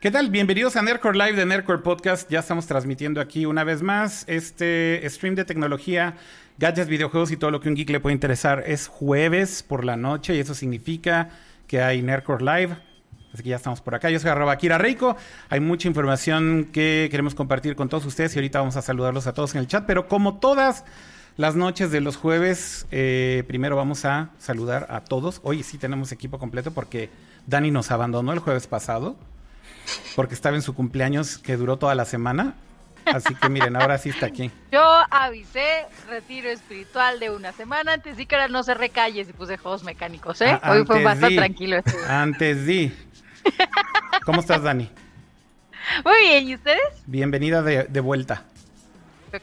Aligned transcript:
¿Qué 0.00 0.10
tal? 0.10 0.30
Bienvenidos 0.30 0.76
a 0.76 0.82
Nerdcore 0.82 1.18
Live 1.18 1.34
de 1.34 1.44
Nerdcore 1.44 1.82
Podcast. 1.82 2.30
Ya 2.30 2.38
estamos 2.38 2.66
transmitiendo 2.66 3.20
aquí 3.20 3.44
una 3.44 3.64
vez 3.64 3.82
más 3.82 4.24
este 4.28 5.02
stream 5.04 5.34
de 5.34 5.44
tecnología, 5.44 6.16
gadgets, 6.56 6.88
videojuegos 6.88 7.30
y 7.32 7.36
todo 7.36 7.50
lo 7.50 7.60
que 7.60 7.68
un 7.68 7.74
geek 7.74 7.90
le 7.90 8.00
puede 8.00 8.14
interesar. 8.14 8.64
Es 8.66 8.88
jueves 8.88 9.62
por 9.62 9.84
la 9.84 9.98
noche 9.98 10.34
y 10.34 10.38
eso 10.38 10.54
significa 10.54 11.28
que 11.66 11.82
hay 11.82 12.00
Nerdcore 12.00 12.42
Live. 12.42 12.78
Así 13.34 13.42
que 13.42 13.50
ya 13.50 13.56
estamos 13.56 13.82
por 13.82 13.94
acá. 13.94 14.08
Yo 14.08 14.18
soy 14.18 14.30
arroba 14.30 14.56
Kira 14.56 14.78
Reiko. 14.78 15.18
Hay 15.50 15.60
mucha 15.60 15.86
información 15.86 16.70
que 16.72 17.08
queremos 17.10 17.34
compartir 17.34 17.76
con 17.76 17.90
todos 17.90 18.06
ustedes 18.06 18.34
y 18.34 18.38
ahorita 18.38 18.58
vamos 18.58 18.76
a 18.76 18.82
saludarlos 18.82 19.26
a 19.26 19.34
todos 19.34 19.54
en 19.54 19.60
el 19.60 19.66
chat. 19.66 19.84
Pero 19.84 20.08
como 20.08 20.38
todas 20.38 20.86
las 21.36 21.56
noches 21.56 21.90
de 21.90 22.00
los 22.00 22.16
jueves, 22.16 22.86
eh, 22.90 23.44
primero 23.46 23.76
vamos 23.76 24.06
a 24.06 24.30
saludar 24.38 24.86
a 24.88 25.04
todos. 25.04 25.42
Hoy 25.44 25.62
sí 25.62 25.76
tenemos 25.76 26.10
equipo 26.10 26.38
completo 26.38 26.70
porque 26.70 27.10
Dani 27.46 27.70
nos 27.70 27.90
abandonó 27.90 28.32
el 28.32 28.38
jueves 28.38 28.66
pasado 28.66 29.16
porque 30.16 30.34
estaba 30.34 30.56
en 30.56 30.62
su 30.62 30.74
cumpleaños 30.74 31.38
que 31.38 31.56
duró 31.56 31.76
toda 31.78 31.94
la 31.94 32.04
semana. 32.04 32.54
Así 33.06 33.34
que 33.34 33.48
miren, 33.48 33.76
ahora 33.76 33.96
sí 33.98 34.10
está 34.10 34.26
aquí. 34.26 34.50
Yo 34.72 34.82
avisé 35.10 35.86
retiro 36.08 36.50
espiritual 36.50 37.18
de 37.18 37.30
una 37.30 37.52
semana 37.52 37.94
antes 37.94 38.16
di 38.16 38.26
que 38.26 38.34
ahora 38.36 38.48
no 38.48 38.62
se 38.62 38.74
recalle 38.74 39.24
si 39.24 39.32
puse 39.32 39.56
juegos 39.56 39.82
mecánicos, 39.84 40.40
¿eh? 40.42 40.58
Ah, 40.62 40.72
Hoy 40.72 40.84
fue 40.84 41.02
bastante 41.02 41.30
di. 41.30 41.36
tranquilo. 41.36 41.76
esto. 41.78 41.92
Antes 42.08 42.66
di. 42.66 42.92
¿Cómo 44.24 44.40
estás, 44.40 44.62
Dani? 44.62 44.90
Muy 46.04 46.20
bien, 46.22 46.48
¿y 46.48 46.54
ustedes? 46.54 46.78
Bienvenida 47.06 47.62
de, 47.62 47.84
de 47.84 48.00
vuelta. 48.00 48.44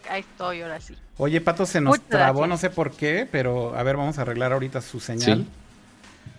Ahí 0.09 0.21
estoy, 0.21 0.61
ahora 0.61 0.79
sí. 0.79 0.95
Oye, 1.17 1.41
Pato 1.41 1.65
se 1.65 1.81
nos 1.81 1.91
Muchas 1.97 2.07
trabó, 2.09 2.41
gracias. 2.41 2.49
no 2.49 2.57
sé 2.57 2.69
por 2.69 2.91
qué, 2.91 3.27
pero 3.29 3.75
a 3.75 3.81
ver, 3.83 3.97
vamos 3.97 4.19
a 4.19 4.21
arreglar 4.21 4.53
ahorita 4.53 4.81
su 4.81 4.99
señal. 4.99 5.39
Sí. 5.39 5.47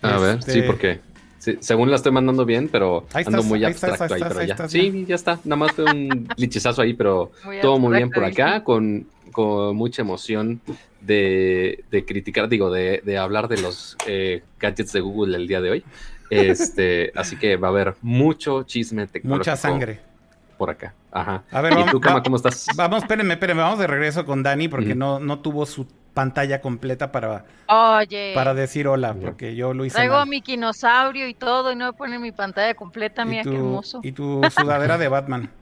A 0.03 0.17
ver, 0.19 0.39
Este, 0.39 0.53
sí, 0.53 0.61
porque 0.61 1.01
sí, 1.39 1.57
según 1.59 1.89
la 1.89 1.95
estoy 1.95 2.11
mandando 2.11 2.45
bien, 2.45 2.69
pero 2.71 3.05
Ahí 3.13 3.23
ando 3.25 3.39
estás, 3.39 3.45
muy 3.49 3.59
ahí 3.65 3.71
abstracto 3.71 4.03
ahí 4.03 4.09
ahí, 4.11 4.21
estás, 4.21 4.37
pero 4.37 4.47
ya. 4.47 4.67
sí, 4.67 5.05
ya 5.07 5.15
está. 5.15 5.39
Nada 5.43 5.55
más 5.55 5.71
fue 5.71 5.85
un 5.85 6.27
lichizazo 6.37 6.81
ahí, 6.83 6.93
pero 6.93 7.31
Muy 7.43 7.59
todo 7.61 7.79
muy 7.79 7.97
bien 7.97 8.11
por 8.11 8.23
acá, 8.23 8.63
con, 8.63 9.07
con 9.31 9.75
mucha 9.75 10.01
emoción 10.03 10.61
de, 11.01 11.83
de 11.91 12.05
criticar, 12.05 12.47
digo, 12.49 12.69
de, 12.71 13.01
de 13.03 13.17
hablar 13.17 13.47
de 13.47 13.61
los 13.61 13.97
eh, 14.05 14.43
gadgets 14.59 14.91
de 14.93 14.99
Google 14.99 15.35
el 15.37 15.47
día 15.47 15.61
de 15.61 15.71
hoy. 15.71 15.83
Este, 16.29 17.11
así 17.15 17.37
que 17.37 17.55
va 17.55 17.69
a 17.69 17.71
haber 17.71 17.95
mucho 18.01 18.63
chisme 18.63 19.07
tecnológico 19.07 19.39
Mucha 19.51 19.55
sangre. 19.55 19.99
por 20.57 20.69
acá. 20.69 20.93
Ajá. 21.11 21.43
A 21.51 21.61
ver, 21.61 21.71
¿Y 21.73 21.75
vamos, 21.77 21.91
tú, 21.91 21.99
Kama, 22.01 22.17
va- 22.17 22.23
cómo 22.23 22.35
estás? 22.35 22.67
vamos, 22.75 23.01
espérenme, 23.01 23.33
espérenme, 23.33 23.63
vamos 23.63 23.79
de 23.79 23.87
regreso 23.87 24.25
con 24.25 24.43
Dani 24.43 24.67
porque 24.67 24.93
no, 24.93 25.19
no 25.19 25.39
tuvo 25.39 25.65
su 25.65 25.87
pantalla 26.19 26.59
completa 26.59 27.13
para, 27.13 27.45
Oye, 27.67 28.33
para 28.35 28.53
decir 28.53 28.89
hola, 28.89 29.13
porque 29.13 29.55
yo 29.55 29.73
lo 29.73 29.85
hice 29.85 29.95
traigo 29.95 30.15
a 30.15 30.19
mal. 30.19 30.27
mi 30.27 30.41
dinosaurio 30.41 31.29
y 31.29 31.33
todo 31.33 31.71
y 31.71 31.77
no 31.77 31.85
me 31.85 31.93
pone 31.93 32.19
mi 32.19 32.33
pantalla 32.33 32.73
completa, 32.73 33.23
mira 33.23 33.41
y, 33.41 33.45
qué 33.45 33.49
tu, 33.51 33.55
hermoso. 33.55 33.99
y 34.03 34.11
tu 34.11 34.41
sudadera 34.51 34.97
de 34.97 35.07
Batman. 35.07 35.49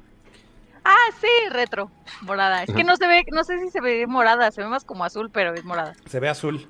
Ah, 0.89 1.11
sí, 1.19 1.27
retro, 1.51 1.91
morada. 2.21 2.63
Es 2.63 2.73
que 2.73 2.85
no 2.85 2.95
se 2.95 3.07
ve, 3.07 3.25
no 3.33 3.43
sé 3.43 3.59
si 3.59 3.69
se 3.71 3.81
ve 3.81 4.07
morada, 4.07 4.49
se 4.51 4.61
ve 4.61 4.69
más 4.69 4.85
como 4.85 5.03
azul, 5.03 5.29
pero 5.29 5.53
es 5.53 5.65
morada. 5.65 5.93
Se 6.05 6.19
ve 6.21 6.29
azul. 6.29 6.65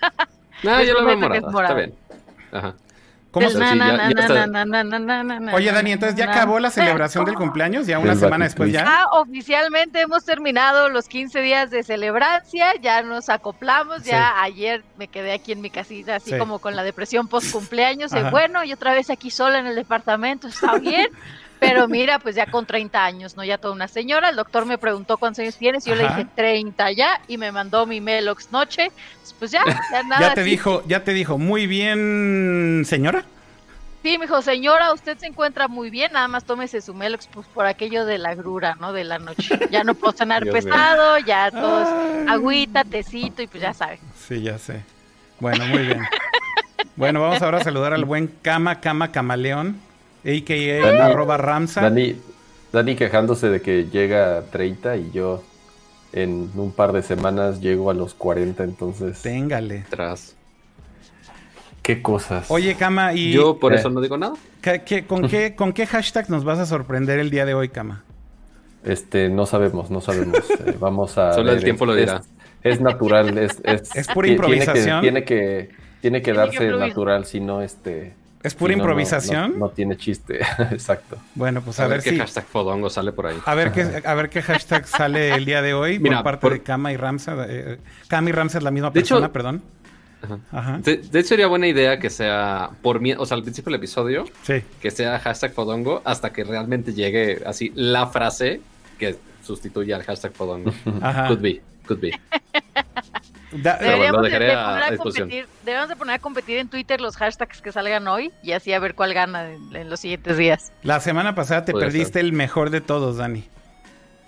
No, 0.62 0.78
Les 0.78 0.88
yo 0.88 0.94
lo 0.94 1.04
veo 1.04 1.16
morada, 1.16 1.50
morada. 1.50 1.80
Está 1.80 1.86
bien. 1.86 1.94
Ajá. 2.52 2.74
¿Cómo 3.30 3.50
se- 3.50 3.58
Oye, 5.54 5.72
Dani, 5.72 5.92
entonces 5.92 6.16
ya 6.16 6.24
acabó 6.30 6.58
la 6.60 6.70
celebración 6.70 7.24
del 7.26 7.34
cumpleaños, 7.34 7.86
ya 7.86 7.98
una 7.98 8.14
semana 8.14 8.46
después 8.46 8.72
ya. 8.72 8.84
Ya 8.84 9.04
oficialmente 9.12 10.00
hemos 10.00 10.24
terminado 10.24 10.88
los 10.88 11.08
15 11.08 11.40
días 11.42 11.70
de 11.70 11.82
celebrancia, 11.82 12.72
ya 12.80 13.02
nos 13.02 13.28
acoplamos, 13.28 14.02
Sí. 14.02 14.10
ya 14.10 14.42
ayer 14.42 14.82
me 14.96 15.08
quedé 15.08 15.32
aquí 15.32 15.52
en 15.52 15.60
mi 15.60 15.68
casita 15.70 16.16
así 16.16 16.30
Sí. 16.30 16.38
como 16.38 16.58
con 16.58 16.74
la 16.74 16.82
depresión 16.82 17.28
post 17.28 17.52
cumpleaños, 17.52 18.12
bueno, 18.30 18.64
y 18.64 18.72
otra 18.72 18.92
vez 18.94 19.10
aquí 19.10 19.30
sola 19.30 19.58
en 19.58 19.66
el 19.66 19.74
departamento, 19.74 20.48
está 20.48 20.78
bien, 20.78 21.08
pero 21.60 21.88
mira, 21.88 22.18
pues 22.18 22.34
ya 22.36 22.46
con 22.46 22.66
30 22.66 23.04
años, 23.04 23.36
¿no? 23.36 23.44
Ya 23.44 23.58
toda 23.58 23.74
una 23.74 23.88
señora, 23.88 24.28
el 24.30 24.36
doctor 24.36 24.64
me 24.66 24.78
preguntó 24.78 25.16
cuántos 25.16 25.40
años 25.40 25.56
tienes 25.56 25.86
y 25.86 25.90
yo 25.90 25.94
Ajá. 25.96 26.02
le 26.02 26.08
dije 26.22 26.30
30 26.34 26.92
ya 26.92 27.20
y 27.28 27.38
me 27.38 27.52
mandó 27.52 27.86
mi 27.86 28.00
Melox 28.00 28.50
noche, 28.52 28.90
pues 29.38 29.50
ya, 29.50 29.62
ya 29.92 30.02
nada. 30.04 30.28
Ya 30.28 30.34
te 30.34 30.40
así. 30.42 30.50
dijo, 30.50 30.82
ya 30.86 31.04
te 31.04 31.12
dijo, 31.12 31.38
muy 31.38 31.66
bien, 31.66 32.82
señora. 32.86 33.24
Sí, 34.02 34.16
me 34.16 34.26
dijo, 34.26 34.40
señora, 34.42 34.92
usted 34.92 35.18
se 35.18 35.26
encuentra 35.26 35.66
muy 35.66 35.90
bien, 35.90 36.12
nada 36.12 36.28
más 36.28 36.44
tómese 36.44 36.80
su 36.80 36.94
Melox 36.94 37.26
pues, 37.32 37.46
por 37.48 37.66
aquello 37.66 38.06
de 38.06 38.18
la 38.18 38.34
grura, 38.36 38.76
¿no? 38.78 38.92
De 38.92 39.02
la 39.02 39.18
noche. 39.18 39.58
Ya 39.70 39.82
no 39.82 39.94
puedo 39.94 40.12
cenar 40.12 40.44
Dios 40.44 40.54
mío. 40.54 40.64
pesado, 40.64 41.18
ya 41.18 41.50
todo 41.50 41.82
es 41.82 41.88
Ay. 41.88 42.24
agüita, 42.28 42.84
tecito 42.84 43.42
y 43.42 43.48
pues 43.48 43.60
ya 43.60 43.74
sabe. 43.74 43.98
Sí, 44.16 44.40
ya 44.40 44.56
sé. 44.58 44.84
Bueno, 45.40 45.66
muy 45.66 45.82
bien. 45.82 46.06
Bueno, 46.94 47.20
vamos 47.20 47.42
ahora 47.42 47.58
a 47.58 47.64
saludar 47.64 47.92
al 47.92 48.04
buen 48.04 48.28
Cama 48.28 48.80
Cama 48.80 49.10
Camaleón, 49.12 49.80
a.k.a. 50.28 50.86
Dani. 50.86 51.00
arroba 51.12 51.36
Ramsa. 51.36 51.80
Dani, 51.82 52.16
Dani 52.72 52.94
quejándose 52.96 53.48
de 53.48 53.60
que 53.62 53.86
llega 53.86 54.38
a 54.38 54.42
30 54.42 54.96
y 54.96 55.10
yo 55.12 55.42
en 56.12 56.50
un 56.54 56.72
par 56.72 56.92
de 56.92 57.02
semanas 57.02 57.60
llego 57.60 57.90
a 57.90 57.94
los 57.94 58.14
40, 58.14 58.64
entonces... 58.64 59.20
Téngale. 59.22 59.84
Tras. 59.90 60.34
¿Qué 61.82 62.02
cosas? 62.02 62.50
Oye, 62.50 62.74
Cama, 62.74 63.14
¿y 63.14 63.32
Yo 63.32 63.58
por 63.58 63.72
Eh. 63.72 63.76
eso 63.76 63.88
no 63.90 64.00
digo 64.00 64.18
nada. 64.18 64.34
qué- 64.60 64.82
qué- 64.84 65.06
con, 65.06 65.26
qué, 65.28 65.54
con 65.56 65.72
qué 65.72 65.86
hashtag 65.86 66.28
nos 66.28 66.44
vas 66.44 66.58
a 66.58 66.66
sorprender 66.66 67.18
el 67.18 67.30
día 67.30 67.44
de 67.46 67.54
hoy, 67.54 67.68
Cama? 67.70 68.04
Este, 68.84 69.28
no 69.28 69.46
sabemos, 69.46 69.90
no 69.90 70.00
sabemos. 70.00 70.38
Eh, 70.66 70.76
vamos 70.78 71.16
a... 71.18 71.32
Solo 71.32 71.52
el 71.52 71.62
tiempo 71.64 71.86
lo 71.86 71.94
dirá. 71.94 72.22
Es, 72.62 72.80
natural, 72.80 73.36
es... 73.38 73.58
Es, 73.64 73.88
Es 73.96 74.06
pura 74.08 74.28
improvisación. 74.28 75.00
Tiene 75.00 75.24
que, 75.24 75.34
tiene 75.34 75.64
que, 75.64 75.74
tiene 76.00 76.22
que 76.22 76.32
darse 76.32 76.68
natural, 76.70 77.24
si 77.24 77.40
no, 77.40 77.62
este... 77.62 78.12
¿Es 78.48 78.54
pura 78.54 78.72
si 78.72 78.78
no, 78.78 78.84
no- 78.84 78.90
improvisación? 78.90 79.52
No, 79.52 79.58
no 79.66 79.68
tiene 79.70 79.96
chiste, 79.96 80.40
exacto. 80.70 81.16
Bueno, 81.34 81.60
pues 81.62 81.78
a, 81.78 81.84
a, 81.84 81.86
ver, 81.88 81.98
ver, 81.98 82.04
qué 82.04 82.10
si... 82.10 82.18
hashtag 82.18 82.44
fodongo 82.46 82.90
sale 82.90 83.12
por 83.12 83.26
ahí. 83.26 83.36
A 83.44 83.54
ver, 83.54 83.70
qué, 83.72 84.02
a 84.04 84.14
ver 84.14 84.28
qué 84.30 84.42
hashtag 84.42 84.86
sale 84.86 85.34
el 85.34 85.44
día 85.44 85.62
de 85.62 85.74
hoy 85.74 85.98
Mira, 86.00 86.16
por 86.16 86.24
parte 86.24 86.40
por- 86.40 86.52
de 86.54 86.62
Kama 86.62 86.92
y 86.92 86.96
Ramsa. 86.96 87.36
eh, 87.48 87.78
Kama 88.08 88.30
y 88.30 88.32
Ramsa 88.32 88.58
es 88.58 88.64
la 88.64 88.70
misma 88.70 88.90
De 88.90 89.00
hecho- 89.00 89.14
persona, 89.16 89.32
perdón. 89.32 89.62
Ajá. 90.20 90.38
Ajá. 90.50 90.78
De, 90.82 90.96
de 90.96 91.18
hecho, 91.20 91.28
sería 91.28 91.46
buena 91.46 91.68
idea 91.68 92.00
que 92.00 92.10
sea 92.10 92.70
por 92.82 92.98
mí, 93.00 93.12
o 93.12 93.24
sea, 93.24 93.36
al 93.36 93.42
principio 93.44 93.70
del 93.70 93.78
episodio, 93.78 94.24
Sí. 94.42 94.64
que 94.80 94.90
sea 94.90 95.16
hashtag 95.20 95.52
Fodongo 95.52 96.02
hasta 96.04 96.32
que 96.32 96.42
realmente 96.42 96.92
llegue 96.92 97.40
así 97.46 97.70
la 97.76 98.08
frase 98.08 98.60
que 98.98 99.16
sustituya 99.44 99.94
al 99.94 100.02
hashtag 100.02 100.32
Fodongo. 100.32 100.72
Ajá. 101.00 101.28
Could 101.28 101.40
be, 101.40 101.62
could 101.86 102.00
be. 102.00 102.10
Da- 103.52 103.76
bueno, 103.76 103.90
Deberíamos 103.92 104.22
de, 104.22 104.28
dejaré 104.28 104.44
de 104.46 104.52
a- 104.52 104.64
poner 104.66 104.82
a 104.82 104.96
competir, 104.96 105.46
deberíamos 105.62 105.88
de 105.88 105.96
poner 105.96 106.14
a 106.14 106.18
competir 106.18 106.58
en 106.58 106.68
Twitter 106.68 107.00
los 107.00 107.16
hashtags 107.16 107.62
que 107.62 107.72
salgan 107.72 108.06
hoy 108.08 108.30
y 108.42 108.52
así 108.52 108.72
a 108.72 108.78
ver 108.78 108.94
cuál 108.94 109.14
gana 109.14 109.50
en, 109.50 109.74
en 109.74 109.88
los 109.90 110.00
siguientes 110.00 110.36
días. 110.36 110.70
la 110.82 111.00
semana 111.00 111.34
pasada 111.34 111.64
te 111.64 111.72
Puede 111.72 111.86
perdiste 111.86 112.14
ser. 112.14 112.24
el 112.26 112.32
mejor 112.32 112.70
de 112.70 112.80
todos, 112.82 113.16
Dani. 113.16 113.48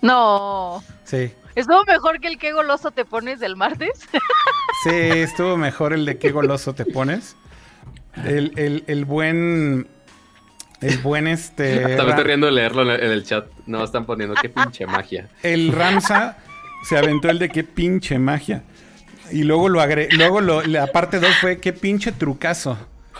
No, 0.01 0.83
Sí. 1.03 1.31
estuvo 1.55 1.83
mejor 1.85 2.19
que 2.19 2.27
el 2.27 2.37
que 2.39 2.51
goloso 2.53 2.91
te 2.91 3.05
pones 3.05 3.39
del 3.39 3.55
martes. 3.55 4.07
Sí, 4.83 4.89
estuvo 4.89 5.57
mejor 5.57 5.93
el 5.93 6.05
de 6.05 6.17
qué 6.17 6.31
goloso 6.31 6.73
te 6.73 6.85
pones. 6.85 7.35
El, 8.25 8.51
el, 8.57 8.83
el 8.87 9.05
buen. 9.05 9.87
El 10.81 10.97
buen 10.97 11.27
este. 11.27 11.85
Hasta 11.85 12.03
me 12.03 12.09
estoy 12.09 12.23
riendo 12.23 12.47
de 12.47 12.53
leerlo 12.53 12.81
en 12.81 12.89
el, 12.89 13.03
en 13.03 13.11
el 13.11 13.23
chat. 13.23 13.45
No, 13.67 13.83
están 13.83 14.05
poniendo 14.07 14.33
qué 14.41 14.49
pinche 14.49 14.87
magia. 14.87 15.29
el 15.43 15.71
Ramsa 15.71 16.37
se 16.83 16.97
aventó 16.97 17.29
el 17.29 17.37
de 17.37 17.49
qué 17.49 17.63
pinche 17.63 18.17
magia. 18.17 18.63
Y 19.31 19.43
luego 19.43 19.69
lo 19.69 19.81
agre 19.81 20.09
luego 20.11 20.41
lo, 20.41 20.61
la 20.63 20.87
parte 20.87 21.19
2 21.19 21.29
fue 21.41 21.59
qué 21.59 21.73
pinche 21.73 22.11
trucazo. 22.11 22.77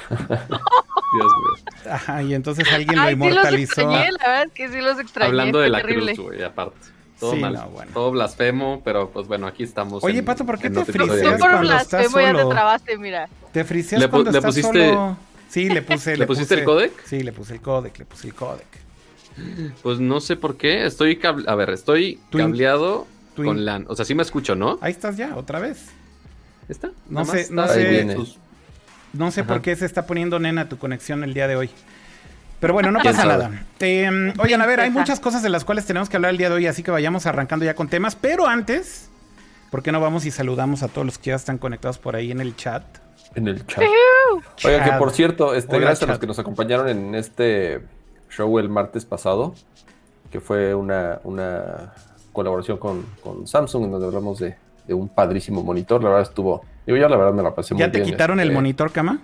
Dios 0.09 1.31
mío. 1.33 1.91
Ajá, 1.91 2.23
y 2.23 2.33
entonces 2.33 2.71
alguien 2.71 2.95
lo 2.95 3.01
Ay, 3.03 3.15
sí 3.15 3.19
los 3.19 3.29
inmortalizó. 3.29 3.81
extrañé, 3.81 4.11
la 4.11 4.27
verdad 4.27 4.43
es 4.45 4.51
que 4.53 4.69
sí 4.69 4.81
los 4.81 4.99
extrañé. 4.99 5.29
Hablando 5.29 5.59
de 5.59 5.69
la 5.69 5.81
terrible. 5.81 6.13
cruz, 6.15 6.27
güey, 6.27 6.43
aparte. 6.43 6.77
Todo 7.19 7.33
Sí, 7.33 7.39
mal. 7.39 7.53
no, 7.53 7.67
bueno. 7.69 7.91
Todo 7.93 8.11
blasfemo, 8.11 8.81
pero 8.83 9.09
pues 9.11 9.27
bueno, 9.27 9.45
aquí 9.45 9.63
estamos. 9.63 10.03
Oye, 10.03 10.19
en- 10.19 10.25
Pato, 10.25 10.45
¿por 10.45 10.57
qué 10.57 10.69
te 10.69 10.83
friseas 10.85 11.39
cuando 11.39 11.73
estás 11.73 11.89
blasfemo 11.89 12.19
ya 12.19 12.31
te 12.33 12.37
solo? 12.39 12.49
trabaste, 12.49 12.97
mira. 12.97 13.29
¿Te 13.51 13.63
friseas 13.63 14.01
¿Le 14.01 14.07
cuando 14.09 14.31
le 14.31 14.37
estás 14.39 14.55
pusiste- 14.55 14.89
solo? 14.89 15.17
Sí, 15.49 15.69
le 15.69 15.81
puse. 15.81 16.17
¿Le 16.17 16.25
pusiste 16.25 16.55
el 16.55 16.63
codec? 16.63 16.91
Sí, 17.05 17.21
le 17.21 17.31
puse 17.33 17.53
el 17.55 17.61
codec, 17.61 17.97
le 17.99 18.05
puse 18.05 18.27
el 18.27 18.33
codec. 18.33 18.65
Pues 19.83 19.99
no 19.99 20.19
sé 20.19 20.35
por 20.35 20.57
qué. 20.57 20.85
Estoy 20.85 21.17
cable- 21.17 21.45
A 21.47 21.55
ver, 21.55 21.69
estoy 21.71 22.19
Tu 22.31 22.39
in- 22.39 22.45
cableado 22.45 23.05
tu 23.35 23.43
in- 23.43 23.47
con 23.49 23.65
LAN. 23.65 23.85
O 23.87 23.95
sea, 23.95 24.03
sí 24.05 24.15
me 24.15 24.23
escucho, 24.23 24.55
¿no? 24.55 24.79
Ahí 24.81 24.91
estás 24.91 25.15
ya, 25.17 25.35
otra 25.35 25.59
vez. 25.59 25.89
¿Está? 26.69 26.91
No 27.09 27.25
sé, 27.25 27.47
no 27.51 27.67
sé. 27.67 28.17
No 29.13 29.31
sé 29.31 29.43
por 29.43 29.61
qué 29.61 29.75
se 29.75 29.85
está 29.85 30.05
poniendo 30.05 30.39
nena 30.39 30.69
tu 30.69 30.77
conexión 30.77 31.23
el 31.23 31.33
día 31.33 31.47
de 31.47 31.55
hoy. 31.55 31.69
Pero 32.61 32.73
bueno, 32.73 32.91
no 32.91 32.99
¿Quién 32.99 33.13
pasa 33.13 33.27
sabe? 33.27 33.43
nada. 33.43 33.65
Eh, 33.79 34.33
oigan, 34.37 34.61
a 34.61 34.65
ver, 34.67 34.79
hay 34.81 34.91
muchas 34.91 35.19
cosas 35.19 35.41
de 35.41 35.49
las 35.49 35.65
cuales 35.65 35.85
tenemos 35.85 36.09
que 36.09 36.17
hablar 36.17 36.31
el 36.31 36.37
día 36.37 36.47
de 36.47 36.55
hoy, 36.55 36.67
así 36.67 36.83
que 36.83 36.91
vayamos 36.91 37.25
arrancando 37.25 37.65
ya 37.65 37.73
con 37.73 37.87
temas. 37.89 38.15
Pero 38.15 38.47
antes, 38.47 39.09
¿por 39.71 39.81
qué 39.81 39.91
no 39.91 39.99
vamos 39.99 40.25
y 40.25 40.31
saludamos 40.31 40.83
a 40.83 40.87
todos 40.87 41.05
los 41.05 41.17
que 41.17 41.31
ya 41.31 41.35
están 41.35 41.57
conectados 41.57 41.97
por 41.97 42.15
ahí 42.15 42.31
en 42.31 42.39
el 42.39 42.55
chat? 42.55 42.83
En 43.33 43.47
el 43.47 43.65
chat. 43.65 43.83
Oiga, 44.63 44.83
que 44.83 44.91
por 44.91 45.11
cierto, 45.11 45.55
este, 45.55 45.75
Hola, 45.75 45.87
gracias 45.87 46.07
a 46.07 46.11
los 46.11 46.19
que 46.19 46.27
nos 46.27 46.37
acompañaron 46.37 46.87
en 46.87 47.15
este 47.15 47.81
show 48.29 48.59
el 48.59 48.69
martes 48.69 49.05
pasado, 49.05 49.55
que 50.31 50.39
fue 50.39 50.75
una, 50.75 51.19
una 51.23 51.93
colaboración 52.31 52.77
con, 52.77 53.05
con 53.23 53.47
Samsung, 53.47 53.85
en 53.85 53.91
donde 53.91 54.05
hablamos 54.05 54.37
de, 54.37 54.55
de 54.87 54.93
un 54.93 55.09
padrísimo 55.09 55.63
monitor. 55.63 56.01
La 56.03 56.09
verdad 56.09 56.27
estuvo. 56.29 56.63
Digo, 56.85 56.97
yo 56.97 57.07
la 57.09 57.17
verdad 57.17 57.33
me 57.33 57.43
la 57.43 57.53
pasé 57.53 57.73
muy 57.73 57.79
¿Ya 57.81 57.87
bien. 57.87 58.03
te 58.03 58.09
quitaron 58.11 58.39
el 58.39 58.47
este, 58.47 58.55
monitor, 58.55 58.91
cama? 58.91 59.19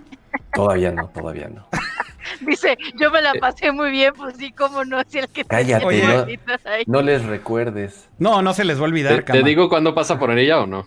Todavía 0.54 0.92
no, 0.92 1.08
todavía 1.08 1.48
no. 1.48 1.66
Dice, 2.46 2.76
yo 3.00 3.10
me 3.10 3.20
la 3.22 3.32
pasé 3.40 3.72
muy 3.72 3.90
bien, 3.90 4.12
pues 4.16 4.36
sí, 4.36 4.52
cómo 4.52 4.84
no, 4.84 5.00
si 5.08 5.18
el 5.18 5.28
que 5.28 5.44
Cállate, 5.44 5.84
Oye. 5.84 6.04
no, 6.06 6.98
no 6.98 7.02
les 7.02 7.24
recuerdes. 7.24 8.08
No, 8.18 8.42
no 8.42 8.52
se 8.54 8.64
les 8.64 8.76
va 8.76 8.80
a 8.82 8.84
¿Te, 8.84 8.90
olvidar, 8.90 9.16
te 9.16 9.24
cama. 9.24 9.40
digo 9.42 9.68
cuándo 9.68 9.94
pasa 9.94 10.18
por 10.18 10.30
ella 10.38 10.60
o 10.60 10.66
no? 10.66 10.86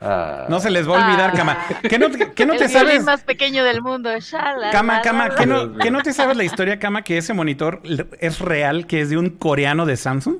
Ah, 0.00 0.46
No 0.48 0.58
se 0.60 0.70
les 0.70 0.88
va 0.88 0.98
a 0.98 1.06
olvidar, 1.06 1.30
Ah. 1.34 1.36
cama. 1.36 1.58
¿Qué 1.82 1.98
no, 1.98 2.06
qué 2.34 2.46
no 2.46 2.52
el 2.54 2.58
te 2.58 2.68
sabes? 2.70 3.04
más 3.04 3.22
pequeño 3.22 3.62
del 3.64 3.82
mundo. 3.82 4.10
Shala, 4.18 4.70
Cama, 4.70 5.02
cama, 5.02 5.28
¿qué 5.36 5.44
no, 5.46 5.76
qué 5.76 5.90
no 5.90 6.02
te 6.02 6.12
sabes 6.14 6.36
la 6.36 6.44
historia, 6.44 6.78
cama, 6.78 7.02
que 7.02 7.18
ese 7.18 7.34
monitor 7.34 7.82
es 8.18 8.38
real, 8.40 8.86
que 8.86 9.02
es 9.02 9.10
de 9.10 9.18
un 9.18 9.28
coreano 9.28 9.84
de 9.84 9.96
Samsung? 9.96 10.36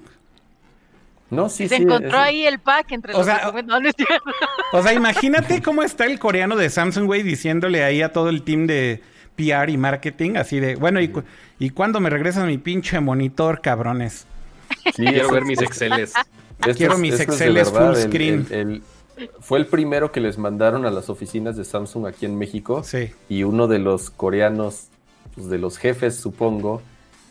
No, 1.30 1.48
sí, 1.48 1.68
Se 1.68 1.76
sí. 1.76 1.82
encontró 1.82 2.08
es- 2.10 2.14
ahí 2.14 2.44
el 2.44 2.58
pack 2.58 2.92
entre 2.92 3.14
O 3.14 3.18
los 3.18 3.26
sea, 3.26 3.40
documentos. 3.44 3.72
No, 3.74 3.80
no 3.80 3.88
es 3.88 3.94
cierto. 3.96 4.24
O 4.72 4.82
sea, 4.82 4.92
imagínate 4.92 5.62
cómo 5.62 5.82
está 5.82 6.06
el 6.06 6.18
coreano 6.18 6.56
de 6.56 6.70
Samsung, 6.70 7.06
güey, 7.06 7.22
diciéndole 7.22 7.82
ahí 7.84 8.02
a 8.02 8.12
todo 8.12 8.28
el 8.28 8.42
team 8.42 8.66
de 8.66 9.02
PR 9.36 9.70
y 9.70 9.76
marketing, 9.76 10.36
así 10.36 10.60
de, 10.60 10.76
bueno, 10.76 11.00
¿y, 11.00 11.08
cu- 11.08 11.22
¿y 11.58 11.70
cuándo 11.70 11.98
me 12.00 12.10
regresan 12.10 12.46
mi 12.46 12.58
pinche 12.58 13.00
monitor, 13.00 13.60
cabrones? 13.62 14.26
sí, 14.94 15.04
Quiero 15.04 15.30
ver 15.30 15.44
mis 15.44 15.60
Exceles. 15.62 16.12
quiero 16.76 16.98
mis 16.98 17.18
Exceles 17.18 17.72
verdad, 17.72 17.88
full 17.92 18.00
el- 18.02 18.08
screen. 18.08 18.46
el- 18.50 18.82
el- 19.16 19.30
fue 19.40 19.58
el 19.58 19.66
primero 19.66 20.12
que 20.12 20.20
les 20.20 20.38
mandaron 20.38 20.86
a 20.86 20.90
las 20.90 21.10
oficinas 21.10 21.56
de 21.56 21.64
Samsung 21.64 22.06
aquí 22.06 22.26
en 22.26 22.38
México. 22.38 22.82
Sí. 22.84 23.10
Y 23.28 23.42
uno 23.42 23.66
de 23.68 23.78
los 23.78 24.08
coreanos, 24.10 24.88
pues, 25.34 25.48
de 25.50 25.58
los 25.58 25.76
jefes, 25.78 26.16
supongo. 26.16 26.80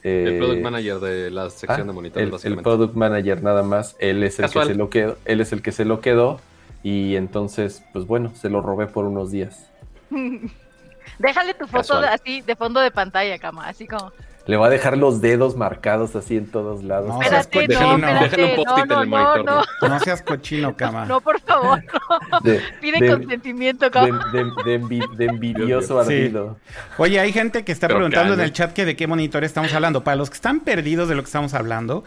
El 0.04 0.36
eh, 0.36 0.38
product 0.38 0.62
manager 0.62 1.00
de 1.00 1.32
la 1.32 1.50
sección 1.50 1.82
ah, 1.82 1.86
de 1.86 1.92
monitores, 1.92 2.46
el, 2.46 2.54
el 2.54 2.62
product 2.62 2.96
manager 2.96 3.44
nada 3.44 3.64
más, 3.64 3.96
él 4.00 4.24
es 4.24 4.40
el 4.40 4.46
Casual. 4.46 4.68
que 4.68 4.74
se 4.74 4.78
lo 4.78 4.90
quedó, 4.90 5.18
él 5.26 5.42
es 5.42 5.52
el 5.52 5.62
que 5.62 5.72
se 5.72 5.86
lo 5.86 6.00
quedó 6.00 6.40
y 6.84 7.16
entonces, 7.16 7.84
pues 7.92 8.06
bueno, 8.06 8.34
se 8.36 8.50
lo 8.50 8.62
robé 8.62 8.88
por 8.88 9.06
unos 9.06 9.32
días. 9.32 9.70
Déjale 11.20 11.54
tu 11.54 11.66
foto 11.66 11.78
Casual. 11.78 12.06
así 12.06 12.42
de 12.42 12.56
fondo 12.56 12.80
de 12.80 12.92
pantalla, 12.92 13.38
cama, 13.40 13.68
así 13.68 13.88
como. 13.88 14.12
Le 14.50 14.58
va 14.58 14.66
a 14.66 14.70
dejar 14.72 14.98
los 14.98 15.22
dedos 15.22 15.56
marcados 15.56 16.16
así 16.16 16.36
en 16.36 16.48
todos 16.48 16.84
lados. 16.84 17.08
No, 17.10 17.22
Espérate, 17.22 17.68
Déjale 17.68 17.88
no, 17.88 17.96
un- 17.96 18.04
espérate, 18.04 18.24
déjale 18.24 18.44
un 18.44 18.50
no, 18.50 18.56
post-it 18.64 18.86
en 18.86 18.92
el 18.98 19.10
no, 19.10 19.18
monitor, 19.18 19.46
no, 19.82 19.88
No 19.90 20.00
seas 20.00 20.22
cochino, 20.24 20.76
cama. 20.76 21.06
no, 21.06 21.22
por 21.22 21.40
favor, 21.42 21.84
no. 22.32 22.40
De, 22.42 22.60
Pide 22.82 23.00
de- 23.00 23.12
consentimiento, 23.12 23.86
de, 23.86 23.92
cama. 23.92 24.32
de- 24.34 24.44
de 24.66 24.82
envi- 24.82 25.16
de 25.16 25.26
envidioso 25.26 26.04
Sí. 26.04 26.14
ardido. 26.14 26.58
Oye, 26.98 27.20
hay 27.20 27.32
gente 27.32 27.64
que 27.64 27.72
está 27.72 27.88
Pero 27.88 28.00
preguntando 28.00 28.34
en 28.34 28.40
el 28.40 28.52
chat 28.52 28.74
que 28.74 28.86
de 28.86 28.96
qué 28.96 29.06
monitor 29.06 29.44
estamos 29.44 29.72
hablando. 29.74 30.04
Para 30.04 30.16
los 30.16 30.32
que 30.32 30.36
están 30.36 30.62
perdidos 30.62 31.08
de 31.10 31.14
lo 31.16 31.22
que 31.22 31.28
estamos 31.28 31.54
hablando, 31.54 32.04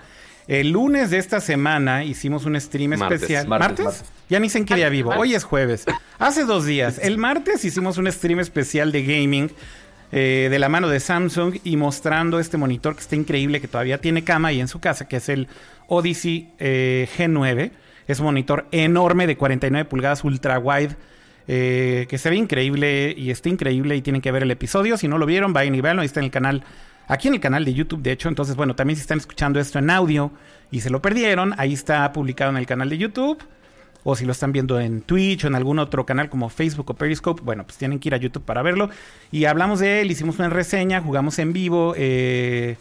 el 0.49 0.71
lunes 0.71 1.11
de 1.13 1.19
esta 1.19 1.41
semana 1.41 2.03
hicimos 2.03 2.45
un 2.45 2.61
stream 2.61 2.99
Martes, 2.99 3.23
especial. 3.23 3.47
martes, 3.47 3.85
martes. 3.85 4.05
Ya 4.29 4.41
ni 4.41 4.49
sé 4.49 4.59
en 4.59 4.65
qué 4.65 4.75
día 4.75 4.89
vivo. 4.89 5.13
Hoy 5.17 5.37
es 5.37 5.45
jueves. 5.45 5.85
Hace 6.19 6.45
dos 6.45 6.65
días. 6.65 6.99
El 7.03 7.19
martes 7.19 7.65
hicimos 7.65 7.99
un 7.99 8.11
stream 8.11 8.41
especial 8.41 8.91
de 8.91 9.05
gaming 9.05 9.53
eh, 10.13 10.49
de 10.51 10.59
la 10.59 10.69
mano 10.69 10.89
de 10.89 11.01
Samsung 11.01 11.57
y 11.65 11.77
mostrando 11.79 12.39
este 12.39 12.59
monitor 12.59 12.95
que 12.95 13.01
está 13.01 13.17
increíble, 13.17 13.61
que 13.63 13.69
todavía 13.69 13.99
tiene 13.99 14.23
cama 14.25 14.49
ahí 14.49 14.61
en 14.61 14.69
su 14.69 14.79
casa, 14.79 15.09
que 15.09 15.17
es 15.17 15.29
el 15.31 15.49
Odyssey 15.89 16.51
eh, 16.59 17.09
G9. 17.17 17.71
Es 18.07 18.21
un 18.21 18.27
monitor 18.27 18.67
enorme 18.73 19.27
de 19.27 19.37
49 19.37 19.89
pulgadas 19.89 20.23
ultra 20.23 20.59
wide. 20.59 20.97
eh, 21.49 22.07
que 22.09 22.19
se 22.19 22.31
ve 22.31 22.37
increíble 22.37 23.15
y 23.17 23.31
está 23.31 23.49
increíble 23.49 23.97
y 23.97 24.03
tienen 24.03 24.23
que 24.23 24.31
ver 24.31 24.43
el 24.43 24.51
episodio. 24.51 24.97
Si 24.97 25.09
no 25.09 25.19
lo 25.19 25.27
vieron, 25.27 25.53
vayan 25.53 25.75
y 25.75 25.81
véanlo. 25.81 26.03
Ahí 26.03 26.07
está 26.07 26.21
en 26.21 26.25
el 26.27 26.31
canal, 26.31 26.63
aquí 27.09 27.29
en 27.29 27.35
el 27.35 27.41
canal 27.41 27.65
de 27.65 27.75
YouTube, 27.75 28.03
de 28.03 28.13
hecho. 28.13 28.29
Entonces, 28.29 28.55
bueno, 28.55 28.77
también 28.77 28.97
si 28.97 29.01
están 29.01 29.19
escuchando 29.19 29.59
esto 29.61 29.79
en 29.79 29.91
audio 29.91 30.31
y 30.71 30.81
se 30.81 30.91
lo 30.91 31.03
perdieron, 31.03 31.55
ahí 31.59 31.73
está 31.73 32.13
publicado 32.13 32.51
en 32.51 32.59
el 32.59 32.67
canal 32.67 32.89
de 32.91 32.99
YouTube. 32.99 33.43
O 34.05 34.17
si 34.17 34.25
lo 34.25 34.33
están 34.33 34.51
viendo 34.53 34.81
en 34.81 35.01
Twitch 35.03 35.45
o 35.45 35.47
en 35.47 35.55
algún 35.55 35.79
otro 35.79 36.05
canal 36.05 36.29
como 36.29 36.49
Facebook 36.49 36.91
o 36.91 36.95
Periscope, 36.95 37.43
bueno, 37.45 37.65
pues 37.65 37.77
tienen 37.79 38.01
que 38.01 38.09
ir 38.09 38.15
a 38.15 38.17
YouTube 38.19 38.45
para 38.45 38.61
verlo. 38.63 38.91
Y 39.31 39.45
hablamos 39.45 39.79
de 39.79 40.01
él, 40.01 40.11
hicimos 40.11 40.39
una 40.41 40.49
reseña, 40.49 41.01
jugamos 41.01 41.39
en 41.39 41.53
vivo, 41.53 41.95
eh, 41.97 42.77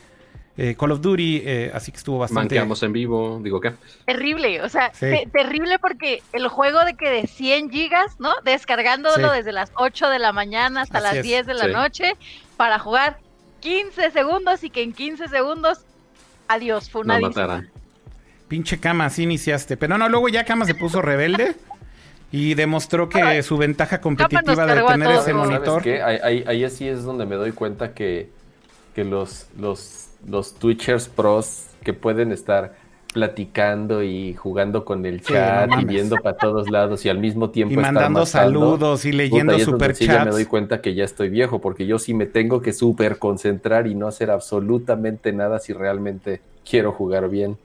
eh, 0.57 0.75
Call 0.79 0.91
of 0.91 1.01
Duty, 1.01 1.43
eh, 1.45 1.71
así 1.73 1.91
que 1.91 1.97
estuvo 1.97 2.17
bastante... 2.17 2.55
Manqueamos 2.55 2.81
en 2.83 2.91
vivo, 2.91 3.39
digo 3.43 3.61
qué. 3.61 3.73
Terrible, 4.05 4.61
o 4.63 4.69
sea, 4.69 4.91
Sí. 4.93 5.05
te- 5.05 5.29
terrible 5.31 5.77
porque 5.79 6.23
el 6.33 6.47
juego 6.47 6.83
de 6.85 6.95
que 6.95 7.09
de 7.09 7.27
100 7.27 7.69
gigas, 7.69 8.19
¿no? 8.19 8.33
Descargándolo 8.43 9.29
Sí. 9.29 9.35
desde 9.37 9.51
las 9.51 9.71
8 9.75 10.09
de 10.09 10.17
la 10.19 10.33
mañana 10.33 10.81
hasta 10.81 10.97
Así 10.97 11.05
las 11.07 11.15
es. 11.17 11.23
10 11.23 11.45
de 11.45 11.53
la 11.53 11.65
Sí. 11.67 11.71
noche 11.71 12.13
para 12.57 12.79
jugar 12.79 13.19
15 13.61 14.09
segundos 14.11 14.63
y 14.63 14.69
que 14.71 14.81
en 14.83 14.91
15 14.91 15.27
segundos, 15.27 15.85
adiós, 16.47 16.89
fue 16.89 17.01
una 17.01 17.19
Nos. 17.19 17.35
Pinche 18.51 18.79
Cama, 18.81 19.05
así 19.05 19.23
iniciaste. 19.23 19.77
Pero 19.77 19.97
no, 19.97 20.09
luego 20.09 20.27
ya 20.27 20.43
Cama 20.43 20.65
se 20.65 20.75
puso 20.75 21.01
rebelde 21.01 21.55
y 22.33 22.53
demostró 22.53 23.07
que 23.07 23.41
su 23.43 23.57
ventaja 23.57 24.01
competitiva 24.01 24.65
de 24.65 24.81
tener 24.81 25.09
ese 25.11 25.33
¿Sabes 25.33 25.35
monitor... 25.37 25.81
¿Sabes 25.81 25.83
qué? 25.83 26.01
Ahí, 26.01 26.17
ahí- 26.21 26.61
ahí 26.63 26.69
sí 26.69 26.87
es 26.87 27.03
donde 27.03 27.25
me 27.25 27.35
doy 27.37 27.53
cuenta 27.53 27.93
que, 27.93 28.29
que 28.93 29.05
los, 29.05 29.47
los, 29.57 30.07
los 30.27 30.53
Twitchers 30.55 31.07
pros 31.07 31.67
que 31.83 31.93
pueden 31.93 32.33
estar 32.33 32.75
platicando 33.13 34.03
y 34.03 34.33
jugando 34.35 34.83
con 34.85 35.05
el 35.05 35.21
Sí, 35.21 35.33
chat 35.33 35.69
no 35.69 35.79
y 35.79 35.85
viendo 35.85 36.21
para 36.21 36.37
todos 36.37 36.69
lados 36.69 37.05
y 37.05 37.09
al 37.09 37.19
mismo 37.19 37.51
tiempo 37.51 37.73
Y 37.73 37.77
estar 37.77 37.93
mandando 37.93 38.25
saludos 38.25 39.05
y 39.05 39.11
leyendo 39.13 39.53
puta, 39.53 39.71
donde 39.71 39.95
sí 39.95 40.07
ya 40.07 40.23
me 40.25 40.31
doy 40.31 40.45
cuenta 40.45 40.81
que 40.81 40.93
ya 40.93 41.03
estoy 41.05 41.29
viejo 41.29 41.61
porque 41.61 41.85
yo 41.87 41.99
sí 41.99 42.13
me 42.13 42.25
tengo 42.25 42.61
que 42.61 42.73
súper 42.73 43.17
concentrar 43.17 43.87
y 43.87 43.95
no 43.95 44.07
hacer 44.07 44.29
absolutamente 44.31 45.31
nada 45.33 45.59
si 45.59 45.73
realmente 45.73 46.41
quiero 46.69 46.91
jugar 46.91 47.29
bien. 47.29 47.57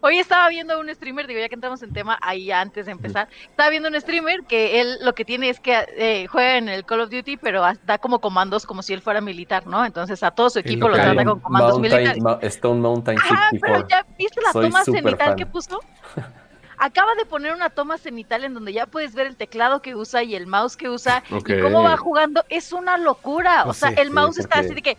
Hoy 0.00 0.18
estaba 0.18 0.48
viendo 0.48 0.78
un 0.78 0.88
streamer, 0.94 1.26
digo, 1.26 1.40
ya 1.40 1.48
que 1.48 1.54
entramos 1.54 1.82
en 1.82 1.92
tema 1.92 2.18
ahí 2.22 2.50
antes 2.52 2.86
de 2.86 2.92
empezar, 2.92 3.28
estaba 3.50 3.68
viendo 3.70 3.88
un 3.88 4.00
streamer 4.00 4.42
que 4.44 4.80
él 4.80 4.98
lo 5.02 5.12
que 5.14 5.24
tiene 5.24 5.48
es 5.50 5.58
que 5.60 5.76
eh, 5.96 6.26
juega 6.28 6.56
en 6.56 6.68
el 6.68 6.84
Call 6.84 7.00
of 7.00 7.10
Duty, 7.10 7.36
pero 7.36 7.64
a- 7.64 7.74
da 7.84 7.98
como 7.98 8.20
comandos 8.20 8.64
como 8.66 8.82
si 8.82 8.92
él 8.92 9.00
fuera 9.02 9.20
militar, 9.20 9.66
¿no? 9.66 9.84
Entonces 9.84 10.22
a 10.22 10.30
todo 10.30 10.50
su 10.50 10.58
equipo 10.60 10.88
lo 10.88 10.94
trata 10.94 11.24
con 11.24 11.40
comandos 11.40 11.78
Mountain- 11.78 11.80
militares. 11.96 12.22
Ma- 12.22 12.38
Stone 12.42 12.80
Mountain 12.80 13.18
Ah, 13.18 13.48
64. 13.50 13.60
pero 13.60 13.88
ya 13.88 14.06
viste 14.18 14.40
la 14.40 14.52
Soy 14.52 14.66
toma 14.66 14.84
cenital 14.84 15.16
fan. 15.16 15.36
que 15.36 15.46
puso. 15.46 15.80
Acaba 16.80 17.16
de 17.16 17.24
poner 17.26 17.52
una 17.54 17.70
toma 17.70 17.98
cenital 17.98 18.44
en 18.44 18.54
donde 18.54 18.72
ya 18.72 18.86
puedes 18.86 19.12
ver 19.12 19.26
el 19.26 19.34
teclado 19.34 19.82
que 19.82 19.96
usa 19.96 20.22
y 20.22 20.36
el 20.36 20.46
mouse 20.46 20.76
que 20.76 20.88
usa 20.88 21.24
y 21.28 21.60
cómo 21.60 21.82
va 21.82 21.96
jugando. 21.96 22.44
Es 22.48 22.72
una 22.72 22.96
locura. 22.96 23.62
Pues 23.64 23.78
o 23.78 23.80
sea, 23.80 23.88
sí, 23.88 23.96
el 23.98 24.06
sí, 24.08 24.14
mouse 24.14 24.38
está 24.38 24.56
porque- 24.62 24.66
así 24.66 24.74
de 24.76 24.82
que. 24.82 24.96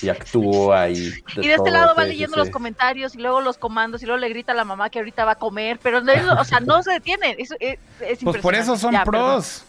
Y 0.00 0.08
actúa 0.08 0.88
y... 0.90 1.12
Y 1.36 1.46
de 1.48 1.54
este 1.54 1.70
lado 1.70 1.94
va 1.96 2.02
sí, 2.04 2.08
sí, 2.10 2.12
leyendo 2.14 2.34
sí. 2.34 2.40
los 2.40 2.50
comentarios 2.50 3.14
y 3.14 3.18
luego 3.18 3.40
los 3.40 3.58
comandos 3.58 4.02
y 4.02 4.06
luego 4.06 4.18
le 4.20 4.28
grita 4.28 4.52
a 4.52 4.54
la 4.54 4.64
mamá 4.64 4.90
que 4.90 4.98
ahorita 5.00 5.24
va 5.24 5.32
a 5.32 5.34
comer, 5.36 5.80
pero 5.82 6.00
no, 6.00 6.12
o 6.40 6.44
sea, 6.44 6.60
no 6.60 6.82
se 6.82 6.92
detiene. 6.92 7.34
Es, 7.38 7.50
es, 7.58 7.78
es 8.00 8.18
Pues 8.22 8.40
por 8.40 8.54
eso 8.54 8.76
son 8.76 8.92
Ya, 8.92 9.04
perdón. 9.04 9.32
pros. 9.36 9.64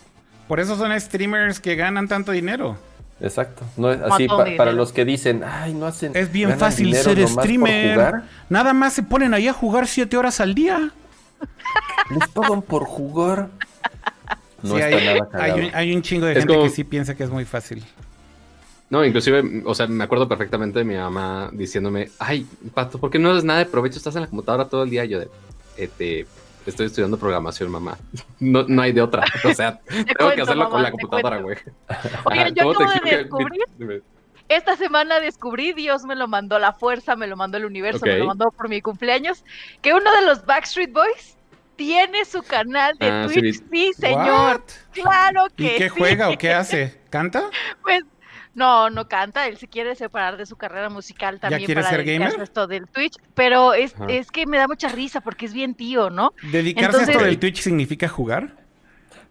Por 0.48 0.60
eso 0.60 0.76
son 0.78 1.00
streamers 1.00 1.60
que 1.60 1.76
ganan 1.76 2.08
tanto 2.08 2.32
dinero. 2.32 2.78
Exacto. 3.22 3.66
No 3.76 3.92
es 3.92 4.00
así 4.02 4.28
pa- 4.28 4.46
para 4.56 4.72
los 4.72 4.92
que 4.94 5.04
dicen, 5.06 5.44
ay, 5.44 5.74
no 5.74 5.86
hacen. 5.88 6.12
Es 6.16 6.32
bien 6.32 6.58
fácil 6.58 6.96
ser 6.96 7.28
streamer. 7.28 7.96
jugar". 7.96 8.24
Nada 8.50 8.74
más 8.74 8.94
se 8.94 9.04
ponen 9.04 9.34
ahí 9.34 9.48
a 9.48 9.54
jugar 9.54 9.88
siete 9.88 10.16
horas 10.16 10.40
al 10.40 10.56
día. 10.56 10.92
Les 12.10 12.28
pagan 12.30 12.62
por 12.62 12.86
jugar. 12.86 13.50
No 14.62 14.76
Sí, 14.76 14.82
está 14.82 14.98
hay, 14.98 15.06
nada 15.06 15.30
hay 15.34 15.52
un, 15.52 15.72
hay 15.76 15.96
un 15.96 16.02
chingo 16.02 16.26
de 16.26 16.34
Es 16.34 16.38
gente 16.40 16.54
como- 16.54 16.64
que 16.66 16.70
sí 16.72 16.84
piensa 16.84 17.16
que 17.16 17.24
es 17.24 17.30
muy 17.30 17.46
fácil. 17.46 17.84
No, 18.90 19.06
inclusive, 19.06 19.64
o 19.66 19.76
sea, 19.76 19.88
me 19.88 20.04
acuerdo 20.04 20.28
perfectamente 20.28 20.80
de 20.80 20.86
mi 20.86 20.96
mamá 20.96 21.50
diciéndome, 21.54 22.10
ay, 22.18 22.46
Pato, 22.74 23.00
¿por 23.00 23.12
qué 23.12 23.20
no 23.20 23.32
haces 23.32 23.44
nada 23.44 23.60
de 23.60 23.66
provecho? 23.66 23.98
Estás 23.98 24.16
en 24.16 24.22
la 24.22 24.28
computadora 24.28 24.66
todo 24.66 24.84
el 24.84 24.90
día. 24.90 25.06
Y 25.06 25.10
yo 25.10 25.20
de, 25.20 25.30
este, 25.78 26.26
estoy 26.66 26.88
estudiando 26.88 27.18
programación, 27.18 27.70
mamá. 27.70 27.98
No, 28.40 28.64
no 28.68 28.82
hay 28.82 28.92
de 28.92 29.02
otra. 29.02 29.24
O 29.46 29.54
sea, 29.54 29.80
tengo 30.18 30.32
que 30.32 30.42
hacerlo 30.42 30.64
mamá, 30.64 30.70
con 30.72 30.84
la 30.84 30.92
computadora, 30.92 31.38
güey. 31.40 31.58
Ajá, 31.88 32.50
yo 32.50 32.64
¿cómo 32.64 32.78
te 32.78 32.84
acabo 32.84 33.06
de 33.06 33.18
descubrir, 33.18 34.04
esta 34.50 34.76
semana 34.76 35.20
descubrí, 35.20 35.74
Dios 35.74 36.06
me 36.06 36.16
lo 36.16 36.28
mandó 36.28 36.58
la 36.58 36.74
fuerza, 36.74 37.16
me 37.16 37.28
lo 37.28 37.38
mandó 37.38 37.60
el 37.60 37.66
universo, 37.66 38.04
me 38.04 38.18
lo 38.18 38.26
mandó 38.26 38.50
por 38.50 38.68
mi 38.68 38.82
cumpleaños, 38.82 39.44
que 39.84 39.94
uno 39.94 40.12
de 40.12 40.26
los 40.26 40.44
Backstreet 40.44 40.92
Boys 40.92 41.38
tiene 41.76 42.26
su 42.26 42.42
canal 42.42 42.98
de 42.98 43.10
Ah, 43.10 43.28
sí, 43.30 43.40
Twitch. 43.40 43.62
Sí, 43.72 43.94
señor. 43.94 44.26
What? 44.26 44.62
Claro 44.92 45.48
¿Y 45.56 45.64
que 45.64 45.76
qué 45.76 45.90
sí. 45.90 45.96
juega 45.96 46.30
o 46.30 46.38
qué 46.38 46.52
hace? 46.56 47.00
¿Canta? 47.12 47.44
Pues 47.84 48.02
no, 48.56 48.90
no 48.90 49.08
canta, 49.08 49.48
él 49.48 49.58
se 49.58 49.68
quiere 49.68 49.96
separar 49.96 50.38
de 50.38 50.46
su 50.46 50.56
carrera 50.58 50.90
musical 50.90 51.40
también 51.40 51.66
quiere 51.66 51.82
para 51.82 51.90
ser 51.96 52.06
dedicarse 52.06 52.26
gamer? 52.32 52.40
a 52.42 52.44
esto 52.44 52.68
del 52.68 52.88
Twitch, 52.88 53.16
pero 53.36 53.74
es, 53.74 53.96
es 54.08 54.32
que 54.32 54.46
me 54.46 54.58
da 54.58 54.68
mucha 54.68 54.90
risa 54.90 55.22
porque 55.22 55.46
es 55.46 55.54
bien 55.54 55.76
tío, 55.76 56.10
¿no? 56.10 56.34
¿Dedicarse 56.52 56.86
a 56.86 56.90
Entonces- 56.90 57.10
esto 57.16 57.24
del 57.26 57.40
Twitch 57.40 57.62
significa 57.62 58.08
jugar? 58.10 58.58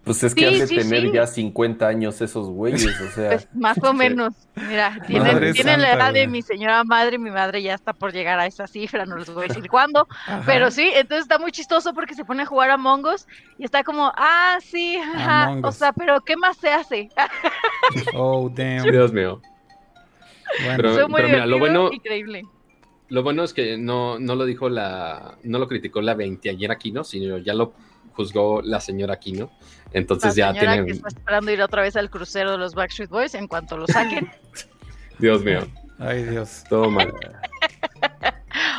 Pues 0.05 0.23
es 0.23 0.35
que 0.35 0.41
Sí, 0.41 0.47
han 0.55 0.61
de 0.61 0.67
sí, 0.69 0.77
tener 0.77 1.03
sí. 1.03 1.11
ya 1.13 1.27
50 1.27 1.87
años 1.87 2.19
esos 2.23 2.49
güeyes, 2.49 2.99
o 2.99 3.11
sea. 3.11 3.31
Pues 3.31 3.49
más 3.53 3.77
o 3.83 3.93
menos. 3.93 4.33
Mira, 4.55 4.97
tienen, 5.07 5.83
la 5.83 5.93
edad 5.93 6.15
de 6.15 6.27
mi 6.27 6.41
señora 6.41 6.83
madre, 6.85 7.19
mi 7.19 7.31
madre 7.31 7.61
ya 7.63 7.75
está 7.75 7.93
por 7.93 8.13
llegar 8.13 8.39
a 8.39 8.47
esa 8.47 8.67
cifra, 8.67 9.05
no 9.05 9.17
les 9.19 9.29
voy 9.29 9.45
a 9.45 9.49
decir 9.49 9.69
cuándo, 9.71 10.09
Ajá. 10.27 10.43
pero 10.47 10.71
sí, 10.71 10.91
entonces 10.95 11.25
está 11.25 11.39
muy 11.39 11.53
chistoso 11.53 11.93
porque 11.93 12.15
se 12.15 12.25
pone 12.25 12.45
a 12.45 12.47
jugar 12.47 12.71
a 12.71 12.79
Mongos 12.79 13.27
y 13.59 13.65
está 13.65 13.85
como, 13.85 14.11
ah, 14.17 14.57
sí, 14.63 14.97
ajá, 14.97 15.59
o 15.63 15.73
sea, 15.73 15.93
pero 15.93 16.23
¿qué 16.23 16.37
más 16.39 16.57
se 16.57 16.71
hace? 16.71 17.11
Oh, 18.15 18.49
damn. 18.55 18.85
Dios 18.91 19.13
mío. 19.13 19.41
Bueno, 20.61 20.77
Pero- 20.77 20.95
Soy 20.95 21.09
muy 21.09 21.23
mira, 21.23 21.47
lo 21.47 21.59
bueno- 21.59 21.91
increíble. 21.93 22.43
Lo 23.11 23.23
bueno 23.23 23.43
es 23.45 23.55
que 23.55 23.79
no, 23.79 24.19
no 24.19 24.35
lo 24.35 24.45
dijo 24.45 24.69
la, 24.69 25.39
no 25.43 25.59
lo 25.59 25.67
criticó 25.67 26.01
la 26.03 26.15
veinteañera 26.15 26.75
Aquino, 26.75 27.05
sino 27.05 27.39
ya 27.39 27.55
lo 27.55 27.73
juzgó 28.13 28.61
la 28.63 28.81
señora 28.81 29.15
Aquino. 29.15 29.51
Entonces 29.93 30.37
La 30.37 30.53
ya 30.53 30.61
señora 30.61 30.77
que 30.77 30.83
tiene, 30.85 30.97
está 30.99 31.09
esperando 31.09 31.51
ir 31.51 31.63
otra 31.63 31.81
vez 31.83 31.97
al 31.97 32.11
crucero 32.11 32.53
de 32.53 32.59
los 32.59 32.75
Backstreet 32.75 33.09
Boys 33.09 33.35
en 33.35 33.47
cuanto 33.49 33.79
lo 33.79 33.87
saquen. 33.87 34.31
Dios 35.19 35.43
mío, 35.43 35.61
Ay, 35.99 36.25
Dios. 36.25 36.65
todo 36.69 36.91
mal. 36.91 37.13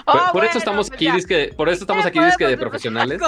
Oh, 0.05 0.11
Por, 0.13 0.21
por 0.23 0.31
bueno, 0.33 0.49
eso 0.49 0.57
estamos 0.57 0.89
pues 0.89 0.95
aquí, 0.95 1.07
dizque- 1.07 1.53
por 1.55 1.69
eso 1.69 1.81
estamos 1.83 2.03
Ya 2.03 2.09
aquí, 2.09 2.19
dizque 2.19 2.47
de 2.47 2.57
profesionales. 2.57 3.21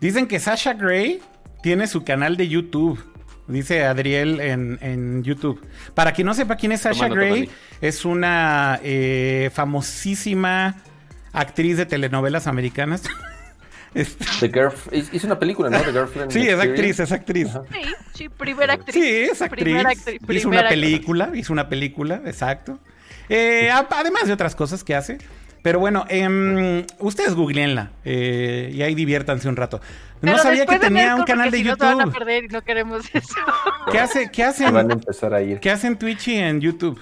Dicen 0.00 0.28
que 0.28 0.38
Sasha 0.38 0.74
Gray 0.74 1.20
tiene 1.62 1.86
su 1.86 2.04
canal 2.04 2.36
de 2.36 2.46
YouTube. 2.48 2.98
Dice 3.48 3.84
Adriel 3.84 4.40
en, 4.40 4.78
en 4.82 5.24
YouTube. 5.24 5.60
Para 5.94 6.12
quien 6.12 6.26
no 6.26 6.34
sepa 6.34 6.56
quién 6.56 6.72
es 6.72 6.82
Sasha 6.82 7.08
Gray, 7.08 7.48
es 7.80 8.04
una 8.04 8.78
eh, 8.82 9.50
famosísima 9.54 10.76
actriz 11.32 11.76
de 11.78 11.86
telenovelas 11.86 12.46
americanas. 12.46 13.02
Este- 13.94 14.26
The 14.40 14.52
Girlf- 14.52 15.08
hizo 15.12 15.26
una 15.26 15.38
película, 15.38 15.70
¿no? 15.70 15.78
The 15.80 15.92
Girlfriend. 15.92 16.30
sí, 16.32 16.46
es 16.46 16.60
actriz, 16.60 17.00
es 17.00 17.10
actriz. 17.10 17.48
Ajá. 17.48 17.62
Sí, 17.72 17.80
sí, 18.14 18.28
primera 18.28 18.74
actriz. 18.74 18.94
Sí, 18.94 19.02
es 19.30 19.40
actriz. 19.40 19.64
Primera 19.64 19.88
actriz, 19.90 20.16
hizo 20.16 20.26
primera 20.26 20.48
una 20.50 20.60
actriz. 20.68 20.82
película, 20.84 21.30
hizo 21.34 21.52
una 21.54 21.68
película, 21.70 22.20
exacto. 22.26 22.78
Eh, 23.30 23.70
además 23.72 24.26
de 24.26 24.32
otras 24.34 24.54
cosas 24.54 24.84
que 24.84 24.94
hace. 24.94 25.18
Pero 25.62 25.80
bueno, 25.80 26.04
em, 26.08 26.84
ustedes 26.98 27.34
googleenla 27.34 27.90
eh, 28.04 28.70
y 28.72 28.82
ahí 28.82 28.94
diviértanse 28.94 29.48
un 29.48 29.56
rato. 29.56 29.80
No 30.20 30.32
Pero 30.32 30.38
sabía 30.38 30.66
que 30.66 30.78
tenía 30.78 31.14
un 31.14 31.24
canal 31.24 31.50
de 31.50 31.58
si 31.58 31.64
no 31.64 31.76
se 31.76 31.84
van 31.84 32.00
a 32.00 32.04
YouTube. 32.04 32.18
perder 32.18 32.44
y 32.44 32.48
no 32.48 32.62
queremos 32.62 33.04
eso. 33.12 33.34
¿Qué 33.90 33.98
hace, 33.98 34.30
qué 34.30 34.52
Se 34.52 34.64
van 34.64 34.76
a 34.76 34.78
hacen, 34.80 34.90
empezar 34.92 35.34
a 35.34 35.42
ir. 35.42 35.60
qué 35.60 35.70
hacen 35.70 35.96
Twitch 35.98 36.28
y 36.28 36.36
en 36.36 36.60
YouTube? 36.60 37.00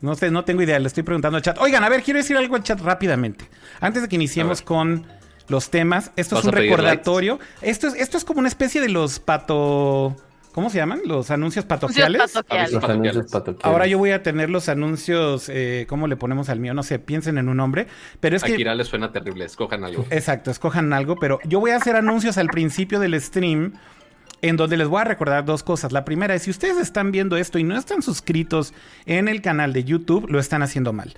No 0.00 0.14
sé, 0.14 0.30
no 0.30 0.44
tengo 0.44 0.62
idea, 0.62 0.78
le 0.78 0.86
estoy 0.86 1.02
preguntando 1.02 1.36
al 1.36 1.42
chat. 1.42 1.58
Oigan, 1.60 1.82
a 1.82 1.88
ver, 1.88 2.02
quiero 2.02 2.18
decir 2.18 2.36
algo 2.36 2.54
al 2.56 2.62
chat 2.62 2.80
rápidamente. 2.80 3.46
Antes 3.80 4.02
de 4.02 4.08
que 4.08 4.16
iniciemos 4.16 4.62
con 4.62 5.06
los 5.48 5.70
temas, 5.70 6.12
esto 6.16 6.36
es 6.38 6.44
¿Vas 6.44 6.52
un 6.52 6.52
recordatorio. 6.52 7.38
Esto 7.62 7.88
es, 7.88 7.94
esto 7.94 8.16
es 8.16 8.24
como 8.24 8.38
una 8.40 8.48
especie 8.48 8.80
de 8.80 8.88
los 8.90 9.18
pato. 9.18 10.14
¿Cómo 10.58 10.70
se 10.70 10.78
llaman? 10.78 11.02
Los 11.04 11.30
anuncios 11.30 11.64
patoquiales. 11.64 12.20
Los 12.20 12.32
Patoquiales. 12.32 12.82
anuncios 12.82 13.30
patoquiales. 13.30 13.64
Ahora 13.64 13.86
yo 13.86 13.96
voy 13.96 14.10
a 14.10 14.24
tener 14.24 14.50
los 14.50 14.68
anuncios, 14.68 15.48
eh, 15.48 15.86
¿cómo 15.88 16.08
le 16.08 16.16
ponemos 16.16 16.48
al 16.48 16.58
mío? 16.58 16.74
No 16.74 16.82
sé, 16.82 16.98
piensen 16.98 17.38
en 17.38 17.48
un 17.48 17.58
nombre. 17.58 17.86
Pero 18.18 18.34
es 18.34 18.42
A 18.42 18.48
que... 18.48 18.56
Kira 18.56 18.74
les 18.74 18.88
suena 18.88 19.12
terrible, 19.12 19.44
escojan 19.44 19.84
algo. 19.84 20.04
Exacto, 20.10 20.50
escojan 20.50 20.92
algo, 20.92 21.14
pero 21.14 21.38
yo 21.44 21.60
voy 21.60 21.70
a 21.70 21.76
hacer 21.76 21.94
anuncios 21.94 22.38
al 22.38 22.48
principio 22.48 22.98
del 22.98 23.20
stream 23.20 23.74
en 24.42 24.56
donde 24.56 24.76
les 24.76 24.88
voy 24.88 25.00
a 25.00 25.04
recordar 25.04 25.44
dos 25.44 25.62
cosas. 25.62 25.92
La 25.92 26.04
primera 26.04 26.34
es, 26.34 26.42
si 26.42 26.50
ustedes 26.50 26.78
están 26.78 27.12
viendo 27.12 27.36
esto 27.36 27.60
y 27.60 27.62
no 27.62 27.76
están 27.76 28.02
suscritos 28.02 28.74
en 29.06 29.28
el 29.28 29.42
canal 29.42 29.72
de 29.72 29.84
YouTube, 29.84 30.28
lo 30.28 30.40
están 30.40 30.64
haciendo 30.64 30.92
mal. 30.92 31.14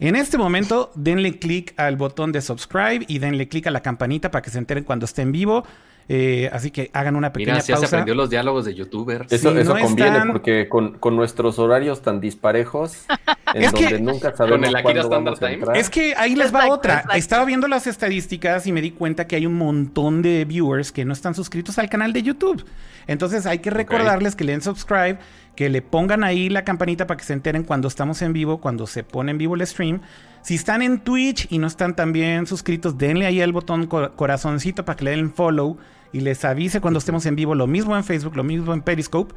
En 0.00 0.16
este 0.16 0.38
momento, 0.38 0.90
denle 0.96 1.38
clic 1.38 1.72
al 1.76 1.94
botón 1.94 2.32
de 2.32 2.40
subscribe 2.40 3.04
y 3.06 3.20
denle 3.20 3.46
clic 3.46 3.68
a 3.68 3.70
la 3.70 3.80
campanita 3.80 4.32
para 4.32 4.42
que 4.42 4.50
se 4.50 4.58
enteren 4.58 4.82
cuando 4.82 5.04
esté 5.04 5.22
en 5.22 5.30
vivo. 5.30 5.64
Eh, 6.08 6.50
así 6.52 6.70
que 6.70 6.90
hagan 6.92 7.16
una 7.16 7.32
pequeña 7.32 7.52
Mira, 7.54 7.60
ya 7.60 7.66
se 7.66 7.72
pausa. 7.74 7.86
aprendió 7.96 8.14
los 8.14 8.28
diálogos 8.28 8.64
de 8.64 8.74
youtubers. 8.74 9.30
Eso, 9.32 9.56
eso 9.56 9.74
no 9.74 9.80
conviene 9.80 10.10
están- 10.10 10.32
porque 10.32 10.68
con, 10.68 10.98
con 10.98 11.14
nuestros 11.16 11.58
horarios 11.58 12.02
tan 12.02 12.20
disparejos, 12.20 13.04
en 13.54 13.62
Es 13.62 13.72
que- 13.72 13.84
donde 13.84 14.00
nunca 14.00 14.34
sabemos 14.36 14.68
el 14.68 14.82
cuándo 14.82 15.30
a 15.40 15.50
entrar. 15.52 15.76
Es 15.76 15.88
que 15.90 16.14
ahí 16.16 16.34
les 16.34 16.46
va 16.52 16.58
Exacto, 16.60 16.74
otra. 16.74 16.94
exacto. 16.94 17.16
Estaba 17.16 17.44
viendo 17.44 17.68
las 17.68 17.86
estadísticas 17.86 18.66
y 18.66 18.72
me 18.72 18.80
di 18.82 18.90
cuenta 18.90 19.26
que 19.26 19.36
hay 19.36 19.46
un 19.46 19.54
montón 19.54 20.22
de 20.22 20.44
viewers 20.44 20.90
que 20.92 21.04
no 21.04 21.12
están 21.12 21.34
suscritos 21.34 21.78
al 21.78 21.88
canal 21.88 22.12
de 22.12 22.22
YouTube. 22.22 22.64
Entonces 23.06 23.46
hay 23.46 23.60
que 23.60 23.70
recordarles 23.70 24.34
que 24.36 24.44
le 24.44 24.52
den 24.52 24.62
subscribe, 24.62 25.18
que 25.56 25.68
le 25.68 25.82
pongan 25.82 26.24
ahí 26.24 26.48
la 26.48 26.64
campanita 26.64 27.06
para 27.06 27.18
que 27.18 27.24
se 27.24 27.32
enteren 27.32 27.62
cuando 27.64 27.88
estamos 27.88 28.22
en 28.22 28.32
vivo, 28.32 28.58
cuando 28.60 28.86
se 28.86 29.04
pone 29.04 29.30
en 29.32 29.38
vivo 29.38 29.54
el 29.54 29.66
stream. 29.66 30.00
Si 30.42 30.56
están 30.56 30.82
en 30.82 31.00
Twitch 31.00 31.46
y 31.50 31.58
no 31.58 31.66
están 31.66 31.94
también 31.94 32.46
suscritos, 32.46 32.98
denle 32.98 33.26
ahí 33.26 33.40
el 33.40 33.52
botón 33.52 33.86
cor- 33.86 34.12
corazoncito 34.16 34.84
para 34.84 34.96
que 34.96 35.04
le 35.04 35.10
den 35.12 35.32
follow 35.32 35.76
y 36.12 36.20
les 36.20 36.44
avise 36.44 36.80
cuando 36.80 36.98
estemos 36.98 37.24
en 37.26 37.36
vivo. 37.36 37.54
Lo 37.54 37.66
mismo 37.66 37.96
en 37.96 38.04
Facebook, 38.04 38.36
lo 38.36 38.42
mismo 38.44 38.74
en 38.74 38.82
Periscope. 38.82 39.34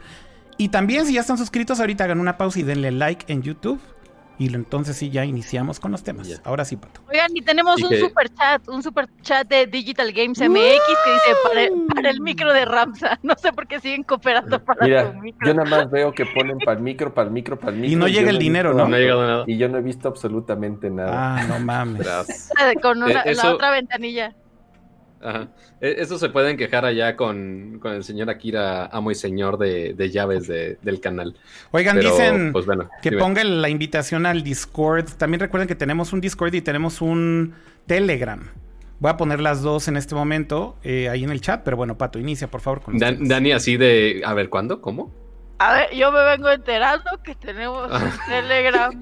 Y 0.57 0.69
también 0.69 1.05
si 1.05 1.13
ya 1.13 1.21
están 1.21 1.37
suscritos, 1.37 1.79
ahorita 1.79 2.05
hagan 2.05 2.19
una 2.19 2.37
pausa 2.37 2.59
y 2.59 2.63
denle 2.63 2.91
like 2.91 3.31
en 3.31 3.43
YouTube. 3.43 3.79
Y 4.37 4.53
entonces 4.53 4.97
sí, 4.97 5.09
ya 5.09 5.23
iniciamos 5.23 5.79
con 5.79 5.91
los 5.91 6.03
temas. 6.03 6.41
Ahora 6.43 6.65
sí, 6.65 6.75
Pato. 6.75 7.01
Oigan, 7.09 7.31
y 7.35 7.41
tenemos 7.41 7.79
Y 7.79 7.83
un 7.83 7.89
que- 7.89 7.99
super 8.01 8.27
chat, 8.33 8.67
un 8.67 8.83
super 8.83 9.07
chat 9.21 9.47
de 9.47 9.65
Digital 9.65 10.11
Games 10.11 10.39
MX 10.39 10.49
que 11.05 11.11
dice 11.13 11.35
para 11.43 11.61
el, 11.63 11.73
para 11.93 12.09
el 12.09 12.19
micro 12.21 12.51
de 12.53 12.65
Ramsa. 12.65 13.17
No 13.23 13.33
sé 13.41 13.51
por 13.53 13.67
qué 13.67 13.79
siguen 13.79 14.03
cooperando 14.03 14.63
para 14.63 14.85
Mira, 14.85 15.11
tu 15.11 15.19
micro. 15.19 15.47
yo 15.47 15.53
nada 15.53 15.69
más 15.69 15.89
veo 15.89 16.11
que 16.13 16.25
ponen 16.25 16.57
para 16.59 16.77
el 16.77 16.83
micro, 16.83 17.13
para 17.13 17.27
el 17.27 17.33
micro, 17.33 17.57
para 17.57 17.71
el 17.73 17.79
micro. 17.79 17.97
no 17.99 18.07
yo 18.07 18.19
llega 18.19 18.29
el 18.29 18.39
dinero, 18.39 18.69
visto- 18.71 18.83
¿no? 18.83 18.89
No 18.89 18.95
ha 18.95 18.99
llegado 18.99 19.25
nada. 19.27 19.43
Y 19.47 19.57
yo 19.57 19.69
no 19.69 19.77
he 19.77 19.81
visto 19.81 20.07
absolutamente 20.07 20.89
nada. 20.89 21.11
Ah, 21.37 21.43
no 21.47 21.59
mames. 21.59 22.05
Con 22.81 23.01
una- 23.03 23.21
Eh, 23.21 23.31
eso- 23.31 23.43
la 23.47 23.53
otra 23.53 23.71
ventanilla. 23.71 24.35
Ajá. 25.25 25.47
E- 25.81 25.95
Eso 25.97 26.17
se 26.19 26.29
pueden 26.29 26.55
quejar 26.55 26.85
allá 26.85 27.15
con, 27.15 27.79
con 27.81 27.93
el 27.93 28.03
señor 28.03 28.29
Akira, 28.29 28.85
amo 28.85 29.09
y 29.11 29.15
señor 29.15 29.57
de, 29.57 29.93
de 29.93 30.09
llaves 30.11 30.47
de- 30.47 30.77
del 30.81 30.99
canal. 31.01 31.35
Oigan, 31.71 31.95
Pero, 31.97 32.11
dicen 32.11 32.51
pues 32.51 32.65
bueno, 32.65 32.89
que 33.01 33.09
dime. 33.09 33.21
ponga 33.21 33.43
la 33.43 33.69
invitación 33.69 34.25
al 34.25 34.43
Discord. 34.43 35.05
También 35.17 35.39
recuerden 35.39 35.67
que 35.67 35.75
tenemos 35.75 36.13
un 36.13 36.21
Discord 36.21 36.53
y 36.53 36.61
tenemos 36.61 37.01
un 37.01 37.53
Telegram. 37.87 38.47
Voy 38.99 39.11
a 39.11 39.17
poner 39.17 39.39
las 39.41 39.61
dos 39.61 39.87
en 39.89 39.97
este 39.97 40.15
momento 40.15 40.77
eh, 40.83 41.09
ahí 41.09 41.23
en 41.23 41.29
el 41.31 41.41
chat, 41.41 41.63
pero 41.65 41.75
bueno, 41.75 41.97
Pato, 41.97 42.17
inicia 42.19 42.47
por 42.47 42.61
favor 42.61 42.81
con 42.81 42.97
Dan-. 42.97 43.27
Dani 43.27 43.51
así 43.51 43.75
de, 43.77 44.21
a 44.25 44.33
ver, 44.33 44.49
¿cuándo? 44.49 44.79
¿Cómo? 44.79 45.11
A 45.57 45.73
ver, 45.73 45.93
yo 45.95 46.11
me 46.11 46.23
vengo 46.23 46.49
enterando 46.49 47.09
que 47.23 47.33
tenemos 47.35 47.89
Ah. 47.91 48.01
un 48.03 48.31
Telegram. 48.31 48.99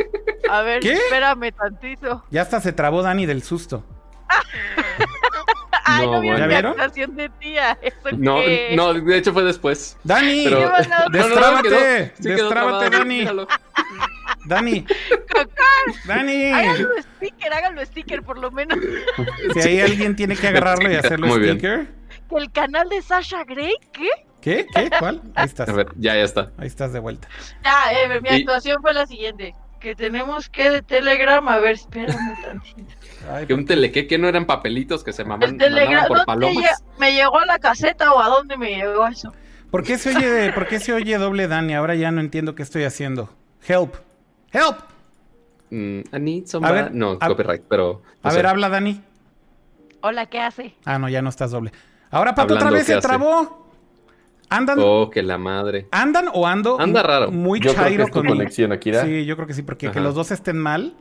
A 0.50 0.62
ver, 0.62 0.80
¿Qué? 0.82 0.94
espérame 0.94 1.51
tantito. 1.51 2.24
Ya 2.32 2.42
hasta 2.44 2.60
se 2.62 2.72
trabó 2.74 3.01
Dani 3.01 3.25
del 3.25 3.44
susto. 3.44 3.84
Ay, 5.85 6.05
No, 6.07 6.21
no, 6.21 6.69
actuación 6.69 7.15
de 7.15 7.29
tía. 7.29 7.77
¿Eso 7.81 7.95
No, 8.17 8.35
qué? 8.37 8.73
no, 8.75 8.93
de 8.93 9.17
hecho 9.17 9.33
fue 9.33 9.43
después. 9.43 9.97
Dani, 10.03 10.43
Pero- 10.45 10.57
¿Qué 10.59 10.65
mandado? 10.67 11.09
No, 11.09 11.09
no, 11.09 11.17
no, 11.19 11.25
Destrábate, 11.27 11.69
quedó- 11.69 11.77
sí 12.15 12.23
quedó 12.23 12.35
destrábate, 12.35 12.49
trabado, 12.49 12.89
Dani. 12.89 13.05
míralo. 13.15 13.47
Dani, 14.45 14.85
Dani. 16.05 16.51
Háganlo 16.51 16.89
sticker, 17.17 17.53
háganlo 17.53 17.85
sticker 17.85 18.23
por 18.23 18.37
lo 18.39 18.51
menos. 18.51 18.77
Si 19.53 19.59
hay 19.59 19.81
alguien 19.81 20.15
tiene 20.15 20.35
que 20.35 20.47
agarrarlo 20.47 20.91
y 20.91 20.95
hacerlo 20.95 21.27
Muy 21.27 21.39
bien. 21.39 21.53
sticker. 21.57 21.87
Que 22.29 22.35
el 22.37 22.51
canal 22.51 22.89
de 22.89 23.01
Sasha 23.01 23.43
Grey, 23.43 23.73
¿qué? 23.91 24.07
¿Qué? 24.41 24.65
¿Qué? 24.75 24.89
¿Cuál? 24.99 25.21
Ahí 25.35 25.45
estás. 25.45 25.69
A 25.69 25.73
ver, 25.73 25.87
ya, 25.95 26.15
ya 26.15 26.23
está. 26.23 26.51
Ahí 26.57 26.67
estás 26.67 26.91
de 26.93 26.99
vuelta. 26.99 27.27
Ya, 27.63 27.93
eh, 27.93 28.19
mi 28.21 28.29
Y- 28.29 28.41
actuación 28.41 28.81
fue 28.81 28.93
la 28.93 29.05
siguiente. 29.05 29.53
Que 29.79 29.95
tenemos 29.95 30.49
que 30.49 30.69
de 30.69 30.81
Telegram, 30.81 31.45
a 31.47 31.57
ver, 31.59 31.73
espérame 31.73 32.41
tantito. 32.41 32.93
Ay, 33.32 33.46
Que 33.48 33.53
un 33.53 33.65
teleque 33.65 34.08
que 34.08 34.18
no 34.18 34.27
eran 34.27 34.46
papelitos 34.46 35.03
que 35.03 35.13
se 35.13 35.24
maman, 35.24 35.50
El 35.51 35.58
Telegram, 35.58 36.01
mandaban 36.03 36.08
por 36.08 36.18
¿dónde 36.18 36.25
palomas. 36.25 36.63
lle- 36.65 37.00
¿me 37.00 37.13
llegó 37.13 37.39
a 37.39 37.46
la 37.46 37.60
caseta 37.60 38.13
o 38.13 38.20
a 38.22 38.27
dónde 38.27 38.58
me 38.58 38.75
llegó 38.75 39.08
eso? 39.08 39.34
¿Por 39.72 39.84
qué 39.84 39.98
se 39.98 40.15
oye, 40.15 40.51
por 40.53 40.68
qué 40.68 40.80
se 40.80 40.94
oye 40.94 41.18
doble 41.18 41.48
Dani? 41.48 41.74
Ahora 41.74 41.96
ya 41.96 42.12
no 42.12 42.22
entiendo 42.22 42.53
qué 42.56 42.63
estoy 42.63 42.84
haciendo. 42.84 43.30
Help. 43.68 43.96
Help. 44.51 44.77
Mm, 45.72 46.00
I 46.15 46.20
need 46.20 46.44
A 46.44 46.48
somebody- 46.48 46.74
ver, 46.74 46.94
no, 46.94 47.18
a- 47.20 47.27
copyright, 47.27 47.63
pero. 47.68 48.01
A 48.22 48.32
ver, 48.34 48.46
habla 48.46 48.70
Dani. 48.70 49.01
Hola, 50.01 50.25
¿qué 50.27 50.39
hace? 50.42 50.75
Ah, 50.86 51.00
no, 51.00 51.08
ya 51.10 51.22
no 51.22 51.30
estás 51.30 51.51
doble. 51.51 51.72
Ahora 52.12 52.36
Pato 52.36 52.53
otra 52.56 52.70
vez 52.70 52.82
¿qué 52.82 52.88
se 52.92 52.94
hace? 52.96 53.08
trabó. 53.08 53.63
¿Andan, 54.50 54.77
Oh, 54.82 55.10
que 55.10 55.24
la 55.24 55.39
madre. 55.39 55.88
andan 55.92 56.30
o 56.32 56.46
ando 56.46 56.80
Anda 56.80 57.01
raro. 57.01 57.32
muy 57.32 57.60
Yo 57.60 57.72
creo 57.72 57.75
que 57.75 57.89
chairo 57.89 58.03
es 58.03 58.12
tu 58.12 58.20
con 58.20 58.27
conexión, 58.27 58.72
Akira. 58.72 59.03
Sí, 59.03 59.25
yo 59.25 59.36
creo 59.36 59.48
que 59.48 59.53
sí, 59.56 59.63
porque 59.63 59.89
que 59.89 60.00
los 60.00 60.13
dos 60.13 60.30
estén 60.30 60.58
mal, 60.60 60.94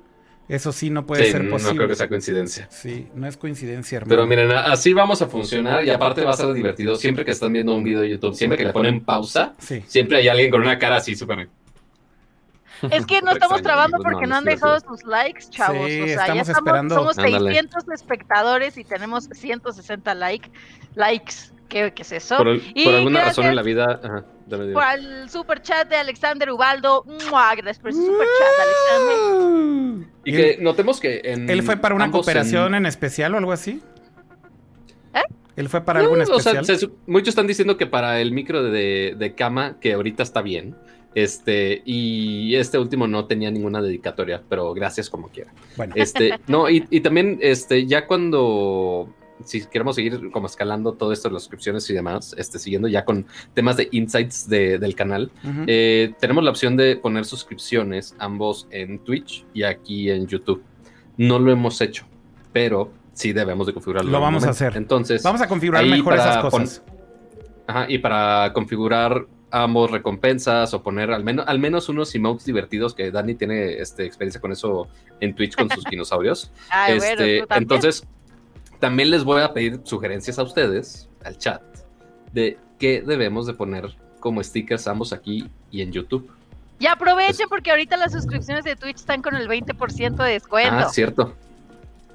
eso 0.55 0.73
sí 0.73 0.91
no 0.91 1.07
puede 1.07 1.25
Sí, 1.25 1.33
ser 1.33 1.45
no 1.45 1.51
posible. 1.53 1.77
creo 1.77 1.89
que 1.89 1.95
sea 1.97 2.09
coincidencia. 2.09 2.67
Sí, 2.71 3.09
no 3.15 3.27
es 3.27 3.37
coincidencia, 3.37 3.97
hermano. 3.97 4.11
Pero 4.11 4.27
miren, 4.27 4.51
así 4.53 4.93
vamos 4.93 5.23
a 5.23 5.27
funcionar 5.29 5.85
y 5.85 5.91
aparte 5.91 6.23
va 6.25 6.31
a 6.33 6.37
ser 6.37 6.53
divertido. 6.53 6.95
Siempre 6.97 7.25
que 7.25 7.31
están 7.31 7.53
viendo 7.53 7.75
un 7.75 7.83
video 7.85 8.01
de 8.01 8.11
YouTube, 8.11 8.35
siempre 8.35 8.59
que 8.59 8.65
le 8.65 8.73
ponen 8.73 9.05
pausa, 9.05 9.55
Sí. 9.59 9.83
siempre 9.87 10.19
hay 10.19 10.29
alguien 10.29 10.51
con 10.51 10.61
una 10.61 10.79
cara 10.79 10.97
así 10.97 11.15
súper. 11.17 11.49
Es 12.91 13.07
que 13.07 13.23
no 13.23 13.31
estamos 13.33 13.59
extraño, 13.59 13.63
trabando 13.63 13.97
amigos, 13.97 14.13
porque 14.13 14.27
no, 14.27 14.31
no 14.31 14.37
han 14.39 14.45
no 14.45 14.51
dejado 14.51 14.81
sus 14.81 15.05
likes, 15.05 15.45
chavos. 15.51 15.87
Sí, 15.89 16.01
o 16.03 16.07
sea, 16.07 16.15
ya 16.17 16.21
estamos 16.23 16.49
estamos, 16.49 16.67
esperando. 16.67 16.95
somos 16.97 17.19
Ándale. 17.19 17.39
600 17.53 17.85
espectadores 17.95 18.77
y 18.79 18.85
tenemos 18.85 19.29
160 19.33 20.15
like, 20.15 20.51
likes. 20.95 21.35
¿Qué, 21.69 21.93
qué 21.95 22.03
es 22.03 22.13
eso? 22.13 22.37
Por, 22.37 22.57
Y 22.75 22.85
por 22.85 22.95
alguna 22.95 23.21
gracias 23.21 23.37
razón 23.39 23.47
en 23.51 23.57
la 23.57 23.63
vida. 23.63 24.01
Ajá, 24.05 24.25
el 24.53 25.31
super 25.31 25.61
chat 25.63 25.89
de 25.89 25.97
Alexander 25.97 26.51
Ubaldo. 26.51 27.05
¡Mua! 27.31 27.55
Gracias 27.55 27.79
por 27.79 27.91
ese 27.91 28.01
super 28.05 28.27
chat, 28.39 29.01
Alexander. 29.01 30.09
Y 30.25 30.33
que 30.33 30.59
notemos 30.61 31.01
que 31.01 31.21
en. 31.25 31.49
¿Él 31.51 31.63
fue 31.63 31.77
para 31.77 31.95
una 31.95 32.11
cooperación 32.11 32.75
en- 32.75 32.83
en... 32.83 32.87
especial 32.87 33.35
o 33.35 33.39
algo 33.39 33.53
así? 33.53 33.83
¿Eh? 35.15 35.21
¿Él 35.57 35.69
fue 35.69 35.83
para 35.85 36.01
algo 36.01 36.17
en 36.17 36.25
No, 36.25 36.37
o 36.37 36.41
sea, 36.41 36.53
especial? 36.61 36.79
se 36.79 36.89
muchos 37.07 37.29
están 37.29 37.47
diciendo 37.47 37.77
que 37.77 37.87
para 37.87 38.21
el 38.21 38.33
micro 38.33 38.63
de, 38.63 39.15
de 39.19 39.35
cama, 39.35 39.77
que 39.81 39.93
ahorita 39.95 40.23
está 40.23 40.43
bien. 40.43 40.77
Este, 41.15 41.83
y 41.85 42.55
este 42.57 42.79
último 42.79 43.07
no 43.07 43.27
tenía 43.27 43.51
ninguna 43.51 43.83
dedicatoria, 43.83 44.43
pero 44.49 44.73
gracias 44.73 45.11
como 45.11 45.29
quiera. 45.29 45.53
Bueno, 45.77 45.93
Este, 45.95 46.41
no, 46.47 46.71
y, 46.71 46.87
y 46.89 47.01
también, 47.01 47.39
este, 47.43 47.85
ya 47.87 48.07
cuando, 48.07 49.15
si 49.45 49.65
queremos 49.67 49.97
seguir 49.97 50.31
como 50.31 50.47
escalando 50.47 50.93
todo 50.95 51.13
esto 51.13 51.29
de 51.29 51.35
las 51.35 51.43
suscripciones 51.45 51.89
y 51.91 51.95
demás, 51.95 52.35
este, 52.39 52.59
siguiendo 52.59 52.89
ya 52.89 53.05
con 53.05 53.27
temas 53.55 53.77
de 53.77 53.89
insights 53.93 54.49
de- 54.49 54.79
del 54.79 54.95
canal, 54.95 55.31
eh, 55.67 56.13
tenemos 56.21 56.43
la 56.45 56.51
opción 56.51 56.77
de 56.77 56.97
poner 56.97 57.25
suscripciones 57.25 58.15
ambos 58.19 58.67
en 58.71 58.99
Twitch 59.01 59.45
y 59.55 59.63
aquí 59.65 60.11
en 60.11 60.27
YouTube. 60.27 60.63
No 61.17 61.39
lo 61.39 61.53
hemos 61.53 61.81
hecho, 61.81 62.05
pero 62.53 62.91
sí 63.13 63.33
debemos 63.33 63.67
de 63.67 63.75
configurarlo. 63.75 64.11
Lo 64.11 64.21
vamos 64.21 64.45
a 64.45 64.51
hacer. 64.51 64.77
Entonces, 64.77 65.23
Vamos 65.23 65.41
a 65.43 65.49
configurar 65.49 65.85
mejor 65.85 66.15
esas 66.15 66.39
cosas. 66.39 66.83
Ajá, 67.67 67.87
y 67.89 67.99
para 67.99 68.53
configurar 68.53 69.27
ambos 69.55 69.91
recompensas 69.91 70.73
o 70.73 70.83
poner 70.83 71.11
al 71.11 71.23
menos, 71.25 71.45
al 71.47 71.59
menos 71.59 71.89
unos 71.91 72.15
emotes 72.15 72.47
divertidos 72.47 72.95
que 72.95 73.11
Dani 73.11 73.35
tiene 73.35 73.75
este, 73.75 74.05
experiencia 74.07 74.41
con 74.41 74.51
eso 74.51 74.89
en 75.21 75.35
Twitch 75.35 75.55
con 75.57 75.69
sus 75.69 75.85
dinosaurios. 75.91 76.51
Ay, 76.71 76.97
bueno, 76.99 77.23
Este, 77.23 77.45
entonces, 77.57 78.07
también 78.83 79.13
les 79.13 79.23
voy 79.23 79.41
a 79.43 79.53
pedir 79.55 79.81
sugerencias 79.85 80.41
a 80.41 80.43
ustedes, 80.43 81.09
al 81.25 81.39
chat, 81.39 81.63
de 82.33 82.59
qué 82.81 83.01
debemos 83.01 83.47
de 83.47 83.55
poner 83.55 83.95
como 84.19 84.43
stickers 84.43 84.89
ambos 84.89 85.13
aquí 85.13 85.49
y 85.71 85.83
en 85.83 85.93
YouTube. 85.93 86.29
Y 86.81 86.87
aprovechen 86.89 87.47
porque 87.49 87.71
ahorita 87.71 87.97
las 87.97 88.11
suscripciones 88.11 88.65
de 88.65 88.75
Twitch 88.75 88.97
están 88.97 89.23
con 89.23 89.37
el 89.37 89.49
20% 89.49 90.17
de 90.25 90.33
descuento. 90.33 90.75
Ah, 90.75 90.89
cierto. 90.89 91.33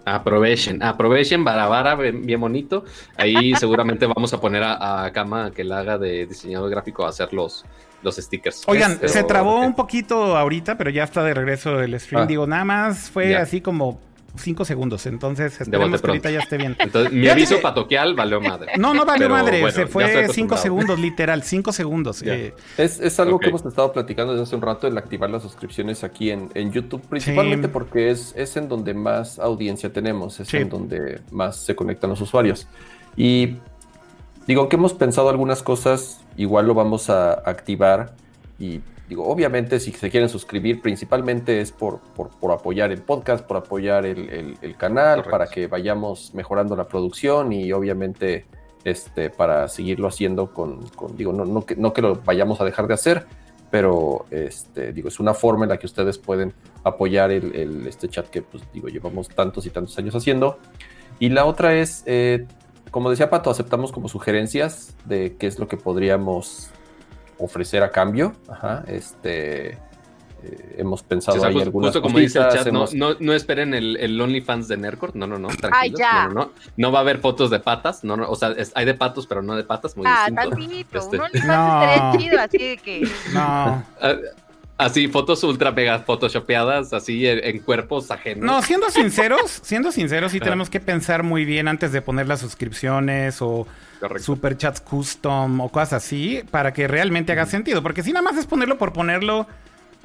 Aprovechen, 0.04 0.84
aprovechen, 0.84 1.46
Barabara, 1.46 1.96
bien, 1.96 2.26
bien 2.26 2.42
bonito. 2.42 2.84
Ahí 3.16 3.56
seguramente 3.60 4.06
vamos 4.06 4.34
a 4.34 4.42
poner 4.42 4.62
a, 4.64 5.06
a 5.06 5.14
Kama 5.14 5.52
que 5.52 5.64
la 5.64 5.80
haga 5.80 5.98
de 5.98 6.26
diseñador 6.26 6.70
gráfico 6.70 7.06
a 7.06 7.10
hacer 7.10 7.32
los, 7.32 7.64
los 8.04 8.18
stickers. 8.18 8.64
Oigan, 8.68 8.92
Este, 8.92 9.08
se 9.08 9.24
trabó 9.24 9.62
un 9.62 9.74
poquito 9.74 10.36
ahorita, 10.36 10.78
pero 10.78 10.90
ya 10.90 11.06
está 11.06 11.24
de 11.24 11.34
regreso 11.34 11.80
el 11.82 11.98
stream. 11.98 12.24
Ah. 12.24 12.26
Digo, 12.26 12.46
nada 12.46 12.66
más 12.66 13.10
fue 13.10 13.30
Ya. 13.30 13.42
así 13.42 13.62
como 13.62 14.02
cinco 14.38 14.66
segundos. 14.66 15.06
Entonces, 15.06 15.60
esperemos 15.60 15.90
que 16.02 16.08
pronto. 16.08 16.08
ahorita 16.12 16.32
ya 16.32 16.40
esté 16.40 16.58
bien. 16.58 16.76
Entonces, 16.80 17.12
mi 17.14 17.28
aviso 17.28 17.60
patoquial 17.62 18.14
valió 18.16 18.40
madre. 18.42 18.74
No, 18.78 18.94
no 18.94 19.06
valió 19.06 19.26
Pero 19.28 19.34
madre. 19.36 19.62
bueno, 19.62 19.76
se 19.76 19.88
fue 19.88 20.28
cinco 20.30 20.58
segundos, 20.58 21.00
literal, 21.00 21.44
cinco 21.44 21.72
segundos. 21.72 22.22
Eh, 22.24 22.54
Es, 22.78 23.00
es 23.00 23.20
algo 23.20 23.40
que 23.40 23.50
hemos 23.50 23.66
estado 23.66 23.92
platicando 23.92 24.34
desde 24.34 24.44
hace 24.44 24.56
un 24.56 24.62
rato, 24.62 24.88
el 24.88 24.98
activar 24.98 25.30
las 25.30 25.44
suscripciones 25.44 26.04
aquí 26.04 26.32
en, 26.32 26.50
en 26.54 26.72
YouTube, 26.72 27.02
principalmente 27.08 27.68
Sí. 27.68 27.74
porque 27.74 28.10
es, 28.12 28.34
es 28.38 28.56
en 28.58 28.70
donde 28.70 28.94
más 28.94 29.40
audiencia 29.40 29.92
tenemos, 29.92 30.40
es 30.40 30.48
Sí. 30.48 30.58
en 30.58 30.70
donde 30.70 31.22
más 31.32 31.58
se 31.58 31.76
conectan 31.76 32.10
los 32.10 32.22
usuarios. 32.22 32.68
Y 33.16 33.58
digo 34.46 34.70
que 34.70 34.76
hemos 34.76 34.94
pensado 34.94 35.30
algunas 35.30 35.64
cosas, 35.64 36.22
igual 36.38 36.68
lo 36.68 36.74
vamos 36.74 37.10
a 37.10 37.34
activar 37.34 38.14
y 38.60 38.82
digo, 39.08 39.26
obviamente 39.28 39.80
si 39.80 39.92
se 39.92 40.10
quieren 40.10 40.30
suscribir, 40.30 40.82
principalmente 40.82 41.62
es 41.62 41.72
por, 41.72 42.00
por, 42.16 42.30
por 42.30 42.52
apoyar 42.52 42.92
el 42.92 43.02
podcast, 43.02 43.46
por 43.46 43.58
apoyar 43.58 44.06
el, 44.06 44.30
el- 44.30 44.58
el 44.62 44.76
canal, 44.76 45.18
Correcto. 45.24 45.32
para 45.32 45.48
que 45.48 45.68
vayamos 45.68 46.34
mejorando 46.34 46.76
la 46.76 46.88
producción 46.88 47.54
y 47.54 47.72
obviamente 47.72 48.46
este, 48.84 49.30
para 49.30 49.68
seguirlo 49.68 50.08
haciendo 50.08 50.54
con, 50.54 50.88
con- 50.90 51.16
digo, 51.18 51.34
no, 51.34 51.46
no, 51.46 51.66
que, 51.66 51.76
no 51.76 51.94
que 51.94 52.02
lo 52.02 52.16
vayamos 52.16 52.60
a 52.62 52.66
dejar 52.66 52.88
de 52.88 52.94
hacer, 52.94 53.26
pero 53.72 54.26
este, 54.32 54.94
digo, 54.94 55.08
es 55.10 55.20
una 55.20 55.34
forma 55.34 55.66
en 55.66 55.70
la 55.70 55.78
que 55.78 55.86
ustedes 55.88 56.18
pueden 56.18 56.54
apoyar 56.84 57.32
el, 57.32 57.54
el- 57.56 57.88
este 57.88 58.08
chat 58.08 58.28
que, 58.30 58.42
pues, 58.42 58.64
digo, 58.74 58.88
llevamos 58.88 59.28
tantos 59.30 59.66
y 59.66 59.70
tantos 59.72 59.98
años 59.98 60.16
haciendo. 60.16 60.58
Y 61.20 61.30
la 61.30 61.46
otra 61.46 61.76
es, 61.76 62.04
eh, 62.06 62.46
como 62.92 63.10
decía 63.10 63.30
Pato, 63.30 63.50
aceptamos 63.50 63.92
como 63.92 64.08
sugerencias 64.08 64.96
de 65.06 65.36
qué 65.38 65.48
es 65.48 65.60
lo 65.60 65.68
que 65.68 65.76
podríamos 65.76 66.70
ofrecer 67.40 67.84
a 67.84 67.92
cambio. 67.92 68.34
Ajá, 68.50 68.84
este, 68.88 69.70
eh, 70.44 70.76
hemos 70.78 71.02
pensado 71.04 71.34
Sí, 71.36 71.40
o 71.40 71.42
sea, 71.42 71.50
ahí 71.50 71.54
justo, 71.56 71.68
algunas 71.68 71.88
justo 71.90 72.02
como 72.02 72.20
dice 72.20 72.40
el 72.40 72.50
chat, 72.50 72.66
no, 72.68 72.80
hemos- 72.80 72.94
no, 72.94 73.16
no 73.20 73.34
esperen 73.34 73.74
el, 73.74 73.98
el 73.98 74.20
OnlyFans 74.22 74.68
de 74.68 74.78
Nerdcore. 74.78 75.14
No, 75.16 75.26
no, 75.28 75.38
no. 75.40 75.48
Tranquilos. 75.50 76.00
ya. 76.00 76.28
No, 76.28 76.34
no, 76.34 76.40
no. 76.42 76.52
No 76.78 76.92
va 76.92 77.00
a 77.00 77.02
haber 77.02 77.20
fotos 77.20 77.50
de 77.50 77.60
patas. 77.60 78.04
No, 78.04 78.16
no. 78.18 78.30
O 78.30 78.36
sea, 78.36 78.50
es- 78.52 78.72
hay 78.76 78.86
de 78.86 78.94
patos, 78.94 79.26
pero 79.28 79.42
no 79.42 79.56
de 79.56 79.64
patas. 79.64 79.98
Muy 79.98 80.06
ah, 80.08 80.28
distinto. 80.30 80.50
tantito. 80.58 81.00
Este- 81.00 81.18
Un 81.18 81.24
OnlyFans 81.24 81.48
No. 81.48 81.82
estaría 81.84 82.12
chido, 82.20 82.40
así 82.42 82.58
de 82.58 82.78
que. 82.78 83.02
no. 83.34 83.40
Ah, 83.42 83.84
Así, 84.80 85.08
fotos 85.08 85.44
ultra 85.44 85.72
mega 85.72 85.98
photoshopeadas, 85.98 86.94
así 86.94 87.26
en, 87.26 87.40
en 87.44 87.60
cuerpos 87.64 88.12
ajenos. 88.12 88.46
No, 88.46 88.62
siendo 88.62 88.92
sinceros, 88.92 89.50
siendo 89.64 89.92
sinceros, 89.92 90.32
sí 90.32 90.40
tenemos 90.40 90.70
que 90.70 90.80
pensar 90.80 91.24
muy 91.24 91.46
bien 91.46 91.68
antes 91.68 91.92
de 91.92 92.04
poner 92.04 92.28
las 92.28 92.42
suscripciones 92.42 93.42
o 93.42 93.66
Correcto. 94.00 94.24
superchats 94.24 94.82
custom 94.82 95.60
o 95.62 95.70
cosas 95.70 95.94
así 95.94 96.42
para 96.52 96.74
que 96.74 96.88
realmente 96.88 97.32
haga 97.32 97.46
sentido. 97.46 97.82
Porque 97.84 98.04
si 98.04 98.12
nada 98.14 98.24
más 98.24 98.38
es 98.38 98.46
ponerlo 98.46 98.78
por 98.78 98.94
ponerlo, 98.94 99.48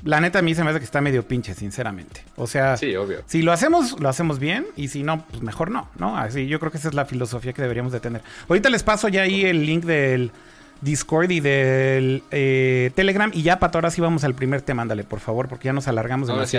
la 0.04 0.20
neta 0.20 0.40
a 0.40 0.42
mí 0.42 0.54
se 0.54 0.64
me 0.64 0.70
hace 0.70 0.78
que 0.80 0.84
está 0.84 1.00
medio 1.00 1.26
pinche, 1.26 1.54
sinceramente. 1.54 2.22
O 2.36 2.46
sea, 2.46 2.76
Sí, 2.76 2.94
obvio. 2.96 3.22
si 3.26 3.42
lo 3.42 3.52
hacemos, 3.52 4.00
lo 4.00 4.08
hacemos 4.08 4.38
bien 4.38 4.66
y 4.76 4.88
si 4.88 5.02
no, 5.02 5.24
pues 5.26 5.42
mejor 5.42 5.70
no, 5.70 5.88
¿no? 5.98 6.16
Así 6.16 6.46
yo 6.48 6.58
creo 6.58 6.72
que 6.72 6.78
esa 6.78 6.88
es 6.88 6.94
la 6.94 7.04
filosofía 7.04 7.52
que 7.52 7.62
deberíamos 7.62 7.92
de 7.92 8.00
tener. 8.00 8.22
Ahorita 8.48 8.68
les 8.70 8.82
paso 8.82 9.08
ya 9.08 9.22
ahí 9.22 9.44
el 9.44 9.64
link 9.66 9.84
del 9.84 10.32
Discord 10.80 11.30
y 11.30 11.38
del 11.40 12.24
eh, 12.32 12.90
Telegram 12.96 13.30
y 13.32 13.42
ya, 13.42 13.60
Pato, 13.60 13.78
ahora 13.78 13.90
sí 13.92 14.00
vamos 14.00 14.24
al 14.24 14.34
primer 14.34 14.62
tema, 14.62 14.82
ándale, 14.82 15.04
por 15.04 15.20
favor, 15.20 15.46
porque 15.48 15.66
ya 15.66 15.72
nos 15.72 15.86
alargamos 15.86 16.28
Ahora 16.28 16.46
sí. 16.46 16.58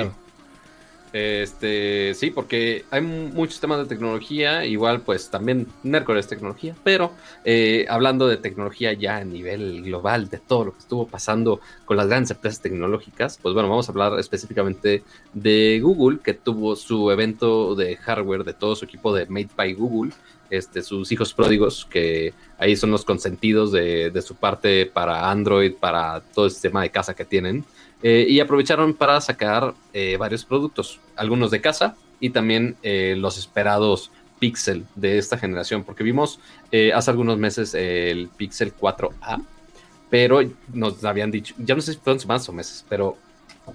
Este, 1.15 2.15
sí, 2.15 2.31
porque 2.31 2.85
hay 2.89 3.01
mu- 3.01 3.27
muchos 3.29 3.59
temas 3.59 3.77
de 3.77 3.85
tecnología, 3.85 4.65
igual 4.65 5.01
pues 5.01 5.29
también 5.29 5.67
Nerdcore 5.83 6.19
es 6.19 6.25
tecnología, 6.27 6.75
pero 6.83 7.11
eh, 7.45 7.85
hablando 7.87 8.27
de 8.27 8.37
tecnología 8.37 8.93
ya 8.93 9.17
a 9.17 9.23
nivel 9.23 9.83
global, 9.83 10.27
de 10.31 10.39
todo 10.39 10.65
lo 10.65 10.73
que 10.73 10.79
estuvo 10.79 11.07
pasando 11.07 11.61
con 11.85 11.97
las 11.97 12.07
grandes 12.07 12.31
empresas 12.31 12.61
tecnológicas, 12.61 13.37
pues 13.39 13.53
bueno, 13.53 13.69
vamos 13.69 13.87
a 13.87 13.91
hablar 13.91 14.17
específicamente 14.19 15.03
de 15.33 15.79
Google, 15.83 16.17
que 16.23 16.33
tuvo 16.33 16.75
su 16.75 17.11
evento 17.11 17.75
de 17.75 17.95
hardware 17.95 18.43
de 18.43 18.53
todo 18.55 18.75
su 18.75 18.85
equipo 18.85 19.13
de 19.13 19.27
Made 19.27 19.49
by 19.55 19.73
Google, 19.73 20.13
este, 20.49 20.81
sus 20.81 21.11
hijos 21.11 21.33
pródigos, 21.33 21.85
que 21.85 22.33
ahí 22.57 22.75
son 22.75 22.89
los 22.91 23.05
consentidos 23.05 23.71
de, 23.71 24.09
de 24.09 24.21
su 24.23 24.35
parte 24.35 24.87
para 24.87 25.29
Android, 25.29 25.73
para 25.79 26.21
todo 26.33 26.45
el 26.45 26.51
sistema 26.51 26.81
de 26.81 26.89
casa 26.89 27.13
que 27.15 27.25
tienen. 27.25 27.65
Eh, 28.03 28.25
y 28.27 28.41
aprovecharon 28.41 28.93
para 28.93 29.21
sacar 29.21 29.73
eh, 29.93 30.17
varios 30.17 30.43
productos, 30.43 30.99
algunos 31.15 31.51
de 31.51 31.61
casa 31.61 31.95
y 32.19 32.31
también 32.31 32.75
eh, 32.83 33.15
los 33.17 33.37
esperados 33.37 34.11
Pixel 34.39 34.85
de 34.95 35.17
esta 35.17 35.37
generación, 35.37 35.85
porque 35.85 36.03
vimos 36.03 36.37
hace 36.93 37.11
algunos 37.11 37.37
meses 37.37 37.73
el 37.73 38.27
Pixel 38.35 38.75
4A, 38.75 39.41
pero 40.09 40.41
nos 40.73 41.01
habían 41.05 41.31
dicho, 41.31 41.55
ya 41.57 41.75
no 41.75 41.81
sé 41.81 41.93
si 41.93 41.99
fueron 41.99 42.19
semanas 42.19 42.49
o 42.49 42.51
meses, 42.51 42.83
pero 42.89 43.15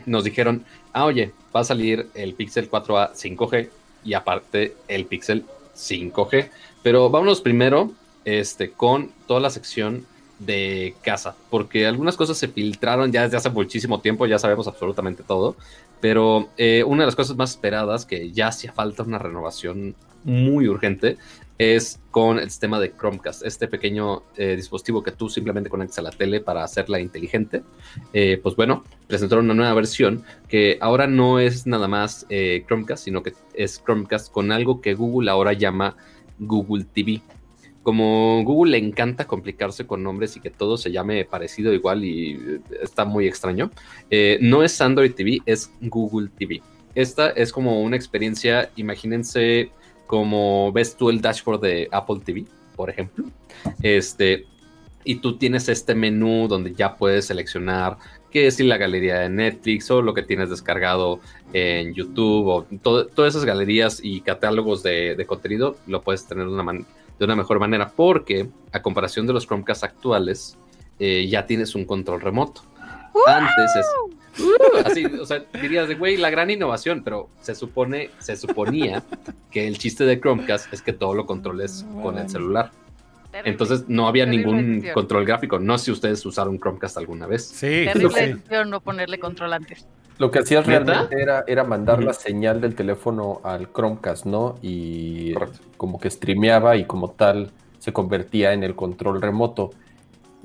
nos 0.04 0.24
dijeron, 0.24 0.62
ah, 0.92 1.06
oye, 1.06 1.32
va 1.56 1.60
a 1.60 1.64
salir 1.64 2.10
el 2.12 2.34
Pixel 2.34 2.70
4A 2.70 3.12
5G 3.14 3.70
y 4.04 4.12
aparte 4.12 4.76
el 4.88 5.06
Pixel 5.06 5.46
5G, 5.74 6.50
pero 6.82 7.08
vámonos 7.08 7.40
primero 7.40 7.92
este, 8.26 8.72
con 8.72 9.10
toda 9.26 9.40
la 9.40 9.48
sección 9.48 10.04
de 10.38 10.94
casa, 11.03 11.35
porque 11.51 11.87
algunas 11.87 12.16
cosas 12.16 12.38
se 12.38 12.48
filtraron 12.48 13.11
ya 13.11 13.22
desde 13.22 13.37
hace 13.37 13.51
muchísimo 13.51 14.01
tiempo, 14.01 14.27
ya 14.27 14.38
sabemos 14.38 14.68
absolutamente 14.68 15.22
todo, 15.22 15.57
pero 16.01 16.48
eh, 16.57 16.85
una 16.85 17.03
de 17.03 17.07
las 17.07 17.16
cosas 17.16 17.37
más 17.37 17.51
esperadas, 17.51 18.07
que 18.07 18.31
ya 18.31 18.48
hacía 18.48 18.72
falta 18.72 19.03
una 19.03 19.18
renovación 19.18 19.96
muy 20.24 20.68
urgente, 20.68 21.16
es 21.59 21.98
con 22.12 22.38
el 22.38 22.51
sistema 22.51 22.79
de 22.79 22.92
Chromecast, 22.96 23.44
este 23.44 23.66
pequeño 23.66 24.22
eh, 24.37 24.55
dispositivo 24.55 25.03
que 25.03 25.11
tú 25.11 25.29
simplemente 25.29 25.68
conectas 25.68 25.98
a 25.98 26.03
la 26.03 26.11
tele 26.11 26.40
para 26.40 26.62
hacerla 26.62 27.01
inteligente. 27.01 27.64
Eh, 28.12 28.38
pues 28.40 28.55
bueno, 28.55 28.85
presentaron 29.09 29.46
una 29.46 29.55
nueva 29.55 29.74
versión 29.74 30.22
que 30.48 30.79
ahora 30.81 31.09
no 31.09 31.40
es 31.40 31.66
nada 31.66 31.88
más 31.88 32.27
Chromecast, 32.29 33.05
sino 33.05 33.24
que 33.24 33.33
es 33.55 33.83
Chromecast 33.85 34.31
con 34.31 34.53
algo 34.53 34.81
que 34.81 34.94
Google 34.94 35.33
ahora 35.33 35.53
llama 35.53 35.96
Google 36.38 36.85
TV 36.85 37.22
como 37.82 38.42
Google 38.44 38.72
le 38.72 38.78
encanta 38.78 39.26
complicarse 39.26 39.86
con 39.86 40.02
nombres 40.02 40.36
y 40.36 40.40
que 40.40 40.50
todo 40.50 40.76
se 40.76 40.90
llame 40.92 41.24
parecido 41.24 41.72
igual 41.72 42.04
y 42.04 42.32
eh, 42.32 42.60
está 42.82 43.04
muy 43.04 43.26
extraño, 43.26 43.70
eh, 44.10 44.38
no 44.40 44.62
es 44.62 44.80
Android 44.80 45.12
TV, 45.12 45.38
es 45.46 45.72
Google 45.80 46.28
TV. 46.36 46.60
Esta 46.94 47.30
es 47.30 47.52
como 47.52 47.80
una 47.82 47.96
experiencia, 47.96 48.70
imagínense 48.76 49.70
como 50.06 50.72
ves 50.72 50.96
tú 50.96 51.10
el 51.10 51.20
dashboard 51.20 51.60
de 51.60 51.88
Apple 51.92 52.20
TV, 52.24 52.44
por 52.76 52.90
ejemplo. 52.90 53.24
Este, 53.82 54.46
y 55.04 55.16
tú 55.16 55.38
tienes 55.38 55.68
este 55.68 55.94
menú 55.94 56.48
donde 56.48 56.74
ya 56.74 56.96
puedes 56.96 57.26
seleccionar 57.26 57.96
qué 58.30 58.46
es 58.46 58.60
la 58.60 58.76
galería 58.76 59.20
de 59.20 59.30
Netflix 59.30 59.90
o 59.90 60.02
lo 60.02 60.12
que 60.12 60.22
tienes 60.22 60.50
descargado 60.50 61.20
en 61.52 61.94
YouTube 61.94 62.46
o 62.46 62.66
todas 62.82 63.34
esas 63.34 63.44
galerías 63.44 64.00
y 64.02 64.20
catálogos 64.20 64.82
de, 64.82 65.14
de 65.14 65.26
contenido 65.26 65.76
lo 65.86 66.02
puedes 66.02 66.26
tener 66.26 66.46
de 66.46 66.52
una, 66.52 66.62
man- 66.62 66.86
de 67.18 67.24
una 67.24 67.37
mejor 67.37 67.59
manera 67.59 67.90
porque 67.94 68.48
a 68.72 68.83
comparación 68.83 69.26
de 69.26 69.33
los 69.33 69.46
Chromecast 69.46 69.85
actuales 69.85 70.57
eh, 70.98 71.26
ya 71.28 71.46
tienes 71.46 71.74
un 71.74 71.85
control 71.85 72.20
remoto. 72.20 72.62
Antes 73.26 73.76
es... 73.76 73.87
¡Uh! 74.04 74.18
así, 74.85 75.04
o 75.04 75.26
sea, 75.26 75.44
dirías 75.61 75.88
de, 75.88 75.96
güey, 75.96 76.16
la 76.16 76.31
gran 76.31 76.50
innovación, 76.50 77.02
pero 77.02 77.28
se 77.40 77.54
supone, 77.54 78.11
se 78.18 78.37
suponía 78.37 79.02
que 79.50 79.66
el 79.66 79.78
chiste 79.78 80.04
de 80.04 80.20
Chromecast 80.20 80.72
es 80.72 80.83
que 80.83 80.92
todo 80.92 81.14
lo 81.14 81.26
controles 81.26 81.85
con 82.02 82.18
el 82.18 82.28
celular. 82.28 82.70
Terrible. 83.33 83.50
Entonces 83.50 83.85
no 83.88 84.07
había 84.07 84.24
Terrible 84.24 84.52
ningún 84.52 84.92
control 84.94 85.24
gráfico. 85.24 85.59
No 85.59 85.76
sé 85.76 85.87
si 85.87 85.90
ustedes 85.90 86.24
usaron 86.24 86.59
Chromecast 86.59 86.96
alguna 86.98 87.26
vez. 87.26 87.46
Sí, 87.46 87.85
sí, 87.85 87.85
Terrible 87.92 88.37
sí. 88.48 88.54
no 88.66 88.81
ponerle 88.81 89.18
control 89.18 89.52
antes. 89.52 89.87
Lo 90.18 90.31
que 90.31 90.40
hacías 90.40 90.66
realmente 90.66 91.20
era, 91.20 91.44
era 91.46 91.64
mandar 91.64 92.02
la 92.02 92.12
señal 92.12 92.61
del 92.61 92.74
teléfono 92.74 93.40
al 93.44 93.72
Chromecast, 93.72 94.26
¿no? 94.26 94.57
Y 94.62 95.33
Correcto. 95.33 95.61
como 95.76 96.00
que 96.00 96.11
streameaba 96.11 96.76
y 96.76 96.85
como 96.85 97.11
tal 97.11 97.52
se 97.78 97.92
convertía 97.92 98.52
en 98.52 98.64
el 98.64 98.74
control 98.74 99.22
remoto. 99.22 99.70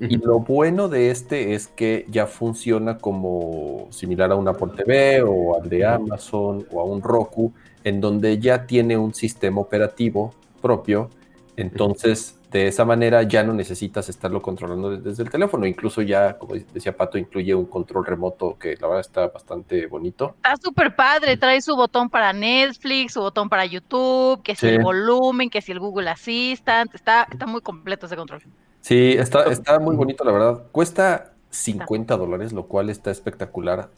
Y 0.00 0.16
lo 0.16 0.40
bueno 0.40 0.88
de 0.88 1.10
este 1.10 1.54
es 1.54 1.68
que 1.68 2.04
ya 2.08 2.26
funciona 2.26 2.98
como 2.98 3.86
similar 3.90 4.32
a 4.32 4.36
un 4.36 4.48
Apple 4.48 4.72
TV 4.76 5.22
o 5.22 5.60
al 5.60 5.68
de 5.68 5.84
Amazon 5.84 6.66
o 6.72 6.80
a 6.80 6.84
un 6.84 7.00
Roku, 7.00 7.52
en 7.84 8.00
donde 8.00 8.38
ya 8.38 8.66
tiene 8.66 8.96
un 8.96 9.14
sistema 9.14 9.60
operativo 9.60 10.34
propio. 10.60 11.10
Entonces, 11.56 12.33
De 12.54 12.68
esa 12.68 12.84
manera 12.84 13.24
ya 13.24 13.42
no 13.42 13.52
necesitas 13.52 14.08
estarlo 14.08 14.40
controlando 14.40 14.96
desde 14.96 15.24
el 15.24 15.28
teléfono. 15.28 15.66
Incluso 15.66 16.02
ya, 16.02 16.38
como 16.38 16.54
decía 16.54 16.96
Pato, 16.96 17.18
incluye 17.18 17.52
un 17.52 17.66
control 17.66 18.06
remoto 18.06 18.56
que 18.56 18.76
la 18.80 18.86
verdad 18.86 19.00
está 19.00 19.26
bastante 19.26 19.88
bonito. 19.88 20.36
Está 20.36 20.56
súper 20.62 20.94
padre. 20.94 21.36
Trae 21.36 21.60
su 21.60 21.74
botón 21.74 22.08
para 22.08 22.32
Netflix, 22.32 23.14
su 23.14 23.20
botón 23.22 23.48
para 23.48 23.66
YouTube, 23.66 24.40
que 24.44 24.54
si 24.54 24.68
el 24.68 24.84
volumen, 24.84 25.50
que 25.50 25.60
si 25.62 25.72
el 25.72 25.80
Google 25.80 26.08
Assistant. 26.08 26.94
Está, 26.94 27.26
está 27.28 27.44
muy 27.46 27.60
completo 27.60 28.06
ese 28.06 28.14
control. 28.14 28.40
Sí, 28.82 29.16
está, 29.18 29.46
está 29.46 29.80
muy 29.80 29.96
bonito, 29.96 30.22
la 30.22 30.30
verdad. 30.30 30.62
Cuesta 30.70 31.32
50 31.50 32.16
dólares, 32.16 32.52
lo 32.52 32.68
cual 32.68 32.88
está 32.88 33.10
espectacular. 33.10 33.88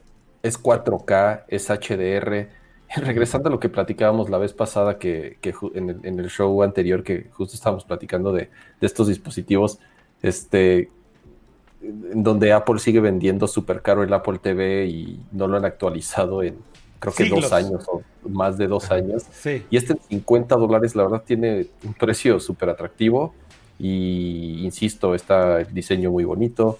Es 0.43 0.59
4K, 0.59 1.45
es 1.49 1.69
HDR 1.69 2.49
regresando 2.97 3.49
a 3.49 3.53
lo 3.53 3.61
que 3.61 3.69
platicábamos 3.69 4.31
la 4.31 4.39
vez 4.39 4.53
pasada, 4.53 4.99
que, 4.99 5.39
en, 5.75 6.19
el, 6.19 6.29
show 6.31 6.63
anterior, 6.63 7.03
que 7.03 7.29
justo 7.33 7.55
estábamos 7.55 7.85
platicando 7.85 8.33
de, 8.33 8.51
estos 8.81 9.09
dispositivos, 9.09 9.79
este, 10.23 10.91
en 11.83 12.23
donde 12.23 12.53
Apple 12.53 12.79
sigue 12.79 13.01
vendiendo 13.01 13.47
súper 13.47 13.83
caro 13.83 14.03
el 14.03 14.13
Apple 14.13 14.39
TV 14.39 14.87
y 14.87 15.21
no 15.33 15.47
lo 15.47 15.57
han 15.57 15.65
actualizado 15.65 16.43
en 16.43 16.57
creo 16.99 17.15
que 17.15 17.29
dos 17.29 17.53
años 17.53 17.85
o 17.89 18.03
más 18.29 18.57
de 18.59 18.67
dos 18.67 18.91
años. 18.91 19.25
Y 19.71 19.77
este 19.77 19.95
en 19.95 20.01
50 20.09 20.57
dólares, 20.57 20.95
la 20.97 21.05
verdad, 21.05 21.23
tiene 21.25 21.69
un 21.85 21.95
precio 21.95 22.41
súper 22.41 22.71
atractivo. 22.71 23.35
Y 23.79 24.65
insisto, 24.65 25.15
está 25.15 25.61
el 25.61 25.73
diseño 25.73 26.11
muy 26.11 26.25
bonito. 26.25 26.79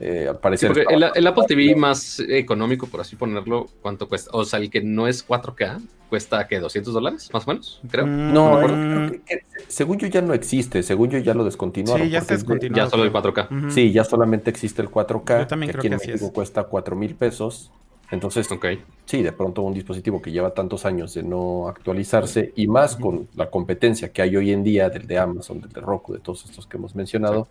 Eh, 0.00 0.26
al 0.28 0.38
parecer. 0.38 0.72
el, 0.88 1.26
Apple 1.26 1.44
TV 1.46 1.76
más 1.76 2.20
económico, 2.20 2.86
por 2.88 3.00
así 3.00 3.14
ponerlo, 3.14 3.68
¿cuánto 3.82 4.08
cuesta? 4.08 4.30
O 4.32 4.44
sea, 4.44 4.58
el 4.58 4.68
que 4.68 4.82
no 4.82 5.06
es 5.06 5.26
4K, 5.26 5.80
cuesta 6.08 6.48
que 6.48 6.58
200 6.58 6.92
dólares, 6.92 7.30
más 7.32 7.46
o 7.46 7.50
menos, 7.50 7.80
creo. 7.88 8.06
Mm, 8.06 8.32
no, 8.32 8.60
según 9.68 9.98
yo 9.98 10.08
ya 10.08 10.20
no 10.20 10.34
existe, 10.34 10.82
según 10.82 11.10
yo 11.10 11.18
ya 11.18 11.34
lo 11.34 11.44
descontinuaron. 11.44 12.06
Sí, 12.06 12.12
ya 12.12 12.18
está 12.18 12.36
Ya 12.72 12.90
solo 12.90 13.04
el 13.04 13.12
4K. 13.12 13.70
Sí, 13.70 13.92
ya 13.92 14.04
solamente 14.04 14.50
existe 14.50 14.82
el 14.82 14.90
4K. 14.90 15.40
Yo 15.40 15.46
también 15.46 15.72
creo 15.72 15.82
que, 15.82 15.94
aquí 15.94 16.12
cuesta 16.32 16.64
4 16.64 16.96
mil 16.96 17.14
pesos. 17.14 17.70
Entonces, 18.10 18.50
okay. 18.52 18.82
sí, 19.06 19.22
de 19.22 19.32
pronto 19.32 19.62
un 19.62 19.72
dispositivo 19.72 20.20
que 20.20 20.30
lleva 20.30 20.52
tantos 20.52 20.84
años 20.84 21.14
de 21.14 21.22
no 21.22 21.66
actualizarse 21.66 22.52
y 22.56 22.66
más 22.66 22.96
con 22.96 23.26
la 23.34 23.48
competencia 23.48 24.12
que 24.12 24.20
hay 24.20 24.36
hoy 24.36 24.52
en 24.52 24.62
día 24.62 24.90
del 24.90 25.06
de 25.06 25.18
Amazon, 25.18 25.62
del 25.62 25.70
de 25.70 25.80
Roku, 25.80 26.12
de 26.12 26.18
todos 26.18 26.44
estos 26.44 26.66
que 26.66 26.76
hemos 26.76 26.94
mencionado. 26.94 27.48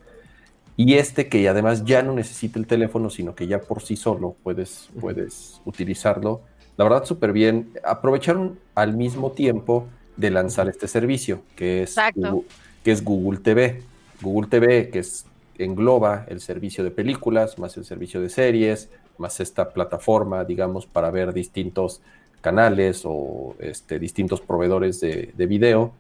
Y 0.78 0.96
este 0.96 1.28
que 1.28 1.48
además 1.48 1.86
ya 1.86 2.02
no 2.02 2.14
necesita 2.14 2.58
el 2.58 2.68
teléfono, 2.68 3.10
sino 3.10 3.36
que 3.36 3.48
ya 3.48 3.62
por 3.62 3.82
sí 3.82 3.96
solo 3.96 4.36
puedes, 4.44 4.90
puedes 5.00 5.62
utilizarlo. 5.66 6.42
La 6.78 6.86
verdad, 6.86 7.06
súper 7.06 7.34
bien. 7.34 7.72
Aprovecharon 7.84 8.60
al 8.76 8.96
mismo 8.96 9.32
tiempo 9.32 9.88
de 10.18 10.32
lanzar 10.32 10.70
este 10.70 10.88
servicio, 10.88 11.42
que 11.56 11.84
es, 11.84 11.96
Google, 12.16 12.44
que 12.84 12.92
es 12.92 13.04
Google 13.04 13.40
TV. 13.40 13.84
Google 14.22 14.50
TV, 14.50 14.90
que 14.90 15.00
es, 15.00 15.26
engloba 15.58 16.26
el 16.28 16.40
servicio 16.40 16.84
de 16.84 16.92
películas, 16.92 17.60
más 17.60 17.78
el 17.78 17.86
servicio 17.86 18.22
de 18.22 18.30
series, 18.30 18.90
más 19.18 19.40
esta 19.40 19.70
plataforma, 19.70 20.44
digamos, 20.46 20.86
para 20.86 21.12
ver 21.12 21.34
distintos 21.34 22.02
canales 22.42 23.04
o 23.06 23.56
este, 23.60 24.00
distintos 24.00 24.42
proveedores 24.42 25.00
de, 25.00 25.32
de 25.36 25.46
video. 25.46 25.94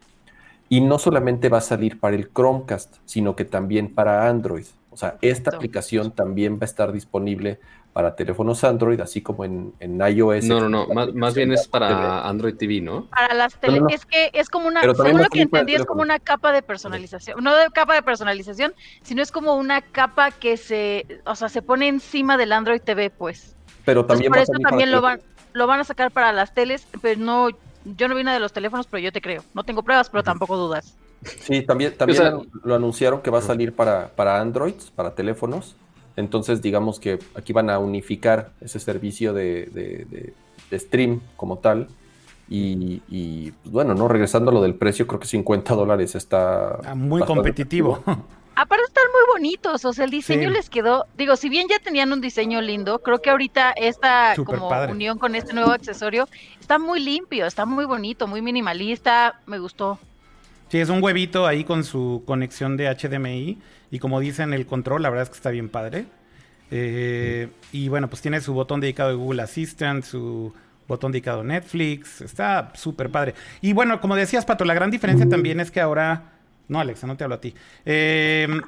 Y 0.71 0.79
no 0.79 0.99
solamente 0.99 1.49
va 1.49 1.57
a 1.57 1.61
salir 1.61 1.99
para 1.99 2.15
el 2.15 2.31
Chromecast, 2.31 2.95
sino 3.03 3.35
que 3.35 3.43
también 3.43 3.93
para 3.93 4.29
Android. 4.29 4.63
O 4.89 4.95
sea, 4.95 5.17
esta 5.21 5.53
aplicación 5.53 6.11
también 6.11 6.53
va 6.53 6.59
a 6.61 6.65
estar 6.65 6.93
disponible 6.93 7.59
para 7.91 8.15
teléfonos 8.15 8.63
Android, 8.63 9.01
así 9.01 9.21
como 9.21 9.43
en, 9.43 9.73
iOS. 9.81 10.45
No, 10.45 10.61
no, 10.61 10.69
no, 10.69 10.87
más, 11.13 11.35
bien 11.35 11.51
es 11.51 11.67
para 11.67 12.25
Android 12.25 12.55
TV, 12.55 12.79
¿no? 12.79 13.07
Para 13.07 13.33
las 13.33 13.57
tele, 13.57 13.81
es 13.89 14.05
que 14.05 14.31
es 14.31 14.47
como 14.47 14.69
una, 14.69 14.81
según 14.81 15.21
lo 15.21 15.27
que 15.27 15.41
entendí, 15.41 15.75
es 15.75 15.83
como 15.83 16.03
una 16.03 16.19
capa 16.19 16.53
de 16.53 16.61
personalización, 16.61 17.43
no 17.43 17.53
de 17.53 17.69
capa 17.71 17.93
de 17.93 18.01
personalización, 18.01 18.73
sino 19.01 19.21
es 19.21 19.33
como 19.33 19.55
una 19.55 19.81
capa 19.81 20.31
que 20.31 20.55
se, 20.55 21.05
o 21.25 21.35
sea, 21.35 21.49
se 21.49 21.61
pone 21.61 21.89
encima 21.89 22.37
del 22.37 22.53
Android 22.53 22.79
TV, 22.79 23.09
pues. 23.09 23.57
Pero 23.83 24.05
también 24.05 24.31
por 24.31 24.39
eso 24.39 24.53
también 24.63 24.89
lo 24.89 25.01
van, 25.01 25.19
lo 25.51 25.67
van 25.67 25.81
a 25.81 25.83
sacar 25.83 26.11
para 26.11 26.31
las 26.31 26.53
teles, 26.53 26.87
pero 27.01 27.19
no, 27.19 27.49
yo 27.85 28.07
no 28.07 28.15
vine 28.15 28.31
de 28.33 28.39
los 28.39 28.53
teléfonos, 28.53 28.87
pero 28.87 29.01
yo 29.01 29.11
te 29.11 29.21
creo. 29.21 29.43
No 29.53 29.63
tengo 29.63 29.83
pruebas, 29.83 30.09
pero 30.09 30.23
tampoco 30.23 30.57
dudas. 30.57 30.95
Sí, 31.23 31.61
también, 31.61 31.95
también 31.95 32.49
lo 32.63 32.75
anunciaron 32.75 33.21
que 33.21 33.29
va 33.29 33.39
a 33.39 33.43
salir 33.43 33.73
para, 33.73 34.09
para 34.09 34.39
Androids, 34.39 34.91
para 34.91 35.13
teléfonos. 35.13 35.75
Entonces, 36.15 36.61
digamos 36.61 36.99
que 36.99 37.19
aquí 37.35 37.53
van 37.53 37.69
a 37.69 37.79
unificar 37.79 38.51
ese 38.59 38.79
servicio 38.79 39.33
de, 39.33 40.33
stream 40.71 41.21
como 41.35 41.57
tal. 41.59 41.87
Y, 42.49 43.51
pues, 43.61 43.71
bueno, 43.71 43.93
no 43.93 44.07
regresando 44.07 44.51
a 44.51 44.53
lo 44.53 44.61
del 44.61 44.75
precio, 44.75 45.07
creo 45.07 45.19
que 45.19 45.27
50 45.27 45.73
dólares 45.73 46.15
está. 46.15 46.79
Ah, 46.83 46.95
muy 46.95 47.23
competitivo. 47.23 48.03
Aparte 48.55 48.83
están 48.85 49.05
bonitos, 49.41 49.85
o 49.85 49.91
sea, 49.93 50.05
el 50.05 50.11
diseño 50.11 50.51
les 50.51 50.69
quedó, 50.69 51.07
digo, 51.17 51.35
si 51.35 51.49
bien 51.49 51.67
ya 51.67 51.79
tenían 51.79 52.13
un 52.13 52.21
diseño 52.21 52.61
lindo, 52.61 52.99
creo 52.99 53.23
que 53.23 53.31
ahorita 53.31 53.71
esta 53.71 54.35
como 54.35 54.69
unión 54.87 55.17
con 55.17 55.33
este 55.33 55.53
nuevo 55.53 55.71
accesorio 55.71 56.29
está 56.59 56.77
muy 56.77 56.99
limpio, 56.99 57.47
está 57.47 57.65
muy 57.65 57.85
bonito, 57.85 58.27
muy 58.27 58.43
minimalista, 58.43 59.39
me 59.47 59.57
gustó. 59.57 59.97
Sí, 60.69 60.77
es 60.77 60.89
un 60.89 61.01
huevito 61.01 61.47
ahí 61.47 61.63
con 61.63 61.83
su 61.83 62.21
conexión 62.27 62.77
de 62.77 62.95
HDMI 62.95 63.57
y 63.89 63.99
como 63.99 64.19
dicen 64.19 64.53
el 64.53 64.67
control, 64.67 65.01
la 65.01 65.09
verdad 65.09 65.23
es 65.23 65.29
que 65.29 65.37
está 65.37 65.49
bien 65.49 65.69
padre. 65.69 66.05
Eh, 66.69 67.49
y 67.71 67.89
bueno, 67.89 68.09
pues 68.09 68.21
tiene 68.21 68.41
su 68.41 68.53
botón 68.53 68.79
dedicado 68.79 69.09
de 69.09 69.15
Google 69.15 69.41
Assistant, 69.41 70.03
su 70.03 70.53
botón 70.87 71.11
dedicado 71.11 71.41
a 71.41 71.43
Netflix, 71.43 72.21
está 72.21 72.71
súper 72.75 73.09
padre. 73.09 73.33
Y 73.59 73.73
bueno, 73.73 73.99
como 74.01 74.15
decías, 74.15 74.45
Pato, 74.45 74.65
la 74.65 74.75
gran 74.75 74.91
diferencia 74.91 75.27
también 75.27 75.59
es 75.59 75.71
que 75.71 75.81
ahora 75.81 76.40
no, 76.71 76.79
Alexa, 76.79 77.05
no 77.05 77.17
te 77.17 77.25
hablo 77.25 77.35
a 77.35 77.41
ti. 77.41 77.53
Em, 77.83 78.61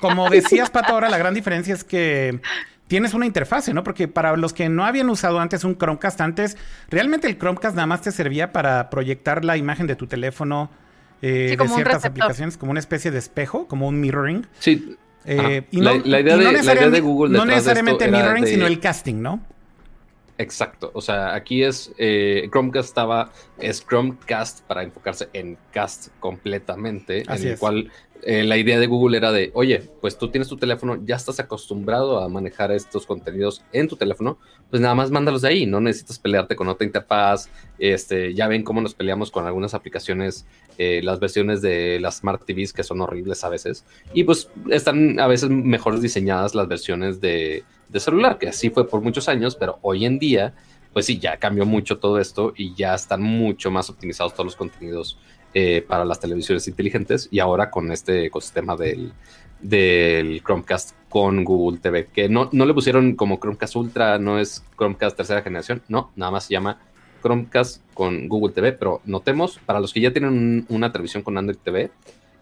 como, 0.00 0.28
decías, 0.28 0.68
Pato, 0.68 0.92
ahora 0.92 1.08
la 1.08 1.16
gran 1.16 1.32
diferencia 1.32 1.72
es 1.72 1.82
que 1.82 2.40
tienes 2.88 3.14
una 3.14 3.24
interfase, 3.24 3.72
¿no? 3.72 3.82
Porque 3.82 4.06
para 4.06 4.36
los 4.36 4.52
que 4.52 4.68
no 4.68 4.84
habían 4.84 5.08
usado 5.08 5.40
antes 5.40 5.64
un 5.64 5.78
Chromecast 5.78 6.20
antes, 6.20 6.58
realmente 6.90 7.26
el 7.26 7.38
Chromecast 7.38 7.74
nada 7.74 7.86
más 7.86 8.02
te 8.02 8.12
servía 8.12 8.52
para 8.52 8.90
proyectar 8.90 9.46
la 9.46 9.56
imagen 9.56 9.86
de 9.86 9.96
tu 9.96 10.06
teléfono 10.06 10.70
eh, 11.22 11.56
de 11.58 11.68
ciertas 11.68 12.04
aplicaciones, 12.04 12.58
como 12.58 12.70
una 12.70 12.80
especie 12.80 13.10
de 13.10 13.18
espejo, 13.18 13.66
como 13.66 13.88
un 13.88 13.98
mirroring. 13.98 14.46
Sí. 14.58 14.96
Eh, 15.24 15.66
y 15.70 15.80
la, 15.80 15.94
idea 15.94 16.36
de, 16.90 17.00
Google 17.00 17.36
No 17.36 17.46
necesariamente 17.46 18.10
mirroring, 18.10 18.46
sino 18.46 18.66
el 18.66 18.78
casting, 18.78 19.22
¿no? 19.22 19.40
Exacto, 20.38 20.90
o 20.92 21.00
sea, 21.00 21.34
aquí 21.34 21.62
es 21.62 21.92
eh, 21.96 22.48
Chromecast 22.50 22.88
estaba, 22.88 23.32
es 23.58 23.84
Chromecast 23.86 24.62
para 24.66 24.82
enfocarse 24.82 25.30
en 25.32 25.56
cast 25.72 26.08
completamente, 26.20 27.22
en 27.22 27.46
el 27.46 27.58
cual 27.58 27.90
eh, 28.22 28.44
la 28.44 28.56
idea 28.56 28.78
de 28.78 28.86
Google 28.86 29.16
era 29.16 29.32
de, 29.32 29.50
oye, 29.54 29.82
pues 30.00 30.18
tú 30.18 30.30
tienes 30.30 30.48
tu 30.48 30.56
teléfono, 30.56 30.98
ya 31.04 31.16
estás 31.16 31.40
acostumbrado 31.40 32.20
a 32.20 32.28
manejar 32.28 32.72
estos 32.72 33.06
contenidos 33.06 33.62
en 33.72 33.88
tu 33.88 33.96
teléfono, 33.96 34.38
pues 34.70 34.82
nada 34.82 34.94
más 34.94 35.10
mándalos 35.10 35.42
de 35.42 35.48
ahí, 35.48 35.66
no 35.66 35.80
necesitas 35.80 36.18
pelearte 36.18 36.56
con 36.56 36.68
otra 36.68 36.86
interfaz, 36.86 37.48
este, 37.78 38.34
ya 38.34 38.48
ven 38.48 38.62
cómo 38.62 38.80
nos 38.80 38.94
peleamos 38.94 39.30
con 39.30 39.46
algunas 39.46 39.74
aplicaciones, 39.74 40.46
eh, 40.76 41.00
las 41.02 41.20
versiones 41.20 41.62
de 41.62 41.98
las 42.00 42.18
Smart 42.18 42.44
TVs 42.44 42.72
que 42.72 42.82
son 42.82 43.00
horribles 43.00 43.44
a 43.44 43.48
veces, 43.48 43.84
y 44.12 44.24
pues 44.24 44.50
están 44.70 45.20
a 45.20 45.26
veces 45.26 45.48
mejor 45.48 45.98
diseñadas 46.00 46.54
las 46.54 46.68
versiones 46.68 47.20
de 47.20 47.64
de 47.88 48.00
celular, 48.00 48.38
que 48.38 48.48
así 48.48 48.70
fue 48.70 48.88
por 48.88 49.00
muchos 49.00 49.28
años, 49.28 49.56
pero 49.56 49.78
hoy 49.82 50.04
en 50.04 50.18
día, 50.18 50.54
pues 50.92 51.06
sí, 51.06 51.18
ya 51.18 51.36
cambió 51.36 51.66
mucho 51.66 51.98
todo 51.98 52.18
esto 52.18 52.52
y 52.56 52.74
ya 52.74 52.94
están 52.94 53.22
mucho 53.22 53.70
más 53.70 53.90
optimizados 53.90 54.32
todos 54.32 54.46
los 54.46 54.56
contenidos 54.56 55.18
eh, 55.54 55.84
para 55.86 56.04
las 56.04 56.20
televisiones 56.20 56.68
inteligentes 56.68 57.28
y 57.30 57.38
ahora 57.38 57.70
con 57.70 57.90
este 57.90 58.26
ecosistema 58.26 58.76
del, 58.76 59.12
del 59.60 60.42
Chromecast 60.42 60.94
con 61.08 61.44
Google 61.44 61.78
TV, 61.78 62.06
que 62.06 62.28
no, 62.28 62.48
no 62.52 62.66
le 62.66 62.74
pusieron 62.74 63.14
como 63.14 63.38
Chromecast 63.38 63.76
Ultra, 63.76 64.18
no 64.18 64.38
es 64.38 64.64
Chromecast 64.76 65.16
tercera 65.16 65.42
generación, 65.42 65.82
no, 65.88 66.12
nada 66.14 66.32
más 66.32 66.44
se 66.44 66.52
llama 66.52 66.78
Chromecast 67.22 67.82
con 67.94 68.28
Google 68.28 68.52
TV, 68.52 68.72
pero 68.72 69.00
notemos, 69.04 69.58
para 69.64 69.80
los 69.80 69.92
que 69.92 70.00
ya 70.00 70.12
tienen 70.12 70.66
una 70.68 70.92
televisión 70.92 71.22
con 71.22 71.38
Android 71.38 71.58
TV, 71.58 71.90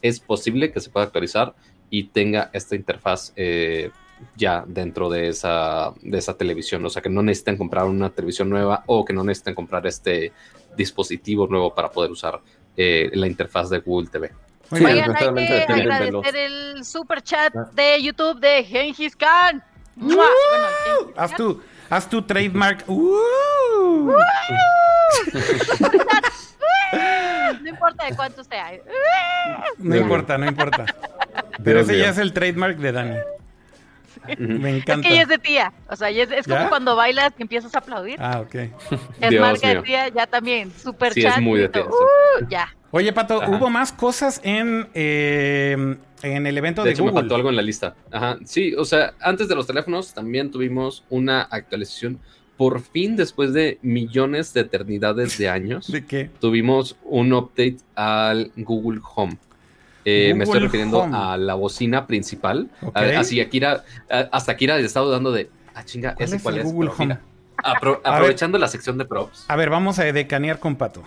es 0.03 0.21
posible 0.21 0.73
que 0.73 0.81
se 0.81 0.91
pueda 0.91 1.07
actualizar 1.07 1.55
y 1.91 2.05
tenga 2.05 2.51
esta 2.53 2.75
interfaz 2.75 3.33
eh, 3.37 3.91
ya 4.37 4.65
dentro 4.67 5.09
de 5.09 5.29
esa, 5.29 5.93
de 6.03 6.19
esa 6.19 6.37
televisión. 6.37 6.85
O 6.85 6.91
sea, 6.91 7.03
que 7.03 7.11
no 7.11 7.23
necesitan 7.23 7.57
comprar 7.57 7.85
una 7.85 8.11
televisión 8.11 8.51
nueva 8.51 8.83
o 8.87 9.05
que 9.05 9.13
no 9.13 9.25
necesitan 9.25 9.55
comprar 9.55 9.87
este 9.87 10.33
dispositivo 10.77 11.47
nuevo 11.47 11.75
para 11.75 11.91
poder 11.91 12.11
usar 12.11 12.41
eh, 12.77 13.11
la 13.15 13.27
interfaz 13.27 13.71
de 13.71 13.79
Google 13.79 14.09
TV. 14.09 14.33
Sí, 14.73 14.85
hay 14.85 15.03
que 15.03 15.73
agradecer 15.73 16.37
el 16.37 16.85
super 16.85 17.23
chat 17.23 17.55
ah. 17.57 17.71
de 17.73 18.03
YouTube 18.03 18.41
de 18.41 18.65
Gengis 18.65 19.15
Khan. 19.15 19.63
haz, 21.17 21.37
tu, 21.37 21.61
haz 21.91 22.09
tu 22.09 22.23
trademark. 22.23 22.85
no 22.89 24.17
importa 27.69 28.07
de 28.07 28.17
cuánto 28.17 28.43
sea. 28.43 28.73
no 29.79 29.97
importa, 29.97 30.39
no 30.39 30.47
importa. 30.47 30.87
Pero 31.63 31.81
ese 31.81 31.99
ya 31.99 32.09
es 32.09 32.19
el 32.19 32.33
trademark 32.33 32.79
de 32.79 32.93
Dani. 32.93 33.17
Me 34.39 34.71
Es 34.71 34.77
encanta. 34.83 35.07
que 35.09 35.15
ella 35.15 35.23
es 35.23 35.29
de 35.29 35.39
tía. 35.39 35.73
O 35.89 35.97
sea, 35.97 36.11
es, 36.11 36.31
es 36.31 36.45
como 36.47 36.59
¿Ya? 36.61 36.69
cuando 36.69 36.97
bailas 36.97 37.33
y 37.39 37.43
empiezas 37.43 37.75
a 37.75 37.79
aplaudir. 37.79 38.17
Ah, 38.21 38.41
ok. 38.41 38.55
es 38.55 39.31
Dios 39.31 39.41
marca 39.41 39.69
de 39.69 39.83
tía, 39.83 40.09
ya 40.09 40.27
también. 40.27 40.71
Super 40.73 41.13
Sí, 41.13 41.21
es 41.21 41.27
chat. 41.35 41.41
muy 41.43 41.61
de 41.61 41.69
tía. 41.69 41.85
"Uh", 41.85 42.49
ya. 42.49 42.75
Oye, 42.91 43.13
Pato, 43.13 43.43
Ajá. 43.43 43.51
hubo 43.51 43.71
más 43.71 43.93
cosas 43.93 44.41
en, 44.45 44.87
eh, 44.95 45.97
en 46.23 46.47
el 46.47 46.57
evento 46.57 46.83
De 46.83 46.89
de, 46.89 46.93
hecho, 46.95 47.05
me 47.05 47.11
Google. 47.11 47.23
faltó 47.23 47.35
algo 47.37 47.51
en 47.51 47.57
la 47.57 47.63
lista. 47.63 47.97
Ajá. 48.13 48.39
Sí, 48.45 48.73
o 48.75 48.85
sea, 48.85 49.15
antes 49.21 49.49
de 49.49 49.55
los 49.57 49.67
teléfonos 49.67 50.15
también 50.15 50.51
tuvimos 50.51 51.05
una 51.11 51.43
actualización. 51.43 52.21
Por 52.57 52.81
fin, 52.81 53.17
después 53.17 53.53
de 53.53 53.79
millones 53.83 54.55
de 54.55 54.61
eternidades 54.61 55.37
de 55.39 55.49
años, 55.49 55.89
¿De 55.93 56.07
qué? 56.07 56.31
tuvimos 56.41 56.97
un 57.03 57.33
update 57.33 57.79
al 57.97 58.53
Google 58.57 59.01
Home. 59.17 59.39
Eh, 60.05 60.35
me 60.35 60.45
estoy 60.45 60.61
refiriendo 60.61 60.99
Home. 61.01 61.17
a 61.17 61.37
la 61.37 61.55
bocina 61.55 62.07
principal. 62.07 62.71
Ok. 62.83 62.97
A- 62.97 63.21
Así, 63.21 63.41
Akira, 63.41 63.85
a- 64.11 64.29
hasta 64.33 64.53
Akira 64.53 64.77
le 64.77 64.85
estaba 64.85 65.09
dando 65.11 65.33
de. 65.33 65.51
Ah, 65.75 65.85
chinga, 65.85 66.15
¿Cuál 66.15 66.25
¿ese 66.27 66.37
es 66.37 66.43
cuál 66.43 66.55
el 66.57 66.61
es? 66.61 66.73
Google 66.73 66.91
Pero 66.97 67.05
mira, 67.09 67.21
Home? 67.21 67.75
apro- 67.77 68.01
A 68.05 68.11
ver. 68.11 68.15
aprovechando 68.19 68.59
la 68.59 68.69
sección 68.69 68.99
de 68.99 69.05
props. 69.07 69.45
A 69.49 69.57
ver, 69.57 69.71
vamos 69.71 69.99
a 69.99 70.05
decanear 70.05 70.59
con 70.59 70.77
Pato. 70.77 71.03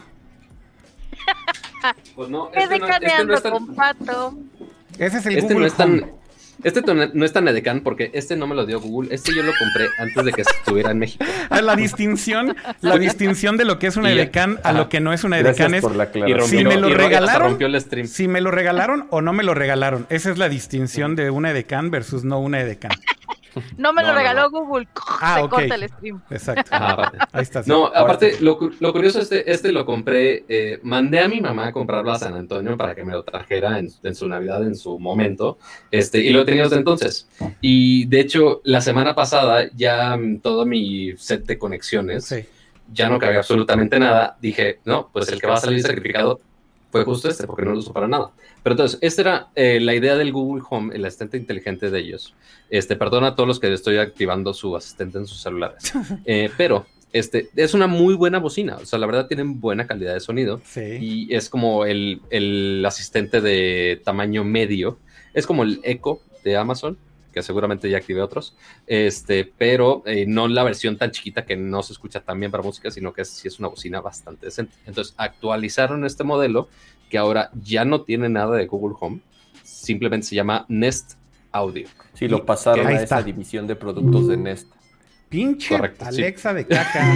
Pues 2.16 2.30
no, 2.30 2.50
Es 2.54 2.64
este 2.64 2.80
no, 2.80 2.88
este 2.88 3.26
no 3.26 3.34
es 3.34 3.44
tan- 3.44 3.52
con 3.52 3.76
pato. 3.76 4.34
Ese 4.98 5.18
es 5.20 5.26
el 5.28 5.38
este 5.38 5.54
Google 5.54 5.60
no 5.60 5.66
es 5.68 5.80
Home. 5.80 6.14
Este 6.64 6.82
no 6.82 7.26
es 7.26 7.34
tan 7.34 7.48
edecán 7.48 7.82
porque 7.82 8.10
este 8.14 8.36
no 8.36 8.48
me 8.48 8.56
lo 8.56 8.66
dio 8.66 8.80
Google. 8.80 9.14
Este 9.14 9.34
yo 9.36 9.44
lo 9.44 9.52
compré 9.58 9.88
antes 10.00 10.26
de 10.26 10.34
que 10.34 10.42
estuviera 10.42 10.92
en 10.92 11.00
México. 11.00 11.24
La 11.62 11.76
distinción, 11.76 12.56
la 12.82 12.98
distinción 12.98 13.58
de 13.58 13.66
lo 13.66 13.78
que 13.80 13.88
es 13.88 13.98
una 13.98 14.12
edecán 14.12 14.58
a 14.64 14.70
ajá. 14.70 14.78
lo 14.78 14.90
que 14.90 15.00
no 15.00 15.14
es 15.14 15.24
una 15.24 15.38
edecán 15.40 15.74
es 15.74 15.82
por 15.82 15.96
la 15.96 16.06
Y 16.14 16.34
rompió, 16.34 16.46
Si 16.48 16.64
me 16.64 16.78
lo 16.78 16.90
y 16.90 16.94
regalaron- 16.94 17.40
rompió 17.50 17.68
el 17.68 17.80
stream. 17.82 18.08
si 18.08 18.28
me 18.28 18.42
lo 18.42 18.52
regalaron 18.52 19.08
o 19.10 19.22
no 19.22 19.34
me 19.34 19.44
lo 19.44 19.54
regalaron. 19.54 20.06
Esa 20.10 20.32
es 20.32 20.38
la 20.38 20.50
distinción 20.50 21.16
de 21.16 21.30
una 21.30 21.52
edecán 21.52 21.92
versus 21.92 22.24
no 22.24 22.40
una 22.40 22.60
edecán. 22.62 22.92
No 23.78 23.94
me 23.94 24.02
No, 24.02 24.08
lo 24.10 24.14
no, 24.14 24.20
regaló 24.20 24.42
no. 24.44 24.50
Google. 24.52 24.88
Ah, 25.20 25.36
Se 25.38 25.44
ok. 25.44 25.50
corta 25.50 25.76
el 25.76 25.90
stream. 25.90 26.22
Exacto. 26.30 26.70
Ajá. 26.72 27.12
Ahí 27.32 27.42
está. 27.44 27.64
sí. 27.64 27.70
No, 27.70 27.86
Ahora 27.88 28.00
aparte, 28.02 28.34
sí. 28.34 28.44
lo, 28.44 28.60
lo 28.80 28.92
curioso, 28.94 29.20
este, 29.20 29.52
este 29.52 29.72
lo 29.72 29.86
compré, 29.86 30.46
eh, 30.48 30.80
mandé 30.84 31.20
a 31.20 31.28
mi 31.28 31.42
mamá 31.42 31.68
a 31.68 31.72
comprarlo 31.72 32.12
a 32.12 32.20
San 32.20 32.34
Antonio 32.36 32.78
para 32.78 32.94
que 32.96 33.04
me 33.04 33.14
lo 33.14 33.24
trajera 33.24 33.80
en, 33.80 33.90
en 34.04 34.16
su 34.16 34.28
Navidad, 34.28 34.64
en 34.64 34.76
su 34.76 35.00
momento, 35.00 35.58
este, 35.92 36.20
y 36.20 36.30
lo 36.30 36.42
he 36.42 36.46
tenido 36.46 36.66
desde 36.66 36.78
entonces. 36.78 37.28
Y 37.62 38.06
de 38.06 38.20
hecho, 38.20 38.62
la 38.64 38.82
semana 38.82 39.16
pasada 39.16 39.70
ya 39.76 40.16
mm, 40.18 40.40
todo 40.42 40.66
mi 40.66 41.14
set 41.18 41.46
de 41.46 41.58
conexiones, 41.58 42.26
Sí. 42.26 42.46
ya 42.94 43.10
no 43.10 43.18
cabía 43.20 43.40
absolutamente 43.40 44.00
nada. 44.00 44.38
Dije, 44.42 44.80
no, 44.86 45.10
pues 45.12 45.30
el 45.30 45.42
que 45.42 45.48
va 45.48 45.56
a 45.56 45.60
salir 45.60 45.82
sacrificado 45.82 46.40
fue 46.92 47.04
justo 47.04 47.30
este, 47.30 47.46
porque 47.46 47.66
no 47.66 47.74
lo 47.74 47.80
uso 47.80 47.94
para 47.94 48.08
nada. 48.08 48.32
Pero 48.64 48.74
entonces, 48.74 49.00
esta 49.02 49.22
era 49.22 49.48
eh, 49.56 49.80
la 49.80 49.94
idea 49.94 50.16
del 50.16 50.32
Google 50.32 50.64
Home, 50.70 50.96
el 50.96 51.06
asistente 51.06 51.38
inteligente 51.38 51.90
de 51.90 52.00
ellos. 52.00 52.34
Este, 52.70 52.96
perdona 52.96 53.28
a 53.28 53.36
todos 53.36 53.48
los 53.48 53.60
que 53.60 53.72
estoy 53.72 53.98
activando 53.98 54.54
su 54.54 54.76
asistente 54.76 55.18
en 55.18 55.28
sus 55.28 55.42
celulares. 55.42 55.94
Eh, 56.26 56.50
pero 56.58 56.86
este, 57.14 57.50
es 57.56 57.74
una 57.74 57.88
muy 57.88 58.16
buena 58.16 58.40
bocina. 58.40 58.78
O 58.78 58.86
sea, 58.86 59.00
la 59.00 59.06
verdad 59.06 59.28
tienen 59.28 59.60
buena 59.60 59.88
calidad 59.88 60.14
de 60.14 60.20
sonido. 60.20 60.62
Sí. 60.66 60.98
Y 61.00 61.36
es 61.36 61.50
como 61.50 61.86
el, 61.86 62.22
el 62.30 62.84
asistente 62.86 63.42
de 63.42 64.02
tamaño 64.04 64.44
medio. 64.44 64.98
Es 65.34 65.46
como 65.46 65.64
el 65.64 65.80
Echo 65.84 66.22
de 66.44 66.58
Amazon, 66.58 66.98
que 67.32 67.44
seguramente 67.44 67.90
ya 67.90 67.98
activé 67.98 68.22
otros. 68.22 68.56
Este, 68.86 69.46
pero 69.58 70.04
eh, 70.06 70.26
no 70.28 70.48
la 70.48 70.64
versión 70.64 70.98
tan 70.98 71.12
chiquita 71.12 71.46
que 71.46 71.56
no 71.56 71.84
se 71.84 71.94
escucha 71.94 72.22
tan 72.22 72.40
bien 72.40 72.52
para 72.52 72.64
música, 72.64 72.92
sino 72.92 73.14
que 73.14 73.22
es, 73.22 73.30
sí 73.30 73.48
es 73.48 73.60
una 73.60 73.68
bocina 73.68 74.02
bastante 74.02 74.48
decente. 74.48 74.74
Entonces, 74.86 75.14
actualizaron 75.18 76.06
este 76.06 76.24
modelo 76.24 76.70
que 77.10 77.18
ahora 77.18 77.52
ya 77.62 77.86
no 77.86 78.02
tiene 78.02 78.30
nada 78.30 78.56
de 78.56 78.66
Google 78.66 78.96
Home. 79.00 79.20
Simplemente 79.64 80.28
se 80.28 80.36
llama 80.36 80.66
Nest 80.68 81.14
Audio. 81.52 81.88
Sí, 82.14 82.28
lo 82.28 82.46
pasaron 82.46 82.88
a 82.88 82.92
está. 82.94 83.18
esa 83.20 83.24
división 83.24 83.68
de 83.68 83.76
productos 83.76 84.28
de 84.28 84.38
Nest. 84.38 84.68
Pinche 85.30 85.76
Correcto, 85.76 86.06
sí. 86.12 86.22
Alexa 86.22 86.54
de 86.54 86.66
caca. 86.66 87.14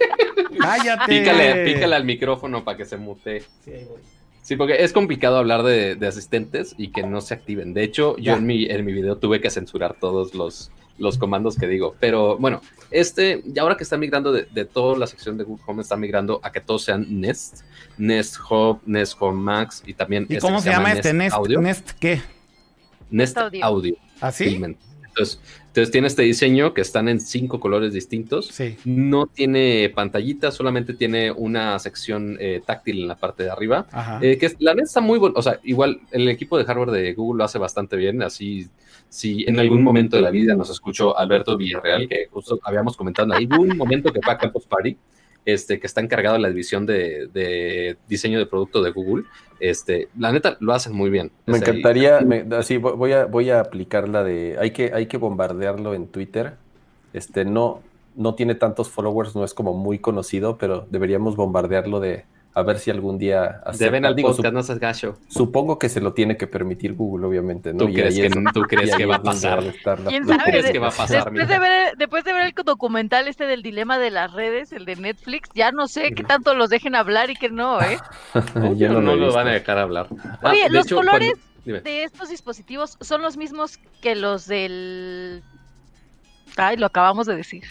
Cállate. 0.60 1.18
Pícale, 1.18 1.64
pícale 1.64 1.96
al 1.96 2.04
micrófono 2.04 2.64
para 2.64 2.76
que 2.76 2.84
se 2.84 2.96
mute. 2.96 3.42
Sí, 3.64 3.72
ahí 3.72 3.84
voy. 3.84 4.00
Sí, 4.42 4.56
porque 4.56 4.82
es 4.82 4.92
complicado 4.92 5.36
hablar 5.36 5.62
de, 5.62 5.94
de 5.94 6.06
asistentes 6.06 6.74
y 6.78 6.88
que 6.88 7.02
no 7.02 7.20
se 7.20 7.34
activen. 7.34 7.74
De 7.74 7.82
hecho, 7.84 8.16
Ya. 8.16 8.32
yo 8.32 8.38
en 8.38 8.46
mi, 8.46 8.64
en 8.64 8.84
mi 8.84 8.92
video 8.92 9.16
tuve 9.18 9.40
que 9.40 9.50
censurar 9.50 9.96
todos 10.00 10.34
los, 10.34 10.70
los 10.96 11.18
comandos 11.18 11.56
que 11.56 11.66
digo. 11.66 11.94
Pero 12.00 12.38
bueno, 12.38 12.62
este, 12.90 13.42
y 13.44 13.58
ahora 13.58 13.76
que 13.76 13.82
está 13.82 13.98
migrando 13.98 14.32
de, 14.32 14.44
de 14.50 14.64
toda 14.64 14.96
la 14.96 15.06
sección 15.06 15.36
de 15.36 15.44
Google 15.44 15.62
Home, 15.66 15.82
está 15.82 15.96
migrando 15.96 16.40
a 16.42 16.50
que 16.50 16.60
todos 16.60 16.82
sean 16.84 17.20
Nest, 17.20 17.60
Nest 17.98 18.36
Hub, 18.48 18.80
Nest 18.86 19.14
Home 19.20 19.38
Max 19.40 19.82
y 19.86 19.92
también. 19.92 20.26
¿Y 20.30 20.36
este 20.36 20.46
cómo 20.46 20.60
se 20.60 20.70
llama 20.70 20.92
este 20.92 21.12
Nest? 21.12 21.34
Audio. 21.36 21.60
¿Nest 21.60 21.90
qué? 22.00 22.22
Nest 23.10 23.36
Audio. 23.62 23.96
¿Así? 24.20 24.44
Filament. 24.44 24.78
Entonces, 25.06 25.40
entonces 25.78 25.92
tiene 25.92 26.08
este 26.08 26.22
diseño 26.22 26.74
que 26.74 26.80
están 26.80 27.08
en 27.08 27.20
cinco 27.20 27.60
colores 27.60 27.92
distintos. 27.92 28.48
Sí. 28.48 28.76
No 28.84 29.26
tiene 29.26 29.92
pantallita, 29.94 30.50
solamente 30.50 30.92
tiene 30.92 31.30
una 31.30 31.78
sección 31.78 32.36
eh, 32.40 32.60
táctil 32.66 33.02
en 33.02 33.06
la 33.06 33.14
parte 33.14 33.44
de 33.44 33.50
arriba. 33.50 33.86
Ajá. 33.92 34.18
Eh, 34.20 34.38
que 34.38 34.52
la 34.58 34.74
neta 34.74 34.86
está 34.86 35.00
muy 35.00 35.20
bueno. 35.20 35.36
O 35.38 35.42
sea, 35.42 35.60
igual 35.62 36.00
el 36.10 36.28
equipo 36.28 36.58
de 36.58 36.64
hardware 36.64 36.90
de 36.90 37.14
Google 37.14 37.38
lo 37.38 37.44
hace 37.44 37.58
bastante 37.58 37.96
bien. 37.96 38.22
Así, 38.22 38.66
si 39.08 39.44
en 39.46 39.60
algún 39.60 39.84
momento 39.84 40.16
de 40.16 40.22
la 40.22 40.30
vida 40.30 40.56
nos 40.56 40.68
escuchó 40.68 41.16
Alberto 41.16 41.56
Villarreal, 41.56 42.08
que 42.08 42.26
justo 42.28 42.58
habíamos 42.64 42.96
comentado 42.96 43.32
en 43.32 43.34
algún 43.34 43.76
momento 43.76 44.12
que 44.12 44.20
fue 44.20 44.32
a 44.32 44.38
Campus 44.38 44.66
Party, 44.66 44.96
este, 45.44 45.80
que 45.80 45.86
está 45.86 46.00
encargado 46.00 46.36
de 46.36 46.42
la 46.42 46.48
división 46.48 46.84
de, 46.86 47.28
de 47.32 47.96
diseño 48.08 48.38
de 48.38 48.46
producto 48.46 48.82
de 48.82 48.90
Google. 48.90 49.24
Este, 49.60 50.08
la 50.18 50.30
neta 50.32 50.56
lo 50.60 50.72
hacen 50.72 50.92
muy 50.94 51.10
bien. 51.10 51.32
Me 51.46 51.58
encantaría, 51.58 52.20
me- 52.20 52.46
así 52.56 52.76
vo- 52.76 52.96
voy 52.96 53.12
a, 53.12 53.24
voy 53.26 53.50
a 53.50 53.60
aplicar 53.60 54.08
la 54.08 54.22
de, 54.24 54.56
hay 54.60 54.70
que, 54.72 54.92
hay 54.94 55.06
que 55.06 55.16
bombardearlo 55.16 55.94
en 55.94 56.06
Twitter. 56.08 56.54
Este, 57.12 57.44
no, 57.44 57.82
no 58.14 58.34
tiene 58.34 58.54
tantos 58.54 58.88
followers, 58.90 59.34
no 59.34 59.44
es 59.44 59.54
como 59.54 59.74
muy 59.74 59.98
conocido, 59.98 60.58
pero 60.58 60.86
deberíamos 60.90 61.34
bombardearlo 61.36 61.98
de 62.00 62.24
a 62.58 62.62
ver 62.62 62.78
si 62.78 62.90
algún 62.90 63.18
día. 63.18 63.60
Deben 63.78 64.04
al 64.04 64.14
Digo, 64.16 64.28
podcast, 64.28 64.46
sup- 64.48 64.52
no 64.54 64.62
seas 64.62 64.78
gacho. 64.78 65.18
supongo 65.28 65.78
que 65.78 65.88
se 65.88 66.00
lo 66.00 66.12
tiene 66.12 66.36
que 66.36 66.46
permitir 66.46 66.94
Google, 66.94 67.26
obviamente, 67.26 67.72
¿no? 67.72 67.78
¿Tú 67.78 67.88
Y 67.88 67.94
crees, 67.94 68.14
que, 68.16 68.26
es- 68.26 68.32
tú 68.52 68.60
y 68.60 68.62
crees 68.64 68.92
ahí 68.92 68.98
que 68.98 69.06
va 69.06 69.16
a 69.16 69.22
pasar? 69.22 69.62
¿Quién 70.08 70.26
sabe? 70.26 70.42
crees 70.44 70.70
que 70.70 70.78
va 70.78 70.88
a 70.88 70.90
pasar, 70.90 71.24
Después 71.32 71.48
de, 71.48 71.58
ver, 71.58 71.96
después 71.96 72.24
de 72.24 72.32
ver 72.32 72.46
el 72.46 72.64
documental 72.64 73.28
este 73.28 73.46
del 73.46 73.62
dilema 73.62 73.98
de 73.98 74.10
las 74.10 74.32
redes, 74.32 74.72
el 74.72 74.84
de 74.84 74.96
Netflix, 74.96 75.48
ya 75.54 75.72
no 75.72 75.88
sé 75.88 76.12
qué 76.12 76.24
tanto 76.24 76.54
los 76.54 76.70
dejen 76.70 76.94
hablar 76.94 77.30
y 77.30 77.36
qué 77.36 77.48
no, 77.50 77.80
¿eh? 77.80 77.98
Yo 78.76 78.88
no, 78.92 79.00
no 79.00 79.16
lo 79.16 79.32
van 79.32 79.48
a 79.48 79.52
dejar 79.52 79.78
hablar. 79.78 80.08
Ah, 80.42 80.50
Oye, 80.50 80.68
los 80.70 80.86
hecho, 80.86 80.96
colores 80.96 81.32
cuando-. 81.64 81.82
De 81.84 82.02
estos 82.04 82.30
dispositivos 82.30 82.96
son 83.02 83.20
los 83.20 83.36
mismos 83.36 83.78
que 84.00 84.14
los 84.14 84.46
del... 84.46 85.42
Ay, 86.56 86.78
lo 86.78 86.86
acabamos 86.86 87.26
de 87.26 87.36
decir. 87.36 87.64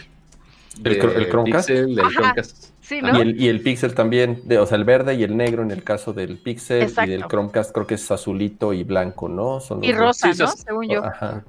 ¿El 0.84 0.92
el 0.92 1.28
Chromecast? 1.28 1.68
Pixel, 1.68 1.98
Ajá. 1.98 2.10
Chromecast. 2.10 2.66
Sí, 2.88 3.02
¿no? 3.02 3.14
Y 3.18 3.20
el, 3.20 3.38
y 3.40 3.48
el 3.48 3.62
Pixel 3.62 3.94
también, 3.94 4.40
de, 4.44 4.58
o 4.58 4.64
sea, 4.66 4.78
el 4.78 4.84
verde 4.84 5.14
y 5.14 5.22
el 5.22 5.36
negro 5.36 5.62
en 5.62 5.70
el 5.70 5.84
caso 5.84 6.14
del 6.14 6.38
Pixel 6.38 6.82
Exacto. 6.84 7.10
y 7.10 7.12
del 7.12 7.26
Chromecast 7.26 7.70
creo 7.72 7.86
que 7.86 7.94
es 7.96 8.10
azulito 8.10 8.72
y 8.72 8.82
blanco, 8.82 9.28
¿no? 9.28 9.60
Son 9.60 9.84
Y 9.84 9.92
dos. 9.92 9.98
rosa, 9.98 10.28
¿no? 10.38 10.46
sí, 10.48 10.62
Según 10.66 10.88
yo. 10.88 11.04
Ajá. 11.04 11.44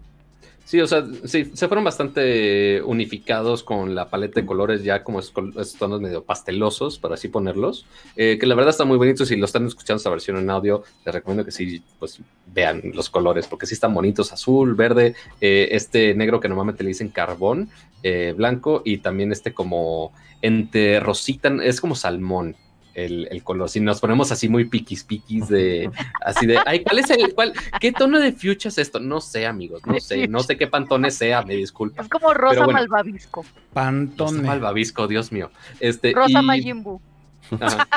Sí, 0.70 0.80
o 0.82 0.86
sea, 0.86 1.04
sí, 1.26 1.50
se 1.56 1.68
fueron 1.68 1.84
bastante 1.84 2.84
unificados 2.84 3.64
con 3.64 3.96
la 3.96 4.08
paleta 4.12 4.40
de 4.40 4.46
colores 4.46 4.84
ya 4.84 5.04
como 5.04 5.20
es- 5.20 5.32
con 5.32 5.50
esos 5.50 5.74
tonos 5.74 6.00
medio 6.00 6.24
pastelosos, 6.24 7.00
para 7.00 7.16
así 7.16 7.28
ponerlos, 7.28 7.88
eh, 8.16 8.38
que 8.40 8.46
la 8.46 8.54
verdad 8.54 8.70
está 8.70 8.86
muy 8.86 8.98
bonito. 8.98 9.26
Si 9.26 9.36
lo 9.36 9.46
están 9.46 9.66
escuchando 9.66 9.98
esta 9.98 10.12
versión 10.12 10.38
en 10.38 10.48
audio, 10.52 10.84
les 11.04 11.16
recomiendo 11.16 11.44
que 11.44 11.50
sí, 11.52 11.82
pues 11.98 12.20
vean 12.54 12.84
los 12.94 13.10
colores, 13.10 13.48
porque 13.48 13.66
sí 13.66 13.74
están 13.74 13.96
bonitos, 13.96 14.32
azul, 14.32 14.76
verde, 14.76 15.16
eh, 15.42 15.70
este 15.72 16.14
negro 16.14 16.40
que 16.40 16.50
normalmente 16.50 16.84
le 16.84 16.90
dicen 16.90 17.10
carbón, 17.10 17.72
eh, 18.04 18.36
blanco, 18.38 18.84
y 18.86 19.00
también 19.00 19.32
este 19.32 19.56
como 19.56 20.14
entre 20.44 21.00
rosita, 21.00 21.50
es 21.64 21.82
como 21.82 21.96
salmón. 21.96 22.56
El, 22.94 23.28
el 23.32 23.44
color, 23.44 23.70
si 23.70 23.80
nos 23.80 24.02
ponemos 24.02 24.32
así 24.32 24.50
muy 24.50 24.66
piquis 24.66 25.04
piquis 25.04 25.48
de 25.48 25.90
así 26.26 26.46
de 26.46 26.60
ay, 26.66 26.84
¿cuál 26.84 27.00
es 27.00 27.10
el 27.10 27.34
cuál? 27.34 27.54
¿Qué 27.80 27.92
tono 27.92 28.20
de 28.20 28.32
fuchsia 28.34 28.70
es 28.70 28.78
esto? 28.78 29.00
No 29.00 29.22
sé, 29.22 29.46
amigos, 29.46 29.82
no 29.86 30.00
sé, 30.00 30.28
no 30.28 30.40
sé 30.40 30.58
qué 30.58 30.68
pantone 30.68 31.12
sea, 31.12 31.44
me 31.44 31.56
disculpa. 31.56 32.02
Es 32.02 32.10
como 32.10 32.34
rosa 32.34 32.66
bueno. 32.66 32.74
malvavisco. 32.74 33.46
Pantone. 33.74 34.42
Malvavisco, 34.42 35.08
Dios 35.08 35.32
mío. 35.32 35.52
Este, 35.80 36.14
Rosa 36.14 36.42
y, 36.42 36.74
ajá. 37.60 37.88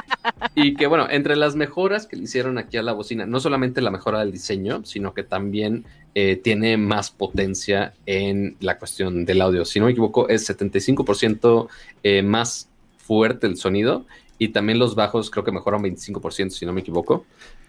y 0.54 0.74
que 0.74 0.86
bueno, 0.86 1.06
entre 1.10 1.36
las 1.36 1.56
mejoras 1.56 2.06
que 2.06 2.16
le 2.16 2.24
hicieron 2.24 2.58
aquí 2.58 2.76
a 2.76 2.82
la 2.82 2.92
bocina, 2.92 3.26
no 3.26 3.40
solamente 3.40 3.80
la 3.80 3.90
mejora 3.90 4.20
del 4.20 4.32
diseño, 4.32 4.84
sino 4.84 5.14
que 5.14 5.22
también 5.22 5.84
eh, 6.14 6.36
tiene 6.36 6.76
más 6.76 7.10
potencia 7.10 7.94
en 8.06 8.56
la 8.60 8.78
cuestión 8.78 9.24
del 9.24 9.40
audio. 9.40 9.64
Si 9.64 9.80
no 9.80 9.86
me 9.86 9.92
equivoco, 9.92 10.28
es 10.28 10.48
75% 10.48 11.68
eh, 12.02 12.22
más 12.22 12.68
fuerte 12.98 13.46
el 13.46 13.56
sonido 13.56 14.06
y 14.44 14.48
también 14.48 14.78
los 14.78 14.94
bajos 14.94 15.30
creo 15.30 15.44
que 15.44 15.52
mejoran 15.52 15.82
25%, 15.82 16.50
si 16.50 16.66
no 16.66 16.72
me 16.72 16.80
equivoco. 16.80 17.24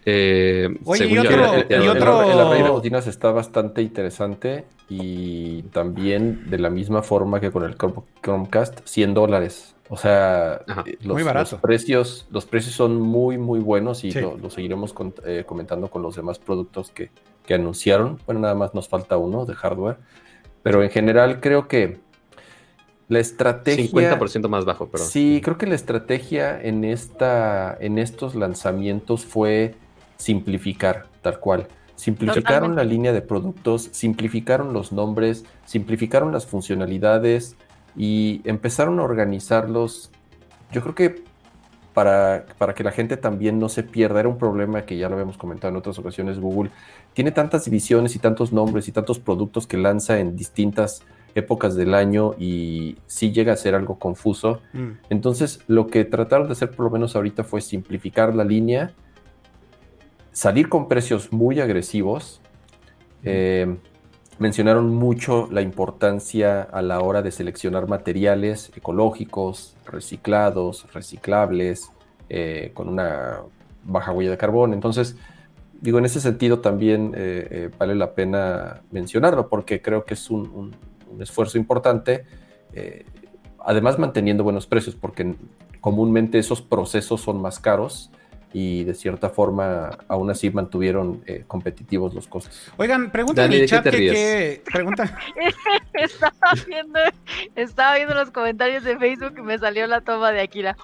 Eh, 0.05 0.69
Oye, 0.85 0.97
según 0.99 1.13
y 1.13 1.15
yo 1.15 1.29
otro- 1.29 1.65
y 1.69 1.73
el, 1.73 1.89
otro- 1.89 2.23
el 2.31 2.39
array 2.39 2.63
de 2.63 2.69
bocinas 2.69 3.07
está 3.07 3.31
bastante 3.31 3.81
interesante 3.81 4.65
y 4.89 5.61
también 5.63 6.49
de 6.49 6.57
la 6.59 6.69
misma 6.69 7.01
forma 7.03 7.39
que 7.39 7.51
con 7.51 7.63
el 7.63 7.77
Chrome- 7.77 8.03
Chromecast, 8.21 8.79
100 8.85 9.13
dólares. 9.13 9.75
O 9.89 9.97
sea, 9.97 10.61
eh, 10.85 10.97
los, 11.01 11.13
Muy 11.15 11.23
barato. 11.23 11.51
los 11.51 11.61
precios, 11.61 12.25
los 12.31 12.45
precios 12.45 12.73
son 12.75 12.99
muy, 12.99 13.37
muy 13.37 13.59
buenos 13.59 14.03
y 14.03 14.11
Sí. 14.11 14.19
lo, 14.21 14.37
lo 14.37 14.49
seguiremos 14.49 14.91
con- 14.93 15.13
eh, 15.25 15.43
comentando 15.45 15.89
con 15.89 16.01
los 16.01 16.15
demás 16.15 16.39
productos 16.39 16.89
que, 16.91 17.11
que 17.45 17.53
anunciaron. 17.53 18.19
Bueno, 18.25 18.41
nada 18.41 18.55
más 18.55 18.73
nos 18.73 18.87
falta 18.89 19.17
uno 19.17 19.45
de 19.45 19.53
hardware. 19.53 19.97
Pero 20.63 20.81
en 20.81 20.89
general 20.89 21.39
creo 21.41 21.67
que 21.67 21.99
la 23.13 23.19
estrategia... 23.19 24.17
50% 24.17 24.49
más 24.49 24.65
bajo, 24.65 24.87
perdón. 24.87 25.07
Sí, 25.07 25.39
creo 25.43 25.57
que 25.57 25.67
la 25.67 25.75
estrategia 25.75 26.61
en, 26.61 26.83
esta, 26.83 27.77
en 27.79 27.97
estos 27.97 28.35
lanzamientos 28.35 29.25
fue 29.25 29.75
simplificar, 30.17 31.07
tal 31.21 31.39
cual. 31.39 31.67
Simplificaron 31.95 32.43
Totalmente. 32.43 32.83
la 32.83 32.83
línea 32.83 33.13
de 33.13 33.21
productos, 33.21 33.89
simplificaron 33.91 34.73
los 34.73 34.91
nombres, 34.91 35.45
simplificaron 35.65 36.31
las 36.31 36.45
funcionalidades 36.45 37.55
y 37.95 38.41
empezaron 38.45 38.99
a 38.99 39.03
organizarlos. 39.03 40.11
Yo 40.71 40.81
creo 40.81 40.95
que 40.95 41.23
para, 41.93 42.45
para 42.57 42.73
que 42.73 42.83
la 42.83 42.91
gente 42.91 43.17
también 43.17 43.59
no 43.59 43.69
se 43.69 43.83
pierda, 43.83 44.19
era 44.19 44.29
un 44.29 44.37
problema 44.37 44.85
que 44.85 44.97
ya 44.97 45.07
lo 45.07 45.13
habíamos 45.15 45.37
comentado 45.37 45.71
en 45.71 45.77
otras 45.77 45.99
ocasiones, 45.99 46.39
Google 46.39 46.71
tiene 47.13 47.31
tantas 47.31 47.65
divisiones 47.65 48.15
y 48.15 48.19
tantos 48.19 48.51
nombres 48.51 48.87
y 48.87 48.91
tantos 48.91 49.19
productos 49.19 49.67
que 49.67 49.77
lanza 49.77 50.19
en 50.19 50.35
distintas 50.35 51.03
épocas 51.35 51.75
del 51.75 51.93
año 51.93 52.33
y 52.37 52.97
sí 53.07 53.31
llega 53.31 53.53
a 53.53 53.55
ser 53.55 53.75
algo 53.75 53.97
confuso. 53.99 54.59
Mm. 54.73 54.89
Entonces, 55.09 55.61
lo 55.67 55.87
que 55.87 56.05
trataron 56.05 56.47
de 56.47 56.53
hacer 56.53 56.71
por 56.71 56.85
lo 56.85 56.91
menos 56.91 57.15
ahorita 57.15 57.43
fue 57.43 57.61
simplificar 57.61 58.35
la 58.35 58.43
línea, 58.43 58.91
salir 60.31 60.69
con 60.69 60.87
precios 60.87 61.31
muy 61.31 61.59
agresivos. 61.59 62.41
Eh, 63.23 63.77
mencionaron 64.39 64.89
mucho 64.93 65.47
la 65.51 65.61
importancia 65.61 66.61
a 66.63 66.81
la 66.81 66.99
hora 67.01 67.21
de 67.21 67.31
seleccionar 67.31 67.87
materiales 67.87 68.71
ecológicos, 68.75 69.75
reciclados, 69.85 70.91
reciclables, 70.93 71.89
eh, 72.29 72.71
con 72.73 72.89
una 72.89 73.41
baja 73.83 74.11
huella 74.11 74.31
de 74.31 74.37
carbono. 74.37 74.73
Entonces, 74.73 75.15
digo, 75.81 75.99
en 75.99 76.05
ese 76.05 76.19
sentido 76.19 76.59
también 76.59 77.13
eh, 77.15 77.47
eh, 77.51 77.69
vale 77.77 77.95
la 77.95 78.13
pena 78.13 78.81
mencionarlo 78.91 79.49
porque 79.49 79.81
creo 79.81 80.03
que 80.05 80.15
es 80.15 80.29
un, 80.29 80.41
un- 80.53 80.75
un 81.13 81.21
esfuerzo 81.21 81.57
importante. 81.57 82.25
eh, 82.73 83.05
además, 83.65 83.97
manteniendo 83.99 84.43
buenos 84.43 84.67
precios, 84.67 84.95
porque 84.95 85.35
comúnmente 85.79 86.39
esos 86.39 86.61
procesos 86.61 87.21
son 87.21 87.41
más 87.41 87.59
y 88.53 88.83
de 88.83 88.93
cierta 88.93 89.29
forma 89.29 89.97
aún 90.07 90.29
así 90.29 90.51
mantuvieron 90.51 91.23
eh, 91.25 91.43
competitivos 91.47 92.13
los 92.13 92.27
costos. 92.27 92.71
Oigan, 92.77 93.09
pregunta 93.11 93.45
en 93.45 93.53
el 93.53 93.67
que- 93.69 94.61
pregunta. 94.71 95.17
estaba 95.93 96.31
viendo, 96.67 96.99
estaba 97.55 97.95
viendo 97.95 98.13
los 98.13 98.29
comentarios 98.29 98.83
de 98.83 98.97
Facebook 98.97 99.33
y 99.39 99.41
me 99.41 99.57
salió 99.57 99.87
la 99.87 100.01
toma 100.01 100.31
de 100.31 100.41
Akira. 100.41 100.77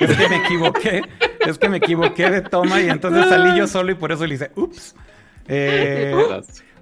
Es 0.00 0.16
que 0.16 0.28
me 0.28 0.36
equivoqué. 0.44 1.02
Es 1.46 1.58
que 1.58 1.68
me 1.68 1.76
equivoqué 1.76 2.30
de 2.30 2.40
toma 2.42 2.80
y 2.80 2.88
entonces 2.88 3.26
salí 3.28 3.56
yo 3.56 3.68
solo 3.68 3.92
y 3.92 3.94
por 3.94 4.10
eso 4.10 4.26
le 4.26 4.34
hice, 4.34 4.50
ups. 4.56 4.96
Eh, 5.46 6.14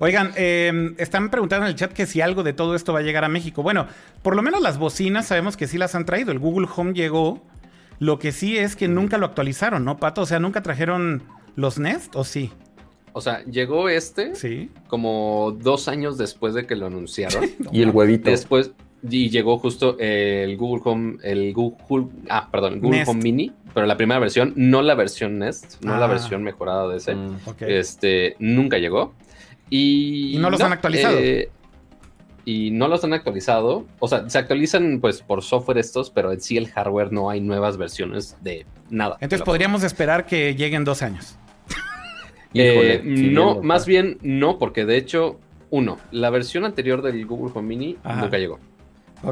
oigan, 0.00 0.32
eh, 0.36 0.92
están 0.98 1.30
preguntando 1.30 1.66
en 1.66 1.70
el 1.70 1.76
chat 1.76 1.92
que 1.92 2.06
si 2.06 2.20
algo 2.20 2.42
de 2.42 2.52
todo 2.52 2.74
esto 2.74 2.92
va 2.92 2.98
a 2.98 3.02
llegar 3.02 3.24
a 3.24 3.28
México. 3.28 3.62
Bueno, 3.62 3.86
por 4.22 4.34
lo 4.34 4.42
menos 4.42 4.60
las 4.60 4.76
bocinas 4.78 5.26
sabemos 5.28 5.56
que 5.56 5.68
sí 5.68 5.78
las 5.78 5.94
han 5.94 6.04
traído. 6.06 6.32
El 6.32 6.40
Google 6.40 6.66
Home 6.74 6.92
llegó. 6.94 7.40
Lo 8.00 8.18
que 8.18 8.32
sí 8.32 8.56
es 8.58 8.76
que 8.76 8.88
nunca 8.88 9.18
lo 9.18 9.26
actualizaron, 9.26 9.84
¿no, 9.84 9.98
Pato? 9.98 10.22
O 10.22 10.26
sea, 10.26 10.40
nunca 10.40 10.62
trajeron 10.62 11.22
los 11.54 11.78
Nest, 11.78 12.16
¿o 12.16 12.24
sí? 12.24 12.50
O 13.12 13.20
sea, 13.20 13.44
llegó 13.44 13.88
este 13.90 14.34
Sí. 14.36 14.70
como 14.88 15.54
dos 15.60 15.86
años 15.88 16.16
después 16.16 16.54
de 16.54 16.66
que 16.66 16.76
lo 16.76 16.86
anunciaron. 16.86 17.44
Y 17.72 17.82
el 17.82 17.90
huevito. 17.90 18.30
Después, 18.30 18.70
y 19.08 19.28
llegó 19.30 19.58
justo 19.58 19.96
el 19.98 20.56
Google 20.56 20.80
Home, 20.86 21.18
el 21.22 21.52
Google, 21.52 22.06
ah, 22.30 22.48
perdón, 22.50 22.80
Google 22.80 22.98
Nest. 23.00 23.10
Home 23.10 23.22
Mini, 23.22 23.52
pero 23.74 23.84
la 23.86 23.96
primera 23.98 24.18
versión, 24.18 24.54
no 24.56 24.80
la 24.80 24.94
versión 24.94 25.38
Nest, 25.38 25.82
no 25.84 25.94
Ah. 25.94 25.98
la 25.98 26.06
versión 26.06 26.42
mejorada 26.42 26.88
de 26.88 26.96
ese. 26.96 27.14
Mm. 27.14 27.36
Ok. 27.44 27.62
Este, 27.62 28.36
nunca 28.38 28.78
llegó. 28.78 29.12
Y, 29.70 30.36
Y 30.36 30.38
no 30.38 30.50
los 30.50 30.60
han 30.60 30.72
actualizado. 30.72 31.16
eh, 31.18 31.48
y 32.44 32.70
no 32.72 32.88
los 32.88 33.04
han 33.04 33.12
actualizado. 33.12 33.86
O 34.00 34.08
sea, 34.08 34.28
se 34.28 34.38
actualizan 34.38 34.98
pues 35.00 35.22
por 35.22 35.42
software 35.42 35.78
estos, 35.78 36.10
pero 36.10 36.32
en 36.32 36.40
sí 36.40 36.56
el 36.56 36.68
hardware 36.68 37.12
no 37.12 37.30
hay 37.30 37.40
nuevas 37.40 37.76
versiones 37.76 38.36
de 38.42 38.66
nada. 38.88 39.16
Entonces 39.20 39.44
podríamos 39.44 39.84
esperar 39.84 40.26
que 40.26 40.54
lleguen 40.56 40.84
dos 40.84 41.02
años. 41.02 41.36
Híjole, 42.52 42.94
Eh, 42.94 43.02
no, 43.04 43.62
más 43.62 43.86
bien 43.86 44.18
no, 44.22 44.58
porque 44.58 44.84
de 44.84 44.96
hecho, 44.96 45.38
uno, 45.70 45.98
la 46.10 46.30
versión 46.30 46.64
anterior 46.64 47.02
del 47.02 47.24
Google 47.26 47.52
Home 47.54 47.68
Mini 47.68 47.96
Ajá. 48.02 48.22
nunca 48.22 48.38
llegó. 48.38 48.58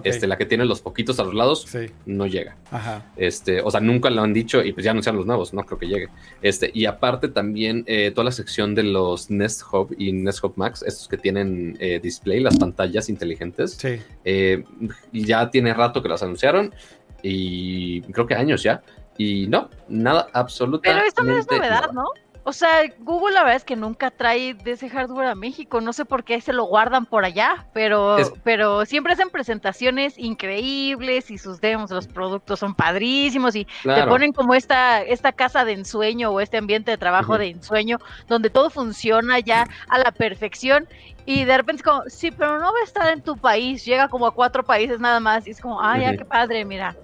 Este, 0.04 0.26
la 0.26 0.36
que 0.36 0.44
tiene 0.46 0.64
los 0.64 0.80
poquitos 0.82 1.18
a 1.20 1.24
los 1.24 1.34
lados, 1.34 1.62
Sí. 1.68 1.86
no 2.06 2.26
llega. 2.26 2.56
Ajá. 2.70 3.06
Este, 3.16 3.60
o 3.62 3.70
sea, 3.70 3.80
nunca 3.80 4.10
lo 4.10 4.22
han 4.22 4.32
dicho 4.34 4.62
y 4.62 4.72
pues 4.72 4.84
ya 4.84 4.90
anunciaron 4.90 5.16
los 5.18 5.26
nuevos, 5.26 5.54
no 5.54 5.64
creo 5.64 5.78
que 5.78 5.86
llegue. 5.86 6.08
Este, 6.42 6.70
y 6.74 6.84
aparte 6.86 7.28
también 7.28 7.84
eh, 7.86 8.10
toda 8.10 8.24
la 8.24 8.32
sección 8.32 8.74
de 8.74 8.82
los 8.82 9.30
Nest 9.30 9.62
Hub 9.72 9.94
y 9.98 10.12
Nest 10.12 10.44
Hub 10.44 10.52
Max, 10.56 10.82
estos 10.86 11.08
que 11.08 11.16
tienen 11.16 11.76
eh, 11.80 12.00
display, 12.02 12.40
las 12.40 12.56
pantallas 12.58 13.08
inteligentes, 13.08 13.72
Sí. 13.72 14.00
eh, 14.24 14.64
ya 15.12 15.50
tiene 15.50 15.72
rato 15.74 16.02
que 16.02 16.08
las 16.08 16.22
anunciaron 16.22 16.74
y 17.22 18.02
creo 18.02 18.26
que 18.26 18.34
años 18.34 18.62
ya. 18.62 18.82
Y 19.16 19.48
no, 19.48 19.68
nada, 19.88 20.28
absolutamente. 20.32 20.90
Pero 20.96 21.08
esto 21.08 21.22
no 21.24 21.36
es 21.38 21.46
novedad, 21.50 21.80
nada. 21.90 21.92
¿no? 21.92 22.04
O 22.48 22.52
sea, 22.54 22.78
Google 23.00 23.34
la 23.34 23.40
verdad 23.42 23.56
es 23.56 23.64
que 23.64 23.76
nunca 23.76 24.10
trae 24.10 24.54
de 24.54 24.70
ese 24.72 24.88
hardware 24.88 25.28
a 25.28 25.34
México. 25.34 25.82
No 25.82 25.92
sé 25.92 26.06
por 26.06 26.24
qué 26.24 26.40
se 26.40 26.54
lo 26.54 26.64
guardan 26.64 27.04
por 27.04 27.26
allá, 27.26 27.66
pero, 27.74 28.16
Es- 28.16 28.32
pero 28.42 28.86
siempre 28.86 29.12
hacen 29.12 29.28
presentaciones 29.28 30.16
increíbles 30.16 31.30
y 31.30 31.36
sus 31.36 31.60
demos 31.60 31.90
de 31.90 31.96
los 31.96 32.06
productos 32.08 32.60
son 32.60 32.74
padrísimos 32.74 33.54
y 33.54 33.66
te 33.82 34.06
ponen 34.08 34.32
como 34.32 34.54
esta, 34.54 35.02
esta 35.02 35.32
casa 35.32 35.66
de 35.66 35.72
ensueño 35.72 36.30
o 36.30 36.40
este 36.40 36.56
ambiente 36.56 36.90
de 36.90 36.96
trabajo 36.96 37.36
de 37.36 37.48
ensueño 37.48 37.98
donde 38.28 38.48
todo 38.48 38.70
funciona 38.70 39.40
ya 39.40 39.66
a 39.90 39.98
la 39.98 40.10
perfección 40.10 40.88
y 41.26 41.44
de 41.44 41.54
repente 41.54 41.80
es 41.80 41.84
como, 41.86 42.02
sí, 42.06 42.30
pero 42.30 42.58
no 42.58 42.72
va 42.72 42.78
a 42.80 42.84
estar 42.84 43.12
en 43.12 43.20
tu 43.20 43.36
país, 43.36 43.84
llega 43.84 44.08
como 44.08 44.26
a 44.26 44.30
cuatro 44.32 44.62
países 44.64 44.98
nada 45.00 45.20
más 45.20 45.46
y 45.46 45.50
es 45.50 45.60
como, 45.60 45.82
ah, 45.82 45.98
ya, 45.98 46.08
Ujú. 46.08 46.18
qué 46.20 46.24
padre, 46.24 46.64
mira. 46.64 46.96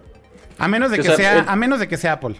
A 0.58 0.68
menos 0.68 0.90
de 0.90 1.00
O 1.00 1.02
que 1.02 1.08
sea, 1.08 1.16
sea, 1.16 1.38
el- 1.40 1.48
a 1.50 1.54
menos 1.56 1.80
de 1.80 1.86
que 1.88 1.98
sea 1.98 2.12
Apple. 2.14 2.36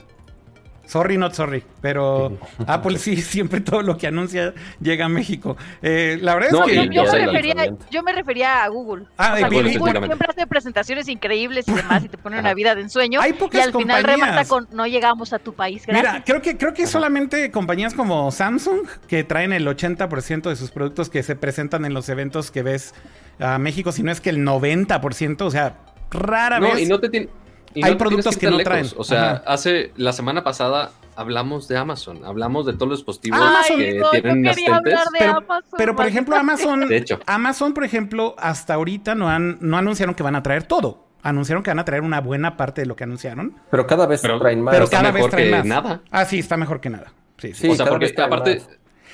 Sorry, 0.86 1.16
not 1.16 1.32
sorry. 1.34 1.62
Pero 1.80 2.36
Apple 2.66 2.98
sí, 2.98 3.16
siempre 3.16 3.60
todo 3.60 3.82
lo 3.82 3.96
que 3.96 4.06
anuncia 4.06 4.52
llega 4.80 5.06
a 5.06 5.08
México. 5.08 5.56
Eh, 5.82 6.18
la 6.20 6.34
verdad 6.34 6.50
No, 6.52 6.64
es 6.64 6.72
y- 6.72 6.88
que. 6.88 6.94
Yo, 6.94 7.02
me 7.04 7.18
refería, 7.26 7.54
lanzamiento. 7.54 7.86
yo 7.90 8.02
me 8.02 8.12
refería 8.12 8.64
a 8.64 8.68
Google. 8.68 9.06
Ah, 9.16 9.30
O 9.30 9.34
de 9.34 9.38
sea, 9.40 9.48
Google, 9.48 9.78
Google 9.78 10.00
siempre 10.06 10.28
hace 10.30 10.46
presentaciones 10.46 11.08
increíbles 11.08 11.66
y 11.68 11.72
demás 11.72 12.04
y 12.04 12.08
te 12.08 12.18
pone 12.18 12.38
una 12.38 12.52
vida 12.54 12.74
de 12.74 12.82
ensueño. 12.82 13.20
Hay 13.20 13.30
Y 13.30 13.34
pocas 13.34 13.66
al 13.66 13.72
final 13.72 14.02
remata 14.04 14.44
compañías. 14.44 14.48
con 14.48 14.68
no 14.76 14.86
llegamos 14.86 15.32
a 15.32 15.38
tu 15.38 15.54
país. 15.54 15.84
Gracias. 15.86 16.12
Mira, 16.12 16.24
creo 16.24 16.42
que, 16.42 16.56
creo 16.56 16.74
que 16.74 16.86
solamente 16.86 17.50
compañías 17.50 17.94
como 17.94 18.30
Samsung, 18.30 18.86
que 19.08 19.24
traen 19.24 19.52
el 19.52 19.66
80% 19.66 20.48
de 20.50 20.56
sus 20.56 20.70
productos 20.70 21.08
que 21.10 21.22
se 21.22 21.34
presentan 21.36 21.84
en 21.84 21.94
los 21.94 22.08
eventos 22.08 22.50
que 22.50 22.62
ves 22.62 22.94
a 23.38 23.58
México, 23.58 23.90
si 23.90 24.02
no 24.02 24.12
es 24.12 24.20
que 24.20 24.30
el 24.30 24.38
90%, 24.46 25.42
o 25.42 25.50
sea, 25.50 25.76
rara 26.10 26.60
No, 26.60 26.68
vez. 26.68 26.80
y 26.82 26.86
no 26.86 27.00
te 27.00 27.08
tiene- 27.08 27.28
y 27.74 27.84
Hay 27.84 27.92
no 27.92 27.98
productos 27.98 28.37
que 28.37 28.50
no 28.50 28.58
traen. 28.58 28.87
O 28.96 29.04
sea, 29.04 29.32
Ajá. 29.32 29.42
hace 29.46 29.92
la 29.96 30.12
semana 30.12 30.42
pasada 30.44 30.92
hablamos 31.16 31.68
de 31.68 31.76
Amazon, 31.76 32.24
hablamos 32.24 32.66
de 32.66 32.72
todos 32.74 32.88
los 32.88 32.98
dispositivos 33.00 33.40
Amazon, 33.40 33.76
que 33.78 33.98
no, 33.98 34.10
tienen 34.10 34.34
quería 34.37 34.50
asistentes. 34.50 34.74
hablar 34.94 35.04
de 35.12 35.18
Pero- 35.18 35.37
Amazon. 35.38 35.70
Pero, 35.76 35.96
por 35.96 36.06
ejemplo, 36.06 36.37
Amazon, 36.37 36.88
De 36.88 36.96
hecho. 36.96 37.20
Amazon, 37.26 37.74
por 37.74 37.84
ejemplo, 37.84 38.34
hasta 38.38 38.74
ahorita 38.74 39.14
no, 39.14 39.28
han, 39.28 39.58
no 39.60 39.76
anunciaron 39.76 40.14
que 40.14 40.22
van 40.22 40.37
a 40.37 40.42
traer 40.42 40.64
todo. 40.64 41.04
Anunciaron 41.22 41.62
que 41.62 41.70
van 41.70 41.78
a 41.78 41.84
traer 41.84 42.02
una 42.02 42.20
buena 42.20 42.56
parte 42.56 42.82
de 42.82 42.87
lo 42.87 42.96
que 42.96 43.04
anunciaron. 43.04 43.54
Pero 43.70 43.87
cada 43.87 44.06
vez 44.06 44.20
Pero- 44.20 44.38
traen 44.38 44.60
más. 44.62 44.72
Pero 44.74 44.84
está 44.84 44.96
cada 44.98 45.08
vez 45.10 45.14
mejor 45.14 45.30
traen 45.30 45.50
que 45.50 45.56
más. 45.56 45.64
nada. 45.66 46.00
Ah, 46.10 46.24
sí, 46.24 46.38
está 46.38 46.56
mejor 46.56 46.80
que 46.80 46.90
nada. 46.90 47.12
Sí, 47.38 47.48
sí. 47.48 47.54
Sí, 47.62 47.68
o 47.70 47.74
sea, 47.74 47.87
porque 47.87 48.14
aparte, 48.20 48.56
más. 48.56 48.68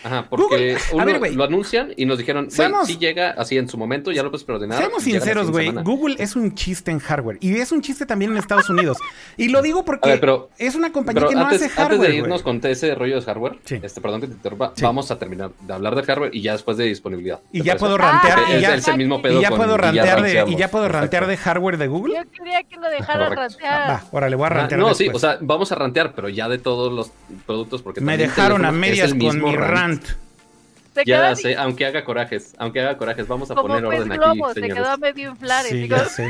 Ajá, 0.04 0.26
porque 0.28 0.44
Google- 0.54 0.74
a 0.74 0.94
uno 0.94 1.20
ver, 1.20 1.34
lo 1.34 1.44
anuncian 1.44 1.92
y 1.96 2.06
nos 2.06 2.18
dijeron, 2.18 2.44
güey, 2.46 2.56
Seamos- 2.56 2.86
sí 2.86 2.96
llega 2.98 3.30
así 3.30 3.56
en 3.58 3.68
su 3.68 3.76
momento, 3.78 4.12
ya 4.12 4.22
lo 4.22 4.30
puedes 4.30 4.44
preordenar. 4.44 4.78
Seamos 4.78 5.02
sinceros, 5.02 5.50
güey. 5.50 5.70
Google 5.70 6.16
es 6.18 6.36
un 6.36 6.54
chiste 6.54 6.90
en 6.90 6.98
hardware. 6.98 7.38
Y 7.40 7.56
es 7.56 7.72
un 7.72 7.80
chiste 7.82 8.06
también 8.06 8.32
en 8.32 8.38
Estados 8.38 8.68
Unidos. 8.70 8.98
Y 9.36 9.48
lo 9.48 9.62
digo 9.62 9.84
porque 9.84 10.08
A 10.08 10.12
ver, 10.12 10.20
pero- 10.20 10.50
es 10.58 10.74
una 10.74 10.92
compañía 10.92 11.20
Pero 11.20 11.28
que 11.30 11.34
no 11.34 11.42
antes, 11.42 11.56
hace 11.62 11.64
antes 11.66 11.76
hardware. 11.98 12.10
de 12.10 12.16
irnos 12.16 12.42
con 12.42 12.60
ese 12.64 12.94
rollo 12.94 13.16
de 13.16 13.22
hardware, 13.22 13.58
Sí. 13.64 13.80
este, 13.82 14.00
perdón 14.00 14.20
que 14.20 14.26
te 14.26 14.34
interrumpa, 14.34 14.72
Sí. 14.74 14.82
vamos 14.84 15.10
a 15.10 15.18
terminar 15.18 15.50
de 15.60 15.72
hablar 15.72 15.94
de 15.94 16.02
hardware 16.02 16.30
y 16.34 16.42
ya 16.42 16.52
después 16.52 16.76
de 16.76 16.84
disponibilidad. 16.84 17.40
Y 17.52 17.58
¿te 17.60 17.64
ya 17.64 17.72
parece? 17.72 17.80
puedo 17.84 17.98
rantear. 17.98 18.38
Ah, 18.38 18.56
y, 18.56 18.60
ya, 18.60 18.74
es 18.74 18.88
el 18.88 18.96
mismo 18.96 19.20
pedo 19.22 19.38
y 19.38 19.42
ya 19.42 19.48
con- 19.50 19.58
puedo 19.58 19.74
y 19.74 19.76
ya 19.78 19.82
rantear 19.82 20.22
de, 20.22 20.30
y 20.30 20.32
ya 20.34 20.40
ranteamos. 20.44 20.70
puedo 20.70 20.88
rantear 20.88 21.26
de 21.26 21.36
hardware 21.36 21.76
de 21.78 21.86
Google. 21.88 22.14
Yo 22.16 22.30
quería 22.30 22.62
que 22.62 22.76
lo 22.76 22.88
dejara 22.88 23.28
rantear. 23.30 23.90
Va, 23.90 24.04
órale, 24.12 24.36
voy 24.36 24.46
a 24.46 24.48
rantear 24.50 24.80
no, 24.80 24.94
sí, 24.94 25.08
o 25.12 25.18
sea, 25.18 25.38
vamos 25.40 25.70
a 25.72 25.74
rantear, 25.74 26.12
pero 26.14 26.28
ya 26.28 26.48
de 26.48 26.58
todos 26.58 26.92
los 26.92 27.10
productos, 27.46 27.82
porque 27.82 28.00
Me 28.00 28.16
dejaron 28.16 28.64
a 28.64 28.72
medias 28.72 29.14
con 29.14 29.42
mi 29.42 29.56
rant. 29.56 29.89
Se 29.98 31.04
quedó 31.04 31.22
Ya 31.22 31.36
sé, 31.36 31.56
aunque 31.56 31.86
haga 31.86 32.04
corajes, 32.04 32.54
aunque 32.58 32.80
haga 32.80 32.96
corajes, 32.96 33.28
vamos 33.28 33.50
a 33.50 33.54
como 33.54 33.68
poner 33.68 33.84
orden 33.84 34.08
globo, 34.08 34.46
aquí, 34.46 34.54
se 34.54 34.60
señores. 34.60 34.74
quedó 34.82 34.92
a 34.92 34.96
medio 34.96 35.30
inflar. 35.30 35.66
y 35.66 35.68
Sí, 35.68 35.88
sé. 36.08 36.28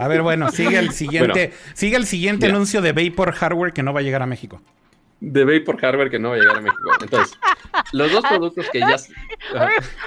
A 0.00 0.08
ver, 0.08 0.22
bueno, 0.22 0.50
sigue 0.50 0.78
el 0.78 0.90
siguiente, 0.90 1.52
sigue 1.74 1.96
el 1.96 2.06
siguiente 2.06 2.46
anuncio 2.46 2.82
de 2.82 2.92
Vapor 2.92 3.32
Hardware 3.32 3.72
que 3.72 3.82
no 3.82 3.92
va 3.92 4.00
a 4.00 4.02
llegar 4.02 4.22
a 4.22 4.26
México. 4.26 4.60
De 5.20 5.44
Vapor 5.44 5.80
Hardware 5.80 6.10
que 6.10 6.18
no 6.18 6.30
va 6.30 6.34
a 6.36 6.38
llegar 6.38 6.56
a 6.56 6.60
México. 6.60 6.90
Entonces, 7.00 7.38
los 7.92 8.10
dos 8.10 8.24
productos 8.28 8.68
que 8.70 8.80
ya... 8.80 8.96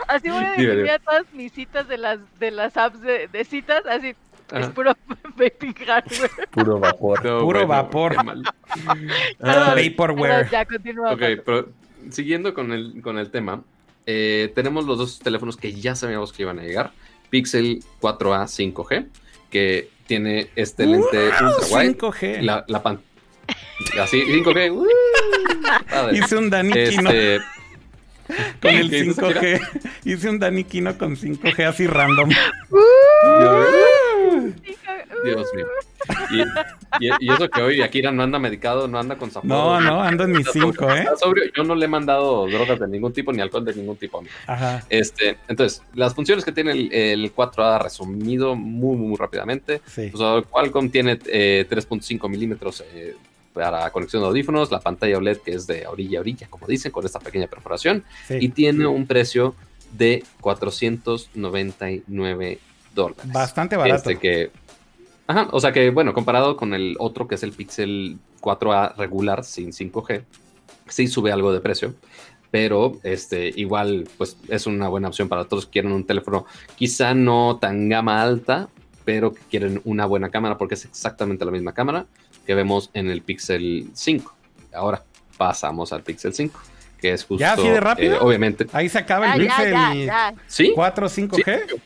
Así 0.07 0.29
voy 0.29 0.43
a 0.43 0.51
definir 0.51 0.89
a 0.91 0.99
todas 0.99 1.25
mis 1.33 1.53
citas 1.53 1.87
de 1.87 1.97
las, 1.97 2.19
de 2.39 2.51
las 2.51 2.75
apps 2.75 3.01
de, 3.01 3.27
de 3.29 3.45
citas, 3.45 3.83
así 3.85 4.15
es 4.51 4.67
puro 4.69 4.95
vaping 5.37 5.73
hardware. 5.73 6.31
Puro 6.51 6.79
vapor. 6.79 7.25
No, 7.25 7.39
Puro 7.39 7.59
bueno, 7.59 7.67
vapor. 7.67 8.15
Perdón, 8.15 9.75
Vaporware. 9.75 10.31
perdón, 10.31 10.49
ya 10.51 10.65
continúa. 10.65 11.13
Ok, 11.13 11.21
pero 11.45 11.69
siguiendo 12.11 12.53
con 12.53 12.71
el, 12.71 13.01
con 13.01 13.17
el 13.17 13.29
tema, 13.31 13.63
eh, 14.05 14.51
tenemos 14.55 14.85
los 14.85 14.97
dos 14.97 15.19
teléfonos 15.19 15.57
que 15.57 15.73
ya 15.73 15.95
sabíamos 15.95 16.33
que 16.33 16.43
iban 16.43 16.59
a 16.59 16.63
llegar. 16.63 16.91
Pixel 17.29 17.83
4a 18.01 18.45
5G, 18.47 19.07
que 19.49 19.89
tiene 20.07 20.49
este 20.55 20.85
lente 20.85 21.29
¡Wow! 21.29 21.49
ultra 21.59 21.77
wide. 21.77 21.97
5G. 21.97 22.41
La, 22.41 22.63
la 22.67 22.81
pan- 22.83 23.01
Así, 24.01 24.21
5G. 24.21 24.71
¡uh! 24.71 24.87
Hice 26.13 26.37
un 26.37 26.49
Dani 26.49 26.71
Kino 26.71 27.09
Este, 27.09 27.39
con 28.61 28.71
el 28.71 28.89
¿qué 28.89 29.01
dices, 29.03 29.17
5G. 29.17 29.81
Hice 30.05 30.29
un 30.29 30.39
Dani 30.39 30.63
Kino 30.63 30.97
con 30.97 31.15
5G 31.15 31.63
así 31.65 31.87
random. 31.87 32.29
Dios 35.23 35.47
mío. 35.55 35.65
Y, 36.31 36.41
y- 37.05 37.09
y 37.19 37.31
eso 37.31 37.49
que 37.49 37.61
hoy 37.61 37.81
Akira 37.81 38.11
no 38.11 38.23
anda 38.23 38.39
medicado, 38.39 38.87
no 38.87 38.99
anda 38.99 39.17
con 39.17 39.29
zapatos. 39.31 39.49
No, 39.49 39.79
no, 39.81 40.01
ando 40.01 40.23
en 40.23 40.31
mi 40.31 40.43
5, 40.43 40.89
¿eh? 40.91 41.05
Yo 41.55 41.63
no 41.63 41.75
le 41.75 41.85
he 41.85 41.89
mandado 41.89 42.47
drogas 42.47 42.79
de 42.79 42.87
ningún 42.87 43.13
tipo 43.13 43.31
ni 43.33 43.41
alcohol 43.41 43.65
de 43.65 43.73
ningún 43.73 43.97
tipo. 43.97 44.19
amigo. 44.19 44.33
Ajá. 44.47 44.83
Este, 44.89 45.37
entonces, 45.47 45.81
las 45.95 46.13
funciones 46.15 46.45
que 46.45 46.51
tiene 46.51 46.71
el, 46.71 46.93
el 46.93 47.35
4A 47.35 47.81
resumido 47.83 48.55
muy, 48.55 48.95
muy, 48.95 49.07
muy 49.09 49.17
rápidamente. 49.17 49.81
Sí. 49.87 50.11
O 50.13 50.17
sea, 50.17 50.41
Qualcomm 50.49 50.89
tiene 50.89 51.19
eh, 51.25 51.65
3.5 51.69 52.29
milímetros 52.29 52.83
eh, 52.93 53.15
para 53.53 53.89
conexión 53.89 54.21
de 54.21 54.27
audífonos, 54.27 54.71
la 54.71 54.79
pantalla 54.79 55.17
OLED 55.17 55.37
que 55.39 55.51
es 55.55 55.65
de 55.67 55.85
orilla 55.87 56.19
a 56.19 56.21
orilla, 56.21 56.47
como 56.47 56.67
dicen, 56.67 56.91
con 56.91 57.05
esta 57.05 57.19
pequeña 57.19 57.47
perforación, 57.47 58.03
sí. 58.27 58.37
y 58.39 58.49
tiene 58.49 58.85
un 58.87 59.07
precio 59.07 59.55
de 59.93 60.23
499 60.41 62.59
dólares. 62.97 63.31
Bastante 63.31 63.77
barato. 63.77 64.09
Este 64.09 64.17
que. 64.17 64.51
Ajá, 65.27 65.47
o 65.51 65.59
sea 65.59 65.71
que, 65.71 65.89
bueno, 65.89 66.13
comparado 66.13 66.57
con 66.57 66.73
el 66.73 66.95
otro 66.99 67.27
que 67.27 67.35
es 67.35 67.43
el 67.43 67.51
Pixel 67.51 68.17
4A 68.41 68.95
regular 68.95 69.43
sin 69.43 69.71
5G, 69.71 70.23
sí 70.87 71.07
sube 71.07 71.31
algo 71.31 71.53
de 71.53 71.61
precio. 71.61 71.93
Pero 72.49 72.97
este, 73.03 73.51
igual, 73.55 74.07
pues 74.17 74.37
es 74.47 74.67
una 74.67 74.87
buena 74.87 75.09
opción 75.09 75.27
para 75.27 75.45
todos 75.45 75.65
que 75.65 75.73
quieren 75.73 75.91
un 75.91 76.05
teléfono, 76.05 76.45
quizá 76.77 77.13
no 77.13 77.57
tan 77.59 77.89
gama 77.89 78.21
alta, 78.21 78.69
pero 79.03 79.33
que 79.33 79.41
quieren 79.49 79.81
una 79.83 80.05
buena 80.05 80.29
cámara, 80.29 80.57
porque 80.57 80.75
es 80.75 80.85
exactamente 80.85 81.43
la 81.43 81.51
misma 81.51 81.73
cámara 81.73 82.05
que 82.45 82.55
vemos 82.55 82.89
en 82.93 83.09
el 83.09 83.21
Pixel 83.21 83.89
5. 83.93 84.33
Ahora 84.73 85.03
pasamos 85.37 85.91
al 85.91 86.03
Pixel 86.03 86.33
5, 86.33 86.57
que 86.99 87.11
es 87.11 87.25
justo. 87.25 87.41
¿Ya 87.41 87.53
así 87.53 87.67
de 87.67 87.81
rápido? 87.81 88.15
eh, 88.15 88.19
obviamente. 88.21 88.65
Ahí 88.71 88.87
se 88.87 88.99
acaba 88.99 89.33
el 89.33 89.43
ya, 89.43 89.57
Pixel 89.57 89.71
ya, 89.73 89.93
ya. 89.93 90.33
Sí, 90.47 90.71
4 90.73 91.09
5G. 91.09 91.69
Sí. 91.69 91.81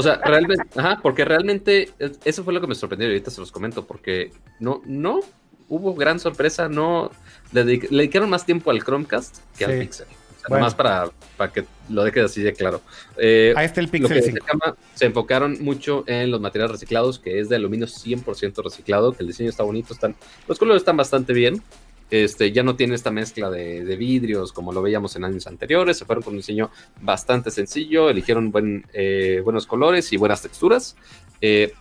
O 0.00 0.02
sea, 0.02 0.16
realmente, 0.24 0.64
ajá, 0.76 0.98
porque 1.02 1.24
realmente 1.24 1.90
eso 2.24 2.42
fue 2.44 2.52
lo 2.52 2.60
que 2.60 2.66
me 2.66 2.74
sorprendió 2.74 3.06
y 3.08 3.12
ahorita 3.12 3.30
se 3.30 3.40
los 3.40 3.52
comento, 3.52 3.84
porque 3.86 4.32
no, 4.58 4.82
no 4.86 5.20
hubo 5.68 5.94
gran 5.94 6.18
sorpresa, 6.18 6.68
no 6.68 7.10
le, 7.52 7.64
dedic- 7.64 7.90
le 7.90 7.98
dedicaron 7.98 8.28
más 8.30 8.44
tiempo 8.44 8.70
al 8.70 8.82
Chromecast 8.82 9.38
que 9.56 9.64
al. 9.64 9.78
Pixel. 9.78 10.06
O 10.06 10.40
sea, 10.40 10.48
Bueno. 10.48 10.60
nomás 10.64 10.74
para, 10.74 11.10
para 11.36 11.52
que 11.52 11.64
lo 11.90 12.02
deje 12.02 12.22
así 12.22 12.40
de 12.42 12.54
claro. 12.54 12.80
Eh, 13.18 13.52
Ahí 13.56 13.66
está 13.66 13.80
el 13.80 13.86
lo 13.86 13.92
que 13.92 13.98
Pixel 13.98 14.16
decía 14.16 14.32
5. 14.32 14.46
Kama, 14.46 14.76
se 14.94 15.04
enfocaron 15.04 15.58
mucho 15.60 16.02
en 16.06 16.30
los 16.30 16.40
materiales 16.40 16.72
reciclados, 16.72 17.18
que 17.18 17.40
es 17.40 17.50
de 17.50 17.56
aluminio 17.56 17.86
100% 17.86 18.64
reciclado, 18.64 19.12
que 19.12 19.22
el 19.22 19.26
diseño 19.28 19.50
está 19.50 19.62
bonito, 19.64 19.92
están, 19.92 20.16
los 20.48 20.58
colores 20.58 20.80
están 20.80 20.96
bastante 20.96 21.34
bien. 21.34 21.62
Este, 22.10 22.50
ya 22.50 22.64
no 22.64 22.74
tiene 22.74 22.96
esta 22.96 23.10
mezcla 23.12 23.50
de, 23.50 23.84
de 23.84 23.96
vidrios 23.96 24.52
como 24.52 24.72
lo 24.72 24.82
veíamos 24.82 25.14
en 25.14 25.24
años 25.24 25.46
anteriores, 25.46 25.98
se 25.98 26.04
fueron 26.04 26.22
con 26.24 26.32
un 26.32 26.38
diseño 26.38 26.70
bastante 27.00 27.50
sencillo, 27.50 28.10
eligieron 28.10 28.50
buen, 28.50 28.84
eh, 28.92 29.40
buenos 29.44 29.66
colores 29.66 30.12
y 30.12 30.16
buenas 30.16 30.42
texturas. 30.42 30.96
Eh, 31.40 31.72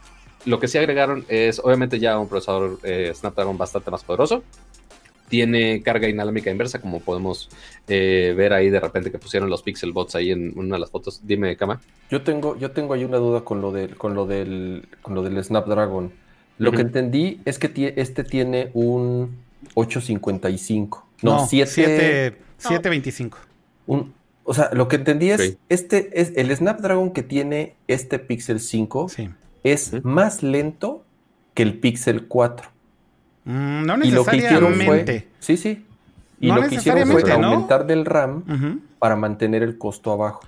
lo 0.45 0.59
que 0.59 0.67
sí 0.67 0.77
agregaron 0.77 1.25
es 1.27 1.59
obviamente 1.59 1.99
ya 1.99 2.17
un 2.17 2.29
procesador 2.29 2.79
eh, 2.83 3.11
Snapdragon 3.13 3.57
bastante 3.57 3.91
más 3.91 4.03
poderoso. 4.03 4.43
Tiene 5.27 5.83
carga 5.83 6.07
inalámbrica 6.07 6.49
inversa, 6.49 6.81
como 6.81 7.01
podemos 7.01 7.49
ver 7.87 8.51
ahí 8.53 8.71
de 8.71 8.79
repente 8.79 9.11
que 9.11 9.19
pusieron 9.19 9.47
los 9.47 9.61
Pixel 9.61 9.91
Bots 9.91 10.15
ahí 10.15 10.31
en 10.31 10.57
una 10.57 10.75
de 10.75 10.79
las 10.79 10.89
fotos. 10.89 11.21
Dime, 11.23 11.55
Kama. 11.55 11.79
Yo 12.09 12.23
tengo, 12.23 12.57
yo 12.57 12.71
tengo 12.71 12.95
ahí 12.95 13.03
una 13.03 13.17
duda 13.17 13.41
con 13.41 13.61
lo 13.61 13.71
del, 13.71 13.95
con 13.95 14.15
lo 14.15 14.25
del, 14.25 14.87
con 15.03 15.13
lo 15.13 15.21
del 15.21 15.43
Snapdragon. 15.43 16.11
Lo 16.57 16.71
que 16.71 16.81
entendí 16.81 17.41
es 17.45 17.59
que 17.59 17.93
este 17.95 18.23
tiene 18.23 18.71
un 18.73 19.37
855. 19.75 21.07
No, 21.21 21.37
No, 21.39 21.47
7. 21.47 21.71
7 21.71 22.37
725. 22.57 23.37
un- 23.87 24.13
o 24.43 24.53
sea, 24.53 24.69
lo 24.73 24.87
que 24.87 24.95
entendí 24.95 25.29
es, 25.29 25.57
este 25.69 26.19
es 26.21 26.33
el 26.35 26.55
Snapdragon 26.55 27.11
que 27.11 27.21
tiene 27.23 27.75
este 27.87 28.17
Pixel 28.19 28.59
5 28.59 29.07
Sí. 29.09 29.29
es 29.63 30.03
más 30.03 30.41
lento 30.41 31.03
que 31.53 31.63
el 31.63 31.77
Pixel 31.79 32.25
4. 32.27 32.69
Mm, 33.45 33.85
no 33.85 33.95
Y 34.03 34.11
lo 34.11 34.25
que 34.25 34.41
fue, 34.85 35.27
sí, 35.39 35.55
sí. 35.57 35.85
Y 36.39 36.47
No 36.47 36.55
lo 36.55 36.67
que 36.67 36.75
hicieron 36.75 37.07
fue 37.09 37.31
aumentar 37.31 37.85
del 37.85 38.05
RAM 38.05 38.81
para 38.97 39.15
mantener 39.15 39.61
el 39.61 39.77
costo 39.77 40.11
abajo. 40.11 40.41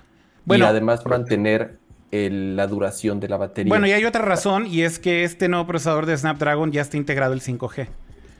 Bueno, 0.44 0.64
y 0.64 0.68
además 0.68 1.04
mantener 1.06 1.76
el- 2.10 2.56
la 2.56 2.66
duración 2.66 3.20
de 3.20 3.28
la 3.28 3.36
batería. 3.36 3.68
Bueno, 3.70 3.86
y 3.86 3.92
hay 3.92 4.04
otra 4.04 4.22
razón, 4.22 4.66
y 4.66 4.82
es 4.82 4.98
que 4.98 5.22
este 5.24 5.48
nuevo 5.48 5.66
procesador 5.66 6.06
de 6.06 6.16
Snapdragon 6.16 6.72
ya 6.72 6.80
está 6.82 6.96
integrado 6.96 7.32
el 7.34 7.40
5G. 7.40 7.88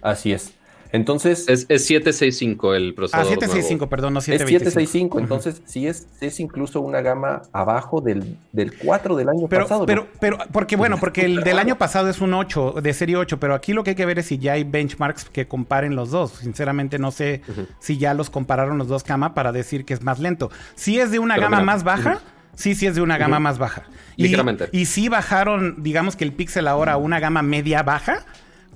Así 0.02 0.32
es. 0.32 0.52
Entonces, 0.93 1.49
Es, 1.49 1.66
es 1.68 1.86
765 1.86 2.74
el 2.74 2.90
Ah, 2.90 2.95
procesador. 2.95 3.26
765, 3.28 3.78
nuevo. 3.78 3.90
perdón, 3.90 4.12
no 4.12 4.18
es 4.20 4.24
725. 4.26 5.18
765. 5.18 5.18
Entonces, 5.20 5.62
sí 5.64 5.86
es, 5.86 6.07
es 6.20 6.38
incluso 6.38 6.80
una 6.80 7.01
gama 7.01 7.43
abajo 7.53 8.01
del, 8.01 8.36
del 8.53 8.76
4 8.78 9.16
del 9.16 9.28
año 9.30 9.49
Pero, 9.49 9.64
pasado. 9.64 9.86
pero, 9.86 10.07
pero, 10.20 10.38
porque 10.53 10.76
bueno, 10.76 10.99
porque 11.01 11.24
el 11.24 11.43
del 11.43 11.59
año 11.59 11.76
pasado 11.78 12.09
es 12.11 12.20
un 12.20 12.34
8, 12.34 12.74
de 12.82 12.93
serie 12.95 13.16
8, 13.16 13.40
pero 13.40 13.55
aquí 13.55 13.72
lo 13.72 13.82
que 13.84 13.90
hay 13.90 13.97
que 13.97 14.07
ver 14.07 14.18
es 14.18 14.26
si 14.26 14.38
ya 14.38 14.53
hay 14.53 14.64
benchmarks 14.64 15.24
que 15.24 15.49
comparen 15.49 15.97
los 15.97 16.11
dos. 16.11 16.32
Sinceramente 16.32 16.99
no 16.99 17.11
sé 17.11 17.43
si 17.80 17.97
ya 17.99 18.14
los 18.14 18.30
compararon 18.30 18.78
los 18.78 18.88
dos 18.88 19.03
cama 19.03 19.34
para 19.34 19.51
decir 19.53 19.84
que 19.84 19.95
es 19.95 20.03
más 20.03 20.18
lento. 20.20 20.51
Si 20.74 20.99
es 21.01 21.11
de 21.11 21.18
una 21.18 21.34
Pero 21.36 21.47
gama 21.47 21.57
mira, 21.59 21.72
más 21.72 21.84
baja, 21.84 22.20
sí, 22.55 22.74
sí 22.74 22.86
es 22.86 22.95
de 22.95 23.01
una 23.01 23.16
gama 23.18 23.40
más 23.40 23.59
baja. 23.59 23.84
Y, 24.16 24.24
Ligeramente. 24.24 24.68
y 24.72 24.84
sí 24.84 25.09
bajaron, 25.09 25.82
digamos 25.82 26.16
que 26.16 26.24
el 26.24 26.32
Pixel 26.32 26.68
ahora 26.68 26.93
a 26.93 26.97
una 26.99 27.18
gama 27.18 27.40
media 27.43 27.82
baja. 27.82 28.24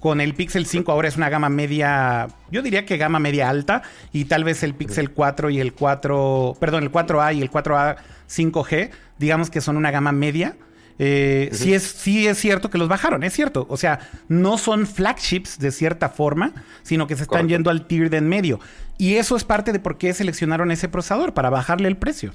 Con 0.06 0.20
el 0.20 0.34
Pixel 0.34 0.66
5 0.66 0.92
ahora 0.92 1.08
es 1.08 1.16
una 1.16 1.28
gama 1.28 1.48
media, 1.48 2.28
yo 2.52 2.62
diría 2.62 2.86
que 2.86 2.96
gama 2.96 3.18
media 3.18 3.50
alta, 3.50 3.82
y 4.12 4.26
tal 4.26 4.44
vez 4.44 4.62
el 4.62 4.72
Pixel 4.72 5.10
4 5.10 5.50
y 5.50 5.58
el 5.58 5.72
4, 5.72 6.56
perdón, 6.60 6.84
el 6.84 6.92
4A 6.92 7.34
y 7.34 7.42
el 7.42 7.50
4A 7.50 7.96
5G, 8.28 8.90
digamos 9.18 9.50
que 9.50 9.60
son 9.60 9.76
una 9.76 9.90
gama 9.90 10.12
media. 10.12 10.56
Eh, 11.00 11.48
sí, 11.50 11.74
es, 11.74 11.82
sí 11.82 12.28
es 12.28 12.38
cierto 12.38 12.70
que 12.70 12.78
los 12.78 12.86
bajaron, 12.86 13.24
es 13.24 13.32
cierto. 13.32 13.66
O 13.68 13.76
sea, 13.76 13.98
no 14.28 14.58
son 14.58 14.86
flagships 14.86 15.58
de 15.58 15.72
cierta 15.72 16.08
forma, 16.08 16.52
sino 16.84 17.08
que 17.08 17.16
se 17.16 17.24
están 17.24 17.38
Correcto. 17.38 17.54
yendo 17.56 17.70
al 17.70 17.88
tier 17.88 18.08
de 18.08 18.18
en 18.18 18.28
medio. 18.28 18.60
Y 18.98 19.16
eso 19.16 19.34
es 19.34 19.42
parte 19.42 19.72
de 19.72 19.80
por 19.80 19.98
qué 19.98 20.14
seleccionaron 20.14 20.70
ese 20.70 20.88
procesador, 20.88 21.34
para 21.34 21.50
bajarle 21.50 21.88
el 21.88 21.96
precio. 21.96 22.32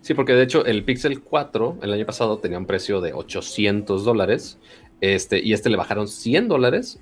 Sí, 0.00 0.14
porque 0.14 0.32
de 0.32 0.42
hecho 0.42 0.64
el 0.64 0.84
Pixel 0.84 1.20
4 1.20 1.78
el 1.82 1.92
año 1.92 2.06
pasado 2.06 2.38
tenía 2.38 2.58
un 2.58 2.66
precio 2.66 3.00
de 3.00 3.12
800 3.12 4.04
dólares. 4.04 4.58
Este, 5.00 5.38
y 5.42 5.52
este 5.52 5.70
le 5.70 5.76
bajaron 5.76 6.08
100 6.08 6.48
dólares. 6.48 6.98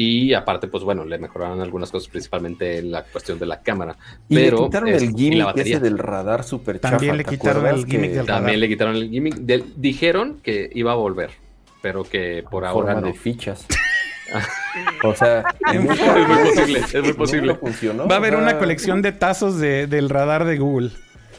Y 0.00 0.32
aparte, 0.32 0.68
pues 0.68 0.84
bueno, 0.84 1.04
le 1.04 1.18
mejoraron 1.18 1.60
algunas 1.60 1.90
cosas, 1.90 2.08
principalmente 2.08 2.78
en 2.78 2.92
la 2.92 3.02
cuestión 3.02 3.36
de 3.40 3.46
la 3.46 3.62
cámara. 3.62 3.96
y 4.28 4.36
pero, 4.36 4.58
le 4.58 4.64
quitaron 4.66 4.88
este, 4.90 5.04
el 5.06 5.10
y 5.10 5.12
la 5.12 5.18
gimmick 5.18 5.44
batería. 5.46 5.76
ese 5.76 5.84
del 5.84 5.98
radar 5.98 6.44
super 6.44 6.78
También 6.78 7.00
chafa, 7.00 7.16
le 7.16 7.24
¿te 7.24 7.30
quitaron 7.30 7.66
el 7.66 7.84
gimmick 7.84 8.10
del 8.12 8.26
radar. 8.28 8.36
También 8.42 8.60
le 8.60 8.68
quitaron 8.68 8.94
el 8.94 9.10
gimmick. 9.10 9.34
De- 9.38 9.64
dijeron 9.76 10.38
que 10.40 10.70
iba 10.72 10.92
a 10.92 10.94
volver, 10.94 11.30
pero 11.82 12.04
que 12.04 12.44
por 12.48 12.62
en 12.62 12.68
ahora 12.68 12.92
forma 12.94 13.00
no. 13.00 13.06
de 13.08 13.14
fichas. 13.14 13.66
o 15.02 15.14
sea, 15.16 15.42
Es 15.72 15.80
muy 15.80 15.96
posible, 15.96 16.78
es 16.78 17.02
muy 17.02 17.12
posible. 17.14 17.54
funcionó. 17.56 18.06
Va 18.06 18.14
a 18.14 18.18
haber 18.18 18.34
o 18.34 18.38
sea, 18.38 18.46
una 18.50 18.58
colección 18.58 19.02
de 19.02 19.10
tazos 19.10 19.58
de- 19.58 19.88
del 19.88 20.10
radar 20.10 20.44
de 20.44 20.58
Google. 20.58 20.90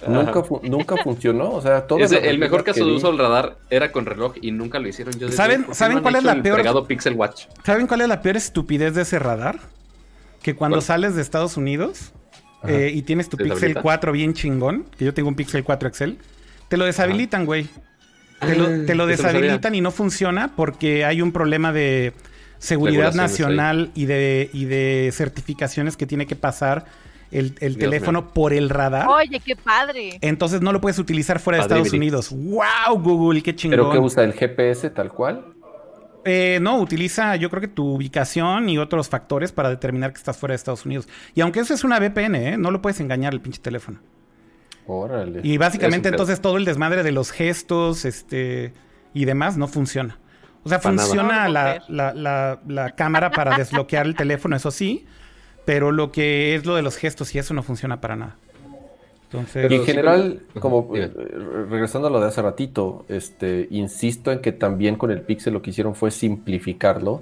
Nunca, 0.07 0.43
fu- 0.43 0.61
nunca 0.63 0.95
funcionó. 0.97 1.51
O 1.51 1.61
sea, 1.61 1.85
Ese- 1.99 2.15
las 2.15 2.23
el 2.23 2.39
mejor 2.39 2.63
caso 2.63 2.85
de 2.85 2.91
uso 2.91 3.07
del 3.07 3.17
radar 3.19 3.57
era 3.69 3.91
con 3.91 4.05
reloj 4.05 4.33
y 4.41 4.51
nunca 4.51 4.79
lo 4.79 4.87
hicieron. 4.87 5.13
Yo 5.19 5.29
¿Saben- 5.29 5.63
¿por 5.63 5.71
qué 5.71 5.75
saben 5.75 5.99
cuál 6.01 6.15
es 6.15 6.23
la 6.23 6.41
peor- 6.41 6.87
Pixel 6.87 7.13
Watch. 7.15 7.45
¿Saben 7.65 7.87
cuál 7.87 8.01
es 8.01 8.07
la 8.07 8.21
peor 8.21 8.37
estupidez 8.37 8.95
de 8.95 9.01
ese 9.01 9.19
radar? 9.19 9.59
Que 10.41 10.55
cuando 10.55 10.77
¿Cuál? 10.77 10.85
sales 10.85 11.15
de 11.15 11.21
Estados 11.21 11.57
Unidos 11.57 12.13
eh, 12.67 12.91
y 12.93 13.01
tienes 13.01 13.29
tu 13.29 13.37
¿Te 13.37 13.43
Pixel 13.43 13.55
deshabilita? 13.57 13.81
4 13.81 14.11
bien 14.13 14.33
chingón, 14.33 14.85
que 14.97 15.05
yo 15.05 15.13
tengo 15.13 15.29
un 15.29 15.35
Pixel 15.35 15.63
4 15.63 15.87
Excel, 15.89 16.17
te 16.69 16.77
lo 16.77 16.85
deshabilitan, 16.85 17.45
güey. 17.45 17.67
Te 18.39 18.55
lo, 18.55 18.67
Ah, 18.67 18.69
te 18.87 18.95
lo 18.95 19.05
deshabilitan 19.05 19.75
y 19.75 19.81
no 19.81 19.91
funciona 19.91 20.53
porque 20.55 21.03
hay 21.03 21.21
un 21.21 21.33
problema 21.33 21.73
de 21.73 22.13
seguridad 22.57 23.13
nacional 23.13 23.91
y 23.95 24.05
de, 24.05 24.49
y 24.53 24.63
de 24.65 25.09
certificaciones 25.13 25.97
que 25.97 26.05
tiene 26.05 26.25
que 26.25 26.35
pasar 26.37 26.85
el, 27.31 27.55
el 27.59 27.77
teléfono 27.77 28.29
por 28.33 28.53
el 28.53 28.69
radar. 28.69 29.07
Oye, 29.07 29.39
qué 29.39 29.55
padre. 29.55 30.17
Entonces 30.21 30.61
no 30.61 30.71
lo 30.73 30.81
puedes 30.81 30.97
utilizar 30.99 31.39
fuera 31.39 31.57
de 31.57 31.61
Estados. 31.63 31.93
Unidos. 31.93 32.29
¡Wow, 32.31 32.99
Google! 33.01 33.41
¡Qué 33.41 33.55
chingón! 33.55 33.77
¿Pero 33.79 33.91
qué 33.91 33.99
usa? 33.99 34.23
¿El 34.23 34.33
GPS 34.33 34.89
tal 34.89 35.11
cual? 35.11 35.45
Eh, 36.25 36.59
no, 36.61 36.79
utiliza 36.79 37.35
yo 37.37 37.49
creo 37.49 37.61
que 37.61 37.67
tu 37.69 37.85
ubicación 37.95 38.67
y 38.69 38.77
otros 38.77 39.07
factores 39.09 39.51
para 39.51 39.69
determinar 39.69 40.11
que 40.11 40.17
estás 40.17 40.37
fuera 40.37 40.51
de 40.53 40.57
Estados 40.57 40.85
Unidos. 40.85 41.07
Y 41.33 41.41
aunque 41.41 41.61
eso 41.61 41.73
es 41.73 41.83
una 41.83 41.97
VPN, 41.99 42.35
¿eh? 42.35 42.57
no 42.57 42.71
lo 42.71 42.81
puedes 42.81 42.99
engañar 42.99 43.33
el 43.33 43.39
pinche 43.41 43.61
teléfono. 43.61 43.99
Órale. 44.85 45.41
Y 45.43 45.57
básicamente 45.57 46.09
entonces 46.09 46.41
todo 46.41 46.57
el 46.57 46.65
desmadre 46.65 47.03
de 47.03 47.11
los 47.11 47.31
gestos 47.31 48.05
este, 48.05 48.73
y 49.13 49.25
demás 49.25 49.55
no 49.55 49.67
funciona. 49.67 50.17
O 50.63 50.69
sea, 50.69 50.79
funciona 50.79 51.47
la- 51.47 51.83
la- 51.87 52.59
la 52.67 52.89
cámara 52.95 53.31
para 53.31 53.55
desbloquear 53.57 54.05
el 54.05 54.15
teléfono, 54.15 54.55
eso 54.57 54.71
sí, 54.71 55.05
pero 55.69 55.91
lo 55.91 56.11
que 56.11 56.55
es 56.55 56.65
lo 56.65 56.73
de 56.73 56.81
los 56.81 56.95
gestos 56.95 57.35
y 57.35 57.37
eso 57.37 57.53
no 57.53 57.61
funciona 57.61 58.01
para 58.01 58.15
nada. 58.15 58.37
Entonces, 59.25 59.71
Y 59.71 59.75
en 59.75 59.85
general, 59.85 60.41
como 60.59 60.95
eh, 60.95 61.11
regresando 61.69 62.07
a 62.07 62.11
lo 62.11 62.19
de 62.19 62.25
hace 62.25 62.41
ratito, 62.41 63.05
este, 63.07 63.67
insisto 63.69 64.31
en 64.31 64.39
que 64.39 64.51
también 64.51 64.95
con 64.95 65.11
el 65.11 65.21
Pixel 65.21 65.53
lo 65.53 65.61
que 65.61 65.69
hicieron 65.69 65.93
fue 65.93 66.09
simplificarlo, 66.09 67.21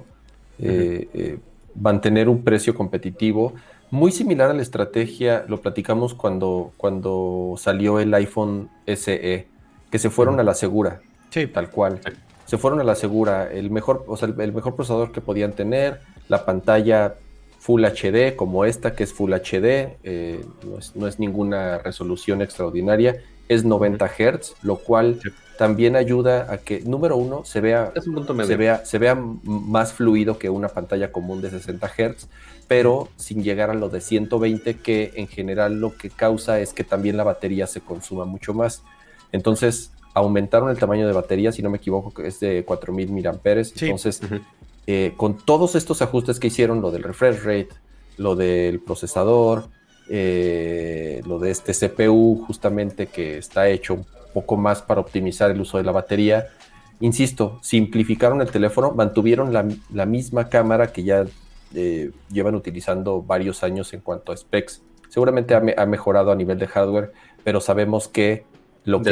eh, 0.60 1.10
eh, 1.12 1.38
mantener 1.74 2.30
un 2.30 2.42
precio 2.42 2.74
competitivo, 2.74 3.52
muy 3.90 4.12
similar 4.12 4.50
a 4.50 4.54
la 4.54 4.62
estrategia, 4.62 5.44
lo 5.46 5.60
platicamos 5.60 6.14
cuando, 6.14 6.72
cuando 6.78 7.54
salió 7.58 8.00
el 8.00 8.14
iPhone 8.14 8.70
SE, 8.86 9.46
que 9.90 9.98
se 9.98 10.08
fueron 10.08 10.40
a 10.40 10.42
la 10.42 10.54
segura, 10.54 11.02
sí. 11.28 11.48
tal 11.48 11.68
cual. 11.68 12.00
Sí. 12.02 12.12
Se 12.46 12.56
fueron 12.56 12.80
a 12.80 12.84
la 12.84 12.94
segura, 12.94 13.52
el 13.52 13.70
mejor, 13.70 14.06
o 14.08 14.16
sea, 14.16 14.26
el, 14.26 14.40
el 14.40 14.54
mejor 14.54 14.74
procesador 14.74 15.12
que 15.12 15.20
podían 15.20 15.52
tener, 15.52 16.00
la 16.28 16.46
pantalla 16.46 17.16
Full 17.58 17.84
HD 17.84 18.36
como 18.36 18.64
esta, 18.64 18.94
que 18.94 19.04
es 19.04 19.12
Full 19.12 19.32
HD, 19.32 19.96
eh, 20.04 20.44
no, 20.64 20.78
es, 20.78 20.94
no 20.96 21.06
es 21.06 21.18
ninguna 21.18 21.78
resolución 21.78 22.40
extraordinaria, 22.42 23.22
es 23.48 23.64
90 23.64 24.06
Hz, 24.08 24.54
lo 24.62 24.76
cual 24.76 25.18
Sí. 25.22 25.30
también 25.58 25.96
ayuda 25.96 26.52
a 26.52 26.58
que, 26.58 26.80
número 26.82 27.16
uno, 27.16 27.44
se 27.44 27.60
vea, 27.60 27.92
Es 27.94 28.06
un 28.06 28.14
punto 28.14 28.32
medio. 28.34 28.46
se 28.48 28.56
vea, 28.56 28.84
se 28.84 28.98
vea 28.98 29.14
más 29.42 29.92
fluido 29.92 30.38
que 30.38 30.50
una 30.50 30.68
pantalla 30.68 31.10
común 31.10 31.40
de 31.42 31.50
60 31.50 31.88
Hz, 31.88 32.28
pero 32.68 33.08
sin 33.16 33.42
llegar 33.42 33.70
a 33.70 33.74
lo 33.74 33.88
de 33.88 34.00
120, 34.00 34.76
que 34.76 35.12
en 35.16 35.26
general 35.26 35.80
lo 35.80 35.96
que 35.96 36.10
causa 36.10 36.60
es 36.60 36.72
que 36.74 36.84
también 36.84 37.16
la 37.16 37.24
batería 37.24 37.66
se 37.66 37.80
consuma 37.80 38.24
mucho 38.26 38.52
más. 38.54 38.82
Entonces, 39.32 39.90
aumentaron 40.14 40.68
el 40.70 40.78
tamaño 40.78 41.06
de 41.06 41.12
batería, 41.12 41.50
si 41.52 41.62
no 41.62 41.70
me 41.70 41.78
equivoco, 41.78 42.12
que 42.12 42.28
es 42.28 42.38
de 42.40 42.64
4000 42.64 43.10
mAh. 43.12 43.64
Sí. 43.64 43.86
Entonces. 43.86 44.20
Eh, 44.90 45.12
con 45.18 45.36
todos 45.36 45.74
estos 45.74 46.00
ajustes 46.00 46.40
que 46.40 46.46
hicieron, 46.46 46.80
lo 46.80 46.90
del 46.90 47.02
refresh 47.02 47.40
rate, 47.44 47.68
lo 48.16 48.34
del 48.36 48.80
procesador, 48.80 49.68
eh, 50.08 51.20
lo 51.26 51.38
de 51.38 51.50
este 51.50 51.74
CPU 51.74 52.42
justamente 52.46 53.06
que 53.08 53.36
está 53.36 53.68
hecho 53.68 53.92
un 53.94 54.06
poco 54.32 54.56
más 54.56 54.80
para 54.80 55.02
optimizar 55.02 55.50
el 55.50 55.60
uso 55.60 55.76
de 55.76 55.84
la 55.84 55.92
batería, 55.92 56.46
insisto, 57.00 57.58
simplificaron 57.62 58.40
el 58.40 58.50
teléfono, 58.50 58.92
mantuvieron 58.92 59.52
la, 59.52 59.68
la 59.92 60.06
misma 60.06 60.48
cámara 60.48 60.90
que 60.90 61.02
ya 61.04 61.26
eh, 61.74 62.10
llevan 62.32 62.54
utilizando 62.54 63.20
varios 63.20 63.62
años 63.62 63.92
en 63.92 64.00
cuanto 64.00 64.32
a 64.32 64.36
specs. 64.38 64.80
Seguramente 65.10 65.54
ha, 65.54 65.60
me- 65.60 65.74
ha 65.76 65.84
mejorado 65.84 66.30
a 66.32 66.34
nivel 66.34 66.58
de 66.58 66.66
hardware, 66.66 67.12
pero 67.44 67.60
sabemos 67.60 68.08
que 68.08 68.44
lo 68.84 69.02
que, 69.02 69.10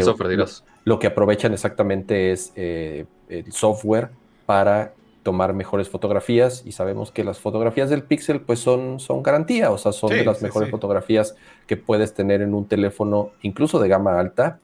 lo 0.85 0.99
que 0.99 1.07
aprovechan 1.09 1.53
exactamente 1.53 2.33
es 2.33 2.53
el 2.57 3.07
software 3.53 4.09
para 4.47 4.95
tomar 5.27 5.55
mejores 5.55 5.89
fotografías 5.89 6.63
y 6.65 6.71
sabemos 6.71 7.11
que 7.11 7.25
las 7.25 7.41
fotografías 7.41 7.91
del 7.91 8.05
Pixel 8.05 8.43
pues 8.43 8.61
son, 8.61 9.01
son 9.01 9.25
garantía, 9.25 9.73
o 9.73 9.79
sea, 9.79 9.91
son 9.91 10.13
Sí, 10.13 10.15
de 10.15 10.25
las 10.25 10.39
sí, 10.39 10.45
mejores 10.45 10.69
sí. 10.69 10.71
fotografías 10.71 11.35
que 11.67 11.77
puedes 11.77 12.15
tener 12.15 12.43
en 12.43 12.55
un 12.55 12.69
teléfono, 12.69 13.33
incluso 13.43 13.81
de 13.81 13.89
gama 13.89 14.21
alta, 14.21 14.61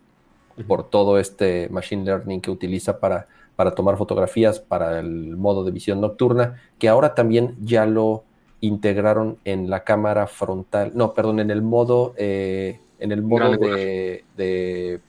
por 0.69 0.89
todo 0.89 1.19
este 1.19 1.69
machine 1.71 2.05
learning 2.05 2.41
que 2.41 2.53
utiliza 2.53 3.01
para, 3.01 3.27
para 3.57 3.75
tomar 3.75 3.97
fotografías, 3.97 4.61
para 4.61 5.01
el 5.01 5.37
modo 5.37 5.65
de 5.65 5.73
visión 5.73 6.01
nocturna, 6.01 6.63
que 6.79 6.89
ahora 6.89 7.15
también 7.17 7.57
ya 7.61 7.87
lo 7.87 8.23
integraron 8.61 9.39
en 9.45 9.69
la 9.69 9.83
cámara 9.83 10.29
frontal, 10.29 10.93
no, 10.95 11.13
perdón, 11.15 11.41
en 11.41 11.51
el 11.51 11.63
modo, 11.63 12.15
eh, 12.17 12.79
en 13.01 13.11
el 13.11 13.23
modo 13.23 13.57
de, 13.59 14.25
de 14.37 15.01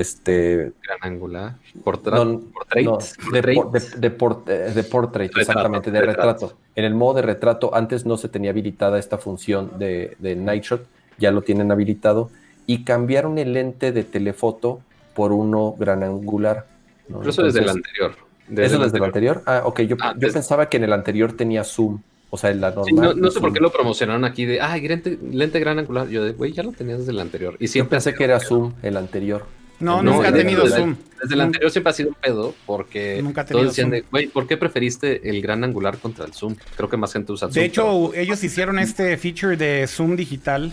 este 0.00 0.72
Gran 0.82 0.98
angular. 1.00 1.56
Portrait. 1.84 2.16
no, 2.24 2.40
portrait. 2.52 2.86
no, 2.86 2.98
de, 3.32 3.40
de- 3.42 3.96
de 3.98 4.10
por- 4.10 4.42
eh, 4.46 4.72
de 4.74 4.82
portrait, 4.84 5.28
Retrato, 5.34 5.40
exactamente, 5.40 5.90
de 5.90 6.00
retrato. 6.00 6.28
retrato. 6.46 6.56
En 6.74 6.84
el 6.84 6.94
modo 6.94 7.14
de 7.14 7.22
retrato, 7.22 7.74
antes 7.74 8.06
no 8.06 8.16
se 8.16 8.28
tenía 8.28 8.50
habilitada 8.50 8.98
esta 8.98 9.18
función 9.18 9.72
de, 9.78 10.16
de 10.18 10.36
Night 10.36 10.64
Shot, 10.64 10.86
ya 11.18 11.30
lo 11.32 11.42
tienen 11.42 11.70
habilitado, 11.72 12.30
y 12.66 12.84
cambiaron 12.84 13.38
el 13.38 13.52
lente 13.52 13.92
de 13.92 14.04
telefoto 14.04 14.80
por 15.14 15.32
uno 15.32 15.74
gran 15.78 16.02
angular. 16.02 16.66
¿no? 17.08 17.18
Pero 17.18 17.30
eso 17.30 17.42
desde 17.42 17.60
el 17.60 17.68
anterior. 17.70 18.12
¿Eso 18.50 18.78
desde 18.78 18.98
el 18.98 19.04
anterior? 19.04 19.42
Ah, 19.46 19.62
ok, 19.64 19.80
yo, 19.80 19.96
Ah, 20.00 20.12
yo 20.14 20.20
desde- 20.20 20.34
pensaba 20.34 20.68
que 20.68 20.76
en 20.76 20.84
el 20.84 20.92
anterior 20.92 21.32
tenía 21.32 21.64
zoom, 21.64 22.00
o 22.30 22.36
sea, 22.38 22.52
la 22.54 22.70
normal. 22.70 23.14
Sí, 23.14 23.20
no, 23.20 23.30
sé 23.30 23.40
por 23.40 23.52
qué 23.52 23.60
lo 23.60 23.72
promocionaron 23.72 24.24
aquí 24.24 24.44
de, 24.46 24.60
ah, 24.60 24.76
lente, 24.76 25.18
lente 25.32 25.58
gran 25.60 25.78
angular. 25.78 26.08
Yo 26.08 26.22
de, 26.24 26.32
güey, 26.32 26.52
ya 26.52 26.62
lo 26.62 26.72
tenías 26.72 26.98
desde 26.98 27.12
el 27.12 27.20
anterior. 27.20 27.56
Y 27.58 27.66
Yo 27.66 27.72
siempre 27.72 27.96
pensé 27.96 28.14
que 28.14 28.24
era 28.24 28.38
zoom 28.38 28.74
el 28.82 28.96
anterior. 28.96 29.44
No, 29.80 30.02
No, 30.02 30.12
nunca 30.14 30.28
ha 30.28 30.30
desde- 30.32 30.44
tenido 30.44 30.64
desde- 30.64 30.76
zoom. 30.78 30.96
Desde 31.22 31.34
el 31.34 31.40
anterior 31.40 31.70
siempre 31.70 31.90
ha 31.90 31.94
sido 31.94 32.08
un 32.10 32.14
pedo 32.14 32.54
porque 32.66 33.20
Nunca 33.22 33.44
todos 33.44 33.66
decían 33.66 33.90
de, 33.90 34.02
güey, 34.10 34.28
¿por 34.28 34.46
qué 34.46 34.56
preferiste 34.56 35.28
el 35.28 35.40
gran 35.42 35.64
angular 35.64 35.98
contra 35.98 36.24
el 36.24 36.32
zoom? 36.32 36.54
Creo 36.76 36.88
que 36.88 36.96
más 36.96 37.12
gente 37.12 37.32
usa 37.32 37.48
zoom. 37.48 37.54
De 37.54 37.64
hecho, 37.64 38.14
ellos 38.14 38.42
hicieron 38.44 38.78
este 38.78 39.16
feature 39.16 39.56
de 39.56 39.86
zoom 39.88 40.14
digital 40.16 40.72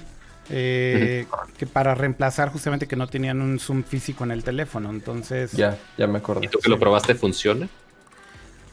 eh, 0.51 1.26
que 1.58 1.66
para 1.66 1.95
reemplazar 1.95 2.49
justamente 2.49 2.88
que 2.88 2.95
no 2.95 3.08
tenían 3.08 3.41
un 3.41 3.58
zoom 3.60 3.84
físico 3.84 4.24
en 4.24 4.30
el 4.32 4.43
teléfono. 4.43 4.91
Entonces, 4.91 5.51
Ya, 5.53 5.78
ya 5.97 6.06
me 6.06 6.20
acordé. 6.20 6.45
¿Y 6.45 6.49
tú 6.49 6.60
que 6.60 6.70
lo 6.70 6.78
probaste 6.80 7.16
funciona? 7.16 7.68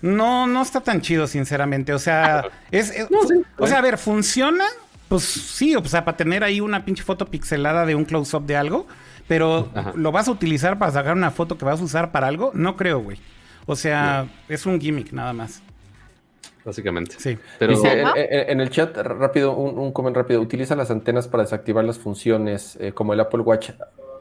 no, 0.03 0.47
no 0.47 0.63
está 0.63 0.81
tan 0.81 1.01
chido, 1.01 1.27
sinceramente. 1.27 1.93
O 1.95 1.99
sea, 1.99 2.45
es, 2.71 2.91
es- 2.91 3.11
No, 3.11 3.23
sí, 3.27 3.35
o 3.57 3.67
sea, 3.67 3.79
a 3.79 3.83
ver, 3.83 3.99
funciona. 3.99 4.65
Pues 5.09 5.23
sí, 5.25 5.77
o 5.77 5.85
sea, 5.85 6.05
para 6.05 6.17
tener 6.17 6.43
ahí 6.43 6.61
una 6.61 6.85
pinche 6.85 7.03
foto 7.03 7.27
pixelada 7.27 7.85
de 7.87 7.95
un 7.95 8.05
close-up 8.07 8.45
de 8.47 8.57
algo, 8.57 8.87
pero 9.29 9.69
Ajá. 9.75 9.93
¿lo 9.95 10.13
vas 10.13 10.29
a 10.29 10.31
utilizar 10.31 10.79
para 10.79 10.93
sacar 10.93 11.15
una 11.15 11.31
foto 11.31 11.59
que 11.59 11.65
vas 11.65 11.81
a 11.81 11.85
usar 11.85 12.13
para 12.13 12.27
algo? 12.27 12.51
No 12.55 12.77
creo, 12.77 13.01
güey. 13.01 13.19
O 13.67 13.77
sea, 13.77 14.27
es 14.49 14.67
un 14.67 14.81
gimmick 14.81 15.13
nada 15.13 15.33
más. 15.33 15.63
Básicamente. 16.65 17.17
Sí. 17.19 17.39
Pero 17.59 17.73
Dice, 17.73 18.05
en, 18.15 18.61
el 18.61 18.71
chat, 18.71 18.97
rápido, 18.97 19.57
un, 19.57 19.79
un 19.79 19.93
comment 19.93 20.17
rápido. 20.17 20.41
Utiliza 20.41 20.77
las 20.77 20.91
antenas 20.91 21.27
para 21.29 21.43
desactivar 21.43 21.85
las 21.85 21.99
funciones, 21.99 22.77
eh, 22.81 22.93
como 22.93 23.13
el 23.15 23.21
Apple 23.21 23.41
Watch 23.41 23.71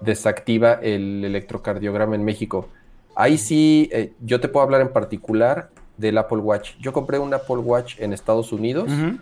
desactiva 0.01 0.73
el 0.81 1.23
electrocardiograma 1.23 2.15
en 2.15 2.23
México. 2.23 2.69
Ahí 3.15 3.37
sí, 3.37 3.89
eh, 3.91 4.13
yo 4.21 4.39
te 4.39 4.47
puedo 4.47 4.63
hablar 4.63 4.81
en 4.81 4.89
particular 4.89 5.69
del 5.97 6.17
Apple 6.17 6.39
Watch. 6.39 6.71
Yo 6.79 6.93
compré 6.93 7.19
un 7.19 7.33
Apple 7.33 7.57
Watch 7.57 7.99
en 7.99 8.13
Estados 8.13 8.51
Unidos 8.51 8.89
Ujú. 8.91 9.17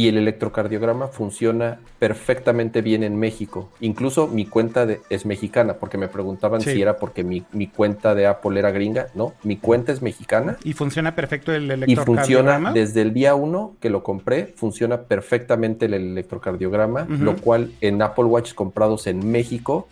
Y 0.00 0.08
el 0.08 0.16
electrocardiograma 0.16 1.08
funciona 1.08 1.78
perfectamente 1.98 2.80
bien 2.80 3.02
en 3.02 3.18
México. 3.18 3.68
Incluso 3.80 4.28
mi 4.28 4.46
cuenta 4.46 4.86
de- 4.86 5.00
es 5.10 5.26
mexicana, 5.26 5.74
porque 5.74 5.98
me 5.98 6.08
preguntaban 6.08 6.62
Sí. 6.62 6.72
si 6.72 6.80
era 6.80 6.96
porque 6.96 7.22
mi, 7.22 7.44
mi 7.52 7.66
cuenta 7.66 8.14
de 8.14 8.26
Apple 8.26 8.58
era 8.58 8.70
gringa. 8.70 9.08
No, 9.14 9.34
mi 9.42 9.58
cuenta 9.58 9.92
es 9.92 10.00
mexicana. 10.00 10.56
Y 10.64 10.72
funciona 10.72 11.14
perfecto 11.14 11.52
el 11.52 11.64
Y 11.66 11.70
electrocardiograma. 11.72 12.70
funciona 12.70 12.72
desde 12.72 13.02
el 13.02 13.12
día 13.12 13.34
uno 13.34 13.76
que 13.80 13.90
lo 13.90 14.02
compré, 14.02 14.54
funciona 14.56 15.02
perfectamente 15.02 15.84
el 15.86 15.92
electrocardiograma, 15.94 17.04
lo 17.08 17.36
cual 17.36 17.70
en 17.82 18.00
Apple 18.00 18.24
Watch 18.24 18.54
comprados 18.54 19.06
en 19.06 19.30
México, 19.30 19.86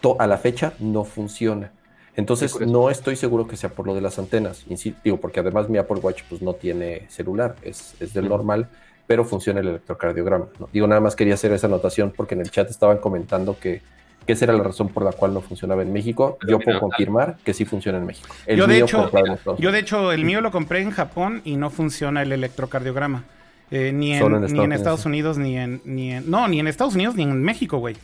to- 0.00 0.16
a 0.20 0.26
la 0.28 0.38
fecha 0.38 0.74
no 0.78 1.02
funciona. 1.04 1.72
Entonces 2.14 2.60
no 2.60 2.90
estoy 2.90 3.16
seguro 3.16 3.48
que 3.48 3.56
sea 3.56 3.70
por 3.70 3.86
lo 3.86 3.94
de 3.94 4.02
las 4.02 4.18
antenas, 4.18 4.66
digo, 5.02 5.16
porque 5.16 5.40
además 5.40 5.70
mi 5.70 5.78
Apple 5.78 5.98
Watch 6.00 6.22
pues 6.28 6.42
no 6.42 6.52
tiene 6.52 7.06
celular, 7.08 7.56
es, 7.62 7.94
es 8.00 8.12
del 8.12 8.28
normal, 8.28 8.68
pero 9.12 9.26
funciona 9.26 9.60
el 9.60 9.68
electrocardiograma. 9.68 10.46
¿no? 10.58 10.70
Digo, 10.72 10.86
nada 10.86 11.02
más 11.02 11.14
quería 11.14 11.34
hacer 11.34 11.52
esa 11.52 11.66
anotación 11.66 12.14
porque 12.16 12.34
en 12.34 12.40
el 12.40 12.50
chat 12.50 12.70
estaban 12.70 12.96
comentando 12.96 13.58
que, 13.60 13.82
que 14.26 14.32
esa 14.32 14.46
era 14.46 14.54
la 14.54 14.62
razón 14.62 14.88
por 14.88 15.04
la 15.04 15.12
cual 15.12 15.34
no 15.34 15.42
funcionaba 15.42 15.82
en 15.82 15.92
México. 15.92 16.38
Pero 16.40 16.52
Yo 16.52 16.58
mira, 16.60 16.72
puedo 16.72 16.80
confirmar 16.80 17.36
que 17.44 17.52
sí 17.52 17.66
funciona 17.66 17.98
en 17.98 18.06
México. 18.06 18.34
El 18.46 18.56
Yo, 18.56 18.66
de 18.66 18.76
mío 18.76 18.84
hecho, 18.86 19.10
Yo, 19.58 19.70
de 19.70 19.78
hecho, 19.78 20.12
el 20.12 20.24
mío 20.24 20.40
lo 20.40 20.50
compré 20.50 20.80
en 20.80 20.92
Japón 20.92 21.42
y 21.44 21.56
no 21.56 21.68
funciona 21.68 22.22
el 22.22 22.32
electrocardiograma. 22.32 23.24
Eh, 23.70 23.92
ni, 23.92 24.14
en, 24.14 24.20
Solo 24.20 24.36
en 24.36 24.44
ni 24.44 24.46
Estados 24.46 24.64
en 24.64 24.72
Estados 24.72 25.04
Unidos. 25.04 25.36
Ni 25.36 25.58
en, 25.58 25.82
ni 25.84 26.12
en. 26.12 26.30
No, 26.30 26.48
ni 26.48 26.58
en 26.58 26.66
Estados 26.66 26.94
Unidos, 26.94 27.14
ni 27.14 27.24
en 27.24 27.42
México, 27.42 27.76
güey. 27.76 27.96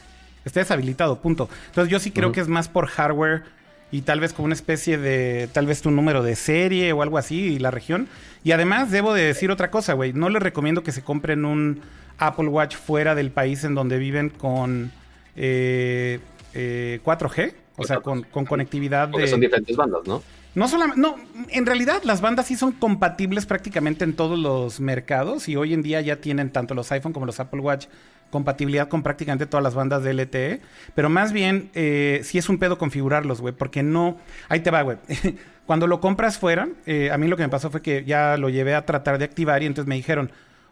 Está 0.44 0.60
deshabilitado, 0.60 1.20
punto. 1.20 1.48
Entonces, 1.68 1.90
yo 1.90 2.00
sí 2.00 2.10
creo 2.10 2.32
que 2.32 2.40
es 2.40 2.48
más 2.48 2.68
por 2.68 2.86
hardware 2.86 3.44
y 3.90 4.02
tal 4.02 4.20
vez 4.20 4.32
como 4.32 4.46
una 4.46 4.54
especie 4.54 4.98
de. 4.98 5.48
Tal 5.52 5.66
vez 5.66 5.80
tu 5.82 5.90
número 5.90 6.22
de 6.22 6.36
serie 6.36 6.92
o 6.92 7.02
algo 7.02 7.18
así 7.18 7.54
y 7.54 7.58
la 7.58 7.70
región. 7.70 8.08
Y 8.44 8.52
además, 8.52 8.90
debo 8.90 9.14
de 9.14 9.22
decir 9.22 9.50
otra 9.50 9.70
cosa, 9.70 9.94
güey. 9.94 10.12
No 10.12 10.28
les 10.28 10.42
recomiendo 10.42 10.82
que 10.82 10.92
se 10.92 11.02
compren 11.02 11.44
un 11.44 11.80
Apple 12.18 12.48
Watch 12.48 12.76
fuera 12.76 13.14
del 13.14 13.30
país 13.30 13.64
en 13.64 13.74
donde 13.74 13.98
viven 13.98 14.30
con 14.30 14.92
eh, 15.36 16.20
eh, 16.54 17.00
4G. 17.04 17.54
O 17.76 17.84
sea, 17.84 18.00
con, 18.00 18.22
con 18.24 18.44
conectividad 18.44 19.10
porque 19.10 19.26
de. 19.26 19.30
son 19.30 19.40
diferentes 19.40 19.76
bandas, 19.76 20.00
¿no? 20.06 20.22
No 20.54 20.66
solamente, 20.66 21.00
no, 21.00 21.16
en 21.50 21.66
realidad 21.66 22.02
las 22.02 22.20
bandas 22.20 22.46
sí 22.46 22.56
son 22.56 22.72
compatibles 22.72 23.46
prácticamente 23.46 24.02
en 24.02 24.14
todos 24.14 24.36
los 24.36 24.80
mercados 24.80 25.48
y 25.48 25.54
hoy 25.54 25.72
en 25.72 25.82
día 25.82 26.00
ya 26.00 26.16
tienen 26.16 26.50
tanto 26.50 26.74
los 26.74 26.90
iPhone 26.90 27.12
como 27.12 27.26
los 27.26 27.38
Apple 27.38 27.60
Watch 27.60 27.86
compatibilidad 28.30 28.88
con 28.88 29.02
prácticamente 29.02 29.46
todas 29.46 29.62
las 29.62 29.74
bandas 29.74 30.02
de 30.02 30.12
LTE, 30.12 30.60
pero 30.94 31.08
más 31.08 31.32
bien 31.32 31.70
eh, 31.74 32.20
sí 32.24 32.38
es 32.38 32.48
un 32.48 32.58
pedo 32.58 32.78
configurarlos, 32.78 33.40
güey, 33.40 33.54
porque 33.54 33.82
no, 33.82 34.18
ahí 34.48 34.60
te 34.60 34.70
va, 34.70 34.82
güey. 34.82 34.98
Cuando 35.66 35.86
lo 35.86 36.00
compras 36.00 36.38
fuera, 36.38 36.68
eh, 36.86 37.10
a 37.10 37.18
mí 37.18 37.28
lo 37.28 37.36
que 37.36 37.42
me 37.42 37.48
pasó 37.48 37.70
fue 37.70 37.82
que 37.82 38.04
ya 38.04 38.36
lo 38.38 38.48
llevé 38.48 38.74
a 38.74 38.86
tratar 38.86 39.18
de 39.18 39.24
activar 39.26 39.62
y 39.62 39.66
entonces 39.66 39.88
me 39.88 39.96
dijeron, 39.96 40.30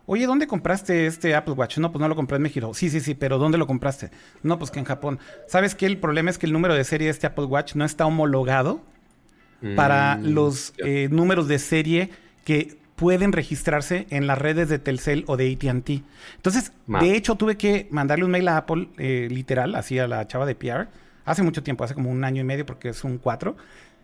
Oye, 0.09 0.24
¿dónde 0.26 0.46
compraste 0.46 1.07
este 1.07 1.34
Apple 1.34 1.54
Watch? 1.54 1.78
No, 1.78 1.90
pues 1.90 2.00
no 2.00 2.09
lo 2.09 2.14
compré 2.14 2.36
en 2.36 2.42
México. 2.42 2.72
Sí, 2.74 2.90
sí, 2.90 3.00
sí, 3.00 3.14
pero 3.14 3.38
¿dónde 3.38 3.59
lo 3.59 3.66
compraste? 3.66 4.11
No, 4.44 4.57
pues 4.57 4.70
que 4.70 4.78
en 4.78 4.84
Japón. 4.84 5.18
¿Sabes 5.48 5.74
qué? 5.74 5.86
El 5.86 5.98
problema 5.98 6.30
es 6.30 6.38
que 6.38 6.46
el 6.46 6.52
número 6.52 6.74
de 6.74 6.84
serie 6.84 7.07
de 7.07 7.11
este 7.11 7.26
Apple 7.26 7.46
Watch 7.46 7.74
no 7.74 7.84
está 7.84 8.07
homologado 8.07 8.82
para 9.74 10.16
Mm, 10.16 10.26
los 10.26 10.74
eh, 10.78 11.09
números 11.11 11.48
de 11.48 11.59
serie 11.59 12.11
que 12.44 12.78
pueden 12.97 13.32
registrarse 13.32 14.07
en 14.11 14.26
las 14.26 14.38
redes 14.38 14.68
de 14.68 14.78
Telcel 14.78 15.24
o 15.26 15.36
de 15.36 15.53
ATT. 15.53 16.03
Entonces, 16.36 16.72
Ma. 16.86 17.01
de 17.01 17.14
hecho, 17.14 17.36
tuve 17.36 17.57
que 17.57 17.86
mandarle 17.90 18.24
un 18.24 18.30
mail 18.30 18.49
a 18.49 18.57
Apple, 18.57 18.88
eh, 18.99 19.28
literal, 19.30 19.74
así 19.74 19.99
a 19.99 20.09
la 20.09 20.26
chava 20.26 20.47
de 20.47 20.55
PR, 20.55 20.88
hace 21.24 21.42
mucho 21.42 21.62
tiempo, 21.62 21.84
hace 21.84 21.94
como 21.94 22.11
un 22.11 22.24
año 22.24 22.40
y 22.40 22.44
medio, 22.44 22.64
porque 22.66 22.88
es 22.88 23.05
un 23.05 23.18
4. 23.18 23.57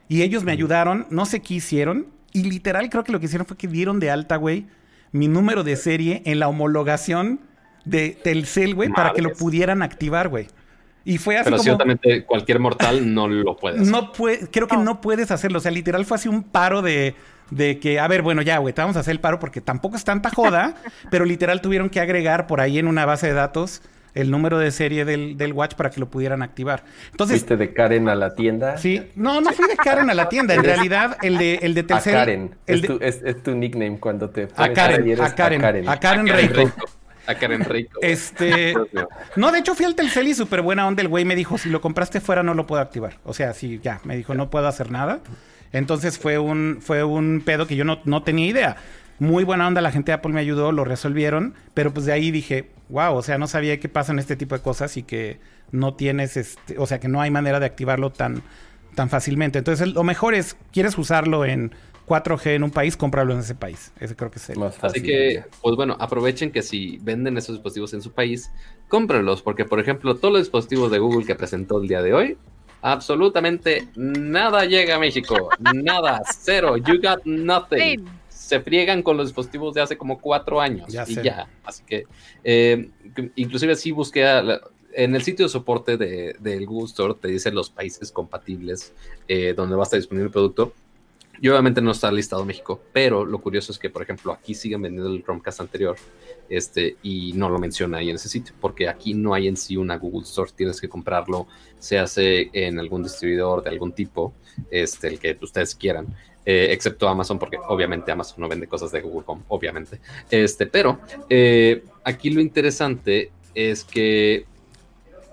Y 0.09 0.23
ellos 0.23 0.45
me 0.45 0.53
ayudaron, 0.53 1.07
no 1.11 1.25
sé 1.25 1.41
qué 1.41 1.55
hicieron, 1.55 2.07
y 2.33 2.45
literal 2.45 2.91
creo 2.91 3.03
que 3.03 3.13
lo 3.13 3.21
que 3.21 3.27
hicieron 3.27 3.47
fue 3.47 3.57
que 3.57 3.67
dieron 3.67 3.99
de 3.99 4.11
alta, 4.11 4.37
güey, 4.37 4.67
mi 5.11 5.27
número 5.29 5.65
de 5.65 5.77
serie 5.77 6.23
en 6.27 6.39
la 6.39 6.49
homologación 6.49 7.41
de 7.85 8.11
Telcel, 8.11 8.75
güey, 8.75 8.91
para 8.91 9.13
que 9.13 9.23
lo 9.23 9.33
pudieran 9.33 9.83
activar, 9.83 10.29
güey. 10.29 10.49
Y 11.05 11.19
fue 11.19 11.37
así 11.37 11.45
Pero 11.45 11.57
como... 11.57 11.65
ciertamente 11.65 12.25
cualquier 12.25 12.61
mortal 12.61 13.13
no 13.13 13.27
lo 13.27 13.57
puede 13.57 13.77
hacer. 13.81 13.91
No 13.91 14.13
puede, 14.13 14.49
creo 14.49 14.69
que 14.69 14.77
no 14.77 15.01
puedes 15.01 15.31
hacerlo. 15.31 15.59
O 15.59 15.61
sea, 15.61 15.73
literal 15.73 16.05
fue 16.05 16.15
así 16.15 16.29
un 16.29 16.45
paro 16.45 16.81
de, 16.81 17.17
de 17.51 17.79
que, 17.79 18.01
a 18.01 18.09
ver, 18.09 18.23
bueno, 18.23 18.43
ya, 18.43 18.59
güey, 18.59 18.75
te 18.75 18.81
vamos 18.81 18.97
a 18.97 19.01
hacer 19.01 19.13
el 19.13 19.21
paro 19.21 19.39
porque 19.39 19.61
tampoco 19.61 19.97
es 19.97 20.05
tanta 20.05 20.31
joda, 20.31 20.75
pero 21.11 21.25
literal 21.25 21.61
tuvieron 21.61 21.91
que 21.91 22.01
agregar 22.01 22.47
por 22.47 22.61
ahí 22.61 22.79
en 22.79 22.87
una 22.87 23.05
base 23.07 23.29
de 23.29 23.35
datos 23.35 23.83
el 24.15 24.31
número 24.31 24.59
de 24.59 24.71
serie 24.71 25.05
del, 25.05 25.39
del 25.39 25.53
Watch 25.55 25.75
para 25.75 25.91
que 25.91 25.99
lo 25.99 26.11
pudieran 26.11 26.43
activar. 26.43 26.85
Entonces, 27.13 27.41
Fuiste 27.41 27.57
de 27.57 27.73
Karen 27.73 28.09
a 28.09 28.15
la 28.15 28.35
tienda. 28.35 28.77
sí, 28.77 29.03
no, 29.15 29.41
no 29.41 29.53
fui 29.53 29.67
de 29.67 29.77
Karen 29.77 30.11
a 30.11 30.15
la 30.15 30.29
tienda. 30.29 30.55
En 30.55 30.63
realidad, 30.63 31.17
el 31.23 31.39
de, 31.39 31.55
el 31.63 31.73
de 31.75 31.81
A 31.81 31.87
Telcel. 31.87 32.13
Karen. 32.13 32.55
el 32.67 32.81
Es 32.81 32.87
tu, 32.87 32.99
es, 33.01 33.21
es 33.25 33.43
tu 33.43 33.55
nickname 33.55 33.99
cuando 33.99 34.29
te 34.29 34.49
a 34.55 34.73
Karen, 34.73 35.21
a 35.21 35.35
Karen, 35.35 35.65
a 35.65 35.65
Karen, 35.65 35.89
A 35.89 35.99
Karen 35.99 36.27
Reiko. 36.27 36.71
A 37.27 37.35
Karen 37.37 37.65
Rico. 37.65 38.01
Este, 38.03 38.75
no, 39.37 39.53
de 39.53 39.61
hecho 39.61 39.75
fui 39.75 39.85
al 39.85 39.95
Telcel 39.95 40.29
y 40.29 40.35
súper 40.35 40.61
buena 40.63 40.87
onda. 40.87 41.03
El 41.03 41.09
güey 41.09 41.25
me 41.25 41.37
dijo, 41.37 41.57
si 41.57 41.69
lo 41.71 41.81
compraste 41.81 42.21
fuera 42.21 42.43
no 42.43 42.55
lo 42.55 42.67
puedo 42.67 42.83
activar. 42.83 43.19
O 43.25 43.33
sea, 43.33 43.55
sí, 43.55 43.81
ya, 43.83 44.01
me 44.05 44.17
dijo, 44.17 44.35
no 44.35 44.51
puedo 44.51 44.67
hacer 44.67 44.91
nada. 44.91 45.21
Entonces 45.73 46.19
fue 46.19 46.39
un, 46.39 46.79
fue 46.81 47.05
un 47.05 47.43
pedo 47.45 47.67
que 47.67 47.77
yo 47.77 47.85
no, 47.85 48.01
no 48.05 48.23
tenía 48.23 48.47
idea. 48.47 48.77
Muy 49.19 49.45
buena 49.45 49.69
onda, 49.69 49.81
la 49.81 49.93
gente 49.93 50.11
de 50.11 50.15
Apple 50.15 50.33
me 50.33 50.41
ayudó, 50.41 50.73
lo 50.73 50.85
resolvieron. 50.85 51.55
Pero 51.75 51.93
pues 51.93 52.07
de 52.07 52.13
ahí 52.13 52.31
dije, 52.31 52.71
wow, 52.89 53.15
o 53.15 53.23
sea, 53.23 53.39
no 53.39 53.47
sabía 53.47 53.79
qué 53.81 53.89
pasa 53.89 54.13
en 54.13 54.19
este 54.19 54.37
tipo 54.37 54.55
de 54.55 54.63
cosas 54.63 54.97
y 54.97 55.03
que 55.03 55.41
no 55.71 55.95
tienes, 55.95 56.37
este, 56.37 56.79
o 56.79 56.87
sea, 56.87 57.01
que 57.01 57.09
no 57.09 57.21
hay 57.21 57.31
manera 57.31 57.59
de 57.59 57.67
activarlo 57.67 58.11
tan, 58.11 58.43
tan 58.95 59.09
fácilmente. 59.09 59.59
Entonces 59.59 59.89
lo 59.95 60.05
mejor 60.05 60.35
es, 60.35 60.57
quieres 60.73 60.97
usarlo 60.99 61.45
en 61.45 61.73
4G 62.07 62.57
en 62.57 62.65
un 62.65 62.71
país, 62.71 62.97
cómpralo 62.97 63.33
en 63.33 63.41
ese 63.41 63.55
país. 63.55 63.93
Ese 63.99 64.15
creo 64.17 64.31
que 64.31 64.39
es 64.39 64.51
el... 64.51 64.59
Más 64.59 64.77
fácil. 64.77 65.03
Así 65.03 65.09
que, 65.09 65.45
pues 65.63 65.77
bueno, 65.77 65.97
aprovechen 65.99 66.51
que 66.51 66.63
si 66.63 66.99
venden 67.03 67.39
esos 67.39 67.57
dispositivos 67.57 67.95
en 67.95 68.03
su 68.03 68.13
país, 68.13 68.51
cómprenlos, 68.89 69.43
porque 69.43 69.65
por 69.65 69.81
ejemplo, 69.81 70.17
todos 70.17 70.33
los 70.33 70.43
dispositivos 70.43 70.91
de 70.91 70.99
Google 70.99 71.25
que 71.25 71.35
presentó 71.35 71.81
el 71.81 71.89
día 71.89 72.03
de 72.03 72.13
hoy, 72.13 72.39
absolutamente 72.83 73.89
nada 73.97 74.65
llega 74.67 74.97
a 74.97 74.99
México. 74.99 75.49
Nada, 75.59 76.23
cero. 76.45 76.77
You 76.77 77.01
got 77.01 77.25
nothing. 77.25 78.05
Se 78.29 78.61
friegan 78.61 79.03
con 79.03 79.17
los 79.17 79.29
dispositivos 79.29 79.73
de 79.73 79.81
hace 79.81 79.97
como 79.97 80.21
cuatro 80.21 80.61
años 80.61 80.93
Ya 80.93 81.05
y 81.09 81.15
sé. 81.15 81.23
ya. 81.23 81.49
Así 81.65 81.83
que, 81.87 82.05
eh, 82.45 82.91
inclusive 83.37 83.77
sí 83.77 83.93
busqué 83.93 84.27
a 84.27 84.43
la- 84.43 84.61
en 84.95 85.15
el 85.15 85.23
sitio 85.23 85.47
de 85.47 85.49
soporte 85.49 85.97
de- 85.97 86.37
del 86.39 86.67
Google 86.67 86.87
Store, 86.87 87.15
te 87.19 87.29
dice 87.29 87.51
los 87.51 87.71
países 87.71 88.13
compatibles 88.13 88.93
eh, 89.27 89.55
donde 89.57 89.75
va 89.75 89.83
a 89.83 89.85
estar 89.85 89.99
disponible 89.99 90.27
el 90.27 90.33
producto. 90.33 90.75
Y 91.43 91.49
obviamente 91.49 91.83
no 91.83 91.91
está 91.91 92.13
listado 92.13 92.45
México, 92.45 92.81
pero 92.93 93.25
lo 93.25 93.41
curioso 93.41 93.73
es 93.73 93.79
que, 93.81 93.91
por 93.91 94.01
ejemplo, 94.01 94.31
aquí 94.31 94.55
siguen 94.55 94.81
vendiendo 94.81 95.13
el 95.13 95.25
Chromecast 95.25 95.61
anterior 95.61 95.97
este, 96.49 96.99
y 97.03 97.33
no 97.33 97.49
lo 97.49 97.59
menciona 97.59 97.99
ahí 97.99 98.11
en 98.11 98.15
ese 98.15 98.29
sitio, 98.29 98.55
porque 98.61 98.89
aquí 98.89 99.13
no 99.13 99.35
hay 99.35 99.49
en 99.49 99.57
sí 99.57 99.77
una 99.77 99.97
Google 99.97 100.23
Store, 100.23 100.53
tienes 100.55 100.81
que 100.81 100.89
comprarlo, 100.89 101.49
se 101.81 101.99
hace 101.99 102.49
en 102.53 102.79
algún 102.79 103.03
distribuidor 103.03 103.65
de 103.65 103.71
algún 103.71 103.91
tipo, 103.91 104.33
este, 104.71 105.09
el 105.09 105.19
que 105.19 105.37
ustedes 105.41 105.75
quieran, 105.75 106.15
eh, 106.47 106.69
excepto 106.71 107.09
Amazon, 107.09 107.41
porque 107.41 107.59
obviamente 107.69 108.13
Amazon 108.13 108.37
no 108.39 108.49
vende 108.49 108.69
cosas 108.69 108.93
de 108.93 109.01
Google 109.01 109.25
Home, 109.27 109.43
obviamente. 109.49 109.99
Este, 110.31 110.69
pero 110.69 111.01
eh, 111.29 111.83
aquí 112.05 112.31
lo 112.31 112.41
interesante 112.41 113.33
es 113.53 113.83
que, 113.83 114.47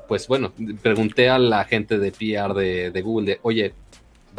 pues 0.08 0.28
bueno, 0.28 0.54
pregunté 0.82 1.30
a 1.30 1.38
la 1.38 1.66
gente 1.66 2.00
de 2.00 2.12
PR 2.12 2.56
de, 2.56 2.90
de 2.90 3.02
Google 3.04 3.34
de, 3.34 3.40
oye, 3.44 3.76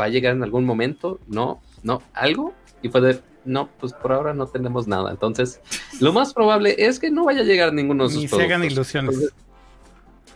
¿va 0.00 0.04
a 0.04 0.08
llegar 0.08 0.34
en 0.34 0.42
algún 0.42 0.64
momento? 0.64 1.20
No, 1.28 1.60
no, 1.82 2.02
algo. 2.14 2.54
Y 2.82 2.88
fue 2.88 3.00
de, 3.02 3.20
no, 3.44 3.68
pues 3.78 3.92
por 3.92 4.12
ahora 4.12 4.32
no 4.32 4.46
tenemos 4.46 4.88
nada. 4.88 5.10
Entonces, 5.10 5.60
lo 6.00 6.12
más 6.12 6.32
probable 6.32 6.74
es 6.78 6.98
que 6.98 7.10
no 7.10 7.26
vaya 7.26 7.40
a 7.42 7.44
llegar 7.44 7.72
ninguno 7.72 8.04
de 8.04 8.14
sus 8.14 8.22
Ni 8.22 8.28
se 8.28 8.42
hagan 8.42 8.64
ilusiones. 8.64 9.14
Entonces, 9.14 9.34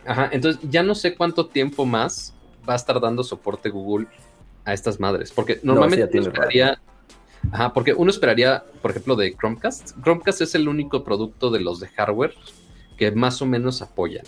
ajá, 0.05 0.29
entonces 0.31 0.61
ya 0.69 0.83
no 0.83 0.93
sé 0.93 1.15
cuánto 1.15 1.47
tiempo 1.47 1.85
más 1.85 2.33
va 2.67 2.73
a 2.73 2.75
estar 2.75 2.99
dando 3.01 3.23
soporte 3.23 3.69
Google 3.69 4.07
a 4.63 4.73
estas 4.73 4.99
madres. 4.99 5.31
Porque 5.31 5.59
normalmente 5.63 6.19
uno 6.19 6.27
esperaría. 6.27 6.79
Ajá, 7.51 7.73
porque 7.73 7.93
uno 7.93 8.09
esperaría, 8.09 8.63
por 8.81 8.91
ejemplo, 8.91 9.15
de 9.15 9.35
Chromecast. 9.35 9.91
Chromecast 10.03 10.41
es 10.41 10.55
el 10.55 10.67
único 10.67 11.03
producto 11.03 11.51
de 11.51 11.59
los 11.59 11.79
de 11.79 11.87
hardware 11.87 12.33
que 12.97 13.11
más 13.11 13.41
o 13.41 13.45
menos 13.45 13.81
apoyan. 13.81 14.25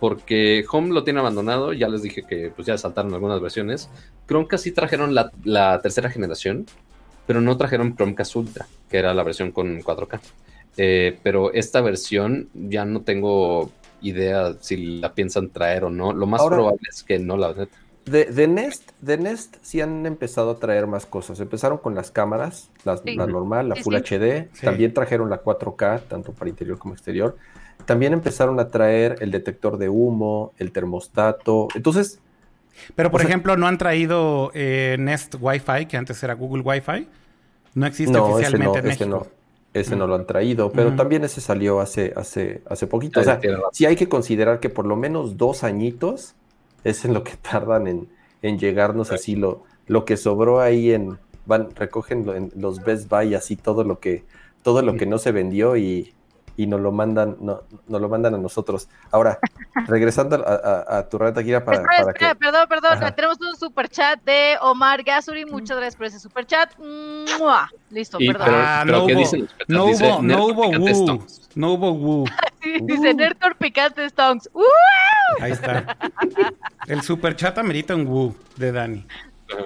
Porque 0.00 0.64
Home 0.72 0.92
lo 0.94 1.04
tiene 1.04 1.20
abandonado, 1.20 1.72
ya 1.74 1.88
les 1.88 2.02
dije 2.02 2.22
que 2.22 2.50
pues 2.54 2.66
ya 2.66 2.76
saltaron 2.78 3.12
algunas 3.14 3.40
versiones. 3.40 3.88
Chromecast 4.26 4.64
sí 4.64 4.72
trajeron 4.72 5.14
la, 5.14 5.30
la 5.44 5.80
tercera 5.82 6.10
generación, 6.10 6.66
pero 7.26 7.40
no 7.40 7.56
trajeron 7.56 7.94
Chromecast 7.94 8.34
Ultra, 8.36 8.66
que 8.88 8.96
era 8.98 9.12
la 9.14 9.22
versión 9.22 9.52
con 9.52 9.80
4K. 9.82 10.18
Eh, 10.76 11.18
pero 11.22 11.52
esta 11.52 11.80
versión 11.82 12.48
ya 12.54 12.84
no 12.84 13.02
tengo 13.02 13.70
idea 14.00 14.54
si 14.60 14.98
la 15.00 15.12
piensan 15.14 15.50
traer 15.50 15.84
o 15.84 15.90
no. 15.90 16.12
Lo 16.14 16.26
más 16.26 16.40
Ahora- 16.40 16.56
probable 16.56 16.80
es 16.88 17.02
que 17.02 17.18
no 17.18 17.36
la 17.36 17.52
neta. 17.52 17.76
De, 18.06 18.24
de 18.24 18.48
Nest, 18.48 18.92
de 19.02 19.18
Nest 19.18 19.56
sí 19.60 19.80
han 19.82 20.06
empezado 20.06 20.52
a 20.52 20.58
traer 20.58 20.86
más 20.86 21.04
cosas. 21.04 21.38
Empezaron 21.38 21.76
con 21.78 21.94
las 21.94 22.10
cámaras, 22.10 22.70
las- 22.84 23.02
Sí. 23.04 23.14
la 23.14 23.26
normal, 23.26 23.68
la 23.68 23.74
Sí, 23.76 23.82
Full 23.82 23.94
sí. 23.96 24.00
HD. 24.16 24.48
Sí. 24.54 24.64
También 24.64 24.94
trajeron 24.94 25.28
la 25.28 25.42
4K, 25.42 26.00
tanto 26.08 26.32
para 26.32 26.48
interior 26.48 26.78
como 26.78 26.94
exterior. 26.94 27.36
También 27.86 28.12
empezaron 28.12 28.58
a 28.60 28.68
traer 28.68 29.16
el 29.20 29.30
detector 29.30 29.78
de 29.78 29.88
humo, 29.88 30.52
el 30.58 30.72
termostato. 30.72 31.68
Entonces, 31.74 32.20
Pero, 32.94 33.10
por 33.10 33.20
O 33.20 33.22
sea- 33.22 33.28
ejemplo, 33.28 33.56
no 33.56 33.66
han 33.66 33.76
traído 33.78 34.50
eh, 34.54 34.96
Nest 34.98 35.34
Wi-Fi, 35.38 35.86
que 35.86 35.96
antes 35.96 36.22
era 36.22 36.34
Google 36.34 36.62
Wi-Fi. 36.62 37.06
No 37.74 37.86
existe 37.86 38.12
no, 38.12 38.24
ese 38.26 38.32
oficialmente 38.48 38.80
no, 38.82 38.86
en 38.88 38.92
ese 38.92 39.06
no, 39.06 39.26
ese 39.74 39.96
no 39.96 40.06
Mm. 40.06 40.08
lo 40.08 40.14
han 40.16 40.26
traído, 40.26 40.72
pero 40.72 40.94
también 40.96 41.22
ese 41.24 41.40
salió 41.40 41.80
hace, 41.80 42.12
hace, 42.16 42.62
hace 42.68 42.86
poquito. 42.86 43.20
O 43.20 43.24
sea, 43.24 43.38
sí 43.72 43.86
hay 43.86 43.96
que 43.96 44.08
considerar 44.08 44.60
que 44.60 44.70
por 44.70 44.86
lo 44.86 44.96
menos 44.96 45.36
dos 45.36 45.62
añitos 45.62 46.34
es 46.84 47.04
en 47.04 47.12
lo 47.14 47.22
que 47.22 47.32
tardan 47.42 47.86
en, 47.86 48.08
en 48.42 48.58
llegarnos 48.58 49.12
así 49.12 49.36
lo, 49.36 49.62
lo 49.86 50.04
que 50.04 50.16
sobró 50.16 50.60
ahí 50.60 50.92
en, 50.92 51.18
van, 51.46 51.68
recogen 51.76 52.26
en 52.30 52.50
los 52.56 52.82
Best 52.82 53.08
Buy 53.10 53.34
así 53.34 53.56
todo 53.56 53.84
lo 53.84 54.00
que, 54.00 54.24
todo 54.62 54.80
lo 54.82 54.96
que 54.96 55.06
no 55.06 55.18
se 55.18 55.30
vendió 55.32 55.76
y, 55.76 56.14
y 56.56 56.66
nos 56.66 56.80
lo 56.80 56.92
mandan, 56.92 57.36
no, 57.40 57.62
nos 57.88 58.00
lo 58.00 58.08
mandan 58.08 58.34
a 58.34 58.38
nosotros. 58.38 58.88
Ahora, 59.10 59.38
regresando 59.86 60.36
a, 60.46 60.50
a- 60.94 60.98
a 60.98 61.08
tu 61.08 61.18
reta 61.18 61.42
Kira 61.42 61.64
para, 61.64 61.78
Espera, 61.78 61.96
para 61.98 62.10
espera, 62.12 62.30
que 62.34 62.38
perdón, 62.38 62.66
perdón. 62.68 62.92
Ajá. 62.94 63.14
Tenemos 63.14 63.38
un 63.40 63.56
super 63.56 63.88
chat 63.88 64.22
de 64.24 64.56
Omar 64.60 65.02
Gasuri. 65.02 65.44
Muchas 65.46 65.76
gracias 65.76 65.96
por 65.96 66.06
ese 66.06 66.18
super 66.20 66.44
chat. 66.46 66.70
¡Mua! 66.78 67.68
Listo, 67.90 68.18
Y- 68.20 68.26
perdón. 68.28 68.46
pero- 68.46 68.58
Ah, 68.60 68.82
pero 68.84 68.98
no 68.98 69.06
¿qué 69.06 69.12
hubo, 69.14 69.20
dicen 69.20 69.40
los 69.40 69.68
no 69.68 69.86
Dice, 69.86 70.04
hubo, 70.12 70.22
no 70.22 70.44
hubo 70.46 70.62
Picante 70.70 70.78
Woo. 70.92 71.00
Stones. 71.02 71.48
No 71.54 71.72
hubo 71.72 71.92
Woo. 71.92 72.24
Sí, 72.62 72.74
Dice 72.82 73.14
Nertor 73.14 73.56
Picante 73.56 74.06
Stonks. 74.10 74.50
¡Uh! 74.52 74.60
Ahí 75.40 75.52
está. 75.52 75.96
El 76.86 77.00
super 77.00 77.34
chat 77.34 77.56
amerita 77.56 77.94
un 77.94 78.06
Woo 78.06 78.34
de 78.56 78.70
Dani. 78.70 79.06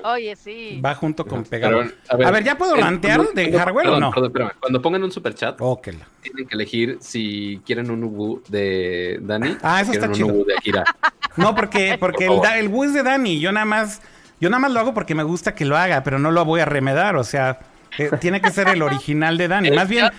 Oye, 0.04 0.36
sí. 0.36 0.80
Va 0.84 0.94
junto 0.94 1.24
con 1.26 1.44
Pero, 1.44 1.80
pegado. 1.80 2.26
A 2.26 2.30
ver, 2.30 2.44
¿ya 2.44 2.56
puedo 2.58 2.76
cuando- 2.76 3.00
de 3.00 3.08
cuando- 3.42 3.58
hardware 3.58 3.88
o 3.88 4.00
no? 4.00 4.10
perdón, 4.10 4.26
espérame. 4.30 4.50
Cuando 4.60 4.82
pongan 4.82 5.02
un 5.04 5.12
super 5.12 5.34
chat, 5.34 5.56
Óquela. 5.60 6.06
tienen 6.22 6.46
que 6.46 6.54
elegir 6.54 6.98
si 7.00 7.60
quieren 7.66 7.90
un 7.90 8.04
Ubu 8.04 8.42
de 8.48 9.18
Dani 9.22 9.56
Ah, 9.62 9.76
o 9.78 9.82
eso 9.82 9.92
está 9.92 10.10
chido. 10.12 10.26
un 10.28 10.32
Ubu 10.34 10.44
de 10.46 10.54
Akira. 10.56 10.84
No, 11.36 11.54
porque, 11.56 11.96
porque 11.98 12.26
el, 12.26 12.32
el 12.58 12.68
Woo 12.68 12.84
es 12.84 12.94
de 12.94 13.02
Dani. 13.02 13.40
Yo 13.40 13.50
nada 13.50 13.66
más, 13.66 14.00
yo 14.40 14.50
nada 14.50 14.60
más 14.60 14.70
lo 14.70 14.78
hago 14.78 14.94
porque 14.94 15.16
me 15.16 15.24
gusta 15.24 15.52
que 15.54 15.64
lo 15.64 15.76
haga, 15.76 16.04
pero 16.04 16.20
no 16.20 16.30
lo 16.30 16.44
voy 16.44 16.60
a 16.60 16.64
remedar. 16.64 17.16
O 17.16 17.24
sea, 17.24 17.58
eh, 17.98 18.08
tiene 18.20 18.40
que 18.40 18.50
ser 18.52 18.68
el 18.68 18.82
original 18.82 19.36
de 19.36 19.48
Dani. 19.48 19.72
Más 19.72 19.88
bien, 19.88 20.10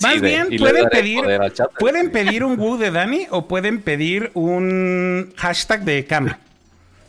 más 0.00 0.20
bien 0.20 0.46
pueden 0.58 0.88
pedir, 0.88 1.24
pueden 1.78 2.12
pedir 2.12 2.44
un 2.44 2.56
Woo 2.56 2.76
de 2.78 2.92
Dani 2.92 3.26
o 3.30 3.48
pueden 3.48 3.80
pedir 3.82 4.30
un 4.34 5.32
hashtag 5.36 5.82
de 5.84 6.04
cam, 6.04 6.28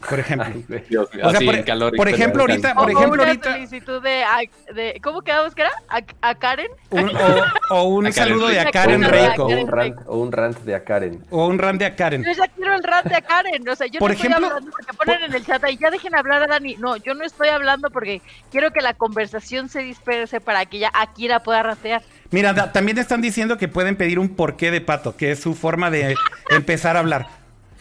por 0.09 0.19
ejemplo. 0.19 0.47
Ay, 0.53 0.65
güey. 0.67 0.83
Dios 0.89 1.13
mío, 1.13 1.23
O 1.25 1.29
sea, 1.29 1.37
así 1.37 1.45
por- 1.45 1.55
en 1.55 1.63
calor 1.63 1.93
y 1.93 1.97
por 1.97 2.07
te 2.07 2.13
ejemplo, 2.13 2.45
lo 2.47 2.51
ahorita- 2.53 2.73
por 2.75 2.85
o 2.85 2.89
ejemplo, 2.91 3.13
una 3.23 3.23
ahorita- 3.31 3.51
solicitud 3.53 4.01
de, 4.01 4.23
a- 4.23 4.73
de- 4.73 4.99
¿Cómo 5.03 5.21
quedamos 5.21 5.55
que 5.55 5.61
era? 5.61 5.71
¿A, 5.89 6.01
a 6.29 6.35
Karen? 6.35 6.67
Un- 6.89 7.09
o, 7.15 7.75
o 7.75 7.83
un 7.83 8.07
A 8.07 8.11
Karen 8.11 8.29
saludo 8.33 8.47
de 8.49 8.59
a 8.59 8.63
Rico. 8.63 8.71
Karen 8.73 9.03
Reiko. 9.03 9.47
rant, 9.47 9.57
o 9.57 9.61
un 9.61 9.67
rant, 9.71 9.97
o 10.07 10.17
un 10.17 10.31
rant 10.31 10.57
de 10.59 10.75
a 10.75 10.83
Karen. 10.83 11.25
O 11.29 11.47
un 11.47 11.59
run 11.59 11.77
de 11.77 11.85
a 11.85 11.95
Karen. 11.95 12.23
Yo 12.23 12.31
ya 12.31 12.47
quiero 12.47 12.73
el 12.75 12.83
rat 12.83 13.05
de 13.05 13.15
a 13.15 13.21
Karen. 13.21 13.67
O 13.69 13.75
sea, 13.75 13.87
yo 13.87 13.99
Por 13.99 14.09
no 14.11 14.13
ejemplo, 14.15 14.37
estoy 14.37 14.49
hablando 14.57 14.71
porque 14.71 14.93
ponen 14.93 15.23
en 15.23 15.33
el 15.33 15.45
chat 15.45 15.63
ahí, 15.63 15.77
ya 15.77 15.89
dejen 15.91 16.15
hablar 16.15 16.43
a 16.43 16.47
Dani. 16.47 16.75
No, 16.77 16.97
yo 16.97 17.13
no 17.13 17.23
estoy 17.23 17.49
hablando 17.49 17.89
porque 17.89 18.21
quiero 18.51 18.71
que 18.71 18.81
la 18.81 18.93
conversación 18.93 19.69
se 19.69 19.79
disperse 19.81 20.41
para 20.41 20.65
que 20.65 20.79
ya 20.79 20.91
Akira 20.93 21.41
pueda 21.43 21.63
ratear. 21.63 22.01
Mira, 22.31 22.53
da- 22.53 22.71
también 22.71 22.97
están 22.97 23.21
diciendo 23.21 23.57
que 23.57 23.67
pueden 23.67 23.97
pedir 23.97 24.17
un 24.17 24.29
porqué 24.35 24.71
de 24.71 24.79
pato, 24.81 25.17
que 25.17 25.31
es 25.31 25.39
su 25.39 25.53
forma 25.53 25.91
de 25.91 26.15
empezar 26.49 26.95
a 26.95 26.99
hablar. 26.99 27.27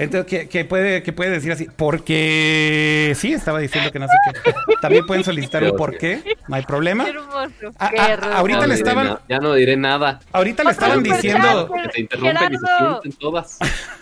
Entonces, 0.02 0.26
que, 0.26 0.48
que 0.48 0.64
puede, 0.64 1.02
que 1.02 1.12
puede 1.12 1.30
decir 1.30 1.52
así, 1.52 1.66
porque 1.76 3.12
sí, 3.16 3.32
estaba 3.32 3.58
diciendo 3.58 3.92
que 3.92 3.98
no 3.98 4.06
sé 4.08 4.14
qué. 4.44 4.52
También 4.80 5.06
pueden 5.06 5.24
solicitar 5.24 5.62
un 5.64 5.76
por 5.76 5.96
qué, 5.98 6.36
no 6.48 6.56
hay 6.56 6.62
problema. 6.62 7.04
Qué 7.04 7.10
hermoso. 7.10 7.74
Ah, 7.78 7.90
qué 7.90 8.00
ah, 8.00 8.10
hermoso. 8.12 8.32
ahorita 8.36 8.66
le 8.66 8.74
estaban- 8.74 9.06
na- 9.08 9.20
Ya 9.28 9.38
no 9.38 9.54
diré 9.54 9.76
nada. 9.76 10.20
Ahorita 10.32 10.64
le 10.64 10.70
estaban 10.70 11.02
diciendo, 11.02 11.70
Que 11.82 11.88
te 11.88 12.00
interrumpen 12.00 12.52
y 12.52 12.56
se 12.56 12.66
Gerardo. 12.66 13.00
sienten 13.02 13.12
todas. 13.20 13.58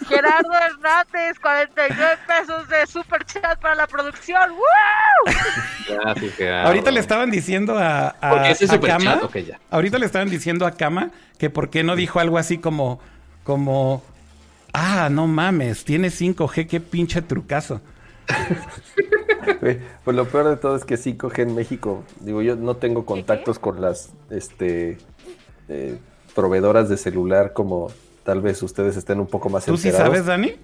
Gerardo 0.08 0.50
Hernández, 0.52 1.38
49 1.42 2.18
pesos 2.26 2.68
de 2.68 2.86
super 2.86 3.24
chat 3.24 3.58
para 3.60 3.74
la 3.74 3.86
producción. 3.86 4.52
¡Woo! 4.52 5.34
Gracias, 5.88 6.34
Gerardo. 6.36 6.68
ahorita 6.68 6.90
le 6.90 7.00
estaban 7.00 7.30
diciendo 7.30 7.78
a, 7.78 8.08
a, 8.20 8.30
Porque 8.30 8.50
ese 8.52 8.80
Kama, 8.80 9.20
ya. 9.34 9.58
ahorita 9.70 9.98
le 9.98 10.06
estaban 10.06 10.30
diciendo 10.30 10.66
a 10.66 10.70
Kama 10.72 11.10
que 11.38 11.50
por 11.50 11.70
qué 11.70 11.82
no 11.82 11.96
dijo 11.96 12.20
algo 12.20 12.38
así 12.38 12.58
como, 12.58 13.00
como, 13.44 14.02
ah, 14.72 15.08
no 15.10 15.26
mames, 15.26 15.84
tiene 15.84 16.08
5G, 16.08 16.66
qué 16.66 16.80
pinche 16.80 17.22
trucazo. 17.22 17.80
Pues 20.04 20.14
lo 20.16 20.26
peor 20.26 20.48
de 20.50 20.56
todo 20.56 20.76
es 20.76 20.84
que 20.84 20.96
5G 20.96 21.38
en 21.42 21.54
México, 21.54 22.04
digo, 22.20 22.42
yo 22.42 22.54
no 22.56 22.76
tengo 22.76 23.06
contactos 23.06 23.58
con 23.58 23.80
las 23.80 24.10
este, 24.28 24.98
eh, 25.68 25.98
proveedoras 26.34 26.88
de 26.90 26.98
celular 26.98 27.54
como 27.54 27.90
tal 28.24 28.42
vez 28.42 28.62
ustedes 28.62 28.96
estén 28.98 29.20
un 29.20 29.26
poco 29.26 29.48
más 29.48 29.64
¿Tú 29.64 29.76
sí 29.78 29.88
enterados. 29.88 30.12
sabes, 30.14 30.26
Dani? 30.26 30.56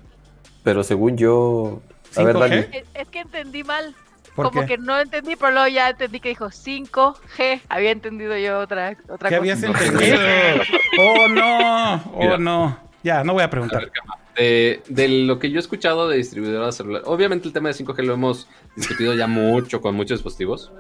Pero 0.63 0.83
según 0.83 1.17
yo... 1.17 1.81
A 2.17 2.23
ver, 2.25 2.37
5G? 2.37 2.41
Dani. 2.41 2.57
Es, 2.73 2.85
es 2.95 3.09
que 3.09 3.21
entendí 3.21 3.65
mal. 3.65 3.95
¿Por 4.35 4.47
Como 4.51 4.63
qué? 4.63 4.67
que 4.67 4.79
no 4.79 4.99
entendí, 5.01 5.37
pero 5.37 5.53
luego 5.53 5.69
ya 5.69 5.89
entendí 5.91 6.21
que 6.21 6.29
dijo 6.29 6.47
5G. 6.51 7.63
Había 7.69 7.91
entendido 7.93 8.37
yo 8.37 8.59
otra, 8.59 8.97
otra 9.09 9.31
¿Qué 9.31 9.37
cosa. 9.37 9.37
habías 9.39 9.63
entendido? 9.63 10.19
Oh, 10.99 11.27
no, 11.29 11.95
oh, 12.15 12.19
Mira. 12.21 12.39
no. 12.39 12.84
Ya, 13.05 13.23
no 13.23 13.35
voy 13.35 13.43
a 13.43 13.47
A 13.47 13.51
preguntar. 13.51 13.81
ver, 13.83 13.91
Kama, 13.93 14.19
De, 14.37 14.83
de 14.89 15.09
lo 15.09 15.39
que 15.39 15.51
yo 15.51 15.59
he 15.59 15.61
escuchado 15.61 16.09
de 16.09 16.17
distribuidoras 16.17 16.77
celulares, 16.77 17.07
obviamente 17.07 17.47
el 17.47 17.53
tema 17.53 17.69
de 17.69 17.75
5G 17.75 18.03
lo 18.03 18.15
hemos 18.15 18.49
discutido 18.75 19.15
ya 19.15 19.27
mucho 19.29 19.81
con 19.81 19.95
muchos 19.95 20.19
dispositivos, 20.19 20.73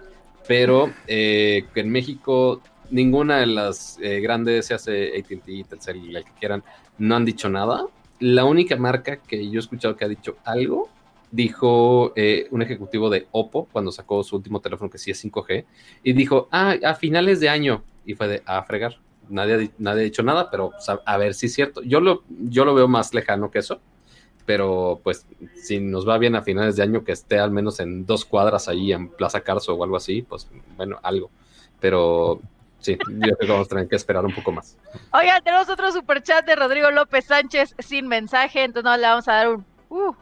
pero 0.48 0.90
eh, 1.06 1.64
en 1.74 1.90
México 1.90 2.60
ninguna 2.90 3.38
de 3.38 3.46
las 3.46 3.98
eh, 4.00 4.20
grandes, 4.20 4.66
se 4.66 4.74
hace 4.74 5.08
AT&T, 5.18 5.64
Telcel, 5.68 6.16
el 6.16 6.24
que 6.24 6.32
quieran, 6.38 6.62
no 6.98 7.14
han 7.16 7.24
dicho 7.24 7.48
nada. 7.48 7.86
La 8.20 8.44
única 8.44 8.76
marca 8.76 9.16
que 9.16 9.50
yo 9.50 9.58
he 9.58 9.60
escuchado 9.60 9.96
que 9.96 10.04
ha 10.04 10.08
dicho 10.08 10.36
algo, 10.44 10.88
dijo 11.30 12.12
eh, 12.16 12.46
un 12.52 12.62
ejecutivo 12.62 13.10
de 13.10 13.26
Oppo 13.32 13.68
cuando 13.72 13.90
sacó 13.90 14.22
su 14.22 14.36
último 14.36 14.60
teléfono 14.60 14.88
que 14.90 14.98
sí 14.98 15.10
es 15.10 15.24
5G, 15.24 15.64
y 16.02 16.12
dijo, 16.12 16.48
ah, 16.52 16.76
a 16.84 16.94
finales 16.94 17.40
de 17.40 17.48
año, 17.48 17.82
y 18.06 18.14
fue 18.14 18.28
de, 18.28 18.42
a 18.46 18.62
fregar. 18.62 18.98
Nadie, 19.28 19.54
ha 19.54 19.58
di- 19.58 19.70
nadie 19.78 20.00
ha 20.02 20.04
dicho 20.04 20.22
nada, 20.22 20.50
pero 20.50 20.72
sea, 20.78 21.00
a 21.04 21.16
ver 21.16 21.34
si 21.34 21.46
es 21.46 21.54
cierto. 21.54 21.82
Yo 21.82 22.00
lo, 22.00 22.22
yo 22.28 22.64
lo 22.64 22.74
veo 22.74 22.88
más 22.88 23.14
lejano 23.14 23.50
que 23.50 23.58
eso, 23.60 23.80
pero 24.46 25.00
pues 25.02 25.26
si 25.54 25.80
nos 25.80 26.06
va 26.08 26.18
bien 26.18 26.36
a 26.36 26.42
finales 26.42 26.76
de 26.76 26.82
año 26.82 27.04
que 27.04 27.12
esté 27.12 27.38
al 27.38 27.50
menos 27.50 27.80
en 27.80 28.04
dos 28.06 28.24
cuadras 28.24 28.68
ahí 28.68 28.92
en 28.92 29.08
Plaza 29.08 29.40
Carso 29.40 29.74
o 29.74 29.84
algo 29.84 29.96
así, 29.96 30.22
pues 30.22 30.48
bueno, 30.76 30.98
algo. 31.02 31.30
Pero 31.80 32.40
sí, 32.80 32.96
yo 33.08 33.20
creo 33.20 33.38
que 33.38 33.46
vamos 33.46 33.66
a 33.66 33.70
tener 33.70 33.88
que 33.88 33.96
esperar 33.96 34.24
un 34.24 34.34
poco 34.34 34.52
más. 34.52 34.76
Oigan, 35.12 35.42
tenemos 35.42 35.68
otro 35.68 35.90
super 35.92 36.22
chat 36.22 36.44
de 36.46 36.56
Rodrigo 36.56 36.90
López 36.90 37.24
Sánchez 37.26 37.74
sin 37.78 38.06
mensaje, 38.06 38.64
entonces 38.64 38.84
no 38.84 38.96
le 38.96 39.06
vamos 39.06 39.28
a 39.28 39.32
dar 39.32 39.48
un. 39.48 39.64
Uh, 39.88 40.12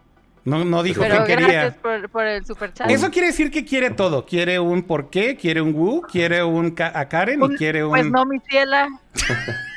No, 0.45 0.65
no 0.65 0.83
dijo 0.83 1.01
pero 1.03 1.25
que 1.25 1.37
gracias 1.37 1.75
quería. 1.75 1.83
por, 1.83 2.09
por 2.11 2.25
el 2.27 2.45
super 2.45 2.73
chat. 2.73 2.91
Eso 2.91 3.11
quiere 3.11 3.29
decir 3.29 3.51
que 3.51 3.65
quiere 3.65 3.91
todo. 3.91 4.27
Quiere 4.27 4.59
un 4.59 4.83
por 4.83 5.09
qué, 5.11 5.37
quiere 5.37 5.61
un 5.61 5.73
Wu, 5.75 6.03
quiere 6.03 6.43
un 6.43 6.73
Ka- 6.73 6.93
a 6.95 7.09
Karen 7.09 7.41
y 7.43 7.57
quiere 7.57 7.85
un. 7.85 7.91
Pues 7.91 8.07
no, 8.11 8.25
mi 8.27 8.39
ciela. 8.49 8.89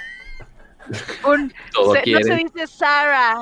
Un, 1.26 1.52
Todo 1.74 1.96
se- 1.96 2.12
no 2.12 2.20
se 2.20 2.36
dice 2.36 2.68
Sara. 2.68 3.38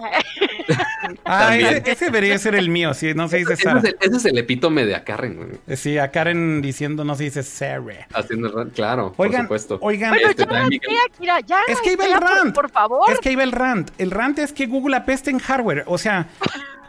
Ah, 1.26 1.58
ese, 1.58 1.84
ese 1.92 2.06
debería 2.06 2.38
ser 2.38 2.56
el 2.56 2.70
mío, 2.70 2.94
sí, 2.94 3.14
no 3.14 3.28
se 3.28 3.36
dice 3.40 3.54
Ese 3.56 3.64
Sara. 3.64 3.80
es, 3.84 3.96
ese 4.00 4.16
es 4.16 4.26
el 4.26 4.38
epítome 4.38 4.86
de 4.86 4.96
a 4.96 5.04
Karen, 5.04 5.36
güey. 5.36 5.50
Eh, 5.68 5.76
Sí, 5.76 5.98
a 5.98 6.10
Karen 6.10 6.62
diciendo 6.62 7.04
no 7.04 7.16
se 7.16 7.26
dice 7.26 7.44
Sarah. 7.44 8.08
Haciendo 8.14 8.48
el 8.48 8.54
rant, 8.54 8.74
claro, 8.74 9.14
Oigan, 9.18 9.48
por 9.50 9.60
supuesto. 9.60 9.78
oigan, 9.86 10.12
Bueno, 10.12 10.30
este, 10.30 10.46
ya, 10.46 11.18
Kira, 11.20 11.40
ya. 11.42 11.60
Es 11.68 11.82
que 11.82 11.92
iba 11.92 12.06
el 12.06 12.14
por- 12.14 12.24
rant. 12.24 12.56
Por, 12.56 12.70
favor. 12.72 13.12
Es 13.12 13.20
que 13.20 13.36
va 13.36 13.44
el 13.44 13.52
rant. 13.52 13.92
El 13.98 14.12
rant 14.12 14.40
es 14.40 14.54
que 14.54 14.66
Google 14.68 14.96
apesta 14.96 15.30
en 15.30 15.40
hardware. 15.40 15.84
O 15.88 15.98
sea, 15.98 16.28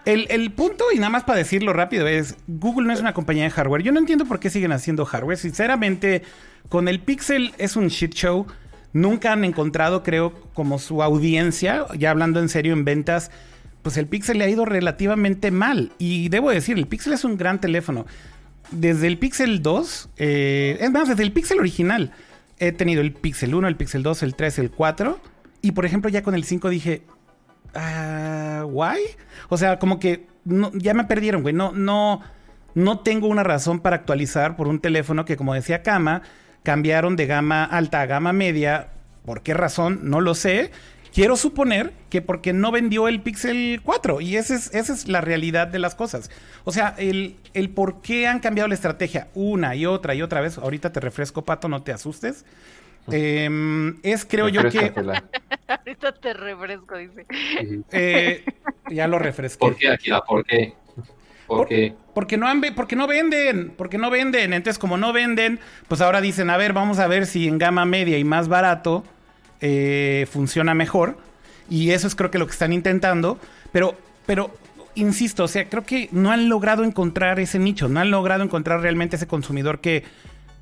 el, 0.04 0.52
punto, 0.52 0.84
y 0.92 0.96
nada 0.96 1.10
más 1.10 1.24
para 1.24 1.38
decirlo 1.38 1.72
rápido, 1.72 2.06
es 2.06 2.36
Google 2.46 2.86
no 2.86 2.92
es 2.92 3.00
una 3.00 3.14
compañía 3.14 3.44
de 3.44 3.50
hardware. 3.50 3.82
Yo 3.82 3.92
no 3.92 3.98
entiendo 3.98 4.26
por 4.26 4.38
qué 4.38 4.50
siguen 4.50 4.72
haciendo 4.72 5.04
hardware. 5.04 5.38
Sinceramente, 5.38 6.22
con 6.68 6.88
el 6.88 7.00
Pixel 7.00 7.52
es 7.58 7.76
un 7.76 7.88
shit 7.88 8.14
show. 8.14 8.46
Nunca 8.92 9.32
han 9.32 9.44
encontrado, 9.44 10.02
creo, 10.02 10.34
como 10.52 10.78
su 10.78 11.02
audiencia, 11.02 11.86
ya 11.98 12.10
hablando 12.10 12.40
en 12.40 12.48
serio 12.48 12.72
en 12.72 12.84
ventas, 12.84 13.30
pues 13.82 13.96
el 13.96 14.06
Pixel 14.06 14.38
le 14.38 14.44
ha 14.44 14.48
ido 14.48 14.64
relativamente 14.64 15.50
mal. 15.50 15.92
Y 15.98 16.28
debo 16.28 16.50
decir, 16.50 16.78
el 16.78 16.86
Pixel 16.86 17.12
es 17.12 17.24
un 17.24 17.36
gran 17.36 17.60
teléfono. 17.60 18.06
Desde 18.70 19.06
el 19.06 19.18
Pixel 19.18 19.62
2, 19.62 20.10
eh, 20.16 20.90
desde 21.06 21.22
el 21.22 21.32
Pixel 21.32 21.58
original, 21.58 22.12
he 22.58 22.72
tenido 22.72 23.00
el 23.00 23.12
Pixel 23.12 23.54
1, 23.54 23.68
el 23.68 23.76
Pixel 23.76 24.02
2, 24.02 24.22
el 24.22 24.34
3, 24.34 24.58
el 24.58 24.70
4. 24.70 25.20
Y 25.62 25.72
por 25.72 25.86
ejemplo, 25.86 26.10
ya 26.10 26.22
con 26.22 26.34
el 26.34 26.44
5 26.44 26.68
dije, 26.68 27.02
ah, 27.74 28.64
¿why? 28.68 28.98
O 29.48 29.56
sea, 29.56 29.78
como 29.78 29.98
que 29.98 30.26
no- 30.44 30.70
ya 30.74 30.94
me 30.94 31.04
perdieron, 31.04 31.42
güey. 31.42 31.54
No, 31.54 31.72
no, 31.72 32.20
no 32.74 33.00
tengo 33.00 33.28
una 33.28 33.42
razón 33.42 33.80
para 33.80 33.96
actualizar 33.96 34.56
por 34.56 34.68
un 34.68 34.80
teléfono 34.80 35.24
que, 35.24 35.36
como 35.36 35.54
decía 35.54 35.82
Kama, 35.82 36.22
cambiaron 36.62 37.16
de 37.16 37.26
gama 37.26 37.64
alta 37.64 38.00
a 38.00 38.06
gama 38.06 38.32
media. 38.32 38.88
¿Por 39.24 39.42
qué 39.42 39.54
razón? 39.54 40.00
No 40.02 40.20
lo 40.20 40.34
sé. 40.34 40.70
Quiero 41.12 41.36
suponer 41.36 41.92
que 42.10 42.22
porque 42.22 42.52
no 42.52 42.72
vendió 42.72 43.06
el 43.06 43.22
Pixel 43.22 43.80
4. 43.84 44.20
Y 44.20 44.36
esa 44.36 44.54
es, 44.56 44.74
esa 44.74 44.92
es 44.92 45.06
la 45.08 45.20
realidad 45.20 45.68
de 45.68 45.78
las 45.78 45.94
cosas. 45.94 46.28
O 46.64 46.72
sea, 46.72 46.94
el, 46.98 47.36
el 47.54 47.70
por 47.70 48.00
qué 48.02 48.26
han 48.26 48.40
cambiado 48.40 48.66
la 48.68 48.74
estrategia 48.74 49.28
una 49.34 49.76
y 49.76 49.86
otra 49.86 50.14
y 50.16 50.22
otra 50.22 50.40
vez. 50.40 50.58
Ahorita 50.58 50.92
te 50.92 50.98
refresco, 51.00 51.44
Pato, 51.44 51.68
no 51.68 51.82
te 51.82 51.92
asustes. 51.92 52.44
Em, 53.10 53.96
es, 54.02 54.24
creo 54.24 54.48
yo 54.48 54.68
que... 54.68 54.92
Ahorita 55.68 56.12
te 56.12 56.34
refresco, 56.34 56.96
dice. 56.96 57.26
eh, 57.92 58.44
ya 58.90 59.08
lo 59.08 59.18
refresqué. 59.18 59.58
¿Por 59.58 59.76
qué, 59.76 59.88
Akira? 59.88 60.22
¿Por 60.22 60.44
qué? 60.44 60.74
¿Por 61.46 61.58
Por- 61.58 61.68
qué? 61.68 61.94
Porque 62.14 62.36
no, 62.36 62.46
han 62.46 62.62
porque 62.74 62.96
no 62.96 63.06
venden, 63.06 63.72
porque 63.76 63.98
no 63.98 64.08
venden. 64.10 64.52
Entonces, 64.52 64.78
como 64.78 64.96
no 64.96 65.12
venden, 65.12 65.58
pues 65.88 66.00
ahora 66.00 66.20
dicen, 66.20 66.48
a 66.48 66.56
ver, 66.56 66.72
vamos 66.72 66.98
a 66.98 67.08
ver 67.08 67.26
si 67.26 67.48
en 67.48 67.58
gama 67.58 67.84
media 67.84 68.18
y 68.18 68.24
más 68.24 68.48
barato 68.48 69.04
eh, 69.60 70.26
funciona 70.30 70.74
mejor. 70.74 71.18
Y 71.68 71.90
eso 71.90 72.06
es 72.06 72.14
creo 72.14 72.30
que 72.30 72.38
lo 72.38 72.46
que 72.46 72.52
están 72.52 72.72
intentando. 72.72 73.38
Pero, 73.72 73.96
pero, 74.26 74.50
insisto, 74.94 75.44
o 75.44 75.48
sea, 75.48 75.68
creo 75.68 75.84
que 75.84 76.08
no 76.12 76.30
han 76.30 76.48
logrado 76.48 76.84
encontrar 76.84 77.40
ese 77.40 77.58
nicho, 77.58 77.88
no 77.88 78.00
han 78.00 78.10
logrado 78.10 78.44
encontrar 78.44 78.80
realmente 78.80 79.16
ese 79.16 79.26
consumidor 79.26 79.80
que, 79.80 80.04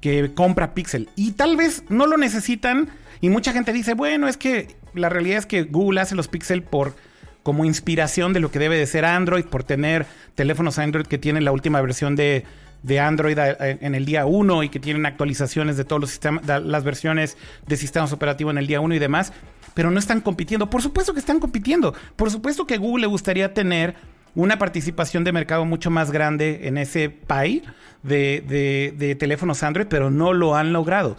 que 0.02 0.34
compra 0.34 0.74
Pixel. 0.74 1.08
Y 1.16 1.30
tal 1.32 1.56
vez 1.56 1.84
no 1.88 2.06
lo 2.06 2.18
necesitan. 2.18 2.90
Y 3.22 3.30
mucha 3.30 3.52
gente 3.54 3.72
dice, 3.72 3.94
bueno, 3.94 4.28
es 4.28 4.36
que 4.36 4.76
la 4.92 5.08
realidad 5.08 5.38
es 5.38 5.46
que 5.46 5.62
Google 5.62 6.00
hace 6.02 6.14
los 6.14 6.28
Pixel 6.28 6.62
por 6.62 6.94
como 7.42 7.64
inspiración 7.64 8.32
de 8.34 8.40
lo 8.40 8.50
que 8.50 8.58
debe 8.58 8.76
de 8.76 8.86
ser 8.86 9.04
Android, 9.04 9.44
por 9.44 9.64
tener 9.64 10.06
teléfonos 10.34 10.78
Android 10.78 11.06
que 11.06 11.18
tienen 11.18 11.44
la 11.44 11.52
última 11.52 11.80
versión 11.80 12.14
de, 12.14 12.44
de 12.82 13.00
Android 13.00 13.36
a- 13.38 13.56
en 13.58 13.94
el 13.94 14.04
día 14.04 14.26
1 14.26 14.62
y 14.64 14.68
que 14.68 14.78
tienen 14.80 15.06
actualizaciones 15.06 15.76
de 15.76 15.84
todos 15.84 16.00
los 16.00 16.10
sistemas, 16.10 16.44
las 16.46 16.84
versiones 16.84 17.36
de 17.66 17.76
sistemas 17.76 18.12
operativos 18.12 18.52
en 18.52 18.58
el 18.58 18.66
día 18.66 18.80
1 18.80 18.94
y 18.94 18.98
demás, 19.00 19.32
pero 19.74 19.90
no 19.90 19.98
están 19.98 20.20
compitiendo. 20.20 20.68
Por 20.70 20.82
supuesto 20.82 21.14
que 21.14 21.20
están 21.20 21.40
compitiendo. 21.40 21.94
Por 22.16 22.30
supuesto 22.30 22.66
que 22.66 22.76
Google 22.76 23.02
le 23.02 23.06
gustaría 23.08 23.54
tener 23.54 23.94
una 24.34 24.58
participación 24.58 25.24
de 25.24 25.32
mercado 25.32 25.64
mucho 25.64 25.90
más 25.90 26.10
grande 26.10 26.60
en 26.68 26.78
ese 26.78 27.10
pie 27.10 27.62
de, 28.02 28.42
de- 28.48 28.94
de 28.96 29.14
teléfonos 29.14 29.62
Android, 29.62 29.86
pero 29.88 30.10
no 30.10 30.32
lo 30.32 30.56
han 30.56 30.72
logrado. 30.72 31.16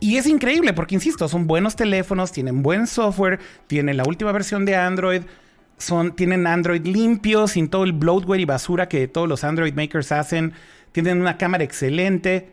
Y 0.00 0.16
es 0.16 0.26
increíble 0.26 0.72
porque, 0.72 0.94
insisto, 0.94 1.28
son 1.28 1.46
buenos 1.46 1.76
teléfonos, 1.76 2.32
tienen 2.32 2.62
buen 2.62 2.86
software, 2.86 3.38
tienen 3.66 3.96
la 3.96 4.04
última 4.04 4.32
versión 4.32 4.64
de 4.64 4.76
Android, 4.76 5.22
son, 5.78 6.14
tienen 6.16 6.46
Android 6.46 6.84
limpio, 6.86 7.46
sin 7.48 7.68
todo 7.68 7.84
el 7.84 7.92
bloatware 7.92 8.40
y 8.40 8.44
basura 8.44 8.88
que 8.88 9.08
todos 9.08 9.28
los 9.28 9.44
Android 9.44 9.74
makers 9.74 10.12
hacen, 10.12 10.52
tienen 10.92 11.20
una 11.20 11.36
cámara 11.36 11.64
excelente, 11.64 12.52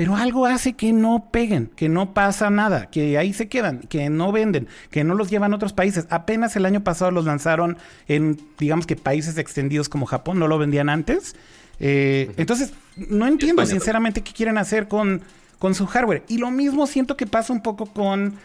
pero 0.00 0.16
algo 0.16 0.46
hace 0.46 0.72
que 0.72 0.94
no 0.94 1.28
peguen, 1.30 1.66
que 1.76 1.90
no 1.90 2.14
pasa 2.14 2.48
nada, 2.48 2.86
que 2.86 3.18
ahí 3.18 3.34
se 3.34 3.48
quedan, 3.48 3.80
que 3.80 4.08
no 4.08 4.32
venden, 4.32 4.66
que 4.90 5.04
no 5.04 5.14
los 5.14 5.28
llevan 5.28 5.52
a 5.52 5.56
otros 5.56 5.74
países. 5.74 6.06
Apenas 6.08 6.56
el 6.56 6.64
año 6.64 6.82
pasado 6.82 7.10
los 7.10 7.26
lanzaron 7.26 7.76
en, 8.08 8.40
digamos 8.58 8.86
que 8.86 8.96
países 8.96 9.36
extendidos 9.36 9.90
como 9.90 10.06
Japón, 10.06 10.38
no 10.38 10.48
lo 10.48 10.56
vendían 10.56 10.88
antes. 10.88 11.36
Eh, 11.80 12.32
entonces, 12.38 12.72
no 12.96 13.26
entiendo 13.26 13.60
España 13.60 13.78
sinceramente 13.78 14.22
qué 14.22 14.32
quieren 14.32 14.56
hacer 14.56 14.88
con, 14.88 15.20
con 15.58 15.74
su 15.74 15.84
hardware. 15.86 16.22
Y 16.28 16.38
lo 16.38 16.50
mismo 16.50 16.86
siento 16.86 17.14
que 17.18 17.26
pasa 17.26 17.52
un 17.52 17.60
poco 17.60 17.84
con 17.84 18.36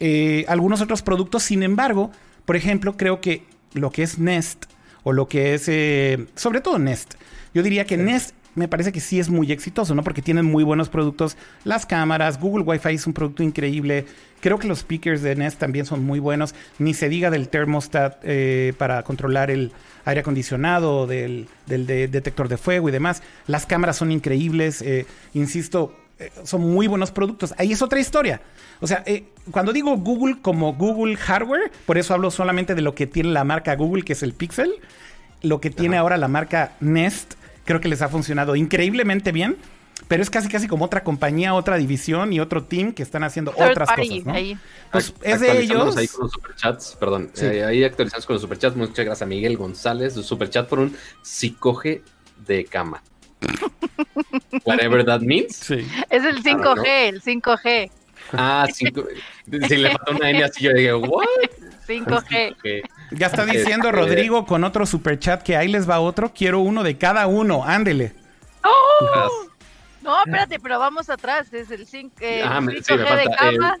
eh, 0.00 0.46
algunos 0.48 0.80
otros 0.80 1.02
productos. 1.02 1.42
Sin 1.42 1.62
embargo, 1.62 2.10
por 2.46 2.56
ejemplo, 2.56 2.96
creo 2.96 3.20
que 3.20 3.44
lo 3.74 3.90
que 3.90 4.02
es 4.02 4.18
Nest 4.18 4.64
o 5.02 5.12
lo 5.12 5.28
que 5.28 5.52
es, 5.52 5.64
eh, 5.68 6.26
sobre 6.36 6.62
todo 6.62 6.78
Nest, 6.78 7.16
yo 7.52 7.62
diría 7.62 7.84
que 7.84 7.98
Nest 7.98 8.34
me 8.54 8.68
parece 8.68 8.92
que 8.92 9.00
sí 9.00 9.18
es 9.18 9.30
muy 9.30 9.50
exitoso, 9.50 9.94
¿no? 9.94 10.02
Porque 10.02 10.20
tienen 10.22 10.44
muy 10.44 10.62
buenos 10.64 10.88
productos. 10.88 11.36
Las 11.64 11.86
cámaras, 11.86 12.38
Google 12.38 12.64
Wi-Fi 12.64 12.94
es 12.94 13.06
un 13.06 13.12
producto 13.14 13.42
increíble. 13.42 14.04
Creo 14.40 14.58
que 14.58 14.66
los 14.68 14.80
speakers 14.80 15.22
de 15.22 15.34
Nest 15.36 15.58
también 15.58 15.86
son 15.86 16.04
muy 16.04 16.18
buenos. 16.18 16.54
Ni 16.78 16.92
se 16.94 17.08
diga 17.08 17.30
del 17.30 17.48
thermostat 17.48 18.18
eh, 18.24 18.74
para 18.76 19.02
controlar 19.04 19.50
el 19.50 19.72
aire 20.04 20.20
acondicionado, 20.20 21.06
del, 21.06 21.48
del 21.66 21.86
de- 21.86 22.08
detector 22.08 22.48
de 22.48 22.56
fuego 22.58 22.88
y 22.88 22.92
demás. 22.92 23.22
Las 23.46 23.64
cámaras 23.66 23.96
son 23.96 24.12
increíbles. 24.12 24.82
eh, 24.82 25.06
insisto, 25.32 25.96
eh, 26.18 26.30
son 26.44 26.60
muy 26.60 26.86
buenos 26.88 27.10
productos. 27.10 27.54
Ahí 27.56 27.72
es 27.72 27.80
otra 27.82 28.00
historia. 28.00 28.42
O 28.80 28.86
sea, 28.86 29.02
eh, 29.06 29.24
cuando 29.50 29.72
digo 29.72 29.96
Google 29.96 30.38
como 30.42 30.74
Google 30.74 31.16
Hardware, 31.16 31.70
por 31.86 31.96
eso 31.96 32.12
hablo 32.12 32.30
solamente 32.30 32.74
de 32.74 32.82
lo 32.82 32.94
que 32.94 33.06
tiene 33.06 33.30
la 33.30 33.44
marca 33.44 33.74
Google, 33.76 34.02
que 34.02 34.12
es 34.12 34.22
el 34.22 34.34
Pixel. 34.34 34.72
Lo 35.40 35.60
que 35.60 35.70
tiene 35.70 35.96
ahora 35.96 36.16
la 36.18 36.28
marca 36.28 36.72
Nest, 36.80 37.34
creo 37.64 37.80
que 37.80 37.88
les 37.88 38.02
ha 38.02 38.08
funcionado 38.08 38.56
increíblemente 38.56 39.32
bien. 39.32 39.56
Pero 40.08 40.20
es 40.22 40.30
casi 40.30 40.48
casi 40.48 40.66
como 40.66 40.84
otra 40.84 41.04
compañía, 41.04 41.54
otra 41.54 41.76
división 41.76 42.32
y 42.32 42.40
otro 42.40 42.64
team 42.64 42.92
que 42.92 43.04
están 43.04 43.22
haciendo 43.22 43.52
Third 43.52 43.70
otras 43.70 43.88
party, 43.88 44.08
cosas, 44.08 44.26
¿no? 44.26 44.32
ahí. 44.32 44.58
Pues 44.90 45.14
Ac- 45.14 45.18
es 45.22 45.40
de 45.40 45.46
actualizamos 45.50 45.62
ellos. 45.62 45.96
Ahí 45.96 46.08
con 46.08 46.22
los 46.24 46.32
superchats, 46.32 46.96
perdón. 46.98 47.30
Sí. 47.34 47.44
eh, 47.46 47.64
ahí 47.64 47.84
actualizamos 47.84 48.26
con 48.26 48.34
los 48.34 48.42
superchats. 48.42 48.74
Muchas 48.76 48.96
gracias 49.04 49.22
a 49.22 49.26
Miguel 49.26 49.56
González, 49.56 50.14
su 50.14 50.22
superchat 50.24 50.68
por 50.68 50.80
un 50.80 50.96
psicoge 51.22 52.02
de 52.44 52.64
cama. 52.64 53.00
Whatever 54.64 55.04
that 55.04 55.20
means. 55.20 55.56
Sí. 55.56 55.86
Es 56.10 56.24
el 56.24 56.42
5G, 56.42 56.60
Claro, 56.62 56.74
¿no? 56.76 56.84
el 56.84 57.22
5G. 57.22 57.90
Ah, 58.32 58.66
cinco. 58.72 59.04
Si 59.68 59.76
le 59.76 59.90
faltó 59.90 60.12
una 60.12 60.30
N 60.30 60.44
así, 60.44 60.64
yo 60.64 60.72
dije, 60.72 60.94
¿what? 60.94 61.24
5G. 62.00 62.52
Ok. 62.52 62.90
Ya 63.12 63.26
está 63.26 63.44
diciendo 63.44 63.88
Este- 63.88 64.00
Rodrigo 64.00 64.46
con 64.46 64.64
otro 64.64 64.86
superchat 64.86 65.42
que 65.42 65.56
ahí 65.56 65.68
les 65.68 65.88
va 65.88 66.00
otro. 66.00 66.32
Quiero 66.34 66.60
uno 66.60 66.82
de 66.82 66.96
cada 66.98 67.26
uno. 67.26 67.64
Ándele. 67.64 68.14
¡Oh! 68.64 69.28
No, 70.02 70.18
espérate, 70.24 70.58
pero 70.58 70.78
vamos 70.78 71.08
atrás. 71.10 71.52
Es 71.52 71.70
el 71.70 71.86
5, 71.86 72.14
eh, 72.20 72.42
Ah, 72.44 72.60
me- 72.60 72.72
5G 72.74 72.84
sí, 72.84 72.92
me 72.94 72.98
de 72.98 73.06
falta, 73.24 73.36
cama. 73.36 73.78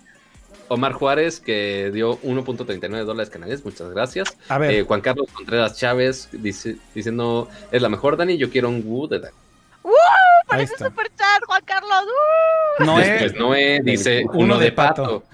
Omar 0.68 0.92
Juárez, 0.92 1.40
que 1.40 1.90
dio 1.92 2.18
1.39 2.22 3.04
dólares 3.04 3.28
canadienses, 3.30 3.64
muchas 3.64 3.90
gracias. 3.90 4.36
A 4.48 4.58
ver. 4.58 4.70
Eh, 4.72 4.82
Juan 4.84 5.00
Carlos 5.00 5.26
Contreras 5.32 5.76
Chávez 5.76 6.28
dice, 6.32 6.76
diciendo, 6.94 7.48
es 7.70 7.82
la 7.82 7.88
mejor, 7.88 8.16
Dani, 8.16 8.38
yo 8.38 8.50
quiero 8.50 8.68
un 8.68 8.82
Woo 8.86 9.06
de 9.08 9.18
Dani. 9.20 9.34
Ese 10.54 10.74
está. 10.74 10.86
super 10.86 11.08
chat, 11.16 11.42
Juan 11.46 11.62
Carlos. 11.64 12.04
¡uh! 12.78 12.84
Noé. 12.84 13.04
Después 13.08 13.34
Noé 13.34 13.80
dice, 13.82 14.24
Uno 14.28 14.38
uno, 14.44 14.58
de 14.58 14.66
de 14.66 14.72
pato. 14.72 15.02
pato. 15.02 15.24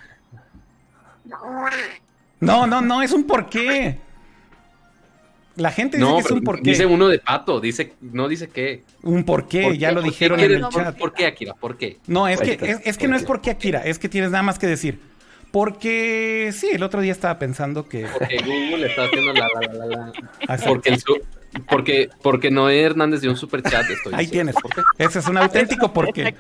No, 2.41 2.67
no, 2.67 2.81
no, 2.81 3.03
es 3.03 3.13
un 3.13 3.25
porqué. 3.25 3.99
La 5.57 5.73
gente 5.73 5.97
dice 5.97 6.09
No, 6.09 6.17
que 6.19 6.23
es 6.23 6.31
un 6.31 6.43
porqué. 6.43 6.71
dice 6.71 6.87
uno 6.87 7.09
de 7.09 7.19
pato, 7.19 7.61
dice, 7.61 7.95
no 8.01 8.29
dice 8.29 8.49
qué. 8.49 8.85
Un 9.03 9.25
porqué, 9.25 9.63
¿Por 9.63 9.75
ya 9.75 9.89
qué? 9.89 9.95
lo 9.97 10.01
¿Por 10.03 10.05
qué 10.05 10.11
dijeron 10.11 10.41
en 10.41 10.51
el 10.53 10.69
chat. 10.69 10.97
¿Por 10.97 11.13
qué, 11.13 11.27
Akira? 11.27 11.55
¿Por 11.55 11.77
qué? 11.77 11.99
No, 12.07 12.29
es 12.29 12.41
Ahí 12.41 12.47
que, 12.47 12.53
está. 12.53 12.67
es, 12.67 12.81
es 12.85 12.97
que 12.99 13.09
no 13.09 13.17
es 13.17 13.25
porque 13.25 13.51
Akira, 13.51 13.85
es 13.85 13.99
que 13.99 14.09
tienes 14.09 14.31
nada 14.31 14.43
más 14.45 14.59
que 14.59 14.69
decir. 14.69 15.01
Porque 15.51 16.53
sí, 16.55 16.69
el 16.73 16.83
otro 16.83 17.01
día 17.01 17.13
estaba 17.13 17.39
pensando 17.39 17.89
que. 17.89 18.07
Porque 18.07 18.37
Google 18.39 18.87
está 18.87 19.05
haciendo 19.05 19.33
la 19.33 19.49
la 19.49 19.73
la 19.73 19.87
la. 19.87 19.97
la. 19.97 20.13
Así. 20.47 20.65
Porque, 20.67 20.91
el 20.91 21.03
porque, 21.67 22.11
porque 22.23 22.51
Noé 22.51 22.83
Hernández 22.83 23.23
dio 23.23 23.31
un 23.31 23.37
super 23.37 23.63
chat. 23.63 23.89
Estoy 23.91 24.13
Ahí 24.15 24.27
diciendo 24.27 24.53
tienes. 24.53 24.55
¿Por 24.63 24.75
qué? 24.75 24.83
Ese 25.05 25.19
es 25.21 25.27
un 25.29 25.39
auténtico 25.39 25.93
porqué. 25.93 26.35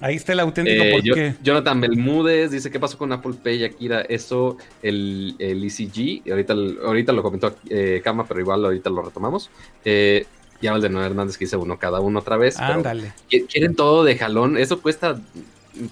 Ahí 0.00 0.16
está 0.16 0.32
el 0.32 0.40
auténtico 0.40 0.82
Eh, 0.82 1.00
yo- 1.02 1.14
porqué. 1.14 1.34
Jonathan 1.42 1.80
Belmúdez 1.80 2.50
dice: 2.50 2.70
¿Qué 2.70 2.80
pasó 2.80 2.96
con 2.96 3.12
Apple 3.12 3.34
Pay, 3.42 3.64
Akira? 3.64 4.00
Eso, 4.02 4.56
el, 4.82 5.36
el 5.38 5.62
ECG, 5.62 6.30
ahorita, 6.30 6.54
ahorita 6.84 7.12
lo 7.12 7.22
comentó 7.22 7.54
eh, 7.68 8.00
Kama, 8.02 8.26
pero 8.26 8.40
igual 8.40 8.64
ahorita 8.64 8.88
lo 8.88 9.02
retomamos. 9.02 9.50
Eh, 9.84 10.26
ya 10.62 10.72
el 10.72 10.80
de 10.82 10.88
Noé 10.88 11.06
Hernández 11.06 11.36
que 11.38 11.44
dice 11.44 11.56
uno 11.56 11.78
cada 11.78 12.00
uno 12.00 12.18
otra 12.20 12.36
vez. 12.38 12.58
Ándale. 12.58 13.12
qui- 13.30 13.46
quieren 13.46 13.74
todo 13.76 14.04
de 14.04 14.16
jalón. 14.16 14.56
Eso 14.56 14.80
cuesta. 14.80 15.18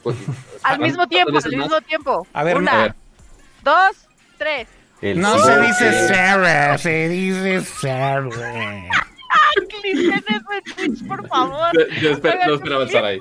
Pues, 0.03 0.17
Al 0.63 0.79
mismo 0.81 1.07
¿cuántas 1.07 1.09
tiempo, 1.09 1.29
al 1.31 1.35
más? 1.35 1.47
mismo 1.71 1.81
tiempo. 1.83 2.27
A 2.33 2.45
ver, 2.45 2.57
Una, 2.57 2.73
A 2.73 2.83
ver, 2.83 2.95
dos, 3.63 3.97
tres. 4.39 4.69
El 5.01 5.21
No 5.21 5.39
se 5.39 5.61
dice 5.61 5.89
eh, 5.91 6.09
Sarah, 6.09 6.79
se 6.79 7.09
dice 7.09 7.61
Sarah. 7.63 8.29
Clicen 9.81 10.25
eso 10.29 10.53
en 10.53 10.65
Twitch, 10.95 11.07
por 11.07 11.27
favor. 11.29 11.73
Yo 12.01 12.11
esper- 12.13 12.47
no 12.47 12.55
esperaba 12.55 12.85
estar 12.85 13.05
ahí. 13.05 13.19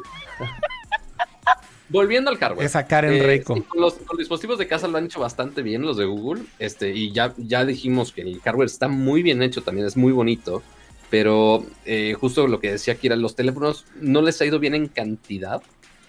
Volviendo 1.89 2.29
al 2.29 2.37
hardware. 2.37 2.65
Esa 2.65 2.85
Karen 2.85 3.13
Eh, 3.13 3.23
Reiko. 3.23 3.55
sí, 3.55 3.61
con 3.61 3.79
los, 3.79 3.93
con 3.93 4.07
los 4.09 4.17
dispositivos 4.19 4.57
de 4.59 4.67
casa 4.67 4.87
lo 4.89 4.97
han 4.97 5.05
hecho 5.05 5.21
bastante 5.21 5.61
bien 5.61 5.83
los 5.83 5.95
de 5.97 6.05
Google. 6.05 6.43
Este, 6.59 6.89
y 6.91 7.11
ya, 7.13 7.33
ya 7.37 7.63
dijimos 7.63 8.11
que 8.11 8.21
el 8.23 8.41
hardware 8.41 8.65
está 8.65 8.87
muy 8.89 9.23
bien 9.23 9.41
hecho, 9.41 9.61
también 9.63 9.87
es 9.87 9.95
muy 9.95 10.11
bonito. 10.11 10.61
Pero 11.09 11.65
eh, 11.85 12.13
justo 12.19 12.45
lo 12.47 12.59
que 12.59 12.71
decía 12.71 12.95
Kira, 12.95 13.15
los 13.15 13.35
teléfonos 13.37 13.85
no 14.01 14.21
les 14.21 14.41
ha 14.41 14.45
ido 14.45 14.59
bien 14.59 14.75
en 14.75 14.87
cantidad. 14.89 15.61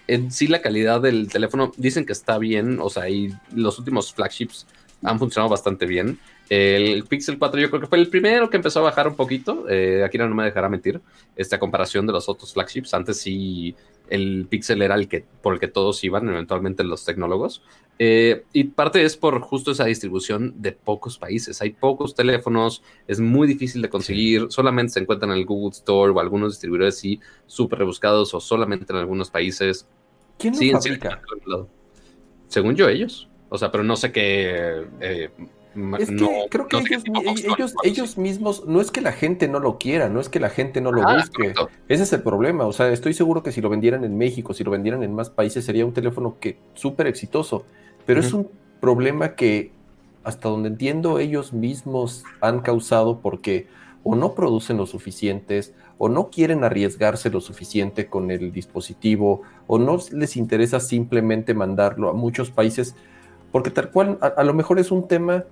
En 0.09 0.31
sí, 0.31 0.47
la 0.47 0.61
calidad 0.61 1.01
del 1.01 1.29
teléfono 1.29 1.71
dicen 1.77 2.03
que 2.03 2.13
está 2.13 2.39
bien. 2.39 2.79
O 2.81 2.89
sea, 2.89 3.09
y 3.09 3.31
los 3.53 3.77
últimos 3.77 4.11
flagships 4.11 4.65
han 5.03 5.19
funcionado 5.19 5.49
bastante 5.49 5.85
bien. 5.85 6.19
El 6.49 7.03
Pixel 7.05 7.37
4 7.37 7.61
yo 7.61 7.69
creo 7.69 7.81
que 7.81 7.87
fue 7.87 7.99
el 7.99 8.07
primero 8.07 8.49
que 8.49 8.57
empezó 8.57 8.79
a 8.79 8.83
bajar 8.83 9.07
un 9.07 9.15
poquito. 9.15 9.67
Eh, 9.69 10.09
no 10.17 10.35
me 10.35 10.45
dejará 10.45 10.67
mentir. 10.67 10.99
Esta 11.35 11.59
comparación 11.59 12.07
de 12.07 12.13
los 12.13 12.27
otros 12.27 12.53
flagships. 12.53 12.93
Antes 12.95 13.21
sí 13.21 13.75
el 14.09 14.47
Pixel 14.49 14.81
era 14.81 14.95
el 14.95 15.07
que 15.07 15.23
por 15.43 15.53
el 15.53 15.59
que 15.59 15.67
todos 15.67 16.03
iban, 16.03 16.27
eventualmente 16.27 16.83
los 16.83 17.05
tecnólogos. 17.05 17.61
Eh, 18.01 18.45
y 18.53 18.63
parte 18.63 19.03
es 19.03 19.17
por 19.17 19.41
justo 19.41 19.71
esa 19.71 19.83
distribución 19.83 20.53
de 20.61 20.71
pocos 20.71 21.17
países. 21.17 21.61
Hay 21.61 21.71
pocos 21.71 22.15
teléfonos, 22.15 22.81
es 23.07 23.19
muy 23.19 23.45
difícil 23.45 23.81
de 23.81 23.89
conseguir, 23.89 24.47
solamente 24.49 24.93
se 24.93 25.01
encuentran 25.01 25.31
en 25.31 25.37
el 25.37 25.45
Google 25.45 25.71
Store 25.71 26.11
o 26.13 26.19
algunos 26.21 26.53
distribuidores 26.53 26.97
sí 26.97 27.19
súper 27.45 27.79
rebuscados 27.79 28.33
o 28.33 28.39
solamente 28.39 28.93
en 28.93 28.99
algunos 28.99 29.29
países. 29.29 29.85
¿Quién 30.37 30.53
lo 30.53 30.59
Sí, 30.59 30.69
en 30.69 30.77
fabrica? 30.77 31.21
lado. 31.45 31.67
Según 32.47 32.75
yo, 32.75 32.87
ellos. 32.87 33.27
O 33.49 33.57
sea, 33.57 33.69
pero 33.71 33.83
no 33.83 33.97
sé 33.97 34.11
qué. 34.13 34.85
eh, 35.01 35.29
Es 35.99 36.09
que 36.09 36.45
creo 36.49 36.67
que 36.67 36.77
no 36.77 36.83
ellos, 36.85 37.03
ellos, 37.43 37.73
ellos 37.83 38.17
mismos, 38.17 38.65
no 38.65 38.79
es 38.81 38.91
que 38.91 39.01
la 39.01 39.11
gente 39.11 39.47
no 39.47 39.59
lo 39.59 39.77
quiera, 39.77 40.07
no 40.09 40.19
es 40.19 40.29
que 40.29 40.39
la 40.39 40.49
gente 40.49 40.81
no 40.81 40.91
lo 40.91 41.01
Ah, 41.07 41.15
busque. 41.15 41.53
correcto. 41.53 41.69
Ese 41.87 42.03
es 42.03 42.13
el 42.13 42.23
problema. 42.23 42.65
O 42.65 42.71
sea, 42.73 42.91
estoy 42.91 43.13
seguro 43.13 43.43
que 43.43 43.51
si 43.51 43.59
lo 43.61 43.69
vendieran 43.69 44.03
en 44.03 44.17
México, 44.17 44.53
si 44.53 44.63
lo 44.63 44.71
vendieran 44.71 45.03
en 45.03 45.13
más 45.13 45.29
países, 45.29 45.65
sería 45.65 45.85
un 45.85 45.93
teléfono 45.93 46.37
que 46.39 46.57
súper 46.73 47.07
exitoso. 47.07 47.65
Pero 48.05 48.19
es 48.19 48.33
un 48.33 48.49
problema 48.79 49.35
que, 49.35 49.71
hasta 50.23 50.49
donde 50.49 50.69
entiendo, 50.69 51.19
ellos 51.19 51.53
mismos 51.53 52.23
han 52.41 52.61
causado 52.61 53.19
porque 53.19 53.67
o 54.03 54.15
no 54.15 54.33
producen 54.33 54.77
lo 54.77 54.85
suficientes, 54.85 55.73
o 55.97 56.09
no 56.09 56.29
quieren 56.29 56.63
arriesgarse 56.63 57.29
lo 57.29 57.41
suficiente 57.41 58.07
con 58.07 58.31
el 58.31 58.51
dispositivo, 58.51 59.41
o 59.67 59.77
no 59.77 59.97
les 60.11 60.37
interesa 60.37 60.79
simplemente 60.79 61.53
mandarlo 61.53 62.09
a 62.09 62.13
muchos 62.13 62.51
países, 62.51 62.95
porque 63.51 63.69
tal 63.69 63.91
cual, 63.91 64.17
a, 64.21 64.27
a 64.27 64.43
lo 64.43 64.53
mejor 64.53 64.79
es 64.79 64.91
un 64.91 65.07
tema 65.07 65.43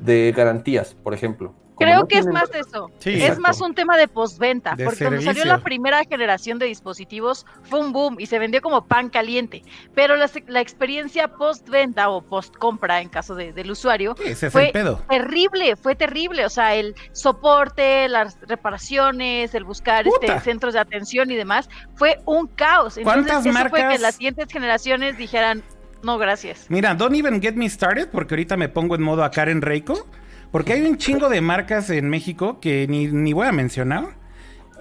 de 0.00 0.32
garantías, 0.34 0.94
por 0.94 1.14
ejemplo. 1.14 1.52
Creo 1.76 2.00
no 2.00 2.06
que 2.08 2.18
es 2.18 2.24
tienen- 2.24 2.34
más 2.34 2.50
eso. 2.54 2.90
Sí, 2.98 3.10
Es 3.14 3.20
Exacto. 3.22 3.40
más 3.42 3.60
un 3.60 3.74
tema 3.74 3.96
de 3.96 4.06
postventa, 4.08 4.70
porque 4.70 5.04
cuando 5.04 5.20
salió 5.20 5.22
servicio. 5.42 5.44
la 5.46 5.58
primera 5.58 6.04
generación 6.04 6.58
de 6.58 6.66
dispositivos 6.66 7.46
fue 7.64 7.80
un 7.80 7.92
boom 7.92 8.16
y 8.20 8.26
se 8.26 8.38
vendió 8.38 8.60
como 8.62 8.86
pan 8.86 9.08
caliente, 9.10 9.62
pero 9.94 10.16
la, 10.16 10.30
la 10.46 10.60
experiencia 10.60 11.28
postventa 11.28 12.08
o 12.10 12.22
post 12.22 12.54
compra 12.56 13.00
en 13.00 13.08
caso 13.08 13.34
de- 13.34 13.52
del 13.52 13.70
usuario 13.70 14.14
Ese 14.24 14.46
es 14.46 14.52
fue 14.52 14.70
pedo. 14.72 15.02
terrible, 15.08 15.76
fue 15.76 15.94
terrible, 15.96 16.44
o 16.46 16.50
sea, 16.50 16.74
el 16.76 16.94
soporte, 17.12 18.08
las 18.08 18.38
reparaciones, 18.46 19.54
el 19.54 19.64
buscar 19.64 20.06
este, 20.06 20.38
centros 20.40 20.74
de 20.74 20.80
atención 20.80 21.30
y 21.30 21.34
demás, 21.36 21.68
fue 21.96 22.18
un 22.24 22.46
caos. 22.46 22.96
Entonces, 22.96 23.02
¿Cuántas 23.04 23.46
eso 23.46 23.52
fue 23.68 23.80
marcas? 23.80 23.92
que 23.96 23.98
las 24.02 24.14
siguientes 24.14 24.46
generaciones 24.50 25.18
dijeran, 25.18 25.62
no, 26.02 26.18
gracias. 26.18 26.66
Mira, 26.68 26.94
don't 26.94 27.14
even 27.16 27.40
get 27.40 27.54
me 27.54 27.68
started, 27.68 28.08
porque 28.10 28.34
ahorita 28.34 28.56
me 28.56 28.68
pongo 28.68 28.94
en 28.94 29.02
modo 29.02 29.24
a 29.24 29.30
Karen 29.30 29.62
Reiko. 29.62 30.06
Porque 30.54 30.72
hay 30.74 30.82
un 30.82 30.96
chingo 30.98 31.28
de 31.28 31.40
marcas 31.40 31.90
en 31.90 32.08
México 32.08 32.60
que 32.60 32.86
ni, 32.86 33.08
ni 33.08 33.32
voy 33.32 33.48
a 33.48 33.50
mencionar. 33.50 34.04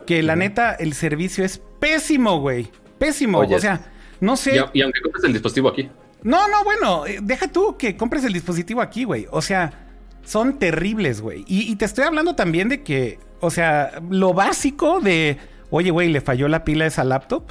Que 0.05 0.21
la 0.21 0.35
neta, 0.35 0.73
el 0.75 0.93
servicio 0.93 1.43
es 1.43 1.59
pésimo, 1.79 2.39
güey. 2.39 2.69
Pésimo. 2.99 3.39
Oye. 3.39 3.55
O 3.55 3.59
sea, 3.59 3.81
no 4.19 4.37
sé. 4.37 4.63
Y, 4.71 4.81
aunque 4.83 5.01
compres 5.01 5.23
el 5.23 5.33
dispositivo 5.33 5.69
aquí. 5.69 5.89
No, 6.21 6.47
no, 6.47 6.63
bueno, 6.63 7.07
eh, 7.07 7.17
deja 7.23 7.47
tú 7.47 7.75
que 7.75 7.97
compres 7.97 8.23
el 8.23 8.33
dispositivo 8.33 8.81
aquí, 8.81 9.03
güey. 9.03 9.25
O 9.31 9.41
sea, 9.41 9.73
son 10.23 10.59
terribles, 10.59 11.21
güey. 11.21 11.43
Y, 11.47 11.71
y 11.71 11.75
te 11.75 11.85
estoy 11.85 12.03
hablando 12.03 12.35
también 12.35 12.69
de 12.69 12.83
que, 12.83 13.17
o 13.39 13.49
sea, 13.49 13.99
lo 14.11 14.31
básico 14.35 14.99
de, 15.01 15.39
oye, 15.71 15.89
güey, 15.89 16.09
le 16.09 16.21
falló 16.21 16.47
la 16.49 16.63
pila 16.65 16.85
a 16.85 16.89
esa 16.89 17.03
laptop. 17.03 17.45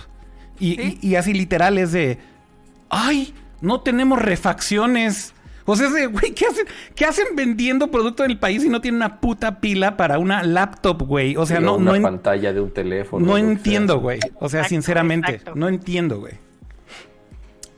Y, 0.60 0.76
Sí. 0.76 0.98
y- 1.02 1.08
y 1.08 1.14
así 1.16 1.34
literal 1.34 1.76
es 1.76 1.90
de, 1.90 2.18
ay, 2.88 3.34
no 3.60 3.80
tenemos 3.80 4.22
refacciones. 4.22 5.34
O 5.64 5.76
sea, 5.76 5.88
güey, 6.08 6.32
¿qué 6.34 6.46
hacen, 6.46 6.66
¿qué 6.94 7.04
hacen 7.04 7.26
vendiendo 7.36 7.90
producto 7.90 8.24
en 8.24 8.32
el 8.32 8.38
país 8.38 8.64
y 8.64 8.68
no 8.68 8.80
tienen 8.80 8.96
una 8.96 9.20
puta 9.20 9.60
pila 9.60 9.96
para 9.96 10.18
una 10.18 10.42
laptop, 10.42 11.02
güey? 11.02 11.36
O 11.36 11.46
sea, 11.46 11.58
Pero 11.58 11.66
no, 11.72 11.76
una 11.76 11.90
no, 11.92 11.96
en- 11.96 12.02
pantalla 12.02 12.52
de 12.52 12.60
un 12.60 12.70
teléfono. 12.72 13.24
no 13.26 13.38
entiendo, 13.38 14.00
güey. 14.00 14.18
O 14.40 14.48
sea, 14.48 14.60
Exacto, 14.60 14.68
sinceramente, 14.70 15.30
exacto. 15.32 15.52
no 15.54 15.68
entiendo, 15.68 16.18
güey. 16.20 16.34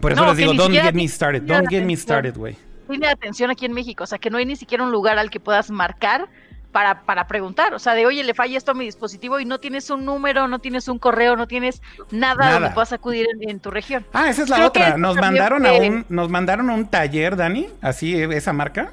Por 0.01 0.13
eso 0.13 0.21
No, 0.23 0.29
les 0.29 0.37
digo, 0.37 0.53
don't 0.55 0.75
get 0.75 0.93
me 0.95 1.09
started, 1.09 1.43
don't 1.43 1.69
get 1.69 1.85
me 1.85 1.97
started, 1.97 2.37
güey. 2.37 2.57
Tiene 2.89 3.07
atención 3.07 3.51
aquí 3.51 3.65
en 3.65 3.73
México, 3.73 4.05
o 4.05 4.07
sea, 4.07 4.19
que 4.19 4.29
no 4.29 4.37
hay 4.37 4.45
ni 4.45 4.57
siquiera 4.57 4.85
un 4.85 4.93
lugar 4.93 5.19
al 5.19 5.31
que 5.31 5.41
puedas 5.41 5.71
marcar 5.71 6.29
para, 6.75 7.03
para 7.03 7.29
preguntar, 7.29 7.73
o 7.73 7.79
sea, 7.79 7.95
de 7.95 8.05
oye, 8.05 8.25
le 8.25 8.35
falla 8.35 8.59
esto 8.59 8.73
a 8.73 8.75
mi 8.75 8.85
dispositivo 8.85 9.39
y 9.39 9.45
no 9.45 9.61
tienes 9.61 9.91
un 9.91 10.05
número, 10.05 10.49
no 10.49 10.59
tienes 10.59 10.89
un 10.89 10.99
correo, 10.99 11.37
no 11.37 11.47
tienes 11.47 11.81
nada, 12.11 12.55
donde 12.55 12.71
puedas 12.71 12.93
acudir 12.93 13.29
en, 13.43 13.61
tu 13.61 13.71
región. 13.71 14.05
Ah, 14.13 14.29
esa 14.29 14.43
es 14.43 14.49
la 14.49 14.67
otra. 14.67 14.97
Nos 14.97 15.15
mandaron, 15.15 15.65
a 15.67 15.73
un, 15.73 16.05
nos 16.09 16.29
mandaron 16.29 16.69
a 16.71 16.75
un 16.75 16.89
taller, 16.89 17.37
Dani, 17.37 17.69
así, 17.81 18.21
esa 18.21 18.53
marca, 18.53 18.93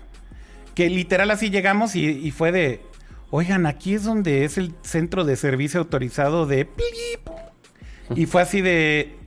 que 0.76 0.92
literal 0.92 1.32
así 1.32 1.50
llegamos 1.50 1.96
y, 1.96 2.30
fue 2.30 2.52
de, 2.52 2.84
oigan, 3.32 3.66
aquí 3.66 3.96
es 3.96 4.04
donde 4.04 4.46
es 4.46 4.60
el 4.60 4.76
centro 4.84 5.24
de 5.24 5.36
servicio 5.36 5.80
autorizado 5.80 6.46
de... 6.46 6.70
Y 8.16 8.28
fue 8.28 8.44
así 8.44 8.62
de, 8.62 9.18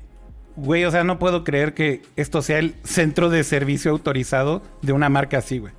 güey, 0.55 0.85
o 0.85 0.93
sea, 0.93 1.03
no 1.03 1.19
puedo 1.19 1.43
creer 1.43 1.75
que 1.75 2.03
esto 2.15 2.41
sea 2.41 2.61
el 2.61 2.77
centro 2.85 3.31
de 3.31 3.43
servicio 3.43 3.91
autorizado 3.91 4.63
de 4.81 4.93
una 4.93 5.09
marca 5.09 5.39
así, 5.39 5.59
güey. 5.59 5.73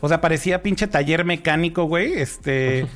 O 0.00 0.08
sea, 0.08 0.20
parecía 0.20 0.62
pinche 0.62 0.86
taller 0.86 1.24
mecánico, 1.24 1.84
güey. 1.84 2.14
Este. 2.14 2.86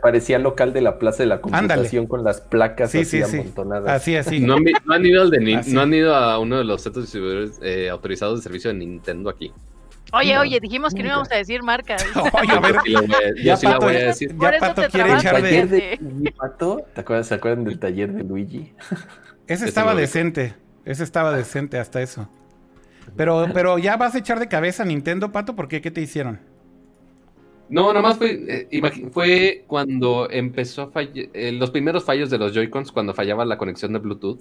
Parecía, 0.00 0.38
local 0.38 0.72
de 0.72 0.80
la 0.80 0.98
Plaza 0.98 1.22
de 1.22 1.28
la 1.28 1.40
Computación 1.40 2.06
con 2.06 2.24
las 2.24 2.40
placas 2.40 2.94
así 2.94 3.22
amontonadas. 3.22 3.90
Así, 3.90 4.16
así. 4.16 4.40
No 4.40 4.54
han, 4.54 4.66
ido 5.06 5.24
no 5.66 5.80
han 5.80 5.94
ido 5.94 6.14
a 6.14 6.38
uno 6.38 6.58
de 6.58 6.64
los 6.64 6.82
centros 6.82 7.04
distribuidores 7.04 7.58
eh, 7.62 7.88
autorizados 7.90 8.38
de 8.38 8.42
servicio 8.42 8.70
de 8.70 8.78
Nintendo 8.78 9.28
aquí. 9.30 9.52
Oye, 10.12 10.38
oye, 10.38 10.58
dijimos 10.60 10.94
que 10.94 11.02
no 11.02 11.08
íbamos 11.10 11.30
a 11.30 11.36
decir 11.36 11.62
marcas. 11.62 12.02
Oye, 12.32 12.52
a 12.52 12.60
ver, 12.60 12.76
yo 13.36 13.56
sí 13.58 13.66
la 13.66 13.78
voy 13.78 13.94
a 13.94 14.06
decir. 14.06 14.34
Ya 14.40 14.58
Pato 14.58 14.82
quiere 14.90 15.12
echar 15.12 15.42
de... 15.42 15.98
de 16.00 16.32
Pato, 16.32 16.82
¿te 16.94 17.02
acuerdas, 17.02 17.26
¿Se 17.26 17.34
acuerdan 17.34 17.64
del 17.64 17.78
taller 17.78 18.12
de 18.12 18.24
Luigi? 18.24 18.72
Ese 19.46 19.66
estaba 19.66 19.94
decente. 19.94 20.54
Ese 20.86 21.04
estaba 21.04 21.36
decente 21.36 21.78
hasta 21.78 22.00
eso. 22.00 22.30
Pero, 23.16 23.46
pero 23.52 23.78
ya 23.78 23.96
vas 23.96 24.14
a 24.14 24.18
echar 24.18 24.38
de 24.38 24.48
cabeza 24.48 24.82
a 24.82 24.86
Nintendo, 24.86 25.32
Pato, 25.32 25.54
¿por 25.54 25.68
qué? 25.68 25.80
¿Qué 25.80 25.90
te 25.90 26.00
hicieron? 26.00 26.40
No, 27.68 27.92
nomás 27.92 28.16
fue, 28.16 28.68
eh, 28.70 29.10
fue 29.12 29.64
cuando 29.66 30.28
empezó 30.30 30.82
a 30.82 30.90
fallar, 30.90 31.26
eh, 31.34 31.52
los 31.52 31.70
primeros 31.70 32.04
fallos 32.04 32.30
de 32.30 32.38
los 32.38 32.52
Joy-Cons, 32.54 32.92
cuando 32.92 33.12
fallaba 33.12 33.44
la 33.44 33.58
conexión 33.58 33.92
de 33.92 33.98
Bluetooth 33.98 34.40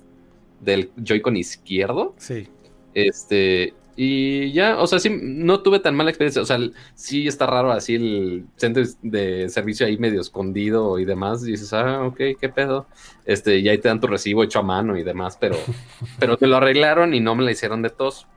del 0.61 0.91
Joy-Con 1.03 1.35
izquierdo. 1.35 2.15
Sí. 2.17 2.47
Este, 2.93 3.73
y 3.99 4.51
ya, 4.53 4.77
o 4.79 4.85
sea, 4.85 4.99
sí, 4.99 5.09
no 5.09 5.61
tuve 5.61 5.79
tan 5.79 5.95
mala 5.95 6.11
experiencia. 6.11 6.41
O 6.41 6.45
sea, 6.45 6.59
sí 6.93 7.27
está 7.27 7.47
raro 7.47 7.71
así 7.71 7.95
el 7.95 8.45
centro 8.55 8.83
de 9.01 9.49
servicio 9.49 9.87
ahí 9.87 9.97
medio 9.97 10.21
escondido 10.21 10.99
y 10.99 11.05
demás. 11.05 11.45
Y 11.45 11.51
dices, 11.51 11.73
ah, 11.73 12.03
ok, 12.05 12.17
qué 12.39 12.49
pedo. 12.53 12.85
Este, 13.25 13.57
y 13.57 13.67
ahí 13.67 13.79
te 13.79 13.89
dan 13.89 13.99
tu 13.99 14.07
recibo 14.07 14.43
hecho 14.43 14.59
a 14.59 14.63
mano 14.63 14.97
y 14.97 15.03
demás, 15.03 15.37
pero, 15.39 15.57
pero 16.19 16.37
te 16.37 16.47
lo 16.47 16.57
arreglaron 16.57 17.13
y 17.13 17.19
no 17.19 17.35
me 17.35 17.43
la 17.43 17.51
hicieron 17.51 17.81
de 17.81 17.89
tos. 17.89 18.27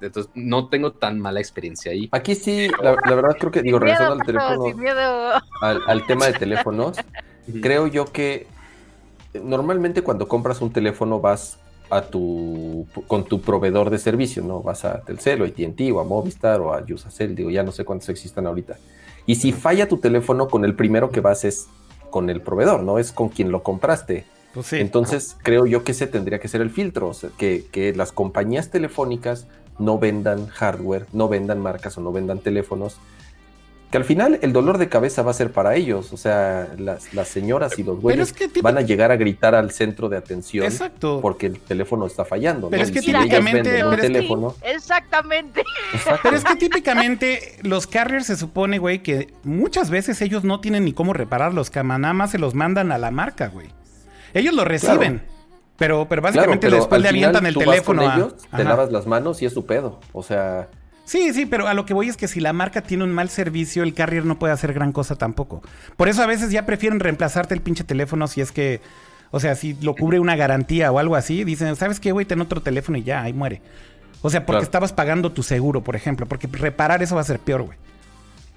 Entonces, 0.00 0.30
no 0.34 0.68
tengo 0.68 0.92
tan 0.92 1.18
mala 1.20 1.40
experiencia 1.40 1.92
ahí. 1.92 2.08
Aquí 2.12 2.34
sí, 2.34 2.68
la, 2.82 2.96
verdad 3.14 3.36
creo 3.38 3.50
que, 3.50 3.62
digo, 3.62 3.78
regresando 3.78 4.14
al 4.14 4.26
teléfono, 4.26 4.64
al, 5.62 6.06
tema 6.06 6.26
de 6.26 6.32
teléfonos, 6.34 6.96
creo 7.62 7.86
yo 7.86 8.04
que 8.04 8.46
normalmente 9.42 10.02
cuando 10.02 10.28
compras 10.28 10.60
un 10.60 10.72
teléfono 10.72 11.20
vas 11.20 11.58
a 11.88 12.02
tu, 12.02 12.86
con 13.06 13.24
tu 13.24 13.40
proveedor 13.40 13.90
de 13.90 13.98
servicio, 13.98 14.42
¿no? 14.42 14.60
Vas 14.60 14.84
a 14.84 15.00
Telcel 15.02 15.42
o 15.42 15.44
a 15.44 15.48
AT&T 15.48 15.92
o 15.92 16.00
a 16.00 16.04
Movistar 16.04 16.60
o 16.60 16.74
a 16.74 16.82
Usacell, 16.82 17.34
digo, 17.34 17.50
ya 17.50 17.62
no 17.62 17.72
sé 17.72 17.84
cuántos 17.84 18.08
existan 18.08 18.46
ahorita. 18.46 18.76
Y 19.24 19.36
si 19.36 19.52
falla 19.52 19.88
tu 19.88 19.98
teléfono, 19.98 20.48
con 20.48 20.64
el 20.64 20.74
primero 20.74 21.10
que 21.10 21.20
vas 21.20 21.44
es 21.44 21.68
con 22.10 22.28
el 22.30 22.40
proveedor, 22.40 22.82
¿no? 22.82 22.98
Es 22.98 23.12
con 23.12 23.28
quien 23.28 23.50
lo 23.50 23.62
compraste. 23.62 24.24
Pues 24.52 24.72
Entonces, 24.72 25.36
creo 25.42 25.66
yo 25.66 25.84
que 25.84 25.92
ese 25.92 26.06
tendría 26.06 26.38
que 26.38 26.48
ser 26.48 26.60
el 26.60 26.70
filtro, 26.70 27.12
que, 27.36 27.66
que 27.70 27.92
las 27.92 28.10
compañías 28.10 28.70
telefónicas 28.70 29.46
no 29.78 29.98
vendan 29.98 30.46
hardware, 30.48 31.06
no 31.12 31.28
vendan 31.28 31.60
marcas 31.60 31.96
o 31.98 32.00
no 32.00 32.12
vendan 32.12 32.38
teléfonos, 32.40 32.98
que 33.90 33.98
al 33.98 34.04
final 34.04 34.40
el 34.42 34.52
dolor 34.52 34.78
de 34.78 34.88
cabeza 34.88 35.22
va 35.22 35.30
a 35.30 35.34
ser 35.34 35.52
para 35.52 35.76
ellos. 35.76 36.12
O 36.12 36.16
sea, 36.16 36.68
las, 36.76 37.14
las 37.14 37.28
señoras 37.28 37.78
y 37.78 37.84
los 37.84 38.00
güeyes 38.00 38.34
van 38.60 38.78
a 38.78 38.80
llegar 38.80 39.12
a 39.12 39.16
gritar 39.16 39.54
al 39.54 39.70
centro 39.70 40.08
de 40.08 40.16
atención 40.16 40.66
Exacto. 40.66 41.20
porque 41.22 41.46
el 41.46 41.60
teléfono 41.60 42.06
está 42.06 42.24
fallando. 42.24 42.68
Pero 42.68 42.82
es 42.82 42.90
que 42.90 43.00
típicamente. 43.00 43.82
teléfono, 44.00 44.54
exactamente. 44.62 45.62
Pero 46.22 46.36
es 46.36 46.44
que 46.44 46.56
típicamente 46.56 47.58
los 47.62 47.86
carriers 47.86 48.26
se 48.26 48.36
supone, 48.36 48.78
güey, 48.78 49.02
que 49.02 49.32
muchas 49.44 49.90
veces 49.90 50.20
ellos 50.20 50.42
no 50.42 50.60
tienen 50.60 50.84
ni 50.84 50.92
cómo 50.92 51.12
repararlos, 51.12 51.70
que 51.70 51.82
nada 51.82 52.12
más 52.12 52.32
se 52.32 52.38
los 52.38 52.54
mandan 52.54 52.90
a 52.90 52.98
la 52.98 53.12
marca, 53.12 53.48
güey. 53.48 53.68
Ellos 54.34 54.52
lo 54.52 54.64
reciben. 54.64 55.22
Pero, 55.76 56.06
pero 56.08 56.22
básicamente 56.22 56.70
después 56.70 57.02
le 57.02 57.08
avientan 57.08 57.46
el 57.46 57.54
teléfono 57.54 58.02
ellos, 58.02 58.34
Te 58.54 58.64
lavas 58.64 58.90
las 58.90 59.06
manos 59.06 59.42
y 59.42 59.46
es 59.46 59.52
su 59.52 59.66
pedo. 59.66 60.00
O 60.12 60.22
sea. 60.22 60.68
Sí, 61.04 61.32
sí, 61.32 61.46
pero 61.46 61.68
a 61.68 61.74
lo 61.74 61.86
que 61.86 61.94
voy 61.94 62.08
es 62.08 62.16
que 62.16 62.26
si 62.26 62.40
la 62.40 62.52
marca 62.52 62.80
tiene 62.82 63.04
un 63.04 63.12
mal 63.12 63.28
servicio, 63.28 63.84
el 63.84 63.94
carrier 63.94 64.24
no 64.24 64.38
puede 64.38 64.52
hacer 64.52 64.72
gran 64.72 64.90
cosa 64.92 65.14
tampoco. 65.14 65.62
Por 65.96 66.08
eso 66.08 66.22
a 66.22 66.26
veces 66.26 66.50
ya 66.50 66.66
prefieren 66.66 66.98
reemplazarte 66.98 67.54
el 67.54 67.60
pinche 67.60 67.84
teléfono 67.84 68.26
si 68.26 68.40
es 68.40 68.52
que. 68.52 68.80
O 69.30 69.40
sea, 69.40 69.54
si 69.54 69.74
lo 69.82 69.94
cubre 69.94 70.18
una 70.18 70.36
garantía 70.36 70.90
o 70.92 70.98
algo 70.98 71.16
así, 71.16 71.44
dicen, 71.44 71.76
¿sabes 71.76 72.00
qué, 72.00 72.12
güey? 72.12 72.26
Ten 72.26 72.40
otro 72.40 72.62
teléfono 72.62 72.96
y 72.96 73.02
ya, 73.02 73.22
ahí 73.22 73.32
muere. 73.32 73.60
O 74.22 74.30
sea, 74.30 74.46
porque 74.46 74.62
estabas 74.62 74.92
pagando 74.92 75.32
tu 75.32 75.42
seguro, 75.42 75.82
por 75.82 75.94
ejemplo. 75.94 76.26
Porque 76.26 76.48
reparar 76.50 77.02
eso 77.02 77.16
va 77.16 77.20
a 77.20 77.24
ser 77.24 77.38
peor, 77.38 77.62
güey. 77.62 77.78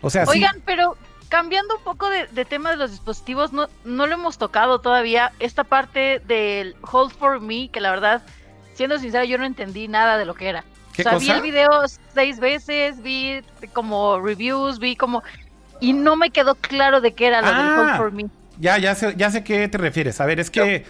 O 0.01 0.09
sea, 0.09 0.23
Oigan, 0.25 0.61
pero 0.65 0.95
cambiando 1.29 1.77
un 1.77 1.83
poco 1.83 2.09
de, 2.09 2.45
tema 2.45 2.71
de 2.71 2.77
los 2.77 2.91
dispositivos, 2.91 3.53
no, 3.53 3.69
no 3.85 4.07
lo 4.07 4.15
hemos 4.15 4.37
tocado 4.37 4.79
todavía. 4.79 5.31
Esta 5.39 5.63
parte 5.63 6.21
del 6.27 6.75
Hold 6.91 7.13
for 7.13 7.39
Me, 7.39 7.69
que 7.69 7.79
la 7.79 7.91
verdad, 7.91 8.23
siendo 8.73 8.97
sincera, 8.99 9.23
yo 9.25 9.37
no 9.37 9.45
entendí 9.45 9.87
nada 9.87 10.17
de 10.17 10.25
lo 10.25 10.33
que 10.33 10.49
era. 10.49 10.65
o 10.91 11.01
sea, 11.01 11.17
vi 11.17 11.29
el 11.29 11.41
video 11.41 11.69
seis 12.13 12.39
veces, 12.39 13.01
vi 13.01 13.41
como 13.73 14.19
reviews, 14.19 14.79
vi 14.79 14.95
como. 14.95 15.23
Y 15.79 15.93
no 15.93 16.17
me 16.17 16.31
quedó 16.31 16.55
claro 16.55 16.99
de 16.99 17.13
qué 17.13 17.27
era 17.27 17.41
lo 17.41 17.47
del 17.47 17.79
Hold 17.79 17.89
ah, 17.91 17.97
for 17.97 18.11
Me. 18.11 18.25
Ya, 18.59 18.77
ya 18.77 18.95
sé, 18.95 19.13
ya 19.15 19.31
sé 19.31 19.43
qué 19.43 19.67
te 19.69 19.77
refieres. 19.77 20.19
A 20.19 20.25
ver, 20.25 20.39
es 20.39 20.49
que. 20.49 20.85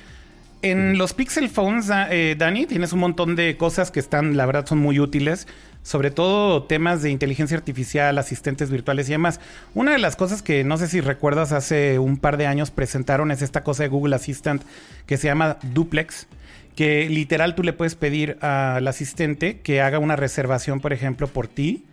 En 0.62 0.98
los 0.98 1.14
Pixel 1.14 1.50
Phones, 1.50 1.90
eh, 1.90 2.36
Dani, 2.38 2.66
tienes 2.66 2.92
un 2.92 3.00
montón 3.00 3.36
de 3.36 3.56
cosas 3.56 3.92
que 3.92 4.00
están, 4.00 4.36
la 4.36 4.46
verdad, 4.46 4.66
son 4.66 4.80
muy 4.80 5.00
útiles 5.00 5.48
sobre 5.84 6.12
todo 6.12 6.64
temas 6.64 7.02
de 7.02 7.10
inteligencia 7.10 7.58
artificial, 7.58 8.18
asistentes 8.18 8.70
virtuales 8.70 9.08
y 9.10 9.14
demás. 9.14 9.40
Una 9.74 9.94
de 9.94 9.98
las 9.98 10.16
cosas 10.16 10.42
que 10.42 10.64
no 10.64 10.78
sé 10.78 10.88
si 10.88 11.02
recuerdas 11.02 11.52
hace 11.52 12.00
un 12.00 12.18
par 12.18 12.38
de 12.38 12.48
años 12.48 12.72
presentaron 12.72 13.32
es 13.32 13.42
esta 13.42 13.64
cosa 13.64 13.84
de 13.84 13.90
Google 13.90 14.16
Assistant 14.16 14.62
que 15.06 15.18
se 15.18 15.28
llama 15.28 15.58
Duplex, 15.74 16.28
que 16.76 17.10
literal 17.10 17.56
tú 17.56 17.64
le 17.64 17.74
puedes 17.74 17.96
pedir 17.96 18.38
al 18.42 18.88
asistente 18.88 19.62
que 19.62 19.82
haga 19.82 20.00
una 20.00 20.16
reservación, 20.16 20.80
por 20.80 20.94
ejemplo, 20.94 21.28
por 21.28 21.48
ti. 21.48 21.86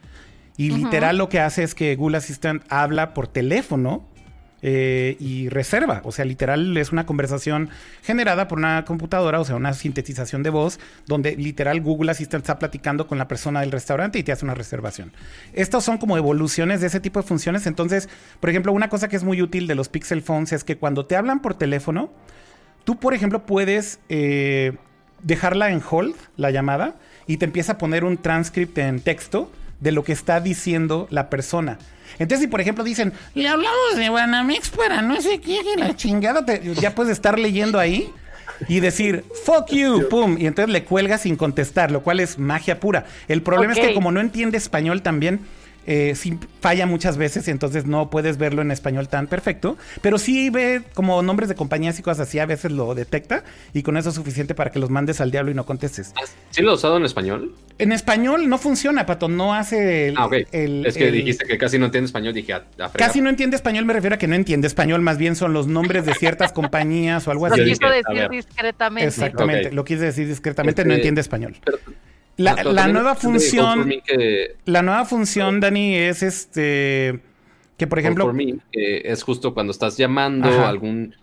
Y 0.58 0.70
literal 0.70 1.18
lo 1.18 1.28
que 1.28 1.38
hace 1.38 1.62
es 1.62 1.74
que 1.74 1.96
Google 1.96 2.16
Assistant 2.16 2.64
habla 2.70 3.12
por 3.12 3.28
teléfono 3.28 4.06
eh, 4.68 5.16
y 5.20 5.48
reserva. 5.48 6.00
O 6.02 6.10
sea, 6.10 6.24
literal 6.24 6.76
es 6.76 6.90
una 6.90 7.06
conversación 7.06 7.70
generada 8.02 8.48
por 8.48 8.58
una 8.58 8.84
computadora, 8.84 9.38
o 9.38 9.44
sea, 9.44 9.54
una 9.54 9.72
sintetización 9.72 10.42
de 10.42 10.50
voz, 10.50 10.80
donde 11.06 11.36
literal 11.36 11.80
Google 11.80 12.10
Assistant 12.10 12.42
está 12.42 12.58
platicando 12.58 13.06
con 13.06 13.16
la 13.16 13.28
persona 13.28 13.60
del 13.60 13.70
restaurante 13.70 14.18
y 14.18 14.24
te 14.24 14.32
hace 14.32 14.44
una 14.44 14.54
reservación. 14.54 15.12
Estas 15.52 15.84
son 15.84 15.98
como 15.98 16.16
evoluciones 16.16 16.80
de 16.80 16.88
ese 16.88 16.98
tipo 16.98 17.22
de 17.22 17.28
funciones. 17.28 17.68
Entonces, 17.68 18.08
por 18.40 18.50
ejemplo, 18.50 18.72
una 18.72 18.88
cosa 18.88 19.06
que 19.06 19.14
es 19.14 19.22
muy 19.22 19.40
útil 19.40 19.68
de 19.68 19.76
los 19.76 19.88
Pixel 19.88 20.20
Phones 20.20 20.52
es 20.52 20.64
que 20.64 20.76
cuando 20.76 21.06
te 21.06 21.14
hablan 21.14 21.42
por 21.42 21.54
teléfono, 21.54 22.10
tú, 22.82 22.98
por 22.98 23.14
ejemplo, 23.14 23.46
puedes 23.46 24.00
eh, 24.08 24.72
dejarla 25.22 25.70
en 25.70 25.80
hold, 25.88 26.16
la 26.36 26.50
llamada, 26.50 26.96
y 27.28 27.36
te 27.36 27.44
empieza 27.44 27.74
a 27.74 27.78
poner 27.78 28.02
un 28.02 28.16
transcript 28.16 28.76
en 28.78 28.98
texto 28.98 29.48
de 29.78 29.92
lo 29.92 30.02
que 30.02 30.12
está 30.12 30.40
diciendo 30.40 31.06
la 31.10 31.30
persona. 31.30 31.78
Entonces, 32.18 32.40
si 32.40 32.46
por 32.46 32.60
ejemplo 32.60 32.84
dicen, 32.84 33.12
le 33.34 33.48
hablamos 33.48 33.96
de 33.96 34.08
Banamex 34.08 34.70
para 34.70 35.02
no 35.02 35.20
sé 35.20 35.40
qué, 35.40 35.60
la 35.76 35.94
chingada, 35.94 36.44
ya 36.60 36.94
puedes 36.94 37.12
estar 37.12 37.38
leyendo 37.38 37.78
ahí 37.78 38.10
y 38.68 38.80
decir, 38.80 39.24
fuck 39.44 39.70
you, 39.70 40.08
pum, 40.08 40.36
y 40.38 40.46
entonces 40.46 40.72
le 40.72 40.84
cuelgas 40.84 41.22
sin 41.22 41.36
contestar, 41.36 41.90
lo 41.90 42.02
cual 42.02 42.20
es 42.20 42.38
magia 42.38 42.80
pura. 42.80 43.04
El 43.28 43.42
problema 43.42 43.72
es 43.74 43.78
que 43.78 43.94
como 43.94 44.12
no 44.12 44.20
entiende 44.20 44.56
español 44.56 45.02
también, 45.02 45.40
eh, 45.86 46.14
sí 46.14 46.38
falla 46.60 46.86
muchas 46.86 47.16
veces 47.16 47.46
y 47.48 47.50
entonces 47.50 47.86
no 47.86 48.10
puedes 48.10 48.38
verlo 48.38 48.62
en 48.62 48.70
español 48.70 49.08
tan 49.08 49.26
perfecto, 49.28 49.76
pero 50.02 50.18
sí 50.18 50.50
ve 50.50 50.82
como 50.94 51.22
nombres 51.22 51.48
de 51.48 51.54
compañías 51.54 51.98
y 51.98 52.02
cosas 52.02 52.28
así, 52.28 52.38
a 52.38 52.46
veces 52.46 52.72
lo 52.72 52.94
detecta 52.94 53.44
y 53.72 53.82
con 53.82 53.96
eso 53.96 54.08
es 54.08 54.14
suficiente 54.14 54.54
para 54.54 54.70
que 54.70 54.78
los 54.78 54.90
mandes 54.90 55.20
al 55.20 55.30
diablo 55.30 55.50
y 55.50 55.54
no 55.54 55.64
contestes. 55.64 56.12
Ah, 56.16 56.24
¿Sí 56.50 56.62
lo 56.62 56.72
has 56.72 56.78
usado 56.78 56.96
en 56.96 57.04
español? 57.04 57.54
En 57.78 57.92
español 57.92 58.48
no 58.48 58.58
funciona, 58.58 59.06
Pato, 59.06 59.28
no 59.28 59.54
hace 59.54 60.08
el... 60.08 60.16
Ah, 60.16 60.26
ok. 60.26 60.34
es 60.52 60.96
que 60.96 61.10
dijiste 61.10 61.44
que 61.46 61.58
casi 61.58 61.78
no 61.78 61.86
entiende 61.86 62.06
español, 62.06 62.34
dije 62.34 62.54
a, 62.54 62.64
Casi 62.92 63.20
no 63.20 63.28
entiende 63.28 63.56
español, 63.56 63.84
me 63.84 63.92
refiero 63.92 64.16
a 64.16 64.18
que 64.18 64.26
no 64.26 64.34
entiende 64.34 64.66
español, 64.66 65.02
más 65.02 65.18
bien 65.18 65.36
son 65.36 65.52
los 65.52 65.66
nombres 65.66 66.06
de 66.06 66.14
ciertas 66.14 66.52
compañías 66.52 67.28
o 67.28 67.30
algo 67.30 67.46
así. 67.46 67.60
Lo 67.60 67.66
quiso 67.66 67.88
decir 67.88 68.28
discretamente. 68.30 69.06
Exactamente, 69.06 69.72
lo 69.72 69.84
quise 69.84 70.04
decir 70.04 70.26
discretamente, 70.26 70.84
no 70.84 70.90
este, 70.90 71.00
entiende 71.00 71.20
español. 71.20 71.56
La, 72.36 72.88
nueva 72.88 73.14
función. 73.14 73.92
La 74.64 74.82
nueva 74.82 75.04
función, 75.04 75.60
Dani, 75.60 75.94
es 75.94 76.22
este. 76.22 77.20
Que 77.76 77.86
por 77.86 77.98
ejemplo. 77.98 78.32
es 78.72 79.22
justo 79.22 79.54
cuando 79.54 79.70
estás 79.70 79.96
llamando 79.96 80.48
a 80.48 80.68
algún 80.68 81.14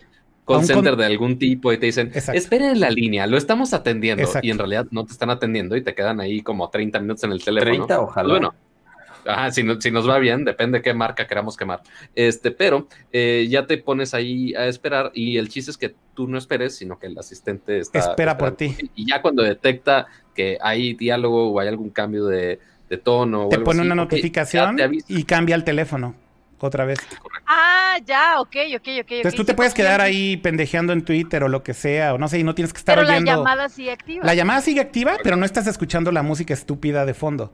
call 0.46 0.66
center 0.66 0.96
de 0.96 1.06
algún 1.06 1.40
tipo 1.40 1.72
y 1.72 1.78
te 1.78 1.86
dicen, 1.88 2.12
esperen 2.14 2.72
en 2.72 2.80
la 2.80 2.90
línea, 2.90 3.28
lo 3.28 3.38
estamos 3.38 3.74
atendiendo. 3.74 4.28
Y 4.42 4.52
en 4.52 4.58
realidad 4.58 4.88
no 4.92 5.06
te 5.06 5.14
están 5.14 5.30
atendiendo 5.30 5.76
y 5.76 5.82
te 5.82 5.94
quedan 5.96 6.20
ahí 6.20 6.42
como 6.42 6.70
30 6.70 7.00
minutos 7.00 7.24
en 7.24 7.32
el 7.32 7.44
teléfono. 7.44 7.86
30, 7.86 8.02
ojalá. 8.02 8.30
Bueno, 8.30 8.56
Ajá, 9.26 9.52
si, 9.52 9.64
no- 9.64 9.80
si 9.80 9.92
nos 9.92 10.08
va 10.10 10.18
bien, 10.20 10.46
depende 10.46 10.82
qué 10.82 10.94
marca 10.94 11.28
queramos 11.28 11.56
quemar. 11.58 11.82
Este, 12.16 12.52
pero 12.52 12.88
eh, 13.12 13.48
ya 13.50 13.66
te 13.66 13.78
pones 13.78 14.14
ahí 14.14 14.54
a 14.56 14.66
esperar 14.68 15.12
y 15.14 15.38
el 15.38 15.50
chiste 15.50 15.72
es 15.72 15.78
que 15.78 15.96
tú 16.14 16.28
no 16.28 16.38
esperes, 16.38 16.76
sino 16.76 17.00
que 17.00 17.08
el 17.08 17.18
asistente 17.18 17.80
está 17.80 18.00
Espera 18.00 18.38
por 18.38 18.56
ti. 18.56 18.76
Y 18.96 19.10
ya 19.10 19.22
cuando 19.22 19.44
detecta 19.44 20.08
que 20.36 20.58
hay 20.62 20.94
diálogo 20.94 21.52
o 21.52 21.60
hay 21.60 21.68
algún 21.68 21.90
cambio 21.90 22.26
de, 22.26 22.60
de 22.90 22.98
tono 22.98 23.44
o 23.46 23.50
Te 23.50 23.56
algo 23.56 23.66
pone 23.66 23.80
así, 23.82 23.88
una 23.88 23.96
notificación 23.96 24.78
y 25.08 25.24
cambia 25.24 25.56
el 25.56 25.64
teléfono 25.64 26.16
otra 26.60 26.86
vez. 26.86 27.00
Ah, 27.46 27.98
ya, 28.06 28.40
ok, 28.40 28.56
ok, 28.76 28.88
ok. 29.02 29.12
Entonces 29.12 29.36
tú 29.36 29.44
te 29.44 29.54
puedes 29.54 29.74
quedar 29.74 30.00
ahí 30.02 30.38
pendejeando 30.38 30.94
en 30.94 31.04
Twitter 31.04 31.44
o 31.44 31.50
lo 31.50 31.62
que 31.62 31.74
sea, 31.74 32.14
o 32.14 32.18
no 32.18 32.28
sé, 32.28 32.40
y 32.40 32.44
no 32.44 32.56
tienes 32.56 32.72
que 32.74 32.80
estar 32.80 32.96
Pero 32.96 33.08
la 33.08 33.20
llamada 33.20 33.68
sigue 33.70 33.92
activa. 33.92 34.26
La 34.26 34.34
llamada 34.34 34.62
sigue 34.62 34.80
activa, 34.80 35.18
pero 35.24 35.36
no 35.36 35.46
estás 35.46 35.68
escuchando 35.68 36.12
la 36.12 36.24
música 36.24 36.54
estúpida 36.54 37.06
de 37.06 37.14
fondo. 37.14 37.52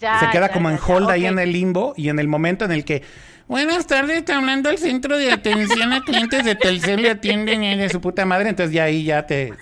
Ya, 0.00 0.20
Se 0.20 0.26
queda 0.30 0.46
ya, 0.48 0.52
como 0.52 0.68
ya, 0.70 0.76
en 0.76 0.80
ya, 0.80 0.86
hold 0.94 1.10
ahí 1.10 1.26
en 1.26 1.38
el 1.38 1.52
limbo 1.52 1.92
y 1.96 2.08
en 2.08 2.18
el 2.18 2.28
momento 2.28 2.64
en 2.64 2.72
el 2.72 2.84
que 2.84 3.02
Buenas 3.48 3.86
tardes, 3.86 4.18
está 4.18 4.36
hablando 4.36 4.68
al 4.68 4.76
centro 4.76 5.16
de 5.16 5.32
atención 5.32 5.92
a 5.94 6.02
clientes 6.04 6.44
de 6.44 6.54
Telcel 6.54 7.00
le 7.00 7.10
atienden 7.10 7.64
y 7.64 7.76
de 7.78 7.88
su 7.88 7.98
puta 7.98 8.26
madre, 8.26 8.50
entonces 8.50 8.74
ya 8.74 8.84
ahí 8.84 9.04
ya 9.04 9.26
te, 9.26 9.54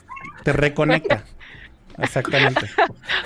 te 0.43 0.53
reconecta. 0.53 1.23
Exactamente. 1.99 2.67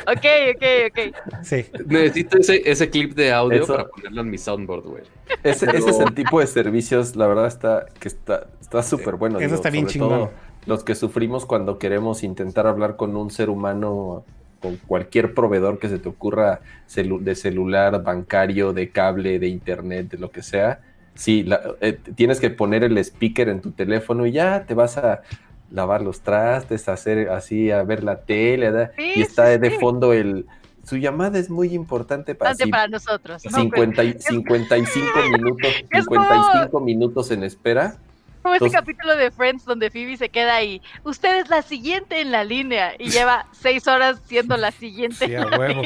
Ok, 0.07 0.27
ok, 0.55 0.65
ok. 0.91 1.45
Sí. 1.45 1.65
Necesito 1.87 2.39
ese, 2.39 2.63
ese 2.71 2.91
clip 2.91 3.15
de 3.15 3.33
audio 3.33 3.63
Eso- 3.63 3.73
para 3.75 3.89
ponerlo 3.89 4.21
en 4.21 4.31
mi 4.31 4.39
soundboard, 4.39 4.85
güey. 4.85 5.03
Ese, 5.43 5.67
Pero- 5.67 5.79
ese 5.79 5.91
es 5.91 5.99
el 6.01 6.15
tipo 6.15 6.41
de 6.41 6.47
servicios, 6.47 7.17
la 7.17 7.27
verdad 7.27 7.47
está 7.47 7.87
que 7.99 8.09
está 8.09 8.47
está 8.61 8.83
súper 8.83 9.17
bueno. 9.17 9.39
Eso 9.39 9.47
digo, 9.47 9.55
está 9.57 9.71
bien 9.71 9.85
sobre 9.85 9.93
chingón. 9.95 10.09
todo 10.11 10.31
Los 10.67 10.85
que 10.85 10.95
sufrimos 10.95 11.47
cuando 11.47 11.79
queremos 11.79 12.23
intentar 12.23 12.67
hablar 12.67 12.97
con 12.97 13.17
un 13.17 13.31
ser 13.31 13.49
humano, 13.51 14.25
con 14.61 14.77
cualquier 14.77 15.35
proveedor 15.35 15.79
que 15.79 15.89
se 15.89 15.99
te 15.99 16.09
ocurra 16.09 16.61
celu- 16.89 17.21
de 17.21 17.35
celular, 17.35 18.03
bancario, 18.03 18.73
de 18.73 18.91
cable, 18.91 19.39
de 19.39 19.49
internet, 19.49 20.11
de 20.11 20.19
lo 20.19 20.31
que 20.31 20.43
sea. 20.43 20.81
Sí, 21.15 21.43
la- 21.43 21.61
eh, 21.81 21.99
tienes 22.15 22.41
que 22.41 22.51
poner 22.51 22.85
el 22.85 22.97
speaker 22.99 23.49
en 23.49 23.61
tu 23.61 23.73
teléfono 23.73 24.27
y 24.27 24.33
ya 24.33 24.65
te 24.67 24.75
vas 24.75 24.97
a 24.99 25.23
lavar 25.71 26.03
los 26.03 26.21
trastes, 26.21 26.89
hacer 26.89 27.31
así, 27.31 27.71
a 27.71 27.83
ver 27.83 28.03
la 28.05 28.21
tele, 28.23 28.71
y 29.17 29.23
está 29.23 29.53
sí, 29.53 29.59
de 29.59 29.71
sí. 29.71 29.77
fondo 29.81 30.13
el... 30.13 30.47
Su 30.83 30.97
llamada 30.97 31.39
es 31.39 31.51
muy 31.51 31.75
importante 31.75 32.35
para... 32.35 32.51
Bastante 32.51 32.65
sí, 32.65 32.71
para 32.71 32.89
nosotros. 32.89 33.45
¿no? 33.45 33.51
50 33.59 34.03
y- 34.03 34.15
55 34.19 35.07
minutos, 35.33 35.71
Es 35.91 36.07
como- 36.07 36.23
55 36.23 36.81
minutos 36.81 37.31
en 37.31 37.45
espera. 37.45 37.97
Como 38.43 38.55
este 38.55 38.67
Entonces- 38.67 38.81
capítulo 38.81 39.17
de 39.17 39.31
Friends 39.31 39.65
donde 39.65 39.91
Phoebe 39.91 40.17
se 40.17 40.29
queda 40.31 40.55
ahí. 40.57 40.81
Usted 41.05 41.41
es 41.41 41.51
la 41.51 41.63
siguiente 41.63 42.21
en 42.21 42.31
la 42.33 42.43
línea 42.45 42.93
y 42.99 43.11
lleva 43.11 43.47
seis 43.53 43.87
horas 43.87 44.21
siendo 44.27 44.57
la 44.57 44.71
siguiente. 44.71 45.27
Sí, 45.27 45.35
a 45.35 45.47
huevo. 45.47 45.83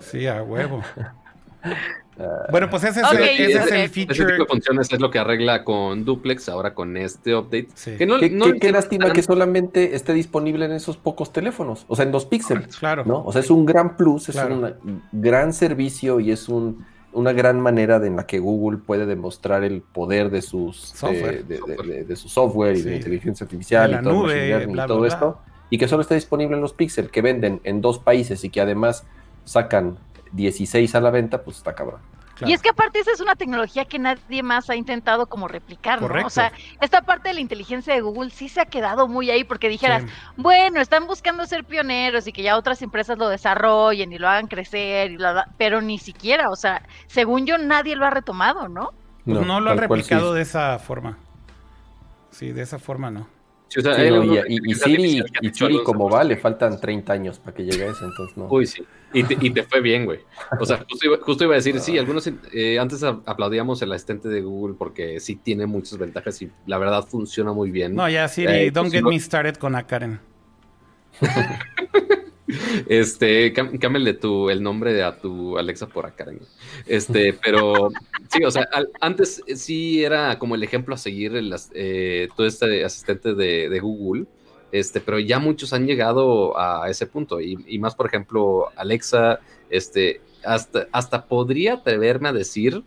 Sí, 0.00 0.26
a 0.26 0.42
huevo. 0.42 0.82
Ah, 2.18 2.46
Bueno, 2.50 2.70
pues 2.70 2.84
ese 2.84 3.00
es, 3.00 3.12
el, 3.12 3.18
ese 3.22 3.44
es 3.44 3.48
el 3.50 3.74
Ese 3.80 3.88
tipo 3.88 4.14
feature. 4.14 4.38
de 4.38 4.46
funciones 4.46 4.90
es 4.92 5.00
lo 5.00 5.10
que 5.10 5.18
arregla 5.18 5.64
con 5.64 6.04
Duplex 6.04 6.48
ahora 6.48 6.72
con 6.74 6.96
este 6.96 7.34
update. 7.34 7.68
Sí. 7.74 7.96
Que 7.98 8.06
no, 8.06 8.18
qué, 8.18 8.30
no 8.30 8.46
qué- 8.46 8.52
le 8.52 8.52
qué 8.52 8.56
hicieron 8.68 8.72
lástima 8.80 9.12
que 9.12 9.22
solamente 9.22 9.94
esté 9.94 10.14
disponible 10.14 10.64
en 10.64 10.72
esos 10.72 10.96
pocos 10.96 11.32
teléfonos, 11.32 11.84
o 11.88 11.96
sea, 11.96 12.04
en 12.06 12.12
dos 12.12 12.24
píxeles, 12.24 12.76
Claro. 12.78 13.04
¿no? 13.04 13.22
O 13.24 13.32
sea, 13.32 13.40
es 13.42 13.50
un 13.50 13.66
gran 13.66 13.96
plus, 13.98 14.28
es 14.30 14.36
Claro. 14.36 14.54
un 14.54 15.02
gran 15.12 15.52
servicio 15.52 16.20
y 16.20 16.30
es 16.30 16.48
un, 16.48 16.86
una 17.16 17.32
gran 17.32 17.60
manera 17.60 17.98
de 17.98 18.06
en 18.08 18.16
la 18.16 18.26
que 18.26 18.38
Google 18.38 18.78
puede 18.78 19.06
demostrar 19.06 19.64
el 19.64 19.80
poder 19.82 20.30
de 20.30 20.42
sus 20.42 20.76
Software. 20.76 21.34
eh, 21.34 21.44
de, 21.48 21.60
de- 21.66 21.82
de- 21.94 22.04
de 22.04 22.16
su 22.16 22.28
software 22.28 22.76
y 22.76 22.80
Sí. 22.82 22.88
de 22.90 22.96
inteligencia 22.96 23.44
artificial 23.44 23.90
la 23.90 24.00
y 24.00 24.02
todo, 24.04 24.12
nube, 24.12 24.62
y 24.62 24.66
bla, 24.66 24.86
todo 24.86 24.98
bla, 25.00 25.08
esto, 25.08 25.38
y 25.70 25.78
que 25.78 25.88
solo 25.88 26.02
está 26.02 26.14
disponible 26.14 26.54
en 26.56 26.62
los 26.62 26.72
píxeles 26.72 27.10
que 27.10 27.22
venden 27.22 27.60
en 27.64 27.80
dos 27.80 27.98
países 27.98 28.44
y 28.44 28.50
que 28.50 28.60
además 28.60 29.04
sacan 29.44 29.98
16 30.32 30.94
a 30.94 31.00
la 31.00 31.10
venta, 31.10 31.42
pues 31.42 31.56
está 31.56 31.74
cabrón. 31.74 32.00
Claro. 32.36 32.50
Y 32.50 32.54
es 32.54 32.60
que 32.60 32.68
aparte 32.68 32.98
esa 32.98 33.12
es 33.12 33.20
una 33.20 33.34
tecnología 33.34 33.86
que 33.86 33.98
nadie 33.98 34.42
más 34.42 34.68
ha 34.68 34.76
intentado 34.76 35.26
como 35.26 35.48
replicar, 35.48 36.02
¿no? 36.02 36.06
Correcto. 36.08 36.26
O 36.26 36.30
sea, 36.30 36.52
esta 36.82 37.00
parte 37.00 37.28
de 37.30 37.34
la 37.34 37.40
inteligencia 37.40 37.94
de 37.94 38.02
Google 38.02 38.30
sí 38.30 38.50
se 38.50 38.60
ha 38.60 38.66
quedado 38.66 39.08
muy 39.08 39.30
ahí 39.30 39.42
porque 39.42 39.70
dijeras, 39.70 40.02
Sí. 40.02 40.08
bueno, 40.36 40.80
están 40.80 41.06
buscando 41.06 41.46
ser 41.46 41.64
pioneros 41.64 42.26
y 42.26 42.32
que 42.32 42.42
ya 42.42 42.58
otras 42.58 42.82
empresas 42.82 43.16
lo 43.16 43.28
desarrollen 43.30 44.12
y 44.12 44.18
lo 44.18 44.28
hagan 44.28 44.48
crecer, 44.48 45.12
y 45.12 45.16
bla, 45.16 45.48
pero 45.56 45.80
ni 45.80 45.98
siquiera, 45.98 46.50
o 46.50 46.56
sea, 46.56 46.82
según 47.06 47.46
yo 47.46 47.56
nadie 47.56 47.96
lo 47.96 48.04
ha 48.04 48.10
retomado, 48.10 48.68
¿no? 48.68 48.92
Pues 49.24 49.46
no, 49.46 49.58
lo 49.60 49.70
han 49.70 49.78
sí. 49.78 49.80
replicado 49.80 50.34
de 50.34 50.42
esa 50.42 50.78
forma. 50.78 51.18
Sí, 52.30 52.52
de 52.52 52.62
esa 52.62 52.78
forma 52.78 53.10
no. 53.10 53.26
Sí, 53.68 53.80
o 53.80 53.82
sea, 53.82 53.94
Sí, 53.94 54.10
no, 54.10 54.22
y, 54.46 54.74
Siri, 54.74 55.22
y 55.40 55.50
Siri 55.50 55.82
como 55.82 56.08
va, 56.10 56.22
le 56.22 56.36
faltan 56.36 56.78
30 56.80 57.12
años 57.12 57.38
para 57.38 57.56
que 57.56 57.64
llegue 57.64 57.84
a 57.84 57.90
eso, 57.90 58.04
entonces 58.04 58.36
no. 58.36 58.46
Uy, 58.50 58.66
sí. 58.66 58.84
Y 59.12 59.22
te, 59.22 59.36
y 59.40 59.50
te 59.50 59.62
fue 59.62 59.80
bien, 59.80 60.04
güey. 60.04 60.18
O 60.60 60.66
sea, 60.66 60.84
justo 60.88 61.06
iba, 61.06 61.16
justo 61.22 61.44
iba 61.44 61.54
a 61.54 61.56
decir, 61.56 61.78
sí, 61.80 61.96
algunos 61.96 62.28
eh, 62.52 62.78
antes 62.78 63.02
a- 63.02 63.20
aplaudíamos 63.24 63.80
el 63.82 63.92
asistente 63.92 64.28
de 64.28 64.42
Google 64.42 64.74
porque 64.78 65.20
sí 65.20 65.36
tiene 65.36 65.64
muchas 65.66 65.96
ventajas 65.98 66.42
y 66.42 66.50
la 66.66 66.76
verdad 66.78 67.06
funciona 67.06 67.52
muy 67.52 67.70
bien. 67.70 67.94
No, 67.94 68.08
ya 68.08 68.28
Siri, 68.28 68.52
Eh, 68.52 68.70
don't 68.70 68.90
pues, 68.90 68.92
get 68.92 69.08
me 69.08 69.18
started 69.18 69.54
con 69.56 69.74
a 69.76 69.86
Karen. 69.86 70.20
Este, 72.88 73.52
cámbiale 73.52 74.14
tu, 74.14 74.50
el 74.50 74.62
nombre 74.62 75.02
a 75.02 75.18
tu 75.18 75.58
Alexa 75.58 75.88
por 75.88 76.06
acá. 76.06 76.24
güey. 76.26 76.38
Este, 76.86 77.32
pero 77.44 77.90
sí, 78.30 78.44
o 78.44 78.50
sea, 78.52 78.68
al- 78.72 78.88
antes 79.00 79.42
sí 79.56 80.04
era 80.04 80.38
como 80.38 80.54
el 80.54 80.62
ejemplo 80.62 80.94
a 80.94 80.98
seguir 80.98 81.34
el, 81.34 81.52
eh, 81.74 82.28
todo 82.36 82.46
este 82.46 82.84
asistente 82.84 83.34
de, 83.34 83.68
de 83.68 83.80
Google. 83.80 84.26
Este, 84.72 85.00
pero 85.00 85.18
ya 85.18 85.38
muchos 85.38 85.72
han 85.72 85.86
llegado 85.86 86.58
a 86.58 86.88
ese 86.90 87.06
punto. 87.06 87.40
Y, 87.40 87.58
y 87.66 87.78
más, 87.78 87.94
por 87.94 88.06
ejemplo, 88.06 88.68
Alexa, 88.76 89.40
este, 89.70 90.20
hasta, 90.44 90.86
hasta 90.92 91.24
podría 91.26 91.74
atreverme 91.74 92.28
a 92.28 92.32
decir 92.32 92.82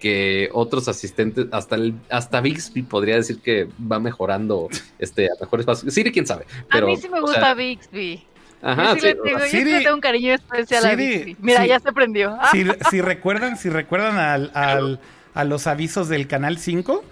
que 0.00 0.48
otros 0.52 0.86
asistentes, 0.88 1.46
hasta 1.50 1.74
el, 1.74 1.94
hasta 2.08 2.40
Bixby 2.40 2.82
podría 2.82 3.16
decir 3.16 3.40
que 3.40 3.68
va 3.80 3.98
mejorando 3.98 4.68
este, 4.98 5.26
a 5.26 5.34
mejores 5.40 5.66
pasos. 5.66 5.92
Siri, 5.92 6.12
quién 6.12 6.26
sabe. 6.26 6.46
Pero, 6.70 6.86
a 6.86 6.90
mí 6.90 6.96
sí 6.96 7.08
me 7.08 7.18
o 7.18 7.22
gusta 7.22 7.40
sea, 7.40 7.54
Bixby. 7.54 8.24
Ajá, 8.62 8.94
yo 8.94 9.00
sí, 9.00 9.08
sí, 9.08 9.14
le 9.24 9.34
o 9.34 9.38
yo 9.38 9.78
tengo 9.82 9.94
un 9.94 10.00
cariño 10.00 10.34
especial 10.34 10.84
a 10.86 10.94
Bixby. 10.94 11.36
Mira, 11.40 11.62
sí. 11.62 11.68
ya 11.68 11.80
se 11.80 11.92
prendió. 11.92 12.36
Si, 12.52 12.64
si 12.90 13.00
recuerdan, 13.00 13.56
si 13.56 13.70
recuerdan 13.70 14.18
al, 14.18 14.50
al- 14.54 15.00
a 15.34 15.44
los 15.44 15.66
avisos 15.66 16.08
del 16.08 16.26
canal 16.26 16.58
5, 16.58 17.04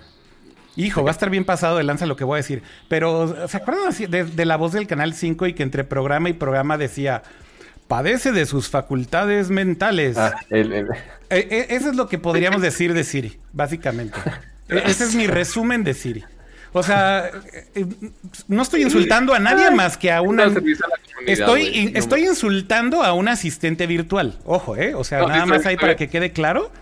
hijo, 0.77 1.03
va 1.03 1.11
a 1.11 1.13
estar 1.13 1.31
bien 1.31 1.45
pasado 1.45 1.79
de 1.79 1.85
lanza 1.85 2.07
lo 2.07 2.17
que 2.17 2.25
voy 2.25 2.37
a 2.37 2.43
decir. 2.43 2.63
Pero, 2.89 3.49
¿se 3.49 3.57
acuerdan 3.57 3.93
de, 4.11 4.25
de 4.25 4.45
la 4.45 4.57
voz 4.57 4.73
del 4.73 4.87
canal 4.87 5.15
5 5.15 5.47
y 5.47 5.55
que 5.55 5.63
entre 5.63 5.85
programa 5.85 6.29
y 6.29 6.33
programa 6.35 6.79
decía, 6.79 7.23
padece 7.89 8.33
de 8.33 8.47
sus 8.47 8.69
facultades 8.69 9.51
mentales? 9.51 10.17
Ah, 10.19 10.35
el- 10.51 10.73
el- 10.73 10.87
Eh, 11.29 11.49
eh, 11.51 11.67
eso 11.71 11.91
es 11.91 11.97
lo 11.97 12.09
que 12.09 12.19
podríamos 12.19 12.63
decir 12.69 12.95
de 12.95 13.05
Siri, 13.05 13.39
básicamente. 13.53 14.19
Eh, 14.69 14.83
Ese 14.87 15.05
es 15.05 15.15
mi 15.15 15.29
resumen 15.29 15.85
de 15.85 15.95
Siri. 15.95 16.25
O 16.73 16.83
sea, 16.83 17.31
eh, 17.77 17.87
no 18.49 18.63
estoy 18.63 18.83
insultando 18.83 19.33
a 19.33 19.39
nadie 19.39 19.71
más 19.71 19.97
que 19.97 20.11
a 20.11 20.21
una... 20.23 20.43
a 20.47 20.53
Estoy, 21.25 21.61
güey. 21.63 21.79
in- 21.79 21.93
No, 21.93 21.99
estoy 22.01 22.27
insultando 22.27 23.05
a 23.05 23.13
un 23.13 23.29
asistente 23.29 23.87
virtual. 23.87 24.37
Ojo, 24.45 24.75
¿eh? 24.77 24.93
O 24.97 25.05
sea, 25.05 25.21
No, 25.21 25.29
nada 25.29 25.47
más 25.47 25.65
ahí 25.67 25.77
para 25.77 25.95
que 25.95 26.09
quede 26.09 26.33
claro. 26.33 26.73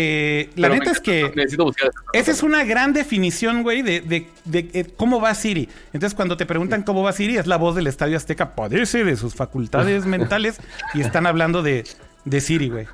Eh, 0.00 0.50
la 0.54 0.68
pero 0.68 0.78
neta 0.78 0.92
es 0.92 1.00
que 1.00 1.20
encanta, 1.20 1.36
Necesito 1.36 1.64
buscar 1.64 1.90
esa 2.12 2.30
es 2.30 2.42
una 2.44 2.62
gran 2.62 2.92
definición, 2.92 3.64
güey, 3.64 3.82
de, 3.82 4.00
de- 4.00 4.28
de, 4.44 4.70
eh, 4.72 4.86
cómo 4.96 5.20
va 5.20 5.34
Siri. 5.34 5.68
Entonces, 5.92 6.14
cuando 6.14 6.36
te 6.36 6.46
preguntan 6.46 6.84
cómo 6.84 7.02
va 7.02 7.12
Siri, 7.12 7.36
es 7.36 7.48
la 7.48 7.56
voz 7.56 7.74
del 7.74 7.88
Estadio 7.88 8.16
Azteca, 8.16 8.54
padece 8.54 9.02
de 9.02 9.16
sus 9.16 9.34
facultades 9.34 10.06
mentales 10.06 10.60
y 10.94 11.00
están 11.00 11.26
hablando 11.26 11.62
de, 11.64 11.84
de 12.24 12.40
Siri, 12.40 12.68
güey. 12.68 12.86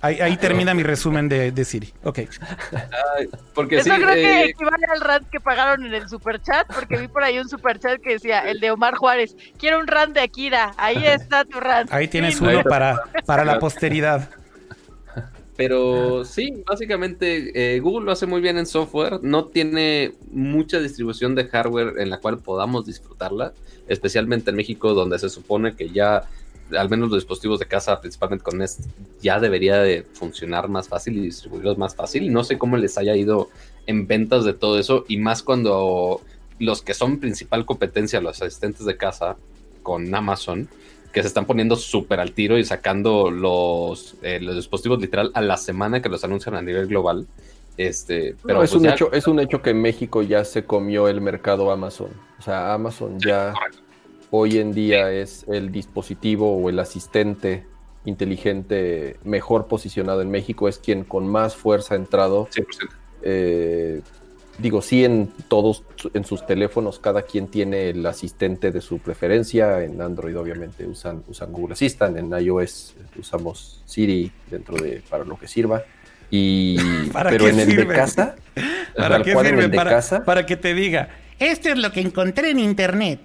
Ahí, 0.00 0.20
ahí 0.20 0.36
termina 0.36 0.74
mi 0.74 0.82
resumen 0.82 1.28
de, 1.30 1.50
de 1.52 1.64
Siri. 1.64 1.94
Ok. 2.02 2.18
Ay, 2.18 3.28
Porque 3.54 3.76
Eso 3.78 3.94
sí, 3.94 4.02
creo 4.02 4.14
que 4.14 4.40
eh, 4.42 4.44
equivale 4.50 4.84
al 4.92 5.00
rant 5.00 5.30
que 5.30 5.40
pagaron 5.40 5.86
en 5.86 5.94
el 5.94 6.08
superchat, 6.08 6.66
porque 6.74 6.98
vi 6.98 7.08
por 7.08 7.22
ahí 7.24 7.38
un 7.38 7.48
superchat 7.48 8.00
que 8.02 8.14
decía, 8.14 8.40
el 8.40 8.60
de 8.60 8.70
Omar 8.70 8.96
Juárez, 8.96 9.34
quiero 9.58 9.78
un 9.78 9.86
rant 9.86 10.12
de 10.14 10.20
Akira, 10.20 10.72
ahí 10.76 11.02
está 11.06 11.44
tu 11.46 11.58
rant. 11.60 11.90
Ahí 11.92 12.08
tienes 12.08 12.40
uno 12.40 12.62
para, 12.64 13.00
para 13.24 13.44
la 13.44 13.58
posteridad. 13.58 14.28
Pero 15.56 16.24
sí, 16.24 16.62
básicamente 16.66 17.76
eh, 17.76 17.80
Google 17.80 18.06
lo 18.06 18.12
hace 18.12 18.26
muy 18.26 18.40
bien 18.40 18.58
en 18.58 18.66
software. 18.66 19.20
No 19.22 19.46
tiene 19.46 20.12
mucha 20.30 20.80
distribución 20.80 21.34
de 21.34 21.46
hardware 21.46 21.98
en 21.98 22.10
la 22.10 22.18
cual 22.18 22.38
podamos 22.38 22.86
disfrutarla, 22.86 23.52
especialmente 23.86 24.50
en 24.50 24.56
México, 24.56 24.94
donde 24.94 25.18
se 25.18 25.28
supone 25.28 25.76
que 25.76 25.90
ya, 25.90 26.24
al 26.76 26.90
menos 26.90 27.10
los 27.10 27.18
dispositivos 27.18 27.60
de 27.60 27.66
casa, 27.66 28.00
principalmente 28.00 28.42
con 28.44 28.58
Nest, 28.58 28.80
ya 29.22 29.38
debería 29.38 29.78
de 29.78 30.02
funcionar 30.14 30.68
más 30.68 30.88
fácil 30.88 31.18
y 31.18 31.20
distribuirlos 31.20 31.78
más 31.78 31.94
fácil. 31.94 32.32
No 32.32 32.42
sé 32.42 32.58
cómo 32.58 32.76
les 32.76 32.98
haya 32.98 33.14
ido 33.14 33.48
en 33.86 34.08
ventas 34.08 34.44
de 34.44 34.54
todo 34.54 34.78
eso, 34.78 35.04
y 35.06 35.18
más 35.18 35.42
cuando 35.42 36.20
los 36.58 36.82
que 36.82 36.94
son 36.94 37.20
principal 37.20 37.64
competencia, 37.64 38.20
los 38.20 38.42
asistentes 38.42 38.86
de 38.86 38.96
casa 38.96 39.36
con 39.82 40.12
Amazon, 40.14 40.68
que 41.14 41.22
se 41.22 41.28
están 41.28 41.46
poniendo 41.46 41.76
súper 41.76 42.20
al 42.20 42.32
tiro 42.32 42.58
y 42.58 42.64
sacando 42.64 43.30
los, 43.30 44.16
eh, 44.22 44.40
los 44.40 44.56
dispositivos 44.56 45.00
literal 45.00 45.30
a 45.32 45.40
la 45.40 45.56
semana 45.56 46.02
que 46.02 46.08
los 46.10 46.24
anuncian 46.24 46.56
a 46.56 46.60
nivel 46.60 46.88
global. 46.88 47.26
Este, 47.76 48.36
pero 48.42 48.58
No, 48.58 48.64
es, 48.64 48.70
pues 48.70 48.80
un 48.80 48.84
ya- 48.88 48.94
hecho, 48.94 49.12
es 49.12 49.26
un 49.26 49.40
hecho 49.40 49.62
que 49.62 49.70
en 49.70 49.80
México 49.80 50.22
ya 50.22 50.44
se 50.44 50.64
comió 50.64 51.08
el 51.08 51.20
mercado 51.20 51.70
Amazon. 51.70 52.08
O 52.38 52.42
sea, 52.42 52.74
Amazon 52.74 53.18
ya 53.20 53.54
hoy 54.30 54.58
en 54.58 54.72
día 54.72 55.10
es 55.12 55.44
el 55.48 55.70
dispositivo 55.72 56.56
o 56.56 56.68
el 56.68 56.78
asistente 56.80 57.64
inteligente 58.04 59.16
mejor 59.24 59.66
posicionado 59.66 60.20
en 60.20 60.30
México, 60.30 60.68
es 60.68 60.78
quien 60.78 61.04
con 61.04 61.26
más 61.28 61.54
fuerza 61.56 61.94
ha 61.94 61.96
entrado. 61.96 62.48
100%. 62.52 62.66
Eh, 63.22 64.02
digo, 64.58 64.82
sí, 64.82 65.04
en 65.04 65.32
todos, 65.48 65.82
en 66.12 66.24
sus 66.24 66.46
teléfonos, 66.46 66.98
cada 66.98 67.22
quien 67.22 67.48
tiene 67.48 67.90
el 67.90 68.04
asistente 68.06 68.70
de 68.70 68.80
su 68.80 68.98
preferencia. 68.98 69.82
En 69.82 70.00
Android, 70.00 70.38
obviamente, 70.38 70.86
usan, 70.86 71.22
usan 71.28 71.52
Google 71.52 71.74
Assistant. 71.74 72.16
En 72.16 72.32
iOS 72.32 72.94
usamos 73.18 73.82
Siri 73.84 74.30
dentro 74.50 74.76
de 74.76 75.02
para 75.08 75.24
lo 75.24 75.38
que 75.38 75.48
sirva. 75.48 75.82
Y, 76.30 76.76
¿Para 77.12 77.30
pero 77.30 77.44
qué 77.44 77.50
en 77.50 77.60
el 77.60 77.66
de 77.66 77.72
sirve? 77.72 77.94
casa, 77.94 78.36
¿Para 78.96 79.22
qué 79.22 79.32
cual 79.32 79.46
en 79.46 79.52
sirve? 79.52 79.64
el 79.64 79.70
de 79.70 79.76
Para, 79.76 79.90
casa. 79.90 80.24
para 80.24 80.46
que 80.46 80.56
te 80.56 80.74
diga, 80.74 81.08
esto 81.38 81.68
es 81.68 81.78
lo 81.78 81.92
que 81.92 82.00
encontré 82.00 82.50
en 82.50 82.58
internet. 82.60 83.20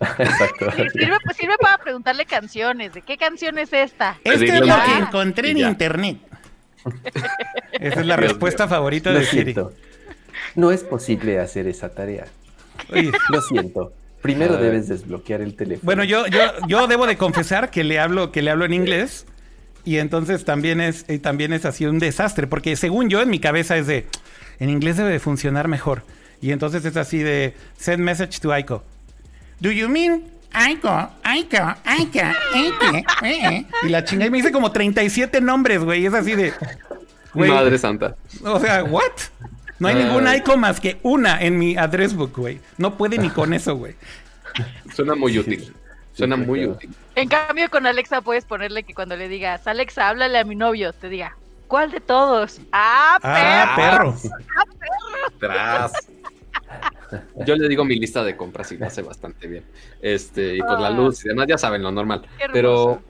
exacto. 0.00 0.70
Sirve, 0.72 1.16
pues, 1.24 1.36
sirve 1.36 1.54
para 1.60 1.78
preguntarle 1.78 2.26
canciones. 2.26 2.92
¿De 2.92 3.02
qué 3.02 3.16
canción 3.16 3.58
es 3.58 3.72
esta? 3.72 4.18
Esto 4.24 4.44
es 4.44 4.60
lo 4.60 4.74
que 4.84 4.98
encontré 4.98 5.50
en 5.50 5.58
internet. 5.58 6.18
Esa 7.72 8.00
es 8.00 8.06
la 8.06 8.16
respuesta 8.16 8.68
favorita 8.68 9.10
Lo 9.10 9.20
de 9.20 9.26
Siri. 9.26 9.54
No 10.54 10.70
es 10.70 10.82
posible 10.84 11.38
hacer 11.40 11.66
esa 11.66 11.88
tarea. 11.90 12.26
Oye, 12.92 13.10
Lo 13.30 13.40
siento. 13.42 13.92
Primero 14.22 14.56
Ay. 14.56 14.62
debes 14.64 14.88
desbloquear 14.88 15.40
el 15.42 15.54
teléfono. 15.54 15.84
Bueno, 15.84 16.04
yo, 16.04 16.26
yo, 16.28 16.40
yo 16.66 16.86
debo 16.86 17.06
de 17.06 17.16
confesar 17.16 17.70
que 17.70 17.84
le 17.84 17.98
hablo, 17.98 18.32
que 18.32 18.40
le 18.42 18.50
hablo 18.50 18.64
en 18.64 18.72
inglés. 18.72 19.26
Y 19.84 19.98
entonces 19.98 20.44
también 20.46 20.80
es, 20.80 21.04
eh, 21.08 21.18
también 21.18 21.52
es 21.52 21.64
así 21.66 21.84
un 21.84 21.98
desastre. 21.98 22.46
Porque 22.46 22.74
según 22.76 23.10
yo, 23.10 23.20
en 23.20 23.28
mi 23.28 23.38
cabeza 23.38 23.76
es 23.76 23.86
de. 23.86 24.06
En 24.60 24.70
inglés 24.70 24.96
debe 24.96 25.10
de 25.10 25.18
funcionar 25.20 25.68
mejor. 25.68 26.02
Y 26.40 26.52
entonces 26.52 26.84
es 26.86 26.96
así 26.96 27.18
de. 27.18 27.54
Send 27.76 28.02
message 28.02 28.40
to 28.40 28.50
Aiko. 28.52 28.82
Do 29.60 29.70
you 29.70 29.88
mean 29.88 30.24
Aiko, 30.52 30.88
Aiko, 31.22 31.74
Aiko, 31.84 32.20
Aiko? 32.54 32.96
eh?" 33.24 33.66
Y 33.82 33.88
la 33.88 34.04
chinga. 34.04 34.24
Y 34.26 34.30
me 34.30 34.38
dice 34.38 34.52
como 34.52 34.72
37 34.72 35.40
nombres, 35.42 35.80
güey. 35.84 36.02
Y 36.02 36.06
es 36.06 36.14
así 36.14 36.34
de. 36.34 36.52
güey, 37.34 37.50
Madre 37.50 37.76
santa. 37.76 38.16
O 38.42 38.58
sea, 38.58 38.84
¿what? 38.84 39.02
No 39.78 39.88
hay 39.88 39.96
Ay. 39.96 40.04
ningún 40.04 40.26
Aiko 40.26 40.56
más 40.56 40.80
que 40.80 40.98
una 41.02 41.40
en 41.40 41.58
mi 41.58 41.76
address 41.76 42.14
book, 42.14 42.32
güey. 42.36 42.60
No 42.78 42.96
puede 42.96 43.18
ni 43.18 43.30
con 43.30 43.52
eso, 43.52 43.74
güey. 43.76 43.94
Suena 44.94 45.14
muy 45.14 45.38
útil. 45.38 45.74
Suena 46.12 46.36
muy 46.36 46.64
útil. 46.66 46.90
En 47.16 47.28
cambio, 47.28 47.68
con 47.70 47.86
Alexa 47.86 48.20
puedes 48.20 48.44
ponerle 48.44 48.84
que 48.84 48.94
cuando 48.94 49.16
le 49.16 49.28
digas, 49.28 49.66
Alexa, 49.66 50.08
háblale 50.08 50.38
a 50.38 50.44
mi 50.44 50.54
novio, 50.54 50.92
te 50.92 51.08
diga, 51.08 51.36
¿cuál 51.66 51.90
de 51.90 52.00
todos? 52.00 52.60
¡Ah, 52.72 53.18
Ah, 53.22 53.72
perro! 53.76 54.14
perro. 54.16 55.32
Tras. 55.40 55.92
Yo 57.46 57.54
le 57.56 57.68
digo 57.68 57.84
mi 57.84 57.96
lista 57.98 58.22
de 58.24 58.36
compras 58.36 58.70
y 58.72 58.76
lo 58.78 58.86
hace 58.86 59.02
bastante 59.02 59.46
bien. 59.46 59.64
Este, 60.00 60.56
y 60.56 60.60
por 60.60 60.80
la 60.80 60.88
Ah. 60.88 60.90
luz 60.90 61.24
y 61.24 61.28
demás, 61.28 61.46
ya 61.48 61.58
saben 61.58 61.82
lo 61.82 61.90
normal. 61.90 62.22
Pero. 62.52 63.02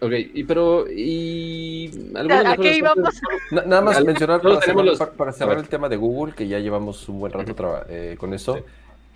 Ok, 0.00 0.12
y 0.34 0.44
pero. 0.44 0.86
Y. 0.90 1.90
algunas 2.14 2.46
¿A 2.46 2.56
qué 2.56 2.76
íbamos? 2.76 3.20
Na- 3.50 3.62
nada 3.64 3.82
más 3.82 3.96
Al- 3.96 4.04
mencionar 4.04 4.40
para 4.40 4.60
cerrar, 4.60 4.84
los- 4.84 4.98
para- 4.98 5.10
para 5.12 5.30
a 5.30 5.34
cerrar 5.34 5.56
ver. 5.56 5.64
el 5.64 5.68
tema 5.68 5.88
de 5.88 5.96
Google, 5.96 6.34
que 6.34 6.46
ya 6.46 6.58
llevamos 6.60 7.08
un 7.08 7.18
buen 7.18 7.32
rato 7.32 7.54
eh, 7.88 8.16
con 8.18 8.32
eso. 8.34 8.54
Sí. 8.56 8.60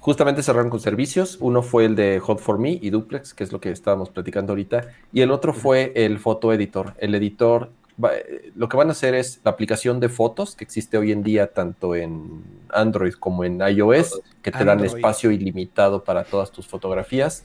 Justamente 0.00 0.42
cerraron 0.42 0.70
con 0.70 0.80
servicios. 0.80 1.38
Uno 1.40 1.62
fue 1.62 1.84
el 1.84 1.94
de 1.94 2.18
Hot 2.18 2.40
for 2.40 2.58
Me 2.58 2.72
y 2.82 2.90
Duplex, 2.90 3.32
que 3.34 3.44
es 3.44 3.52
lo 3.52 3.60
que 3.60 3.70
estábamos 3.70 4.10
platicando 4.10 4.52
ahorita. 4.52 4.88
Y 5.12 5.20
el 5.20 5.30
otro 5.30 5.52
fue 5.54 5.92
el 5.94 6.18
Photo 6.18 6.52
Editor. 6.52 6.94
El 6.98 7.14
editor, 7.14 7.70
va- 8.02 8.16
eh, 8.16 8.50
lo 8.56 8.68
que 8.68 8.76
van 8.76 8.88
a 8.88 8.90
hacer 8.90 9.14
es 9.14 9.40
la 9.44 9.52
aplicación 9.52 10.00
de 10.00 10.08
fotos 10.08 10.56
que 10.56 10.64
existe 10.64 10.98
hoy 10.98 11.12
en 11.12 11.22
día 11.22 11.52
tanto 11.52 11.94
en 11.94 12.42
Android 12.70 13.12
como 13.14 13.44
en 13.44 13.60
iOS, 13.60 14.20
que 14.42 14.50
te 14.50 14.58
dan 14.58 14.70
Android. 14.80 14.96
espacio 14.96 15.30
ilimitado 15.30 16.02
para 16.02 16.24
todas 16.24 16.50
tus 16.50 16.66
fotografías. 16.66 17.44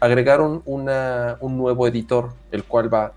Agregaron 0.00 0.62
un 0.64 0.84
nuevo 1.56 1.86
editor, 1.86 2.34
el 2.52 2.64
cual 2.64 2.92
va 2.92 3.12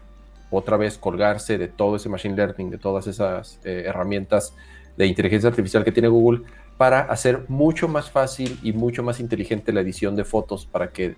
otra 0.51 0.77
vez 0.77 0.97
colgarse 0.97 1.57
de 1.57 1.67
todo 1.67 1.95
ese 1.95 2.09
machine 2.09 2.35
learning, 2.35 2.69
de 2.69 2.77
todas 2.77 3.07
esas 3.07 3.59
eh, 3.63 3.83
herramientas 3.85 4.53
de 4.97 5.05
inteligencia 5.05 5.49
artificial 5.49 5.83
que 5.83 5.91
tiene 5.91 6.07
Google 6.07 6.41
para 6.77 7.01
hacer 7.01 7.45
mucho 7.49 7.87
más 7.87 8.09
fácil 8.09 8.59
y 8.63 8.73
mucho 8.73 9.03
más 9.03 9.19
inteligente 9.19 9.73
la 9.73 9.81
edición 9.81 10.15
de 10.15 10.23
fotos 10.23 10.65
para 10.65 10.91
que 10.91 11.15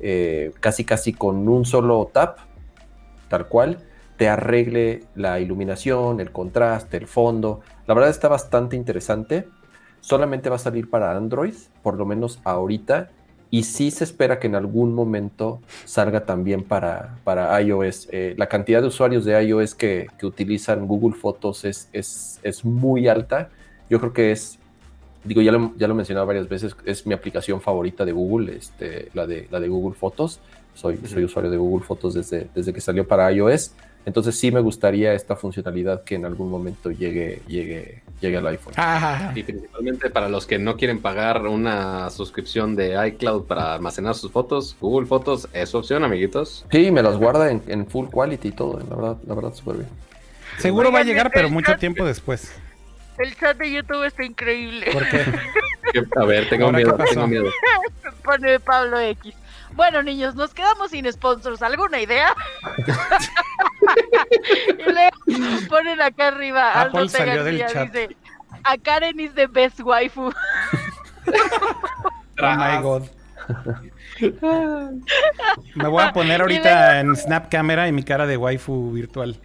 eh, 0.00 0.52
casi 0.60 0.84
casi 0.84 1.12
con 1.12 1.48
un 1.48 1.64
solo 1.64 2.10
tap, 2.12 2.38
tal 3.28 3.46
cual, 3.46 3.78
te 4.16 4.28
arregle 4.28 5.04
la 5.14 5.38
iluminación, 5.40 6.20
el 6.20 6.32
contraste, 6.32 6.96
el 6.96 7.06
fondo. 7.06 7.60
La 7.86 7.94
verdad 7.94 8.10
está 8.10 8.28
bastante 8.28 8.76
interesante. 8.76 9.48
Solamente 10.00 10.48
va 10.48 10.56
a 10.56 10.58
salir 10.58 10.90
para 10.90 11.16
Android, 11.16 11.54
por 11.82 11.96
lo 11.96 12.06
menos 12.06 12.40
ahorita. 12.44 13.10
Y 13.54 13.64
sí 13.64 13.90
se 13.90 14.04
espera 14.04 14.38
que 14.40 14.46
en 14.46 14.54
algún 14.54 14.94
momento 14.94 15.60
salga 15.84 16.24
también 16.24 16.62
para, 16.62 17.18
para 17.22 17.60
iOS. 17.60 18.08
Eh, 18.10 18.34
la 18.38 18.48
cantidad 18.48 18.80
de 18.80 18.86
usuarios 18.86 19.26
de 19.26 19.44
iOS 19.44 19.74
que, 19.74 20.06
que 20.18 20.24
utilizan 20.24 20.86
Google 20.86 21.14
Fotos 21.14 21.66
es, 21.66 21.90
es, 21.92 22.40
es 22.42 22.64
muy 22.64 23.08
alta. 23.08 23.50
Yo 23.90 24.00
creo 24.00 24.14
que 24.14 24.32
es, 24.32 24.58
digo, 25.22 25.42
ya 25.42 25.52
lo, 25.52 25.74
ya 25.76 25.86
lo 25.86 25.92
he 25.92 25.96
mencionado 25.98 26.26
varias 26.26 26.48
veces, 26.48 26.74
es 26.86 27.06
mi 27.06 27.12
aplicación 27.12 27.60
favorita 27.60 28.06
de 28.06 28.12
Google, 28.12 28.56
este, 28.56 29.10
la, 29.12 29.26
de, 29.26 29.48
la 29.50 29.60
de 29.60 29.68
Google 29.68 29.98
Fotos. 29.98 30.40
Soy, 30.72 30.98
soy 31.06 31.24
usuario 31.24 31.50
de 31.50 31.58
Google 31.58 31.84
Fotos 31.84 32.14
desde, 32.14 32.48
desde 32.54 32.72
que 32.72 32.80
salió 32.80 33.06
para 33.06 33.30
iOS. 33.30 33.72
Entonces 34.04 34.38
sí 34.38 34.50
me 34.50 34.60
gustaría 34.60 35.12
esta 35.14 35.36
funcionalidad 35.36 36.02
que 36.04 36.16
en 36.16 36.24
algún 36.24 36.50
momento 36.50 36.90
llegue, 36.90 37.40
llegue, 37.46 38.02
llegue 38.20 38.36
al 38.36 38.46
iPhone. 38.48 38.74
Ah, 38.76 39.32
Y 39.34 39.42
principalmente 39.44 40.10
para 40.10 40.28
los 40.28 40.44
que 40.46 40.58
no 40.58 40.76
quieren 40.76 41.00
pagar 41.00 41.42
una 41.46 42.10
suscripción 42.10 42.74
de 42.74 42.96
iCloud 43.08 43.44
para 43.44 43.74
almacenar 43.74 44.14
sus 44.16 44.32
fotos, 44.32 44.76
Google 44.80 45.06
Fotos 45.06 45.48
es 45.52 45.68
su 45.68 45.78
opción, 45.78 46.02
amiguitos. 46.02 46.66
Sí, 46.70 46.90
me 46.90 47.02
las 47.02 47.16
guarda 47.16 47.50
en, 47.50 47.62
en 47.68 47.86
full 47.86 48.08
quality 48.08 48.48
y 48.48 48.52
todo, 48.52 48.78
la 48.80 48.96
verdad, 48.96 49.16
la 49.26 49.34
verdad, 49.34 49.54
súper 49.54 49.76
bien. 49.76 49.88
seguro 50.58 50.90
va 50.90 51.00
a 51.00 51.04
llegar, 51.04 51.30
pero 51.32 51.48
mucho 51.48 51.72
chat- 51.72 51.78
tiempo 51.80 52.04
después. 52.04 52.52
El 53.18 53.36
chat 53.36 53.56
de 53.58 53.70
YouTube 53.70 54.04
está 54.04 54.24
increíble. 54.24 54.86
Porque 54.92 55.24
Que- 55.92 56.02
A 56.20 56.24
ver, 56.24 56.48
tengo 56.48 56.68
¿qué 56.70 56.76
miedo, 56.78 56.96
tengo 57.08 57.26
miedo. 57.28 57.44
Pone 58.24 58.58
Pablo 58.58 58.98
X. 58.98 59.34
Bueno, 59.74 60.02
niños, 60.02 60.34
nos 60.34 60.52
quedamos 60.54 60.90
sin 60.90 61.10
sponsors. 61.12 61.62
¿Alguna 61.62 62.00
idea? 62.00 62.34
y 65.26 65.36
le 65.36 65.66
ponen 65.68 66.00
acá 66.00 66.28
arriba. 66.28 66.72
Apple 66.72 67.00
Aldo 67.00 67.12
T. 67.12 67.18
salió 67.18 67.44
del 67.44 67.58
García, 67.58 67.84
chat. 67.84 67.92
Dice, 67.92 68.16
a 68.64 68.76
Karen 68.78 69.18
is 69.20 69.34
the 69.34 69.46
best 69.46 69.80
waifu. 69.80 70.32
Oh 72.40 72.56
my 72.56 72.82
god. 72.82 73.08
Me 75.76 75.88
voy 75.88 76.02
a 76.02 76.12
poner 76.12 76.40
ahorita 76.40 76.98
en 77.00 77.14
Snap 77.14 77.48
Camera 77.48 77.86
y 77.86 77.92
mi 77.92 78.02
cara 78.02 78.26
de 78.26 78.36
waifu 78.36 78.90
virtual. 78.90 79.38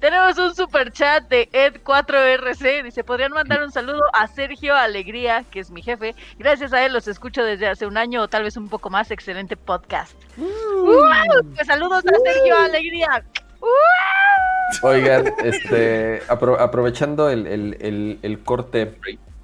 Tenemos 0.00 0.38
un 0.38 0.54
super 0.54 0.92
chat 0.92 1.28
de 1.28 1.48
Ed4RC. 1.52 2.82
Dice: 2.84 3.04
¿Podrían 3.04 3.32
mandar 3.32 3.62
un 3.62 3.72
saludo 3.72 4.02
a 4.12 4.26
Sergio 4.28 4.74
Alegría, 4.74 5.44
que 5.50 5.60
es 5.60 5.70
mi 5.70 5.82
jefe? 5.82 6.14
Gracias 6.38 6.72
a 6.72 6.84
él 6.84 6.92
los 6.92 7.08
escucho 7.08 7.42
desde 7.44 7.66
hace 7.68 7.86
un 7.86 7.96
año 7.96 8.22
o 8.22 8.28
tal 8.28 8.42
vez 8.44 8.56
un 8.56 8.68
poco 8.68 8.90
más. 8.90 9.10
Excelente 9.10 9.56
podcast. 9.56 10.12
¡Uh! 10.36 11.44
Pues 11.54 11.66
saludos 11.66 12.04
a 12.06 12.32
Sergio 12.32 12.56
Alegría. 12.58 13.24
¡Uh! 13.60 13.66
Oigan, 14.86 15.32
este, 15.44 16.22
apro- 16.28 16.60
aprovechando 16.60 17.30
el, 17.30 17.46
el- 17.46 17.76
el- 17.80 18.18
el 18.22 18.38
corte, 18.40 18.94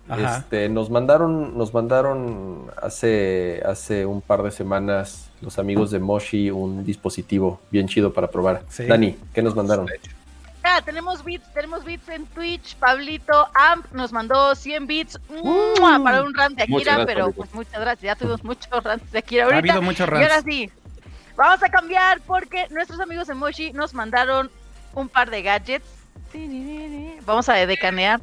Ajá. 0.08 0.36
este, 0.38 0.68
nos 0.68 0.90
mandaron, 0.90 1.56
nos 1.56 1.72
mandaron 1.72 2.66
hace, 2.80 3.62
hace 3.64 4.04
un 4.04 4.20
par 4.20 4.42
de 4.42 4.50
semanas 4.50 5.30
los 5.40 5.58
amigos 5.58 5.90
de 5.90 5.98
Moshi 5.98 6.50
un 6.50 6.84
dispositivo 6.84 7.58
bien 7.70 7.88
chido 7.88 8.12
para 8.12 8.28
probar. 8.28 8.62
Sí. 8.68 8.84
Dani, 8.84 9.16
¿qué 9.32 9.42
nos 9.42 9.56
mandaron? 9.56 9.86
Ah, 10.66 10.80
tenemos 10.82 11.22
bits, 11.22 11.44
tenemos 11.52 11.84
bits 11.84 12.08
en 12.08 12.24
Twitch. 12.26 12.74
Pablito 12.76 13.48
Amp 13.54 13.84
nos 13.92 14.12
mandó 14.12 14.54
100 14.54 14.86
bits 14.86 15.20
¡mua! 15.28 16.00
para 16.02 16.22
un 16.22 16.32
rant 16.34 16.56
de 16.56 16.62
Akira, 16.62 16.78
gracias, 16.96 17.06
pero 17.06 17.32
pues 17.32 17.52
muchas 17.54 17.78
gracias. 17.80 18.02
Ya 18.02 18.16
tuvimos 18.16 18.42
muchos 18.42 18.68
rants 18.84 19.12
de 19.12 19.18
Akira 19.18 19.42
Ha 19.44 19.46
ahorita. 19.46 19.74
habido 19.74 19.82
muchos 19.82 20.08
Y 20.08 20.10
ahora 20.10 20.28
rants. 20.28 20.44
sí, 20.46 20.70
vamos 21.36 21.62
a 21.62 21.68
cambiar 21.68 22.20
porque 22.22 22.66
nuestros 22.70 22.98
amigos 23.00 23.26
de 23.28 23.34
Moshi 23.34 23.72
nos 23.74 23.92
mandaron 23.92 24.50
un 24.94 25.08
par 25.10 25.30
de 25.30 25.42
gadgets. 25.42 25.86
Vamos 27.26 27.48
a 27.48 27.54
decanear. 27.54 28.20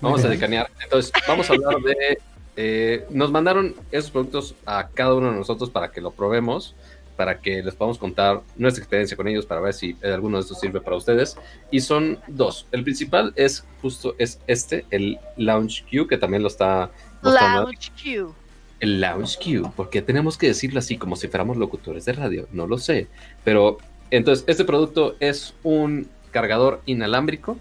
Vamos 0.00 0.24
a 0.24 0.28
decanear. 0.28 0.70
Entonces, 0.82 1.12
vamos 1.26 1.48
a 1.48 1.54
hablar 1.54 1.76
de. 1.80 2.18
eh, 2.56 3.06
nos 3.10 3.30
mandaron 3.30 3.74
esos 3.92 4.10
productos 4.10 4.54
a 4.66 4.88
cada 4.88 5.14
uno 5.14 5.30
de 5.30 5.38
nosotros 5.38 5.70
para 5.70 5.90
que 5.90 6.00
lo 6.00 6.10
probemos, 6.10 6.74
para 7.16 7.40
que 7.40 7.62
les 7.62 7.74
podamos 7.74 7.98
contar 7.98 8.42
nuestra 8.56 8.82
experiencia 8.82 9.16
con 9.16 9.28
ellos, 9.28 9.46
para 9.46 9.60
ver 9.60 9.74
si 9.74 9.96
alguno 10.02 10.38
de 10.38 10.42
estos 10.42 10.60
sirve 10.60 10.80
para 10.80 10.96
ustedes. 10.96 11.36
Y 11.70 11.80
son 11.80 12.18
dos. 12.26 12.66
El 12.72 12.82
principal 12.82 13.32
es 13.36 13.64
justo 13.80 14.14
es 14.18 14.40
este, 14.46 14.84
el 14.90 15.18
Launch 15.36 15.84
Q, 15.90 16.06
que 16.06 16.18
también 16.18 16.42
lo 16.42 16.48
está 16.48 16.90
mostrando. 17.22 17.70
Lounge 17.70 17.90
Q. 18.02 18.34
El 18.80 19.00
Lounge 19.00 19.38
Q, 19.38 19.72
porque 19.76 20.02
tenemos 20.02 20.36
que 20.36 20.48
decirlo 20.48 20.78
así 20.78 20.98
como 20.98 21.16
si 21.16 21.28
fuéramos 21.28 21.56
locutores 21.56 22.04
de 22.04 22.12
radio, 22.12 22.48
no 22.52 22.66
lo 22.66 22.78
sé. 22.78 23.06
Pero 23.44 23.78
entonces, 24.10 24.44
este 24.46 24.64
producto 24.64 25.16
es 25.20 25.54
un 25.62 26.08
cargador 26.30 26.82
inalámbrico 26.86 27.58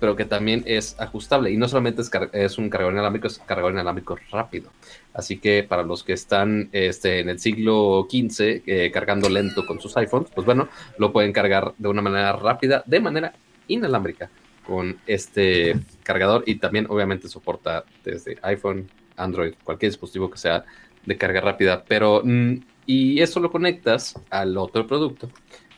pero 0.00 0.16
que 0.16 0.24
también 0.24 0.62
es 0.66 0.96
ajustable. 0.98 1.50
Y 1.50 1.56
no 1.56 1.68
solamente 1.68 2.02
es, 2.02 2.10
es 2.32 2.58
un 2.58 2.68
cargador 2.68 2.94
inalámbrico, 2.94 3.26
es 3.26 3.38
cargador 3.38 3.72
inalámbrico 3.72 4.18
rápido. 4.30 4.70
Así 5.12 5.38
que 5.38 5.62
para 5.62 5.82
los 5.82 6.02
que 6.02 6.12
están 6.12 6.68
este, 6.72 7.20
en 7.20 7.28
el 7.28 7.38
siglo 7.38 8.06
XV 8.10 8.62
eh, 8.66 8.90
cargando 8.92 9.28
lento 9.28 9.66
con 9.66 9.80
sus 9.80 9.96
iPhones, 9.96 10.30
pues 10.34 10.44
bueno, 10.44 10.68
lo 10.98 11.12
pueden 11.12 11.32
cargar 11.32 11.74
de 11.78 11.88
una 11.88 12.02
manera 12.02 12.32
rápida, 12.32 12.82
de 12.86 13.00
manera 13.00 13.32
inalámbrica, 13.68 14.30
con 14.66 14.98
este 15.06 15.76
cargador. 16.02 16.42
Y 16.46 16.56
también 16.56 16.86
obviamente 16.88 17.28
soporta 17.28 17.84
desde 18.04 18.36
iPhone, 18.42 18.90
Android, 19.16 19.54
cualquier 19.62 19.92
dispositivo 19.92 20.30
que 20.30 20.38
sea 20.38 20.64
de 21.06 21.16
carga 21.16 21.40
rápida. 21.40 21.84
Pero, 21.86 22.22
mm, 22.24 22.54
y 22.86 23.20
eso 23.20 23.40
lo 23.40 23.50
conectas 23.50 24.14
al 24.30 24.56
otro 24.58 24.86
producto, 24.86 25.30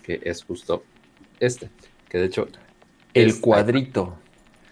que 0.02 0.20
es 0.24 0.43
justo 0.43 0.82
este, 1.40 1.68
que 2.09 2.18
de 2.18 2.26
hecho 2.26 2.48
El 3.22 3.28
es- 3.30 3.36
cuadrito. 3.36 4.16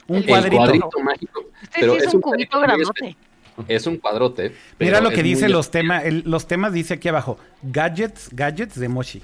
Un 0.07 0.17
El 0.19 0.27
cuadrito. 0.27 0.57
cuadrito 0.57 0.91
mágico. 1.03 1.45
Este 1.63 1.81
Pero 1.81 1.93
sí 1.95 1.99
es, 2.01 2.05
es 2.09 2.15
un 2.15 2.21
cubito 2.21 2.61
grandote. 2.61 3.17
Es 3.69 3.87
un 3.87 3.97
cuadrote. 3.99 4.55
Mira 4.81 5.01
lo 5.01 5.11
que 5.11 5.23
dice 5.23 5.49
los 5.49 5.71
temas, 5.71 6.05
el- 6.05 6.25
los 6.27 6.47
temas 6.49 6.73
dice 6.73 6.95
aquí 6.95 7.09
abajo, 7.09 7.39
gadgets, 7.63 8.29
gadgets 8.33 8.79
de 8.79 8.89
Moshi. 8.89 9.23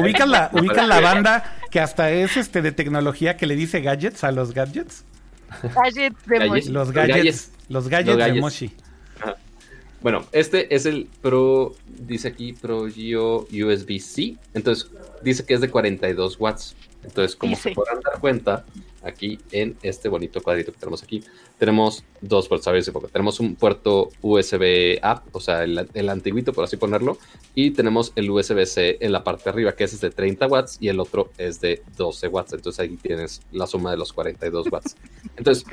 ubican 0.00 0.30
la, 0.30 0.50
ubican 0.54 0.88
la 0.88 1.00
banda 1.00 1.56
que 1.70 1.80
hasta 1.80 2.10
es 2.10 2.36
este 2.36 2.62
de 2.62 2.72
tecnología 2.72 3.36
que 3.36 3.46
le 3.46 3.56
dice 3.56 3.80
gadgets 3.82 4.24
a 4.24 4.32
los 4.32 4.52
gadgets. 4.54 5.04
Gadgets 5.62 6.26
de. 6.26 6.46
Moshi. 6.48 6.68
Los 6.68 6.88
Los 6.88 6.92
gadgets, 6.92 7.16
gadgets. 7.16 7.52
los 7.68 7.88
gadgets 7.88 8.18
de. 8.34 8.40
Moshi. 8.40 8.72
Bueno, 10.00 10.24
este 10.32 10.74
es 10.74 10.86
el 10.86 11.08
Pro, 11.20 11.74
dice 12.00 12.28
aquí 12.28 12.52
Pro 12.52 12.88
Geo 12.88 13.46
USB-C. 13.52 14.36
Entonces, 14.54 14.90
dice 15.22 15.44
que 15.44 15.54
es 15.54 15.60
de 15.60 15.70
42 15.70 16.38
watts. 16.40 16.74
Entonces, 17.02 17.34
como 17.36 17.56
se 17.56 17.70
podrán 17.72 18.00
dar 18.00 18.20
cuenta, 18.20 18.64
aquí 19.02 19.38
en 19.52 19.74
este 19.82 20.10
bonito 20.10 20.42
cuadrito 20.42 20.70
que 20.70 20.78
tenemos 20.78 21.02
aquí, 21.02 21.24
tenemos 21.58 22.04
dos 22.20 22.46
puertos. 22.48 22.68
A 22.68 22.72
ver 22.72 22.82
si 22.84 22.90
puedo. 22.90 23.08
Tenemos 23.08 23.40
un 23.40 23.54
puerto 23.56 24.10
USB-A, 24.20 25.22
o 25.32 25.40
sea, 25.40 25.62
el, 25.64 25.88
el 25.94 26.08
antiguito, 26.10 26.52
por 26.52 26.64
así 26.64 26.76
ponerlo, 26.76 27.16
y 27.54 27.70
tenemos 27.70 28.12
el 28.16 28.30
USB-C 28.30 28.98
en 29.00 29.12
la 29.12 29.24
parte 29.24 29.44
de 29.44 29.50
arriba, 29.50 29.72
que 29.72 29.84
ese 29.84 29.94
es 29.94 30.00
de 30.02 30.10
30 30.10 30.46
watts 30.46 30.76
y 30.80 30.88
el 30.88 31.00
otro 31.00 31.30
es 31.38 31.60
de 31.60 31.82
12 31.96 32.28
watts. 32.28 32.52
Entonces, 32.52 32.80
ahí 32.80 32.96
tienes 32.96 33.40
la 33.52 33.66
suma 33.66 33.90
de 33.92 33.96
los 33.96 34.12
42 34.12 34.66
watts. 34.70 34.96
Entonces, 35.36 35.64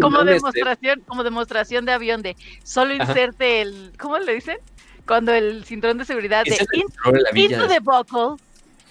como 0.00 0.20
este- 0.20 0.32
demostración, 0.32 1.00
como 1.06 1.24
demostración 1.24 1.84
de 1.86 1.92
avión 1.92 2.20
de 2.20 2.36
solo 2.62 2.92
Ajá. 2.94 3.04
inserte 3.12 3.62
el, 3.62 3.92
¿cómo 3.98 4.18
le 4.18 4.34
dicen? 4.34 4.58
Cuando 5.06 5.32
el 5.32 5.64
cinturón 5.64 5.98
de 5.98 6.04
seguridad 6.04 6.44
de 6.44 6.50
de 6.52 7.40
into 7.40 7.62
de- 7.66 7.74
the 7.74 7.80
buckle 7.80 8.36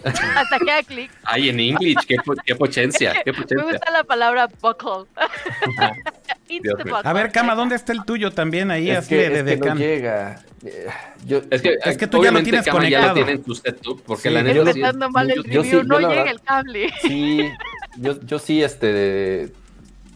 hasta 0.03 0.59
que 0.59 0.71
haga 0.71 0.83
clic. 0.83 1.11
Ay, 1.23 1.49
en 1.49 1.59
English, 1.59 1.97
qué, 2.07 2.17
qué 2.45 2.55
potencia, 2.55 3.13
qué 3.23 3.31
Me 3.55 3.63
gusta 3.63 3.91
la 3.91 4.03
palabra 4.03 4.47
buckle. 4.61 5.05
buckle. 6.49 6.93
A 7.03 7.13
ver, 7.13 7.31
Cama, 7.31 7.55
¿dónde 7.55 7.75
está 7.75 7.93
el 7.93 8.03
tuyo 8.05 8.31
también 8.31 8.69
ahí? 8.71 8.89
Es 8.91 8.99
Así 8.99 9.09
que, 9.09 9.29
de, 9.29 9.39
es 9.39 9.45
de 9.45 9.59
que 9.59 9.69
no 9.69 9.75
llega. 9.75 10.43
Eh, 10.65 10.87
Yo, 11.25 11.41
Es 11.49 11.61
que, 11.61 11.77
Es 11.83 11.97
que 11.97 12.07
tú 12.07 12.23
ya 12.23 12.31
lo 12.31 12.43
tienes 12.43 12.65
Kama 12.65 12.87
ya 12.89 12.99
conectado. 12.99 13.07
lo 13.07 13.13
tiene 13.15 13.31
en 13.31 13.43
tu 13.43 13.55
setup, 13.55 14.01
porque 14.03 14.29
Sí. 14.29 14.33
la 14.35 14.41
Yo 14.41 14.45
neta 14.63 14.73
sí- 14.73 14.79
Empezando 14.79 15.09
mal 15.09 15.31
el 15.31 15.37
yo- 15.37 15.43
yo 15.51 15.61
review, 15.63 15.81
sí, 15.81 15.87
no 15.87 15.99
yo 15.99 16.09
llega 16.09 16.23
verdad- 16.23 16.31
el 16.33 16.41
cable. 16.41 16.89
Sí, 17.01 17.49
yo, 17.97 18.19
yo 18.21 18.39
sí, 18.39 18.63
este, 18.63 18.93
de- 18.93 19.53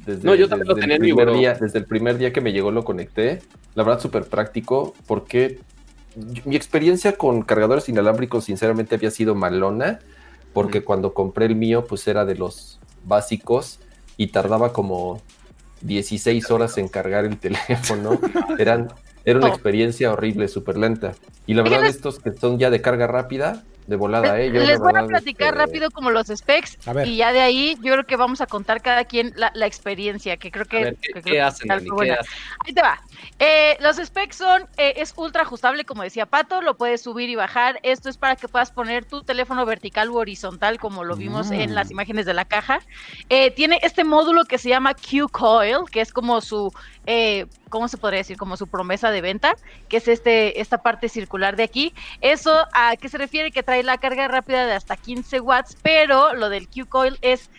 desde, 0.06 0.24
No, 0.26 0.36
yo 0.36 0.48
también 0.48 0.68
lo 0.70 0.76
tenía 0.76 0.96
el 0.96 1.02
en 1.02 1.06
mi 1.10 1.14
primer 1.14 1.34
día, 1.36 1.54
desde 1.56 1.80
el 1.80 1.86
primer 1.86 2.18
día 2.18 2.32
que 2.32 2.40
me 2.42 2.52
llegó 2.54 2.72
lo 2.72 2.84
conecté. 2.84 3.42
La 3.76 3.84
verdad, 3.84 4.00
súper 4.02 4.24
práctico, 4.26 4.96
porque 5.06 5.60
yo- 5.60 5.64
mi 6.46 6.56
experiencia 6.56 7.18
con 7.18 7.42
cargadores 7.44 7.90
inalámbricos, 7.90 8.46
sinceramente, 8.46 8.96
había 8.96 9.12
sido 9.12 9.36
malona, 9.36 10.00
porque 10.54 10.84
cuando 10.84 11.14
compré 11.14 11.46
el 11.46 11.56
mío, 11.56 11.86
pues 11.86 12.08
era 12.08 12.26
de 12.26 12.36
los 12.36 12.80
básicos 13.04 13.80
y 14.18 14.28
tardaba 14.28 14.74
como 14.74 15.22
16 15.82 16.50
horas 16.50 16.78
en 16.78 16.88
cargar 16.88 17.26
el 17.26 17.38
teléfono. 17.40 18.20
Eran, 18.58 18.88
era 19.26 19.40
una 19.40 19.48
Oh. 19.48 19.54
experiencia 19.54 20.12
horrible, 20.12 20.48
súper 20.48 20.78
lenta. 20.78 21.14
Y 21.46 21.54
la 21.54 21.62
verdad, 21.64 21.86
estos 21.86 22.20
que 22.20 22.32
son 22.34 22.58
ya 22.58 22.70
de 22.70 22.82
carga 22.82 23.08
rápida, 23.08 23.64
de 23.88 23.96
volada, 23.96 24.40
¿eh? 24.40 24.52
Yo, 24.52 24.62
Les 24.64 24.80
voy 24.80 24.92
a 24.96 25.06
platicar 25.06 25.54
este, 25.54 25.60
rápido 25.66 25.90
como 25.92 26.12
los 26.12 26.28
specs 26.28 26.78
A 26.88 26.94
ver. 26.94 27.08
y 27.08 27.16
ya 27.16 27.32
de 27.32 27.40
ahí 27.40 27.76
yo 27.82 27.94
creo 27.94 28.06
que 28.06 28.18
vamos 28.18 28.42
a 28.42 28.46
contar 28.46 28.82
cada 28.82 29.06
quien 29.06 29.32
la, 29.38 29.50
la 29.56 29.66
experiencia, 29.66 30.36
que 30.38 30.52
creo 30.52 30.66
que, 30.66 30.78
A 30.78 30.82
ver, 30.82 30.96
que 30.96 31.00
¿qué, 31.02 31.12
creo 31.14 31.24
qué 31.24 31.32
que 31.32 31.42
hacen. 31.42 31.72
Ahí 31.72 32.74
te 32.74 32.82
va. 32.82 33.02
Eh, 33.40 33.78
los 33.80 33.96
specs 33.98 34.36
son, 34.36 34.64
eh, 34.78 34.94
es 34.98 35.14
ultra 35.16 35.44
ajustable, 35.44 35.86
como 35.86 36.04
decía 36.04 36.26
Pato, 36.26 36.62
lo 36.62 36.76
puedes 36.76 37.02
subir 37.02 37.30
y 37.30 37.36
bajar. 37.36 37.80
Esto 37.82 38.10
es 38.10 38.18
para 38.18 38.36
que 38.36 38.48
puedas 38.50 38.72
poner 38.72 39.06
tu 39.06 39.24
teléfono 39.24 39.66
vertical 39.66 40.10
u 40.10 40.18
horizontal, 40.18 40.80
como 40.80 41.04
lo 41.06 41.16
vimos 41.16 41.50
en 41.52 41.72
Mm. 41.72 41.74
las 41.74 41.90
imágenes 41.90 42.26
de 42.26 42.34
la 42.34 42.44
caja. 42.46 42.80
Eh, 43.30 43.52
tiene 43.52 43.80
este 43.84 44.04
módulo 44.04 44.44
que 44.44 44.58
se 44.58 44.70
llama 44.70 44.94
Q-Coil, 44.96 45.90
que 45.92 46.02
es 46.02 46.12
como 46.12 46.42
su, 46.42 46.74
eh, 47.06 47.46
¿cómo 47.70 47.88
se 47.88 47.98
podría 47.98 48.20
decir? 48.20 48.38
Como 48.38 48.58
su 48.58 48.68
promesa 48.68 49.12
de 49.12 49.22
venta, 49.22 49.56
que 49.90 49.98
es 49.98 50.08
este, 50.08 50.62
esta 50.62 50.80
parte 50.80 51.10
circular 51.10 51.56
de 51.56 51.64
aquí. 51.64 51.94
Eso, 52.22 52.66
¿a 52.74 52.96
qué 52.96 53.10
se 53.10 53.18
refiere? 53.18 53.52
Que 53.52 53.64
trae 53.64 53.84
la 53.84 53.98
carga 53.98 54.28
rápida 54.28 54.66
de 54.66 54.74
hasta 54.74 54.98
15 54.98 55.40
watts, 55.40 55.78
pero 55.82 56.34
lo 56.34 56.50
del 56.50 56.68
Q-Coil 56.68 57.18
es 57.22 57.50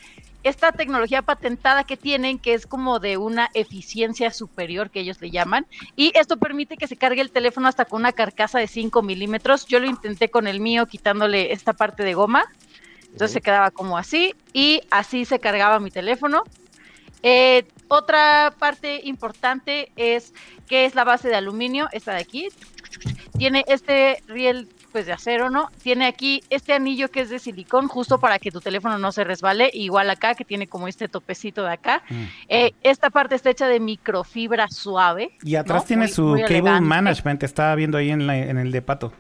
esta 0.45 0.73
tecnología 0.73 1.23
patentada 1.23 1.85
que 1.85 1.97
tienen, 1.97 2.39
que 2.39 2.55
es 2.55 2.67
como 2.67 3.01
de 3.01 3.17
una 3.17 3.51
eficiencia 3.55 4.31
superior, 4.31 4.91
que 4.91 5.01
ellos 5.01 5.21
le 5.21 5.31
llaman, 5.31 5.67
y 5.97 6.13
esto 6.17 6.37
permite 6.37 6.77
que 6.77 6.87
se 6.87 6.97
cargue 6.97 7.21
el 7.21 7.31
teléfono 7.31 7.69
hasta 7.69 7.85
con 7.85 8.01
una 8.01 8.13
carcasa 8.13 8.59
de 8.59 8.69
5 8.69 9.03
milímetros. 9.03 9.67
Yo 9.67 9.81
lo 9.81 9.87
intenté 9.87 10.31
con 10.31 10.47
el 10.47 10.61
mío 10.61 10.87
quitándole 10.87 11.53
esta 11.53 11.73
parte 11.73 12.03
de 12.03 12.15
goma, 12.15 12.45
entonces 13.05 13.33
se 13.33 13.41
quedaba 13.41 13.71
como 13.71 13.99
así, 13.99 14.35
y 14.53 14.81
así 14.91 15.25
se 15.25 15.41
cargaba 15.41 15.81
mi 15.81 15.91
teléfono. 15.91 16.45
Eh, 17.23 17.67
otra 17.89 18.53
parte 18.59 19.01
importante 19.05 19.91
es 19.97 20.33
que 20.69 20.85
es 20.85 20.95
la 20.95 21.05
base 21.05 21.29
de 21.29 21.37
aluminio, 21.37 21.89
esta 21.93 22.13
de 22.13 22.21
aquí. 22.21 22.49
Tiene 23.37 23.65
este 23.69 24.23
riel 24.27 24.69
pues 24.93 25.05
de 25.05 25.13
acero, 25.13 25.51
¿no? 25.51 25.71
Tiene 25.83 26.07
aquí 26.07 26.43
este 26.49 26.73
anillo 26.73 27.11
que 27.11 27.21
es 27.21 27.29
de 27.29 27.39
silicón 27.39 27.89
justo 27.89 28.19
para 28.19 28.39
que 28.39 28.51
tu 28.51 28.61
teléfono 28.61 28.99
no 28.99 29.13
se 29.13 29.23
resbale, 29.23 29.71
igual 29.75 30.09
acá 30.09 30.35
que 30.35 30.45
tiene 30.47 30.67
como 30.67 30.89
este 30.89 31.09
topecito 31.09 31.63
de 31.63 31.73
acá. 31.75 32.03
Mm. 32.09 32.23
Eh, 32.49 32.75
esta 32.83 33.11
parte 33.11 33.35
está 33.35 33.51
hecha 33.51 33.69
de 33.69 33.81
microfibra 33.81 34.67
suave. 34.69 35.33
Y 35.43 35.57
atrás 35.57 35.83
¿no? 35.83 35.87
tiene 35.87 36.03
Muy- 36.05 36.13
su 36.13 36.23
muy 36.25 36.43
cable 36.43 36.81
management, 36.81 37.43
estaba 37.43 37.75
viendo 37.75 37.99
ahí 37.99 38.11
en, 38.11 38.27
la- 38.27 38.39
en 38.39 38.57
el 38.57 38.73
de 38.73 38.81
Pato. 38.81 39.13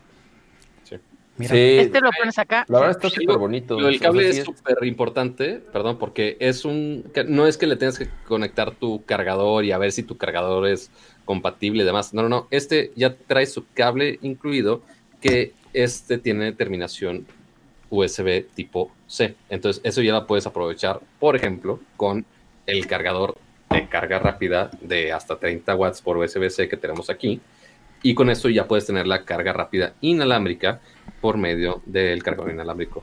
Mira. 1.38 1.54
Sí, 1.54 1.78
Este 1.78 2.00
lo 2.00 2.10
pones 2.10 2.38
acá. 2.38 2.66
la 2.68 2.80
verdad 2.80 2.96
está 2.96 3.10
súper 3.10 3.38
bonito. 3.38 3.78
Sea, 3.78 3.98
cable 4.00 4.28
es 4.28 4.44
súper 4.44 4.84
importante, 4.84 5.62
perdón, 5.72 5.96
porque 5.98 6.36
es 6.40 6.64
un. 6.64 7.04
No 7.28 7.46
es 7.46 7.56
que 7.56 7.66
le 7.66 7.76
tengas 7.76 7.98
que 7.98 8.08
conectar 8.26 8.72
tu 8.72 9.04
cargador 9.04 9.64
y 9.64 9.72
a 9.72 9.78
ver 9.78 9.92
si 9.92 10.02
tu 10.02 10.16
cargador 10.16 10.66
es 10.66 10.90
compatible 11.24 11.84
y 11.84 11.86
demás. 11.86 12.12
No, 12.12 12.22
no, 12.22 12.28
no. 12.28 12.48
Este 12.50 12.92
ya 12.96 13.14
trae 13.14 13.46
su 13.46 13.64
cable 13.72 14.18
incluido, 14.22 14.82
que 15.20 15.52
este 15.72 16.18
tiene 16.18 16.52
terminación 16.52 17.26
USB 17.90 18.44
tipo 18.54 18.90
C. 19.06 19.36
Entonces, 19.48 19.80
eso 19.84 20.02
ya 20.02 20.12
la 20.12 20.26
puedes 20.26 20.46
aprovechar, 20.46 21.00
por 21.20 21.36
ejemplo, 21.36 21.80
con 21.96 22.26
el 22.66 22.86
cargador 22.86 23.36
de 23.70 23.88
carga 23.88 24.18
rápida 24.18 24.70
de 24.80 25.12
hasta 25.12 25.38
30 25.38 25.74
watts 25.76 26.02
por 26.02 26.16
USB-C 26.16 26.68
que 26.68 26.76
tenemos 26.76 27.10
aquí. 27.10 27.40
Y 28.02 28.14
con 28.14 28.30
esto 28.30 28.48
ya 28.48 28.66
puedes 28.66 28.86
tener 28.86 29.06
la 29.06 29.24
carga 29.24 29.52
rápida 29.52 29.94
inalámbrica 30.00 30.80
por 31.20 31.36
medio 31.36 31.82
del 31.86 32.22
cargador 32.22 32.52
inalámbrico. 32.52 33.02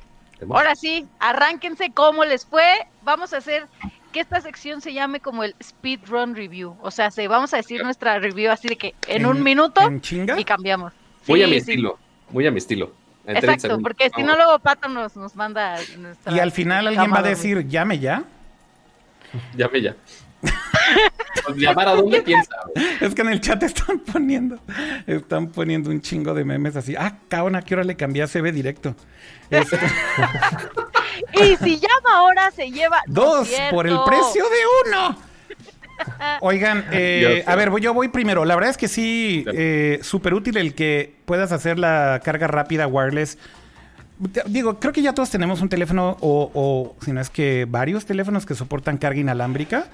Ahora 0.50 0.76
sí, 0.76 1.08
arránquense 1.20 1.92
cómo 1.94 2.26
les 2.26 2.46
fue. 2.46 2.66
Vamos 3.04 3.34
a 3.34 3.38
hacer 3.38 3.68
que 4.12 4.20
esta 4.20 4.42
sección 4.42 4.82
se 4.82 4.94
llame 4.94 5.20
como 5.20 5.44
el 5.44 5.56
speedrun 5.62 6.36
review. 6.36 6.78
O 6.82 6.92
sea, 6.92 7.12
se, 7.12 7.28
vamos 7.28 7.54
a 7.54 7.58
decir 7.58 7.84
nuestra 7.84 8.20
review 8.20 8.52
así 8.52 8.68
de 8.68 8.78
que 8.78 8.96
en, 9.08 9.26
un 9.26 9.44
minuto 9.44 9.82
¿En 9.82 10.02
chinga? 10.02 10.40
y 10.40 10.44
cambiamos. 10.44 10.94
Muy 11.28 11.44
a 11.44 11.48
mi 11.48 11.54
sí. 11.54 11.60
estilo, 11.60 11.98
muy 12.30 12.46
a 12.46 12.52
mi 12.52 12.60
estilo. 12.60 12.94
En 13.26 13.36
30 13.40 13.54
Exacto, 13.54 13.80
porque 13.82 14.12
si 14.16 14.22
no 14.24 14.36
luego 14.36 14.60
Pato 14.60 14.88
nos, 14.88 15.16
nos 15.16 15.36
manda 15.36 15.78
nuestra 15.98 16.32
Y 16.32 16.40
al 16.40 16.52
final 16.52 16.88
alguien 16.88 17.12
va 17.12 17.20
a 17.20 17.24
decir, 17.24 17.68
llame 17.68 18.00
ya. 18.00 18.24
Llame 19.56 19.82
ya. 19.82 19.96
Pues 21.46 21.58
llamar 21.58 21.88
a 21.90 21.96
dónde 21.96 22.22
piensa. 22.22 22.56
Es 23.02 23.14
que 23.14 23.22
en 23.22 23.30
el 23.30 23.42
chat 23.42 23.62
están 23.64 24.00
poniendo, 24.00 24.60
están 25.06 25.48
poniendo 25.48 25.90
un 25.90 26.02
chingo 26.02 26.34
de 26.34 26.44
memes 26.44 26.76
así. 26.76 26.96
Ah, 26.98 27.18
cabrón, 27.28 27.56
¿a 27.56 27.62
qué 27.62 27.76
hora 27.76 27.84
le 27.84 27.96
cambié 27.96 28.24
a 28.24 28.28
CB 28.28 28.52
directo? 28.52 28.96
Este. 29.50 29.78
Y 31.34 31.56
si 31.58 31.80
llama 31.80 32.18
ahora 32.18 32.52
se 32.52 32.72
lleva 32.72 33.02
dos 33.08 33.50
por 33.72 33.88
el 33.88 33.98
precio 34.06 34.44
de 34.44 34.90
uno. 34.90 35.18
Oigan, 36.42 36.86
eh, 36.92 37.44
a 37.46 37.56
ver, 37.56 37.72
yo 37.80 37.94
voy 37.94 38.10
primero. 38.10 38.46
La 38.46 38.56
verdad 38.56 38.72
es 38.72 38.78
que 38.78 38.88
sí, 38.88 39.46
eh, 39.54 40.00
súper 40.02 40.34
útil 40.34 40.58
el 40.58 40.74
que 40.74 41.16
puedas 41.26 41.52
hacer 41.52 41.80
la 41.80 42.22
carga 42.24 42.48
rápida 42.48 42.88
wireless. 42.88 43.38
Digo, 44.48 44.80
creo 44.80 44.94
que 44.94 45.02
ya 45.02 45.14
todos 45.14 45.30
tenemos 45.30 45.62
un 45.62 45.70
teléfono 45.70 46.18
o, 46.22 46.52
o 46.54 46.96
si 47.04 47.12
no 47.12 47.20
es 47.20 47.30
que 47.30 47.66
varios 47.68 48.06
teléfonos 48.06 48.46
que 48.46 48.56
soportan 48.56 48.98
carga 48.98 49.20
inalámbrica. 49.20 49.88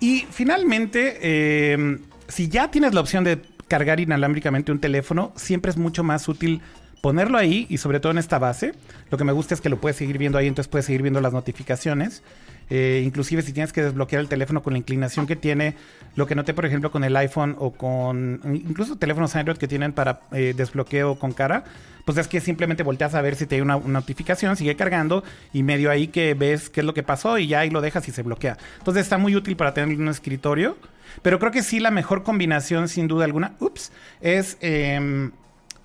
Y 0.00 0.26
finalmente, 0.30 1.18
eh, 1.20 1.98
si 2.28 2.48
ya 2.48 2.70
tienes 2.70 2.94
la 2.94 3.00
opción 3.00 3.24
de 3.24 3.40
cargar 3.66 4.00
inalámbricamente 4.00 4.72
un 4.72 4.78
teléfono, 4.78 5.32
siempre 5.36 5.70
es 5.70 5.76
mucho 5.76 6.04
más 6.04 6.28
útil 6.28 6.60
ponerlo 7.00 7.38
ahí 7.38 7.66
y 7.68 7.78
sobre 7.78 8.00
todo 8.00 8.12
en 8.12 8.18
esta 8.18 8.38
base. 8.38 8.72
Lo 9.10 9.18
que 9.18 9.24
me 9.24 9.32
gusta 9.32 9.54
es 9.54 9.60
que 9.60 9.68
lo 9.68 9.80
puedes 9.80 9.96
seguir 9.96 10.18
viendo 10.18 10.38
ahí, 10.38 10.46
entonces 10.46 10.68
puedes 10.68 10.86
seguir 10.86 11.02
viendo 11.02 11.20
las 11.20 11.32
notificaciones. 11.32 12.22
Eh, 12.70 13.02
inclusive 13.04 13.42
si 13.42 13.52
tienes 13.52 13.72
que 13.72 13.82
desbloquear 13.82 14.20
el 14.20 14.28
teléfono 14.28 14.62
con 14.62 14.74
la 14.74 14.78
inclinación 14.78 15.26
que 15.26 15.36
tiene, 15.36 15.74
lo 16.16 16.26
que 16.26 16.34
noté 16.34 16.54
por 16.54 16.66
ejemplo 16.66 16.90
con 16.90 17.04
el 17.04 17.16
iPhone 17.16 17.56
o 17.58 17.72
con 17.72 18.40
incluso 18.44 18.96
teléfonos 18.96 19.34
Android 19.36 19.56
que 19.56 19.68
tienen 19.68 19.92
para 19.92 20.20
eh, 20.32 20.54
desbloqueo 20.56 21.18
con 21.18 21.32
cara, 21.32 21.64
pues 22.04 22.18
es 22.18 22.28
que 22.28 22.40
simplemente 22.40 22.82
volteas 22.82 23.14
a 23.14 23.22
ver 23.22 23.36
si 23.36 23.46
te 23.46 23.56
hay 23.56 23.60
una, 23.60 23.78
notificación, 23.78 24.56
sigue 24.56 24.76
cargando 24.76 25.24
y 25.52 25.62
medio 25.62 25.90
ahí 25.90 26.08
que 26.08 26.34
ves 26.34 26.70
qué 26.70 26.80
es 26.80 26.86
lo 26.86 26.94
que 26.94 27.02
pasó 27.02 27.38
y 27.38 27.46
ya 27.46 27.60
ahí 27.60 27.70
lo 27.70 27.80
dejas 27.80 28.06
y 28.08 28.12
se 28.12 28.22
bloquea. 28.22 28.56
Entonces 28.78 29.02
está 29.02 29.18
muy 29.18 29.34
útil 29.34 29.56
para 29.56 29.74
tener 29.74 29.98
un 29.98 30.08
escritorio, 30.08 30.76
pero 31.22 31.38
creo 31.38 31.52
que 31.52 31.62
sí 31.62 31.80
la 31.80 31.90
mejor 31.90 32.22
combinación 32.22 32.88
sin 32.88 33.08
duda 33.08 33.24
alguna, 33.24 33.54
ups, 33.60 33.92
es 34.20 34.58
eh, 34.60 35.30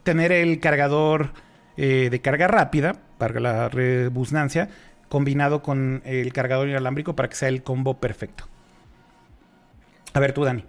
tener 0.04 0.32
el 0.32 0.60
cargador 0.60 1.32
eh, 1.76 2.10
de 2.12 2.22
carga 2.22 2.48
rápida, 2.48 2.96
para 3.18 3.40
la 3.40 3.70
redundancia, 3.70 4.70
combinado 5.14 5.62
con 5.62 6.02
el 6.06 6.34
cargador 6.34 6.68
inalámbrico 6.68 7.16
para 7.16 7.30
que 7.30 7.36
sea 7.36 7.48
el 7.48 7.62
combo 7.62 8.00
perfecto. 8.00 8.46
A 10.12 10.20
ver 10.20 10.34
tú, 10.34 10.44
Dani. 10.44 10.66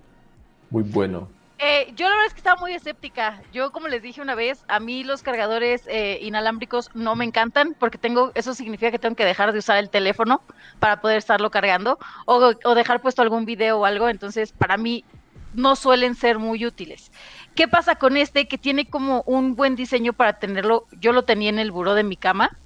Muy 0.69 0.83
bueno. 0.83 1.31
Eh, 1.59 1.95
yo 1.97 2.11
la 2.11 2.11
verdad 2.11 2.27
es 2.27 2.35
que 2.35 2.41
estaba 2.41 2.61
muy 2.61 2.75
escéptica. 2.75 3.41
Yo, 3.55 3.73
como 3.73 3.89
les 3.89 4.03
dije 4.03 4.21
una 4.21 4.35
vez, 4.35 4.63
a 4.69 4.81
mí 4.81 5.03
los 5.03 5.23
cargadores 5.23 5.85
eh, 5.87 6.19
inalámbricos 6.21 6.91
no 6.93 7.17
me 7.17 7.25
encantan 7.25 7.75
porque 7.79 7.97
tengo, 7.97 8.33
eso 8.35 8.53
significa 8.53 8.91
que 8.91 8.99
tengo 8.99 9.17
que 9.17 9.25
dejar 9.25 9.51
de 9.55 9.61
usar 9.61 9.79
el 9.79 9.89
teléfono 9.89 10.43
para 10.79 11.01
poder 11.01 11.17
estarlo 11.17 11.51
cargando 11.51 11.99
o, 12.27 12.53
o 12.65 12.75
dejar 12.75 13.01
puesto 13.01 13.23
algún 13.23 13.47
video 13.47 13.79
o 13.79 13.87
algo. 13.87 14.11
Entonces, 14.11 14.53
para 14.53 14.77
mí 14.77 15.07
no 15.55 15.75
suelen 15.75 16.15
ser 16.15 16.39
muy 16.39 16.67
útiles. 16.67 17.13
¿Qué 17.55 17.67
pasa 17.67 17.95
con 17.95 18.19
este 18.19 18.47
que 18.47 18.59
tiene 18.59 18.91
como 18.91 19.23
un 19.23 19.57
buen 19.57 19.75
diseño 19.75 20.13
para 20.13 20.39
tenerlo? 20.39 20.85
Yo 21.01 21.15
lo 21.15 21.23
tenía 21.23 21.49
en 21.49 21.59
el 21.59 21.71
buró 21.71 21.95
de 21.95 22.05
mi 22.05 22.19
cama 22.19 22.59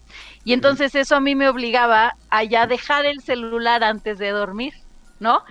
y 0.44 0.52
entonces 0.52 0.94
eso 0.94 1.16
a 1.16 1.20
mí 1.20 1.35
me 1.35 1.48
obligaba 1.48 2.15
a 2.31 2.44
ya 2.44 2.66
dejar 2.66 3.06
el 3.06 3.20
celular 3.20 3.85
antes 3.85 4.19
de 4.19 4.31
dormir, 4.31 4.74
¿no? 5.20 5.43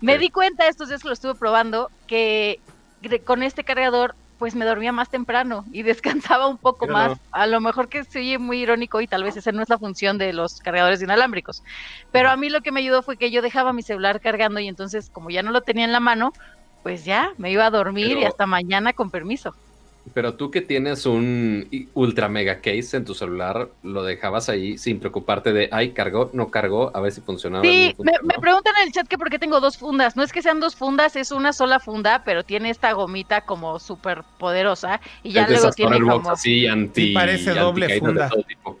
Me 0.00 0.18
di 0.18 0.30
cuenta 0.30 0.68
estos 0.68 0.88
días 0.88 1.02
que 1.02 1.08
lo 1.08 1.14
estuve 1.14 1.34
probando 1.34 1.90
que 2.06 2.60
con 3.24 3.42
este 3.42 3.64
cargador 3.64 4.14
pues 4.38 4.54
me 4.54 4.64
dormía 4.64 4.92
más 4.92 5.08
temprano 5.08 5.64
y 5.72 5.82
descansaba 5.82 6.46
un 6.46 6.58
poco 6.58 6.86
más. 6.86 7.12
No. 7.12 7.18
A 7.32 7.46
lo 7.46 7.60
mejor 7.60 7.88
que 7.88 8.04
se 8.04 8.18
oye 8.20 8.38
muy 8.38 8.60
irónico 8.60 9.00
y 9.00 9.06
tal 9.06 9.22
vez 9.22 9.36
esa 9.36 9.52
no 9.52 9.62
es 9.62 9.68
la 9.68 9.78
función 9.78 10.18
de 10.18 10.32
los 10.32 10.60
cargadores 10.60 11.02
inalámbricos. 11.02 11.62
Pero 12.12 12.30
a 12.30 12.36
mí 12.36 12.50
lo 12.50 12.60
que 12.60 12.72
me 12.72 12.80
ayudó 12.80 13.02
fue 13.02 13.16
que 13.16 13.30
yo 13.30 13.42
dejaba 13.42 13.72
mi 13.72 13.82
celular 13.82 14.20
cargando 14.20 14.60
y 14.60 14.68
entonces 14.68 15.10
como 15.10 15.30
ya 15.30 15.42
no 15.42 15.50
lo 15.50 15.62
tenía 15.62 15.84
en 15.84 15.92
la 15.92 16.00
mano, 16.00 16.32
pues 16.82 17.04
ya 17.04 17.32
me 17.38 17.50
iba 17.50 17.66
a 17.66 17.70
dormir 17.70 18.08
Pero... 18.08 18.20
y 18.20 18.24
hasta 18.24 18.46
mañana 18.46 18.92
con 18.92 19.10
permiso. 19.10 19.54
Pero 20.14 20.34
tú 20.34 20.50
que 20.50 20.60
tienes 20.60 21.06
un 21.06 21.68
ultra 21.94 22.28
mega 22.28 22.60
case 22.60 22.96
en 22.96 23.04
tu 23.04 23.14
celular, 23.14 23.70
lo 23.82 24.02
dejabas 24.04 24.48
ahí 24.48 24.78
sin 24.78 25.00
preocuparte 25.00 25.52
de, 25.52 25.68
ay, 25.72 25.90
cargó, 25.90 26.30
no 26.32 26.50
cargó, 26.50 26.90
a 26.94 27.00
ver 27.00 27.12
si 27.12 27.20
funcionaba. 27.20 27.64
Sí, 27.64 27.94
no 27.98 28.04
me, 28.04 28.12
me, 28.22 28.40
preguntan 28.40 28.74
en 28.80 28.88
el 28.88 28.92
chat 28.92 29.06
que 29.08 29.18
por 29.18 29.30
qué 29.30 29.38
tengo 29.38 29.60
dos 29.60 29.76
fundas. 29.78 30.16
No 30.16 30.22
es 30.22 30.32
que 30.32 30.42
sean 30.42 30.60
dos 30.60 30.76
fundas, 30.76 31.16
es 31.16 31.32
una 31.32 31.52
sola 31.52 31.80
funda, 31.80 32.22
pero 32.24 32.44
tiene 32.44 32.70
esta 32.70 32.92
gomita 32.92 33.42
como 33.42 33.78
súper 33.78 34.22
poderosa 34.38 35.00
y 35.22 35.32
ya 35.32 35.48
luego 35.48 35.70
tiene 35.72 36.00
como... 36.00 36.30
Así, 36.30 36.66
anti, 36.66 37.10
y 37.10 37.14
parece 37.14 37.50
anti 37.50 37.60
doble 37.60 37.98
funda. 37.98 38.30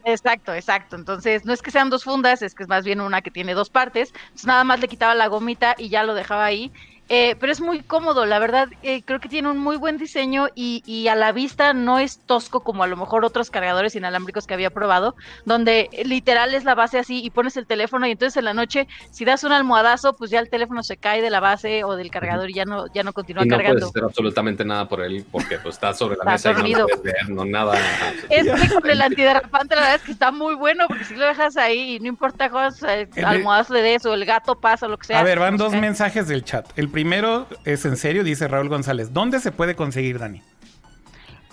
Exacto, 0.04 0.54
exacto. 0.54 0.96
Entonces, 0.96 1.44
no 1.44 1.52
es 1.52 1.62
que 1.62 1.70
sean 1.70 1.90
dos 1.90 2.04
fundas, 2.04 2.42
es 2.42 2.54
que 2.54 2.62
es 2.62 2.68
más 2.68 2.84
bien 2.84 3.00
una 3.00 3.22
que 3.22 3.30
tiene 3.30 3.54
dos 3.54 3.70
partes. 3.70 4.12
Entonces, 4.24 4.46
nada 4.46 4.64
más 4.64 4.80
le 4.80 4.88
quitaba 4.88 5.14
la 5.14 5.26
gomita 5.26 5.74
y 5.78 5.88
ya 5.88 6.04
lo 6.04 6.14
dejaba 6.14 6.44
ahí. 6.44 6.72
Eh, 7.08 7.36
pero 7.38 7.52
es 7.52 7.60
muy 7.60 7.80
cómodo, 7.82 8.26
la 8.26 8.40
verdad, 8.40 8.68
eh, 8.82 9.02
creo 9.04 9.20
que 9.20 9.28
tiene 9.28 9.48
un 9.48 9.58
muy 9.58 9.76
buen 9.76 9.96
diseño 9.96 10.48
y, 10.56 10.82
y, 10.86 11.06
a 11.06 11.14
la 11.14 11.30
vista 11.30 11.72
no 11.72 12.00
es 12.00 12.18
tosco 12.18 12.60
como 12.60 12.82
a 12.82 12.88
lo 12.88 12.96
mejor 12.96 13.24
otros 13.24 13.48
cargadores 13.48 13.94
inalámbricos 13.94 14.46
que 14.46 14.54
había 14.54 14.70
probado, 14.70 15.14
donde 15.44 15.88
literal 16.04 16.52
es 16.52 16.64
la 16.64 16.74
base 16.74 16.98
así 16.98 17.24
y 17.24 17.30
pones 17.30 17.56
el 17.56 17.66
teléfono 17.66 18.08
y 18.08 18.12
entonces 18.12 18.36
en 18.36 18.44
la 18.44 18.54
noche 18.54 18.88
si 19.12 19.24
das 19.24 19.44
un 19.44 19.52
almohadazo, 19.52 20.16
pues 20.16 20.32
ya 20.32 20.40
el 20.40 20.50
teléfono 20.50 20.82
se 20.82 20.96
cae 20.96 21.22
de 21.22 21.30
la 21.30 21.38
base 21.38 21.84
o 21.84 21.94
del 21.94 22.10
cargador 22.10 22.50
y 22.50 22.54
ya 22.54 22.64
no, 22.64 22.92
ya 22.92 23.04
no 23.04 23.12
continúa 23.12 23.44
y 23.44 23.48
no 23.48 23.56
cargando. 23.56 23.78
puedes 23.78 23.90
hacer 23.90 24.04
absolutamente 24.04 24.64
nada 24.64 24.88
por 24.88 25.00
él 25.00 25.24
porque 25.30 25.58
pues, 25.58 25.76
está 25.76 25.94
sobre 25.94 26.16
la 26.16 26.34
está 26.34 26.50
mesa 26.50 26.52
dormido. 26.54 26.78
y 26.78 26.80
no 26.80 26.86
puedes 26.88 27.02
ver, 27.02 27.28
no 27.30 27.44
nada. 27.44 27.74
Este 28.30 28.74
con 28.80 28.90
el 28.90 29.00
antiderrapante 29.00 29.76
la 29.76 29.82
verdad 29.82 29.96
es 29.96 30.02
que 30.02 30.12
está 30.12 30.32
muy 30.32 30.54
bueno 30.56 30.86
porque 30.88 31.04
si 31.04 31.14
lo 31.14 31.24
dejas 31.24 31.56
ahí 31.56 31.94
y 31.94 32.00
no 32.00 32.08
importa 32.08 32.50
cuántos 32.50 32.82
eh, 32.82 33.08
almohadazo 33.24 33.74
le 33.74 33.82
des 33.82 34.04
o 34.06 34.12
el 34.12 34.24
gato 34.24 34.58
pasa 34.58 34.86
o 34.86 34.88
lo 34.88 34.98
que 34.98 35.06
sea. 35.06 35.20
A 35.20 35.22
ver, 35.22 35.38
van 35.38 35.56
no 35.56 35.64
dos 35.64 35.72
mensajes 35.74 36.26
del 36.26 36.44
chat. 36.44 36.66
El 36.76 36.88
primero 36.96 37.46
es 37.66 37.84
en 37.84 37.98
serio, 37.98 38.24
dice 38.24 38.48
Raúl 38.48 38.70
González. 38.70 39.12
¿Dónde 39.12 39.38
se 39.38 39.52
puede 39.52 39.76
conseguir, 39.76 40.18
Dani? 40.18 40.40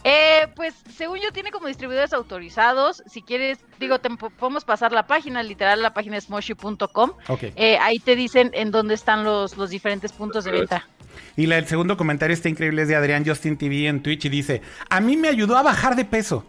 Eh, 0.05 0.47
pues 0.55 0.73
según 0.95 1.19
yo 1.19 1.33
tiene 1.33 1.51
como 1.51 1.67
distribuidores 1.67 2.13
autorizados. 2.13 3.03
Si 3.07 3.21
quieres, 3.21 3.59
digo, 3.77 3.99
te 3.99 4.09
podemos 4.39 4.63
pasar 4.63 4.93
la 4.93 5.05
página, 5.05 5.43
literal 5.43 5.81
la 5.81 5.93
página 5.93 6.15
es 6.15 6.29
moshi.com. 6.29 7.11
Ok. 7.27 7.43
Eh, 7.57 7.77
ahí 7.81 7.99
te 7.99 8.15
dicen 8.15 8.51
en 8.53 8.71
dónde 8.71 8.93
están 8.93 9.25
los, 9.25 9.57
los 9.57 9.69
diferentes 9.69 10.13
puntos 10.13 10.45
de 10.45 10.51
venta. 10.51 10.87
Y 11.35 11.47
la, 11.47 11.57
el 11.57 11.67
segundo 11.67 11.97
comentario 11.97 12.33
está 12.33 12.47
increíble, 12.47 12.83
es 12.83 12.87
de 12.87 12.95
Adrián 12.95 13.25
Justin 13.25 13.57
TV 13.57 13.87
en 13.87 14.01
Twitch 14.01 14.23
y 14.23 14.29
dice, 14.29 14.61
a 14.89 15.01
mí 15.01 15.17
me 15.17 15.27
ayudó 15.27 15.57
a 15.57 15.61
bajar 15.61 15.97
de 15.97 16.05
peso. 16.05 16.45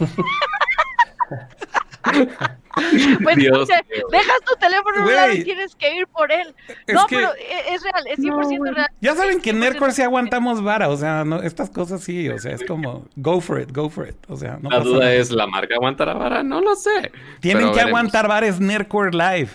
Pues 3.22 3.36
Dios 3.36 3.68
dejas 3.68 4.40
tu 4.46 4.54
teléfono 4.58 4.96
en 4.98 5.02
un 5.02 5.14
lado 5.14 5.32
y 5.32 5.44
tienes 5.44 5.74
que 5.76 5.94
ir 5.94 6.06
por 6.06 6.30
él. 6.32 6.54
Es 6.86 6.94
no, 6.94 7.06
que- 7.06 7.16
pero 7.16 7.28
e- 7.34 7.74
es 7.74 7.82
real, 7.82 8.04
es 8.06 8.18
100% 8.18 8.74
real. 8.74 8.88
Ya 9.00 9.14
saben 9.14 9.40
que 9.40 9.50
en 9.50 9.56
100% 9.56 9.60
Nerdcore 9.60 9.92
sí 9.92 10.02
aguantamos 10.02 10.62
vara, 10.62 10.88
o 10.88 10.96
sea, 10.96 11.24
no, 11.24 11.42
estas 11.42 11.70
cosas 11.70 12.02
sí, 12.02 12.28
o 12.28 12.38
sea, 12.38 12.52
es 12.52 12.64
como, 12.64 13.06
go 13.16 13.40
for 13.40 13.60
it, 13.60 13.72
go 13.72 13.90
for 13.90 14.08
it, 14.08 14.16
o 14.28 14.36
sea, 14.36 14.58
no 14.60 14.70
la 14.70 14.78
pasa 14.78 14.88
duda 14.88 14.98
nada. 15.00 15.14
es, 15.14 15.30
¿la 15.30 15.46
marca 15.46 15.74
aguantará 15.74 16.14
vara? 16.14 16.42
No 16.42 16.60
lo 16.60 16.74
sé. 16.76 17.12
Tienen 17.40 17.62
Pero 17.64 17.72
que 17.72 17.76
veremos. 17.78 17.88
aguantar 17.88 18.28
bares 18.28 18.60
Nerdcore 18.60 19.10
Live. 19.12 19.50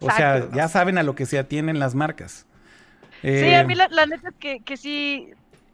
O 0.00 0.10
sea, 0.10 0.36
Exacto. 0.36 0.56
ya 0.56 0.68
saben 0.68 0.98
a 0.98 1.02
lo 1.02 1.14
que 1.14 1.24
se 1.24 1.38
atienen 1.38 1.78
las 1.78 1.94
marcas. 1.94 2.46
Sí, 3.22 3.28
Eh, 3.30 3.56
a 3.56 3.64
mí 3.64 3.74
la, 3.74 3.88
la 3.88 4.04
neta 4.04 4.28
es 4.28 4.34
que, 4.38 4.60
que 4.60 4.76
sí, 4.76 5.30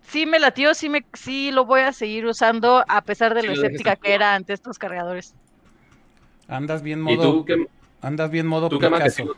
sí 0.06 0.24
me 0.24 0.38
latió, 0.38 0.72
sí, 0.74 0.88
me, 0.88 1.04
sí 1.14 1.50
lo 1.50 1.64
voy 1.64 1.80
a 1.80 1.92
seguir 1.92 2.26
usando 2.26 2.84
a 2.86 3.00
pesar 3.02 3.34
de 3.34 3.42
lo 3.42 3.52
escéptica 3.52 3.96
que 3.96 4.14
era 4.14 4.34
ante 4.36 4.52
estos 4.52 4.78
cargadores. 4.78 5.34
Andas 6.50 6.82
bien 6.82 7.00
¿Y 7.00 7.16
modo, 7.16 7.32
tú 7.32 7.44
qué, 7.44 7.66
andas 8.02 8.30
bien 8.30 8.46
modo 8.46 8.68
tú 8.68 8.78
qué 8.78 8.90
más 8.90 9.00
Picasso. 9.02 9.34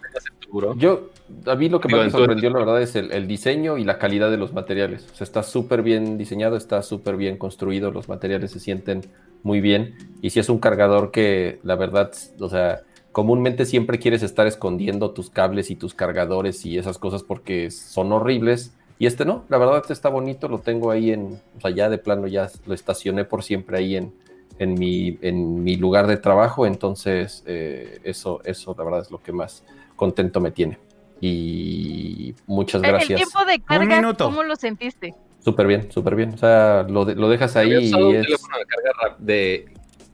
Yo, 0.76 1.10
a 1.47 1.55
mí 1.55 1.68
lo 1.68 1.80
que 1.80 1.89
Digo, 1.89 1.98
más 1.98 2.12
me 2.12 2.18
sorprendió, 2.18 2.51
la 2.51 2.59
verdad, 2.59 2.82
es 2.82 2.94
el, 2.97 3.12
el 3.12 3.26
diseño 3.26 3.78
y 3.78 3.84
la 3.84 3.98
calidad 3.98 4.30
de 4.30 4.36
los 4.36 4.52
materiales. 4.52 5.06
O 5.12 5.14
sea, 5.14 5.24
está 5.24 5.43
súper 5.43 5.82
bien 5.82 6.18
diseñado, 6.18 6.56
está 6.56 6.82
súper 6.82 7.16
bien 7.16 7.39
construido, 7.39 7.90
los 7.90 8.09
materiales 8.09 8.51
se 8.51 8.60
sienten 8.60 9.02
muy 9.43 9.60
bien. 9.60 9.94
Y 10.20 10.30
si 10.30 10.40
es 10.40 10.48
un 10.48 10.59
cargador 10.59 11.10
que, 11.10 11.59
la 11.62 11.74
verdad, 11.74 12.12
o 12.39 12.48
sea, 12.48 12.82
comúnmente 13.12 13.66
siempre 13.66 13.98
quieres 13.98 14.22
estar 14.22 14.47
escondiendo 14.47 15.10
tus 15.12 15.30
cables 15.30 15.70
y 15.70 15.76
tus 15.76 15.94
cargadores 15.94 16.64
y 16.66 16.78
esas 16.78 16.98
cosas 16.98 17.22
porque 17.22 17.70
son 17.70 18.12
horribles. 18.12 18.74
Y 18.98 19.06
este 19.06 19.24
no, 19.24 19.44
la 19.48 19.59
verdad, 19.59 19.78
este 19.78 19.93
está 19.93 20.09
bonito, 20.09 20.48
lo 20.48 20.59
tengo 20.59 20.90
ahí 20.90 21.12
en, 21.12 21.40
o 21.56 21.60
sea, 21.60 21.70
ya 21.70 21.89
de 21.89 21.98
plano 21.98 22.26
ya 22.26 22.51
lo 22.66 22.74
estacioné 22.74 23.24
por 23.24 23.43
siempre 23.43 23.78
ahí 23.78 23.97
en, 23.97 24.12
en, 24.58 24.74
mi, 24.74 25.18
en 25.22 25.62
mi 25.64 25.76
lugar 25.76 26.06
de 26.06 26.16
trabajo. 26.16 26.66
Entonces, 26.66 27.42
eh, 27.46 28.00
eso, 28.04 28.40
eso, 28.44 28.74
la 28.76 28.84
verdad, 28.84 29.00
es 29.02 29.10
lo 29.10 29.18
que 29.22 29.32
más 29.32 29.64
contento 29.96 30.40
me 30.40 30.50
tiene. 30.50 30.78
Y 31.20 32.34
muchas 32.46 32.80
El- 32.82 32.86
El 32.88 32.92
gracias. 32.96 33.16
tiempo 33.18 33.44
de 33.44 33.60
carga, 33.60 33.96
minuto. 33.96 34.24
¿cómo 34.26 34.42
lo 34.42 34.56
sentiste? 34.56 35.14
Súper 35.44 35.66
bien, 35.66 35.90
súper 35.92 36.14
bien. 36.16 36.34
O 36.34 36.36
sea, 36.38 36.84
lo, 36.88 37.04
de- 37.04 37.14
lo 37.14 37.28
dejas 37.28 37.56
ahí 37.56 37.74
¿Habías 37.74 37.84
usado 37.90 38.06
y 38.06 38.10
un 38.10 38.16
es... 38.16 38.22
teléfono 38.26 38.56
de 38.58 38.64
carga, 38.66 39.16
de 39.18 39.64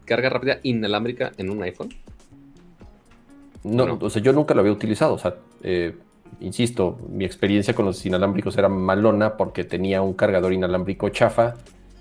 carga 0.04 0.28
rápida 0.30 0.58
inalámbrica 0.62 1.32
en 1.36 1.50
un 1.50 1.62
iPhone? 1.62 1.94
No, 3.64 3.86
No. 3.86 3.98
o 4.00 4.10
sea, 4.10 4.22
yo 4.22 4.32
nunca 4.32 4.54
lo 4.54 4.60
había 4.60 4.72
utilizado. 4.72 5.14
O 5.14 5.18
sea, 5.18 5.34
eh, 5.62 5.96
insisto, 6.40 6.98
mi 7.10 7.24
experiencia 7.24 7.74
con 7.74 7.84
los 7.86 8.04
inalámbricos 8.06 8.56
era 8.56 8.68
malona 8.68 9.36
porque 9.36 9.64
tenía 9.64 10.00
un 10.02 10.14
cargador 10.14 10.52
inalámbrico 10.52 11.08
chafa 11.08 11.54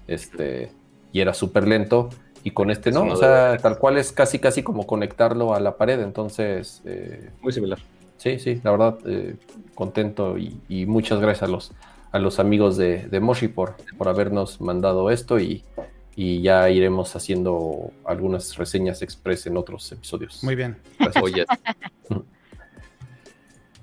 este, 0.08 0.70
y 1.12 1.20
era 1.20 1.34
súper 1.34 1.68
lento. 1.68 2.10
Y 2.48 2.52
con 2.52 2.72
este 2.72 2.94
no, 2.94 3.04
o 3.04 3.16
sea, 3.18 3.58
tal 3.58 3.78
cual 3.78 3.98
es 3.98 4.14
casi, 4.14 4.40
casi 4.40 4.64
como 4.64 4.88
conectarlo 4.88 5.54
a 5.54 5.60
la 5.60 5.76
pared. 5.76 6.00
Entonces, 6.00 6.82
eh, 6.86 7.30
Muy 7.42 7.52
similar. 7.52 7.78
sí, 8.16 8.40
sí, 8.40 8.62
la 8.64 8.72
verdad, 8.72 8.98
eh, 9.06 9.36
contento 9.76 10.38
y, 10.38 10.58
y 10.70 10.86
muchas 10.86 11.20
gracias 11.20 11.44
a 11.44 11.52
los, 11.52 11.74
a 12.14 12.20
los 12.20 12.40
amigos 12.40 12.78
de, 12.78 13.00
de 13.10 13.20
Moshi 13.20 13.50
por, 13.50 13.76
por 13.98 14.08
habernos 14.08 14.62
mandado 14.62 15.12
esto 15.12 15.42
y, 15.42 15.66
y 16.16 16.42
ya 16.42 16.70
iremos 16.70 17.14
haciendo 17.18 17.92
algunas 18.06 18.56
reseñas 18.56 19.02
express 19.02 19.46
en 19.48 19.58
otros 19.58 19.92
episodios. 19.92 20.42
Muy 20.42 20.56
bien. 20.56 20.78
Gracias. 21.00 21.48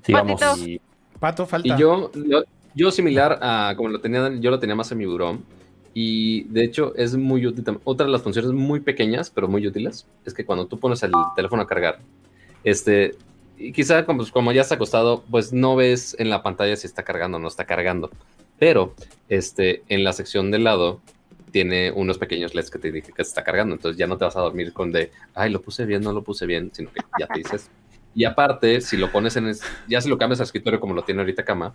Sigamos. 0.05 0.41
Y, 0.67 0.81
Pato, 1.21 1.45
falta. 1.45 1.69
y 1.69 1.79
yo, 1.79 2.11
yo, 2.15 2.45
yo 2.75 2.91
similar 2.91 3.39
a 3.43 3.75
como 3.77 3.91
lo 3.91 4.01
tenía, 4.01 4.33
yo 4.41 4.51
lo 4.51 4.59
tenía 4.59 4.75
más 4.75 4.91
en 4.91 4.97
mi 4.97 5.05
buró. 5.05 5.39
Y 5.95 6.45
de 6.45 6.65
hecho 6.65 6.93
es 6.97 7.17
muy 7.17 7.47
útil. 7.47 7.65
Otra 7.85 8.07
de 8.07 8.13
las 8.13 8.23
funciones 8.23 8.51
muy 8.51 8.81
pequeñas, 8.81 9.31
pero 9.31 9.49
muy 9.49 9.67
útiles, 9.67 10.07
es 10.25 10.35
que 10.35 10.45
cuando 10.45 10.67
tú 10.67 10.79
pones 10.79 11.03
el 11.05 11.13
teléfono 11.37 11.63
a 11.63 11.67
cargar, 11.67 12.01
este, 12.65 13.17
y 13.57 13.73
quizá 13.73 14.05
como, 14.05 14.19
pues, 14.19 14.33
como 14.33 14.53
ya 14.53 14.63
está 14.63 14.75
acostado, 14.75 15.23
pues 15.31 15.53
no 15.53 15.77
ves 15.77 16.17
en 16.19 16.31
la 16.31 16.43
pantalla 16.43 16.77
si 16.77 16.87
está 16.87 17.05
cargando 17.05 17.39
o 17.39 17.41
no 17.41 17.49
está 17.49 17.65
cargando. 17.65 18.11
Pero 18.59 18.95
este, 19.29 19.83
en 19.89 20.05
la 20.05 20.13
sección 20.13 20.51
del 20.51 20.65
lado 20.65 21.01
tiene 21.53 21.93
unos 21.93 22.19
pequeños 22.19 22.55
LEDs 22.55 22.71
que 22.71 22.81
te 22.81 22.89
indican 22.89 23.15
que 23.15 23.23
está 23.23 23.45
cargando. 23.45 23.77
Entonces 23.77 23.97
ya 23.97 24.09
no 24.09 24.19
te 24.19 24.25
vas 24.25 24.37
a 24.37 24.41
dormir 24.41 24.73
con 24.73 24.91
de, 24.91 25.13
ay, 25.35 25.51
lo 25.51 25.63
puse 25.63 25.85
bien, 25.87 26.03
no 26.03 26.13
lo 26.13 26.23
puse 26.23 26.47
bien, 26.47 26.71
sino 26.73 26.91
que 26.93 27.01
ya 27.19 27.29
te 27.29 27.39
dices. 27.39 27.71
Y 28.15 28.25
aparte, 28.25 28.81
si 28.81 28.97
lo 28.97 29.11
pones 29.11 29.37
en, 29.37 29.53
ya 29.89 30.01
si 30.01 30.09
lo 30.09 30.19
cambias 30.19 30.41
a 30.41 30.45
escritorio 30.45 30.81
como 30.81 30.95
lo 30.95 31.03
tiene 31.03 31.21
ahorita 31.21 31.45
Cama, 31.45 31.75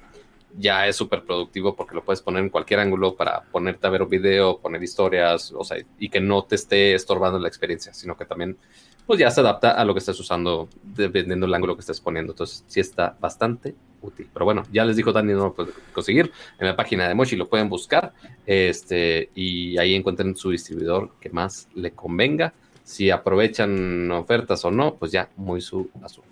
ya 0.60 0.88
es 0.88 0.98
súper 0.98 1.23
productivo 1.23 1.73
porque 1.76 1.95
lo 1.95 2.03
puedes 2.03 2.22
poner 2.22 2.44
en 2.44 2.49
cualquier 2.49 2.81
ángulo 2.81 3.15
para 3.15 3.41
ponerte 3.44 3.88
a 3.88 3.90
ver 3.90 4.02
un 4.02 4.10
video, 4.10 4.60
poner 4.60 4.84
historias, 4.84 5.53
o 5.56 5.64
sea, 5.64 5.77
y 5.98 6.10
que 6.10 6.19
no 6.19 6.44
te 6.44 6.56
esté 6.56 6.94
estorbando 6.94 7.40
la 7.40 7.48
experiencia, 7.48 7.94
sino 7.94 8.18
que 8.18 8.26
también 8.26 8.57
pues 9.06 9.19
ya 9.19 9.31
se 9.31 9.40
adapta 9.40 9.72
a 9.72 9.86
lo 9.86 9.94
que 9.94 9.99
estés 9.99 10.19
usando 10.19 10.69
dependiendo 10.84 11.48
del 11.48 11.56
ángulo 11.56 11.76
que 11.76 11.80
estés 11.80 11.99
poniendo. 11.99 12.34
Entonces, 12.34 12.64
sí 12.68 12.80
está 12.80 13.18
bastante 13.19 13.73
útil. 14.02 14.30
Pero 14.31 14.45
bueno, 14.45 14.64
ya 14.72 14.86
les 14.86 14.98
dijo 14.98 15.11
Dani, 15.11 15.34
no 15.34 15.45
lo 15.45 15.53
pueden 15.53 15.73
conseguir. 15.94 16.31
En 16.60 16.68
la 16.68 16.76
página 16.76 17.07
de 17.07 17.15
Mochi 17.15 17.36
lo 17.36 17.49
pueden 17.49 17.69
buscar 17.69 18.14
este, 18.45 19.31
y 19.34 19.77
ahí 19.80 19.95
encuentren 19.95 20.36
su 20.36 20.52
distribuidor 20.52 21.14
que 21.19 21.30
más 21.30 21.69
le 21.73 21.91
convenga. 21.91 22.53
Si 22.84 23.10
aprovechan 23.10 24.11
ofertas 24.11 24.64
o 24.65 24.72
no, 24.72 24.95
pues 24.95 25.11
ya 25.11 25.30
muy 25.38 25.61
su 25.61 25.90
asunto. 26.03 26.30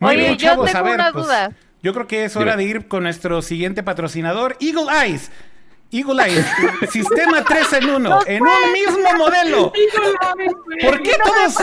Oye, 0.00 0.36
yo 0.36 0.62
tengo 0.62 0.92
una 0.92 1.10
pues, 1.12 1.24
duda. 1.24 1.56
Yo 1.84 1.92
creo 1.92 2.06
que 2.06 2.24
es 2.24 2.34
hora 2.34 2.56
de 2.56 2.64
ir 2.64 2.88
con 2.88 3.02
nuestro 3.02 3.42
siguiente 3.42 3.82
patrocinador, 3.82 4.56
Eagle 4.58 4.90
Eyes. 4.90 5.30
Eagle 5.94 6.24
Eyes, 6.24 6.44
sistema 6.90 7.44
3 7.44 7.72
en 7.74 7.90
1, 7.90 8.18
en 8.26 8.42
un 8.42 8.72
mismo 8.72 9.08
modelo. 9.16 9.72
¿Por 10.82 11.02
qué 11.02 11.12
todos, 11.24 11.54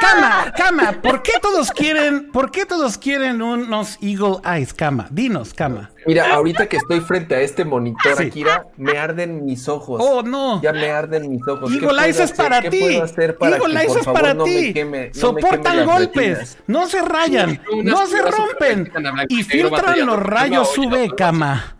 cama, 0.00 0.52
cama, 0.56 1.02
por 1.02 1.20
qué 1.20 1.32
todos 1.42 1.70
quieren, 1.70 2.32
por 2.32 2.50
qué 2.50 2.64
todos 2.64 2.96
quieren 2.96 3.42
unos 3.42 3.98
Eagle 4.00 4.38
Eyes, 4.42 4.72
cama? 4.72 5.06
Dinos, 5.10 5.52
cama. 5.52 5.90
Mira, 6.06 6.34
ahorita 6.34 6.66
que 6.66 6.78
estoy 6.78 7.00
frente 7.00 7.34
a 7.34 7.40
este 7.40 7.66
monitor, 7.66 8.22
Akira, 8.22 8.66
me 8.78 8.96
arden 8.96 9.44
mis 9.44 9.68
ojos. 9.68 10.00
Oh, 10.02 10.22
no. 10.22 10.62
Ya 10.62 10.72
me 10.72 10.90
arden 10.90 11.30
mis 11.30 11.46
ojos. 11.46 11.70
Eagle 11.70 12.06
Eyes 12.06 12.20
es 12.20 12.32
para 12.32 12.62
ti. 12.62 13.02
Eagle 13.40 13.80
Eyes 13.80 13.96
es 13.96 14.06
para 14.06 14.34
ti. 14.44 14.74
Soportan 15.12 15.84
golpes, 15.84 16.56
no 16.66 16.86
se 16.86 17.02
rayan, 17.02 17.60
no 17.82 18.06
se 18.06 18.22
rompen 18.22 18.90
y 19.28 19.42
filtran 19.42 20.06
los 20.06 20.18
rayos 20.18 20.78
UV, 20.78 21.14
cama. 21.14 21.76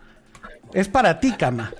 Es 0.71 0.87
para 0.87 1.19
ti, 1.19 1.31
cama. 1.31 1.71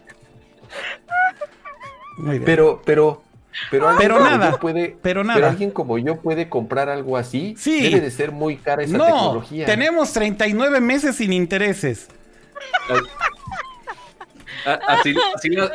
Pero, 2.45 2.81
pero, 2.85 3.23
pero, 3.71 3.95
pero 3.97 4.19
nada, 4.19 4.57
puede, 4.57 4.97
pero 5.01 5.23
nada. 5.23 5.49
alguien 5.49 5.71
como 5.71 5.97
yo 5.97 6.17
puede 6.17 6.49
comprar 6.49 6.89
algo 6.89 7.17
así. 7.17 7.55
Sí. 7.57 7.81
Debe 7.81 8.01
de 8.01 8.11
ser 8.11 8.31
muy 8.31 8.57
cara 8.57 8.83
esa 8.83 8.97
no, 8.97 9.05
tecnología. 9.05 9.65
Tenemos 9.65 10.13
39 10.13 10.79
meses 10.81 11.15
sin 11.17 11.33
intereses. 11.33 12.07
Así, 14.87 15.15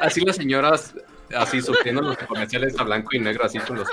así, 0.00 0.20
las 0.22 0.36
señoras 0.36 0.94
así 1.36 1.60
sufriendo 1.60 2.02
los 2.02 2.16
comerciales 2.18 2.78
a 2.78 2.84
blanco 2.84 3.10
y 3.12 3.20
negro, 3.20 3.44
así 3.44 3.58
con 3.58 3.78
los 3.78 3.88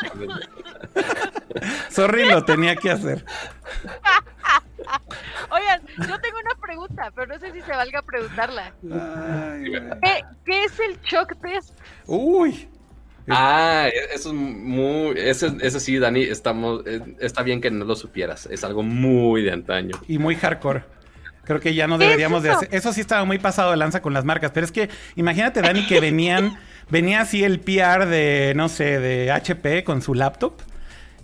Sorry, 1.90 2.26
lo 2.26 2.44
tenía 2.44 2.76
que 2.76 2.92
hacer. 2.92 3.26
Oigan, 5.50 5.82
yo 6.08 6.20
tengo 6.20 6.38
una 6.40 6.56
pregunta, 6.62 7.12
pero 7.16 7.28
no 7.28 7.40
sé 7.40 7.52
si 7.52 7.62
se 7.62 7.72
valga 7.72 8.02
preguntarla. 8.02 8.74
¿Qué, 10.46 10.64
es 10.64 10.80
el 10.80 11.00
shock 11.02 11.34
test? 11.42 11.78
Uy. 12.06 12.70
Ah, 13.30 13.90
e, 13.94 14.16
eso 14.16 14.30
es 14.30 14.36
muy. 14.36 15.16
Eso, 15.18 15.80
sí, 15.80 16.00
Dani, 16.00 16.22
estamos, 16.24 16.84
eh, 16.86 17.02
está 17.20 17.44
bien 17.44 17.60
que 17.60 17.70
no 17.70 17.86
lo 17.86 17.96
supieras. 17.96 18.48
Es 18.48 18.64
algo 18.64 18.84
muy 18.84 19.44
de 19.44 19.52
antaño. 19.52 19.98
Y 20.08 20.18
muy 20.18 20.36
hardcore. 20.36 20.84
Creo 21.44 21.60
que 21.62 21.74
ya 21.74 21.88
no 21.88 21.98
deberíamos 21.98 22.44
de 22.44 22.52
hacer. 22.52 22.70
Eso 22.72 22.92
sí 22.92 23.02
estaba 23.02 23.24
muy 23.24 23.40
pasado 23.40 23.72
de 23.72 23.78
lanza 23.78 24.02
con 24.02 24.14
las 24.14 24.26
marcas. 24.26 24.52
Pero 24.52 24.66
es 24.66 24.72
que 24.72 24.90
imagínate, 25.16 25.62
Dani, 25.62 25.86
que 25.88 26.00
venían. 26.00 26.58
Venía 26.90 27.22
así 27.22 27.44
el 27.44 27.60
PR 27.60 28.06
de, 28.06 28.54
no 28.56 28.70
sé, 28.70 29.00
de 29.00 29.32
HP 29.32 29.84
con 29.84 30.02
su 30.02 30.14
laptop. 30.14 30.54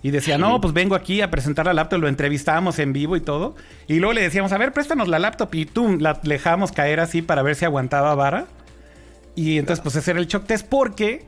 Y 0.02 0.10
decía, 0.10 0.36
no, 0.36 0.60
pues 0.60 0.74
vengo 0.74 0.94
aquí 0.94 1.22
a 1.22 1.30
presentar 1.30 1.64
la 1.64 1.72
laptop, 1.72 1.98
lo 2.00 2.08
entrevistábamos 2.08 2.78
en 2.78 2.92
vivo 2.92 3.16
y 3.16 3.22
todo. 3.22 3.56
Y 3.86 4.00
luego 4.00 4.12
le 4.12 4.20
decíamos, 4.20 4.52
a 4.52 4.58
ver, 4.58 4.72
préstanos 4.72 5.08
la 5.08 5.18
laptop. 5.18 5.54
Y 5.54 5.64
tú 5.64 5.96
la 5.98 6.20
dejábamos 6.22 6.72
caer 6.72 7.00
así 7.00 7.22
para 7.22 7.42
ver 7.42 7.56
si 7.56 7.64
aguantaba 7.64 8.14
vara. 8.14 8.46
Y 9.34 9.56
entonces, 9.56 9.82
pues 9.82 9.96
ese 9.96 10.10
era 10.10 10.20
el 10.20 10.26
Choc 10.26 10.44
Test, 10.44 10.68
porque 10.68 11.24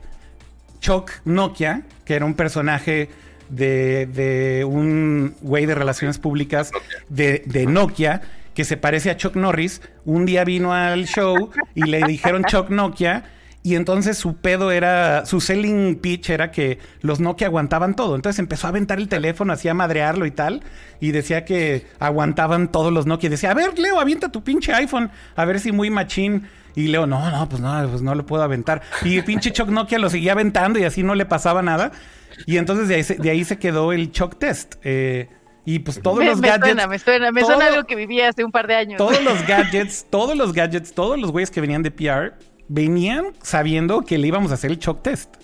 Choc 0.79 1.11
Nokia, 1.25 1.83
que 2.05 2.13
era 2.13 2.25
un 2.25 2.35
personaje 2.35 3.09
de, 3.49 4.63
un 4.69 5.35
güey 5.41 5.65
de 5.65 5.73
relaciones 5.73 6.19
públicas 6.19 6.71
de, 7.09 7.41
de, 7.47 7.65
Nokia, 7.65 8.21
que 8.53 8.63
se 8.63 8.77
parece 8.77 9.09
a 9.09 9.17
Chuck 9.17 9.35
Norris, 9.35 9.81
un 10.05 10.25
día 10.25 10.43
vino 10.43 10.73
al 10.73 11.05
show 11.07 11.49
y 11.73 11.81
le 11.83 12.03
dijeron 12.03 12.43
Chuck 12.43 12.69
Nokia 12.69 13.23
y 13.67 13.75
entonces 13.75 14.17
su 14.17 14.37
pedo 14.37 14.71
era, 14.71 15.25
su 15.25 15.41
selling 15.41 15.97
pitch 15.97 16.29
era 16.29 16.51
que 16.51 16.79
los 17.01 17.19
Nokia 17.19 17.47
aguantaban 17.47 17.97
todo. 17.97 18.15
Entonces 18.15 18.39
empezó 18.39 18.67
a 18.67 18.69
aventar 18.69 18.97
el 18.97 19.09
teléfono, 19.09 19.51
hacía 19.51 19.73
madrearlo 19.73 20.25
y 20.25 20.31
tal. 20.31 20.63
Y 21.01 21.11
decía 21.11 21.43
que 21.43 21.85
aguantaban 21.99 22.71
todos 22.71 22.93
los 22.93 23.05
Nokia. 23.05 23.29
decía, 23.29 23.51
a 23.51 23.53
ver, 23.53 23.77
Leo, 23.77 23.99
avienta 23.99 24.31
tu 24.31 24.41
pinche 24.41 24.73
iPhone, 24.73 25.11
a 25.35 25.43
ver 25.43 25.59
si 25.59 25.73
muy 25.73 25.89
machín. 25.89 26.47
Y 26.75 26.87
Leo, 26.87 27.07
no, 27.07 27.29
no, 27.29 27.49
pues 27.49 27.61
no, 27.61 27.89
pues 27.89 28.01
no 28.01 28.15
lo 28.15 28.25
puedo 28.25 28.41
aventar. 28.41 28.83
Y 29.03 29.17
el 29.17 29.25
pinche 29.25 29.51
Choc 29.51 29.67
Nokia 29.67 29.99
lo 29.99 30.09
seguía 30.09 30.31
aventando 30.31 30.79
y 30.79 30.85
así 30.85 31.03
no 31.03 31.13
le 31.13 31.25
pasaba 31.25 31.61
nada. 31.61 31.91
Y 32.45 32.55
entonces 32.55 32.87
de 32.87 33.29
ahí 33.29 33.43
se, 33.43 33.59
quedó 33.59 33.91
el 33.91 34.13
Choc 34.13 34.39
Test. 34.39 34.75
Eh, 34.85 35.27
y 35.65 35.79
pues 35.79 36.01
todos 36.01 36.23
los 36.25 36.39
me 36.39 36.47
gadgets. 36.47 36.67
Suena, 36.67 36.87
me 36.87 36.99
suena, 36.99 37.31
me 37.33 37.43
suena 37.43 37.65
algo 37.65 37.83
que 37.83 37.97
vivía 37.97 38.29
hace 38.29 38.45
un 38.45 38.51
par 38.53 38.67
de 38.67 38.75
años. 38.75 38.97
Todos 38.97 39.21
los 39.21 39.45
gadgets, 39.45 40.05
todos 40.09 40.37
los 40.37 40.53
gadgets, 40.53 40.93
todos 40.93 41.19
los 41.19 41.33
güeyes 41.33 41.51
que 41.51 41.59
venían 41.59 41.83
de 41.83 41.91
PR 41.91 42.33
venían 42.67 43.33
sabiendo 43.41 44.01
que 44.01 44.17
le 44.17 44.27
íbamos 44.27 44.51
a 44.51 44.55
hacer 44.55 44.71
el 44.71 44.79
shock 44.79 45.01
test. 45.01 45.35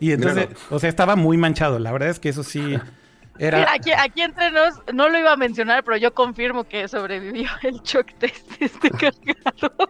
Y 0.00 0.12
entonces, 0.12 0.48
o 0.70 0.78
sea, 0.78 0.88
estaba 0.88 1.16
muy 1.16 1.36
manchado. 1.36 1.78
La 1.78 1.92
verdad 1.92 2.08
es 2.08 2.18
que 2.18 2.28
eso 2.28 2.42
sí 2.42 2.76
era. 3.38 3.72
aquí, 3.72 3.90
aquí, 3.92 4.22
entre 4.22 4.50
nos, 4.50 4.74
no 4.92 5.08
lo 5.08 5.18
iba 5.18 5.32
a 5.32 5.36
mencionar, 5.36 5.84
pero 5.84 5.96
yo 5.96 6.12
confirmo 6.12 6.64
que 6.64 6.86
sobrevivió 6.88 7.48
el 7.62 7.80
shock 7.82 8.12
test 8.18 8.50
de 8.58 8.66
este 8.66 8.90
cargador. 8.90 9.88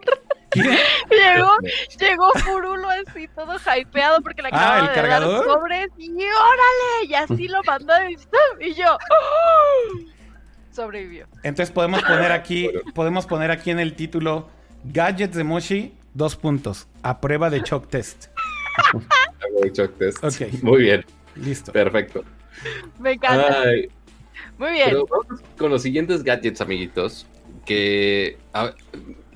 llegó, 0.55 1.51
llegó 1.99 2.31
Furulo 2.35 2.89
así 2.89 3.27
todo 3.35 3.57
hypeado 3.57 4.21
porque 4.21 4.41
le 4.41 4.49
acababa 4.49 4.77
ah, 4.77 4.81
¿el 4.81 4.87
de 4.87 4.93
cargador? 4.93 5.47
dar 5.47 5.57
sobres 5.57 5.89
y 5.99 6.13
órale, 6.13 7.09
y 7.09 7.15
así 7.15 7.49
lo 7.49 7.61
mandó 7.65 7.93
y 8.61 8.73
yo 8.75 8.95
¡oh! 8.95 9.99
sobrevivió. 10.71 11.27
Entonces 11.43 11.73
podemos 11.73 12.03
poner 12.03 12.31
aquí, 12.31 12.71
podemos 12.95 13.27
poner 13.27 13.51
aquí 13.51 13.73
en 13.73 13.81
el 13.81 13.95
título 13.97 14.49
Gadgets 14.85 15.37
de 15.37 15.43
Moshi 15.43 15.93
Dos 16.15 16.37
puntos. 16.37 16.87
A 17.03 17.21
prueba 17.21 17.51
de 17.51 17.61
shock 17.61 17.89
test. 17.89 18.27
de 19.61 19.71
shock 19.71 19.99
test. 19.99 20.23
Muy 20.63 20.83
bien. 20.83 21.05
Listo. 21.35 21.73
Perfecto. 21.73 22.23
Me 23.01 23.13
encanta. 23.13 23.65
Muy 24.59 24.71
bien. 24.71 24.87
Pero 24.91 25.07
vamos 25.07 25.43
con 25.59 25.71
los 25.71 25.83
siguientes 25.83 26.23
gadgets, 26.23 26.61
amiguitos. 26.61 27.27
Que, 27.65 28.39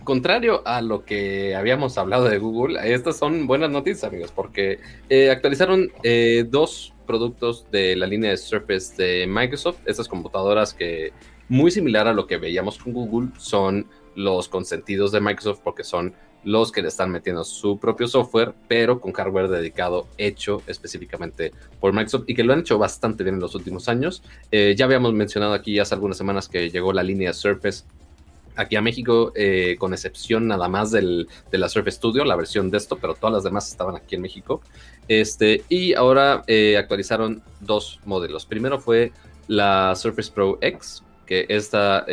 contrario 0.04 0.62
a 0.66 0.80
lo 0.80 1.04
que 1.04 1.56
habíamos 1.56 1.98
hablado 1.98 2.28
de 2.28 2.38
Google, 2.38 2.78
estas 2.94 3.16
son 3.16 3.46
buenas 3.46 3.70
noticias, 3.70 4.04
amigos, 4.04 4.30
porque 4.30 4.78
eh, 5.08 5.30
actualizaron 5.30 5.90
eh, 6.04 6.46
dos 6.48 6.94
productos 7.06 7.68
de 7.72 7.96
la 7.96 8.06
línea 8.06 8.30
de 8.30 8.36
Surface 8.36 8.94
de 8.96 9.26
Microsoft. 9.26 9.78
Estas 9.84 10.06
computadoras 10.06 10.74
que, 10.74 11.12
muy 11.48 11.72
similar 11.72 12.06
a 12.06 12.12
lo 12.12 12.28
que 12.28 12.36
veíamos 12.36 12.78
con 12.78 12.92
Google, 12.92 13.30
son 13.38 13.88
los 14.14 14.48
consentidos 14.48 15.10
de 15.10 15.20
Microsoft 15.20 15.60
porque 15.64 15.84
son 15.84 16.14
los 16.44 16.72
que 16.72 16.82
le 16.82 16.88
están 16.88 17.10
metiendo 17.10 17.44
su 17.44 17.78
propio 17.78 18.06
software, 18.06 18.54
pero 18.68 19.00
con 19.00 19.12
hardware 19.12 19.48
dedicado 19.48 20.06
hecho 20.18 20.62
específicamente 20.66 21.52
por 21.80 21.92
Microsoft 21.92 22.24
y 22.26 22.34
que 22.34 22.44
lo 22.44 22.52
han 22.52 22.60
hecho 22.60 22.78
bastante 22.78 23.24
bien 23.24 23.36
en 23.36 23.40
los 23.40 23.54
últimos 23.54 23.88
años. 23.88 24.22
Eh, 24.50 24.74
ya 24.76 24.84
habíamos 24.84 25.12
mencionado 25.12 25.52
aquí 25.54 25.78
hace 25.78 25.94
algunas 25.94 26.16
semanas 26.16 26.48
que 26.48 26.70
llegó 26.70 26.92
la 26.92 27.02
línea 27.02 27.32
Surface 27.32 27.84
aquí 28.56 28.74
a 28.76 28.80
México, 28.80 29.32
eh, 29.36 29.76
con 29.78 29.92
excepción 29.92 30.48
nada 30.48 30.68
más 30.68 30.90
del, 30.90 31.28
de 31.50 31.58
la 31.58 31.68
Surface 31.68 31.96
Studio, 31.96 32.24
la 32.24 32.34
versión 32.34 32.70
de 32.70 32.78
esto, 32.78 32.96
pero 32.96 33.14
todas 33.14 33.32
las 33.32 33.44
demás 33.44 33.70
estaban 33.70 33.94
aquí 33.94 34.16
en 34.16 34.22
México. 34.22 34.62
Este, 35.06 35.64
y 35.68 35.94
ahora 35.94 36.42
eh, 36.46 36.76
actualizaron 36.76 37.42
dos 37.60 38.00
modelos. 38.04 38.46
Primero 38.46 38.80
fue 38.80 39.12
la 39.46 39.94
Surface 39.94 40.32
Pro 40.32 40.58
X, 40.60 41.04
que 41.24 41.46
esta 41.48 42.04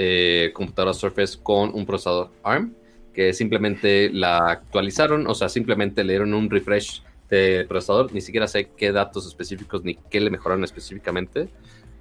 computadora 0.53 0.93
Surface 0.93 1.37
con 1.41 1.73
un 1.73 1.85
procesador 1.85 2.29
ARM 2.43 2.73
que 3.15 3.33
simplemente 3.33 4.09
la 4.11 4.49
actualizaron, 4.49 5.25
o 5.27 5.33
sea, 5.33 5.47
simplemente 5.47 6.03
le 6.03 6.13
dieron 6.13 6.33
un 6.33 6.49
refresh 6.49 7.01
de 7.29 7.65
procesador, 7.67 8.13
ni 8.13 8.21
siquiera 8.21 8.47
sé 8.47 8.69
qué 8.77 8.91
datos 8.91 9.25
específicos 9.25 9.83
ni 9.83 9.95
qué 9.95 10.19
le 10.19 10.29
mejoraron 10.29 10.63
específicamente, 10.63 11.47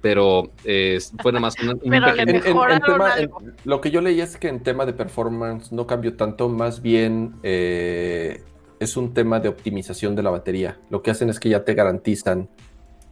pero 0.01 0.51
eh, 0.65 0.99
fue 1.21 1.31
nada 1.31 1.39
más 1.39 1.55
un, 1.59 1.79
Lo 3.63 3.81
que 3.81 3.89
yo 3.89 4.01
leí 4.01 4.21
es 4.21 4.37
que 4.37 4.49
en 4.49 4.61
tema 4.61 4.85
de 4.85 4.93
performance 4.93 5.71
no 5.71 5.87
cambió 5.87 6.15
tanto, 6.15 6.49
más 6.49 6.81
bien 6.81 7.35
eh, 7.41 8.43
es 8.79 8.97
un 8.97 9.13
tema 9.13 9.39
de 9.39 9.49
optimización 9.49 10.15
de 10.15 10.21
la 10.23 10.29
batería. 10.29 10.77
Lo 10.89 11.01
que 11.01 11.11
hacen 11.11 11.29
es 11.29 11.39
que 11.39 11.49
ya 11.49 11.63
te 11.63 11.73
garantizan 11.73 12.49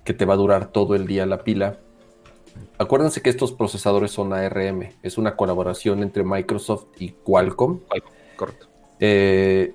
que 0.04 0.14
te 0.14 0.26
va 0.26 0.34
a 0.34 0.38
durar 0.38 0.72
todo 0.72 0.94
el 0.94 1.08
día 1.08 1.26
la 1.26 1.44
pila 1.44 1.80
Acuérdense 2.78 3.22
que 3.22 3.30
estos 3.30 3.52
procesadores 3.52 4.12
son 4.12 4.34
ARM, 4.34 4.90
es 5.04 5.18
una 5.18 5.36
colaboración 5.36 6.02
entre 6.02 6.24
Microsoft 6.24 6.88
y 7.00 7.10
Qualcomm. 7.10 7.80
correcto. 8.36 8.68
Eh, 9.00 9.74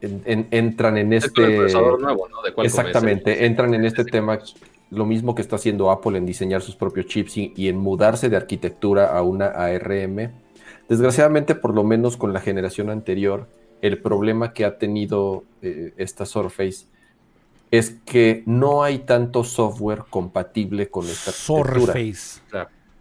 entran 0.00 0.98
en 0.98 1.12
este... 1.12 1.68
nuevo, 1.98 2.28
¿no? 2.28 2.62
exactamente, 2.62 3.46
entran 3.46 3.72
en 3.74 3.84
este 3.84 4.04
tema, 4.04 4.38
lo 4.90 5.06
mismo 5.06 5.34
que 5.34 5.42
está 5.42 5.56
haciendo 5.56 5.90
Apple 5.90 6.18
en 6.18 6.26
diseñar 6.26 6.60
sus 6.60 6.76
propios 6.76 7.06
chips 7.06 7.36
y, 7.36 7.68
en 7.68 7.78
mudarse 7.78 8.28
de 8.28 8.36
arquitectura 8.36 9.16
a 9.16 9.22
una 9.22 9.46
ARM. 9.46 10.32
Desgraciadamente, 10.88 11.54
por 11.54 11.74
lo 11.74 11.84
menos 11.84 12.16
con 12.16 12.32
la 12.32 12.40
generación 12.40 12.90
anterior, 12.90 13.46
el 13.80 13.98
problema 14.02 14.52
que 14.52 14.64
ha 14.64 14.76
tenido 14.78 15.44
eh, 15.62 15.94
esta 15.96 16.26
Surface 16.26 16.86
es 17.72 17.90
que 18.04 18.42
no 18.44 18.84
hay 18.84 18.98
tanto 18.98 19.44
software 19.44 20.04
compatible 20.10 20.90
con 20.90 21.06
esta 21.06 21.30
arquitectura. 21.30 21.94
Surface. 21.94 22.40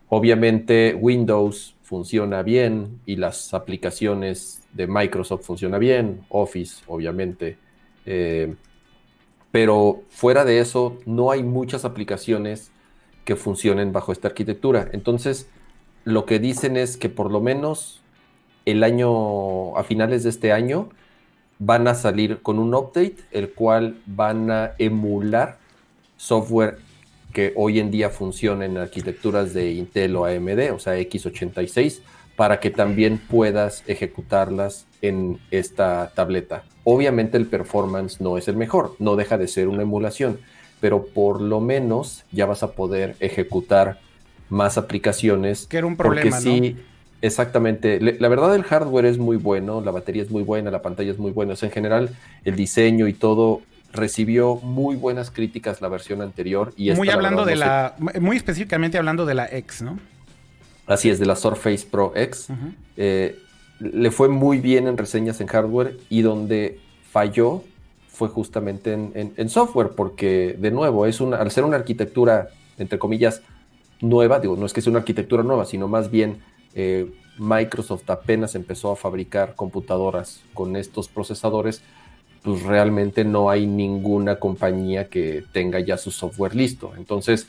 Obviamente 0.07 0.95
Windows 0.99 1.75
funciona 1.83 2.41
bien 2.41 3.01
y 3.05 3.17
las 3.17 3.53
aplicaciones 3.53 4.63
de 4.71 4.87
Microsoft 4.87 5.45
funcionan 5.45 5.81
bien, 5.81 6.21
Office 6.29 6.83
obviamente, 6.87 7.57
eh, 8.05 8.55
pero 9.51 10.03
fuera 10.09 10.45
de 10.45 10.59
eso 10.59 10.97
no 11.05 11.31
hay 11.31 11.43
muchas 11.43 11.83
aplicaciones 11.83 12.71
que 13.25 13.35
funcionen 13.35 13.91
bajo 13.91 14.13
esta 14.13 14.29
arquitectura. 14.29 14.87
Entonces, 14.93 15.49
lo 16.05 16.25
que 16.25 16.39
dicen 16.39 16.77
es 16.77 16.95
que 16.95 17.09
por 17.09 17.29
lo 17.29 17.41
menos 17.41 18.01
el 18.65 18.85
año, 18.85 19.75
a 19.75 19.83
finales 19.83 20.23
de 20.23 20.29
este 20.29 20.53
año, 20.53 20.89
van 21.63 21.87
a 21.87 21.93
salir 21.93 22.41
con 22.41 22.57
un 22.57 22.73
update, 22.73 23.17
el 23.31 23.51
cual 23.51 24.01
van 24.07 24.49
a 24.49 24.71
emular 24.79 25.59
software 26.17 26.79
que 27.33 27.53
hoy 27.55 27.79
en 27.79 27.91
día 27.91 28.09
funcionan 28.09 28.71
en 28.71 28.77
arquitecturas 28.77 29.53
de 29.53 29.71
Intel 29.73 30.15
o 30.15 30.25
AMD, 30.25 30.73
o 30.73 30.79
sea, 30.79 30.97
x86, 30.97 32.01
para 32.35 32.59
que 32.59 32.71
también 32.71 33.19
puedas 33.19 33.83
ejecutarlas 33.85 34.87
en 35.03 35.39
esta 35.51 36.11
tableta. 36.15 36.63
Obviamente 36.83 37.37
el 37.37 37.45
performance 37.45 38.19
no 38.19 38.39
es 38.39 38.47
el 38.47 38.57
mejor, 38.57 38.95
no 38.97 39.15
deja 39.15 39.37
de 39.37 39.47
ser 39.47 39.67
una 39.67 39.83
emulación, 39.83 40.39
pero 40.79 41.05
por 41.05 41.41
lo 41.41 41.59
menos 41.59 42.23
ya 42.31 42.47
vas 42.47 42.63
a 42.63 42.71
poder 42.71 43.15
ejecutar 43.19 43.99
más 44.49 44.79
aplicaciones. 44.79 45.67
Que 45.67 45.77
era 45.77 45.85
un 45.85 45.95
problema, 45.95 46.37
porque 46.37 46.41
sí, 46.41 46.75
Exactamente. 47.21 47.99
La 47.99 48.27
verdad 48.27 48.55
el 48.55 48.63
hardware 48.63 49.05
es 49.05 49.17
muy 49.17 49.37
bueno, 49.37 49.81
la 49.81 49.91
batería 49.91 50.23
es 50.23 50.31
muy 50.31 50.43
buena, 50.43 50.71
la 50.71 50.81
pantalla 50.81 51.11
es 51.11 51.19
muy 51.19 51.31
buena. 51.31 51.53
en 51.61 51.71
general, 51.71 52.09
el 52.43 52.55
diseño 52.55 53.07
y 53.07 53.13
todo 53.13 53.61
recibió 53.93 54.55
muy 54.55 54.95
buenas 54.95 55.31
críticas 55.31 55.81
la 55.81 55.89
versión 55.89 56.21
anterior. 56.21 56.73
Y 56.77 56.91
muy 56.91 57.09
hablando 57.09 57.45
de 57.45 57.55
la, 57.55 57.95
muy 58.19 58.37
específicamente 58.37 58.97
hablando 58.97 59.25
de 59.25 59.35
la 59.35 59.47
X, 59.51 59.81
¿no? 59.81 59.99
Así 60.87 61.09
es, 61.09 61.19
de 61.19 61.25
la 61.25 61.35
Surface 61.35 61.85
Pro 61.89 62.13
X. 62.15 62.47
Eh, 62.97 63.37
le 63.79 64.11
fue 64.11 64.29
muy 64.29 64.59
bien 64.59 64.87
en 64.87 64.97
reseñas 64.97 65.41
en 65.41 65.47
hardware 65.47 65.97
y 66.09 66.21
donde 66.21 66.79
falló 67.11 67.63
fue 68.09 68.29
justamente 68.29 68.93
en, 68.93 69.49
software, 69.49 69.89
porque 69.95 70.55
de 70.59 70.69
nuevo, 70.69 71.07
es 71.07 71.21
una, 71.21 71.37
al 71.37 71.49
ser 71.49 71.63
una 71.63 71.77
arquitectura, 71.77 72.49
entre 72.77 72.99
comillas, 72.99 73.41
nueva, 73.99 74.39
digo, 74.39 74.55
no 74.55 74.65
es 74.65 74.73
que 74.73 74.81
sea 74.81 74.91
una 74.91 74.99
arquitectura 74.99 75.41
nueva, 75.41 75.65
sino 75.65 75.87
más 75.87 76.11
bien 76.11 76.37
eh, 76.75 77.11
Microsoft 77.37 78.09
apenas 78.09 78.55
empezó 78.55 78.91
a 78.91 78.95
fabricar 78.95 79.55
computadoras 79.55 80.41
con 80.53 80.75
estos 80.75 81.07
procesadores, 81.07 81.81
pues 82.43 82.63
realmente 82.63 83.23
no 83.23 83.49
hay 83.49 83.67
ninguna 83.67 84.37
compañía 84.37 85.07
que 85.07 85.43
tenga 85.51 85.79
ya 85.79 85.97
su 85.97 86.11
software 86.11 86.55
listo. 86.55 86.93
Entonces, 86.97 87.47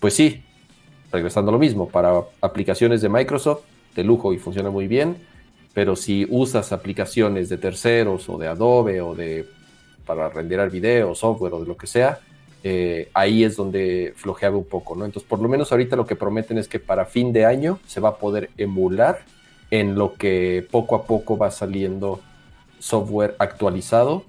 pues 0.00 0.14
sí, 0.14 0.42
regresando 1.12 1.50
a 1.50 1.52
lo 1.52 1.58
mismo, 1.58 1.88
para 1.88 2.22
aplicaciones 2.40 3.00
de 3.00 3.08
Microsoft, 3.08 3.62
de 3.94 4.04
lujo 4.04 4.32
y 4.32 4.38
funciona 4.38 4.70
muy 4.70 4.86
bien, 4.86 5.16
pero 5.74 5.96
si 5.96 6.26
usas 6.30 6.72
aplicaciones 6.72 7.48
de 7.48 7.58
terceros 7.58 8.28
o 8.28 8.38
de 8.38 8.48
Adobe 8.48 9.00
o 9.00 9.14
de 9.14 9.46
para 10.06 10.28
renderar 10.28 10.70
video, 10.70 11.14
software 11.14 11.52
o 11.54 11.60
de 11.60 11.66
lo 11.66 11.76
que 11.76 11.86
sea, 11.86 12.20
eh, 12.68 13.10
ahí 13.14 13.44
es 13.44 13.54
donde 13.54 14.12
flojeaba 14.16 14.56
un 14.56 14.64
poco, 14.64 14.96
¿no? 14.96 15.04
Entonces, 15.04 15.28
por 15.28 15.38
lo 15.38 15.48
menos 15.48 15.70
ahorita 15.70 15.94
lo 15.94 16.04
que 16.04 16.16
prometen 16.16 16.58
es 16.58 16.66
que 16.66 16.80
para 16.80 17.04
fin 17.04 17.32
de 17.32 17.46
año 17.46 17.78
se 17.86 18.00
va 18.00 18.08
a 18.08 18.16
poder 18.16 18.50
emular 18.58 19.20
en 19.70 19.94
lo 19.94 20.14
que 20.14 20.66
poco 20.68 20.96
a 20.96 21.04
poco 21.04 21.38
va 21.38 21.52
saliendo 21.52 22.20
software 22.80 23.36
actualizado, 23.38 24.24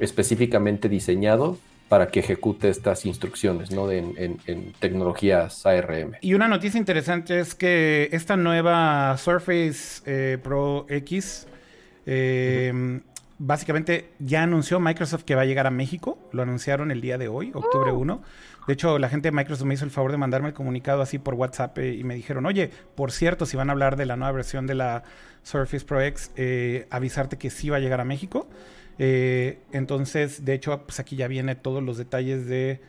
específicamente 0.00 0.88
diseñado 0.88 1.56
para 1.88 2.08
que 2.08 2.18
ejecute 2.18 2.68
estas 2.68 3.06
instrucciones 3.06 3.70
¿no? 3.70 3.88
en, 3.92 4.38
tecnologías 4.80 5.64
ARM. 5.64 6.14
Y 6.20 6.34
una 6.34 6.48
noticia 6.48 6.78
interesante 6.78 7.38
es 7.38 7.54
que 7.54 8.08
esta 8.10 8.36
nueva 8.36 9.16
Surface 9.18 10.02
eh, 10.04 10.36
Pro 10.42 10.84
X 10.88 11.46
eh, 12.06 13.00
básicamente 13.38 14.10
ya 14.18 14.42
anunció 14.42 14.80
Microsoft 14.80 15.24
que 15.24 15.34
va 15.34 15.42
a 15.42 15.44
llegar 15.44 15.66
a 15.66 15.70
México. 15.70 16.18
Lo 16.32 16.42
anunciaron 16.42 16.90
el 16.90 17.00
día 17.00 17.18
de 17.18 17.28
hoy, 17.28 17.50
octubre 17.54 17.92
1. 17.92 18.22
De 18.66 18.72
hecho, 18.74 18.98
la 18.98 19.08
gente 19.08 19.28
de 19.28 19.32
Microsoft 19.32 19.66
me 19.66 19.74
hizo 19.74 19.84
el 19.84 19.90
favor 19.90 20.10
de 20.10 20.18
mandarme 20.18 20.48
el 20.48 20.54
comunicado 20.54 21.00
así 21.00 21.18
por 21.18 21.34
WhatsApp 21.34 21.78
eh, 21.78 21.94
y 21.94 22.04
me 22.04 22.14
dijeron, 22.14 22.44
oye, 22.44 22.70
por 22.94 23.12
cierto, 23.12 23.46
si 23.46 23.56
van 23.56 23.70
a 23.70 23.72
hablar 23.72 23.96
de 23.96 24.04
la 24.04 24.16
nueva 24.16 24.32
versión 24.32 24.66
de 24.66 24.74
la 24.74 25.04
Surface 25.42 25.86
Pro 25.86 26.02
X, 26.02 26.32
eh, 26.36 26.86
avisarte 26.90 27.38
que 27.38 27.48
sí 27.48 27.70
va 27.70 27.78
a 27.78 27.80
llegar 27.80 28.00
a 28.00 28.04
México. 28.04 28.48
Eh, 28.98 29.60
entonces, 29.72 30.44
de 30.44 30.54
hecho, 30.54 30.84
pues 30.84 31.00
aquí 31.00 31.16
ya 31.16 31.28
viene 31.28 31.54
todos 31.54 31.82
los 31.82 31.96
detalles 31.96 32.46
de, 32.46 32.82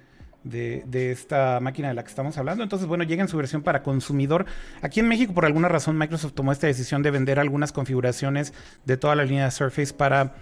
de, 0.43 1.11
esta 1.11 1.59
máquina 1.59 1.89
de 1.89 1.93
la 1.93 2.03
que 2.03 2.09
estamos 2.09 2.37
hablando. 2.37 2.63
Entonces, 2.63 2.87
bueno, 2.87 3.03
llega 3.03 3.21
en 3.21 3.27
su 3.27 3.37
versión 3.37 3.61
para 3.61 3.83
consumidor. 3.83 4.45
Aquí 4.81 4.99
en 4.99 5.07
México, 5.07 5.33
por 5.33 5.45
alguna 5.45 5.67
razón, 5.67 5.97
Microsoft 5.97 6.33
tomó 6.33 6.51
esta 6.51 6.67
decisión 6.67 7.03
de 7.03 7.11
vender 7.11 7.39
algunas 7.39 7.71
configuraciones 7.71 8.53
de 8.85 8.97
toda 8.97 9.15
la 9.15 9.25
línea 9.25 9.45
de 9.45 9.51
Surface 9.51 9.93
para 9.93 10.35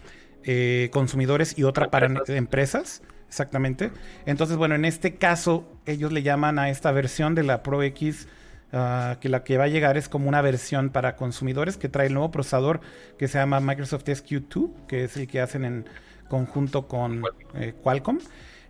eh, 0.44 0.90
consumidores 0.92 1.58
y 1.58 1.64
otra 1.64 1.90
para 1.90 2.10
empresas. 2.28 3.02
Exactamente. 3.28 3.92
Entonces, 4.26 4.56
bueno, 4.58 4.76
en 4.76 4.86
este 4.86 5.16
caso, 5.16 5.70
ellos 5.86 6.12
le 6.12 6.24
llaman 6.24 6.60
a 6.60 6.70
esta 6.70 6.92
versión 6.92 7.36
de 7.36 7.44
la 7.44 7.64
Pro 7.64 7.84
X 7.84 8.28
Ah, 8.74 9.18
que 9.22 9.30
la 9.30 9.46
que 9.46 9.58
va 9.58 9.64
a 9.64 9.68
llegar 9.70 9.96
es 9.96 10.10
como 10.10 10.28
una 10.28 10.42
versión 10.42 10.90
para 10.90 11.16
consumidores 11.16 11.78
que 11.78 11.88
trae 11.88 12.08
el 12.08 12.14
nuevo 12.14 12.32
procesador 12.32 12.82
que 13.18 13.30
se 13.30 13.38
llama 13.38 13.62
Microsoft 13.62 14.04
SQ2, 14.04 14.88
que 14.88 15.06
es 15.06 15.16
el 15.16 15.28
que 15.28 15.40
hacen 15.40 15.64
en 15.64 15.86
conjunto 16.28 16.88
con 16.88 17.24
eh, 17.56 17.74
Qualcomm. 17.82 18.20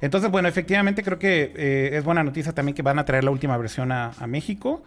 Entonces, 0.02 0.30
bueno, 0.30 0.48
efectivamente 0.48 1.04
creo 1.04 1.18
que 1.18 1.54
eh, 1.56 1.98
es 1.98 2.04
buena 2.04 2.24
noticia 2.24 2.54
también 2.54 2.76
que 2.76 2.82
van 2.82 3.00
a 3.00 3.06
traer 3.06 3.24
la 3.24 3.32
última 3.32 3.58
versión 3.58 3.92
a, 3.92 4.12
México. 4.28 4.84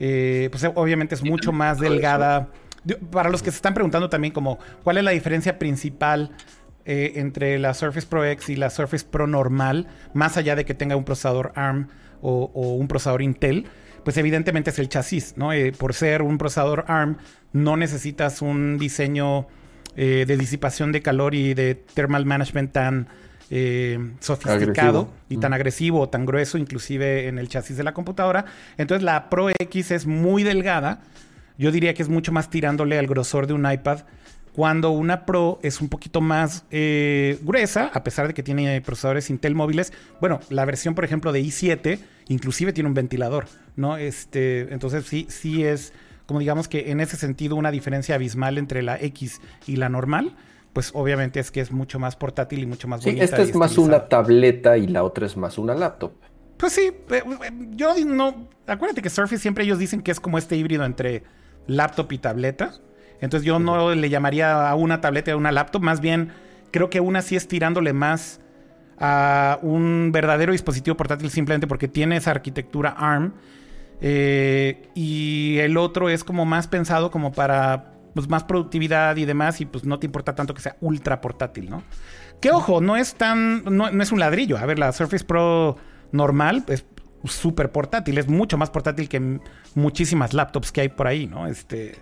Eh, 0.00 0.48
pues 0.50 0.64
obviamente 0.74 1.14
es 1.14 1.22
mucho 1.22 1.52
más 1.52 1.78
delgada. 1.78 2.48
Para 3.10 3.30
los 3.30 3.42
que 3.42 3.50
se 3.50 3.56
están 3.56 3.74
preguntando 3.74 4.10
también 4.10 4.32
como 4.32 4.58
cuál 4.82 4.98
es 4.98 5.04
la 5.04 5.12
diferencia 5.12 5.58
principal 5.58 6.32
entre 6.86 7.58
la 7.58 7.72
Surface 7.72 8.06
Pro 8.06 8.26
X 8.26 8.50
y 8.50 8.56
la 8.56 8.68
Surface 8.68 9.06
Pro 9.10 9.26
normal, 9.26 9.86
más 10.12 10.36
allá 10.36 10.54
de 10.54 10.66
que 10.66 10.74
tenga 10.74 10.96
un 10.96 11.04
procesador 11.04 11.52
ARM 11.54 11.88
o 12.20 12.74
un 12.78 12.88
procesador 12.88 13.22
Intel 13.22 13.66
pues 14.04 14.16
evidentemente 14.18 14.70
es 14.70 14.78
el 14.78 14.88
chasis, 14.88 15.34
¿no? 15.36 15.52
Eh, 15.52 15.72
por 15.72 15.94
ser 15.94 16.22
un 16.22 16.38
procesador 16.38 16.84
ARM, 16.86 17.16
no 17.52 17.76
necesitas 17.76 18.42
un 18.42 18.78
diseño 18.78 19.48
eh, 19.96 20.24
de 20.26 20.36
disipación 20.36 20.92
de 20.92 21.02
calor 21.02 21.34
y 21.34 21.54
de 21.54 21.74
thermal 21.74 22.26
management 22.26 22.72
tan 22.72 23.08
eh, 23.50 23.98
sofisticado 24.20 25.10
y 25.28 25.36
tan 25.38 25.52
agresivo 25.52 26.00
o 26.00 26.08
tan 26.08 26.26
grueso, 26.26 26.58
inclusive 26.58 27.28
en 27.28 27.38
el 27.38 27.48
chasis 27.48 27.76
de 27.76 27.84
la 27.84 27.94
computadora. 27.94 28.44
Entonces 28.78 29.02
la 29.04 29.30
Pro 29.30 29.50
X 29.50 29.90
es 29.90 30.06
muy 30.06 30.42
delgada. 30.42 31.00
Yo 31.58 31.70
diría 31.70 31.94
que 31.94 32.02
es 32.02 32.08
mucho 32.08 32.32
más 32.32 32.50
tirándole 32.50 32.98
al 32.98 33.06
grosor 33.06 33.46
de 33.46 33.52
un 33.52 33.70
iPad 33.70 34.00
cuando 34.52 34.90
una 34.90 35.26
Pro 35.26 35.58
es 35.62 35.80
un 35.80 35.88
poquito 35.88 36.20
más 36.20 36.64
gruesa, 36.70 37.90
a 37.92 38.04
pesar 38.04 38.28
de 38.28 38.34
que 38.34 38.42
tiene 38.42 38.80
procesadores 38.80 39.30
Intel 39.30 39.54
móviles. 39.54 39.92
Bueno, 40.20 40.40
la 40.48 40.64
versión, 40.64 40.94
por 40.94 41.04
ejemplo, 41.04 41.32
de 41.32 41.40
i7 41.42 41.98
inclusive 42.28 42.72
tiene 42.72 42.88
un 42.88 42.94
ventilador, 42.94 43.46
¿no? 43.76 43.96
Este, 43.96 44.72
entonces 44.72 45.04
sí, 45.06 45.26
sí 45.28 45.64
es, 45.64 45.92
como 46.26 46.40
digamos 46.40 46.68
que 46.68 46.90
en 46.90 47.00
ese 47.00 47.16
sentido, 47.16 47.56
una 47.56 47.70
diferencia 47.70 48.14
abismal 48.14 48.58
entre 48.58 48.82
la 48.82 48.96
X 49.00 49.40
y 49.66 49.76
la 49.76 49.88
normal. 49.88 50.34
Pues 50.74 50.90
obviamente 50.92 51.40
es 51.40 51.50
que 51.50 51.60
es 51.60 51.72
mucho 51.72 51.98
más 51.98 52.16
portátil 52.16 52.58
y 52.58 52.66
mucho 52.66 52.88
más 52.88 53.02
sí, 53.02 53.16
Esta 53.18 53.40
es 53.40 53.54
más 53.54 53.78
una 53.78 54.08
tableta 54.08 54.76
y 54.76 54.88
la 54.88 55.04
otra 55.04 55.24
es 55.24 55.36
más 55.36 55.56
una 55.56 55.74
laptop. 55.74 56.12
Pues 56.58 56.72
sí, 56.72 56.90
eh, 57.10 57.22
eh, 57.22 57.22
yo 57.70 57.94
no. 58.04 58.48
Acuérdate 58.66 59.00
que 59.00 59.08
Surface 59.08 59.38
siempre 59.40 59.64
ellos 59.64 59.78
dicen 59.78 60.02
que 60.02 60.10
es 60.10 60.20
como 60.20 60.36
este 60.36 60.56
híbrido 60.56 60.84
entre 60.84 61.22
laptop 61.68 62.12
y 62.12 62.18
tableta. 62.18 62.74
Entonces 63.20 63.46
yo 63.46 63.58
no 63.60 63.94
le 63.94 64.10
llamaría 64.10 64.68
a 64.68 64.74
una 64.74 65.00
tableta 65.00 65.32
a 65.32 65.36
una 65.36 65.52
laptop, 65.52 65.82
más 65.82 66.00
bien 66.00 66.32
creo 66.72 66.90
que 66.90 67.00
una 67.00 67.22
sí 67.22 67.36
es 67.36 67.46
tirándole 67.46 67.92
más 67.92 68.40
a 68.98 69.60
un 69.62 70.10
verdadero 70.12 70.52
dispositivo 70.52 70.96
portátil 70.96 71.30
simplemente 71.30 71.66
porque 71.68 71.86
tiene 71.86 72.16
esa 72.16 72.32
arquitectura 72.32 72.90
ARM. 72.90 73.32
Eh, 74.00 74.88
y 74.94 75.58
el 75.58 75.76
otro 75.76 76.08
es 76.08 76.24
como 76.24 76.44
más 76.44 76.66
pensado 76.66 77.12
como 77.12 77.32
para 77.32 77.93
pues, 78.14 78.28
más 78.28 78.44
productividad 78.44 79.16
y 79.16 79.24
demás 79.24 79.60
y 79.60 79.66
pues 79.66 79.84
no 79.84 79.98
te 79.98 80.06
importa 80.06 80.34
tanto 80.34 80.54
que 80.54 80.62
sea 80.62 80.76
ultra 80.80 81.20
portátil, 81.20 81.70
¿no? 81.70 81.82
Que 82.40 82.50
ojo, 82.50 82.80
no 82.80 82.96
es 82.96 83.14
tan, 83.14 83.64
no, 83.64 83.88
es 83.88 84.12
un 84.12 84.20
ladrillo. 84.20 84.58
A 84.58 84.66
ver, 84.66 84.78
la 84.78 84.92
Surface 84.92 85.24
Pro 85.24 85.76
normal 86.12 86.64
es 86.68 86.84
súper 87.24 87.72
portátil, 87.72 88.18
es 88.18 88.28
mucho 88.28 88.58
más 88.58 88.70
portátil 88.70 89.08
que 89.08 89.40
muchísimas 89.74 90.34
laptops 90.34 90.72
que 90.72 90.82
hay 90.82 90.88
por 90.88 91.06
ahí, 91.06 91.26
¿no? 91.26 91.46
Este, 91.46 91.96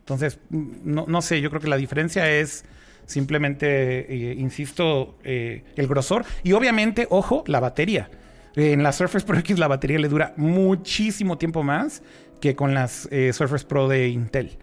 entonces, 0.00 0.38
no, 0.50 1.04
no 1.08 1.22
sé, 1.22 1.40
yo 1.40 1.50
creo 1.50 1.60
que 1.60 1.68
la 1.68 1.76
diferencia 1.76 2.30
es 2.30 2.64
Simplemente, 3.06 4.30
eh, 4.30 4.34
insisto, 4.38 5.18
eh, 5.24 5.64
el 5.76 5.86
grosor. 5.86 6.24
Y 6.42 6.52
obviamente, 6.52 7.06
ojo, 7.10 7.44
la 7.46 7.60
batería. 7.60 8.10
En 8.54 8.82
la 8.82 8.92
Surface 8.92 9.26
Pro 9.26 9.38
X 9.38 9.58
la 9.58 9.66
batería 9.66 9.98
le 9.98 10.08
dura 10.08 10.34
muchísimo 10.36 11.38
tiempo 11.38 11.62
más 11.62 12.02
que 12.40 12.54
con 12.54 12.74
las 12.74 13.08
eh, 13.10 13.32
Surface 13.32 13.66
Pro 13.66 13.88
de 13.88 14.08
Intel. 14.08 14.58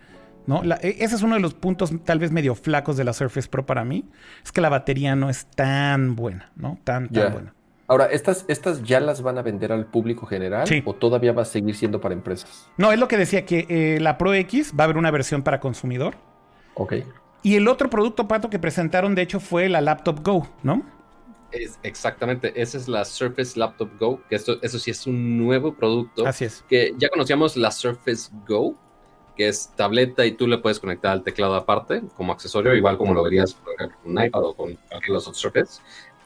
¿No? 0.50 0.64
La- 0.64 0.76
e- 0.82 0.98
ese 1.00 1.16
es 1.16 1.22
uno 1.22 1.36
de 1.36 1.42
los 1.42 1.54
puntos 1.54 1.92
tal 2.04 2.20
vez 2.20 2.32
medio 2.32 2.56
flacos 2.56 2.98
de 2.98 3.04
la 3.06 3.14
Surface 3.14 3.48
Pro 3.48 3.66
para 3.66 3.86
mí. 3.86 4.04
Es 4.44 4.52
que 4.52 4.60
la 4.62 4.68
batería 4.70 5.16
no 5.16 5.30
es 5.30 5.46
tan 5.46 6.16
buena, 6.16 6.52
¿no? 6.58 6.78
Tan, 6.84 7.08
tan 7.10 7.32
buena. 7.32 7.54
Ahora, 7.88 8.06
¿estas, 8.08 8.46
¿estas 8.48 8.84
ya 8.84 9.00
las 9.00 9.22
van 9.22 9.38
a 9.38 9.42
vender 9.42 9.72
al 9.72 9.86
público 9.88 10.26
general 10.28 10.68
Sí. 10.68 10.82
o 10.86 10.94
todavía 10.94 11.32
va 11.34 11.42
a 11.44 11.46
seguir 11.46 11.76
siendo 11.76 12.00
para 12.02 12.14
empresas? 12.14 12.70
No, 12.78 12.92
es 12.92 13.00
lo 13.00 13.08
que 13.08 13.18
decía, 13.18 13.46
que 13.46 13.66
eh, 13.70 14.00
la 14.00 14.18
Pro 14.18 14.34
X 14.34 14.74
va 14.80 14.84
a 14.84 14.86
haber 14.86 14.98
una 14.98 15.10
versión 15.12 15.42
para 15.42 15.60
consumidor. 15.60 16.16
Ok. 16.76 16.94
Y 17.42 17.56
el 17.56 17.68
otro 17.68 17.90
producto, 17.90 18.28
Pato, 18.28 18.50
que 18.50 18.60
presentaron, 18.60 19.16
de 19.16 19.22
hecho, 19.24 19.40
fue 19.40 19.70
la 19.70 19.82
Laptop 19.82 20.20
Go, 20.24 20.48
¿no? 20.62 20.84
Es, 21.52 21.80
exactamente, 21.82 22.62
esa 22.62 22.78
es 22.78 22.88
la 22.88 23.04
Surface 23.06 23.58
Laptop 23.58 23.90
Go, 24.00 24.22
que 24.30 24.36
esto, 24.36 24.60
eso 24.62 24.78
sí 24.78 24.92
es 24.92 25.08
un 25.08 25.38
nuevo 25.40 25.74
producto. 25.74 26.28
Así 26.28 26.46
es. 26.46 26.64
que 26.70 26.94
ya 26.98 27.10
conocíamos 27.10 27.58
la 27.58 27.72
Surface 27.72 28.30
Go, 28.48 28.76
que 29.40 29.48
es 29.48 29.72
tableta 29.78 30.26
y 30.26 30.34
tú 30.34 30.48
le 30.48 30.58
puedes 30.58 30.82
conectar 30.82 31.14
al 31.14 31.24
teclado 31.24 31.56
aparte 31.56 32.02
como 32.18 32.34
accesorio, 32.34 32.76
igual 32.76 32.98
como 32.98 33.14
lo 33.14 33.24
verías 33.24 33.54
con 33.54 33.90
un 34.04 34.22
iPad 34.22 34.44
o 34.44 34.54
con 34.54 34.78
cualquier 34.90 35.16
otros 35.16 35.38
Surface. 35.38 35.80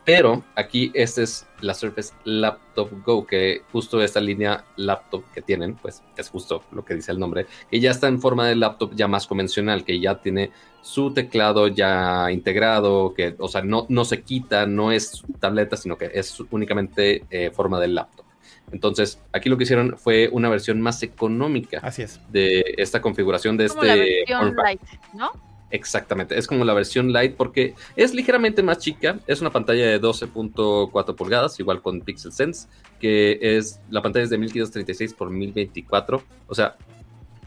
Pero 0.04 0.44
aquí 0.56 0.92
esta 0.96 1.22
es 1.22 1.46
la 1.62 1.76
Surface 1.76 2.12
Laptop 2.24 2.90
Go, 3.06 3.28
que 3.28 3.62
justo 3.72 4.02
esta 4.02 4.20
línea 4.20 4.66
laptop 4.78 5.24
que 5.32 5.44
tienen, 5.44 5.76
pues 5.76 6.02
es 6.18 6.28
justo 6.28 6.64
lo 6.72 6.84
que 6.84 6.96
dice 6.96 7.12
el 7.12 7.20
nombre, 7.20 7.46
que 7.70 7.80
ya 7.80 7.92
está 7.92 8.08
en 8.08 8.20
forma 8.20 8.48
de 8.48 8.56
laptop 8.56 8.96
ya 8.96 9.08
más 9.08 9.28
convencional, 9.28 9.86
que 9.86 10.00
ya 10.00 10.20
tiene 10.20 10.50
su 10.82 11.14
teclado 11.14 11.68
ya 11.68 12.32
integrado, 12.32 13.14
que, 13.14 13.36
o 13.38 13.48
sea, 13.48 13.62
no, 13.62 13.86
no 13.90 14.06
se 14.06 14.24
quita, 14.24 14.66
no 14.66 14.92
es 14.92 15.22
tableta, 15.40 15.78
sino 15.78 16.00
que 16.00 16.10
es 16.12 16.40
únicamente 16.50 17.26
eh, 17.30 17.52
forma 17.52 17.80
de 17.80 17.90
laptop. 17.90 18.23
Entonces, 18.72 19.20
aquí 19.32 19.50
lo 19.50 19.58
que 19.58 19.64
hicieron 19.66 19.98
fue 19.98 20.30
una 20.32 20.50
versión 20.50 20.82
más 20.82 21.04
económica 21.04 21.80
Así 21.84 22.02
es. 22.04 22.20
de 22.32 22.64
esta 22.78 23.02
configuración 23.02 23.56
de 23.58 23.68
Como 23.68 23.84
la 23.84 23.94
este 23.96 24.06
versión 24.06 24.40
form 24.40 24.56
factor. 24.56 24.66
light, 24.66 24.82
¿no? 25.14 25.32
Exactamente, 25.70 26.38
es 26.38 26.46
como 26.46 26.64
la 26.66 26.74
versión 26.76 27.12
light 27.12 27.36
porque 27.36 27.74
es 27.96 28.14
ligeramente 28.14 28.62
más 28.62 28.78
chica, 28.78 29.20
es 29.26 29.42
una 29.42 29.50
pantalla 29.50 29.88
de 29.88 30.00
12.4 30.00 31.16
pulgadas, 31.16 31.60
igual 31.60 31.82
con 31.82 32.02
Pixel 32.02 32.32
Sense, 32.32 32.68
que 33.00 33.40
es 33.42 33.80
la 33.90 34.04
pantalla 34.04 34.24
es 34.24 34.30
de 34.30 34.38
1536 34.38 35.16
por 35.16 35.32
1024, 35.32 36.24
o 36.48 36.54
sea, 36.56 36.76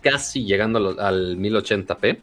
casi 0.01 0.45
llegando 0.45 0.97
al 1.01 1.37
1080p. 1.39 2.19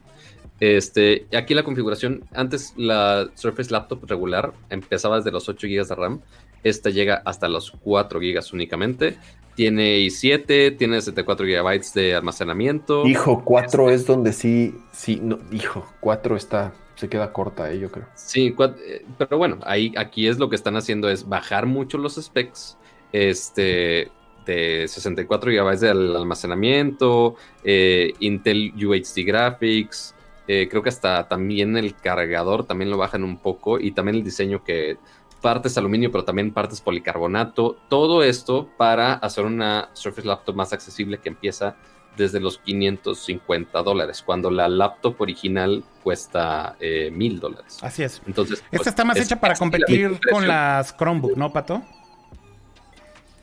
Este, 0.60 1.26
aquí 1.36 1.52
la 1.54 1.64
configuración, 1.64 2.24
antes 2.32 2.74
la 2.76 3.28
Surface 3.34 3.70
Laptop 3.72 4.04
regular 4.08 4.52
empezaba 4.70 5.16
desde 5.16 5.32
los 5.32 5.48
8 5.48 5.66
GB 5.66 5.86
de 5.88 5.94
RAM, 5.94 6.20
esta 6.64 6.90
llega 6.90 7.22
hasta 7.24 7.46
los 7.48 7.70
4 7.70 8.18
GB 8.18 8.40
únicamente. 8.52 9.16
Tiene 9.54 9.98
i7, 9.98 10.76
tiene 10.76 11.00
74 11.00 11.46
GB 11.46 11.80
de 11.94 12.14
almacenamiento. 12.16 13.06
Hijo, 13.06 13.44
4 13.44 13.90
es 13.90 14.04
donde 14.04 14.32
sí, 14.32 14.74
sí, 14.92 15.20
no, 15.22 15.38
hijo, 15.52 15.86
4 16.00 16.36
está, 16.36 16.72
se 16.96 17.08
queda 17.08 17.32
corta, 17.32 17.70
eh, 17.70 17.78
yo 17.78 17.88
creo. 17.92 18.06
Sí, 18.16 18.52
eh, 18.84 19.04
pero 19.16 19.38
bueno, 19.38 19.58
ahí 19.62 19.92
aquí 19.96 20.26
es 20.26 20.38
lo 20.40 20.48
que 20.50 20.56
están 20.56 20.76
haciendo 20.76 21.08
es 21.08 21.28
bajar 21.28 21.66
mucho 21.66 21.98
los 21.98 22.16
specs, 22.16 22.76
este, 23.12 24.10
de 24.44 24.86
64 24.88 25.52
GB 25.52 25.78
de 25.78 25.88
al- 25.90 26.16
almacenamiento, 26.16 27.36
eh, 27.62 28.12
Intel 28.18 28.72
UHD 28.74 29.24
Graphics, 29.24 30.14
eh, 30.46 30.68
creo 30.68 30.82
que 30.82 30.88
hasta 30.90 31.26
también 31.28 31.76
el 31.76 31.94
cargador 31.94 32.66
también 32.66 32.90
lo 32.90 32.98
bajan 32.98 33.24
un 33.24 33.38
poco 33.38 33.78
y 33.80 33.92
también 33.92 34.16
el 34.16 34.24
diseño 34.24 34.62
que 34.62 34.98
partes 35.44 35.76
aluminio, 35.76 36.10
pero 36.10 36.24
también 36.24 36.54
partes 36.54 36.80
policarbonato, 36.80 37.76
todo 37.90 38.22
esto 38.22 38.70
para 38.78 39.12
hacer 39.12 39.44
una 39.44 39.90
Surface 39.92 40.26
Laptop 40.26 40.54
más 40.54 40.72
accesible 40.72 41.18
que 41.18 41.28
empieza 41.28 41.76
desde 42.16 42.40
los 42.40 42.56
550 42.56 43.82
dólares, 43.82 44.22
cuando 44.24 44.50
la 44.50 44.70
laptop 44.70 45.20
original 45.20 45.84
cuesta 46.02 46.76
eh, 46.80 47.10
1000 47.12 47.40
dólares. 47.40 47.76
Así 47.82 48.02
es. 48.02 48.22
Entonces, 48.26 48.60
Esta 48.60 48.76
pues, 48.78 48.86
está 48.86 49.04
más 49.04 49.18
es 49.18 49.26
hecha 49.26 49.38
para 49.38 49.52
la 49.52 49.58
competir 49.58 50.18
con 50.30 50.48
las 50.48 50.96
Chromebook, 50.96 51.36
¿no, 51.36 51.52
Pato? 51.52 51.82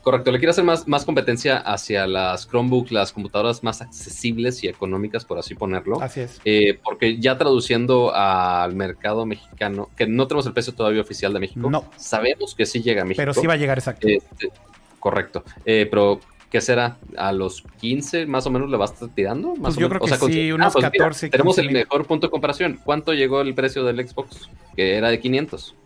Correcto, 0.02 0.32
le 0.32 0.38
quiero 0.38 0.50
hacer 0.50 0.64
más, 0.64 0.88
más 0.88 1.04
competencia 1.04 1.58
hacia 1.58 2.06
las 2.08 2.48
Chromebook, 2.48 2.90
las 2.90 3.12
computadoras 3.12 3.62
más 3.62 3.80
accesibles 3.82 4.64
y 4.64 4.68
económicas, 4.68 5.24
por 5.24 5.38
así 5.38 5.54
ponerlo. 5.54 6.02
Así 6.02 6.20
es. 6.20 6.40
Eh, 6.44 6.78
porque 6.82 7.18
ya 7.20 7.38
traduciendo 7.38 8.12
al 8.14 8.74
mercado 8.74 9.24
mexicano, 9.26 9.90
que 9.96 10.06
no 10.08 10.26
tenemos 10.26 10.46
el 10.46 10.52
precio 10.54 10.74
todavía 10.74 11.00
oficial 11.02 11.32
de 11.32 11.38
México, 11.40 11.70
No. 11.70 11.84
sabemos 11.96 12.54
que 12.56 12.66
sí 12.66 12.82
llega 12.82 13.02
a 13.02 13.04
México. 13.04 13.22
Pero 13.22 13.32
sí 13.32 13.46
va 13.46 13.54
a 13.54 13.56
llegar 13.56 13.78
exacto. 13.78 14.08
Este, 14.08 14.50
correcto. 14.98 15.44
Eh, 15.64 15.86
pero, 15.88 16.18
¿qué 16.50 16.60
será? 16.60 16.96
¿A 17.16 17.30
los 17.30 17.62
15 17.80 18.26
más 18.26 18.44
o 18.46 18.50
menos 18.50 18.68
le 18.70 18.76
va 18.76 18.86
a 18.86 18.88
estar 18.88 19.08
tirando? 19.10 19.50
Más 19.50 19.58
Pues 19.60 19.76
o 19.76 19.80
yo 19.82 19.88
menos. 19.88 20.08
creo 20.08 20.18
que 20.28 20.32
sí, 20.34 20.50
unos 20.50 20.74
mira, 20.74 20.90
14, 20.90 21.30
tenemos 21.30 21.54
15 21.54 21.68
el 21.68 21.74
mejor 21.74 22.06
punto 22.06 22.26
de 22.26 22.30
comparación. 22.32 22.80
¿Cuánto 22.84 23.12
llegó 23.14 23.40
el 23.40 23.54
precio 23.54 23.84
del 23.84 24.04
Xbox? 24.08 24.50
Que 24.74 24.96
era 24.96 25.10
de 25.10 25.20
500. 25.20 25.76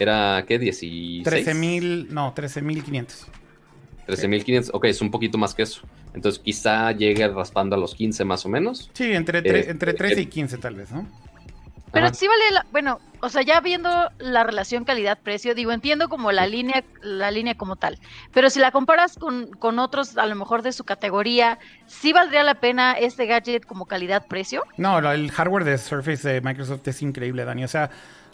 Era, 0.00 0.44
¿qué? 0.48 0.58
16. 0.58 1.22
13 1.22 1.54
mil, 1.54 2.12
no, 2.12 2.32
13 2.34 2.60
mil 2.62 2.82
500. 2.82 3.26
13.500. 4.06 4.70
Ok, 4.72 4.86
es 4.86 5.00
un 5.00 5.10
poquito 5.10 5.38
más 5.38 5.54
que 5.54 5.62
eso. 5.62 5.82
Entonces, 6.14 6.40
quizá 6.42 6.92
llegue 6.92 7.26
raspando 7.28 7.76
a 7.76 7.78
los 7.78 7.94
15 7.94 8.24
más 8.24 8.44
o 8.44 8.48
menos. 8.48 8.90
Sí, 8.94 9.12
entre, 9.12 9.42
tre- 9.42 9.66
Eh, 9.66 9.70
entre 9.70 9.92
eh, 9.92 9.94
13 9.94 10.20
y 10.22 10.26
15 10.26 10.58
tal 10.58 10.74
vez, 10.74 10.90
¿no? 10.90 11.06
Pero 11.92 12.06
Ajá. 12.06 12.14
sí 12.14 12.26
vale 12.26 12.50
la, 12.52 12.66
bueno, 12.72 13.00
o 13.20 13.28
sea, 13.28 13.42
ya 13.42 13.60
viendo 13.60 13.90
la 14.18 14.44
relación 14.44 14.84
calidad-precio, 14.84 15.54
digo, 15.54 15.72
entiendo 15.72 16.08
como 16.08 16.32
la 16.32 16.46
línea, 16.46 16.82
la 17.02 17.30
línea 17.30 17.54
como 17.54 17.76
tal, 17.76 17.98
pero 18.32 18.48
si 18.48 18.60
la 18.60 18.70
comparas 18.70 19.18
con, 19.18 19.48
con 19.50 19.78
otros, 19.78 20.16
a 20.16 20.24
lo 20.24 20.34
mejor 20.34 20.62
de 20.62 20.72
su 20.72 20.84
categoría, 20.84 21.58
¿sí 21.86 22.14
valdría 22.14 22.44
la 22.44 22.54
pena 22.54 22.92
este 22.94 23.26
gadget 23.26 23.66
como 23.66 23.84
calidad-precio? 23.84 24.64
No, 24.78 24.98
el 25.12 25.30
hardware 25.32 25.64
de 25.64 25.76
Surface 25.76 26.26
de 26.26 26.40
Microsoft 26.40 26.88
es 26.88 27.02
increíble, 27.02 27.44
Dani. 27.44 27.64
O 27.64 27.68
sea, 27.68 27.90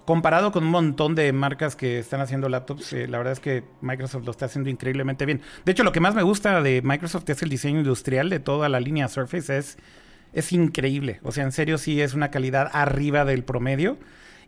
comparado 0.09 0.52
con 0.52 0.64
un 0.64 0.70
montón 0.70 1.14
de 1.14 1.35
marcas 1.35 1.76
que 1.76 1.98
están 1.98 2.22
haciendo 2.22 2.48
laptops, 2.48 2.94
eh, 2.94 3.06
la 3.09 3.18
verdad 3.18 3.35
es 3.35 3.40
que 3.40 3.62
Microsoft 3.82 4.24
lo 4.24 4.30
está 4.30 4.47
haciendo 4.47 4.70
increíblemente 4.70 5.26
bien. 5.26 5.43
De 5.66 5.72
hecho, 5.72 5.85
lo 5.85 5.93
que 5.93 6.01
más 6.01 6.14
me 6.14 6.22
gusta 6.22 6.62
de 6.62 6.80
Microsoft 6.80 7.28
es 7.28 7.43
el 7.43 7.51
diseño 7.51 7.80
industrial 7.80 8.30
de 8.30 8.40
toda 8.40 8.70
la 8.70 8.80
línea 8.80 9.06
Surface. 9.09 9.59
Es, 9.59 9.76
es 10.32 10.51
increíble. 10.55 11.20
O 11.24 11.30
sea, 11.30 11.44
en 11.44 11.52
serio 11.52 11.76
sí 11.76 12.01
es 12.01 12.14
una 12.14 12.30
calidad 12.30 12.70
arriba 12.72 13.26
del 13.26 13.44
promedio. 13.44 13.98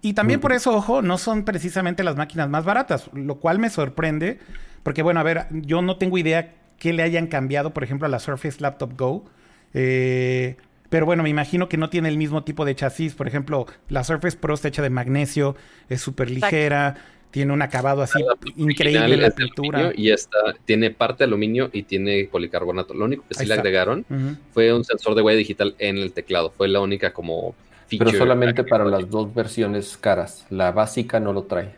Y 0.01 0.15
también 0.15 0.41
por 0.41 0.55
eso, 0.55 0.75
ojo, 0.75 1.03
no 1.03 1.19
son 1.19 1.45
precisamente 1.45 2.05
las 2.05 2.17
máquinas 2.17 2.49
más 2.49 2.65
baratas, 2.65 3.11
lo 3.13 3.35
cual 3.35 3.59
me 3.59 3.69
sorprende, 3.69 4.39
porque 4.83 5.03
bueno, 5.03 5.21
a 5.21 5.25
ver, 5.25 5.47
yo 5.51 5.83
no 5.83 5.99
tengo 5.99 6.17
idea 6.17 6.55
qué 6.79 6.95
le 6.95 7.03
hayan 7.03 7.27
cambiado, 7.27 7.75
por 7.75 7.85
ejemplo, 7.85 8.07
a 8.07 8.09
la 8.09 8.19
Surface 8.19 8.63
Laptop 8.63 8.99
Go. 8.99 9.27
Eh, 9.75 10.57
pero 10.91 11.07
bueno, 11.07 11.23
me 11.23 11.31
imagino 11.31 11.69
que 11.69 11.77
no 11.79 11.89
tiene 11.89 12.09
el 12.11 12.19
mismo 12.19 12.45
tipo 12.45 12.65
de 12.67 12.75
chasis. 12.75 13.15
Por 13.15 13.27
ejemplo, 13.27 13.67
la 13.89 14.05
Surface 14.05 14.37
Pro 14.37 14.53
está 14.55 14.69
hecha 14.69 14.83
de 14.83 14.91
magnesio, 14.91 15.57
es 15.89 16.01
súper 16.03 16.31
ligera, 16.31 16.97
tiene 17.31 17.53
un 17.53 17.63
acabado 17.63 18.03
así 18.03 18.19
increíble 18.57 19.17
la 19.17 19.31
pintura. 19.31 19.93
Y 19.97 20.11
esta 20.11 20.37
tiene 20.65 20.91
parte 20.91 21.19
de 21.19 21.29
aluminio 21.29 21.71
y 21.73 21.85
tiene 21.85 22.29
policarbonato. 22.31 22.93
Lo 22.93 23.05
único 23.07 23.25
que 23.29 23.35
sí 23.35 23.43
Ahí 23.43 23.47
le 23.47 23.55
está. 23.55 23.61
agregaron 23.63 24.05
fue 24.53 24.75
un 24.75 24.85
sensor 24.85 25.15
de 25.15 25.23
huella 25.23 25.39
digital 25.39 25.75
en 25.79 25.97
el 25.97 26.13
teclado. 26.13 26.51
Fue 26.51 26.67
la 26.69 26.81
única 26.81 27.13
como 27.13 27.55
Pero 27.89 28.05
feature 28.05 28.19
solamente 28.19 28.65
que- 28.65 28.69
para 28.69 28.85
las 28.85 29.09
dos 29.09 29.33
versiones 29.33 29.97
caras. 29.97 30.45
La 30.51 30.73
básica 30.73 31.21
no 31.21 31.33
lo 31.33 31.45
trae. 31.45 31.75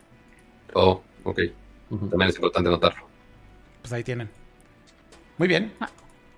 Oh, 0.73 1.01
ok. 1.23 1.39
También 2.09 2.29
es 2.29 2.35
importante 2.35 2.71
notarlo. 2.71 3.03
Pues 3.81 3.93
ahí 3.93 4.03
tienen. 4.03 4.29
Muy 5.37 5.47
bien, 5.47 5.71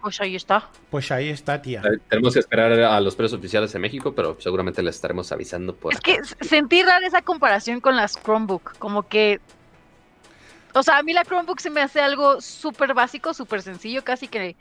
Pues 0.06 0.22
ahí 0.22 0.36
está. 0.36 0.69
pues 0.91 1.11
ahí 1.11 1.30
está, 1.30 1.60
tía. 1.64 1.82
Eh, 1.84 1.98
Tenemos 2.07 2.34
que 2.36 2.40
esperar 2.40 2.72
a 2.73 3.02
los 3.02 3.15
precios 3.15 3.40
oficiales 3.40 3.73
en 3.73 3.82
México, 3.82 4.14
pero 4.14 4.38
seguramente 4.40 4.84
les 4.84 4.94
estaremos 4.94 5.32
avisando 5.32 5.76
por 5.76 5.94
Es 5.94 5.98
acá. 5.99 6.11
que 6.38 6.45
sentí 6.45 6.84
rara 6.84 7.07
esa 7.07 7.23
comparación 7.23 7.82
con 7.82 7.95
las 7.95 8.15
Chromebook, 8.22 8.77
como 8.77 9.07
que... 9.07 9.40
O 10.76 10.84
sea, 10.84 10.99
a 10.99 11.03
mí 11.03 11.11
la 11.11 11.23
Chromebook 11.26 11.60
se 11.60 11.72
me 11.72 11.82
hace 11.82 12.02
algo 12.02 12.40
súper 12.40 12.94
básico, 12.94 13.34
súper 13.34 13.64
sencillo, 13.64 14.03
casi 14.03 14.27
que, 14.27 14.56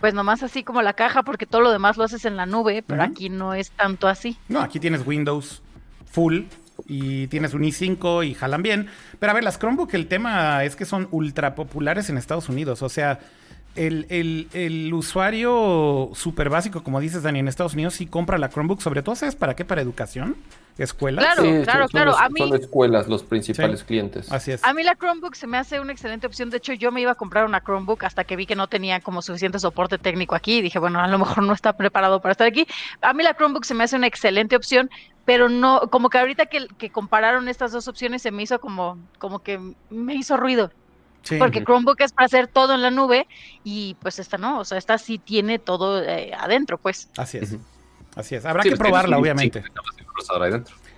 pues 0.00 0.14
nomás 0.14 0.42
así 0.42 0.64
como 0.64 0.82
la 0.82 0.94
caja, 0.94 1.22
porque 1.22 1.46
todo 1.46 1.60
lo 1.60 1.70
demás 1.70 1.96
lo 1.96 2.02
haces 2.02 2.24
en 2.24 2.36
la 2.36 2.44
nube, 2.46 2.82
pero 2.84 3.02
aquí 3.04 3.28
no 3.28 3.54
es 3.54 3.70
tanto 3.70 4.08
así. 4.08 4.36
No, 4.48 4.60
aquí 4.62 4.80
tienes 4.80 5.06
Windows 5.06 5.62
full 6.10 6.44
y 6.86 7.28
tienes 7.28 7.54
un 7.54 7.62
i5 7.62 8.26
y 8.26 8.34
jalan 8.34 8.62
bien. 8.62 8.88
Pero 9.20 9.30
a 9.30 9.34
ver, 9.34 9.44
las 9.44 9.58
Chromebook, 9.60 9.92
el 9.94 10.08
tema 10.08 10.64
es 10.64 10.74
que 10.74 10.86
son 10.86 11.06
ultra 11.12 11.54
populares 11.54 12.08
en 12.10 12.16
Estados 12.16 12.48
Unidos. 12.48 12.80
O 12.82 12.88
sea, 12.88 13.20
el, 13.76 14.06
el, 14.10 14.48
el 14.52 14.92
usuario 14.94 16.10
súper 16.14 16.50
básico, 16.50 16.82
como 16.82 17.00
dices, 17.00 17.22
Dani, 17.22 17.38
en 17.38 17.48
Estados 17.48 17.74
Unidos 17.74 17.94
sí 17.94 18.06
compra 18.06 18.38
la 18.38 18.48
Chromebook, 18.50 18.80
sobre 18.80 19.02
todo, 19.02 19.14
¿sabes 19.14 19.34
para 19.36 19.54
qué? 19.56 19.64
Para 19.64 19.80
educación, 19.80 20.36
escuelas. 20.78 21.24
Claro, 21.24 21.42
Sí, 21.42 21.62
claro, 21.64 21.80
son, 21.84 21.88
claro. 21.88 22.10
los- 22.12 22.20
A 22.20 22.28
mí, 22.28 22.38
son 22.40 22.54
escuelas 22.54 23.08
los 23.08 23.22
principales 23.22 23.80
Sí. 23.80 23.86
clientes. 23.86 24.30
Así 24.32 24.52
es. 24.52 24.64
a 24.64 24.72
mí 24.74 24.82
la 24.82 24.94
Chromebook 24.96 25.34
se 25.34 25.46
me 25.46 25.56
hace 25.58 25.80
una 25.80 25.92
excelente 25.92 26.26
opción. 26.26 26.50
De 26.50 26.58
hecho, 26.58 26.72
yo 26.74 26.92
me 26.92 27.00
iba 27.00 27.12
a 27.12 27.14
comprar 27.14 27.44
una 27.46 27.60
Chromebook 27.62 28.04
hasta 28.04 28.24
que 28.24 28.36
vi 28.36 28.46
que 28.46 28.56
no 28.56 28.68
tenía 28.68 29.00
como 29.00 29.22
suficiente 29.22 29.58
soporte 29.58 29.98
técnico 29.98 30.34
aquí. 30.34 30.58
Y 30.58 30.62
dije, 30.62 30.78
bueno, 30.78 31.00
a 31.00 31.08
lo 31.08 31.18
mejor 31.18 31.42
no 31.42 31.52
está 31.52 31.74
preparado 31.76 32.20
para 32.20 32.32
estar 32.32 32.46
aquí. 32.46 32.66
A 33.00 33.12
mí 33.14 33.22
la 33.22 33.34
Chromebook 33.34 33.64
se 33.64 33.74
me 33.74 33.84
hace 33.84 33.96
una 33.96 34.06
excelente 34.06 34.56
opción, 34.56 34.90
pero 35.24 35.48
no, 35.48 35.82
como 35.90 36.10
que 36.10 36.18
ahorita 36.18 36.46
que, 36.46 36.66
que 36.78 36.90
compararon 36.90 37.48
estas 37.48 37.72
dos 37.72 37.86
opciones 37.88 38.22
se 38.22 38.30
me 38.32 38.42
hizo 38.42 38.60
como, 38.60 38.98
como 39.18 39.38
que 39.40 39.60
me 39.90 40.14
hizo 40.14 40.36
ruido. 40.36 40.70
Sí. 41.22 41.36
Porque 41.38 41.62
Chromebook 41.64 42.00
es 42.00 42.12
para 42.12 42.26
hacer 42.26 42.48
todo 42.48 42.74
en 42.74 42.82
la 42.82 42.90
nube 42.90 43.26
y 43.64 43.94
pues 44.00 44.18
esta 44.18 44.38
no, 44.38 44.58
o 44.60 44.64
sea, 44.64 44.76
esta 44.78 44.98
sí 44.98 45.18
tiene 45.18 45.58
todo 45.58 46.02
eh, 46.02 46.32
adentro, 46.36 46.78
pues. 46.78 47.08
Así 47.16 47.38
es. 47.38 47.56
Así 48.16 48.34
es. 48.34 48.44
Habrá 48.44 48.62
Sí, 48.64 48.70
que 48.70 48.76
probarla, 48.76 49.16
un- 49.16 49.22
obviamente. 49.22 49.62
sí. 49.62 49.68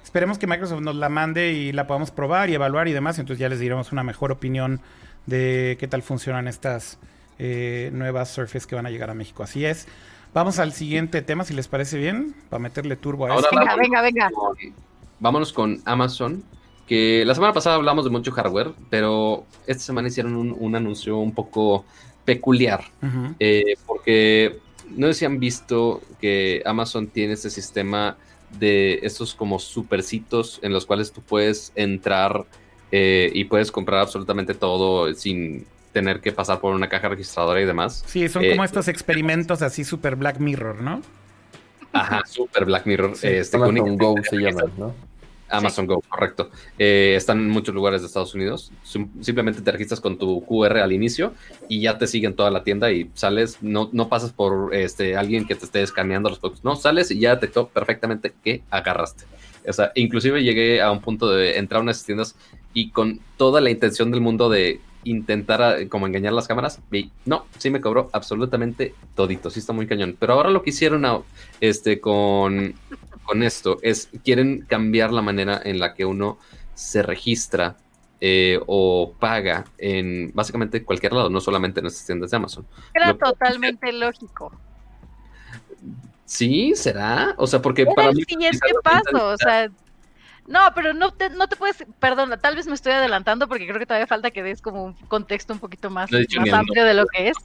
Esperemos 0.03 0.39
que 0.39 0.47
Microsoft 0.47 0.81
nos 0.81 0.95
la 0.95 1.09
mande 1.09 1.53
y 1.53 1.73
la 1.73 1.87
podamos 1.87 2.11
probar 2.11 2.49
y 2.51 2.55
evaluar 2.55 2.89
y 2.89 2.93
demás. 2.93 3.19
Entonces 3.19 3.41
ya 3.41 3.49
les 3.49 3.59
diremos 3.61 3.93
una 3.93 4.03
mejor 4.03 4.31
opinión 4.33 4.81
de 5.27 5.77
qué 5.81 5.89
tal 5.89 6.03
funcionan 6.03 6.47
estas 6.49 6.99
eh, 7.39 7.91
nuevas 7.93 8.31
Surface 8.31 8.67
que 8.67 8.77
van 8.77 8.87
a 8.87 8.91
llegar 8.91 9.11
a 9.11 9.15
México. 9.15 9.43
Así 9.43 9.65
es. 9.65 9.89
Vamos 10.33 10.59
al 10.59 10.73
siguiente 10.73 11.21
tema, 11.23 11.45
si 11.45 11.55
les 11.55 11.69
parece 11.69 11.99
bien, 11.99 12.35
para 12.49 12.61
meterle 12.61 12.97
turbo 12.97 13.27
a 13.27 13.31
Ahora 13.31 13.43
esto. 13.43 13.57
Venga, 13.59 13.77
venga, 13.77 14.03
venga. 14.03 14.31
vámonos 15.21 15.53
con 15.53 15.81
Amazon, 15.85 16.45
que 16.87 17.25
la 17.25 17.35
semana 17.35 17.53
pasada 17.53 17.77
hablamos 17.77 18.05
de 18.05 18.11
mucho 18.11 18.33
hardware, 18.33 18.73
pero 18.91 19.45
esta 19.67 19.83
semana 19.83 20.09
hicieron 20.09 20.37
un, 20.37 20.55
un 20.59 20.77
anuncio 20.77 21.19
un 21.19 21.33
poco 21.33 21.85
peculiar, 22.25 22.85
eh, 23.39 23.77
porque 23.87 24.59
no 24.97 25.07
sé 25.09 25.15
si 25.15 25.25
han 25.25 25.39
visto 25.41 26.01
que 26.21 26.63
Amazon 26.65 27.07
tiene 27.07 27.35
este 27.35 27.51
sistema 27.51 28.17
de 28.59 29.01
estos 29.03 29.35
como 29.35 29.59
supercitos 29.59 30.61
en 30.63 30.73
los 30.73 30.87
cuales 30.87 31.13
tú 31.13 31.21
puedes 31.23 31.73
entrar 31.75 32.45
eh, 32.93 33.31
y 33.35 33.45
puedes 33.45 33.73
comprar 33.73 34.01
absolutamente 34.01 34.55
todo 34.55 35.13
sin 35.15 35.67
tener 35.93 36.21
que 36.21 36.33
pasar 36.33 36.61
por 36.61 36.75
una 36.75 36.89
caja 36.89 37.09
registradora 37.09 37.61
y 37.61 37.65
demás. 37.65 38.05
Sí, 38.07 38.29
son 38.29 38.45
Eh, 38.45 38.51
como 38.51 38.65
estos 38.65 38.89
experimentos 38.89 39.63
así 39.63 39.85
super 39.85 40.17
Black 40.17 40.39
Mirror, 40.39 40.81
¿no? 40.83 41.03
Ajá, 41.93 42.23
super 42.27 42.65
Black 42.65 42.87
Mirror. 42.87 43.17
Sí, 43.17 43.29
este, 43.29 43.59
con 43.59 43.97
Go 43.97 44.17
se 44.29 44.37
llaman, 44.37 44.73
¿no? 44.77 44.95
Amazon 45.57 45.87
Go, 45.87 46.03
correcto. 46.09 46.51
Eh, 46.79 47.15
están 47.17 47.39
en 47.39 47.51
muchos 47.51 47.75
lugares 47.75 48.01
de 48.03 48.07
Estados 48.07 48.35
Unidos. 48.35 48.73
Sim- 48.83 49.09
simplemente 49.21 49.61
te 49.63 49.73
registras 49.73 50.01
con 50.01 50.19
tu 50.19 50.45
QR 50.45 50.79
al 50.79 50.93
inicio 50.93 51.33
y 51.69 51.81
ya 51.81 51.99
te 51.99 52.07
siguen 52.07 52.35
toda 52.35 52.51
la 52.51 52.63
tienda 52.65 52.91
y 52.93 53.11
sales, 53.15 53.59
no, 53.61 53.89
no 53.93 54.09
pasas 54.09 54.33
por 54.33 54.75
este, 54.75 55.17
alguien 55.17 55.47
que 55.47 55.55
te 55.55 55.65
esté 55.65 55.83
escaneando 55.83 56.29
los 56.29 56.39
productos. 56.39 56.65
No, 56.65 56.77
sales 56.77 57.11
y 57.11 57.19
ya 57.21 57.35
detectó 57.35 57.69
perfectamente 57.69 58.33
que 58.43 58.63
agarraste. 58.71 59.25
O 59.67 59.73
sea, 59.73 59.93
inclusive 59.95 60.43
llegué 60.43 60.83
a 60.83 60.91
un 60.91 61.01
punto 61.01 61.31
de 61.31 61.57
entrar 61.59 61.79
a 61.81 61.83
unas 61.83 62.05
tiendas 62.05 62.37
y 62.75 62.91
con 62.91 63.21
toda 63.37 63.61
la 63.61 63.71
intención 63.71 64.11
del 64.11 64.21
mundo 64.21 64.51
de 64.51 64.81
intentar 65.05 65.63
ah, 65.63 65.77
como 65.89 66.07
engañar 66.07 66.33
las 66.33 66.49
cámaras, 66.49 66.81
y 66.91 67.11
no, 67.27 67.45
sí 67.59 67.69
me 67.71 67.81
cobró 67.83 68.09
absolutamente 68.13 68.95
todito, 69.15 69.51
sí 69.51 69.61
está 69.61 69.73
muy 69.75 69.87
cañón. 69.87 70.17
Pero 70.19 70.33
ahora 70.33 70.51
lo 70.51 70.63
que 70.63 70.71
hicieron 70.71 71.05
este, 71.61 72.01
con, 72.01 72.75
con 73.25 73.43
esto 73.43 73.79
es, 73.83 74.09
quieren 74.25 74.65
cambiar 74.69 75.13
la 75.13 75.23
manera 75.23 75.61
en 75.65 75.79
la 75.79 75.95
que 75.95 76.05
uno 76.05 76.39
se 76.75 77.03
registra 77.03 77.77
eh, 78.21 78.59
o 78.67 79.13
paga 79.19 79.65
en 79.79 80.31
básicamente 80.35 80.83
cualquier 80.85 81.13
lado, 81.13 81.29
no 81.31 81.41
solamente 81.41 81.81
en 81.81 81.87
estas 81.87 82.07
tiendas 82.07 82.31
de 82.31 82.37
Amazon. 82.37 82.67
Era 82.95 83.09
Lo 83.09 83.19
que- 83.19 83.25
totalmente 83.25 83.93
lógico. 83.93 84.53
Sí, 86.25 86.73
será, 86.75 87.35
o 87.37 87.47
sea, 87.47 87.61
porque 87.61 87.83
Era 87.83 87.93
para 87.95 88.09
el 88.11 88.17
mí 88.17 88.25
siguiente 88.25 88.67
paso, 88.83 89.29
o 89.29 89.37
sea, 89.37 89.69
no, 90.47 90.61
pero 90.75 90.95
no 90.95 91.13
te, 91.13 91.29
no 91.31 91.49
te 91.49 91.57
puedes, 91.57 91.85
perdón, 92.01 92.35
tal 92.41 92.57
vez 92.57 92.67
me 92.67 92.75
estoy 92.75 92.93
adelantando 92.93 93.47
porque 93.47 93.67
creo 93.67 93.79
que 93.79 93.87
todavía 93.87 94.07
falta 94.07 94.31
que 94.31 94.43
des 94.43 94.63
como 94.63 94.85
un 94.85 94.95
contexto 94.95 95.53
un 95.53 95.59
poquito 95.59 95.91
más, 95.91 96.11
No 96.11 96.19
amplio 96.57 96.85
de 96.85 96.95
lo 96.95 97.05
que 97.07 97.29
es. 97.29 97.37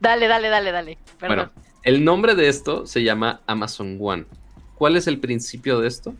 Dale, 0.00 0.26
dale, 0.28 0.48
dale, 0.48 0.72
dale. 0.72 0.98
Perdón. 1.18 1.50
Bueno, 1.54 1.68
el 1.84 2.04
nombre 2.04 2.34
de 2.34 2.48
esto 2.48 2.86
se 2.86 3.02
llama 3.02 3.40
Amazon 3.46 3.96
One. 4.00 4.26
¿Cuál 4.78 4.96
es 4.96 5.08
el 5.08 5.18
principio 5.18 5.80
de 5.80 5.88
esto? 5.88 6.14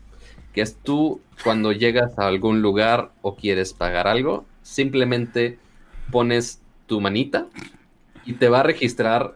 Que 0.53 0.59
es 0.59 0.75
tú 0.75 1.21
cuando 1.45 1.71
llegas 1.71 2.19
a 2.19 2.27
algún 2.27 2.61
lugar 2.61 3.13
o 3.21 3.37
quieres 3.37 3.73
pagar 3.73 4.05
algo, 4.05 4.45
simplemente 4.63 5.57
pones 6.11 6.61
tu 6.85 6.99
manita 6.99 7.47
y 8.25 8.33
te 8.33 8.49
va 8.49 8.59
a 8.59 8.63
registrar, 8.63 9.35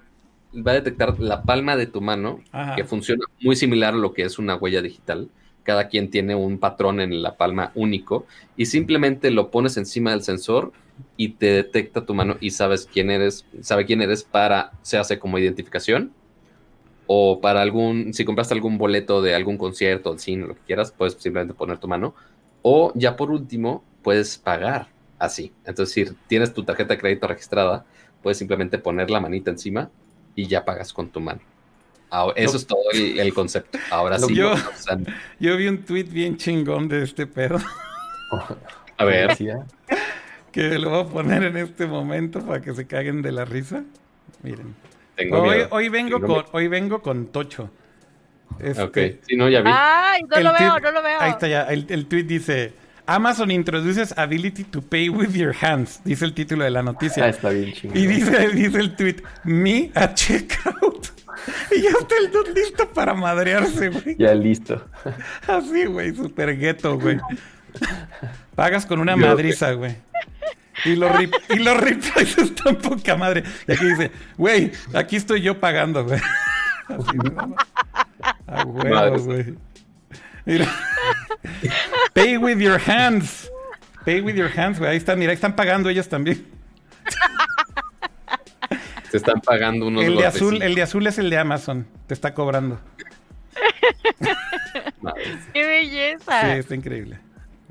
va 0.56 0.72
a 0.72 0.76
detectar 0.76 1.18
la 1.22 1.44
palma 1.44 1.78
de 1.78 1.88
tu 1.88 2.02
mano, 2.02 2.41
Ajá. 2.52 2.76
que 2.76 2.84
funciona 2.84 3.24
muy 3.40 3.56
similar 3.56 3.94
a 3.94 3.98
lo 3.98 4.14
que 4.14 4.24
es 4.24 4.40
una 4.40 4.56
huella 4.56 4.82
digital. 4.82 5.30
Cada 5.64 5.88
quien 5.88 6.10
tiene 6.10 6.36
un 6.36 6.58
patrón 6.58 7.00
en 7.00 7.22
la 7.24 7.38
palma 7.38 7.72
único 7.76 8.26
y 8.58 8.66
simplemente 8.66 9.32
lo 9.32 9.52
pones 9.52 9.78
encima 9.78 10.12
del 10.12 10.24
sensor 10.24 10.74
y 11.16 11.30
te 11.30 11.45
detecta 11.45 12.06
tu 12.06 12.14
mano 12.14 12.36
y 12.41 12.50
sabes 12.50 12.90
quién 12.91 13.10
eres, 13.10 13.45
sabe 13.62 13.86
quién 13.86 14.02
eres 14.02 14.26
para, 14.26 14.74
se 14.82 14.98
hace 14.98 15.18
como 15.18 15.40
identificación 15.40 16.12
o 17.08 17.40
para 17.42 17.62
algún, 17.62 18.14
si 18.14 18.24
compraste 18.26 18.54
algún 18.54 18.78
boleto 18.78 19.22
de 19.22 19.36
algún 19.36 19.58
concierto, 19.58 20.12
del 20.12 20.20
cine, 20.20 20.48
lo 20.48 20.56
que 20.56 20.62
quieras, 20.66 20.92
puedes 20.92 21.14
simplemente 21.14 21.54
poner 21.54 21.78
tu 21.78 21.88
mano. 21.88 22.16
O 22.62 22.92
ya 22.96 23.16
por 23.16 23.30
último, 23.32 23.84
puedes 24.02 24.38
pagar 24.38 24.88
así. 25.20 25.52
Entonces, 25.66 25.94
si 25.94 26.16
tienes 26.28 26.54
tu 26.54 26.64
tarjeta 26.64 26.94
de 26.94 27.00
crédito 27.00 27.28
registrada, 27.28 27.86
puedes 28.22 28.38
simplemente 28.38 28.78
poner 28.78 29.10
la 29.10 29.20
manita 29.20 29.52
encima 29.52 29.90
y 30.36 30.48
ya 30.48 30.64
pagas 30.64 30.94
con 30.94 31.10
tu 31.10 31.20
mano. 31.20 31.42
Ahora, 32.10 32.34
eso 32.40 32.54
Lo- 32.54 32.58
es 32.60 32.68
todo 32.68 32.82
el, 32.94 33.20
el 33.20 33.34
concepto. 33.34 33.78
Ahora 33.90 34.18
sí. 34.20 34.34
yo- 34.36 34.54
Yo 35.40 35.58
vi 35.58 35.68
un 35.68 35.80
tweet 35.84 36.04
bien 36.06 36.38
chingón 36.38 36.88
de 36.88 37.04
este 37.04 37.26
pedo 37.28 37.58
a 38.98 39.06
ver, 39.06 39.30
Decía, 39.30 39.66
que 40.52 40.78
lo 40.80 40.90
voy 40.92 41.02
a 41.02 41.06
poner 41.08 41.44
en 41.44 41.58
este 41.58 41.86
momento 41.88 42.40
para 42.42 42.62
que 42.62 42.74
se 42.74 42.86
caguen 42.88 43.22
de 43.22 43.32
la 43.32 43.46
risa. 43.46 43.84
Miren. 44.44 44.76
Tengo 45.15 45.41
Hoy, 45.41 45.49
miedo. 45.57 45.68
hoy 45.72 45.90
vengo 45.90 46.19
Tengo 46.19 46.44
con 46.44 46.45
hoy 46.52 46.68
vengo 46.68 47.02
con 47.02 47.27
Tocho. 47.27 47.69
Este, 48.60 48.81
Ok, 48.81 48.98
si 49.27 49.35
no, 49.35 49.49
ya 49.49 49.61
vi. 49.61 49.72
Ay, 49.73 50.22
no 50.30 50.35
el 50.38 50.44
lo 50.44 50.52
veo, 50.53 50.60
tweet- 50.73 50.81
no 50.81 50.91
lo 50.91 51.02
veo. 51.03 51.19
Ahí 51.22 51.31
está 51.31 51.48
ya. 51.48 51.64
El, 51.64 51.85
el 51.90 52.06
tweet 52.06 52.23
dice: 52.23 52.73
Amazon 53.07 53.49
introduces 53.52 54.15
ability 54.18 54.64
to 54.65 54.81
pay 54.81 55.10
with 55.10 55.31
your 55.34 55.56
hands. 55.60 56.02
Dice 56.03 56.23
el 56.26 56.34
título 56.34 56.64
de 56.64 56.69
la 56.72 56.80
ah, 56.81 56.84
noticia. 56.84 57.27
está 57.27 57.49
bien 57.49 57.73
chingón. 57.73 57.98
Y 57.98 58.06
dice, 58.06 58.49
dice 58.49 58.77
el 58.80 58.95
tweet: 58.95 59.18
Me 59.44 59.91
a 59.95 60.14
checkout. 60.14 61.07
Y 61.76 61.81
ya 61.81 61.90
está 61.90 62.15
el 62.23 62.31
dude 62.31 62.53
listo 62.53 62.88
para 62.94 63.14
madrearse, 63.15 63.90
güey. 63.90 64.15
Ya 64.18 64.34
listo. 64.35 64.85
Así, 65.48 65.85
güey, 65.85 66.15
super 66.15 66.56
gueto, 66.57 66.98
güey. 66.99 67.18
Pagas 68.56 68.85
con 68.85 68.99
una 68.99 69.14
Yo- 69.18 69.26
madriza, 69.27 69.72
güey. 69.73 69.95
Y 70.86 70.96
los, 70.96 71.12
rip- 71.12 71.36
y 71.50 71.60
los 71.60 71.78
replies 71.78 72.38
están 72.38 72.76
poca 72.78 73.16
madre. 73.16 73.44
Y 73.68 73.72
aquí 73.72 73.86
dice, 73.86 74.12
güey, 74.38 74.72
aquí 74.94 75.16
estoy 75.16 75.42
yo 75.42 75.60
pagando, 75.60 76.04
güey. 76.06 76.20
Así, 76.90 77.18
¿no? 77.18 77.56
A 78.48 78.64
huevo, 78.66 78.90
Madres. 78.96 79.24
güey. 79.24 79.56
Mira. 80.46 80.68
Pay 82.14 82.38
with 82.38 82.58
your 82.60 82.80
hands. 82.86 83.50
Pay 84.06 84.22
with 84.22 84.36
your 84.36 84.50
hands, 84.60 84.80
güey. 84.80 84.92
Ahí 84.92 84.98
están, 84.98 85.18
mira, 85.20 85.32
ahí 85.32 85.36
están 85.36 85.56
pagando 85.56 85.90
ellos 85.90 86.10
también. 86.10 86.46
Se 89.10 89.18
están 89.18 89.40
pagando 89.42 89.88
unos 89.88 90.04
El 90.04 90.18
de 90.18 90.26
azul, 90.26 90.62
el 90.62 90.74
de 90.76 90.82
azul 90.82 91.06
es 91.08 91.18
el 91.20 91.30
de 91.30 91.38
Amazon. 91.38 91.88
Te 92.08 92.14
está 92.14 92.34
cobrando. 92.34 92.80
Madre. 95.02 95.24
¡Qué 95.54 95.62
Sí, 95.62 95.68
belleza! 95.68 96.58
está 96.58 96.76
increíble. 96.76 97.20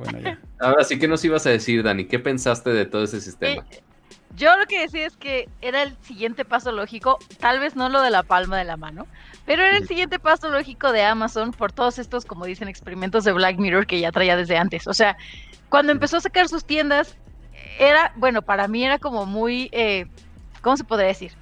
Bueno, 0.02 0.18
ya. 0.20 0.38
Ahora 0.60 0.84
sí, 0.84 0.98
¿qué 0.98 1.08
nos 1.08 1.24
ibas 1.24 1.46
a 1.46 1.50
decir, 1.50 1.82
Dani? 1.82 2.06
¿Qué 2.06 2.18
pensaste 2.18 2.70
de 2.70 2.86
todo 2.86 3.04
ese 3.04 3.20
sistema? 3.20 3.64
Eh, 3.70 3.82
yo 4.36 4.56
lo 4.56 4.66
que 4.66 4.80
decía 4.80 5.06
es 5.06 5.16
que 5.16 5.48
era 5.60 5.82
el 5.82 5.96
siguiente 6.02 6.44
paso 6.44 6.72
lógico, 6.72 7.18
tal 7.38 7.60
vez 7.60 7.76
no 7.76 7.88
lo 7.88 8.00
de 8.00 8.10
la 8.10 8.22
palma 8.22 8.56
de 8.56 8.64
la 8.64 8.76
mano, 8.76 9.06
pero 9.44 9.62
era 9.62 9.76
el 9.76 9.86
siguiente 9.86 10.18
paso 10.18 10.48
lógico 10.48 10.90
de 10.92 11.02
Amazon 11.02 11.52
por 11.52 11.72
todos 11.72 11.98
estos, 11.98 12.24
como 12.24 12.46
dicen, 12.46 12.68
experimentos 12.68 13.24
de 13.24 13.32
Black 13.32 13.58
Mirror 13.58 13.86
que 13.86 14.00
ya 14.00 14.10
traía 14.10 14.36
desde 14.36 14.56
antes. 14.56 14.86
O 14.86 14.94
sea, 14.94 15.16
cuando 15.68 15.92
empezó 15.92 16.16
a 16.16 16.20
sacar 16.20 16.48
sus 16.48 16.64
tiendas, 16.64 17.16
era, 17.78 18.12
bueno, 18.16 18.42
para 18.42 18.68
mí 18.68 18.84
era 18.84 18.98
como 18.98 19.26
muy, 19.26 19.68
eh, 19.72 20.06
¿cómo 20.62 20.76
se 20.76 20.84
podría 20.84 21.08
decir? 21.08 21.32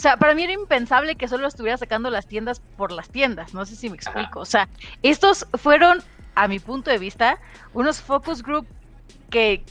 O 0.00 0.02
sea, 0.02 0.16
para 0.16 0.34
mí 0.34 0.44
era 0.44 0.54
impensable 0.54 1.16
que 1.16 1.28
solo 1.28 1.46
estuviera 1.46 1.76
sacando 1.76 2.08
las 2.08 2.26
tiendas 2.26 2.60
por 2.78 2.90
las 2.90 3.10
tiendas, 3.10 3.52
no 3.52 3.66
sé 3.66 3.76
si 3.76 3.90
me 3.90 3.96
explico. 3.96 4.40
O 4.40 4.46
sea, 4.46 4.66
estos 5.02 5.46
fueron, 5.54 6.02
a 6.34 6.48
mi 6.48 6.58
punto 6.58 6.90
de 6.90 6.98
vista, 6.98 7.38
unos 7.72 8.00
focus 8.00 8.42
group 8.42 8.66
que, 9.30 9.62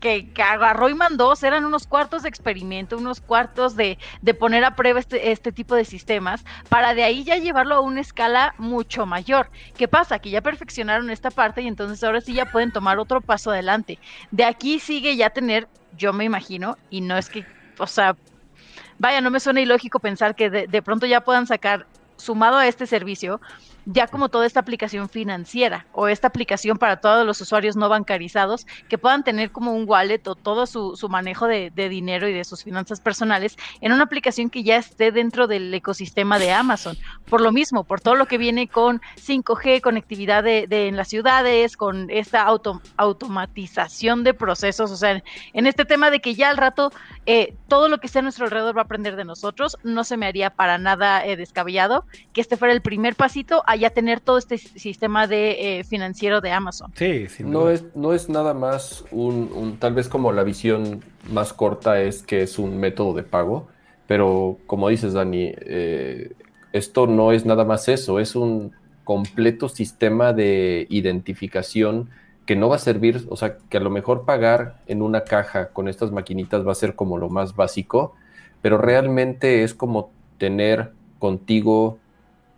que, 0.00 0.28
agarró 0.42 0.88
y 0.88 0.94
mandó, 0.94 1.32
eran 1.42 1.64
unos 1.64 1.86
cuartos 1.86 2.22
de 2.22 2.28
experimento, 2.28 2.98
unos 2.98 3.20
cuartos 3.20 3.76
de, 3.76 3.98
de 4.20 4.34
poner 4.34 4.64
a 4.64 4.74
prueba 4.74 4.98
este, 4.98 5.30
este 5.30 5.52
tipo 5.52 5.74
de 5.74 5.84
sistemas, 5.84 6.44
para 6.68 6.94
de 6.94 7.04
ahí 7.04 7.24
ya 7.24 7.36
llevarlo 7.36 7.76
a 7.76 7.80
una 7.80 8.00
escala 8.00 8.54
mucho 8.58 9.06
mayor. 9.06 9.50
¿Qué 9.76 9.86
pasa? 9.88 10.18
Que 10.18 10.30
ya 10.30 10.40
perfeccionaron 10.40 11.10
esta 11.10 11.30
parte 11.30 11.62
y 11.62 11.68
entonces 11.68 12.02
ahora 12.02 12.20
sí 12.20 12.34
ya 12.34 12.46
pueden 12.46 12.72
tomar 12.72 12.98
otro 12.98 13.20
paso 13.20 13.52
adelante. 13.52 13.98
De 14.30 14.44
aquí 14.44 14.80
sigue 14.80 15.16
ya 15.16 15.30
tener, 15.30 15.68
yo 15.96 16.12
me 16.12 16.24
imagino, 16.24 16.76
y 16.90 17.00
no 17.00 17.16
es 17.16 17.28
que, 17.28 17.46
o 17.78 17.86
sea, 17.86 18.16
vaya, 18.98 19.20
no 19.20 19.30
me 19.30 19.40
suena 19.40 19.60
ilógico 19.60 20.00
pensar 20.00 20.34
que 20.34 20.50
de, 20.50 20.66
de 20.66 20.82
pronto 20.82 21.06
ya 21.06 21.20
puedan 21.22 21.46
sacar, 21.46 21.86
sumado 22.16 22.56
a 22.58 22.66
este 22.66 22.86
servicio, 22.86 23.40
ya 23.86 24.06
como 24.06 24.28
toda 24.28 24.46
esta 24.46 24.60
aplicación 24.60 25.08
financiera 25.08 25.86
o 25.92 26.08
esta 26.08 26.28
aplicación 26.28 26.78
para 26.78 27.00
todos 27.00 27.26
los 27.26 27.40
usuarios 27.40 27.76
no 27.76 27.88
bancarizados 27.88 28.66
que 28.88 28.98
puedan 28.98 29.24
tener 29.24 29.50
como 29.50 29.74
un 29.74 29.88
wallet 29.88 30.26
o 30.26 30.34
todo 30.34 30.66
su, 30.66 30.96
su 30.96 31.08
manejo 31.08 31.46
de, 31.46 31.70
de, 31.70 31.88
dinero 31.88 32.28
y 32.28 32.32
de 32.32 32.44
sus 32.44 32.64
finanzas 32.64 33.00
personales 33.00 33.56
en 33.80 33.92
una 33.92 34.04
aplicación 34.04 34.50
que 34.50 34.62
ya 34.62 34.76
esté 34.76 35.12
dentro 35.12 35.46
del 35.46 35.72
ecosistema 35.74 36.38
de 36.38 36.52
Amazon. 36.52 36.96
Por 37.28 37.40
lo 37.40 37.52
mismo, 37.52 37.84
por 37.84 38.00
todo 38.00 38.14
lo 38.14 38.26
que 38.26 38.38
viene 38.38 38.68
con 38.68 39.00
5G, 39.16 39.80
conectividad 39.80 40.42
de, 40.42 40.66
de 40.66 40.88
en 40.88 40.96
las 40.96 41.08
ciudades, 41.08 41.76
con 41.76 42.10
esta 42.10 42.42
auto, 42.42 42.80
automatización 42.96 44.24
de 44.24 44.34
procesos, 44.34 44.90
o 44.90 44.96
sea, 44.96 45.22
en, 45.52 45.66
este 45.66 45.84
tema 45.84 46.10
de 46.10 46.20
que 46.20 46.34
ya 46.34 46.50
al 46.50 46.56
rato 46.56 46.92
eh, 47.26 47.54
todo 47.68 47.88
lo 47.88 47.98
que 47.98 48.06
esté 48.06 48.18
a 48.18 48.22
nuestro 48.22 48.44
alrededor 48.44 48.76
va 48.76 48.82
a 48.82 48.84
aprender 48.84 49.16
de 49.16 49.24
nosotros, 49.24 49.78
no 49.82 50.04
se 50.04 50.16
me 50.16 50.26
haría 50.26 50.50
para 50.50 50.78
nada 50.78 51.24
eh, 51.24 51.36
descabellado 51.36 52.04
que 52.32 52.40
este 52.40 52.56
fuera 52.56 52.74
el 52.74 52.82
primer 52.82 53.14
pasito 53.14 53.62
ya 53.76 53.90
tener 53.90 54.20
todo 54.20 54.38
este 54.38 54.58
sistema 54.58 55.26
de 55.26 55.80
eh, 55.80 55.84
financiero 55.84 56.40
de 56.40 56.52
Amazon. 56.52 56.92
Sí, 56.96 57.26
no 57.40 57.70
es, 57.70 57.84
no 57.94 58.12
es 58.12 58.28
nada 58.28 58.54
más 58.54 59.04
un, 59.10 59.50
un, 59.54 59.76
tal 59.78 59.94
vez 59.94 60.08
como 60.08 60.32
la 60.32 60.42
visión 60.42 61.02
más 61.30 61.52
corta 61.52 62.00
es 62.00 62.22
que 62.22 62.42
es 62.42 62.58
un 62.58 62.78
método 62.78 63.14
de 63.14 63.22
pago, 63.22 63.68
pero 64.06 64.58
como 64.66 64.88
dices, 64.88 65.12
Dani, 65.12 65.52
eh, 65.56 66.32
esto 66.72 67.06
no 67.06 67.32
es 67.32 67.44
nada 67.44 67.64
más 67.64 67.88
eso, 67.88 68.18
es 68.18 68.34
un 68.34 68.72
completo 69.04 69.68
sistema 69.68 70.32
de 70.32 70.86
identificación 70.90 72.10
que 72.46 72.56
no 72.56 72.68
va 72.68 72.76
a 72.76 72.80
servir, 72.80 73.26
o 73.28 73.36
sea, 73.36 73.56
que 73.56 73.76
a 73.76 73.80
lo 73.80 73.90
mejor 73.90 74.24
pagar 74.24 74.82
en 74.86 75.02
una 75.02 75.24
caja 75.24 75.68
con 75.68 75.88
estas 75.88 76.10
maquinitas 76.10 76.66
va 76.66 76.72
a 76.72 76.76
ser 76.76 76.94
como 76.94 77.18
lo 77.18 77.28
más 77.28 77.54
básico, 77.54 78.14
pero 78.60 78.78
realmente 78.78 79.62
es 79.62 79.74
como 79.74 80.10
tener 80.38 80.92
contigo 81.18 81.98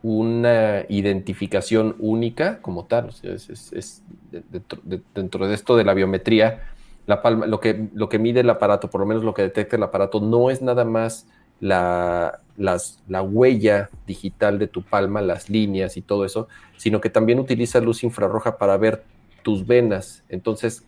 una 0.05 0.85
identificación 0.91 1.97
única 1.99 2.61
como 2.61 2.85
tal. 2.85 3.07
O 3.07 3.13
sea, 3.13 3.33
es, 3.33 3.49
es, 3.49 3.73
es 3.73 4.03
dentro, 4.31 4.79
de, 4.85 5.01
dentro, 5.15 5.49
de, 5.49 5.55
esto 5.55 5.77
de 5.77 5.85
la 5.85 5.95
biometría, 5.95 6.61
la 7.07 7.23
palma, 7.23 7.47
lo, 7.47 7.59
que, 7.59 7.89
lo 7.95 8.11
que 8.11 8.19
mide 8.19 8.41
el 8.41 8.51
aparato, 8.51 8.91
por 8.91 9.01
lo 9.01 9.07
menos 9.07 9.25
lo 9.25 9.33
que 9.33 9.41
detecta 9.41 9.77
el 9.77 9.83
aparato, 9.83 10.21
no 10.21 10.51
es 10.51 10.61
nada 10.61 10.85
más 10.85 11.27
la, 11.59 12.41
las, 12.59 13.03
la 13.09 13.23
huella 13.23 13.89
digital 14.07 14.59
de 14.59 14.67
tu 14.67 14.83
palma, 14.83 15.23
las 15.23 15.49
líneas 15.49 15.97
y 15.97 16.03
todo 16.03 16.27
eso, 16.27 16.49
sino 16.77 17.01
que 17.01 17.09
también 17.09 17.39
utiliza 17.39 17.81
luz 17.81 18.05
infrarroja 18.05 18.59
para 18.59 18.77
ver 18.77 19.05
tus 19.43 19.67
venas. 19.67 20.23
Entonces, 20.29 20.85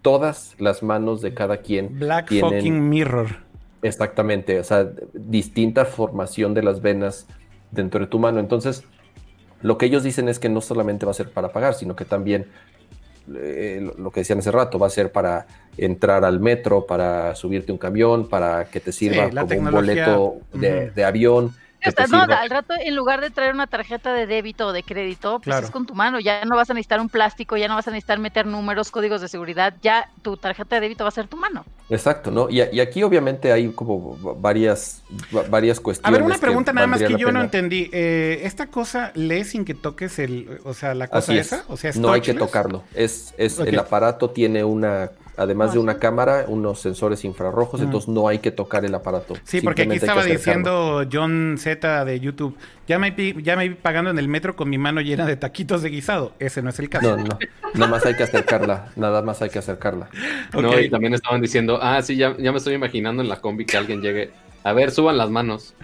todas 0.00 0.54
las 0.58 0.82
manos 0.82 1.20
de 1.20 1.34
cada 1.34 1.58
quien. 1.58 1.98
Black 1.98 2.28
tienen, 2.28 2.52
fucking 2.52 2.88
mirror. 2.88 3.28
Exactamente, 3.82 4.58
o 4.60 4.64
sea, 4.64 4.90
distinta 5.12 5.84
formación 5.84 6.54
de 6.54 6.62
las 6.62 6.80
venas 6.80 7.26
dentro 7.70 8.00
de 8.00 8.06
tu 8.06 8.18
mano. 8.18 8.40
Entonces, 8.40 8.84
lo 9.62 9.78
que 9.78 9.86
ellos 9.86 10.02
dicen 10.02 10.28
es 10.28 10.38
que 10.38 10.48
no 10.48 10.60
solamente 10.60 11.06
va 11.06 11.12
a 11.12 11.14
ser 11.14 11.30
para 11.30 11.52
pagar, 11.52 11.74
sino 11.74 11.94
que 11.94 12.04
también 12.04 12.46
eh, 13.34 13.92
lo 13.98 14.10
que 14.10 14.20
decían 14.20 14.38
hace 14.38 14.50
rato, 14.50 14.78
va 14.78 14.86
a 14.86 14.90
ser 14.90 15.12
para 15.12 15.46
entrar 15.76 16.24
al 16.24 16.40
metro, 16.40 16.86
para 16.86 17.34
subirte 17.34 17.72
un 17.72 17.78
camión, 17.78 18.28
para 18.28 18.64
que 18.64 18.80
te 18.80 18.92
sirva 18.92 19.30
sí, 19.30 19.36
como 19.36 19.60
un 19.60 19.70
boleto 19.70 20.36
de, 20.52 20.68
uh 20.68 20.72
-huh. 20.72 20.94
de 20.94 21.04
avión. 21.04 21.54
O 21.86 21.90
sea, 21.90 22.06
no, 22.06 22.22
al 22.22 22.50
rato, 22.50 22.74
en 22.78 22.94
lugar 22.94 23.20
de 23.20 23.30
traer 23.30 23.54
una 23.54 23.66
tarjeta 23.66 24.12
de 24.12 24.26
débito 24.26 24.68
o 24.68 24.72
de 24.72 24.82
crédito, 24.82 25.38
pues 25.38 25.44
claro. 25.44 25.66
es 25.66 25.72
con 25.72 25.86
tu 25.86 25.94
mano. 25.94 26.20
Ya 26.20 26.44
no 26.44 26.56
vas 26.56 26.70
a 26.70 26.74
necesitar 26.74 27.00
un 27.00 27.08
plástico, 27.08 27.56
ya 27.56 27.68
no 27.68 27.74
vas 27.74 27.88
a 27.88 27.90
necesitar 27.90 28.18
meter 28.18 28.46
números, 28.46 28.90
códigos 28.90 29.20
de 29.20 29.28
seguridad. 29.28 29.74
Ya 29.82 30.10
tu 30.22 30.36
tarjeta 30.36 30.76
de 30.76 30.82
débito 30.82 31.04
va 31.04 31.08
a 31.08 31.12
ser 31.12 31.28
tu 31.28 31.36
mano. 31.36 31.64
Exacto, 31.88 32.30
¿no? 32.30 32.48
Y, 32.50 32.62
y 32.72 32.80
aquí 32.80 33.02
obviamente 33.02 33.52
hay 33.52 33.70
como 33.72 34.16
varias, 34.36 35.02
varias 35.48 35.80
cuestiones. 35.80 36.08
A 36.08 36.10
ver, 36.10 36.22
una 36.22 36.38
pregunta 36.38 36.72
nada 36.72 36.86
más 36.86 37.00
que 37.00 37.16
yo 37.16 37.32
no 37.32 37.40
entendí. 37.40 37.90
Eh, 37.92 38.42
¿Esta 38.44 38.66
cosa 38.66 39.12
lee 39.14 39.44
sin 39.44 39.64
que 39.64 39.74
toques 39.74 40.18
el, 40.18 40.60
o 40.64 40.74
sea, 40.74 40.94
la 40.94 41.08
cosa 41.08 41.18
Así 41.18 41.38
esa? 41.38 41.56
Es. 41.56 41.64
O 41.68 41.76
sea, 41.76 41.90
¿es 41.90 41.96
no 41.96 42.12
hay 42.12 42.20
que 42.20 42.34
tocarlo. 42.34 42.84
Es, 42.94 43.34
es 43.38 43.58
okay. 43.58 43.72
el 43.72 43.78
aparato 43.78 44.30
tiene 44.30 44.62
una 44.64 45.10
además 45.40 45.72
de 45.72 45.78
una 45.78 45.98
cámara, 45.98 46.44
unos 46.48 46.80
sensores 46.80 47.24
infrarrojos, 47.24 47.80
mm. 47.80 47.84
entonces 47.84 48.08
no 48.08 48.28
hay 48.28 48.40
que 48.40 48.50
tocar 48.50 48.84
el 48.84 48.94
aparato. 48.94 49.34
Sí, 49.44 49.62
porque 49.62 49.82
aquí 49.82 49.96
estaba 49.96 50.22
diciendo 50.22 51.02
John 51.10 51.56
Z 51.58 52.04
de 52.04 52.20
YouTube, 52.20 52.54
ya 52.86 52.98
me, 52.98 53.14
ya 53.42 53.56
me 53.56 53.70
vi 53.70 53.74
pagando 53.74 54.10
en 54.10 54.18
el 54.18 54.28
metro 54.28 54.54
con 54.54 54.68
mi 54.68 54.76
mano 54.76 55.00
llena 55.00 55.24
de 55.24 55.36
taquitos 55.36 55.80
de 55.80 55.88
guisado. 55.88 56.34
Ese 56.38 56.60
no 56.60 56.68
es 56.68 56.78
el 56.78 56.90
caso. 56.90 57.16
No, 57.16 57.24
no, 57.24 57.38
nada 57.72 57.90
más 57.90 58.04
hay 58.04 58.14
que 58.14 58.24
acercarla, 58.24 58.90
nada 58.96 59.22
más 59.22 59.40
hay 59.40 59.48
que 59.48 59.58
acercarla. 59.58 60.08
Okay. 60.52 60.62
No, 60.62 60.80
y 60.80 60.90
también 60.90 61.14
estaban 61.14 61.40
diciendo, 61.40 61.78
ah, 61.80 62.02
sí, 62.02 62.16
ya, 62.16 62.36
ya 62.36 62.50
me 62.50 62.58
estoy 62.58 62.74
imaginando 62.74 63.22
en 63.22 63.28
la 63.28 63.40
combi 63.40 63.64
que 63.64 63.76
alguien 63.76 64.02
llegue, 64.02 64.30
a 64.64 64.72
ver, 64.72 64.90
suban 64.90 65.16
las 65.16 65.30
manos. 65.30 65.74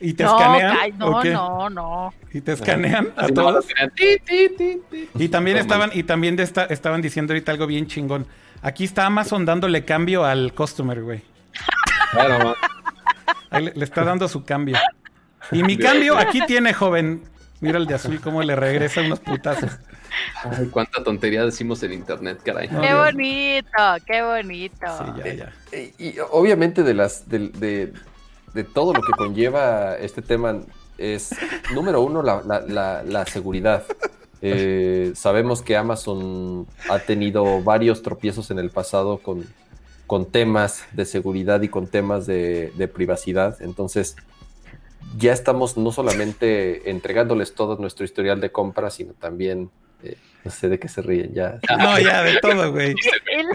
¿Y 0.00 0.12
te 0.12 0.24
no, 0.24 0.36
escanean? 0.36 0.76
Ay, 0.78 0.92
no, 0.92 1.24
no, 1.24 1.70
no. 1.70 2.14
¿Y 2.32 2.40
te 2.40 2.52
escanean 2.52 3.08
a 3.16 3.28
todos? 3.28 3.66
Y 5.14 5.28
también 5.28 5.56
estaban, 5.56 5.90
y 5.92 6.02
también 6.02 6.36
de 6.36 6.42
esta, 6.42 6.64
estaban 6.64 7.00
diciendo 7.00 7.32
ahorita 7.32 7.52
algo 7.52 7.66
bien 7.66 7.86
chingón. 7.86 8.26
Aquí 8.62 8.84
está 8.84 9.06
Amazon 9.06 9.44
dándole 9.44 9.84
cambio 9.84 10.24
al 10.24 10.52
customer, 10.52 11.02
güey. 11.02 11.22
Claro, 12.12 12.54
le, 13.52 13.72
le, 13.74 13.84
está 13.84 14.04
dando 14.04 14.28
su 14.28 14.44
cambio. 14.44 14.76
Y 15.52 15.62
mi 15.62 15.76
cambio 15.76 16.16
aquí 16.18 16.40
tiene, 16.46 16.74
joven. 16.74 17.22
Mira 17.60 17.78
el 17.78 17.86
de 17.86 17.94
azul 17.94 18.20
cómo 18.20 18.42
le 18.42 18.54
regresa 18.54 19.00
unos 19.00 19.20
putazos. 19.20 19.70
Ay, 20.44 20.66
cuánta 20.70 21.02
tontería 21.02 21.44
decimos 21.44 21.82
en 21.82 21.92
internet, 21.92 22.40
caray. 22.44 22.68
Qué 22.68 22.94
bonito, 22.94 24.04
qué 24.06 24.22
bonito. 24.22 24.86
Sí, 24.98 25.22
ya, 25.24 25.34
ya. 25.34 25.52
Eh, 25.72 25.92
y, 25.98 26.06
y, 26.08 26.14
obviamente 26.30 26.82
de 26.82 26.94
las 26.94 27.28
de, 27.28 27.48
de, 27.48 27.92
de 28.56 28.64
todo 28.64 28.92
lo 28.94 29.02
que 29.02 29.12
conlleva 29.12 29.96
este 29.96 30.22
tema 30.22 30.62
es, 30.98 31.30
número 31.74 32.00
uno, 32.00 32.22
la, 32.22 32.42
la, 32.42 32.60
la, 32.60 33.02
la 33.02 33.26
seguridad. 33.26 33.84
Eh, 34.42 35.12
sabemos 35.14 35.62
que 35.62 35.76
Amazon 35.76 36.66
ha 36.88 36.98
tenido 36.98 37.62
varios 37.62 38.02
tropiezos 38.02 38.50
en 38.50 38.58
el 38.58 38.70
pasado 38.70 39.18
con, 39.18 39.44
con 40.06 40.26
temas 40.30 40.84
de 40.92 41.04
seguridad 41.04 41.60
y 41.62 41.68
con 41.68 41.86
temas 41.86 42.26
de, 42.26 42.72
de, 42.76 42.88
privacidad. 42.88 43.60
Entonces, 43.60 44.16
ya 45.18 45.32
estamos 45.32 45.76
no 45.76 45.92
solamente 45.92 46.90
entregándoles 46.90 47.54
todo 47.54 47.76
nuestro 47.76 48.04
historial 48.04 48.40
de 48.40 48.50
compra, 48.50 48.90
sino 48.90 49.12
también... 49.12 49.70
Eh, 50.02 50.16
no 50.44 50.52
sé 50.52 50.68
de 50.68 50.78
qué 50.78 50.86
se 50.86 51.02
ríen 51.02 51.34
ya. 51.34 51.58
No, 51.76 51.98
ya 51.98 52.22
de 52.22 52.38
todo, 52.38 52.70
güey. 52.70 52.94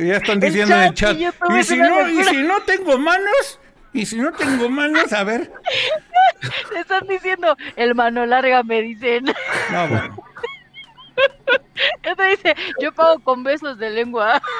Ya 0.01 0.17
están 0.17 0.41
diciendo 0.41 0.75
en 0.75 0.81
el 0.81 0.93
chat. 0.93 1.17
¿Y 1.17 1.63
si, 1.63 1.77
no, 1.77 2.09
¿Y 2.09 2.21
si 2.25 2.43
no 2.43 2.61
tengo 2.63 2.97
manos? 2.97 3.59
Y 3.93 4.05
si 4.05 4.17
no 4.17 4.31
tengo 4.31 4.69
manos, 4.69 5.11
a 5.13 5.23
ver. 5.23 5.51
Le 6.73 6.79
están 6.79 7.07
diciendo, 7.07 7.55
el 7.75 7.93
mano 7.93 8.25
larga, 8.25 8.63
me 8.63 8.81
dicen. 8.81 9.25
No, 9.71 9.87
bueno. 9.87 10.23
Esto 12.03 12.23
dice, 12.23 12.55
yo 12.79 12.91
pago 12.93 13.19
con 13.19 13.43
besos 13.43 13.77
de 13.77 13.89
lengua. 13.89 14.41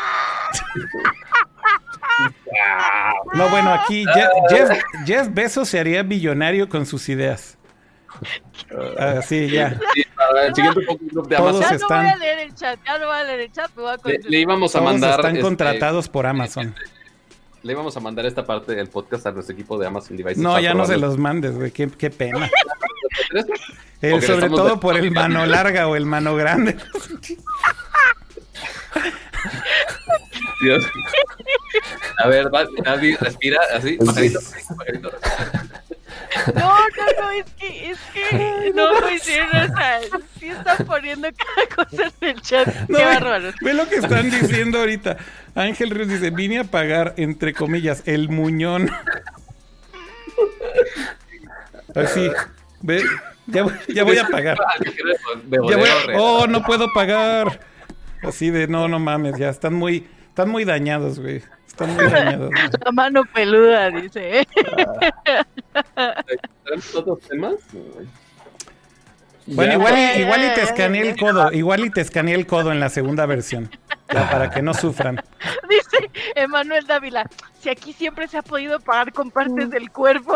No, 3.34 3.50
bueno, 3.50 3.74
aquí 3.74 4.06
Jeff, 4.14 4.30
Jeff, 4.50 4.84
Jeff 5.06 5.28
Bezos 5.32 5.70
se 5.70 5.80
haría 5.80 6.04
billonario 6.04 6.68
con 6.70 6.86
sus 6.86 7.08
ideas. 7.10 7.58
Así, 9.00 9.46
uh, 9.46 9.50
ya. 9.50 9.80
Sí, 9.94 10.04
para 10.16 10.48
el 10.48 10.56
siguiente 10.56 10.82
podcast 10.82 11.28
de 11.30 11.36
Todos 11.36 11.70
ya 11.70 11.76
están... 11.76 12.04
no 12.04 12.04
voy 12.04 12.12
a 12.12 12.16
leer 12.18 12.40
el 12.40 12.54
chat, 12.54 12.80
ya 12.86 12.98
no 13.00 13.06
voy 13.08 13.16
a 13.16 13.24
leer 13.24 13.40
el 13.40 13.52
chat. 13.52 13.72
Me 13.76 13.82
voy 13.82 13.92
a 13.92 14.08
le, 14.08 14.20
le, 14.30 14.38
íbamos 14.38 14.76
a 14.76 14.80
Todos 14.80 14.92
mandar. 14.92 15.12
están 15.12 15.32
este, 15.32 15.42
contratados 15.42 16.10
por 16.10 16.28
Amazon. 16.28 16.76
Le 17.64 17.74
íbamos 17.74 17.96
a 17.96 18.00
mandar 18.00 18.26
esta 18.26 18.46
parte 18.46 18.74
del 18.74 18.90
podcast 18.90 19.28
a 19.28 19.32
nuestro 19.32 19.54
equipo 19.54 19.78
de 19.78 19.88
Amazon 19.88 20.18
Devices. 20.18 20.42
No, 20.42 20.60
ya 20.60 20.74
no 20.74 20.86
se 20.86 20.98
los 20.98 21.18
mandes, 21.18 21.56
güey. 21.56 21.72
Qué, 21.72 21.90
qué 21.90 22.10
pena. 22.10 22.50
Eh, 24.04 24.20
sobre 24.20 24.50
todo 24.50 24.80
por 24.80 24.98
el 24.98 25.12
mano 25.12 25.46
larga 25.46 25.88
o 25.88 25.96
el 25.96 26.08
mano 26.08 26.36
grande. 26.36 26.76
Dios. 30.62 30.84
A 32.24 32.28
ver, 32.28 32.54
va, 32.54 32.66
respira 33.20 33.60
así. 33.76 33.98
Pajarito, 33.98 34.40
pajarito. 34.76 35.12
No, 36.56 36.62
no, 36.62 37.22
no, 37.22 37.32
es 37.32 37.46
que, 37.60 37.92
es 37.92 38.00
que, 38.14 38.72
no, 38.74 38.88
pues 39.02 39.24
sí, 39.24 39.34
o 39.40 39.78
sea, 39.78 40.00
sí 40.40 40.48
están 40.48 40.86
poniendo 40.86 41.28
cada 41.34 41.88
cosa 41.88 42.12
en 42.22 42.30
el 42.30 42.42
chat. 42.42 42.68
No, 42.88 42.98
Qué 42.98 43.06
ve, 43.06 43.06
bárbaro. 43.06 43.52
Ve 43.62 43.74
lo 43.74 43.88
que 43.88 43.96
están 43.96 44.30
diciendo 44.30 44.80
ahorita. 44.80 45.18
Ángel 45.56 45.90
Ríos 45.90 46.08
dice, 46.08 46.30
vine 46.30 46.60
a 46.60 46.64
pagar, 46.64 47.14
entre 47.18 47.54
comillas, 47.54 48.04
el 48.06 48.30
muñón. 48.30 48.90
Así, 51.96 52.32
ve, 52.82 53.04
ya, 53.48 53.66
ya 53.90 54.04
voy 54.04 54.18
a 54.18 54.28
pagar. 54.28 54.58
Ya 55.50 55.78
voy 55.78 55.90
a, 55.90 56.18
oh, 56.18 56.48
no 56.48 56.64
puedo 56.64 56.92
pagar. 56.94 57.60
Así 58.24 58.50
de, 58.52 58.68
no, 58.68 58.88
no 58.88 59.00
mames, 59.00 59.38
ya 59.38 59.50
están 59.50 59.74
muy, 59.74 60.08
están 60.30 60.50
muy 60.50 60.64
dañados, 60.64 61.20
güey. 61.20 61.44
Están 61.72 61.96
muy 61.96 62.06
dañados. 62.06 62.52
¿no? 62.72 62.80
La 62.86 62.92
mano 62.92 63.24
peluda, 63.34 63.90
dice. 63.90 64.48
¿Tenemos 66.66 66.96
otros 66.96 67.20
temas? 67.22 67.56
Bueno, 69.48 69.74
igual, 69.74 69.98
y, 69.98 70.22
igual 70.22 70.44
y 70.46 70.54
te 70.54 70.62
escaneé 70.62 71.10
el 71.10 71.18
codo, 71.18 71.52
igual 71.52 71.86
y 71.86 71.90
te 71.90 72.02
escaneé 72.02 72.36
el 72.36 72.46
codo 72.46 72.72
en 72.72 72.80
la 72.80 72.90
segunda 72.90 73.26
versión, 73.26 73.72
ya, 74.14 74.30
para 74.30 74.52
que 74.52 74.62
no 74.62 74.74
sufran. 74.74 75.22
Dice 75.70 76.12
Emanuel 76.36 76.86
Dávila, 76.86 77.28
si 77.60 77.70
aquí 77.70 77.92
siempre 77.92 78.28
se 78.28 78.38
ha 78.38 78.44
podido 78.44 78.80
pagar 78.80 79.12
con 79.14 79.32
partes 79.32 79.70
del 79.70 79.90
cuerpo. 79.92 80.36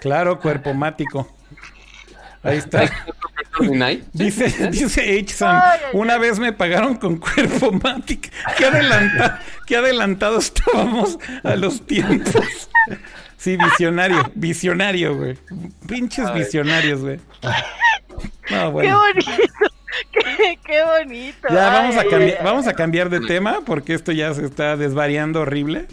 Claro, 0.00 0.38
cuerpo 0.38 0.72
mático. 0.72 1.28
Ahí 2.42 2.58
está. 2.58 2.90
Dice, 4.12 4.70
dice 4.70 5.18
H-San, 5.20 5.60
una 5.92 6.18
vez 6.18 6.38
me 6.38 6.52
pagaron 6.52 6.96
con 6.96 7.18
cuerpo 7.18 7.70
mático. 7.72 8.28
Qué, 8.56 8.64
adelanta, 8.64 9.40
qué 9.66 9.76
adelantado 9.76 10.38
estábamos 10.38 11.18
a 11.44 11.54
los 11.56 11.86
tiempos. 11.86 12.70
Sí, 13.36 13.56
visionario, 13.56 14.30
visionario, 14.34 15.16
güey. 15.16 15.38
Pinches 15.86 16.32
visionarios, 16.32 17.00
güey. 17.00 17.20
No, 18.50 18.70
bueno. 18.72 19.00
Qué 19.12 19.22
bonito. 19.22 19.48
Qué, 20.64 20.82
bonito. 20.84 21.48
Ya 21.50 21.70
vamos 21.70 21.96
a, 21.96 22.04
cambiar, 22.04 22.44
vamos 22.44 22.66
a 22.66 22.72
cambiar 22.72 23.10
de 23.10 23.20
tema 23.20 23.60
porque 23.66 23.94
esto 23.94 24.12
ya 24.12 24.32
se 24.32 24.44
está 24.44 24.76
desvariando 24.76 25.40
horrible. 25.42 25.86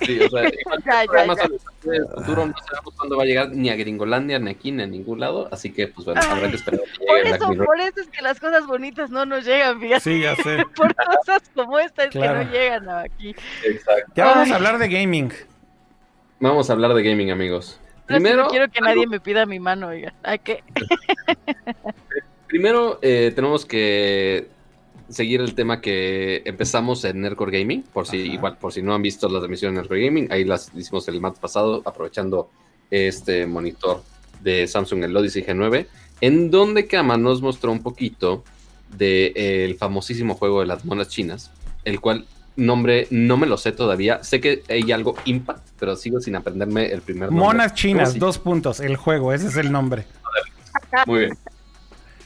Sí, 0.00 0.20
o 0.20 0.28
sea, 0.28 0.42
ya, 0.86 1.04
ya, 1.04 1.26
ya. 1.26 1.44
el 1.92 2.06
futuro 2.08 2.46
no 2.46 2.54
sabemos 2.58 2.94
cuándo 2.96 3.16
va 3.16 3.22
a 3.22 3.26
llegar 3.26 3.50
ni 3.50 3.70
a 3.70 3.76
Gringolandia, 3.76 4.38
ni 4.38 4.50
aquí, 4.50 4.72
ni 4.72 4.82
a 4.82 4.86
ningún 4.86 5.20
lado, 5.20 5.48
así 5.50 5.72
que 5.72 5.88
pues 5.88 6.06
bueno, 6.06 6.20
habrá 6.22 6.48
que 6.48 6.56
esperar. 6.56 6.80
por, 7.06 7.18
eso, 7.18 7.64
por 7.64 7.80
eso 7.80 8.00
es 8.00 8.08
que 8.08 8.22
las 8.22 8.40
cosas 8.40 8.66
bonitas 8.66 9.10
no 9.10 9.26
nos 9.26 9.44
llegan, 9.44 9.80
fíjate. 9.80 10.00
Sí, 10.00 10.20
ya 10.20 10.36
sé. 10.36 10.64
por 10.76 10.94
cosas 10.94 11.42
como 11.54 11.78
esta 11.78 12.04
es 12.04 12.10
que 12.10 12.18
no 12.18 12.42
llegan 12.50 12.88
aquí. 12.88 13.34
Exacto. 13.64 14.12
Ya 14.14 14.24
vamos 14.26 14.50
a 14.50 14.56
hablar 14.56 14.78
de 14.78 14.88
gaming. 14.88 15.32
Vamos 16.40 16.70
a 16.70 16.72
hablar 16.72 16.94
de 16.94 17.02
gaming, 17.02 17.30
amigos. 17.30 17.78
Primero, 18.06 18.44
no 18.44 18.48
quiero 18.48 18.68
que 18.68 18.80
nadie 18.80 19.06
me 19.06 19.20
pida 19.20 19.46
mi 19.46 19.60
mano, 19.60 19.88
oiga. 19.88 20.14
¿A 20.22 20.38
qué? 20.38 20.64
Primero, 22.48 22.98
eh, 23.02 23.30
tenemos 23.34 23.64
que 23.64 24.48
seguir 25.10 25.40
el 25.40 25.54
tema 25.54 25.80
que 25.80 26.42
empezamos 26.44 27.04
en 27.04 27.20
Nerdcore 27.20 27.60
Gaming, 27.60 27.82
por 27.82 28.06
si 28.06 28.16
igual, 28.18 28.56
por 28.58 28.72
si 28.72 28.82
no 28.82 28.94
han 28.94 29.02
visto 29.02 29.28
las 29.28 29.44
emisiones 29.44 29.74
de 29.74 29.80
Nerdcore 29.82 30.06
Gaming, 30.06 30.32
ahí 30.32 30.44
las 30.44 30.70
hicimos 30.74 31.06
el 31.08 31.20
martes 31.20 31.40
pasado, 31.40 31.82
aprovechando 31.84 32.50
este 32.90 33.46
monitor 33.46 34.02
de 34.42 34.66
Samsung, 34.66 35.04
el 35.04 35.16
Odyssey 35.16 35.44
G9, 35.44 35.86
en 36.20 36.50
donde 36.50 36.86
Kama 36.86 37.16
nos 37.16 37.42
mostró 37.42 37.72
un 37.72 37.82
poquito 37.82 38.44
del 38.90 39.34
de, 39.34 39.76
famosísimo 39.78 40.34
juego 40.34 40.60
de 40.60 40.66
las 40.66 40.84
monas 40.84 41.08
chinas, 41.08 41.50
el 41.84 42.00
cual 42.00 42.26
nombre 42.56 43.06
no 43.10 43.36
me 43.36 43.46
lo 43.46 43.56
sé 43.56 43.72
todavía. 43.72 44.22
Sé 44.22 44.40
que 44.40 44.62
hay 44.68 44.90
algo 44.92 45.14
Impact, 45.24 45.68
pero 45.78 45.96
sigo 45.96 46.20
sin 46.20 46.36
aprenderme 46.36 46.86
el 46.86 47.00
primer 47.00 47.30
nombre. 47.30 47.46
Monas 47.46 47.74
chinas, 47.74 48.18
dos 48.18 48.38
puntos, 48.38 48.80
el 48.80 48.96
juego, 48.96 49.32
ese 49.32 49.48
es 49.48 49.56
el 49.56 49.72
nombre. 49.72 50.04
Muy 51.06 51.20
bien. 51.20 51.38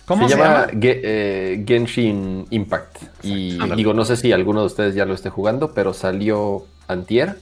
¿Cómo 0.07 0.29
se, 0.29 0.37
llama? 0.37 0.67
Eh, 0.81 1.65
Genshin 1.67 2.47
Impact. 2.51 3.03
Y 3.23 3.59
digo, 3.75 3.95
no 3.95 4.05
sé 4.05 4.17
si 4.17 4.33
alguno 4.33 4.61
de 4.61 4.67
ustedes 4.67 4.95
ya 4.95 5.05
lo 5.07 5.15
esté 5.15 5.31
jugando, 5.31 5.73
pero 5.73 5.95
salió 5.95 6.67
antier. 6.89 7.39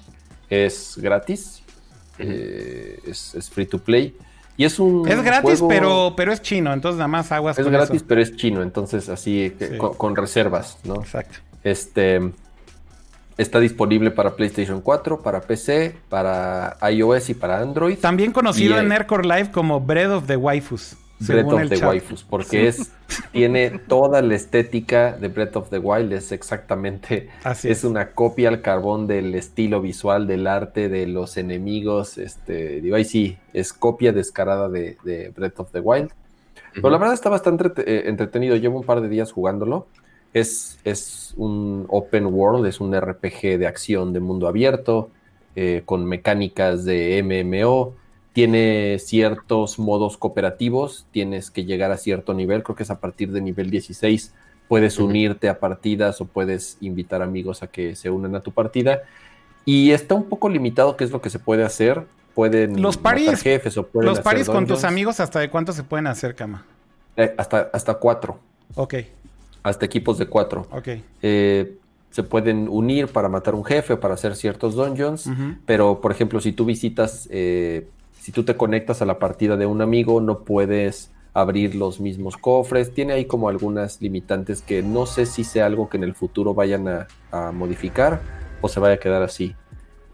Es 0.49 0.97
gratis. 0.97 1.63
Eh, 2.19 3.01
es, 3.07 3.51
free 3.51 3.67
to 3.67 3.79
play. 3.79 4.15
Y 4.57 4.65
es 4.65 4.79
un. 4.79 5.09
Es 5.09 5.23
gratis, 5.23 5.63
pero, 5.69 6.15
pero 6.17 6.33
es 6.33 6.43
chino, 6.43 6.73
entonces 6.73 6.99
nada 6.99 7.09
más 7.09 7.33
aguas. 7.33 7.59
Es 7.59 7.67
gratis, 7.67 8.05
pero 8.07 8.21
es 8.21 8.37
chino, 8.37 8.63
entonces 8.63 9.09
así 9.09 9.53
con, 9.97 10.15
reservas, 10.15 10.79
¿no? 10.85 10.97
Exacto. 10.97 11.39
Este. 11.65 12.21
Está 13.39 13.61
disponible 13.61 14.11
para 14.11 14.37
PlayStation 14.37 14.83
4, 14.83 15.23
para 15.23 15.41
PC, 15.41 15.97
para 16.11 16.77
iOS 16.93 17.31
y 17.31 17.35
para 17.35 17.61
Android. 17.61 17.99
También 17.99 18.31
conocido 18.31 18.79
en 18.79 18.89
Nerdcore 18.89 19.27
Live 19.27 19.51
como 19.51 19.81
Bread 19.81 20.15
of 20.15 20.27
the 20.27 20.37
Waifus. 20.37 20.97
Breath 21.27 21.53
of 21.53 21.69
the 21.69 21.87
Waifus, 21.87 22.25
porque 22.25 22.69
es, 22.69 22.93
tiene 23.33 23.71
toda 23.71 24.23
la 24.23 24.35
estética 24.35 25.13
de 25.13 25.29
Breath 25.29 25.57
of 25.57 25.71
the 25.71 25.79
Wild, 25.79 26.13
es 26.13 26.33
exactamente, 26.33 27.29
es. 27.63 27.85
una 27.85 28.11
copia 28.13 28.49
al 28.49 28.61
carbón 28.63 29.07
del 29.07 29.35
estilo 29.35 29.81
visual, 29.81 30.27
del 30.27 30.47
arte, 30.47 30.89
de 30.89 31.07
los 31.07 31.37
enemigos, 31.37 32.19
este, 32.19 32.81
digo, 32.81 32.97
ahí 32.97 33.05
sí, 33.05 33.39
es 33.53 33.73
copia 33.73 34.13
descarada 34.13 34.69
de, 34.69 35.33
Breath 35.35 35.61
of 35.61 35.73
the 35.73 35.81
Wild. 35.81 36.11
Pero 36.75 36.89
la 36.89 36.99
verdad 36.99 37.15
está 37.15 37.29
bastante 37.29 37.71
eh, 37.79 38.09
entretenido, 38.09 38.57
llevo 38.57 38.79
un 38.79 38.85
par 38.85 39.03
de 39.03 39.09
días 39.09 39.31
jugándolo. 39.31 39.87
Es, 40.33 40.79
es 40.85 41.35
un 41.37 41.85
open 41.89 42.27
world, 42.27 42.67
es 42.67 42.81
un 42.81 42.99
RPG 42.99 43.59
de 43.59 43.67
acción 43.67 44.15
de 44.15 44.21
mundo 44.21 44.49
abierto, 44.49 45.11
eh, 45.55 45.83
con 45.85 46.07
mecánicas 46.07 46.87
de 46.87 47.23
MMO 47.23 47.93
tiene 48.33 48.99
ciertos 48.99 49.79
modos 49.79 50.17
cooperativos, 50.17 51.07
tienes 51.11 51.51
que 51.51 51.65
llegar 51.65 51.93
a 51.93 51.99
cierto 51.99 52.35
nivel, 52.35 52.63
creo 52.63 52.77
que 52.77 52.83
es 52.83 52.91
a 52.91 53.01
partir 53.01 53.31
de 53.33 53.41
nivel 53.41 53.71
16, 53.71 54.33
puedes 54.69 54.99
unirte 54.99 55.49
a 55.49 55.61
partidas 55.61 56.21
o 56.21 56.25
puedes 56.25 56.79
invitar 56.81 57.21
amigos 57.23 57.63
a 57.63 57.67
que 57.67 57.95
se 57.95 58.11
unan 58.11 58.35
a 58.35 58.41
tu 58.41 58.53
partida. 58.53 59.03
Y 59.65 59.93
está 59.93 60.15
un 60.15 60.25
poco 60.25 60.49
limitado 60.49 60.97
qué 60.97 61.05
es 61.05 61.11
lo 61.11 61.21
que 61.21 61.31
se 61.31 61.39
puede 61.39 61.63
hacer. 61.63 62.05
Pueden 62.35 62.81
los 62.81 62.97
paris, 62.97 63.43
jefes 63.43 63.77
o 63.77 63.87
pueden 63.87 64.09
Los 64.09 64.21
paris 64.21 64.49
con 64.49 64.67
tus 64.67 64.85
amigos, 64.85 65.21
¿hasta 65.21 65.41
de 65.41 65.51
cuánto 65.51 65.73
se 65.73 65.85
pueden 65.85 66.07
hacer, 66.07 66.35
Cama? 66.35 66.65
Eh, 67.17 67.35
hasta, 67.37 67.69
hasta 67.73 67.95
cuatro. 67.95 68.39
Ok. 68.75 68.95
Hasta 69.63 69.85
equipos 69.85 70.17
de 70.17 70.27
cuatro. 70.27 70.67
Ok. 70.73 70.89
Eh, 71.21 71.77
se 72.11 72.23
pueden 72.23 72.69
unir 72.69 73.09
para 73.09 73.29
matar 73.29 73.55
un 73.55 73.65
jefe 73.65 73.93
o 73.93 74.01
para 74.01 74.15
hacer 74.15 74.35
ciertos 74.37 74.75
dungeons. 74.75 75.29
Pero, 75.67 76.01
por 76.01 76.13
ejemplo, 76.13 76.41
si 76.41 76.53
tú 76.53 76.65
visitas 76.65 77.29
eh, 77.31 77.89
si 78.23 78.31
tú 78.31 78.45
te 78.45 78.57
conectas 78.57 79.03
a 79.03 79.05
la 79.05 79.19
partida 79.19 79.57
de 79.57 79.67
un 79.67 79.83
amigo, 79.83 80.21
no 80.21 80.45
puedes 80.45 81.11
abrir 81.35 81.75
los 81.75 81.99
mismos 81.99 82.37
cofres. 82.37 82.95
Tiene 82.95 83.15
ahí 83.15 83.25
como 83.25 83.49
algunas 83.49 84.01
limitantes 84.01 84.63
que 84.63 84.81
no 84.81 85.07
sé 85.07 85.27
si 85.27 85.43
sea 85.43 85.67
algo 85.67 85.89
que 85.89 85.97
en 85.97 86.05
el 86.05 86.15
futuro 86.15 86.55
vayan 86.55 86.87
a, 86.87 87.09
modificar 87.53 88.21
o 88.61 88.69
se 88.69 88.79
vaya 88.79 88.95
a 88.95 88.99
quedar 88.99 89.25
así. 89.25 89.57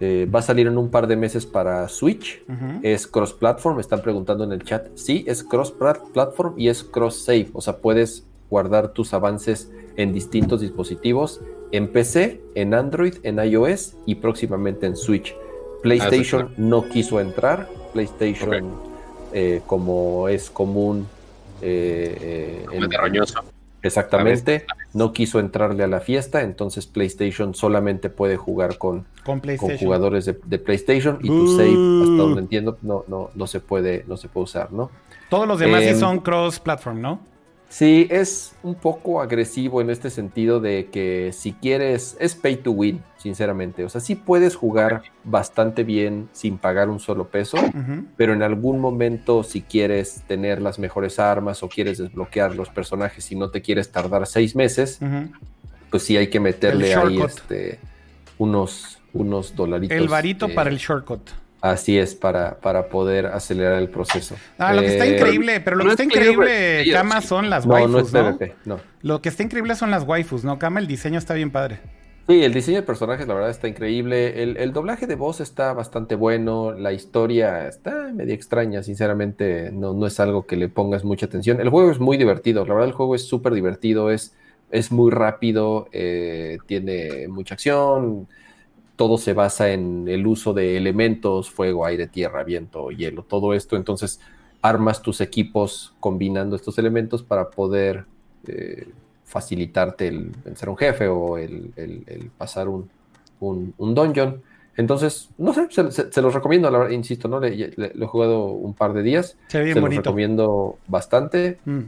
Eh, 0.01 0.27
va 0.35 0.39
a 0.39 0.43
salir 0.43 0.69
en 0.69 0.79
un 0.79 0.91
par 0.91 1.07
de 1.07 1.17
meses 1.17 1.45
para 1.45 1.87
Switch. 1.89 2.43
Es 2.83 3.07
cross-platform. 3.07 3.79
Están 3.79 4.01
preguntando 4.01 4.43
en 4.43 4.53
el 4.53 4.63
chat. 4.63 4.87
Sí, 4.95 5.27
es 5.29 5.45
cross-platform 5.45 6.55
y 6.57 6.69
es 6.69 6.85
cross-save. 6.85 7.51
O 7.53 7.61
sea, 7.61 7.77
puedes 7.77 8.25
guardar 8.49 8.95
tus 8.95 9.13
avances 9.13 9.71
en 9.97 10.15
distintos 10.15 10.63
dispositivos. 10.63 11.43
En 11.73 11.93
PC, 11.93 12.41
en 12.55 12.73
Android, 12.73 13.17
en 13.23 13.39
iOS 13.39 13.97
y 14.07 14.15
próximamente 14.15 14.87
en 14.87 14.97
Switch. 14.97 15.37
PlayStation 15.83 16.53
no 16.57 16.89
quiso 16.89 17.21
entrar. 17.21 17.69
PlayStation, 17.93 18.75
eh, 19.33 19.63
como 19.67 20.29
es 20.29 20.51
común. 20.51 21.07
Eh, 21.61 22.65
eh 22.71 22.81
Exactamente, 23.83 24.67
no 24.93 25.13
quiso 25.13 25.39
entrarle 25.39 25.85
a 25.85 25.87
la 25.87 26.01
fiesta, 26.01 26.43
entonces 26.43 26.87
PlayStation 26.87 27.55
solamente 27.55 28.11
puede 28.11 28.37
jugar 28.37 28.77
con, 28.77 29.07
con, 29.25 29.41
jugadores 29.79 30.25
de, 30.25 30.59
PlayStation 30.59 31.19
y 31.23 31.29
tu 31.29 31.57
save, 31.57 31.69
hasta 32.03 32.17
donde 32.17 32.41
entiendo, 32.41 32.77
no, 32.83 33.05
no, 33.07 33.31
no 33.35 33.47
se 33.47 33.61
puede, 33.61 34.05
no 34.09 34.17
se 34.17 34.29
puede 34.29 34.45
usar, 34.45 34.73
¿no? 34.73 34.91
Todos 35.31 35.47
los 35.47 35.61
demás 35.61 35.83
sí 35.83 35.91
em, 35.91 35.99
son 35.99 36.19
cross-platform, 36.19 37.01
¿no? 37.01 37.21
Sí, 37.69 38.09
es 38.11 38.55
un 38.63 38.75
poco 38.75 39.21
agresivo 39.21 39.81
en 39.81 39.91
este 39.91 40.11
sentido 40.11 40.59
de 40.59 40.89
que 40.91 41.31
si 41.33 41.53
quieres, 41.53 42.17
es 42.19 42.35
pay 42.35 42.57
to 42.57 42.73
win, 42.73 43.03
sinceramente. 43.19 43.85
O 43.85 43.89
sea, 43.89 44.01
sí 44.01 44.15
puedes 44.15 44.57
jugar 44.57 45.03
bastante 45.25 45.85
bien 45.85 46.29
sin 46.33 46.57
pagar 46.57 46.89
un 46.89 47.01
solo 47.01 47.29
peso, 47.29 47.59
pero 48.17 48.33
en 48.33 48.43
algún 48.43 48.81
momento 48.81 49.43
si 49.43 49.61
quieres 49.63 50.23
tener 50.27 50.63
las 50.63 50.79
mejores 50.79 51.19
armas 51.19 51.63
o 51.63 51.69
quieres 51.69 51.99
desbloquear 51.99 52.55
los 52.55 52.71
personajes 52.71 53.31
y 53.31 53.37
no 53.37 53.51
te 53.51 53.61
quieres 53.61 53.91
tardar 53.91 54.27
seis 54.27 54.57
meses, 54.57 55.01
pues 55.91 56.03
sí 56.05 56.17
hay 56.17 56.29
que 56.29 56.41
meterle 56.41 56.95
ahí 56.95 57.21
este, 57.21 57.79
unos, 58.39 58.99
unos 59.13 59.55
dolaritos. 59.55 59.97
El 59.97 60.09
varito 60.09 60.49
para 60.55 60.71
el 60.71 60.79
shortcut. 60.79 61.31
Así 61.61 61.99
es, 61.99 62.15
para, 62.15 62.61
para 62.61 62.89
poder 62.89 63.27
acelerar 63.27 63.83
el 63.83 63.89
proceso. 63.89 64.37
Ah, 64.59 64.73
lo 64.73 64.81
que 64.81 64.93
está 64.93 65.07
eh, 65.07 65.17
increíble, 65.17 65.61
pero 65.61 65.75
lo 65.75 65.85
que 65.85 65.91
está 65.91 66.05
increíble, 66.05 66.89
Kama, 66.93 67.21
son 67.21 67.51
las 67.51 67.67
waifus, 67.67 67.91
no, 67.91 67.99
es 67.99 68.11
PvP, 68.11 68.55
no, 68.65 68.79
Lo 69.03 69.21
que 69.21 69.29
está 69.29 69.43
increíble 69.43 69.75
son 69.75 69.91
las 69.91 70.05
waifus, 70.05 70.45
¿no? 70.45 70.61
Kama, 70.61 70.79
el 70.79 70.87
diseño 70.87 71.19
está 71.19 71.35
bien 71.35 71.51
padre. 71.51 71.81
Sí, 72.29 72.45
el 72.45 72.53
diseño 72.53 72.77
de 72.77 72.83
personajes, 72.83 73.27
la 73.27 73.33
verdad, 73.33 73.49
está 73.49 73.69
increíble. 73.69 74.43
El, 74.43 74.73
doblaje 74.75 75.07
de 75.07 75.15
voz 75.15 75.41
está 75.41 75.73
bastante 75.73 76.15
bueno. 76.15 76.73
La 76.73 76.93
historia 76.93 77.67
está 77.67 78.13
media 78.13 78.35
extraña, 78.35 78.83
sinceramente. 78.83 79.71
No, 79.73 79.95
no 79.95 80.07
es 80.07 80.21
algo 80.21 80.47
que 80.47 80.57
le 80.57 80.69
pongas 80.69 81.05
mucha 81.05 81.25
atención. 81.25 81.59
El 81.59 81.71
juego 81.71 81.91
es 81.91 82.01
muy 82.01 82.19
divertido. 82.19 82.67
La 82.67 82.75
verdad, 82.75 82.89
el 82.89 82.95
juego 82.95 83.15
es 83.15 83.27
súper 83.27 83.55
divertido. 83.55 84.11
Es, 84.11 84.37
es 84.71 84.93
muy 84.93 85.11
rápido. 85.11 85.89
Eh, 85.93 86.59
tiene 86.67 87.29
mucha 87.29 87.55
acción 87.55 88.29
todo 88.99 89.17
se 89.17 89.33
basa 89.33 89.71
en 89.71 90.09
el 90.09 90.27
uso 90.27 90.53
de 90.53 90.77
elementos, 90.77 91.49
fuego, 91.51 91.87
aire, 91.87 92.09
tierra, 92.09 92.43
viento, 92.43 92.91
hielo, 92.91 93.23
todo 93.23 93.55
esto. 93.55 93.77
Entonces 93.77 94.21
armas 94.61 95.03
tus 95.03 95.21
equipos 95.21 95.95
combinando 96.01 96.57
estos 96.57 96.79
elementos 96.79 97.23
para 97.23 97.49
poder 97.51 98.07
eh, 98.49 98.89
facilitarte 99.29 100.09
el 100.09 100.31
vencer 100.45 100.71
un 100.71 100.77
jefe 100.77 101.07
o 101.07 101.37
el, 101.37 102.31
pasar 102.39 102.67
un, 102.69 102.91
un, 103.41 103.95
dungeon. 103.95 104.43
Entonces, 104.77 105.29
no 105.37 105.53
sé, 105.53 105.69
se, 105.71 106.23
los 106.23 106.33
recomiendo, 106.33 106.71
la 106.71 106.79
verdad, 106.79 106.93
insisto, 106.93 107.29
¿no? 107.29 107.39
Le, 107.39 107.75
he 107.77 108.07
jugado 108.07 108.47
un 108.47 108.73
par 108.75 108.95
de 108.95 109.03
días. 109.03 109.37
Se, 109.49 109.75
los 109.75 109.95
recomiendo 109.95 110.79
bastante. 110.87 111.59
Mm. 111.65 111.81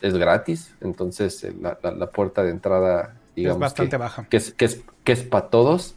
Es 0.00 0.14
gratis, 0.14 0.74
entonces 0.80 1.46
la, 1.60 1.76
puerta 2.10 2.42
de 2.42 2.50
entrada, 2.50 3.14
digamos. 3.34 3.56
Es 3.56 3.60
bastante 3.60 3.96
baja. 3.96 4.26
Que 4.28 4.36
es, 4.36 4.52
que 4.52 4.66
es, 4.66 4.84
que 5.02 5.12
es 5.12 5.22
para 5.22 5.48
todos. 5.48 5.94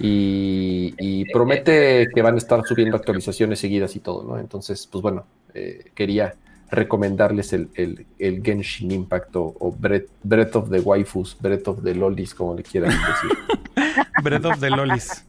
Y, 0.00 0.94
y 0.98 1.24
promete 1.32 2.08
que 2.14 2.22
van 2.22 2.34
a 2.34 2.38
estar 2.38 2.64
subiendo 2.64 2.96
actualizaciones 2.96 3.58
seguidas 3.58 3.96
y 3.96 4.00
todo, 4.00 4.22
¿no? 4.22 4.38
Entonces, 4.38 4.86
pues 4.86 5.02
bueno, 5.02 5.26
eh, 5.54 5.90
quería 5.94 6.34
recomendarles 6.70 7.52
el, 7.52 7.68
el, 7.74 8.06
el 8.18 8.42
Genshin 8.42 8.90
Impact 8.90 9.36
o, 9.36 9.56
o 9.58 9.72
Breath, 9.72 10.08
Breath 10.22 10.56
of 10.56 10.70
the 10.70 10.80
Waifus, 10.80 11.36
Breath 11.40 11.68
of 11.68 11.82
the 11.82 11.94
Lolis, 11.94 12.34
como 12.34 12.54
le 12.54 12.62
quieran 12.62 12.90
decir. 12.90 14.04
Breath 14.22 14.44
of 14.44 14.60
the 14.60 14.70
Lolis. 14.70 15.24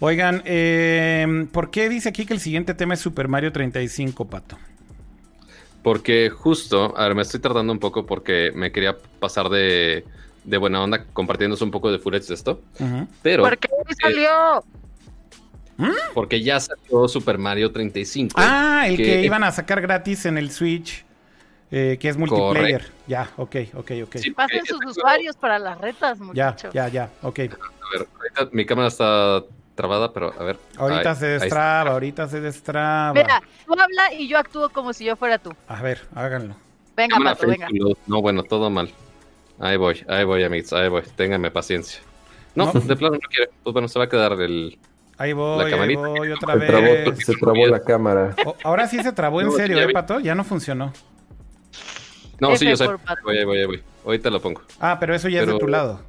Oigan, 0.00 0.42
eh, 0.46 1.46
¿por 1.52 1.70
qué 1.70 1.88
dice 1.88 2.08
aquí 2.08 2.24
que 2.24 2.32
el 2.32 2.40
siguiente 2.40 2.74
tema 2.74 2.94
es 2.94 3.00
Super 3.00 3.28
Mario 3.28 3.52
35, 3.52 4.26
Pato? 4.26 4.58
Porque 5.82 6.30
justo, 6.30 6.96
a 6.96 7.04
ver, 7.06 7.14
me 7.14 7.22
estoy 7.22 7.40
tardando 7.40 7.72
un 7.72 7.78
poco 7.78 8.06
porque 8.06 8.50
me 8.54 8.72
quería 8.72 8.96
pasar 9.18 9.48
de, 9.48 10.04
de 10.44 10.56
buena 10.58 10.82
onda 10.82 11.04
compartiéndose 11.12 11.64
un 11.64 11.70
poco 11.70 11.90
de 11.92 11.98
footage 11.98 12.28
de 12.28 12.34
esto. 12.34 12.60
Ujú. 12.78 13.06
Pero 13.22 13.42
¿Por 13.42 13.58
qué 13.58 13.68
hoy 13.72 13.94
salió? 15.86 15.94
porque 16.14 16.42
ya 16.42 16.60
salió 16.60 17.08
Super 17.08 17.38
Mario 17.38 17.70
35. 17.72 18.34
Ah, 18.38 18.84
el 18.86 18.96
que, 18.96 19.02
que- 19.04 19.22
iban 19.22 19.42
a 19.44 19.50
sacar 19.52 19.80
gratis 19.80 20.26
en 20.26 20.38
el 20.38 20.50
Switch, 20.50 21.04
eh, 21.70 21.96
que 22.00 22.08
es 22.08 22.16
multiplayer. 22.16 22.84
Ya, 23.06 23.30
ok, 23.36 23.56
ok, 23.74 23.90
ok. 24.04 24.16
Sí, 24.16 24.30
Pasen 24.32 24.64
sus 24.66 24.84
usuarios 24.84 25.36
para 25.36 25.58
las 25.58 25.78
retas, 25.80 26.18
ya, 26.18 26.24
muchachos. 26.24 26.74
ya, 26.74 26.88
ya, 26.88 27.10
ok. 27.22 27.38
A 27.38 27.42
ver, 27.98 28.08
ahorita 28.16 28.48
mi 28.52 28.64
cámara 28.66 28.88
está 28.88 29.44
trabada, 29.74 30.12
pero 30.12 30.32
a 30.38 30.44
ver. 30.44 30.58
Ahorita 30.76 31.10
ahí- 31.10 31.16
se 31.16 31.26
destraba, 31.26 31.90
ahorita 31.92 32.28
se 32.28 32.40
destraba. 32.40 33.12
Mira, 33.14 33.40
tú 33.66 33.72
habla 33.72 34.12
y 34.12 34.28
yo 34.28 34.38
actúo 34.38 34.68
como 34.70 34.92
si 34.92 35.04
yo 35.04 35.16
fuera 35.16 35.38
tú. 35.38 35.52
A 35.68 35.80
ver, 35.82 36.02
háganlo. 36.14 36.54
Venga, 36.96 37.14
Cámara 37.16 37.34
Pato, 37.36 37.46
venga. 37.48 37.68
No, 38.06 38.20
bueno, 38.20 38.42
todo 38.42 38.68
mal. 38.68 38.90
Ahí 39.58 39.76
voy, 39.76 40.04
ahí 40.08 40.24
voy, 40.24 40.42
amigos, 40.44 40.72
ahí 40.72 40.88
voy. 40.88 41.02
Ténganme 41.16 41.50
paciencia. 41.50 42.00
No, 42.54 42.72
No. 42.72 42.80
de 42.80 42.96
plano 42.96 43.14
no 43.14 43.28
quiere. 43.28 43.50
Pues 43.62 43.72
bueno, 43.72 43.88
se 43.88 43.98
va 43.98 44.06
a 44.06 44.08
quedar 44.08 44.32
el. 44.40 44.78
Ahí 45.20 45.34
voy, 45.34 45.70
ahí 45.70 45.96
voy 45.96 46.32
otra 46.32 46.54
Se 46.54 46.60
trabó, 46.60 46.82
vez. 46.82 47.26
se 47.26 47.34
trabó 47.34 47.66
la 47.66 47.80
cámara. 47.80 48.34
Oh, 48.46 48.56
ahora 48.64 48.88
sí 48.88 49.02
se 49.02 49.12
trabó 49.12 49.42
en 49.42 49.48
No, 49.48 49.52
serio, 49.52 49.78
¿eh, 49.78 49.86
vi. 49.86 49.92
Pato? 49.92 50.18
Ya 50.18 50.34
no 50.34 50.44
funcionó. 50.44 50.94
No, 52.38 52.56
sí, 52.56 52.66
yo 52.66 52.74
sé. 52.74 52.88
Voy, 53.22 53.36
ahí 53.36 53.44
voy, 53.44 53.58
ahí 53.58 53.66
voy. 53.66 53.82
Ahorita 54.06 54.30
lo 54.30 54.40
pongo. 54.40 54.62
Ah, 54.80 54.96
pero 54.98 55.14
eso 55.14 55.28
ya 55.28 55.42
es 55.42 55.46
de 55.46 55.58
tu 55.58 55.68
lado. 55.68 56.00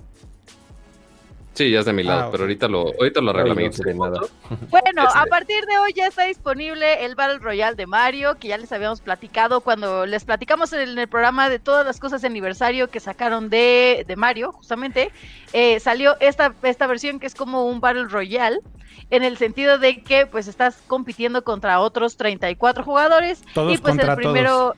Sí, 1.53 1.69
ya 1.69 1.79
es 1.81 1.85
de 1.85 1.91
mi 1.91 2.03
lado, 2.03 2.21
Ah, 2.23 2.29
pero 2.31 2.43
ahorita 2.43 2.69
lo, 2.69 2.85
ahorita 2.97 3.19
lo 3.19 3.31
arreglo, 3.31 3.51
amigos. 3.51 3.81
Bueno, 3.83 4.07
Este- 4.69 5.19
a 5.19 5.25
partir 5.25 5.65
de 5.65 5.77
hoy 5.79 5.91
ya 5.93 6.07
está 6.07 6.23
disponible 6.23 7.03
el 7.03 7.15
Battle 7.15 7.39
Royale 7.39 7.75
de 7.75 7.87
Mario, 7.87 8.37
que 8.39 8.47
ya 8.47 8.57
les 8.57 8.71
habíamos 8.71 9.01
platicado 9.01 9.59
cuando 9.59 10.05
les 10.05 10.23
platicamos 10.23 10.71
en 10.71 10.97
el 10.97 11.07
programa 11.09 11.49
de 11.49 11.59
todas 11.59 11.85
las 11.85 11.99
cosas 11.99 12.21
de 12.21 12.27
aniversario 12.27 12.89
que 12.89 13.01
sacaron 13.01 13.49
de, 13.49 14.05
de 14.07 14.15
Mario, 14.15 14.53
justamente. 14.53 15.11
eh, 15.51 15.79
salió 15.81 16.15
esta, 16.21 16.53
esta 16.63 16.87
versión 16.87 17.19
que 17.19 17.27
es 17.27 17.35
como 17.35 17.65
un 17.65 17.81
Battle 17.81 18.05
Royale, 18.05 18.59
en 19.09 19.23
el 19.23 19.35
sentido 19.37 19.77
de 19.77 20.01
que 20.03 20.25
pues 20.27 20.47
estás 20.47 20.81
compitiendo 20.87 21.43
contra 21.43 21.81
otros 21.81 22.15
34 22.15 22.85
jugadores. 22.85 23.41
Todos 23.53 23.73
y 23.73 23.77
pues 23.77 23.91
contra 23.91 24.13
el 24.13 24.17
primero... 24.17 24.73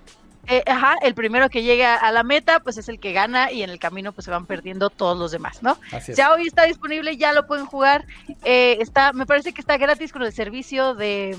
eh, 0.48 0.62
ajá, 0.66 0.96
el 1.04 1.14
primero 1.14 1.50
que 1.50 1.64
llega 1.64 1.96
a 1.96 2.12
la 2.12 2.24
meta, 2.24 2.60
pues 2.60 2.78
es 2.78 2.90
el 2.90 3.00
que 3.00 3.14
gana 3.14 3.52
y 3.52 3.64
en 3.64 3.70
el 3.70 3.80
camino 3.80 4.12
pues 4.12 4.26
se 4.26 4.32
van 4.32 4.46
perdiendo 4.46 4.90
todos 4.90 5.18
los 5.18 5.32
demás, 5.32 5.64
¿no? 5.64 5.78
Así 5.92 6.12
es. 6.12 6.18
Ya 6.18 6.34
hoy 6.34 6.48
está 6.48 6.66
disponible, 6.66 7.16
ya 7.16 7.32
lo 7.34 7.48
pueden 7.48 7.66
jugar. 7.66 8.06
Eh, 8.44 8.78
está, 8.82 9.14
me 9.14 9.26
parece 9.26 9.54
que 9.54 9.62
está 9.62 9.78
gratis 9.78 10.12
con 10.12 10.24
el 10.24 10.34
servicio 10.34 10.96
de 10.96 11.38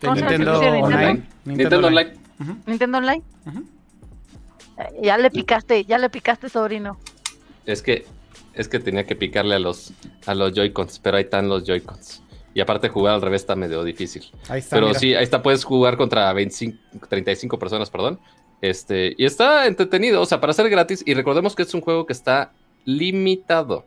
¿cómo 0.00 0.16
se 0.16 0.22
llama 0.22 0.32
el 0.32 0.38
Nintendo 0.38 0.58
Online. 0.58 1.12
Nintendo? 1.12 1.26
Nintendo 1.44 1.86
Online. 1.88 2.12
Nintendo 2.66 2.98
Online. 2.98 3.22
Eh, 4.78 5.00
Ya 5.02 5.18
le 5.18 5.30
picaste, 5.30 5.84
ya 5.84 5.98
le 5.98 6.08
picaste, 6.08 6.48
sobrino. 6.48 6.98
Es 7.66 7.82
que 7.82 8.06
es 8.54 8.68
que 8.68 8.80
tenía 8.80 9.04
que 9.04 9.14
picarle 9.16 9.54
a 9.54 9.58
los 9.58 9.92
a 10.26 10.34
los 10.34 10.52
Joy-Cons, 10.54 10.98
pero 11.00 11.18
ahí 11.18 11.24
están 11.24 11.48
los 11.48 11.64
Joy-Cons. 11.64 12.22
Y 12.54 12.60
aparte 12.60 12.88
jugar 12.88 13.14
al 13.14 13.22
revés 13.22 13.42
está 13.42 13.54
medio 13.56 13.84
difícil. 13.84 14.24
Ahí 14.48 14.60
está. 14.60 14.76
Pero 14.76 14.88
mira. 14.88 14.98
sí, 14.98 15.14
ahí 15.14 15.22
está, 15.22 15.42
puedes 15.42 15.64
jugar 15.64 15.96
contra 15.96 16.32
25, 16.32 17.06
35 17.08 17.58
personas, 17.58 17.90
perdón. 17.90 18.18
Este, 18.60 19.14
y 19.16 19.24
está 19.24 19.66
entretenido, 19.66 20.20
o 20.20 20.26
sea, 20.26 20.40
para 20.40 20.52
ser 20.52 20.68
gratis. 20.68 21.02
Y 21.06 21.14
recordemos 21.14 21.54
que 21.54 21.62
es 21.62 21.72
un 21.74 21.80
juego 21.80 22.06
que 22.06 22.12
está 22.12 22.52
limitado. 22.84 23.84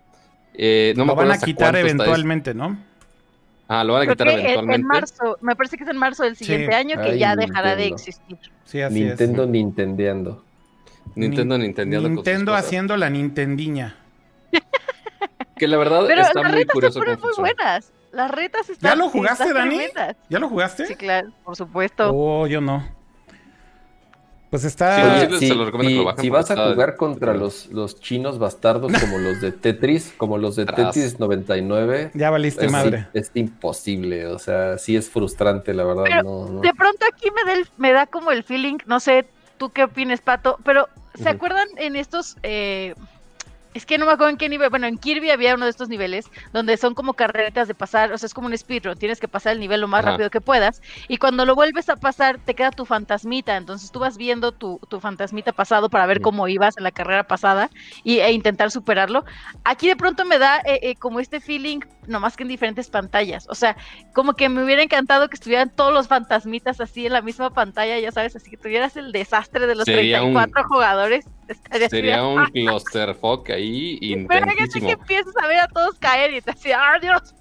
Eh, 0.53 0.93
no 0.95 1.03
me 1.05 1.09
Lo 1.11 1.15
van 1.15 1.27
acuerdo 1.31 1.43
a 1.43 1.45
quitar 1.45 1.75
eventualmente, 1.75 2.53
¿no? 2.53 2.77
Ah, 3.67 3.83
lo 3.83 3.93
van 3.93 4.01
a 4.03 4.05
Creo 4.05 4.15
quitar 4.15 4.27
que 4.27 4.33
eventualmente. 4.41 4.75
en 4.81 4.87
marzo, 4.87 5.37
me 5.41 5.55
parece 5.55 5.77
que 5.77 5.83
es 5.83 5.89
en 5.89 5.97
marzo 5.97 6.23
del 6.23 6.35
siguiente 6.35 6.67
Sí. 6.67 6.73
año 6.73 6.95
que 7.01 7.11
Ay, 7.11 7.19
ya 7.19 7.35
dejará 7.35 7.75
de 7.75 7.87
existir. 7.87 8.37
Sí, 8.65 8.81
así 8.81 8.93
Nintendo 9.03 9.43
es. 9.43 9.49
Nintendeando. 9.49 10.43
Nintendo, 11.15 11.55
Nin- 11.57 11.61
Nintendo. 11.61 12.01
Nintendo 12.09 12.53
haciendo 12.53 12.95
la 12.97 13.09
Nintendiña. 13.09 13.95
Que 15.57 15.67
la 15.67 15.77
verdad 15.77 16.03
Pero 16.07 16.21
está 16.21 16.41
las 16.41 16.51
muy 16.51 16.59
retas 16.59 16.73
curioso 16.73 16.99
muy 16.99 17.07
funciona. 17.17 17.35
buenas. 17.57 17.91
Las 18.11 18.29
retas 18.31 18.69
están. 18.69 18.97
lo 18.97 19.09
jugaste, 19.09 19.53
Dani? 19.53 19.77
tremendas. 19.77 20.15
¿Ya 20.29 20.39
lo 20.39 20.49
jugaste? 20.49 20.85
Sí, 20.85 20.95
claro, 20.95 21.29
por 21.43 21.55
supuesto. 21.55 22.11
Oh, 22.13 22.45
yo 22.47 22.59
no. 22.61 22.85
Pues 24.49 24.63
Sí, 24.63 24.67
está. 24.67 25.29
se 25.29 25.39
si, 25.39 25.53
lo 25.53 25.63
recomiendo 25.63 25.77
que 25.77 25.95
lo 25.95 26.01
si- 26.01 26.05
bajen 26.05 26.21
si 26.23 26.29
porque 26.29 26.29
vas 26.29 26.51
a 26.51 26.71
jugar 26.73 26.95
contra 26.97 27.33
los, 27.33 27.67
los 27.67 28.01
chinos 28.01 28.37
bastardos 28.37 28.91
como 28.99 29.17
los 29.17 29.39
de 29.39 29.53
Tetris, 29.53 30.13
como 30.17 30.37
los 30.37 30.57
de. 30.57 30.65
Tetris 30.65 31.19
99, 31.21 32.11
Ya 32.13 32.29
valiste 32.29 32.65
es, 32.65 32.71
madre. 32.71 33.07
es 33.13 33.31
imposible. 33.33 34.27
O 34.27 34.39
sea, 34.39 34.77
sí 34.77 34.97
es 34.97 35.09
frustrante, 35.09 35.73
la 35.73 35.85
verdad. 35.85 36.03
Pero 36.03 36.23
no, 36.23 36.49
no. 36.49 36.59
De 36.59 36.73
pronto 36.73 37.05
aquí 37.13 37.29
me 37.31 37.49
da, 37.49 37.57
el- 37.57 37.69
me 37.77 37.93
da 37.93 38.07
como 38.07 38.31
el 38.31 38.43
feeling, 38.43 38.77
no 38.87 38.99
sé, 38.99 39.25
tú 39.57 39.69
qué 39.69 39.85
opines, 39.85 40.19
Pato, 40.19 40.57
pero 40.65 40.89
¿se 41.15 41.29
acuerdan 41.29 41.69
en 41.77 41.95
estos... 41.95 42.35
eh, 42.43 42.93
es 43.73 43.85
que 43.85 43.97
no 43.97 44.05
me 44.05 44.11
acuerdo 44.11 44.31
en 44.31 44.37
qué 44.37 44.49
nivel, 44.49 44.69
bueno, 44.69 44.87
en 44.87 44.97
Kirby 44.97 45.29
había 45.29 45.55
uno 45.55 45.65
de 45.65 45.71
estos 45.71 45.89
niveles 45.89 46.25
donde 46.51 46.77
son 46.77 46.93
como 46.93 47.13
carreras 47.13 47.67
de 47.67 47.75
pasar, 47.75 48.11
o 48.11 48.17
sea, 48.17 48.27
es 48.27 48.33
como 48.33 48.47
un 48.47 48.57
speedrun, 48.57 48.95
tienes 48.95 49.19
que 49.19 49.27
pasar 49.27 49.53
el 49.53 49.59
nivel 49.59 49.81
lo 49.81 49.87
más 49.87 50.01
Ajá. 50.01 50.11
rápido 50.11 50.29
que 50.29 50.41
puedas, 50.41 50.81
y 51.07 51.17
cuando 51.17 51.45
lo 51.45 51.55
vuelves 51.55 51.89
a 51.89 51.95
pasar 51.95 52.39
te 52.43 52.53
queda 52.53 52.71
tu 52.71 52.85
fantasmita, 52.85 53.55
entonces 53.55 53.91
tú 53.91 53.99
vas 53.99 54.17
viendo 54.17 54.51
tu, 54.51 54.79
tu 54.89 54.99
fantasmita 54.99 55.53
pasado 55.53 55.89
para 55.89 56.05
ver 56.05 56.21
cómo 56.21 56.47
ibas 56.47 56.75
en 56.77 56.83
la 56.83 56.91
carrera 56.91 57.23
pasada 57.23 57.69
y, 58.03 58.19
e 58.19 58.31
intentar 58.31 58.71
superarlo. 58.71 59.23
Aquí 59.63 59.87
de 59.87 59.95
pronto 59.95 60.25
me 60.25 60.37
da 60.37 60.57
eh, 60.65 60.79
eh, 60.81 60.95
como 60.97 61.19
este 61.19 61.39
feeling, 61.39 61.79
nomás 62.07 62.35
que 62.35 62.43
en 62.43 62.49
diferentes 62.49 62.89
pantallas, 62.89 63.47
o 63.49 63.55
sea, 63.55 63.77
como 64.13 64.33
que 64.33 64.49
me 64.49 64.63
hubiera 64.63 64.81
encantado 64.83 65.29
que 65.29 65.35
estuvieran 65.35 65.69
todos 65.75 65.93
los 65.93 66.07
fantasmitas 66.07 66.81
así 66.81 67.05
en 67.05 67.13
la 67.13 67.21
misma 67.21 67.51
pantalla, 67.51 67.99
ya 67.99 68.11
sabes, 68.11 68.35
así 68.35 68.49
que 68.49 68.57
tuvieras 68.57 68.97
el 68.97 69.11
desastre 69.11 69.67
de 69.67 69.75
los 69.75 69.85
Sería 69.85 70.23
un- 70.23 70.33
34 70.33 70.67
jugadores. 70.69 71.25
Estaría 71.47 71.87
así 71.87 71.95
Sería 71.97 72.17
de, 72.21 72.27
un 72.27 72.45
clusterfuck 72.45 73.49
ahí 73.49 73.99
Pero 74.27 74.45
que 74.85 74.91
empiezas 74.91 75.33
a 75.43 75.47
ver 75.47 75.59
a 75.59 75.67
todos 75.67 75.95
caer 75.99 76.33
y 76.33 76.41
te 76.41 76.51
decía, 76.51 76.79
¡ah, 76.81 76.97
Dios, 76.99 77.35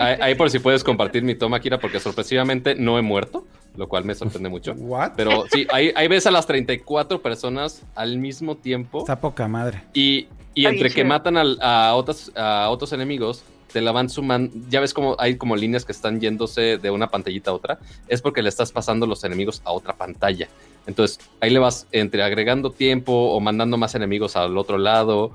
ahí, 0.00 0.16
ahí 0.20 0.34
por 0.34 0.50
si 0.50 0.58
puedes 0.58 0.82
compartir 0.82 1.22
mi 1.22 1.34
toma, 1.34 1.60
Kira, 1.60 1.78
porque 1.78 2.00
sorpresivamente 2.00 2.74
no 2.74 2.98
he 2.98 3.02
muerto, 3.02 3.46
lo 3.76 3.88
cual 3.88 4.04
me 4.04 4.14
sorprende 4.14 4.48
mucho. 4.48 4.72
¿What? 4.76 5.12
Pero 5.16 5.44
sí, 5.52 5.66
ahí, 5.72 5.92
ahí 5.94 6.08
ves 6.08 6.26
a 6.26 6.30
las 6.30 6.46
34 6.46 7.22
personas 7.22 7.82
al 7.94 8.18
mismo 8.18 8.56
tiempo 8.56 8.98
Está 9.00 9.20
poca 9.20 9.46
madre. 9.48 9.82
y, 9.92 10.26
y 10.54 10.66
entre 10.66 10.90
que 10.90 11.04
matan 11.04 11.36
al- 11.36 11.58
a, 11.62 11.94
otros, 11.94 12.32
a 12.36 12.68
otros 12.70 12.92
enemigos, 12.92 13.44
te 13.74 13.80
la 13.80 13.90
van 13.90 14.08
sumando. 14.08 14.54
Ya 14.70 14.78
ves 14.78 14.94
como 14.94 15.16
hay 15.18 15.36
como 15.36 15.56
líneas 15.56 15.84
que 15.84 15.90
están 15.90 16.20
yéndose 16.20 16.78
de 16.78 16.90
una 16.92 17.08
pantallita 17.08 17.50
a 17.50 17.54
otra. 17.54 17.80
Es 18.06 18.22
porque 18.22 18.40
le 18.40 18.48
estás 18.48 18.70
pasando 18.70 19.04
los 19.04 19.24
enemigos 19.24 19.62
a 19.64 19.72
otra 19.72 19.94
pantalla. 19.94 20.46
Entonces 20.86 21.18
ahí 21.40 21.50
le 21.50 21.58
vas 21.58 21.88
entre 21.90 22.22
agregando 22.22 22.70
tiempo 22.70 23.12
o 23.12 23.40
mandando 23.40 23.76
más 23.76 23.96
enemigos 23.96 24.36
al 24.36 24.56
otro 24.56 24.78
lado. 24.78 25.32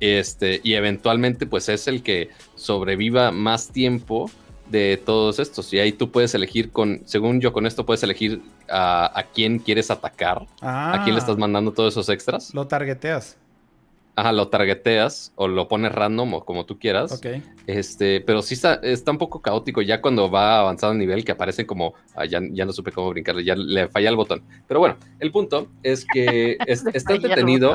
Este, 0.00 0.62
y 0.64 0.72
eventualmente, 0.72 1.44
pues 1.44 1.68
es 1.68 1.86
el 1.86 2.02
que 2.02 2.30
sobreviva 2.54 3.30
más 3.30 3.68
tiempo 3.68 4.30
de 4.70 4.96
todos 4.96 5.38
estos. 5.38 5.70
Y 5.74 5.80
ahí 5.80 5.92
tú 5.92 6.10
puedes 6.10 6.34
elegir 6.34 6.70
con, 6.70 7.02
según 7.04 7.42
yo, 7.42 7.52
con 7.52 7.66
esto 7.66 7.84
puedes 7.84 8.02
elegir 8.02 8.40
a, 8.70 9.18
a 9.18 9.24
quién 9.24 9.58
quieres 9.58 9.90
atacar, 9.90 10.46
Ah, 10.62 10.94
a 10.94 11.04
quién 11.04 11.14
le 11.14 11.20
estás 11.20 11.36
mandando 11.36 11.72
todos 11.72 11.92
esos 11.92 12.08
extras. 12.08 12.54
Lo 12.54 12.66
targeteas. 12.66 13.36
Ajá, 14.16 14.30
lo 14.32 14.46
targeteas 14.48 15.32
o 15.34 15.48
lo 15.48 15.66
pones 15.66 15.90
random 15.90 16.34
o 16.34 16.44
como 16.44 16.64
tú 16.66 16.78
quieras. 16.78 17.12
Ok. 17.12 17.26
Este, 17.66 18.20
pero 18.20 18.42
sí 18.42 18.54
está, 18.54 18.74
está 18.74 19.10
un 19.10 19.18
poco 19.18 19.40
caótico 19.42 19.82
ya 19.82 20.00
cuando 20.00 20.30
va 20.30 20.60
avanzado 20.60 20.92
el 20.92 20.98
nivel 20.98 21.24
que 21.24 21.32
aparecen 21.32 21.66
como, 21.66 21.94
ah, 22.14 22.24
ya, 22.24 22.40
ya 22.52 22.64
no 22.64 22.72
supe 22.72 22.92
cómo 22.92 23.10
brincarle, 23.10 23.42
ya 23.42 23.56
le 23.56 23.88
falla 23.88 24.10
el 24.10 24.16
botón. 24.16 24.42
Pero 24.68 24.78
bueno, 24.80 24.96
el 25.18 25.32
punto 25.32 25.68
es 25.82 26.04
que 26.04 26.58
es- 26.66 26.84
está 26.92 27.14
entretenido. 27.14 27.74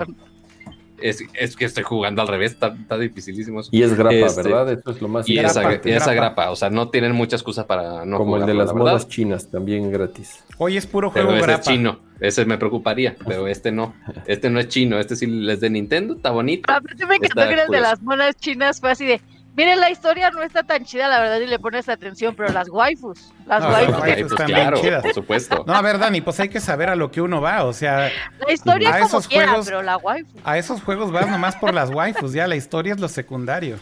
Es, 1.01 1.23
es 1.34 1.55
que 1.55 1.65
estoy 1.65 1.84
jugando 1.84 2.21
al 2.21 2.27
revés, 2.27 2.51
está, 2.53 2.67
está 2.80 2.97
dificilísimo. 2.97 3.59
eso. 3.61 3.69
Y 3.71 3.84
es 3.84 3.93
grapa, 3.95 4.13
Este, 4.15 4.43
¿verdad? 4.43 4.71
Eso 4.71 4.91
es 4.91 5.01
lo 5.01 5.07
más 5.07 5.27
Y 5.30 5.38
esa, 5.39 5.61
importante. 5.61 5.89
y 5.89 5.93
esa 5.93 6.13
grapa. 6.13 6.43
grapa, 6.43 6.51
o 6.51 6.55
sea, 6.55 6.69
no 6.69 6.89
tienen 6.89 7.13
mucha 7.13 7.35
excusa 7.35 7.67
para 7.67 8.05
no 8.05 8.17
Como 8.17 8.38
el 8.38 8.45
de 8.45 8.53
las 8.53 8.67
la 8.67 8.73
verdad. 8.73 8.91
modas 8.91 9.07
chinas, 9.07 9.49
también 9.49 9.91
gratis. 9.91 10.43
Hoy 10.57 10.77
es 10.77 10.85
puro 10.88 11.11
Pero 11.13 11.26
juego 11.27 11.38
ese 11.39 11.47
grapa. 11.47 11.61
es 11.61 11.67
chino, 11.67 11.99
ese 12.19 12.45
me 12.45 12.57
preocuparía, 12.57 13.15
pero 13.26 13.47
este 13.47 13.71
no. 13.71 13.93
Este 14.26 14.49
no 14.49 14.59
es 14.59 14.67
chino, 14.67 14.99
este 14.99 15.15
sí 15.15 15.26
es 15.49 15.59
de 15.59 15.69
Nintendo, 15.69 16.15
está 16.15 16.31
bonito. 16.31 16.71
Aparte 16.71 17.05
me 17.05 17.15
encantó 17.15 17.47
que 17.47 17.61
el 17.61 17.69
de 17.69 17.80
las 17.81 18.01
monas 18.01 18.35
chinas, 18.38 18.80
fue 18.80 18.91
así 18.91 19.05
de, 19.05 19.21
miren, 19.60 19.80
la 19.80 19.90
historia 19.90 20.30
no 20.31 20.41
está 20.41 20.64
tan 20.64 20.84
chida, 20.86 21.07
la 21.07 21.19
verdad, 21.19 21.40
y 21.40 21.48
le 21.48 21.60
pones 21.60 21.88
atención, 21.90 22.34
pero 22.36 22.49
las 22.53 22.69
waifus, 22.69 23.31
las 23.45 23.61
No, 23.61 23.69
waifus, 23.69 23.99
waifus 23.99 24.31
están 24.31 24.48
bien 24.48 24.60
claro, 24.60 24.81
chidas. 24.81 25.02
por 25.03 25.14
supuesto. 25.14 25.64
No, 25.68 25.73
a 25.73 25.81
ver, 25.81 25.99
Dani, 25.99 26.22
pues 26.22 26.40
hay 26.40 26.49
que 26.49 26.60
saber 26.60 26.90
a 26.90 26.95
lo 26.95 27.11
que 27.11 27.22
uno 27.22 27.41
va. 27.41 27.65
O 27.65 27.73
sea, 27.73 28.10
la 28.45 28.53
historia 28.53 28.90
A 28.90 28.94
como 28.94 29.06
esos 29.06 29.27
quiera, 29.27 29.48
juegos- 29.49 29.65
pero 29.65 29.81
la 29.81 29.98
waifu. 29.98 30.30
a 30.44 30.57
esos 30.57 30.81
juegos 30.81 31.11
vas 31.11 31.27
nomás 31.30 31.56
por 31.57 31.73
las 31.73 31.90
waifus. 31.90 32.34
Ya 32.34 32.48
la 32.48 32.56
historia 32.56 32.94
es 32.94 32.99
lo 32.99 33.07
secundario. 33.07 33.77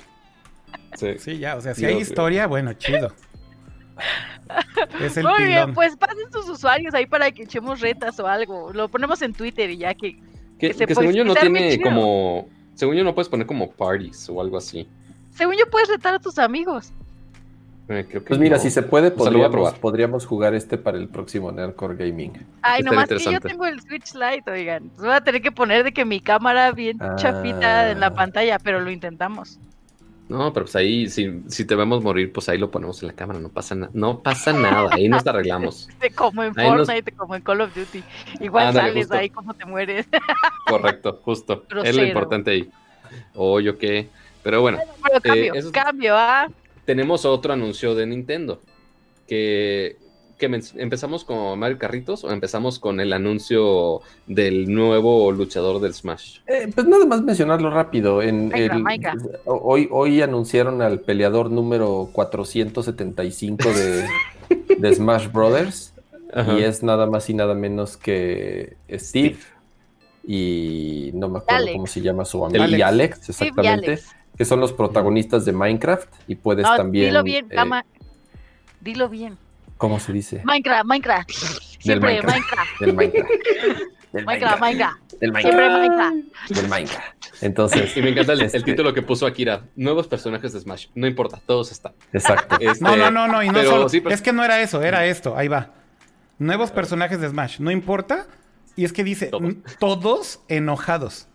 Sí. 0.95 1.17
Sí, 1.19 1.37
ya, 1.37 1.55
o 1.55 1.61
sea, 1.61 1.75
si 1.75 1.81
Dios 1.81 1.93
hay 1.93 2.01
historia, 2.01 2.47
bueno, 2.47 2.73
chido. 2.73 3.13
Es 5.01 5.17
el 5.17 5.23
Muy 5.23 5.43
bien, 5.43 5.59
pilón. 5.59 5.73
pues 5.73 5.95
pasen 5.97 6.31
sus 6.31 6.47
usuarios 6.49 6.93
ahí 6.93 7.05
para 7.05 7.31
que 7.31 7.43
echemos 7.43 7.79
retas 7.81 8.19
o 8.19 8.27
algo. 8.27 8.71
Lo 8.73 8.87
ponemos 8.89 9.21
en 9.21 9.33
Twitter 9.33 9.69
y 9.69 9.77
ya 9.77 9.93
que. 9.93 10.13
Que, 10.59 10.69
Que 10.69 10.73
se 10.73 10.85
que 10.87 10.93
puede- 10.95 11.07
según 11.09 11.15
yo 11.17 11.23
no 11.25 11.33
bien 11.39 11.53
tiene 11.53 11.81
como. 11.83 12.47
Según 12.73 12.95
yo 12.95 13.03
no 13.03 13.13
puedes 13.13 13.29
poner 13.29 13.45
como 13.45 13.71
parties 13.71 14.27
o 14.29 14.39
algo 14.41 14.57
así. 14.57 14.87
Según 15.37 15.55
yo, 15.55 15.65
puedes 15.69 15.87
retar 15.89 16.13
a 16.15 16.19
tus 16.19 16.37
amigos. 16.39 16.91
Eh, 17.89 18.05
creo 18.09 18.21
que 18.21 18.27
Pues 18.27 18.39
mira, 18.39 18.57
no. 18.57 18.61
si 18.61 18.69
se 18.69 18.81
puede, 18.83 19.13
O 19.15 19.19
sea, 19.23 19.31
lo 19.31 19.37
voy 19.37 19.45
a 19.45 19.47
podríamos, 19.47 19.51
probar. 19.51 19.79
podríamos 19.79 20.25
jugar 20.25 20.53
este 20.55 20.77
para 20.77 20.97
el 20.97 21.07
próximo 21.07 21.51
Nerdcore 21.53 21.95
Gaming. 21.95 22.33
Ay, 22.61 22.79
Estaría 22.81 22.83
nomás 22.83 23.07
que 23.07 23.31
yo 23.33 23.39
tengo 23.39 23.65
el 23.65 23.79
Switch 23.81 24.13
Lite, 24.13 24.51
oigan. 24.51 24.83
Entonces 24.83 25.05
Voy 25.05 25.13
a 25.15 25.21
tener 25.21 25.41
que 25.41 25.51
poner 25.53 25.83
de 25.85 25.93
que 25.93 26.03
mi 26.03 26.19
cámara 26.19 26.71
bien 26.73 26.97
Ah. 26.99 27.15
chafita 27.15 27.91
en 27.91 28.01
la 28.01 28.13
pantalla, 28.13 28.59
pero 28.59 28.81
lo 28.81 28.91
intentamos. 28.91 29.57
No, 30.27 30.51
pero 30.51 30.65
pues 30.65 30.75
ahí, 30.75 31.07
si, 31.07 31.41
si 31.47 31.63
te 31.63 31.73
vemos 31.75 32.03
morir, 32.03 32.33
pues 32.33 32.49
ahí 32.49 32.57
lo 32.57 32.69
ponemos 32.69 33.01
en 33.01 33.07
la 33.07 33.13
cámara. 33.13 33.39
No 33.39 33.47
pasa 33.47 33.73
nada. 33.75 33.91
No 33.93 34.19
pasa 34.19 34.51
nada. 34.51 34.89
Ahí 34.91 35.07
nos 35.07 35.25
arreglamos. 35.25 35.87
Te 36.01 36.09
como 36.11 36.43
en 36.43 36.59
Ahí 36.59 36.69
nos- 36.69 36.85
Fortnite, 36.87 37.11
como 37.13 37.35
en 37.35 37.41
Call 37.41 37.61
of 37.61 37.73
Duty. 37.73 38.03
Igual 38.41 38.67
Ándale, 38.67 38.89
sales 38.89 39.05
justo. 39.05 39.17
ahí 39.17 39.29
como 39.29 39.53
te 39.53 39.63
mueres. 39.65 40.05
Correcto, 40.67 41.21
justo. 41.23 41.63
Es 41.85 41.95
lo 41.95 42.03
importante 42.03 42.51
ahí. 42.51 42.69
Oye, 43.35 43.77
qué. 43.77 44.09
Pero 44.47 44.61
bueno, 44.61 44.79
Pero 45.21 45.71
cambio, 45.73 46.15
¿ah? 46.15 46.47
tenemos 46.85 47.25
otro 47.25 47.51
anuncio 47.51 47.95
de 47.95 48.05
Nintendo. 48.05 48.61
Que, 49.27 49.97
que 50.37 50.45
empezamos 50.77 51.25
con 51.25 51.59
Mario 51.59 51.77
Carritos 51.77 52.23
o 52.23 52.31
empezamos 52.31 52.79
con 52.79 53.01
el 53.01 53.11
anuncio 53.11 53.99
del 54.25 54.73
nuevo 54.73 55.29
luchador 55.33 55.81
del 55.81 55.93
Smash. 55.93 56.37
Eh, 56.47 56.69
pues 56.73 56.87
nada 56.87 57.05
más 57.05 57.23
mencionarlo 57.23 57.71
rápido. 57.71 58.21
En 58.21 58.47
Minecraft, 58.47 58.73
el- 58.77 58.83
Minecraft. 58.83 59.25
hoy, 59.43 59.89
hoy 59.91 60.21
anunciaron 60.21 60.81
al 60.81 61.01
peleador 61.01 61.51
número 61.51 62.09
475 62.13 63.69
de, 63.73 64.05
de 64.77 64.95
Smash 64.95 65.29
Brothers. 65.29 65.93
Y 66.57 66.61
es 66.61 66.83
nada 66.83 67.05
más 67.05 67.29
y 67.29 67.33
nada 67.33 67.53
menos 67.53 67.97
que 67.97 68.77
Steve. 68.93 69.35
Y 70.25 71.11
no 71.13 71.29
me 71.29 71.39
acuerdo 71.39 71.57
Alex. 71.57 71.73
cómo 71.73 71.87
se 71.87 72.01
llama 72.01 72.25
su 72.25 72.45
amigo. 72.45 72.63
Alex. 72.63 72.79
Y 72.79 72.81
Alex, 72.81 73.17
Steve 73.17 73.27
y 73.27 73.31
exactamente. 73.49 73.87
Alex. 73.91 74.15
Que 74.37 74.45
son 74.45 74.59
los 74.59 74.71
protagonistas 74.73 75.45
de 75.45 75.51
Minecraft. 75.53 76.07
Y 76.27 76.35
puedes 76.35 76.65
No, 76.65 76.75
también. 76.75 77.07
dilo 77.07 77.23
bien, 77.23 77.45
eh, 77.49 77.55
cama. 77.55 77.85
Dilo 78.81 79.09
bien. 79.09 79.37
¿Cómo 79.77 79.99
se 79.99 80.13
dice? 80.13 80.41
Minecraft, 80.43 80.85
Minecraft. 80.85 81.29
Siempre 81.31 82.21
Minecraft. 82.21 82.37
Minecraft. 82.37 82.79
Del 82.79 82.93
Minecraft. 82.93 83.29
Del 84.13 84.25
Minecraft, 84.25 84.61
Minecraft. 84.61 84.99
Del 85.11 85.19
Siempre 85.19 85.69
Minecraft. 85.69 85.79
Minecraft. 85.79 86.49
Del 86.51 86.67
Minecraft. 86.69 87.13
Entonces. 87.41 87.97
Y 87.97 88.01
me 88.01 88.09
encanta 88.09 88.33
el, 88.33 88.39
el 88.39 88.45
este, 88.47 88.61
título 88.61 88.93
que 88.93 89.01
puso 89.03 89.25
Akira. 89.27 89.63
Nuevos 89.75 90.07
personajes 90.07 90.53
de 90.53 90.59
Smash. 90.59 90.87
No 90.95 91.05
importa, 91.07 91.39
todos 91.45 91.71
están. 91.71 91.93
Exacto. 92.13 92.57
Este, 92.61 92.83
No, 92.83 92.95
no, 92.95 93.11
no, 93.11 93.27
no, 93.27 93.43
y 93.43 93.47
no 93.47 93.53
pero 93.53 93.69
solo. 93.69 93.89
sí, 93.89 94.01
pero- 94.01 94.13
Es 94.15 94.21
que 94.21 94.33
no 94.33 94.43
era 94.43 94.61
eso, 94.61 94.81
era 94.81 95.05
esto, 95.05 95.35
ahí 95.37 95.47
va. 95.47 95.71
Nuevos 96.39 96.71
personajes 96.71 97.19
de 97.21 97.29
Smash, 97.29 97.59
no 97.59 97.69
importa. 97.71 98.27
Y 98.75 98.85
es 98.85 98.93
que 98.93 99.03
dice, 99.03 99.27
Todos. 99.27 99.43
"N- 99.43 99.57
todos 99.79 100.39
enojados. 100.47 101.27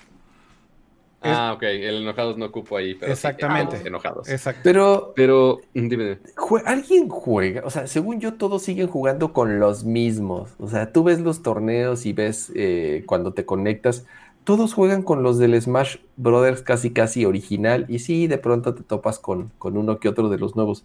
Ah, 1.24 1.52
ok. 1.54 1.62
El 1.62 2.02
enojados 2.02 2.36
no 2.36 2.46
ocupo 2.46 2.76
ahí. 2.76 2.94
Pero 2.94 3.12
Exactamente. 3.12 3.80
enojados. 3.86 4.28
Exacto. 4.28 4.60
Pero 4.64 5.12
Pero, 5.14 5.60
dime, 5.74 6.18
alguien 6.64 7.08
juega, 7.08 7.62
o 7.64 7.70
sea, 7.70 7.86
según 7.86 8.20
yo, 8.20 8.34
todos 8.34 8.62
siguen 8.62 8.88
jugando 8.88 9.32
con 9.32 9.60
los 9.60 9.84
mismos. 9.84 10.50
O 10.58 10.68
sea, 10.68 10.92
tú 10.92 11.04
ves 11.04 11.20
los 11.20 11.42
torneos 11.42 12.06
y 12.06 12.12
ves 12.12 12.52
eh, 12.54 13.04
cuando 13.06 13.32
te 13.32 13.44
conectas, 13.44 14.04
todos 14.44 14.74
juegan 14.74 15.02
con 15.02 15.22
los 15.22 15.38
del 15.38 15.60
Smash 15.60 15.98
Brothers 16.16 16.62
casi 16.62 16.92
casi 16.92 17.24
original. 17.24 17.86
Y 17.88 18.00
sí, 18.00 18.26
de 18.26 18.38
pronto 18.38 18.74
te 18.74 18.82
topas 18.82 19.18
con, 19.18 19.50
con 19.58 19.76
uno 19.76 19.98
que 19.98 20.08
otro 20.08 20.28
de 20.28 20.38
los 20.38 20.56
nuevos. 20.56 20.84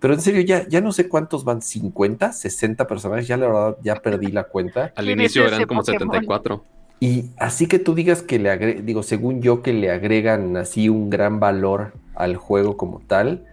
Pero 0.00 0.14
en 0.14 0.20
serio, 0.20 0.42
ya, 0.42 0.66
ya 0.68 0.80
no 0.80 0.92
sé 0.92 1.08
cuántos 1.08 1.44
van, 1.44 1.60
50, 1.60 2.32
60 2.32 2.86
personajes, 2.86 3.26
ya 3.26 3.36
la 3.36 3.46
verdad 3.46 3.76
ya 3.82 3.96
perdí 3.96 4.28
la 4.28 4.44
cuenta. 4.44 4.92
Al 4.94 5.06
¿Quién 5.06 5.20
inicio 5.20 5.44
es 5.44 5.52
eran 5.52 5.66
como 5.66 5.80
Pokémon? 5.80 5.98
74. 5.98 6.64
Y 7.00 7.26
así 7.38 7.66
que 7.68 7.78
tú 7.78 7.94
digas 7.94 8.22
que 8.22 8.38
le 8.38 8.50
agregan, 8.50 8.84
digo, 8.84 9.02
según 9.02 9.40
yo, 9.40 9.62
que 9.62 9.72
le 9.72 9.90
agregan 9.90 10.56
así 10.56 10.88
un 10.88 11.10
gran 11.10 11.38
valor 11.40 11.92
al 12.16 12.36
juego 12.36 12.76
como 12.76 13.00
tal, 13.06 13.44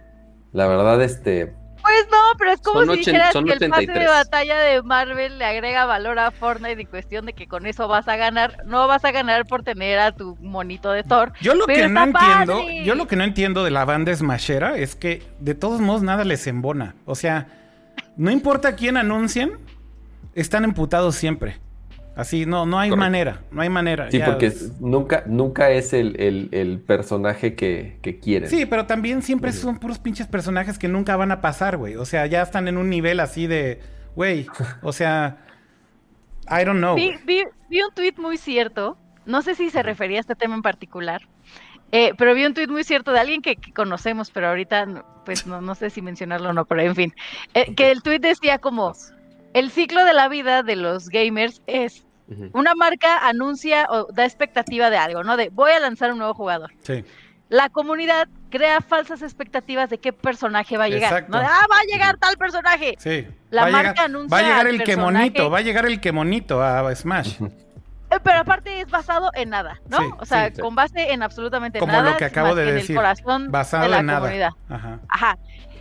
la 0.52 0.66
verdad, 0.66 1.00
este, 1.02 1.54
Pues 1.82 2.08
no, 2.10 2.16
pero 2.38 2.50
es 2.50 2.60
como 2.60 2.84
Son 2.84 2.94
si 2.94 2.98
dijeras 2.98 3.32
son 3.32 3.44
que 3.44 3.52
el 3.52 3.58
pase 3.70 3.86
de 3.86 3.92
83. 3.92 4.08
batalla 4.08 4.58
de 4.58 4.82
Marvel 4.82 5.38
le 5.38 5.44
agrega 5.44 5.84
valor 5.86 6.18
a 6.18 6.32
Fortnite 6.32 6.80
en 6.80 6.88
cuestión 6.88 7.26
de 7.26 7.34
que 7.34 7.46
con 7.46 7.66
eso 7.66 7.86
vas 7.86 8.08
a 8.08 8.16
ganar. 8.16 8.64
No 8.66 8.88
vas 8.88 9.04
a 9.04 9.12
ganar 9.12 9.46
por 9.46 9.62
tener 9.62 10.00
a 10.00 10.10
tu 10.10 10.36
monito 10.40 10.90
de 10.90 11.04
Thor. 11.04 11.32
Yo 11.40 11.54
lo 11.54 11.66
Pero 11.66 11.86
que 11.86 11.88
no 11.94 12.02
entiendo, 12.02 12.58
padre. 12.58 12.84
yo 12.84 12.94
lo 12.96 13.06
que 13.06 13.14
no 13.14 13.22
entiendo 13.22 13.62
de 13.62 13.70
la 13.70 13.84
banda 13.84 14.12
Smashera 14.16 14.76
es 14.76 14.96
que 14.96 15.22
de 15.38 15.54
todos 15.54 15.80
modos 15.80 16.02
nada 16.02 16.24
les 16.24 16.44
embona. 16.48 16.96
O 17.04 17.14
sea, 17.14 17.46
no 18.16 18.32
importa 18.32 18.74
quién 18.74 18.96
anuncien, 18.96 19.52
están 20.34 20.64
emputados 20.64 21.14
siempre. 21.14 21.60
Así, 22.16 22.46
no, 22.46 22.64
no 22.64 22.78
hay 22.78 22.88
Correcto. 22.88 23.04
manera, 23.04 23.40
no 23.50 23.60
hay 23.62 23.68
manera. 23.68 24.10
sí, 24.10 24.18
ya 24.18 24.24
porque 24.26 24.46
es- 24.46 24.80
nunca, 24.80 25.22
nunca 25.26 25.70
es 25.70 25.92
el, 25.92 26.18
el- 26.18 26.48
el 26.50 26.80
personaje 26.80 27.54
que, 27.54 27.98
que 28.00 28.18
quieren. 28.18 28.48
Sí, 28.48 28.64
pero 28.64 28.86
también 28.86 29.20
siempre 29.22 29.52
son 29.52 29.78
puros 29.78 29.98
pinches 29.98 30.26
personajes 30.26 30.78
que 30.78 30.88
nunca 30.88 31.14
van 31.16 31.30
a 31.30 31.42
pasar, 31.42 31.76
güey. 31.76 31.96
O 31.96 32.06
sea, 32.06 32.24
ya 32.26 32.40
están 32.42 32.68
en 32.68 32.78
un 32.78 32.88
nivel 32.88 33.20
así 33.20 33.46
de, 33.46 33.80
güey, 34.14 34.46
o 34.82 34.92
sea, 34.94 35.36
I 36.50 36.64
don't 36.64 36.78
know. 36.78 36.94
Vi, 36.96 37.12
vi- 37.26 37.44
vi 37.68 37.82
un 37.82 37.92
tweet 37.94 38.14
muy 38.16 38.38
cierto. 38.38 38.96
No 39.26 39.42
sé 39.42 39.54
si 39.54 39.68
se 39.70 39.82
refería 39.82 40.18
a 40.18 40.20
este 40.20 40.34
tema 40.34 40.54
en 40.54 40.62
particular. 40.62 41.20
eh, 41.92 42.12
pero 42.18 42.34
vi 42.34 42.44
un 42.46 42.54
tweet 42.54 42.66
muy 42.68 42.82
cierto 42.82 43.12
de 43.12 43.20
alguien 43.20 43.42
que, 43.42 43.56
que 43.56 43.72
conocemos, 43.72 44.30
pero 44.30 44.48
ahorita 44.48 44.86
no- 44.86 45.04
pues 45.26 45.46
no, 45.46 45.60
no 45.60 45.74
sé 45.74 45.90
si 45.90 46.00
mencionarlo 46.02 46.48
o 46.48 46.52
no, 46.52 46.64
pero 46.64 46.80
en 46.80 46.94
fin. 46.96 47.14
eh, 47.54 47.74
que 47.74 47.90
el 47.92 48.02
tweet 48.02 48.20
decía 48.20 48.58
como, 48.58 48.92
el 49.54 49.70
ciclo 49.70 50.04
de 50.04 50.12
la 50.14 50.28
vida 50.28 50.62
de 50.62 50.76
los 50.76 51.08
gamers 51.10 51.60
es 51.66 52.05
Una 52.52 52.74
marca 52.74 53.26
anuncia 53.28 53.86
o 53.88 54.12
da 54.12 54.24
expectativa 54.24 54.90
de 54.90 54.96
algo, 54.98 55.22
¿no? 55.22 55.36
De 55.36 55.48
voy 55.50 55.70
a 55.72 55.78
lanzar 55.78 56.10
un 56.12 56.18
nuevo 56.18 56.34
jugador. 56.34 56.72
Sí. 56.82 57.04
La 57.48 57.68
comunidad 57.68 58.26
crea 58.50 58.80
falsas 58.80 59.22
expectativas 59.22 59.88
de 59.88 59.98
qué 59.98 60.12
personaje 60.12 60.76
va 60.76 60.84
a 60.84 60.88
llegar. 60.88 61.12
Exacto. 61.12 61.32
¿no? 61.32 61.38
De, 61.38 61.46
ah, 61.46 61.66
va 61.70 61.78
a 61.78 61.84
llegar 61.84 62.16
tal 62.16 62.36
personaje. 62.36 62.96
Sí. 62.98 63.26
La 63.50 63.68
marca 63.68 63.90
llegar, 63.90 64.04
anuncia 64.06 64.36
Va 64.36 64.38
a 64.40 64.42
llegar 64.48 64.66
el 64.66 64.82
que 64.82 64.96
monito, 64.96 65.50
va 65.50 65.58
a 65.58 65.62
llegar 65.62 65.86
el 65.86 66.00
que 66.00 66.10
monito 66.10 66.60
a 66.60 66.92
Smash. 66.94 67.40
Eh, 68.10 68.18
Pero 68.22 68.38
aparte 68.38 68.80
es 68.80 68.88
basado 68.88 69.30
en 69.34 69.50
nada, 69.50 69.80
¿no? 69.88 69.98
Sí, 69.98 70.04
o 70.18 70.24
sea, 70.24 70.50
sí. 70.54 70.60
con 70.60 70.74
base 70.76 71.12
en 71.12 71.22
absolutamente 71.24 71.80
Como 71.80 71.92
nada. 71.92 72.12
lo 72.12 72.16
que 72.16 72.24
acabo 72.24 72.54
de 72.54 72.68
en 72.68 72.74
decir, 72.76 72.92
el 72.92 72.96
corazón 72.96 73.50
Basado 73.50 73.82
de 73.84 73.88
la 73.90 73.98
en 73.98 74.06
nada. 74.06 74.20
comunidad. 74.20 74.50
Ajá. 74.68 75.00
Ajá. 75.08 75.38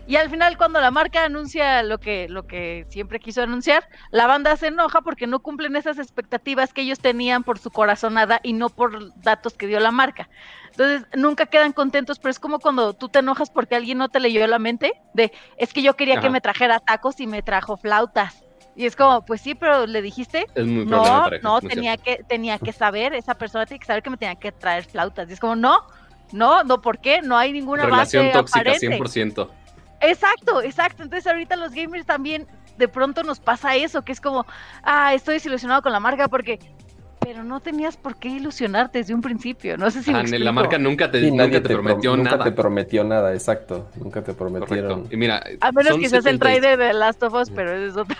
Y 0.07 0.18
al 0.18 0.30
final, 0.30 0.56
cuando 0.57 0.80
la 0.80 0.91
marca 0.91 1.26
anuncia 1.26 1.82
lo 1.82 1.99
que, 1.99 2.27
lo 2.30 2.45
que 2.45 2.86
siempre 2.90 3.19
quiso 3.19 3.41
anunciar, 3.41 3.88
la 4.11 4.27
banda 4.27 4.56
se 4.56 4.68
enoja 4.68 5.02
porque 5.02 5.26
no 5.26 5.40
cumplen 5.40 5.76
esas 5.76 5.98
expectativas 5.98 6.73
que 6.73 6.82
ellos 6.82 6.99
tenían 6.99 7.44
por 7.44 7.57
su 7.57 7.72
corazonada 7.72 8.40
y 8.44 8.53
no 8.53 8.69
por 8.69 9.14
datos 9.22 9.53
que 9.53 9.65
dio 9.65 9.80
la 9.80 9.91
marca. 9.91 10.30
Entonces, 10.69 11.07
nunca 11.15 11.48
quedan 11.48 11.73
contentos, 11.73 12.19
pero 12.19 12.30
es 12.30 12.40
como 12.40 12.60
cuando 12.60 12.94
tú 12.94 13.10
te 13.10 13.19
enojas 13.19 13.49
porque 13.49 13.76
alguien 13.76 13.98
no 13.98 14.10
te 14.10 14.19
leyó 14.19 14.45
la 14.45 14.60
mente, 14.60 14.94
de, 15.14 15.32
es 15.57 15.73
que 15.73 15.82
yo 15.82 15.95
quería 15.95 16.19
que 16.19 16.30
me 16.30 16.41
trajera 16.41 16.80
tacos 16.80 17.19
y 17.19 17.26
me 17.26 17.41
trajo 17.41 17.76
flautas. 17.77 18.44
Y 18.76 18.86
es 18.86 18.95
como, 18.95 19.26
pues 19.26 19.41
sí, 19.41 19.56
pero 19.56 19.88
le 19.88 20.02
dijiste, 20.02 20.48
Es 20.53 20.68
muy 20.68 20.86
no, 20.86 21.02
pareja, 21.02 21.41
no, 21.41 21.61
muy 21.61 21.69
tenía 21.69 21.95
cierto. 21.95 22.03
que, 22.03 22.23
tenía 22.27 22.60
que 22.60 22.73
saber, 22.73 23.14
esa 23.15 23.36
persona 23.36 23.65
tiene 23.65 23.80
que 23.80 23.86
saber 23.86 24.03
que 24.03 24.10
me 24.10 24.18
tenía 24.18 24.36
que 24.36 24.52
traer 24.52 24.84
flautas. 24.84 25.30
Y 25.30 25.34
es 25.34 25.40
como, 25.40 25.56
no, 25.56 25.88
no, 26.32 26.64
no, 26.64 26.82
¿por 26.82 26.99
qué? 26.99 27.22
No 27.22 27.38
hay 27.38 27.53
ninguna 27.53 27.86
Relación 27.86 28.26
base 28.26 28.38
tóxica, 28.38 28.60
aparente. 28.60 28.99
100%. 28.99 29.49
Exacto, 30.01 30.61
exacto. 30.61 31.03
Entonces 31.03 31.27
ahorita 31.27 31.55
los 31.55 31.72
gamers 31.73 32.05
también 32.05 32.47
de 32.77 32.88
pronto 32.88 33.23
nos 33.23 33.39
pasa 33.39 33.76
eso, 33.76 34.01
que 34.03 34.11
es 34.11 34.19
como, 34.22 34.45
ah, 34.84 35.13
estoy 35.13 35.35
desilusionado 35.35 35.81
con 35.81 35.91
la 35.91 35.99
marca 35.99 36.27
porque, 36.27 36.59
pero 37.22 37.43
no 37.43 37.59
tenías 37.59 37.95
por 37.97 38.17
qué 38.17 38.27
ilusionarte 38.27 38.99
desde 38.99 39.13
un 39.15 39.22
principio. 39.22 39.77
No 39.77 39.89
sé 39.89 40.03
si 40.03 40.11
me 40.11 40.19
Ah, 40.19 40.23
la 40.27 40.51
marca 40.51 40.77
nunca 40.77 41.09
te, 41.09 41.22
Sí, 41.22 41.31
nunca 41.31 41.45
nadie 41.45 41.61
te 41.61 41.69
prom- 41.69 41.84
prometió 41.84 42.15
nunca 42.17 42.31
nada. 42.31 42.43
te 42.43 42.51
prometió 42.51 43.03
nada, 43.03 43.34
exacto. 43.34 43.89
Nunca 43.95 44.22
te 44.22 44.34
prometieron. 44.34 44.89
Correcto. 44.89 45.13
Y 45.13 45.17
mira, 45.17 45.41
A 45.61 45.72
menos 45.72 45.93
son 45.93 46.01
quizás 46.01 46.13
el 46.26 46.38
70 46.38 46.45
trailer 46.45 46.77
de 46.77 46.93
Last 46.93 47.23
of 47.23 47.34
Us, 47.34 47.49
pero 47.49 47.72
eso 47.72 47.85
es 47.91 47.97
otra. 47.97 48.17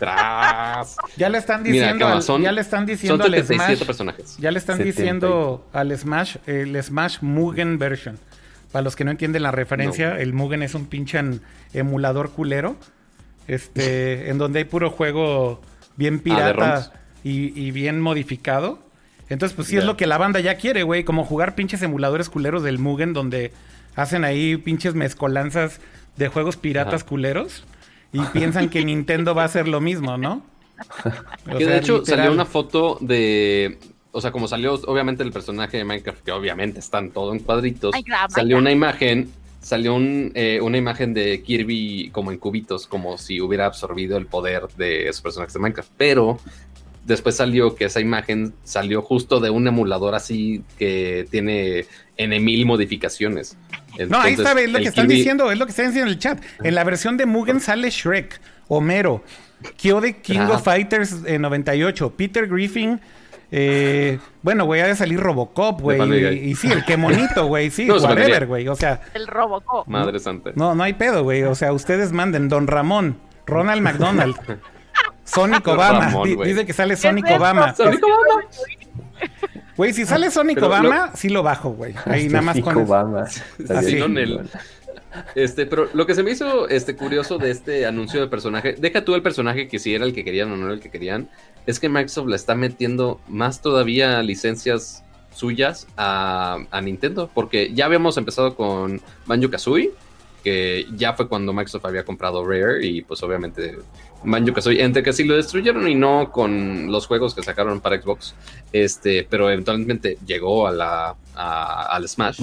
Tras. 0.00 0.96
Ya 1.16 1.28
le 1.28 1.38
están 1.38 1.62
Mira, 1.62 1.72
diciendo, 1.86 2.06
al- 2.08 2.22
son- 2.22 2.42
ya 2.42 2.50
le 2.52 2.60
están 2.60 2.80
Son 2.80 2.86
diciendo 2.86 3.24
al 3.24 3.30
77 3.30 3.76
Smash, 3.76 3.86
personajes. 3.86 4.36
ya 4.38 4.50
le 4.50 4.58
están 4.58 4.76
70 4.78 4.88
y- 4.88 4.92
diciendo 5.02 5.66
al 5.72 5.96
Smash, 5.96 6.36
el 6.46 6.82
Smash 6.82 7.18
Mugen 7.20 7.78
version. 7.78 8.18
Para 8.74 8.82
los 8.82 8.96
que 8.96 9.04
no 9.04 9.12
entienden 9.12 9.44
la 9.44 9.52
referencia, 9.52 10.18
el 10.18 10.32
Mugen 10.32 10.64
es 10.64 10.74
un 10.74 10.86
pinche 10.86 11.20
emulador 11.74 12.32
culero, 12.32 12.74
este, 13.46 14.30
en 14.30 14.36
donde 14.38 14.58
hay 14.58 14.64
puro 14.64 14.90
juego 14.90 15.62
bien 15.94 16.16
Ah, 16.16 16.20
pirata 16.24 16.92
y, 17.22 17.56
y 17.56 17.70
bien 17.70 18.00
modificado. 18.00 18.80
Entonces, 19.28 19.54
pues 19.54 19.68
sí 19.68 19.76
es 19.76 19.84
lo 19.84 19.96
que 19.96 20.08
la 20.08 20.18
banda 20.18 20.40
ya 20.40 20.56
quiere, 20.56 20.82
güey, 20.82 21.04
como 21.04 21.24
jugar 21.24 21.54
pinches 21.54 21.82
emuladores 21.82 22.28
culeros 22.28 22.64
del 22.64 22.80
Mugen, 22.80 23.12
donde 23.12 23.52
hacen 23.94 24.24
ahí 24.24 24.56
pinches 24.56 24.96
mezcolanzas 24.96 25.80
de 26.16 26.26
juegos 26.26 26.56
piratas 26.56 27.02
Ajá. 27.02 27.08
culeros 27.08 27.62
y 28.12 28.22
piensan 28.32 28.70
que 28.70 28.84
Nintendo 28.84 29.36
va 29.36 29.42
a 29.42 29.46
hacer 29.46 29.68
lo 29.68 29.80
mismo, 29.80 30.18
¿no? 30.18 30.42
O 31.48 31.56
que 31.56 31.64
de 31.64 31.76
hecho 31.78 31.98
literal. 31.98 32.18
salió 32.18 32.32
una 32.32 32.44
foto 32.44 32.98
de. 33.00 33.78
O 34.16 34.20
sea, 34.20 34.30
como 34.30 34.46
salió 34.48 34.74
obviamente 34.86 35.22
el 35.24 35.32
personaje 35.32 35.76
de 35.76 35.84
Minecraft, 35.84 36.22
que 36.24 36.30
obviamente 36.32 36.78
están 36.78 37.10
todo 37.10 37.32
en 37.32 37.40
cuadritos. 37.40 37.90
Salió 38.34 38.58
una 38.58 38.70
imagen. 38.70 39.28
salió 39.60 39.94
un, 39.94 40.30
eh, 40.34 40.60
una 40.62 40.76
imagen 40.78 41.14
de 41.14 41.42
Kirby 41.42 42.10
como 42.12 42.30
en 42.30 42.38
cubitos, 42.38 42.86
como 42.86 43.18
si 43.18 43.40
hubiera 43.40 43.66
absorbido 43.66 44.16
el 44.16 44.26
poder 44.26 44.62
de 44.76 45.08
esos 45.08 45.20
personajes 45.22 45.54
de 45.54 45.58
Minecraft. 45.60 45.90
Pero 45.96 46.38
después 47.04 47.34
salió 47.36 47.74
que 47.74 47.86
esa 47.86 48.00
imagen 48.00 48.52
salió 48.62 49.02
justo 49.02 49.40
de 49.40 49.50
un 49.50 49.66
emulador 49.66 50.14
así 50.14 50.62
que 50.78 51.26
tiene 51.30 51.86
N 52.16 52.38
mil 52.40 52.66
modificaciones. 52.66 53.56
no, 54.08 54.20
ahí 54.20 54.34
está, 54.34 54.52
es 54.60 54.70
lo 54.70 54.78
que 54.78 54.84
están 54.84 55.06
Kirby- 55.08 55.14
diciendo, 55.16 55.50
es 55.50 55.58
lo 55.58 55.64
que 55.66 55.70
están 55.70 55.86
diciendo 55.86 56.08
en 56.10 56.14
el 56.14 56.20
chat. 56.20 56.42
En 56.62 56.74
la 56.74 56.84
versión 56.84 57.16
de 57.16 57.26
Mugen 57.26 57.58
sale 57.60 57.90
Shrek, 57.90 58.40
Homero, 58.68 59.24
Kyo 59.76 60.00
de 60.00 60.18
King 60.18 60.40
of 60.50 60.62
Fighters 60.62 61.16
eh, 61.26 61.38
98, 61.38 62.10
Peter 62.16 62.46
Griffin. 62.46 63.00
Eh, 63.56 64.18
bueno, 64.42 64.64
güey, 64.64 64.80
ha 64.80 64.86
de 64.88 64.96
salir 64.96 65.20
Robocop, 65.20 65.80
güey. 65.80 66.00
Y, 66.34 66.50
y 66.50 66.54
sí, 66.56 66.72
el 66.72 66.84
que 66.84 66.96
monito, 66.96 67.46
güey. 67.46 67.70
Sí, 67.70 67.84
No, 67.86 67.94
whatever, 67.98 68.46
güey. 68.48 68.66
O 68.66 68.74
sea, 68.74 69.00
El 69.14 69.28
Robocop. 69.28 69.86
Madre 69.86 70.18
santa. 70.18 70.50
no, 70.56 70.74
no 70.74 70.82
hay 70.82 70.94
pedo, 70.94 71.22
güey. 71.22 71.44
O 71.44 71.54
sea, 71.54 71.72
ustedes 71.72 72.10
manden 72.10 72.48
Don 72.48 72.66
Ramón, 72.66 73.16
Ronald 73.46 73.80
McDonald, 73.80 74.34
Sonic 75.24 75.66
Obama. 75.68 76.06
Ramón, 76.06 76.36
dice 76.42 76.66
que 76.66 76.72
sale 76.72 76.94
¿Qué 76.94 77.00
Sonic 77.02 77.26
es? 77.28 77.36
Obama. 77.38 77.74
Sonic 77.76 78.02
Obama. 78.02 78.42
Güey, 79.76 79.92
si 79.92 80.04
sale 80.04 80.30
Sonic 80.32 80.56
Pero 80.56 80.66
Obama, 80.66 81.10
sí 81.14 81.28
lo 81.28 81.44
bajo, 81.44 81.70
güey. 81.70 81.94
Ahí 82.06 82.28
nada 82.28 82.42
más 82.42 82.60
con. 82.60 82.76
Obama. 82.76 83.22
Así. 83.22 83.96
el- 83.98 84.50
Este, 85.34 85.66
pero 85.66 85.88
lo 85.92 86.06
que 86.06 86.14
se 86.14 86.22
me 86.22 86.30
hizo 86.30 86.68
este, 86.68 86.96
curioso 86.96 87.38
de 87.38 87.50
este 87.50 87.86
anuncio 87.86 88.20
de 88.20 88.28
personaje, 88.28 88.74
deja 88.78 89.04
tú 89.04 89.14
el 89.14 89.22
personaje 89.22 89.68
que 89.68 89.78
si 89.78 89.94
era 89.94 90.04
el 90.04 90.12
que 90.12 90.24
querían 90.24 90.50
o 90.52 90.56
no 90.56 90.66
era 90.66 90.74
el 90.74 90.80
que 90.80 90.90
querían, 90.90 91.28
es 91.66 91.80
que 91.80 91.88
Microsoft 91.88 92.28
le 92.28 92.36
está 92.36 92.54
metiendo 92.54 93.20
más 93.28 93.62
todavía 93.62 94.22
licencias 94.22 95.04
suyas 95.34 95.86
a, 95.96 96.58
Nintendo, 96.82 97.30
porque 97.32 97.72
ya 97.74 97.86
habíamos 97.86 98.16
empezado 98.16 98.54
con 98.54 99.00
Banjo 99.26 99.50
Kazooie, 99.50 99.90
que 100.42 100.86
ya 100.94 101.14
fue 101.14 101.28
cuando 101.28 101.52
Microsoft 101.52 101.86
había 101.86 102.04
comprado 102.04 102.44
Rare 102.44 102.84
y 102.86 103.02
pues 103.02 103.22
obviamente 103.22 103.78
Banjo 104.22 104.52
Kazooie, 104.52 104.82
entre 104.82 105.02
que 105.02 105.12
sí 105.12 105.24
lo 105.24 105.36
destruyeron 105.36 105.88
y 105.88 105.94
no 105.94 106.30
con 106.30 106.92
los 106.92 107.06
juegos 107.06 107.34
que 107.34 107.42
sacaron 107.42 107.80
para 107.80 108.00
Xbox, 108.00 108.34
este, 108.72 109.26
pero 109.28 109.50
eventualmente 109.50 110.18
llegó 110.24 110.68
al 110.68 112.08
Smash. 112.08 112.42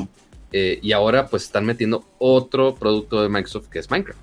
Eh, 0.51 0.79
y 0.81 0.91
ahora 0.91 1.27
pues 1.27 1.43
están 1.43 1.65
metiendo 1.65 2.05
otro 2.19 2.75
producto 2.75 3.21
de 3.21 3.29
Microsoft 3.29 3.67
que 3.67 3.79
es 3.79 3.89
Minecraft. 3.89 4.19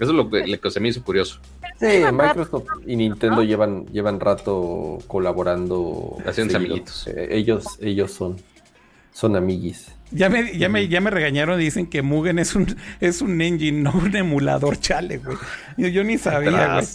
Eso 0.00 0.10
es 0.10 0.16
lo 0.16 0.28
que, 0.28 0.46
lo 0.46 0.60
que 0.60 0.70
se 0.70 0.80
me 0.80 0.88
hizo 0.88 1.02
curioso. 1.04 1.38
Sí, 1.78 2.02
Microsoft 2.12 2.66
y 2.86 2.96
Nintendo 2.96 3.36
¿no? 3.36 3.42
llevan, 3.42 3.86
llevan 3.86 4.18
rato 4.18 4.98
colaborando. 5.06 6.16
Haciéndose 6.26 6.58
seguido. 6.58 6.74
amiguitos. 6.74 7.06
Eh, 7.06 7.28
ellos, 7.30 7.64
ellos 7.80 8.10
son, 8.10 8.36
son 9.12 9.36
amiguis. 9.36 9.92
Ya 10.10 10.28
me, 10.28 10.58
ya, 10.58 10.68
me, 10.68 10.88
ya 10.88 11.00
me 11.00 11.10
regañaron 11.10 11.60
y 11.60 11.64
dicen 11.64 11.86
que 11.86 12.02
Mugen 12.02 12.38
es 12.38 12.54
un, 12.54 12.76
es 13.00 13.22
un 13.22 13.40
engine, 13.40 13.82
no 13.82 13.92
un 13.92 14.14
emulador, 14.14 14.78
chale, 14.78 15.18
güey. 15.18 15.36
Yo, 15.76 15.88
yo 15.88 16.04
ni 16.04 16.18
sabía, 16.18 16.74
güey. 16.74 16.86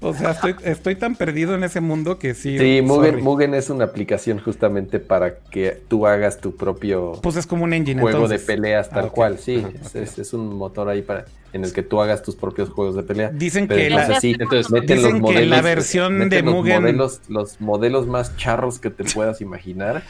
O 0.00 0.12
sea, 0.14 0.32
estoy, 0.32 0.54
estoy 0.64 0.94
tan 0.96 1.14
perdido 1.16 1.54
en 1.54 1.64
ese 1.64 1.80
mundo 1.80 2.18
que 2.18 2.34
sí. 2.34 2.58
Sí, 2.58 2.82
Mugen, 2.82 3.54
es 3.54 3.70
una 3.70 3.84
aplicación 3.84 4.38
justamente 4.38 4.98
para 5.00 5.36
que 5.38 5.80
tú 5.88 6.06
hagas 6.06 6.38
tu 6.40 6.54
propio 6.56 7.12
Pues 7.22 7.36
es 7.36 7.46
como 7.46 7.64
un 7.64 7.72
engine, 7.72 8.00
juego 8.00 8.18
entonces. 8.24 8.46
de 8.46 8.52
peleas 8.54 8.90
tal 8.90 9.06
Ah, 9.06 9.10
cual. 9.10 9.38
Sí, 9.38 9.64
Ajá, 9.66 9.70
es, 9.84 9.94
es- 9.94 10.18
es 10.18 10.32
un 10.32 10.54
motor 10.56 10.88
ahí 10.88 11.02
para 11.02 11.24
en 11.52 11.64
el 11.64 11.72
que 11.72 11.82
tú 11.82 12.00
hagas 12.02 12.22
tus 12.22 12.36
propios 12.36 12.68
juegos 12.68 12.94
de 12.96 13.02
pelea. 13.02 13.30
Dicen 13.30 13.66
Pero 13.66 13.80
que 13.80 13.90
la, 13.90 14.00
entonces 14.02 14.20
sí, 14.20 14.36
Entonces, 14.38 14.70
meten 14.70 14.96
dicen 14.98 15.02
los 15.04 15.14
que 15.14 15.20
modelos, 15.20 15.48
la 15.48 15.62
versión 15.62 16.12
meten 16.18 16.28
de 16.30 16.42
los 16.42 16.54
Mugen- 16.54 16.80
modelos, 16.82 17.20
los 17.28 17.60
modelos 17.62 18.06
más 18.06 18.36
charros 18.36 18.78
que 18.78 18.90
te 18.90 19.04
puedas 19.04 19.40
imaginar, 19.40 20.02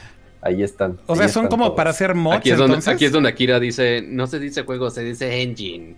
ahí 0.42 0.64
están. 0.64 0.98
o 1.06 1.14
sea, 1.14 1.28
son 1.28 1.46
como 1.46 1.66
todos. 1.66 1.76
para 1.76 1.90
hacer 1.90 2.14
mods, 2.16 2.38
Aquí 2.38 2.50
es, 2.50 2.58
donde, 2.58 2.74
entonces. 2.74 2.94
aquí 2.94 3.04
es 3.04 3.12
donde 3.12 3.28
Akira 3.28 3.60
dice, 3.60 4.02
no 4.04 4.26
se 4.26 4.40
dice 4.40 4.62
juego, 4.64 4.90
se 4.90 5.04
dice 5.04 5.40
engine. 5.42 5.94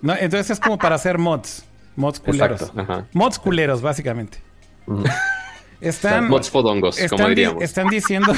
No, 0.00 0.14
entonces 0.14 0.50
es 0.50 0.60
como 0.60 0.78
para 0.78 0.94
hacer 0.94 1.18
mods. 1.18 1.64
Mods 1.98 2.20
culeros. 2.20 2.60
Exacto. 2.62 2.80
Ajá. 2.80 3.06
Mods 3.12 3.38
culeros, 3.38 3.82
básicamente. 3.82 4.38
Están, 5.80 6.28
Mods 6.28 6.50
fodongos, 6.50 6.98
como 7.10 7.24
di- 7.24 7.28
diríamos. 7.36 7.62
están 7.62 7.88
diciendo 7.88 8.32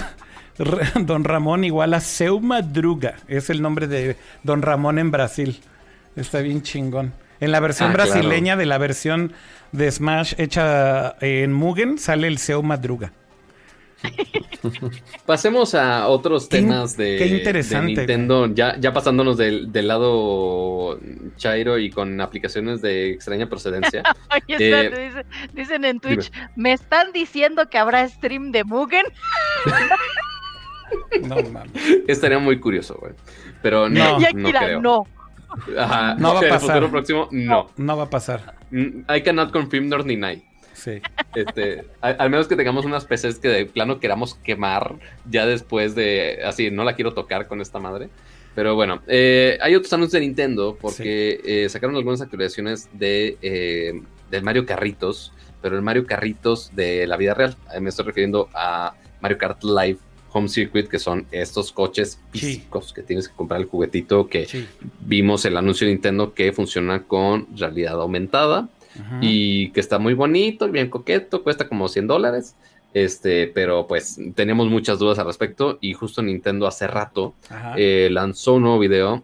Don 1.01 1.24
Ramón 1.24 1.65
igual 1.65 1.95
a 1.95 2.01
Seu 2.01 2.39
Madruga. 2.41 3.15
Es 3.28 3.49
el 3.51 3.62
nombre 3.62 3.87
de 3.87 4.16
Don 4.43 4.61
Ramón 4.62 4.99
en 4.99 5.11
Brasil. 5.11 5.61
Está 6.16 6.41
bien 6.41 6.62
chingón. 6.62 7.12
En 7.41 7.53
la 7.53 7.61
versión 7.61 7.91
Ah, 7.91 7.95
claro. 7.95 8.11
brasileña 8.12 8.57
de 8.57 8.66
la 8.66 8.77
versión 8.77 9.32
de 9.73 9.91
Smash 9.91 10.35
hecha 10.37 11.15
en 11.23 11.53
Mugen 11.55 11.97
sale 11.99 12.27
el 12.28 12.37
Seu 12.39 12.62
Madruga. 12.62 13.12
Pasemos 15.27 15.74
a 15.74 16.09
otros 16.09 16.48
Qué 16.48 16.59
temas 16.59 16.97
de, 16.97 17.16
qué 17.18 17.27
interesante, 17.27 17.86
de 17.93 17.97
Nintendo, 17.97 18.47
ya, 18.55 18.77
ya 18.78 18.93
pasándonos 18.93 19.36
del, 19.36 19.70
del 19.72 19.89
lado 19.89 20.98
Chairo 21.36 21.78
y 21.78 21.90
con 21.90 22.20
aplicaciones 22.20 22.81
de 22.82 23.10
extraña 23.10 23.48
procedencia. 23.48 24.02
Oye, 24.35 24.56
Eh, 24.59 24.70
espérate, 24.89 25.01
dice- 25.09 25.27
dicen 25.55 25.85
en 25.85 26.01
Twitch, 26.01 26.31
me 26.56 26.72
están 26.72 27.12
diciendo 27.12 27.68
que 27.70 27.78
habrá 27.78 28.09
stream 28.09 28.52
de 28.52 28.64
Mugen. 28.64 29.06
No 31.22 31.36
mames. 31.51 31.70
Estaría 32.09 32.39
muy 32.40 32.59
curioso, 32.59 32.97
güey. 33.01 33.12
Pero 33.62 33.89
no, 33.89 34.18
No. 34.18 34.27
no 34.35 34.51
creo. 34.51 34.81
no. 34.81 35.06
Ajá, 35.78 36.14
No 36.16 36.35
va 36.35 36.40
a 36.40 36.43
el 36.43 36.48
pasar. 36.48 36.68
futuro 36.68 36.90
próximo, 36.90 37.28
no. 37.31 37.68
No 37.77 37.97
va 37.97 38.05
a 38.05 38.10
pasar. 38.10 38.56
Mm, 38.70 39.02
I 39.09 39.20
cannot 39.22 39.52
confirm 39.52 39.89
nor 39.89 40.05
deny. 40.05 40.43
Sí. 40.82 41.01
Este, 41.35 41.85
al, 42.01 42.16
al 42.19 42.31
menos 42.31 42.48
que 42.48 42.57
tengamos 42.57 42.85
unas 42.85 43.05
PCs 43.05 43.39
que 43.39 43.48
de 43.48 43.66
plano 43.66 44.01
queramos 44.01 44.35
quemar 44.35 44.94
ya 45.31 45.47
después 45.47 45.94
de. 45.94 46.40
Así, 46.44 46.70
no 46.70 46.85
la 46.85 46.94
quiero 46.97 47.12
tocar 47.15 47.47
con 47.48 47.61
esta 47.61 47.78
madre. 47.78 48.09
Pero 48.55 48.74
bueno, 48.74 49.01
eh, 49.07 49.59
hay 49.62 49.74
otros 49.77 49.93
anuncios 49.93 50.15
de 50.20 50.27
Nintendo 50.27 50.77
porque 50.81 51.40
eh, 51.44 51.69
sacaron 51.69 51.94
algunas 51.97 52.20
actualizaciones 52.20 52.89
de 52.93 53.36
eh, 53.43 54.01
del 54.31 54.43
Mario 54.43 54.66
Carritos, 54.66 55.32
pero 55.62 55.77
el 55.77 55.82
Mario 55.82 56.07
Carritos 56.07 56.74
de 56.74 57.07
la 57.07 57.16
vida 57.16 57.35
real. 57.35 57.57
Eh, 57.74 57.81
me 57.81 57.90
estoy 57.90 58.07
refiriendo 58.07 58.48
a 58.55 58.94
Mario 59.20 59.39
Kart 59.39 59.62
Live 59.62 59.98
Home 60.32 60.48
Circuit, 60.48 60.89
que 60.89 60.98
son 60.98 61.27
estos 61.32 61.73
coches 61.73 62.20
Sí. 62.32 62.39
físicos 62.39 62.93
que 62.93 63.02
tienes 63.02 63.28
que 63.28 63.35
comprar 63.35 63.61
el 63.61 63.66
juguetito 63.66 64.28
que 64.28 64.47
Sí. 64.47 64.66
vimos 65.01 65.44
el 65.44 65.57
anuncio 65.57 65.86
de 65.86 65.93
Nintendo 65.93 66.35
que 66.35 66.52
funciona 66.52 67.02
con 67.05 67.47
realidad 67.57 68.01
aumentada 68.01 68.69
Ajá. 68.98 69.18
y 69.20 69.70
que 69.70 69.80
está 69.80 69.98
muy 69.98 70.14
bonito, 70.14 70.68
bien 70.68 70.88
coqueto, 70.90 71.42
cuesta 71.42 71.68
como 71.68 71.88
100 71.88 72.06
dólares. 72.06 72.56
Este, 72.92 73.46
pero 73.46 73.86
pues 73.86 74.18
tenemos 74.34 74.68
muchas 74.68 74.98
dudas 74.98 75.18
al 75.20 75.26
respecto 75.26 75.78
y 75.80 75.92
justo 75.92 76.22
Nintendo 76.22 76.66
hace 76.66 76.88
rato 76.88 77.34
eh, 77.76 78.08
lanzó 78.10 78.54
un 78.54 78.62
nuevo 78.62 78.80
video 78.80 79.22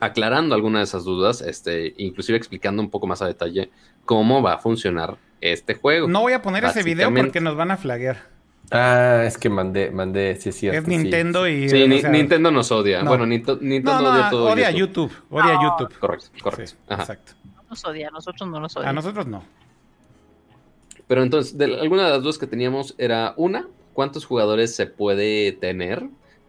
aclarando 0.00 0.54
algunas 0.54 0.80
de 0.80 0.84
esas 0.84 1.04
dudas, 1.04 1.42
este, 1.42 1.92
inclusive 1.98 2.38
explicando 2.38 2.80
un 2.82 2.88
poco 2.88 3.06
más 3.06 3.20
a 3.20 3.26
detalle 3.26 3.70
cómo 4.06 4.40
va 4.42 4.54
a 4.54 4.58
funcionar 4.58 5.16
este 5.42 5.74
juego. 5.74 6.08
no 6.08 6.20
voy 6.22 6.32
a 6.32 6.40
poner 6.40 6.64
ese 6.64 6.82
video 6.82 7.12
porque 7.14 7.40
nos 7.42 7.56
van 7.56 7.70
a 7.72 7.76
flaguear. 7.76 8.32
Ah, 8.70 9.22
es 9.26 9.36
que 9.36 9.50
mandé, 9.50 9.90
mandé, 9.90 10.36
sí 10.36 10.48
es 10.48 10.56
cierto. 10.56 10.78
es 10.78 10.84
sí. 10.86 10.90
Nintendo 11.02 11.46
y. 11.46 11.68
Sí, 11.68 11.82
o 11.82 11.86
ni- 11.86 12.00
sea, 12.00 12.08
Nintendo 12.08 12.50
nos 12.50 12.72
odia. 12.72 13.02
no. 13.02 13.10
Bueno, 13.10 13.26
Nito- 13.26 13.58
Nintendo 13.60 14.00
No, 14.00 14.02
no, 14.02 14.10
odia 14.14 14.30
todo 14.30 14.50
odia 14.50 14.70
YouTube. 14.70 15.10
YouTube. 15.10 15.24
Odia 15.30 15.58
YouTube. 15.62 15.98
Correcto, 15.98 16.26
correcto. 16.42 16.66
Sí, 16.72 16.76
exacto. 16.88 17.32
Nos 17.74 17.84
odia, 17.84 18.08
a 18.08 18.10
nosotros 18.12 18.48
no 18.48 18.60
nos 18.60 18.76
A 18.76 18.80
odia. 18.80 18.92
nosotros 18.92 19.26
no. 19.26 19.42
Pero 21.06 21.22
entonces, 21.22 21.58
de, 21.58 21.64
alguna 21.80 22.04
de 22.04 22.10
las 22.10 22.22
dudas 22.22 22.38
que 22.38 22.46
teníamos 22.46 22.94
era 22.98 23.34
una, 23.36 23.68
¿cuántos 23.92 24.24
jugadores 24.24 24.74
se 24.74 24.86
puede 24.86 25.52
tener? 25.52 26.04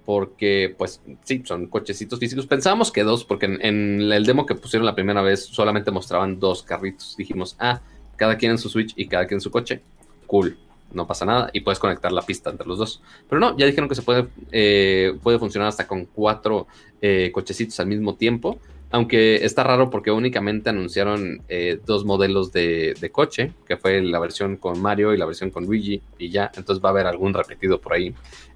Porque, 0.05 0.75
pues, 0.77 1.01
sí, 1.23 1.41
son 1.45 1.67
cochecitos 1.67 2.19
físicos. 2.19 2.45
Pensábamos 2.45 2.91
que 2.91 3.03
dos, 3.03 3.25
porque 3.25 3.47
en, 3.47 3.65
en 3.65 4.11
el 4.11 4.25
demo 4.25 4.45
que 4.45 4.53
pusieron 4.55 4.85
la 4.85 4.93
primera 4.95 5.21
vez 5.23 5.45
solamente 5.45 5.89
mostraban 5.91 6.39
dos 6.39 6.61
carritos. 6.61 7.17
Dijimos, 7.17 7.55
ah, 7.59 7.81
cada 8.15 8.37
quien 8.37 8.51
en 8.51 8.57
su 8.59 8.69
Switch 8.69 8.93
y 8.95 9.07
cada 9.07 9.25
quien 9.25 9.37
en 9.37 9.41
su 9.41 9.49
coche. 9.51 9.81
Cool, 10.27 10.57
no 10.93 11.07
pasa 11.07 11.25
nada. 11.25 11.49
Y 11.53 11.61
puedes 11.61 11.79
conectar 11.79 12.11
la 12.11 12.21
pista 12.21 12.51
entre 12.51 12.67
los 12.67 12.77
dos. 12.77 13.01
Pero 13.27 13.39
no, 13.41 13.57
ya 13.57 13.65
dijeron 13.65 13.89
que 13.89 13.95
se 13.95 14.03
puede, 14.03 14.27
eh, 14.51 15.17
puede 15.23 15.39
funcionar 15.39 15.69
hasta 15.69 15.87
con 15.87 16.05
cuatro 16.05 16.67
eh, 17.01 17.31
cochecitos 17.33 17.79
al 17.79 17.87
mismo 17.87 18.15
tiempo. 18.15 18.59
Aunque 18.91 19.43
está 19.43 19.63
raro 19.63 19.89
porque 19.89 20.11
únicamente 20.11 20.69
anunciaron 20.69 21.41
eh, 21.49 21.79
dos 21.85 22.05
modelos 22.05 22.51
de, 22.53 23.09
coche, 23.11 23.51
que 23.67 23.77
fue 23.77 24.01
la 24.01 24.19
versión 24.19 24.57
con 24.57 24.81
Mario 24.81 25.13
y 25.13 25.17
la 25.17 25.25
versión 25.25 25.49
con 25.49 25.65
Luigi, 25.65 26.01
y 26.17 26.29
ya, 26.29 26.51
entonces 26.55 26.83
va 26.83 26.89
a 26.89 26.91
haber 26.91 27.07
algún 27.07 27.33
repetido 27.33 27.81
por 27.81 27.93
ahí. 27.93 28.13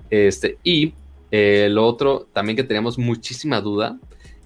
Este, 0.10 0.57
y 0.64 0.93
eh, 1.31 1.68
lo 1.69 1.85
otro 1.85 2.27
también 2.34 2.56
que 2.56 2.64
teníamos 2.64 2.97
muchísima 2.97 3.61
duda 3.61 3.99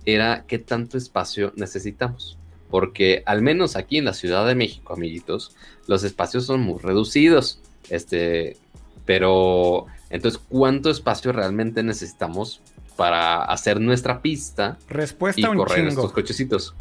era 0.05 0.45
qué 0.47 0.59
tanto 0.59 0.97
espacio 0.97 1.53
necesitamos. 1.55 2.37
Porque 2.69 3.21
al 3.27 3.43
menos 3.43 3.75
aquí 3.75 3.99
en 3.99 4.05
la 4.05 4.13
Ciudad 4.13 4.47
de 4.47 4.55
México, 4.55 4.93
amiguitos, 4.93 5.55
los 5.87 6.03
espacios 6.03 6.45
son 6.45 6.61
muy 6.61 6.79
reducidos. 6.79 7.59
Este, 7.89 8.57
pero 9.05 9.85
entonces, 10.09 10.41
¿cuánto 10.49 10.89
espacio 10.89 11.31
realmente 11.31 11.83
necesitamos 11.83 12.61
para 12.95 13.43
hacer 13.45 13.79
nuestra 13.79 14.21
pista 14.21 14.77
y 14.89 14.93
Respuesta 14.93 15.49
un 15.49 15.57
correr 15.57 15.77
chingo. 15.77 15.89
estos 15.89 16.11
cochecitos. 16.13 16.75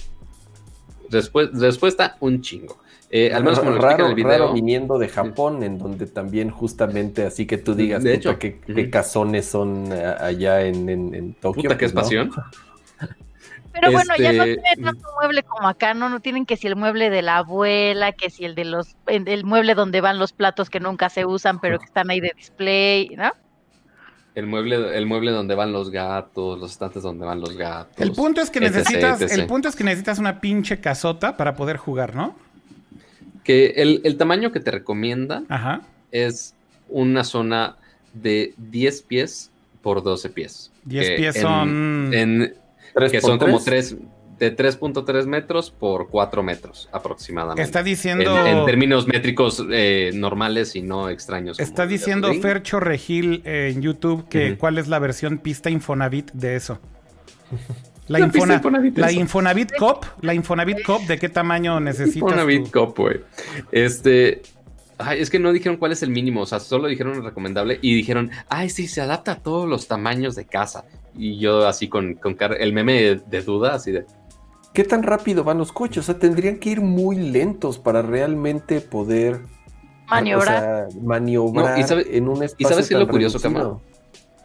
Respu- 1.10 1.50
respuesta, 1.52 2.16
un 2.20 2.40
chingo. 2.40 2.78
Eh, 3.10 3.34
al 3.34 3.44
menos 3.44 3.58
como 3.58 3.72
lo 3.72 3.76
explica 3.76 3.98
raro, 4.04 4.10
en 4.12 4.18
el 4.18 4.24
raro 4.24 4.44
video. 4.44 4.54
viniendo 4.54 4.98
de 4.98 5.08
Japón, 5.08 5.62
en 5.62 5.76
donde 5.78 6.06
también 6.06 6.48
justamente 6.50 7.26
así 7.26 7.46
que 7.46 7.58
tú 7.58 7.74
digas, 7.74 8.02
De 8.02 8.14
puta, 8.16 8.30
hecho. 8.30 8.38
qué, 8.38 8.60
Ujú. 8.64 8.74
qué 8.74 8.88
casones 8.90 9.44
son 9.46 9.92
eh, 9.92 10.02
allá 10.18 10.62
en, 10.62 10.88
en, 10.88 11.14
en 11.14 11.34
Tokio. 11.34 11.64
Puta, 11.64 11.76
qué 11.76 11.88
pues, 11.90 11.94
¿no? 11.94 12.00
espación. 12.00 12.30
Pero 13.74 13.90
bueno, 13.90 14.14
ya 14.18 14.32
no 14.32 14.44
Este, 14.44 14.62
tiene 14.62 14.82
tanto 14.84 15.08
mueble 15.20 15.42
como 15.42 15.66
acá, 15.68 15.94
¿no? 15.94 16.08
No 16.10 16.20
tienen 16.20 16.44
que 16.44 16.56
si 16.58 16.66
el 16.66 16.76
mueble 16.76 17.08
de 17.10 17.22
la 17.22 17.38
abuela, 17.38 18.12
que 18.12 18.28
si 18.30 18.44
el 18.44 18.54
de 18.54 18.64
los, 18.66 18.96
el 19.06 19.44
mueble 19.44 19.74
donde 19.74 20.00
van 20.02 20.18
los 20.18 20.32
platos 20.32 20.68
que 20.68 20.78
nunca 20.80 21.08
se 21.08 21.24
usan, 21.24 21.58
pero 21.58 21.78
que 21.78 21.86
están 21.86 22.10
ahí 22.10 22.20
de 22.20 22.32
display, 22.36 23.08
¿no? 23.16 23.32
El 24.34 24.46
mueble, 24.46 24.96
el 24.96 25.04
mueble 25.06 25.30
donde 25.30 25.54
van 25.54 25.72
los 25.72 25.90
gatos, 25.90 26.58
los 26.58 26.70
estantes 26.72 27.02
donde 27.02 27.26
van 27.26 27.40
los 27.40 27.54
gatos. 27.56 28.00
El 28.00 28.12
punto 28.12 28.40
es 28.40 28.48
que 28.50 28.60
etc, 28.60 28.74
necesitas, 28.76 29.20
etc. 29.20 29.32
el 29.32 29.46
punto 29.46 29.68
es 29.68 29.76
que 29.76 29.84
necesitas 29.84 30.18
una 30.18 30.40
pinche 30.40 30.80
casota 30.80 31.36
para 31.36 31.54
poder 31.54 31.76
jugar, 31.76 32.14
¿no? 32.14 32.34
Que 33.44 33.66
el, 33.76 34.00
el 34.04 34.16
tamaño 34.16 34.50
que 34.52 34.60
te 34.60 34.70
recomienda 34.70 35.42
Ajá. 35.48 35.82
es 36.12 36.54
una 36.88 37.24
zona 37.24 37.76
de 38.14 38.54
10 38.56 39.02
pies 39.02 39.50
por 39.82 40.02
12 40.02 40.30
pies. 40.30 40.70
10 40.84 41.08
Que 41.10 41.16
pies 41.16 41.36
en- 41.36 41.42
son. 41.42 42.14
en- 42.14 42.54
¿Tres 42.94 43.10
que 43.12 43.20
son 43.20 43.38
como 43.38 43.58
tres? 43.60 43.90
3 43.90 43.96
de 44.42 44.56
3.3 44.56 45.26
metros 45.26 45.70
por 45.70 46.08
4 46.08 46.42
metros 46.42 46.88
aproximadamente. 46.90 47.62
Está 47.62 47.78
en, 47.78 47.84
diciendo. 47.84 48.44
en 48.44 48.64
términos 48.66 49.06
métricos 49.06 49.64
eh, 49.70 50.10
normales 50.14 50.74
y 50.74 50.82
no 50.82 51.08
extraños. 51.08 51.60
Está 51.60 51.86
diciendo 51.86 52.26
Rodrigo. 52.26 52.42
Fercho 52.42 52.80
Regil 52.80 53.42
en 53.44 53.82
YouTube 53.82 54.28
que 54.28 54.56
cuál 54.58 54.78
es 54.78 54.88
la 54.88 54.98
versión 54.98 55.38
pista 55.38 55.70
Infonavit 55.70 56.32
de 56.32 56.56
eso. 56.56 56.80
La, 58.08 58.18
La 58.18 58.26
Infona- 58.26 58.56
Infonavit 58.56 58.98
la. 58.98 59.12
Infonavit 59.12 59.76
Cop, 59.76 60.04
la 60.22 60.34
Infonavit 60.34 60.82
Cop, 60.82 61.02
¿de 61.02 61.18
qué 61.18 61.28
tamaño 61.28 61.78
necesitas? 61.78 62.32
Una 62.32 62.42
tú? 62.42 62.48
Bitcop, 62.48 62.98
güey. 62.98 63.20
Este. 63.70 64.42
Ay, 64.98 65.20
es 65.20 65.30
que 65.30 65.38
no 65.38 65.52
dijeron 65.52 65.78
cuál 65.78 65.92
es 65.92 66.02
el 66.02 66.10
mínimo, 66.10 66.42
o 66.42 66.46
sea, 66.46 66.58
solo 66.58 66.88
dijeron 66.88 67.14
el 67.14 67.24
recomendable 67.24 67.78
y 67.80 67.94
dijeron, 67.94 68.30
ay, 68.48 68.70
sí, 68.70 68.88
se 68.88 69.00
adapta 69.00 69.32
a 69.32 69.36
todos 69.36 69.68
los 69.68 69.86
tamaños 69.86 70.34
de 70.34 70.44
casa. 70.46 70.84
Y 71.16 71.38
yo 71.38 71.66
así 71.66 71.88
con, 71.88 72.14
con 72.14 72.36
el 72.58 72.72
meme 72.72 73.00
de, 73.02 73.20
de 73.24 73.42
duda, 73.42 73.74
así 73.74 73.92
de, 73.92 74.04
¿Qué 74.72 74.84
tan 74.84 75.02
rápido 75.02 75.44
van 75.44 75.58
los 75.58 75.72
coches? 75.72 75.98
O 75.98 76.02
sea, 76.02 76.18
tendrían 76.18 76.58
que 76.58 76.70
ir 76.70 76.80
muy 76.80 77.16
lentos 77.16 77.78
para 77.78 78.00
realmente 78.02 78.80
poder 78.80 79.40
Maniobrar. 80.08 80.86
o 80.86 80.90
sea, 80.90 81.00
maniobrar 81.02 81.74
No, 81.74 81.78
y 81.78 81.86
sabe- 81.86 82.16
en 82.16 82.28
un 82.28 82.42
espacio. 82.42 82.68
sabes 82.68 82.88
qué 82.88 82.94
es 82.94 83.00
lo 83.00 83.08
curioso, 83.08 83.38
reducido. 83.38 83.80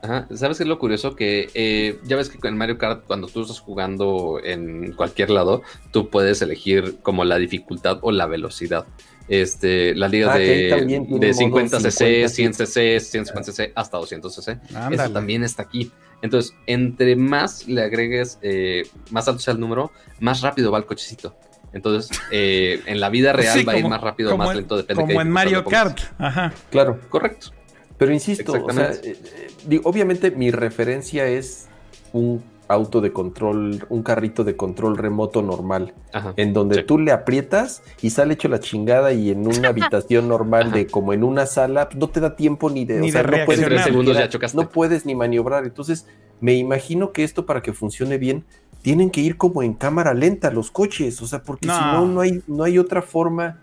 Ajá, 0.01 0.27
¿sabes 0.35 0.57
qué 0.57 0.63
es 0.63 0.69
lo 0.69 0.77
curioso? 0.79 1.15
Que 1.15 1.49
eh, 1.55 1.99
ya 2.05 2.15
ves 2.17 2.29
que 2.29 2.45
en 2.47 2.55
Mario 2.57 2.77
Kart, 2.77 3.05
cuando 3.07 3.27
tú 3.27 3.41
estás 3.41 3.59
jugando 3.59 4.39
en 4.43 4.91
cualquier 4.93 5.29
lado, 5.31 5.63
tú 5.91 6.09
puedes 6.09 6.41
elegir 6.41 6.97
como 7.01 7.25
la 7.25 7.37
dificultad 7.37 7.97
o 8.01 8.11
la 8.11 8.27
velocidad. 8.27 8.85
Este, 9.27 9.93
la 9.95 10.07
liga 10.07 10.31
Ah, 10.33 10.37
de, 10.37 10.45
de 10.45 10.99
modo 11.09 11.33
50 11.33 11.79
cc, 11.81 11.91
50, 12.29 12.29
100 12.29 12.53
cc, 12.53 12.99
150 13.01 13.51
cc, 13.51 13.71
hasta 13.75 13.97
200 13.97 14.33
cc. 14.35 14.59
Eso 14.91 15.09
también 15.11 15.43
está 15.43 15.63
aquí. 15.63 15.91
Entonces, 16.21 16.53
entre 16.65 17.15
más 17.15 17.67
le 17.67 17.81
agregues, 17.83 18.39
eh, 18.41 18.83
más 19.11 19.27
alto 19.27 19.39
sea 19.39 19.53
el 19.53 19.59
número, 19.59 19.91
más 20.19 20.41
rápido 20.41 20.71
va 20.71 20.79
el 20.79 20.85
cochecito. 20.85 21.35
Entonces, 21.73 22.17
eh, 22.31 22.81
en 22.85 22.99
la 22.99 23.09
vida 23.09 23.33
real 23.33 23.59
Sí, 23.59 23.63
va 23.65 23.73
a 23.73 23.77
ir 23.77 23.87
más 23.87 24.01
rápido 24.01 24.33
o 24.33 24.37
más 24.37 24.51
en- 24.51 24.57
lento, 24.57 24.77
depende 24.77 25.03
de 25.03 25.07
Como 25.07 25.21
en 25.21 25.29
Mario 25.29 25.63
Kart. 25.65 25.99
Ajá. 26.17 26.53
Claro. 26.71 26.99
Correcto. 27.09 27.51
pero 27.97 28.13
insisto, 28.13 28.51
o 28.51 28.71
sea, 28.71 28.89
Exactamente. 28.89 29.09
eh, 29.11 29.17
eh, 29.47 29.47
digo, 29.65 29.89
obviamente 29.89 30.31
mi 30.31 30.51
referencia 30.51 31.25
es 31.27 31.67
un 32.13 32.43
auto 32.67 33.01
de 33.01 33.13
control, 33.13 33.85
un 33.89 34.03
carrito 34.03 34.43
de 34.43 34.55
control 34.55 34.97
remoto 34.97 35.41
normal, 35.41 35.93
Ajá. 36.13 36.33
en 36.37 36.53
donde 36.53 36.75
Sí. 36.75 36.83
tú 36.83 36.99
le 36.99 37.11
aprietas 37.11 37.81
y 38.01 38.09
sale 38.09 38.33
hecho 38.33 38.47
la 38.49 38.59
chingada 38.59 39.13
y 39.13 39.31
en 39.31 39.47
una 39.47 39.69
habitación 39.69 40.27
normal 40.27 40.67
Ajá. 40.67 40.75
de 40.75 40.87
como 40.87 41.13
en 41.13 41.23
una 41.23 41.45
sala, 41.45 41.87
pues, 41.89 41.97
no 41.97 42.09
te 42.09 42.19
da 42.19 42.35
tiempo 42.35 42.69
ni 42.69 42.85
de, 42.85 42.99
Ni 42.99 43.09
o 43.09 43.11
sea, 43.11 43.23
de 43.23 43.37
no 43.39 43.45
puedes 43.45 43.69
ni 43.69 43.77
segundos 43.79 44.17
ya 44.17 44.29
chocaste. 44.29 44.57
no 44.57 44.69
puedes 44.69 45.05
ni 45.05 45.15
maniobrar. 45.15 45.63
Entonces, 45.65 46.07
me 46.41 46.53
imagino 46.55 47.11
que 47.13 47.23
esto 47.23 47.45
para 47.45 47.61
que 47.61 47.73
funcione 47.73 48.17
bien, 48.17 48.43
tienen 48.81 49.09
que 49.09 49.21
ir 49.21 49.37
como 49.37 49.63
en 49.63 49.73
cámara 49.73 50.13
lenta 50.13 50.51
los 50.51 50.69
coches, 50.71 51.21
o 51.21 51.27
sea, 51.27 51.41
porque 51.43 51.67
No. 51.67 51.73
si 51.77 51.81
no, 51.81 52.05
no 52.07 52.21
hay, 52.21 52.41
no 52.47 52.63
hay 52.63 52.77
otra 52.79 53.01
forma. 53.01 53.59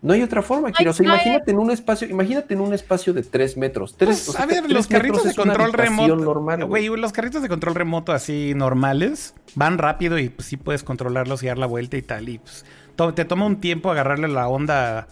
No 0.00 0.12
hay 0.12 0.22
otra 0.22 0.42
forma, 0.42 0.70
Kira. 0.70 0.92
O 0.92 0.94
sea, 0.94 1.04
imagínate 1.04 1.50
en 1.50 1.58
un 1.58 1.70
espacio, 1.72 2.08
imagínate 2.08 2.54
en 2.54 2.60
un 2.60 2.72
espacio 2.72 3.12
de 3.12 3.22
tres 3.24 3.56
metros. 3.56 3.96
Tres, 3.96 4.08
Pues, 4.10 4.28
o 4.28 4.32
sea, 4.32 4.42
a 4.42 4.46
ver, 4.46 4.60
tres 4.62 4.72
los 4.72 4.86
carritos 4.86 5.24
de 5.24 5.34
control 5.34 5.72
remoto. 5.72 6.14
normal, 6.16 6.64
güey. 6.66 6.86
Güey, 6.88 7.00
los 7.00 7.12
carritos 7.12 7.42
de 7.42 7.48
control 7.48 7.74
remoto 7.74 8.12
así 8.12 8.52
normales 8.54 9.34
van 9.56 9.76
rápido 9.76 10.18
y 10.18 10.28
pues, 10.28 10.46
sí 10.46 10.56
puedes 10.56 10.84
controlarlos 10.84 11.42
y 11.42 11.48
dar 11.48 11.58
la 11.58 11.66
vuelta 11.66 11.96
y 11.96 12.02
tal. 12.02 12.28
Y 12.28 12.38
pues 12.38 12.64
to- 12.94 13.12
te 13.12 13.24
toma 13.24 13.44
un 13.46 13.60
tiempo 13.60 13.90
agarrarle 13.90 14.28
la 14.28 14.46
onda 14.48 15.08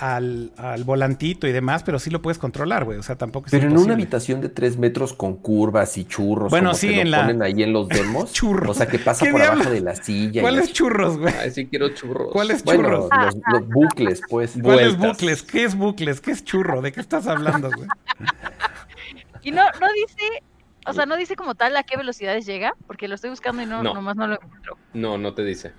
al, 0.00 0.52
al 0.56 0.84
volantito 0.84 1.46
y 1.46 1.52
demás, 1.52 1.82
pero 1.82 1.98
sí 1.98 2.10
lo 2.10 2.22
puedes 2.22 2.38
controlar, 2.38 2.84
güey. 2.84 2.98
O 2.98 3.02
sea, 3.02 3.16
tampoco 3.16 3.46
es 3.46 3.50
Pero 3.50 3.68
en 3.68 3.76
una 3.78 3.92
habitación 3.94 4.40
de 4.40 4.48
tres 4.48 4.76
metros 4.78 5.12
con 5.12 5.36
curvas 5.36 5.96
y 5.98 6.04
churros, 6.06 6.50
Bueno, 6.50 6.70
como 6.70 6.78
sí, 6.78 6.88
te 6.88 6.94
lo 6.96 7.00
en 7.02 7.10
la- 7.10 7.20
ponen 7.22 7.42
ahí 7.42 7.62
en 7.62 7.72
los 7.72 7.88
demos. 7.88 8.32
Churros. 8.32 8.70
O 8.70 8.74
sea, 8.74 8.86
que 8.86 8.98
pasa 8.98 9.24
¿Qué 9.24 9.30
por 9.30 9.40
diablo? 9.40 9.60
abajo 9.60 9.74
de 9.74 9.80
la 9.82 9.94
silla. 9.94 10.40
¿Cuáles 10.42 10.72
churros, 10.72 11.18
güey? 11.18 11.34
Ay, 11.38 11.50
sí 11.50 11.66
quiero 11.66 11.90
churros. 11.90 12.32
¿Cuáles 12.32 12.64
Bueno, 12.64 12.82
churros? 12.84 13.08
los, 13.10 13.34
los 13.60 13.68
bucles, 13.68 14.20
pues. 14.28 14.58
¿Cuáles 14.62 14.96
bucles? 14.96 15.42
¿Qué 15.42 15.64
es 15.64 15.74
bucles? 15.76 16.20
¿Qué 16.20 16.30
es 16.30 16.44
churro? 16.44 16.80
¿De 16.82 16.92
qué 16.92 17.00
estás 17.00 17.26
hablando, 17.26 17.70
güey? 17.74 17.88
Y 19.42 19.52
no, 19.52 19.62
no 19.80 19.86
dice, 19.94 20.42
o 20.86 20.92
sea, 20.92 21.06
no 21.06 21.16
dice 21.16 21.34
como 21.34 21.54
tal 21.54 21.74
a 21.76 21.82
qué 21.82 21.96
velocidades 21.96 22.44
llega, 22.44 22.74
porque 22.86 23.08
lo 23.08 23.14
estoy 23.14 23.30
buscando 23.30 23.62
y 23.62 23.66
no, 23.66 23.82
No. 23.82 23.94
nomás 23.94 24.16
no 24.16 24.26
lo 24.26 24.34
encuentro. 24.34 24.76
No, 24.92 25.16
no 25.16 25.32
te 25.34 25.42
dice. 25.44 25.72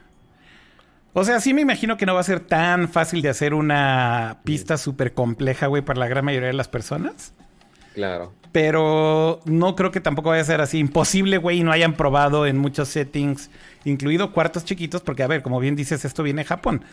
O 1.14 1.26
sea, 1.26 1.42
sí 1.42 1.54
me 1.54 1.62
imagino 1.62 1.98
que 1.98 2.06
no 2.06 2.14
va 2.14 2.22
a 2.22 2.24
ser 2.24 2.40
tan 2.40 2.88
fácil 2.88 3.22
de 3.22 3.30
hacer 3.30 3.54
una 3.54 4.40
pista 4.44 4.78
súper 4.78 5.14
compleja, 5.14 5.68
güey, 5.68 5.82
para 5.82 6.00
la 6.00 6.08
gran 6.08 6.24
mayoría 6.24 6.48
de 6.48 6.54
las 6.54 6.70
personas. 6.70 7.34
Claro. 7.94 8.34
Pero 8.54 9.42
no 9.46 9.76
creo 9.76 9.92
que 9.92 10.00
tampoco 10.00 10.30
vaya 10.30 10.42
a 10.42 10.46
ser 10.46 10.62
así 10.62 10.78
imposible, 10.78 11.38
güey, 11.38 11.60
y 11.60 11.64
no 11.64 11.72
hayan 11.72 11.94
probado 11.94 12.46
en 12.46 12.58
muchos 12.58 12.88
settings, 12.90 13.50
incluido 13.84 14.32
cuartos 14.32 14.64
chiquitos, 14.64 15.02
porque 15.02 15.24
a 15.24 15.28
ver, 15.28 15.42
como 15.42 15.60
bien 15.60 15.76
dices, 15.76 16.06
esto 16.06 16.24
viene 16.24 16.44
de 16.44 16.48
Japón. 16.48 16.84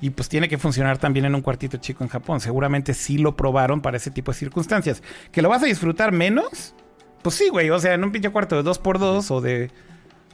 Y 0.00 0.10
pues 0.10 0.28
tiene 0.28 0.48
que 0.48 0.58
funcionar 0.58 0.98
también 0.98 1.24
en 1.24 1.34
un 1.34 1.40
cuartito 1.40 1.78
chico 1.78 2.04
en 2.04 2.10
Japón. 2.10 2.40
Seguramente 2.40 2.94
sí 2.94 3.18
lo 3.18 3.36
probaron 3.36 3.80
para 3.80 3.96
ese 3.96 4.10
tipo 4.10 4.32
de 4.32 4.38
circunstancias. 4.38 5.02
¿Que 5.32 5.40
lo 5.40 5.48
vas 5.48 5.62
a 5.62 5.66
disfrutar 5.66 6.12
menos? 6.12 6.74
Pues 7.22 7.36
sí, 7.36 7.48
güey. 7.48 7.70
O 7.70 7.78
sea, 7.78 7.94
en 7.94 8.04
un 8.04 8.12
pinche 8.12 8.30
cuarto 8.30 8.60
de 8.60 8.68
2x2 8.68 9.30
o 9.30 9.40
de 9.40 9.70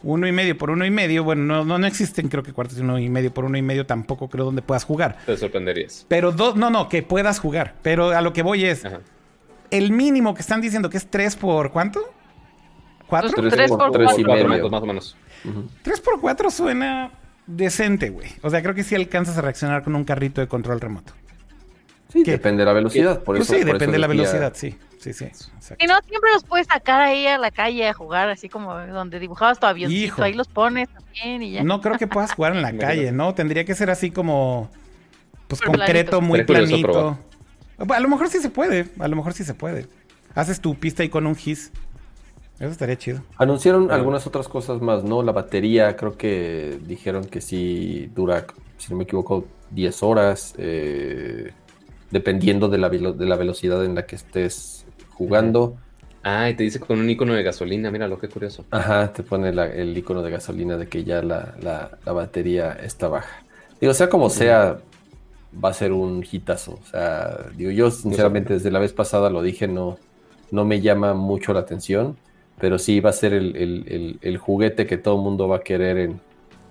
uno 0.02 0.27
y 0.27 0.32
medio 0.32 0.56
por 0.56 0.70
uno 0.70 0.85
y 0.85 0.90
medio. 0.90 1.24
Bueno, 1.24 1.43
no, 1.43 1.64
no, 1.64 1.78
no 1.78 1.86
existen 1.86 2.28
creo 2.28 2.43
que 2.43 2.52
cuartos 2.52 2.77
de 2.77 2.82
uno 2.82 2.98
y 2.98 3.09
medio 3.09 3.32
por 3.32 3.44
uno 3.44 3.59
y 3.59 3.62
medio 3.62 3.86
tampoco 3.86 4.28
creo 4.28 4.44
donde 4.44 4.62
puedas 4.62 4.85
jugar. 4.85 5.18
Te 5.27 5.36
sorprenderías. 5.36 6.06
Pero 6.09 6.32
dos, 6.32 6.56
no, 6.56 6.70
no, 6.70 6.89
que 6.89 7.02
puedas 7.02 7.39
jugar. 7.39 7.74
Pero 7.82 8.10
a 8.10 8.20
lo 8.20 8.32
que 8.32 8.43
voy 8.43 8.64
es, 8.64 8.85
Ajá. 8.85 9.01
el 9.70 9.93
mínimo 9.93 10.35
que 10.35 10.40
están 10.40 10.60
diciendo 10.60 10.90
que 10.90 10.97
es 10.97 11.06
3 11.06 11.36
por 11.36 11.70
cuánto? 11.70 12.01
¿4? 13.09 13.20
Pues, 13.20 13.35
Tres 13.35 13.52
Tres 13.52 13.70
por 13.70 13.78
por 13.78 13.93
tres 13.93 14.18
y 14.18 14.24
cuatro. 14.24 14.27
Cuatro 14.27 14.48
metros, 14.48 14.70
más 14.70 14.82
o 14.82 14.86
menos. 14.86 15.16
3 15.82 16.01
por 16.01 16.20
4 16.20 16.51
suena 16.51 17.10
decente, 17.47 18.10
güey. 18.10 18.28
O 18.43 18.51
sea, 18.51 18.62
creo 18.62 18.74
que 18.74 18.85
sí 18.85 18.94
alcanzas 18.94 19.36
a 19.39 19.40
reaccionar 19.43 19.82
con 19.82 19.94
un 19.94 20.05
carrito 20.05 20.40
de 20.40 20.48
control 20.48 20.81
remoto. 20.81 21.12
Sí, 22.12 22.22
¿Qué? 22.22 22.32
depende 22.32 22.62
de 22.62 22.66
la 22.66 22.72
velocidad. 22.72 23.22
Por 23.22 23.36
pues 23.36 23.48
eso, 23.48 23.59
sí, 23.59 23.64
por 23.64 23.74
depende 23.74 23.93
de 23.93 23.98
la 23.98 24.06
velocidad, 24.06 24.52
sí. 24.55 24.77
Sí, 25.01 25.14
sí. 25.14 25.24
exacto. 25.24 25.82
Y 25.82 25.86
no, 25.86 25.94
siempre 26.06 26.31
los 26.35 26.44
puedes 26.44 26.66
sacar 26.66 27.01
ahí 27.01 27.27
a 27.27 27.39
la 27.39 27.51
calle 27.51 27.89
a 27.89 27.94
jugar, 27.94 28.28
así 28.28 28.51
como 28.51 28.74
donde 28.78 29.18
dibujabas 29.18 29.59
tu 29.59 29.66
avioncito, 29.66 30.05
Hijo. 30.05 30.22
ahí 30.22 30.35
los 30.35 30.48
pones 30.48 30.90
también 30.90 31.43
y 31.43 31.52
ya. 31.52 31.64
No 31.64 31.81
creo 31.81 31.97
que 31.97 32.06
puedas 32.06 32.32
jugar 32.35 32.55
en 32.55 32.60
la 32.60 32.72
calle, 32.78 33.10
¿no? 33.10 33.35
Tendría 33.35 33.64
que 33.64 33.74
ser 33.74 33.89
así 33.89 34.10
como. 34.10 34.70
Pues 35.48 35.62
concreto, 35.62 36.18
planito. 36.18 36.22
muy 36.22 36.44
planito. 36.44 37.18
A 37.78 37.98
lo 38.01 38.09
mejor 38.09 38.28
sí 38.28 38.40
se 38.40 38.51
puede. 38.51 38.89
A 38.98 39.09
lo 39.09 39.16
mejor 39.16 39.32
sí 39.32 39.43
se 39.43 39.55
puede. 39.55 39.89
Haces 40.35 40.60
tu 40.60 40.74
pista 40.74 41.02
ahí 41.02 41.09
con 41.09 41.27
un 41.27 41.35
gis. 41.35 41.72
Eso 42.59 42.68
estaría 42.68 42.97
chido. 42.97 43.22
Anunciaron 43.39 43.90
algunas 43.90 44.27
otras 44.27 44.47
cosas 44.47 44.82
más, 44.82 45.02
¿no? 45.02 45.22
La 45.22 45.32
batería, 45.32 45.97
creo 45.97 46.18
que 46.18 46.78
dijeron 46.86 47.24
que 47.24 47.40
sí 47.40 48.10
dura, 48.14 48.47
si 48.77 48.90
no 48.90 48.98
me 48.98 49.05
equivoco, 49.05 49.47
10 49.70 50.02
horas, 50.02 50.55
eh, 50.59 51.52
dependiendo 52.10 52.68
de 52.68 52.77
la, 52.77 52.90
de 52.90 53.27
la 53.27 53.36
velocidad 53.36 53.82
en 53.82 53.94
la 53.94 54.05
que 54.05 54.16
estés 54.16 54.80
jugando. 55.26 55.76
Ah, 56.22 56.48
y 56.51 56.55
te 56.55 56.62
dice 56.64 56.80
con 56.80 56.98
un 56.98 57.09
icono 57.09 57.34
de 57.34 57.42
gasolina, 57.42 57.90
mira 57.90 58.09
lo 58.09 58.18
que 58.18 58.28
curioso. 58.28 58.64
Ajá, 58.70 59.12
te 59.12 59.22
pone 59.22 59.52
la- 59.52 59.66
el 59.66 59.97
icono 59.97 60.22
de 60.22 60.30
gasolina 60.30 60.76
de 60.76 60.86
que 60.86 61.05
ya 61.05 61.22
la, 61.22 61.55
la- 61.62 61.98
la 62.05 62.12
batería 62.12 62.72
está 62.72 63.09
baja. 63.09 63.42
Digo, 63.80 63.92
sea 63.94 64.09
como 64.09 64.28
sea, 64.30 64.78
va 65.62 65.70
a 65.70 65.74
ser 65.74 65.92
un 65.92 66.24
hitazo. 66.30 66.78
O 66.82 66.86
sea, 66.90 67.47
digo, 67.56 67.70
yo 67.70 67.90
sinceramente 67.90 68.55
desde 68.55 68.70
la 68.70 68.78
vez 68.78 68.92
pasada 68.92 69.30
lo 69.30 69.42
dije, 69.42 69.66
no, 69.68 69.98
no 70.51 70.64
me 70.64 70.80
llama 70.80 71.14
mucho 71.14 71.52
la 71.55 71.60
atención, 71.60 72.16
pero 72.59 72.78
sí 72.78 73.01
va 73.01 73.10
a 73.10 73.14
ser 73.14 73.32
el, 73.32 73.56
el- 73.56 73.84
el- 73.88 74.18
el 74.22 74.36
juguete 74.38 74.86
que 74.86 74.98
todo 74.98 75.16
el 75.16 75.22
mundo 75.22 75.48
va 75.48 75.56
a 75.56 75.60
querer 75.60 75.97
en, 75.98 76.20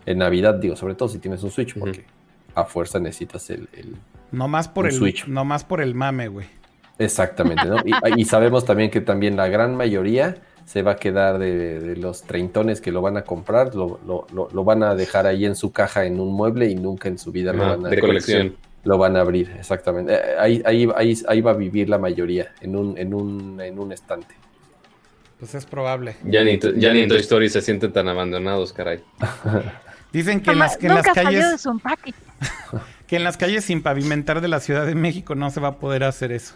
en 0.05 0.17
Navidad, 0.19 0.55
digo, 0.55 0.75
sobre 0.75 0.95
todo 0.95 1.09
si 1.09 1.17
tienes 1.19 1.41
un 1.43 1.49
Switch, 1.51 1.77
porque 1.77 2.03
a 2.55 2.65
fuerza 2.65 2.99
necesitas 2.99 3.49
el... 3.49 3.67
el- 3.73 3.95
No 4.31 4.47
más 4.47 4.67
por 4.67 4.85
Un 4.85 4.91
el 4.91 4.95
Switch. 4.97 5.27
no 5.27 5.43
más 5.45 5.63
por 5.63 5.81
el 5.81 5.95
mame, 5.95 6.27
güey. 6.27 6.45
Exactamente, 6.99 7.65
¿no? 7.65 7.77
Y, 7.85 8.21
y 8.21 8.25
sabemos 8.25 8.65
también 8.65 8.91
que 8.91 9.01
también 9.01 9.35
la 9.37 9.47
gran 9.47 9.75
mayoría 9.75 10.35
se 10.65 10.83
va 10.83 10.91
a 10.91 10.95
quedar 10.97 11.39
de, 11.39 11.79
de 11.79 11.95
los 11.95 12.21
treintones 12.23 12.79
que 12.81 12.91
lo 12.91 13.01
van 13.01 13.17
a 13.17 13.23
comprar, 13.23 13.73
lo, 13.73 13.99
lo- 14.05 14.27
lo- 14.33 14.49
lo 14.53 14.63
van 14.63 14.83
a 14.83 14.93
dejar 14.93 15.25
ahí 15.25 15.45
en 15.45 15.55
su 15.55 15.71
caja 15.71 16.05
en 16.05 16.19
un 16.19 16.31
mueble 16.33 16.67
y 16.69 16.75
nunca 16.75 17.07
en 17.07 17.17
su 17.17 17.31
vida 17.31 17.53
lo, 17.53 17.63
van 17.69 17.85
a, 17.87 17.89
de 17.89 17.99
colección. 17.99 18.55
lo 18.83 18.97
van 18.99 19.15
a 19.15 19.21
abrir, 19.21 19.49
exactamente. 19.57 20.13
Eh, 20.13 20.19
Ahí, 20.37 20.61
ahí, 20.65 20.87
ahí, 20.95 21.17
ahí 21.27 21.41
va 21.41 21.51
a 21.51 21.55
vivir 21.55 21.89
la 21.89 21.97
mayoría, 21.97 22.53
en 22.61 22.75
un, 22.75 22.97
en 22.97 23.13
un, 23.15 23.59
en 23.61 23.79
un 23.79 23.91
estante. 23.91 24.35
Pues 25.39 25.55
es 25.55 25.65
probable. 25.65 26.17
Ya 26.25 26.43
ni, 26.43 26.59
ya 26.59 26.91
ni 26.93 26.99
en 26.99 27.07
Toy 27.09 27.19
Story 27.19 27.49
se 27.49 27.61
sienten 27.61 27.91
tan 27.93 28.07
abandonados, 28.09 28.73
caray. 28.73 28.99
Dicen 30.11 30.41
que 30.41 30.51
en 30.51 30.59
las, 30.59 30.75
que 30.77 30.87
en 30.87 30.95
las 30.95 31.05
calles. 31.07 31.45
que 33.07 33.15
en 33.15 33.23
las 33.23 33.37
calles 33.37 33.63
sin 33.65 33.81
pavimentar 33.81 34.41
de 34.41 34.47
la 34.49 34.59
Ciudad 34.59 34.85
de 34.85 34.95
México 34.95 35.35
no 35.35 35.49
se 35.49 35.59
va 35.59 35.69
a 35.69 35.75
poder 35.77 36.03
hacer 36.03 36.31
eso. 36.31 36.55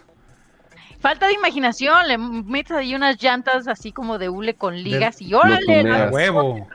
Falta 1.04 1.26
de 1.26 1.34
imaginación, 1.34 2.08
le 2.08 2.16
metes 2.16 2.72
ahí 2.74 2.94
unas 2.94 3.22
llantas 3.22 3.68
así 3.68 3.92
como 3.92 4.16
de 4.16 4.30
hule 4.30 4.54
con 4.54 4.74
ligas 4.82 5.20
y 5.20 5.34
órale, 5.34 5.82
tuneas. 5.82 6.10
huevo. 6.10 6.66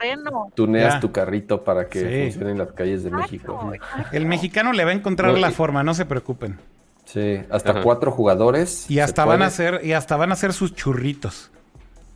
Tuneas 0.54 0.94
Ya. 0.94 1.00
tu 1.00 1.10
carrito 1.10 1.64
para 1.64 1.88
que 1.88 1.98
Sí. 1.98 2.22
funcione 2.30 2.52
en 2.52 2.58
las 2.58 2.70
calles 2.70 3.02
de 3.02 3.10
México. 3.10 3.72
El 4.12 4.26
mexicano 4.26 4.72
le 4.72 4.84
va 4.84 4.92
a 4.92 4.94
encontrar 4.94 5.32
No, 5.32 5.38
la 5.38 5.50
y- 5.50 5.52
forma, 5.52 5.82
no 5.82 5.94
se 5.94 6.04
preocupen. 6.06 6.60
Sí, 7.06 7.40
hasta 7.50 7.72
Ajá. 7.72 7.80
cuatro 7.82 8.12
jugadores. 8.12 8.88
Y 8.88 9.00
hasta 9.00 9.24
van 9.24 9.42
a 9.42 9.46
hacer, 9.46 9.80
y 9.82 9.94
hasta 9.94 10.16
van 10.16 10.30
a 10.30 10.34
hacer 10.34 10.52
sus 10.52 10.76
churritos. 10.76 11.50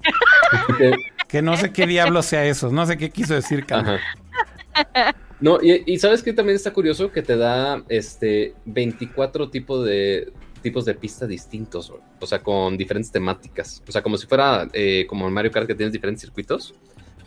Que- 1.29 1.43
no 1.43 1.57
sé 1.57 1.73
qué 1.73 1.85
diablo 1.89 2.23
sea 2.23 2.45
eso, 2.45 2.71
no 2.71 2.87
sé 2.87 2.97
qué 2.97 3.11
quiso 3.11 3.35
decir. 3.35 3.67
No, 5.41 5.59
y, 5.61 5.83
y 5.85 5.99
sabes 5.99 6.23
que 6.23 6.33
también 6.33 6.55
está 6.55 6.73
curioso 6.73 7.11
que 7.11 7.23
te 7.23 7.37
da 7.37 7.83
este 7.89 8.55
24 8.67 9.51
tipos 9.51 9.85
de 9.85 10.33
tipos 10.65 10.85
de 10.85 10.95
pista 10.95 11.27
distintos, 11.29 11.93
o 12.21 12.27
sea, 12.27 12.43
con 12.43 12.77
diferentes 12.77 13.13
temáticas. 13.13 13.83
O 13.89 13.93
sea, 13.93 14.03
como 14.03 14.17
si 14.17 14.27
fuera 14.27 14.67
eh, 14.73 15.07
como 15.09 15.29
en 15.29 15.33
Mario 15.35 15.53
Kart 15.53 15.69
que 15.69 15.75
tienes 15.77 15.93
diferentes 15.93 16.23
circuitos. 16.23 16.75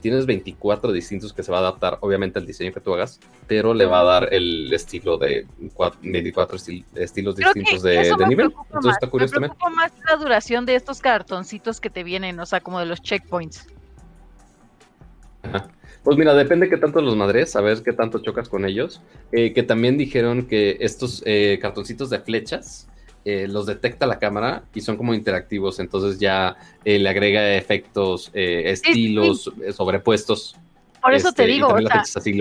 Tienes 0.01 0.27
24 0.27 0.91
distintos 0.91 1.33
que 1.33 1.41
se 1.41 1.51
va 1.51 1.57
a 1.57 1.61
adaptar, 1.61 1.97
obviamente, 2.01 2.37
al 2.37 2.45
diseño 2.45 2.71
que 2.71 2.79
tú 2.79 2.93
hagas, 2.93 3.19
pero 3.47 3.73
le 3.73 3.85
va 3.87 4.01
a 4.01 4.03
dar 4.03 4.31
el 4.31 4.71
estilo 4.71 5.17
de 5.17 5.47
cua- 5.75 5.95
24 6.03 6.55
estil- 6.57 6.85
estilos 6.93 7.33
Creo 7.35 7.51
distintos 7.51 7.81
de, 7.81 8.13
nivel. 8.27 8.45
Entonces 8.47 8.85
más. 8.85 8.95
está 8.95 9.09
curioso 9.09 9.31
me 9.39 9.47
también. 9.47 9.57
preocupa 9.57 9.69
más 9.71 9.91
la 10.07 10.15
duración 10.17 10.65
de 10.67 10.75
estos 10.75 10.99
cartoncitos 11.01 11.81
que 11.81 11.89
te 11.89 12.03
vienen, 12.03 12.39
o 12.39 12.45
sea, 12.45 12.59
como 12.61 12.79
de 12.79 12.85
los 12.85 13.01
checkpoints. 13.01 13.65
Ajá. 15.43 15.67
Pues 16.03 16.15
mira, 16.17 16.33
depende 16.35 16.69
qué 16.69 16.77
tanto 16.77 17.01
los 17.01 17.15
madres, 17.15 17.55
a 17.55 17.61
ver 17.61 17.81
qué 17.83 17.91
tanto 17.91 18.19
chocas 18.19 18.47
con 18.49 18.65
ellos. 18.65 19.01
Eh, 19.31 19.51
que 19.53 19.63
también 19.63 19.97
dijeron 19.97 20.45
que 20.47 20.77
estos 20.79 21.23
eh, 21.25 21.57
cartoncitos 21.61 22.09
de 22.11 22.19
flechas 22.19 22.87
eh, 23.29 23.45
los 23.45 23.65
detecta 23.65 24.07
la 24.07 24.19
cámara 24.19 24.63
y 24.73 24.79
son 24.79 24.95
como 24.95 25.13
interactivos, 25.13 25.81
entonces 25.81 26.17
ya 26.17 26.55
eh, 26.85 26.97
le 26.97 27.09
agrega 27.09 27.55
efectos, 27.57 28.31
eh, 28.33 28.71
estilos 28.71 29.51
eh, 29.61 29.73
sobrepuestos. 29.73 30.55
Por 31.01 31.13
eso 31.13 31.27
este, 31.27 31.43
te 31.43 31.49
y 31.49 31.53
digo, 31.55 31.67
también 31.67 31.89
sea, 31.89 32.01
flechas 32.03 32.15
así. 32.15 32.31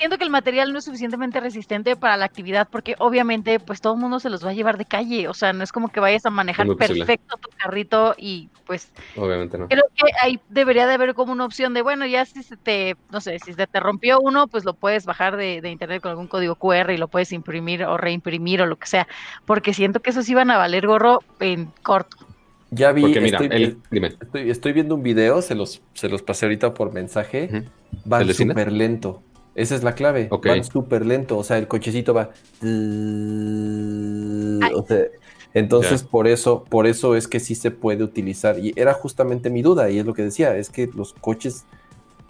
Siento 0.00 0.16
que 0.16 0.24
el 0.24 0.30
material 0.30 0.72
no 0.72 0.78
es 0.78 0.86
suficientemente 0.86 1.40
resistente 1.40 1.94
para 1.94 2.16
la 2.16 2.24
actividad 2.24 2.66
porque 2.70 2.94
obviamente 2.98 3.60
pues 3.60 3.82
todo 3.82 3.92
el 3.92 4.00
mundo 4.00 4.18
se 4.18 4.30
los 4.30 4.42
va 4.42 4.48
a 4.48 4.54
llevar 4.54 4.78
de 4.78 4.86
calle, 4.86 5.28
o 5.28 5.34
sea, 5.34 5.52
no 5.52 5.62
es 5.62 5.72
como 5.72 5.90
que 5.90 6.00
vayas 6.00 6.24
a 6.24 6.30
manejar 6.30 6.66
perfecto 6.74 7.36
tu 7.36 7.50
carrito 7.58 8.14
y 8.16 8.48
pues 8.64 8.90
Obviamente 9.14 9.58
no. 9.58 9.68
creo 9.68 9.84
que 9.94 10.10
ahí 10.22 10.40
debería 10.48 10.86
de 10.86 10.94
haber 10.94 11.12
como 11.12 11.32
una 11.32 11.44
opción 11.44 11.74
de, 11.74 11.82
bueno, 11.82 12.06
ya 12.06 12.24
si 12.24 12.42
se 12.42 12.56
te, 12.56 12.96
no 13.10 13.20
sé, 13.20 13.38
si 13.40 13.52
se 13.52 13.66
te 13.66 13.78
rompió 13.78 14.20
uno, 14.20 14.48
pues 14.48 14.64
lo 14.64 14.72
puedes 14.72 15.04
bajar 15.04 15.36
de, 15.36 15.60
de 15.60 15.70
internet 15.70 16.00
con 16.00 16.12
algún 16.12 16.28
código 16.28 16.54
QR 16.54 16.90
y 16.92 16.96
lo 16.96 17.08
puedes 17.08 17.30
imprimir 17.32 17.84
o 17.84 17.98
reimprimir 17.98 18.62
o 18.62 18.66
lo 18.66 18.76
que 18.76 18.86
sea, 18.86 19.06
porque 19.44 19.74
siento 19.74 20.00
que 20.00 20.10
esos 20.10 20.26
iban 20.30 20.50
a 20.50 20.56
valer 20.56 20.86
gorro 20.86 21.20
en 21.40 21.66
corto. 21.82 22.16
Ya 22.70 22.92
vi, 22.92 23.02
Porque 23.02 23.20
mira, 23.20 23.38
estoy, 23.38 23.62
él, 23.62 23.78
dime. 23.90 24.08
estoy, 24.18 24.48
estoy 24.50 24.72
viendo 24.72 24.94
un 24.94 25.02
video, 25.02 25.42
se 25.42 25.54
los, 25.56 25.82
se 25.92 26.08
los 26.08 26.22
pasé 26.22 26.46
ahorita 26.46 26.72
por 26.72 26.92
mensaje. 26.92 27.50
¿El 28.20 28.26
de 28.28 28.34
cine? 28.34 28.52
súper 28.54 28.72
lento. 28.72 29.22
Esa 29.54 29.74
es 29.74 29.82
la 29.82 29.94
clave. 29.94 30.28
Ok. 30.30 30.46
Van 30.46 30.64
súper 30.64 31.04
lento. 31.04 31.36
O 31.38 31.44
sea, 31.44 31.58
el 31.58 31.68
cochecito 31.68 32.14
va. 32.14 32.30
O 34.74 34.86
sea, 34.86 35.04
entonces, 35.52 36.02
por 36.04 36.28
eso, 36.28 36.64
por 36.68 36.86
eso 36.86 37.16
es 37.16 37.26
que 37.26 37.40
sí 37.40 37.54
se 37.54 37.70
puede 37.70 38.04
utilizar. 38.04 38.58
Y 38.58 38.72
era 38.76 38.94
justamente 38.94 39.50
mi 39.50 39.62
duda, 39.62 39.90
y 39.90 39.98
es 39.98 40.06
lo 40.06 40.14
que 40.14 40.22
decía, 40.22 40.56
es 40.56 40.70
que 40.70 40.88
los 40.94 41.14
coches 41.14 41.64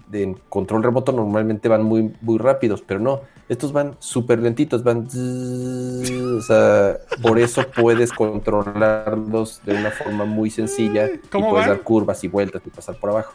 de 0.08 0.36
control 0.48 0.82
remoto 0.82 1.12
normalmente 1.12 1.68
van 1.68 1.84
muy, 1.84 2.14
muy 2.20 2.38
rápidos, 2.38 2.82
pero 2.82 2.98
no. 3.00 3.20
Estos 3.48 3.72
van 3.72 3.96
súper 3.98 4.40
lentitos, 4.40 4.82
van. 4.82 5.06
O 6.40 6.42
sea, 6.42 6.96
por 7.22 7.38
eso 7.38 7.62
puedes 7.76 8.12
controlarlos 8.12 9.60
de 9.66 9.74
una 9.74 9.90
forma 9.90 10.24
muy 10.24 10.50
sencilla. 10.50 11.06
Y 11.14 11.18
¿Cómo 11.28 11.50
puedes 11.50 11.66
van? 11.66 11.76
dar 11.76 11.84
curvas 11.84 12.24
y 12.24 12.28
vueltas 12.28 12.62
y 12.64 12.70
pasar 12.70 12.96
por 12.96 13.10
abajo. 13.10 13.34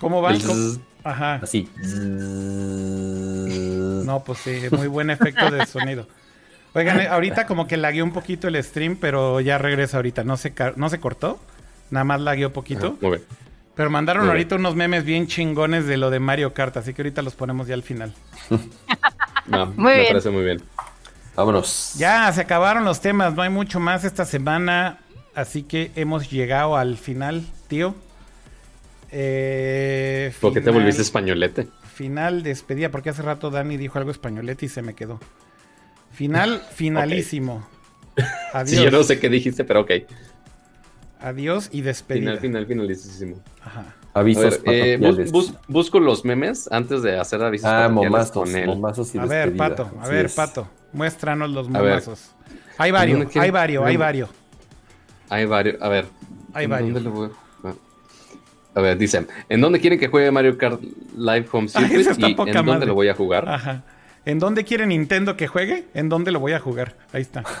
¿Cómo 0.00 0.26
zzz, 0.32 0.80
Ajá. 1.04 1.36
Así. 1.42 1.68
No, 4.04 4.24
pues 4.24 4.38
sí, 4.40 4.62
muy 4.72 4.86
buen 4.88 5.10
efecto 5.10 5.50
de 5.50 5.66
sonido. 5.66 6.06
Oigan, 6.74 7.00
eh, 7.00 7.08
ahorita 7.08 7.46
como 7.46 7.66
que 7.66 7.76
lagueó 7.76 8.04
un 8.04 8.12
poquito 8.12 8.48
el 8.48 8.62
stream, 8.62 8.96
pero 8.96 9.40
ya 9.40 9.58
regresa 9.58 9.98
ahorita. 9.98 10.24
No 10.24 10.36
se, 10.36 10.52
no 10.76 10.88
se 10.88 11.00
cortó, 11.00 11.40
nada 11.90 12.04
más 12.04 12.20
lagueó 12.20 12.52
poquito. 12.52 12.86
ajá, 12.88 12.96
Muy 13.00 13.10
bien. 13.10 13.22
Pero 13.74 13.90
mandaron 13.90 14.24
Muy 14.24 14.30
ahorita 14.30 14.56
unos 14.56 14.74
memes 14.74 15.04
bien 15.04 15.26
chingones 15.26 15.86
de 15.86 15.96
lo 15.96 16.10
de 16.10 16.20
Mario 16.20 16.52
Kart, 16.52 16.76
así 16.76 16.92
que 16.92 17.02
ahorita 17.02 17.22
los 17.22 17.34
ponemos 17.34 17.66
ya 17.66 17.74
al 17.74 17.82
final. 17.82 18.12
No, 19.46 19.66
Muy 19.66 19.84
me 19.92 19.94
bien. 19.94 20.06
parece 20.08 20.30
muy 20.30 20.44
bien. 20.44 20.62
Vámonos. 21.34 21.94
Ya, 21.96 22.30
se 22.32 22.42
acabaron 22.42 22.84
los 22.84 23.00
temas, 23.00 23.34
no 23.34 23.42
hay 23.42 23.50
mucho 23.50 23.80
más 23.80 24.04
esta 24.04 24.24
semana, 24.24 24.98
así 25.34 25.62
que 25.64 25.90
hemos 25.96 26.30
llegado 26.30 26.76
al 26.76 26.96
final, 26.98 27.42
tío. 27.66 27.94
Eh, 29.12 30.32
¿Por 30.40 30.52
qué 30.52 30.60
te 30.60 30.70
volviste 30.70 31.02
españolete? 31.02 31.68
Final 31.94 32.42
despedida, 32.42 32.90
porque 32.90 33.10
hace 33.10 33.22
rato 33.22 33.50
Dani 33.50 33.76
dijo 33.76 33.98
algo 33.98 34.10
españolete 34.10 34.66
y 34.66 34.68
se 34.68 34.82
me 34.82 34.94
quedó. 34.94 35.18
Final, 36.12 36.62
finalísimo. 36.74 37.66
Adiós. 38.52 38.70
Sí, 38.78 38.84
yo 38.84 38.90
no 38.90 39.02
sé 39.02 39.18
qué 39.18 39.28
dijiste, 39.28 39.64
pero 39.64 39.80
ok. 39.80 39.90
Adiós 41.20 41.68
y 41.72 41.82
despedida. 41.82 42.22
Final, 42.32 42.38
final, 42.40 42.66
finalísimo. 42.66 43.42
Ajá. 43.62 43.94
A 44.12 44.20
Avisos 44.20 44.60
ver, 44.64 44.74
eh, 44.74 44.96
bus- 44.96 45.00
parroquiales. 45.06 45.32
bus- 45.32 45.54
busco 45.68 46.00
los 46.00 46.24
memes 46.24 46.68
antes 46.72 47.02
de 47.02 47.18
hacer 47.18 47.42
avisos 47.42 47.68
Ah, 47.70 47.88
momazos, 47.88 48.32
con 48.32 48.56
él. 48.56 48.66
momazos 48.66 49.14
y 49.14 49.18
A 49.18 49.26
ver, 49.26 49.50
despedida. 49.52 49.68
Pato, 49.68 49.90
a 49.98 50.02
Así 50.02 50.12
ver, 50.12 50.26
es. 50.26 50.34
Pato. 50.34 50.68
Muéstranos 50.92 51.50
los 51.50 51.68
momazos. 51.68 52.30
Hay 52.78 52.90
varios, 52.90 53.18
¿Dónde 53.18 53.32
quiere- 53.32 53.44
hay 53.44 53.50
varios, 53.50 53.84
hay 53.86 53.96
varios. 53.96 54.30
Hay 55.28 55.44
varios. 55.46 55.80
A 55.80 55.88
ver. 55.88 56.06
Hay 56.54 56.64
¿en 56.64 56.70
varios. 56.70 57.30
A- 58.74 58.80
ver, 58.80 58.98
dicen, 58.98 59.26
¿en 59.48 59.60
dónde 59.60 59.80
quieren 59.80 59.98
que 59.98 60.08
juegue 60.08 60.30
Mario 60.30 60.56
Kart 60.58 60.80
Live 61.16 61.46
Home 61.52 61.68
Circuit 61.68 62.06
y 62.18 62.24
en 62.24 62.36
dónde 62.36 62.62
madre. 62.62 62.86
lo 62.86 62.94
voy 62.94 63.08
a 63.08 63.14
jugar? 63.14 63.48
Ajá. 63.48 63.82
¿En 64.24 64.38
dónde 64.38 64.64
quiere 64.64 64.86
Nintendo 64.86 65.36
que 65.36 65.46
juegue? 65.46 65.86
¿En 65.94 66.08
dónde 66.08 66.30
lo 66.30 66.40
voy 66.40 66.52
a 66.52 66.60
jugar? 66.60 66.96
Ahí 67.12 67.22
está. 67.22 67.42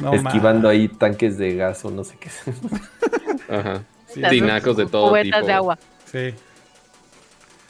No, 0.00 0.12
Esquivando 0.12 0.68
ahí 0.68 0.88
tanques 0.88 1.38
de 1.38 1.54
gas 1.54 1.84
o 1.84 1.90
no 1.90 2.04
sé 2.04 2.16
qué. 2.18 2.28
Ajá. 3.54 3.82
Sí. 4.06 4.20
Tinacos 4.28 4.76
de 4.76 4.86
todo 4.86 5.08
Cubetas 5.08 5.40
tipo. 5.40 5.46
de 5.46 5.52
agua. 5.52 5.78
Sí. 6.04 6.34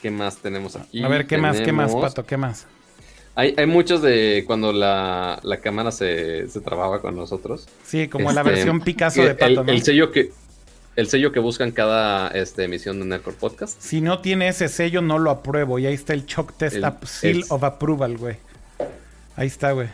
¿Qué 0.03 0.11
más 0.11 0.39
tenemos 0.39 0.77
aquí? 0.77 1.03
A 1.05 1.09
ver, 1.09 1.27
¿qué 1.27 1.37
más? 1.37 1.61
¿Qué 1.61 1.73
más, 1.73 1.95
Pato? 1.95 2.25
¿Qué 2.25 2.37
más? 2.37 2.67
Hay, 3.35 3.55
hay 3.59 3.67
muchos 3.67 4.01
de 4.01 4.45
cuando 4.47 4.73
la, 4.73 5.39
la 5.43 5.59
cámara 5.61 5.93
se, 5.93 6.49
se 6.49 6.61
trababa 6.61 7.01
con 7.03 7.15
nosotros. 7.15 7.69
Sí, 7.85 8.09
como 8.09 8.33
la 8.33 8.41
Este, 8.41 8.51
versión 8.55 8.81
Picasso 8.81 9.23
de 9.23 9.35
Pato, 9.35 9.61
el, 9.61 9.67
¿no? 9.67 9.73
el 9.73 9.83
sello 9.83 10.11
que 10.11 10.33
el 10.97 11.09
sello 11.09 11.31
que 11.33 11.41
buscan 11.41 11.71
cada 11.73 12.29
este, 12.29 12.65
emisión 12.65 12.99
de 12.99 13.07
Nerdcore 13.07 13.37
Podcast. 13.37 13.81
Si 13.81 14.01
no 14.01 14.21
tiene 14.21 14.49
ese 14.49 14.69
sello, 14.69 15.03
no 15.03 15.19
lo 15.19 15.31
apruebo. 15.31 15.79
Y 15.79 15.87
ahí 15.87 15.95
está 15.95 16.15
el 16.15 16.27
Choc 16.27 16.53
Test 16.57 16.77
El- 16.77 16.85
Seal 17.07 17.37
el- 17.39 17.45
of 17.51 17.63
Approval, 17.65 18.17
güey. 18.17 18.37
Ahí 19.37 19.47
está, 19.47 19.73
güey. 19.73 19.89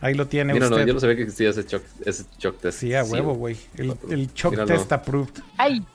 Ahí 0.00 0.14
lo 0.14 0.26
tiene 0.26 0.52
Mira, 0.52 0.68
no, 0.68 0.74
usted. 0.76 0.86
yo 0.88 0.94
no 0.94 1.00
sabía 1.00 1.14
que 1.16 1.22
existía 1.22 1.50
ese 1.50 1.64
choc, 1.64 1.82
ese 2.04 2.24
choc 2.38 2.58
test. 2.58 2.80
Sí, 2.80 2.92
a 2.94 3.04
huevo, 3.04 3.34
güey. 3.34 3.56
El, 3.76 3.94
el 4.10 4.34
Choc 4.34 4.50
Míralo. 4.52 4.66
Test 4.66 4.90
Approved. 4.90 5.34
Ay, 5.58 5.86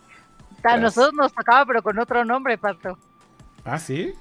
a 0.63 0.77
nosotros 0.77 1.13
nos 1.13 1.33
tocaba, 1.33 1.65
pero 1.65 1.81
con 1.83 1.97
otro 1.99 2.23
nombre, 2.23 2.57
Pato. 2.57 2.97
Ah, 3.65 3.77
sí. 3.77 4.13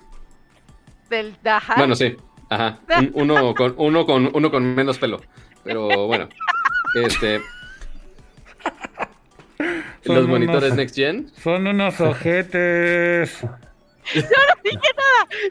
Del 1.09 1.37
ajá. 1.45 1.75
Bueno, 1.77 1.95
sí. 1.95 2.17
Ajá. 2.49 2.81
Un- 2.99 3.11
uno, 3.15 3.55
con, 3.55 3.75
uno, 3.77 4.05
con, 4.07 4.31
uno 4.35 4.51
con 4.51 4.75
menos 4.75 4.99
pelo. 4.99 5.21
Pero 5.63 6.07
bueno. 6.09 6.29
Este. 7.05 7.41
Son 10.07 10.17
Los 10.17 10.25
unos- 10.27 10.39
monitores 10.39 10.75
Next 10.75 10.95
Gen. 10.97 11.31
Son 11.43 11.67
unos 11.67 12.01
ojetes. 12.01 13.41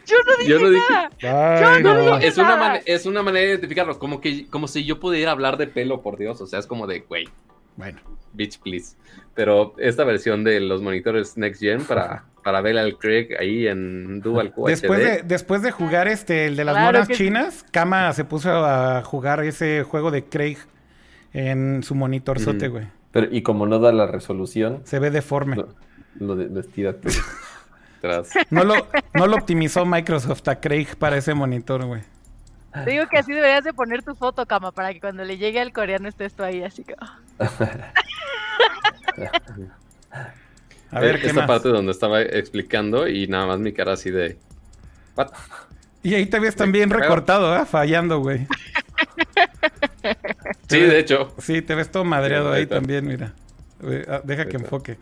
Yo 0.06 0.16
no 0.26 0.38
dije 0.38 0.50
Yo 0.50 0.60
no 0.60 0.70
dije- 0.70 0.84
nada. 1.22 1.76
Ay, 1.76 1.84
no 1.84 1.94
no. 1.94 2.16
dije- 2.18 2.28
Es 2.28 2.38
una, 2.38 2.56
nada. 2.56 2.82
es 2.86 3.06
una 3.06 3.22
manera 3.22 3.44
de 3.46 3.52
identificarlo. 3.52 4.00
Como, 4.00 4.22
que, 4.22 4.48
como 4.48 4.68
si 4.68 4.86
yo 4.86 5.00
pudiera 5.00 5.32
hablar 5.32 5.58
de 5.58 5.68
pelo, 5.68 6.02
por 6.02 6.18
Dios. 6.18 6.40
O 6.42 6.48
sea, 6.48 6.60
es 6.60 6.68
como 6.68 6.88
de, 6.88 7.02
güey, 7.02 7.28
Bueno. 7.76 8.00
bitch, 8.34 8.60
please. 8.60 8.96
Pero 9.34 9.74
esta 9.78 10.04
versión 10.06 10.44
de 10.44 10.60
los 10.62 10.82
monitores 10.82 11.38
Next 11.38 11.62
Gen 11.62 11.84
para, 11.84 12.24
para 12.44 12.62
ver 12.62 12.78
al 12.78 12.98
Craig 12.98 13.30
ahí 13.40 13.68
en 13.68 14.22
Dual 14.22 14.54
QHD. 14.54 14.70
Después 14.70 15.00
de, 15.00 15.22
después 15.24 15.62
de 15.62 15.72
jugar 15.72 16.08
este, 16.08 16.46
el 16.46 16.56
de 16.56 16.64
las 16.64 16.76
Claro 16.76 16.94
monas 16.94 17.08
que 17.10 17.16
sí. 17.16 17.26
chinas, 17.26 17.66
Kama 17.72 18.14
se 18.14 18.24
puso 18.24 18.52
a 18.66 19.02
jugar 19.04 19.44
ese 19.44 19.84
juego 19.84 20.12
de 20.12 20.24
Craig 20.24 20.58
en 21.34 21.84
su 21.84 21.96
monitorzote, 21.96 22.70
Ujú. 22.70 22.78
güey. 22.78 22.88
Pero, 23.16 23.28
y 23.32 23.44
como 23.44 23.66
no 23.66 23.80
da 23.80 23.94
la 23.94 24.08
resolución, 24.08 24.82
Se 24.84 25.00
ve 25.00 25.10
deforme. 25.10 25.56
lo, 25.56 25.70
lo, 26.20 26.36
de- 26.36 26.50
lo 26.50 26.60
estira 26.60 26.94
No 28.52 28.66
lo, 28.66 28.76
no 29.14 29.26
lo 29.26 29.38
optimizó 29.38 29.86
Microsoft 29.86 30.46
a 30.50 30.60
Craig 30.60 30.98
para 31.00 31.16
ese 31.16 31.34
monitor, 31.34 31.86
güey. 31.86 32.02
Te 32.84 32.92
digo 32.92 33.06
que 33.10 33.18
así 33.18 33.32
deberías 33.32 33.64
de 33.64 33.72
poner 33.74 34.04
tu 34.04 34.16
foto, 34.16 34.46
cama, 34.46 34.74
para 34.74 34.94
que 34.94 35.00
cuando 35.00 35.24
le 35.24 35.38
llegue 35.38 35.62
al 35.62 35.72
coreano 35.72 36.10
estés 36.10 36.34
tú 36.34 36.44
ahí, 36.44 36.62
así 36.62 36.84
que. 36.84 36.94
A 40.92 41.00
ver, 41.00 41.16
Eh, 41.16 41.20
¿qué 41.22 41.28
Esta 41.28 41.40
más? 41.40 41.48
parte 41.48 41.70
donde 41.70 41.94
estaba 41.94 42.22
explicando 42.22 43.08
y 43.08 43.28
nada 43.28 43.48
más 43.48 43.60
mi 43.60 43.72
cara 43.72 43.94
así 43.94 44.12
de. 44.12 44.38
"What?". 45.16 45.30
Y 46.04 46.16
ahí 46.16 46.26
te 46.26 46.38
ves 46.40 46.56
también 46.58 46.90
recortado, 46.90 47.54
¿ah? 47.54 47.66
Fallando, 47.66 48.20
güey. 48.20 48.46
Sí, 50.70 50.80
de 50.80 51.00
hecho. 51.00 51.34
Sí, 51.40 51.62
te 51.62 51.76
ves 51.76 51.92
todo 51.92 52.04
madreado 52.04 52.52
Sí, 52.54 52.60
ahí 52.60 52.66
también, 52.68 53.06
mira. 53.08 53.34
Ah, 54.08 54.22
Deja 54.24 54.46
que 54.46 54.58
enfoque. 54.58 54.98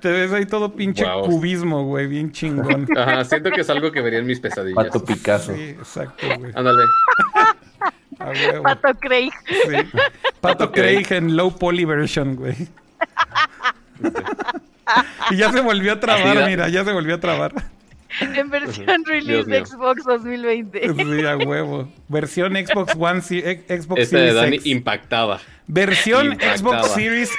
Te 0.00 0.10
ves 0.10 0.32
ahí 0.32 0.46
todo 0.46 0.74
pinche 0.74 1.04
Wow. 1.04 1.22
cubismo, 1.26 1.84
güey, 1.84 2.06
bien 2.06 2.32
chingón. 2.32 2.86
Ajá, 2.96 3.24
siento 3.24 3.50
que 3.50 3.60
es 3.62 3.70
algo 3.70 3.92
que 3.92 4.00
vería 4.00 4.18
en 4.20 4.26
mis 4.26 4.40
pesadillas. 4.40 4.84
Pato 4.84 5.04
Picasso. 5.04 5.54
Sí, 5.54 5.70
exacto, 5.70 6.26
güey. 6.38 6.52
Ándale. 6.54 6.82
Pato 8.62 8.88
Craig. 9.00 9.30
Sí. 9.46 9.98
Pato. 10.40 10.70
Craig 10.72 11.06
en 11.10 11.36
low 11.36 11.56
poly 11.56 11.84
version, 11.84 12.36
güey. 12.36 12.68
Y 15.30 15.36
ya 15.36 15.52
se 15.52 15.60
volvió 15.60 15.92
a 15.92 16.00
trabar, 16.00 16.46
mira, 16.46 16.68
ya 16.68 16.84
se 16.84 16.92
volvió 16.92 17.14
a 17.16 17.20
trabar. 17.20 17.52
En 18.20 18.50
versión 18.50 19.04
release 19.04 19.26
Dios 19.32 19.46
de 19.46 19.56
mío. 19.58 19.66
Xbox 19.66 20.04
2020. 20.04 20.94
Sí, 20.94 21.26
a 21.26 21.36
huevo. 21.36 21.88
Versión 22.08 22.54
Xbox 22.54 22.94
One, 22.98 23.20
si- 23.22 23.40
Xbox 23.42 24.00
Esta 24.00 24.00
de 24.00 24.06
Series 24.06 24.34
Dani 24.34 24.56
X. 24.56 24.66
impactada. 24.66 25.40
Versión. 25.66 26.36
Xbox 26.40 26.88
Series. 26.92 27.30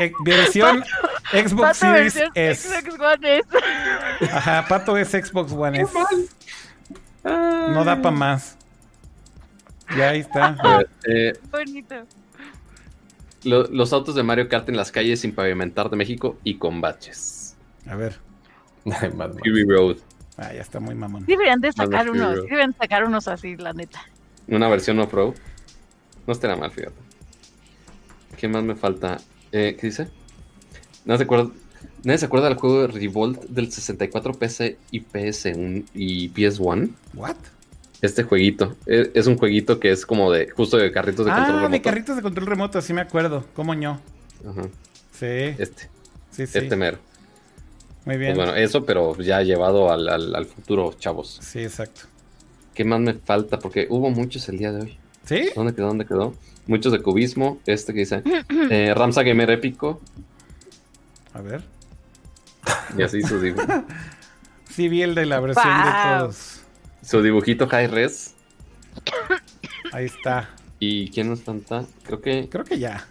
eh, 0.00 0.12
versión 0.24 0.84
Xbox 1.32 1.60
Pato 1.62 1.74
Series 1.74 2.14
versión 2.14 2.30
S. 2.34 2.80
Xbox 2.82 3.00
One 3.00 3.38
S. 3.38 3.48
Ajá, 4.32 4.66
Pato 4.68 4.96
es 4.98 5.08
Xbox 5.10 5.52
One 5.52 5.80
S. 5.82 5.92
No 7.24 7.84
da 7.84 8.00
para 8.02 8.14
más. 8.14 8.56
Ya 9.96 10.10
ahí 10.10 10.20
está. 10.20 10.56
Eh, 11.06 11.32
Bonito. 11.50 11.94
lo- 13.44 13.66
los 13.68 13.92
autos 13.94 14.14
de 14.14 14.22
Mario 14.22 14.48
Kart 14.48 14.68
en 14.68 14.76
las 14.76 14.92
calles 14.92 15.20
sin 15.20 15.34
pavimentar 15.34 15.88
de 15.88 15.96
México 15.96 16.36
y 16.44 16.56
con 16.58 16.80
baches. 16.82 17.56
A 17.86 17.94
ver. 17.96 18.18
Fury 18.84 19.64
Road. 19.68 19.96
Ah, 20.38 20.52
ya 20.54 20.60
está 20.62 20.78
muy 20.80 20.94
mamón. 20.94 21.26
Deberían 21.26 21.60
de 21.60 21.72
sacar 21.72 22.08
unos, 22.10 22.36
deberían 22.36 22.74
sacar 22.74 23.04
unos 23.04 23.26
así, 23.28 23.56
la 23.56 23.72
neta. 23.72 24.00
Una 24.46 24.68
versión 24.68 24.98
off-road. 25.00 25.34
No 26.26 26.32
estará 26.32 26.56
mal, 26.56 26.70
fíjate. 26.70 26.94
¿Qué 28.36 28.46
más 28.48 28.62
me 28.62 28.76
falta? 28.76 29.18
Eh, 29.50 29.76
¿Qué 29.80 29.88
dice? 29.88 30.08
¿No 31.04 31.16
se 31.16 31.24
acuerda? 31.24 31.50
¿Nadie 32.04 32.18
se 32.18 32.26
acuerda 32.26 32.48
del 32.48 32.56
juego 32.58 32.82
de 32.82 32.86
Revolt 32.88 33.42
del 33.44 33.72
64 33.72 34.32
PC 34.34 34.78
y 34.92 35.00
PS1 35.00 35.84
y 35.94 36.28
PS1? 36.30 36.90
¿What? 37.14 37.36
Este 38.00 38.22
jueguito. 38.22 38.76
Eh, 38.86 39.10
Es 39.14 39.26
un 39.26 39.36
jueguito 39.36 39.80
que 39.80 39.90
es 39.90 40.06
como 40.06 40.30
de 40.30 40.48
justo 40.50 40.76
de 40.76 40.92
carritos 40.92 41.26
de 41.26 41.32
control 41.32 41.50
Ah, 41.50 41.56
remoto. 41.56 41.72
de 41.72 41.82
carritos 41.82 42.16
de 42.16 42.22
control 42.22 42.46
remoto, 42.46 42.80
sí 42.80 42.92
me 42.92 43.00
acuerdo. 43.00 43.44
¿Cómo 43.54 43.74
ño? 43.74 44.00
Ajá. 44.48 44.62
Sí, 45.12 45.26
Este, 45.58 45.88
sí, 46.30 46.46
sí. 46.46 46.58
este 46.58 46.76
mero. 46.76 46.98
Muy 48.08 48.16
bien. 48.16 48.34
Pues 48.34 48.46
bueno, 48.48 48.58
eso, 48.58 48.86
pero 48.86 49.14
ya 49.18 49.42
llevado 49.42 49.92
al, 49.92 50.08
al- 50.08 50.34
al 50.34 50.46
futuro, 50.46 50.94
chavos. 50.98 51.38
Sí, 51.42 51.58
exacto. 51.60 52.02
¿Qué 52.72 52.82
más 52.84 53.00
me 53.00 53.12
falta? 53.12 53.58
Porque 53.58 53.86
hubo 53.90 54.08
muchos 54.08 54.48
el 54.48 54.56
día 54.56 54.72
de 54.72 54.80
hoy. 54.82 54.98
¿Sí? 55.26 55.50
¿Dónde 55.54 55.74
quedó? 55.74 55.88
¿Dónde 55.88 56.06
quedó? 56.06 56.34
Muchos 56.66 56.90
de 56.92 57.02
cubismo. 57.02 57.60
Este 57.66 57.92
que 57.92 58.00
dice 58.00 58.22
eh, 58.70 58.94
Ramsa 58.96 59.22
Gamer 59.22 59.50
épico. 59.50 60.00
A 61.34 61.42
ver. 61.42 61.62
Y 62.96 63.02
así 63.02 63.20
su, 63.22 63.38
dibu- 63.42 63.84
Sí, 64.70 64.88
vi 64.88 65.02
el 65.02 65.14
de 65.14 65.26
la 65.26 65.40
versión 65.40 65.66
de 65.66 65.90
todos. 66.18 66.60
su 67.02 67.20
dibujito 67.22 67.66
high 67.68 67.88
res. 67.88 68.34
Ahí 69.92 70.06
está. 70.06 70.48
¿Y 70.78 71.10
quién 71.10 71.28
nos 71.28 71.42
falta? 71.42 71.84
Creo 72.04 72.20
que, 72.22 72.48
Creo 72.48 72.64
que 72.64 72.78
ya. 72.78 73.06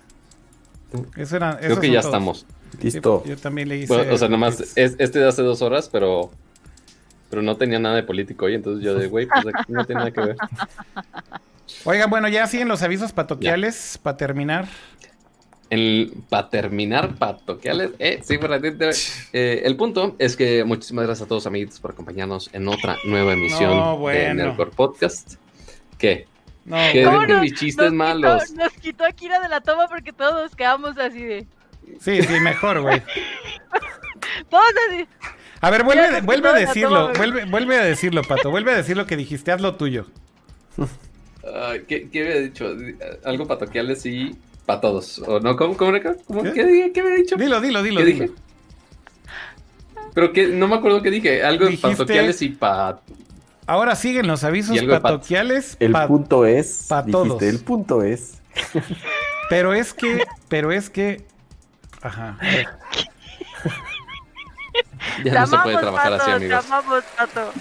Eso 1.17 1.35
era, 1.35 1.57
creo 1.59 1.79
que 1.79 1.91
ya 1.91 1.99
todos. 2.01 2.05
estamos. 2.05 2.45
Listo. 2.81 3.21
Sí, 3.23 3.29
yo 3.31 3.37
también 3.37 3.69
le 3.69 3.77
hice. 3.77 3.93
Bueno, 3.93 4.13
o 4.13 4.17
sea, 4.17 4.27
nomás 4.29 4.59
es, 4.75 4.95
este 4.99 5.19
de 5.19 5.27
hace 5.27 5.41
dos 5.41 5.61
horas, 5.61 5.89
pero 5.91 6.31
pero 7.29 7.41
no 7.41 7.57
tenía 7.57 7.79
nada 7.79 7.95
de 7.95 8.03
político 8.03 8.45
hoy, 8.45 8.55
entonces 8.55 8.83
yo 8.83 8.95
de, 8.95 9.07
güey, 9.07 9.27
pues 9.27 9.45
aquí 9.53 9.73
no 9.73 9.85
tiene 9.85 9.99
nada 9.99 10.11
que 10.11 10.21
ver. 10.21 10.35
Oigan, 11.83 12.09
bueno, 12.09 12.29
ya 12.29 12.47
siguen 12.47 12.67
los 12.69 12.81
avisos 12.83 13.11
patoquiales 13.11 13.99
para 14.01 14.15
terminar. 14.17 14.67
Para 16.29 16.49
terminar, 16.49 17.15
para 17.15 17.37
toquearles, 17.39 17.91
eh, 17.99 18.21
sí, 18.23 18.37
por 18.37 18.49
ratito, 18.49 18.85
eh, 19.33 19.63
el 19.65 19.75
punto 19.75 20.15
es 20.17 20.37
que 20.37 20.63
muchísimas 20.63 21.05
gracias 21.05 21.25
a 21.25 21.27
todos 21.27 21.45
amiguitos 21.45 21.81
por 21.81 21.91
acompañarnos 21.91 22.49
en 22.53 22.69
otra 22.69 22.95
nueva 23.03 23.33
emisión 23.33 23.75
No, 23.75 24.07
de. 24.07 24.33
Nerdcore 24.33 24.71
Podcast. 24.71 25.33
¿Qué? 25.97 26.25
No, 26.63 26.77
¿Qué 26.93 27.03
güey. 27.03 27.05
¿Cómo 27.05 27.19
dicen 27.19 27.33
nos- 27.35 27.41
mis 27.41 27.53
chistes 27.55 27.85
nos 27.87 27.93
malos? 27.93 28.43
Quitó, 28.45 28.63
nos 28.63 28.73
quitó 28.73 29.03
a 29.05 29.11
Kira 29.11 29.41
de 29.41 29.49
la 29.49 29.59
toma 29.59 29.89
porque 29.89 30.13
todos 30.13 30.55
quedamos 30.55 30.97
así 30.97 31.21
de. 31.21 31.45
Sí, 31.99 32.21
sí, 32.21 32.39
mejor, 32.41 32.81
güey. 32.81 33.01
A 35.61 35.69
ver, 35.71 35.83
vuelve, 35.83 36.21
vuelve 36.21 36.49
a 36.49 36.53
decirlo, 36.53 37.11
vuelve, 37.13 37.45
vuelve 37.45 37.77
a 37.77 37.83
decirlo, 37.83 38.21
Pato. 38.21 38.51
Vuelve 38.51 38.71
a 38.73 38.77
decir 38.77 38.95
lo 38.95 39.05
que 39.07 39.17
dijiste, 39.17 39.51
haz 39.51 39.61
lo 39.61 39.75
tuyo. 39.75 40.05
¿qué, 41.87 42.09
¿Qué 42.11 42.21
había 42.21 42.39
dicho? 42.41 42.75
Algo 43.25 43.47
para 43.47 43.61
toquearles 43.61 44.05
y 44.05 44.35
para 44.65 44.81
todos. 44.81 45.19
¿O 45.19 45.39
no? 45.39 45.55
¿Cómo, 45.55 45.75
cómo? 45.75 45.91
¿Cómo- 46.27 46.43
¿Qué? 46.43 46.53
¿Qué, 46.53 46.65
dije? 46.65 46.91
¿Qué 46.91 46.99
había 47.01 47.15
dicho? 47.15 47.35
Dilo, 47.37 47.59
dilo, 47.61 47.81
dilo, 47.81 47.99
¿Qué 48.01 48.05
dilo. 48.05 48.25
dije? 48.25 48.35
Pero 50.13 50.33
que 50.33 50.47
no 50.47 50.67
me 50.67 50.75
acuerdo 50.75 51.01
qué 51.01 51.09
dije. 51.11 51.43
Algo 51.43 51.65
Dijiste- 51.65 51.81
para 51.81 51.95
toquearles 51.95 52.41
y 52.41 52.49
para. 52.49 52.99
Ahora 53.65 53.95
siguen 53.95 54.27
los 54.27 54.43
avisos 54.43 54.77
pat- 54.81 55.01
patoquiales, 55.01 55.75
El 55.79 55.91
pa- 55.91 56.07
punto 56.07 56.45
es. 56.45 56.85
pa' 56.87 57.01
dijiste, 57.01 57.11
todos. 57.11 57.41
el 57.43 57.59
punto 57.59 58.03
es. 58.03 58.39
pero 59.49 59.73
es 59.73 59.93
que, 59.93 60.23
pero 60.47 60.71
es 60.71 60.89
que, 60.89 61.25
ajá. 62.01 62.37
Ya 65.23 65.41
no 65.41 65.47
se 65.47 65.57
puede 65.57 65.77
trabajar 65.77 66.13
así, 66.13 66.29
amigos. 66.31 66.65
Amamos, 66.65 67.03
Pato. 67.17 67.51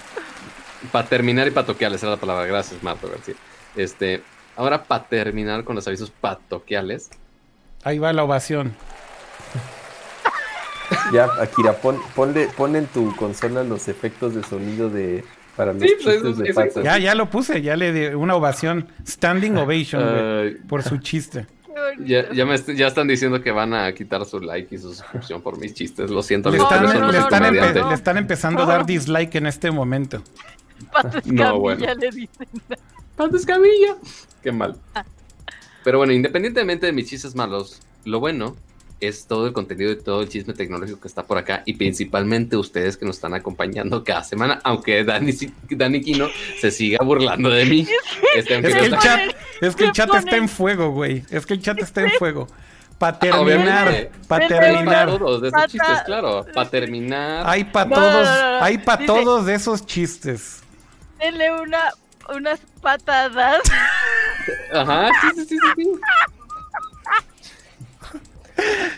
Para 0.93 1.09
terminar 1.09 1.47
y 1.49 1.51
para 1.51 1.67
toquearles 1.67 2.03
era 2.03 2.13
la 2.13 2.19
palabra. 2.19 2.45
Gracias, 2.47 2.83
Marto 2.83 3.09
García. 3.09 3.35
Este, 3.75 4.23
ahora 4.57 4.85
para 4.85 5.05
terminar 5.05 5.65
con 5.65 5.75
los 5.75 5.87
avisos 5.89 6.11
patoquiales. 6.11 7.09
Ahí 7.85 7.99
va 7.99 8.13
la 8.13 8.25
ovación. 8.25 8.75
Ya, 11.13 11.27
Akira, 11.41 11.73
pon, 11.75 11.99
ponle, 12.15 12.49
pon 12.49 12.77
en 12.77 12.87
tu 12.87 13.15
consola 13.17 13.65
los 13.65 13.89
efectos 13.89 14.35
de 14.35 14.43
sonido 14.43 14.91
de 14.91 15.25
para 15.57 15.73
los 15.73 15.83
Sí, 15.83 15.89
pues, 16.03 16.17
chistes 16.17 16.33
es- 16.33 16.39
de 16.39 16.49
es- 16.51 16.55
pato. 16.55 16.83
Ya, 16.83 16.99
ya 16.99 17.15
lo 17.15 17.31
puse, 17.31 17.63
ya 17.63 17.77
le 17.77 17.93
di 17.93 18.07
una 18.15 18.35
ovación, 18.35 18.89
standing 19.07 19.57
ovation, 19.57 20.59
por 20.69 20.83
su 20.83 20.99
chiste. 20.99 21.47
Ya, 22.05 22.33
ya, 22.33 22.47
me 22.47 22.55
est- 22.55 22.71
ya 22.71 22.87
están 22.87 23.07
diciendo 23.09 23.43
que 23.43 23.51
van 23.51 23.75
a 23.75 23.93
quitar 23.93 24.25
su 24.25 24.41
like 24.41 24.75
y 24.75 24.79
su 24.79 24.95
suscripción 24.95 25.43
por 25.43 25.59
mis 25.59 25.75
chistes. 25.75 26.11
Lo 26.11 26.23
siento, 26.23 26.51
Le 26.51 26.59
están, 26.59 26.83
no, 26.85 26.93
eso 26.93 27.13
le 27.13 27.19
están 27.19 27.55
le 27.89 27.95
están 27.95 28.17
empezando 28.17 28.63
a 28.63 28.67
dar 28.67 28.87
dislike 28.87 29.35
en 29.37 29.47
este 29.47 29.71
momento. 29.71 30.23
Pato 30.93 31.19
No, 31.27 31.59
bueno. 31.61 31.87
le 31.95 32.11
dicen. 32.11 32.47
Pato 33.17 33.37
Escamilla. 33.37 33.97
Qué 34.43 34.53
mal. 34.53 34.77
Pero 35.85 35.99
bueno, 35.99 36.13
independientemente 36.13 36.87
de 36.87 36.93
mis 36.93 37.09
chistes 37.09 37.35
malos, 37.35 37.81
lo 38.05 38.21
bueno 38.21 38.57
es 39.01 39.27
todo 39.27 39.47
el 39.47 39.53
contenido 39.53 39.93
y 39.93 39.97
todo 40.03 40.23
el 40.23 40.29
chisme 40.29 40.55
tecnológico 40.55 41.01
que 41.01 41.09
está 41.09 41.23
por 41.25 41.37
acá 41.39 41.63
y 41.67 41.75
principalmente 41.75 42.57
ustedes 42.57 42.97
que 42.97 43.05
nos 43.05 43.17
están 43.17 43.35
acompañando 43.35 44.03
cada 44.05 44.25
semana, 44.25 44.59
aunque 44.65 45.05
Dani, 45.05 46.01
Quino 46.01 46.29
se 46.61 46.71
siga 46.71 46.99
burlando 47.05 47.51
de 47.51 47.65
mí. 47.67 47.87
Este, 48.37 48.57
Es 48.59 48.75
que 48.75 48.85
el 48.87 48.99
chat, 48.99 49.21
es 49.61 49.77
que 49.77 49.85
el 49.85 49.91
se 49.91 49.95
chat 49.95 50.09
ponen- 50.11 50.19
está 50.19 50.37
en 50.37 50.49
fuego, 50.49 50.91
güey. 50.91 51.25
Es 51.31 51.45
que 51.47 51.55
el 51.55 51.63
chat 51.63 51.79
está 51.79 52.03
en 52.03 52.11
fuego. 52.13 52.47
Para 52.99 53.19
terminar, 53.19 53.43
Obviamente. 53.89 54.11
para 54.27 54.43
Vete, 54.49 54.55
Para 54.57 54.67
terminar. 54.73 55.19
todos 55.19 55.43
de 55.43 55.49
esos 55.49 55.67
chistes, 55.67 56.03
claro. 56.07 56.47
Para 56.55 56.71
terminar. 56.71 57.45
Hay 57.47 57.65
para 57.65 57.91
todos, 57.91 58.27
no, 58.29 58.53
no. 58.59 58.65
hay 58.65 58.79
para 58.79 58.97
Dice- 59.03 59.07
todos 59.07 59.45
de 59.47 59.55
esos 59.55 59.85
chistes. 59.87 60.61
Denle 61.19 61.53
una, 61.61 61.91
unas 62.35 62.61
patadas. 62.81 63.61
Ajá, 64.73 65.11
sí, 65.21 65.29
sí, 65.37 65.45
sí, 65.47 65.59
sí, 65.77 65.85
sí. 65.85 65.91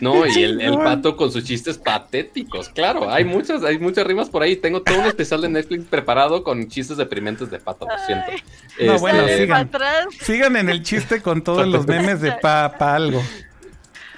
No, 0.01 0.25
y 0.25 0.43
el, 0.43 0.77
pato 0.77 1.17
con 1.17 1.31
sus 1.31 1.43
chistes 1.43 1.77
patéticos, 1.77 2.69
claro, 2.69 3.11
hay 3.11 3.25
muchas, 3.25 3.63
hay 3.63 3.79
muchas 3.79 4.07
rimas 4.07 4.29
por 4.29 4.41
ahí. 4.41 4.55
Tengo 4.55 4.81
todo 4.81 4.99
un 4.99 5.05
especial 5.05 5.41
de 5.41 5.49
Netflix 5.49 5.85
preparado 5.85 6.43
con 6.43 6.67
chistes 6.67 6.97
deprimentes 6.97 7.49
de 7.49 7.59
pato, 7.59 7.85
lo 7.85 8.05
siento. 8.05 8.31
No, 8.79 8.97
bueno, 8.99 9.19
Dale 9.19 9.37
sigan. 9.37 9.69
Sigan 10.21 10.55
en 10.55 10.69
el 10.69 10.83
chiste 10.83 11.21
con 11.21 11.43
todos 11.43 11.67
los 11.67 11.85
memes 11.85 12.21
de 12.21 12.31
pa, 12.31 12.75
pa 12.77 12.95
algo. 12.95 13.21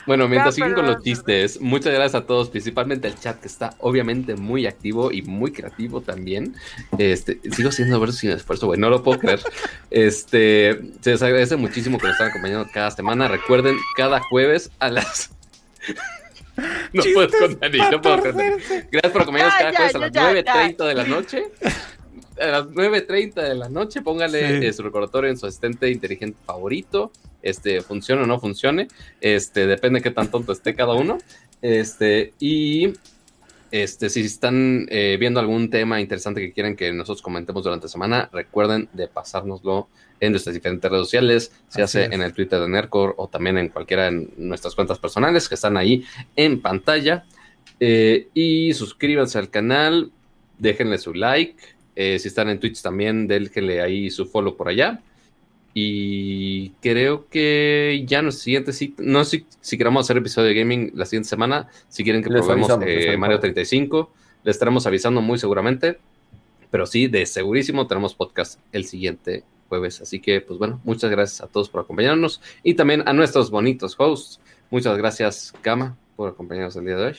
Bueno, 0.05 0.27
mientras 0.27 0.55
Ya, 0.55 0.63
siguen 0.63 0.73
con 0.75 0.85
los 0.87 1.03
chistes, 1.03 1.61
muchas 1.61 1.93
gracias 1.93 2.23
a 2.23 2.25
todos, 2.25 2.49
principalmente 2.49 3.07
el 3.07 3.19
chat 3.19 3.39
que 3.39 3.47
está 3.47 3.75
obviamente 3.79 4.35
muy 4.35 4.65
activo 4.65 5.11
y 5.11 5.21
muy 5.21 5.51
creativo 5.51 6.01
también. 6.01 6.55
Este, 6.97 7.39
sigo 7.51 7.69
haciendo 7.69 7.99
versos 7.99 8.19
sin 8.19 8.31
esfuerzo, 8.31 8.67
güey, 8.67 8.79
no 8.79 8.89
lo 8.89 9.03
puedo 9.03 9.19
creer. 9.19 9.41
Este, 9.91 10.79
se 11.01 11.11
les 11.11 11.21
agradece 11.21 11.57
muchísimo 11.57 11.97
que 11.97 12.07
nos 12.07 12.15
están 12.15 12.29
acompañando 12.29 12.67
cada 12.73 12.91
semana. 12.91 13.27
Recuerden, 13.27 13.75
cada 13.97 14.19
jueves 14.21 14.71
a 14.79 14.89
las. 14.89 15.31
no 16.93 17.03
puedo 17.13 17.27
Chistes 17.27 17.39
con 17.39 17.59
Dani, 17.59 17.77
no 17.91 18.01
puedo 18.01 18.19
con 18.19 18.37
Dani. 18.37 18.51
patorcerse. 18.51 18.87
Gracias 18.91 19.11
por 19.11 19.21
acompañarnos 19.21 19.55
Ya, 19.59 19.59
cada 19.59 19.73
jueves 19.73 19.95
a 19.95 19.99
las 19.99 20.11
ya, 20.11 20.31
9.30 20.33 20.87
de 20.87 20.93
la 20.95 21.03
noche. 21.03 21.43
A 22.41 22.47
las 22.47 22.67
9.30 22.67 23.33
de 23.35 23.55
la 23.55 23.69
noche, 23.69 24.01
póngale 24.01 24.59
Sí. 24.61 24.65
eh, 24.67 24.73
su 24.73 24.83
recordatorio 24.83 25.29
en 25.29 25.37
su 25.37 25.45
asistente 25.45 25.89
inteligente 25.89 26.37
favorito 26.45 27.11
este, 27.41 27.81
funcione 27.81 28.23
o 28.23 28.25
no 28.27 28.39
funcione. 28.39 28.87
Este, 29.19 29.65
depende 29.67 29.99
de 29.99 30.03
qué 30.03 30.11
tan 30.11 30.29
tonto 30.29 30.51
esté 30.51 30.75
cada 30.75 30.93
uno. 30.93 31.17
Este, 31.61 32.33
y 32.39 32.93
este, 33.71 34.09
si 34.09 34.21
están 34.21 34.85
eh, 34.89 35.17
viendo 35.19 35.39
algún 35.39 35.69
tema 35.69 36.01
interesante 36.01 36.41
que 36.41 36.51
quieren 36.53 36.75
que 36.75 36.91
nosotros 36.91 37.21
comentemos 37.21 37.63
durante 37.63 37.85
la 37.85 37.89
semana, 37.89 38.29
recuerden 38.33 38.89
de 38.93 39.07
pasárnoslo 39.07 39.87
en 40.19 40.31
nuestras 40.33 40.53
diferentes 40.53 40.89
redes 40.91 41.05
sociales, 41.05 41.51
se 41.69 41.81
Así 41.81 41.99
hace 41.99 42.05
es. 42.05 42.11
en 42.11 42.21
el 42.21 42.33
Twitter 42.33 42.59
de 42.59 42.67
Nercor 42.67 43.15
o 43.17 43.27
también 43.27 43.57
en 43.57 43.69
cualquiera 43.69 44.11
de 44.11 44.27
nuestras 44.37 44.75
cuentas 44.75 44.99
personales 44.99 45.49
que 45.49 45.55
están 45.55 45.77
ahí 45.77 46.03
en 46.35 46.61
pantalla. 46.61 47.23
Eh, 47.79 48.27
y 48.35 48.73
suscríbanse 48.73 49.39
al 49.39 49.49
canal, 49.49 50.11
déjenle 50.59 50.99
su 50.99 51.13
like. 51.15 51.55
Eh, 51.95 52.19
si 52.19 52.27
están 52.27 52.49
en 52.49 52.59
Twitch 52.59 52.81
también, 52.81 53.27
déjenle 53.27 53.81
ahí 53.81 54.09
su 54.09 54.25
follow 54.25 54.55
por 54.55 54.69
allá. 54.69 55.01
Y 55.73 56.71
creo 56.81 57.27
que 57.29 58.03
ya 58.05 58.21
nuestro 58.21 58.43
siguiente 58.43 58.73
cita, 58.73 59.01
no 59.05 59.23
sé 59.23 59.39
si, 59.39 59.45
si 59.61 59.77
queremos 59.77 60.05
hacer 60.05 60.17
episodio 60.17 60.49
de 60.49 60.55
gaming 60.55 60.91
la 60.95 61.05
siguiente 61.05 61.29
semana, 61.29 61.67
si 61.87 62.03
quieren 62.03 62.21
que 62.21 62.29
Les 62.29 62.41
probemos 62.41 62.69
avisamos, 62.69 62.85
eh. 62.87 63.17
Mario 63.17 63.39
35, 63.39 64.11
les 64.43 64.55
estaremos 64.55 64.85
avisando 64.85 65.21
muy 65.21 65.37
seguramente, 65.37 65.97
pero 66.69 66.85
sí, 66.85 67.07
de 67.07 67.25
segurísimo 67.25 67.87
tenemos 67.87 68.15
podcast 68.15 68.59
el 68.73 68.85
siguiente 68.85 69.43
jueves. 69.69 70.01
Así 70.01 70.19
que, 70.19 70.41
pues 70.41 70.59
bueno, 70.59 70.81
muchas 70.83 71.09
gracias 71.09 71.41
a 71.41 71.47
todos 71.47 71.69
por 71.69 71.81
acompañarnos 71.81 72.41
y 72.63 72.73
también 72.73 73.07
a 73.07 73.13
nuestros 73.13 73.49
bonitos 73.49 73.95
hosts. 73.97 74.41
Muchas 74.69 74.97
gracias, 74.97 75.53
Kama, 75.61 75.97
por 76.17 76.29
acompañarnos 76.29 76.75
el 76.75 76.85
día 76.85 76.97
de 76.97 77.05
hoy. 77.05 77.15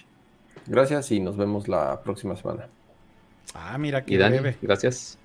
Gracias 0.67 1.11
y 1.11 1.21
nos 1.21 1.39
vemos 1.39 1.69
la 1.69 2.03
próxima 2.03 2.37
semana. 2.37 2.69
Ah, 3.55 3.77
mira 3.79 4.05
qué 4.05 4.15
Y 4.15 4.17
Dani, 4.17 4.39
breve. 4.39 4.57
gracias. 4.63 5.19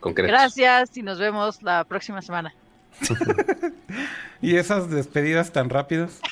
Concretos. 0.00 0.30
Gracias 0.32 0.96
y 0.96 1.02
nos 1.02 1.18
vemos 1.18 1.62
la 1.62 1.84
próxima 1.84 2.22
semana. 2.22 2.54
Y 4.40 4.54
esas 4.56 4.88
despedidas 4.88 5.50
tan 5.52 5.68
rápidas. 5.68 6.20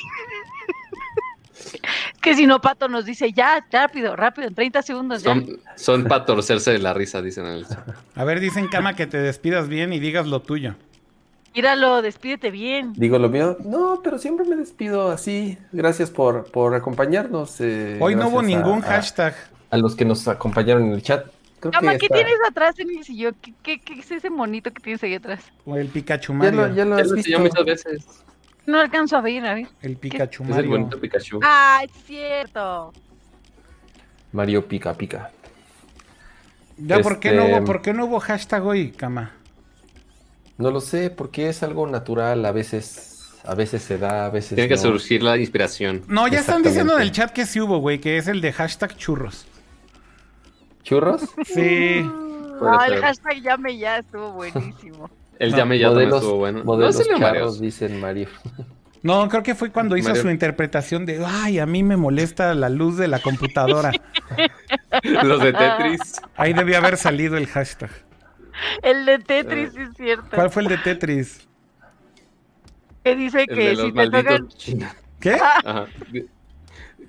Que 2.21 2.35
si 2.35 2.45
no, 2.47 2.61
Pato 2.61 2.89
nos 2.89 3.05
dice 3.05 3.33
ya, 3.33 3.65
rápido, 3.71 4.17
rápido, 4.17 4.49
en 4.49 4.55
30 4.55 4.83
segundos 4.83 5.23
ya. 5.23 5.33
Son, 5.33 5.47
son 5.77 6.05
para 6.05 6.25
torcerse 6.25 6.73
de 6.73 6.81
la 6.81 6.93
risa, 6.93 7.23
dicen 7.23 7.47
en 7.47 7.53
el. 7.53 7.67
A 8.17 8.25
ver, 8.25 8.41
dicen 8.41 8.67
Cama 8.67 8.97
que 8.97 9.07
te 9.07 9.19
despidas 9.19 9.69
bien 9.69 9.93
y 9.93 10.01
digas 10.01 10.27
lo 10.27 10.41
tuyo. 10.43 10.75
Míralo, 11.55 12.03
despídete 12.03 12.51
bien. 12.51 12.93
Digo 12.95 13.19
lo 13.21 13.29
mío, 13.29 13.57
no, 13.65 14.01
pero 14.03 14.19
siempre 14.19 14.45
me 14.45 14.57
despido 14.57 15.11
así. 15.13 15.57
Gracias 15.71 16.11
por, 16.11 16.51
por 16.51 16.75
acompañarnos. 16.75 17.61
eh, 17.61 17.97
Hoy 18.01 18.17
no 18.17 18.27
hubo 18.29 18.43
ningún 18.43 18.83
a- 18.83 18.87
hashtag. 18.89 19.35
A, 19.77 19.83
los 19.83 19.95
que 19.97 20.05
nos 20.05 20.27
acompañaron 20.29 20.85
en 20.85 20.93
el 20.93 21.03
chat. 21.03 21.27
Creo 21.61 21.73
Cama, 21.73 21.93
que 21.93 21.99
¿qué 21.99 22.07
está- 22.07 22.17
tienes 22.17 22.35
atrás 22.49 22.79
en 22.79 22.91
el 22.91 23.05
sillón? 23.05 23.35
¿Qué, 23.41 23.55
qué, 23.63 23.81
qué 23.81 24.01
es 24.01 24.11
ese 24.11 24.29
monito 24.31 24.71
que 24.73 24.83
tienes 24.83 25.03
ahí 25.03 25.15
atrás? 25.15 25.41
O 25.65 25.77
el 25.77 25.89
Pikachu 25.89 26.33
Ya 26.35 26.39
Mario. 26.39 26.67
lo, 26.69 26.75
ya 26.75 26.85
lo 26.85 26.97
Ya 26.97 27.03
has 27.03 27.09
lo 27.11 27.17
enseñó 27.17 27.39
visto. 27.43 27.61
muchas 27.63 27.85
veces. 27.85 28.07
No 28.67 28.79
alcanzo 28.81 29.17
a 29.17 29.21
ver, 29.21 29.47
a 29.47 29.55
ver. 29.55 29.67
El 29.81 29.97
Pikachu 29.97 30.43
Es 30.43 30.49
el 30.51 30.55
Mario. 30.57 30.71
bonito 30.71 31.01
Pikachu. 31.01 31.41
Ah, 31.43 31.81
es 31.85 31.91
cierto. 32.05 32.93
Mario 34.33 34.67
Pica 34.67 34.93
Pica. 34.95 35.31
Ya, 36.79 37.01
¿por 37.01 37.19
qué, 37.21 37.33
no 37.33 37.43
Este- 37.43 37.55
hubo, 37.57 37.65
¿por 37.65 37.81
qué 37.83 37.93
no 37.95 38.05
hubo 38.05 38.21
hashtag 38.21 38.67
hoy, 38.67 38.91
Cama? 38.93 39.33
No 40.59 40.71
lo 40.71 40.81
sé, 40.81 41.11
porque 41.11 41.49
es 41.49 41.63
algo 41.63 41.87
natural. 41.87 42.45
A 42.45 42.53
veces, 42.53 43.31
a 43.45 43.55
veces 43.55 43.83
se 43.83 43.97
da, 43.99 44.27
a 44.27 44.31
veces 44.31 44.57
Tiene 44.57 44.69
que 44.69 44.77
surgir 44.77 45.23
la 45.23 45.39
inspiración. 45.39 46.03
No, 46.09 46.29
ya 46.29 46.41
están 46.41 46.63
diciendo 46.63 46.97
en 46.97 47.03
el 47.03 47.13
chat 47.13 47.31
que 47.33 47.47
sí 47.47 47.61
hubo, 47.61 47.79
güey, 47.79 47.99
que 47.99 48.19
es 48.19 48.27
el 48.29 48.41
de 48.43 48.53
hashtag 48.53 48.95
churros. 48.97 49.47
¿Churros? 50.87 51.23
Sí. 51.45 52.09
Puede 52.61 52.77
Ah, 52.79 52.87
el 52.87 53.01
hashtag 53.01 53.43
llame 53.43 53.77
ya 53.77 53.99
estuvo 53.99 54.31
buenísimo. 54.33 55.11
El 55.41 55.51
No, 55.51 55.57
llame 55.59 55.79
ya 55.81 55.91
modelos 55.91 56.23
estuvo 56.23 56.37
bueno. 56.39 56.65
modelos 56.65 57.09
no, 57.11 57.19
mareos. 57.19 57.61
dicen 57.61 58.01
Mario. 58.01 58.29
No, 59.03 59.29
creo 59.29 59.43
que 59.43 59.55
fue 59.57 59.71
cuando 59.71 59.97
hizo 59.97 60.09
Mario. 60.11 60.23
su 60.23 60.31
interpretación 60.31 61.05
de, 61.05 61.23
ay, 61.27 61.59
a 61.59 61.67
mí 61.67 61.83
me 61.83 61.97
molesta 61.97 62.55
la 62.55 62.69
luz 62.71 62.97
de 62.97 63.09
la 63.09 63.19
computadora. 63.19 63.91
Los 65.25 65.43
de 65.43 65.53
Tetris. 65.53 66.23
Ahí 66.37 66.53
debió 66.55 66.79
haber 66.79 66.97
salido 66.97 67.37
el 67.37 67.47
hashtag. 67.49 67.91
El 68.83 69.05
de 69.05 69.19
Tetris, 69.19 69.73
sí 69.75 69.81
es 69.81 69.97
cierto. 69.97 70.29
¿Cuál 70.35 70.51
fue 70.51 70.63
el 70.63 70.69
de 70.69 70.79
Tetris? 70.79 71.47
Que 73.05 73.17
dice 73.17 73.41
El 73.41 73.47
de 73.47 73.55
que 73.55 73.73
los 73.75 73.87
si 73.87 73.93
te 73.93 73.93
malditos 73.93 74.57
tocan. 74.57 74.97
¿Qué? 75.21 75.35
Ajá. 75.65 75.87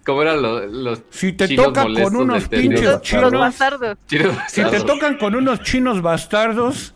¿Cómo 0.08 0.22
eran 0.24 0.42
los, 0.42 0.72
los 0.72 1.02
Si 1.12 1.34
te 1.34 1.50
chinos 1.50 1.66
toca 1.68 1.84
con 1.84 2.16
unos 2.16 2.48
pinches 2.48 3.02
chinos, 3.02 3.32
bastardos. 3.34 3.98
Chinos 4.08 4.36
si 4.48 4.64
te 4.64 4.80
tocan 4.80 5.18
con 5.18 5.36
unos 5.36 5.62
chinos 5.62 6.02
bastardos, 6.02 6.96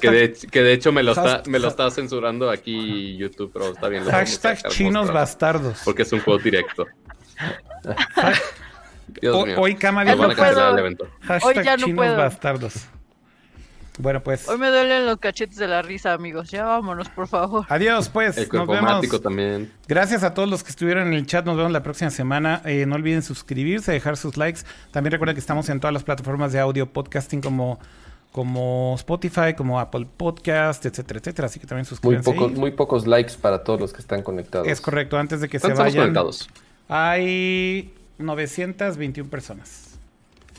Que 0.00 0.10
de, 0.10 0.32
que 0.50 0.62
de 0.62 0.72
hecho 0.72 0.92
me 0.92 1.02
lo, 1.02 1.12
está, 1.12 1.42
Hashtag- 1.42 1.48
me 1.48 1.58
lo 1.58 1.68
está 1.68 1.90
censurando 1.90 2.50
aquí 2.50 3.16
YouTube, 3.18 3.50
pero 3.52 3.72
está 3.72 3.88
bien. 3.88 4.04
lo 4.06 4.10
hashtag 4.10 4.56
sacar, 4.56 4.72
chinos 4.72 5.02
mostrar, 5.06 5.14
bastardos. 5.14 5.80
Porque 5.84 6.02
es 6.02 6.12
un 6.12 6.20
juego 6.20 6.42
directo. 6.42 6.86
Dios 9.20 9.36
Ho- 9.36 9.46
mío. 9.46 9.56
Hoy 9.60 9.74
Cama 9.74 10.04
dijo 10.04 10.16
puedo. 10.34 10.72
el 10.72 10.78
evento. 10.78 11.06
hashtag 11.20 11.56
Hoy 11.58 11.64
ya 11.64 11.76
no 11.76 11.84
chinos 11.84 11.96
puedo. 11.96 12.16
bastardos. 12.16 12.74
Bueno, 13.98 14.22
pues, 14.22 14.48
Hoy 14.48 14.56
me 14.56 14.68
duelen 14.70 15.04
los 15.04 15.18
cachetes 15.18 15.56
de 15.58 15.68
la 15.68 15.82
risa, 15.82 16.14
amigos. 16.14 16.50
Ya 16.50 16.64
vámonos, 16.64 17.08
por 17.10 17.28
favor. 17.28 17.66
adiós, 17.68 18.08
pues. 18.08 18.38
El 18.38 18.48
Nos 18.50 18.66
vemos. 18.66 19.20
también. 19.22 19.70
Gracias 19.86 20.22
a 20.22 20.32
todos 20.32 20.48
los 20.48 20.64
que 20.64 20.70
estuvieron 20.70 21.08
en 21.08 21.12
el 21.14 21.26
chat. 21.26 21.44
Nos 21.44 21.56
vemos 21.58 21.72
la 21.72 21.82
próxima 21.82 22.10
semana. 22.10 22.62
Eh, 22.64 22.86
no 22.86 22.94
olviden 22.94 23.22
suscribirse, 23.22 23.92
dejar 23.92 24.16
sus 24.16 24.36
likes. 24.38 24.60
También 24.92 25.12
recuerden 25.12 25.34
que 25.36 25.40
estamos 25.40 25.68
en 25.68 25.78
todas 25.78 25.92
las 25.92 26.04
plataformas 26.04 26.52
de 26.52 26.60
audio 26.60 26.90
podcasting 26.90 27.42
como, 27.42 27.78
como 28.32 28.94
Spotify, 28.96 29.52
como 29.54 29.78
Apple 29.78 30.06
Podcast, 30.16 30.86
etcétera, 30.86 31.20
etcétera. 31.20 31.46
Así 31.46 31.60
que 31.60 31.66
también 31.66 31.82
Muy 31.84 31.88
suscríbanse. 31.88 32.32
pocos, 32.32 32.50
ahí. 32.50 32.58
muy 32.58 32.70
pocos 32.70 33.06
likes 33.06 33.34
para 33.40 33.62
todos 33.62 33.78
los 33.78 33.92
que 33.92 34.00
están 34.00 34.22
conectados. 34.22 34.66
Es 34.68 34.80
correcto. 34.80 35.18
Antes 35.18 35.42
de 35.42 35.48
que 35.50 35.58
se 35.58 35.66
¿Cuántos 35.68 35.86
estamos 35.88 35.92
vayan, 35.94 36.14
conectados? 36.14 36.48
hay 36.88 37.92
921 38.16 39.28
personas. 39.28 39.98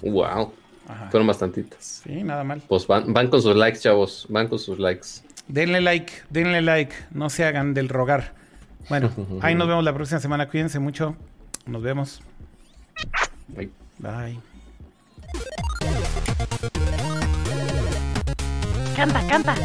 Wow. 0.03 0.53
Ajá. 0.93 1.09
Fueron 1.09 1.27
bastantitas. 1.27 2.01
Sí, 2.03 2.23
nada 2.23 2.43
mal. 2.43 2.61
Pues 2.67 2.85
van, 2.85 3.11
van 3.13 3.27
con 3.29 3.41
sus 3.41 3.55
likes, 3.55 3.79
chavos. 3.79 4.27
Van 4.29 4.47
con 4.47 4.59
sus 4.59 4.77
likes. 4.77 5.07
Denle 5.47 5.81
like, 5.81 6.13
denle 6.29 6.61
like. 6.61 6.93
No 7.11 7.29
se 7.29 7.45
hagan 7.45 7.73
del 7.73 7.89
rogar. 7.89 8.33
Bueno, 8.89 9.11
ahí 9.41 9.55
nos 9.55 9.67
vemos 9.67 9.83
la 9.83 9.93
próxima 9.93 10.19
semana. 10.19 10.47
Cuídense 10.47 10.79
mucho. 10.79 11.15
Nos 11.65 11.81
vemos. 11.81 12.21
Bye. 13.47 13.71
Bye. 13.97 14.39
Canta, 18.95 19.27
canta. 19.27 19.55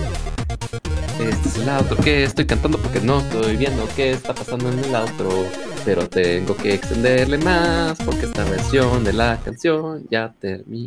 Este 1.20 1.48
es 1.48 1.56
el 1.58 1.68
outro 1.68 1.96
que 1.96 2.24
estoy 2.24 2.46
cantando 2.46 2.78
porque 2.78 3.00
no 3.00 3.18
estoy 3.18 3.56
viendo 3.56 3.88
qué 3.96 4.12
está 4.12 4.32
pasando 4.32 4.70
en 4.70 4.78
el 4.78 4.94
outro. 4.94 5.28
Pero 5.84 6.08
tengo 6.08 6.56
que 6.56 6.74
extenderle 6.74 7.38
más 7.38 7.98
porque 8.04 8.26
esta 8.26 8.44
versión 8.44 9.04
de 9.04 9.12
la 9.12 9.36
canción 9.44 10.06
ya 10.10 10.32
terminó. 10.38 10.86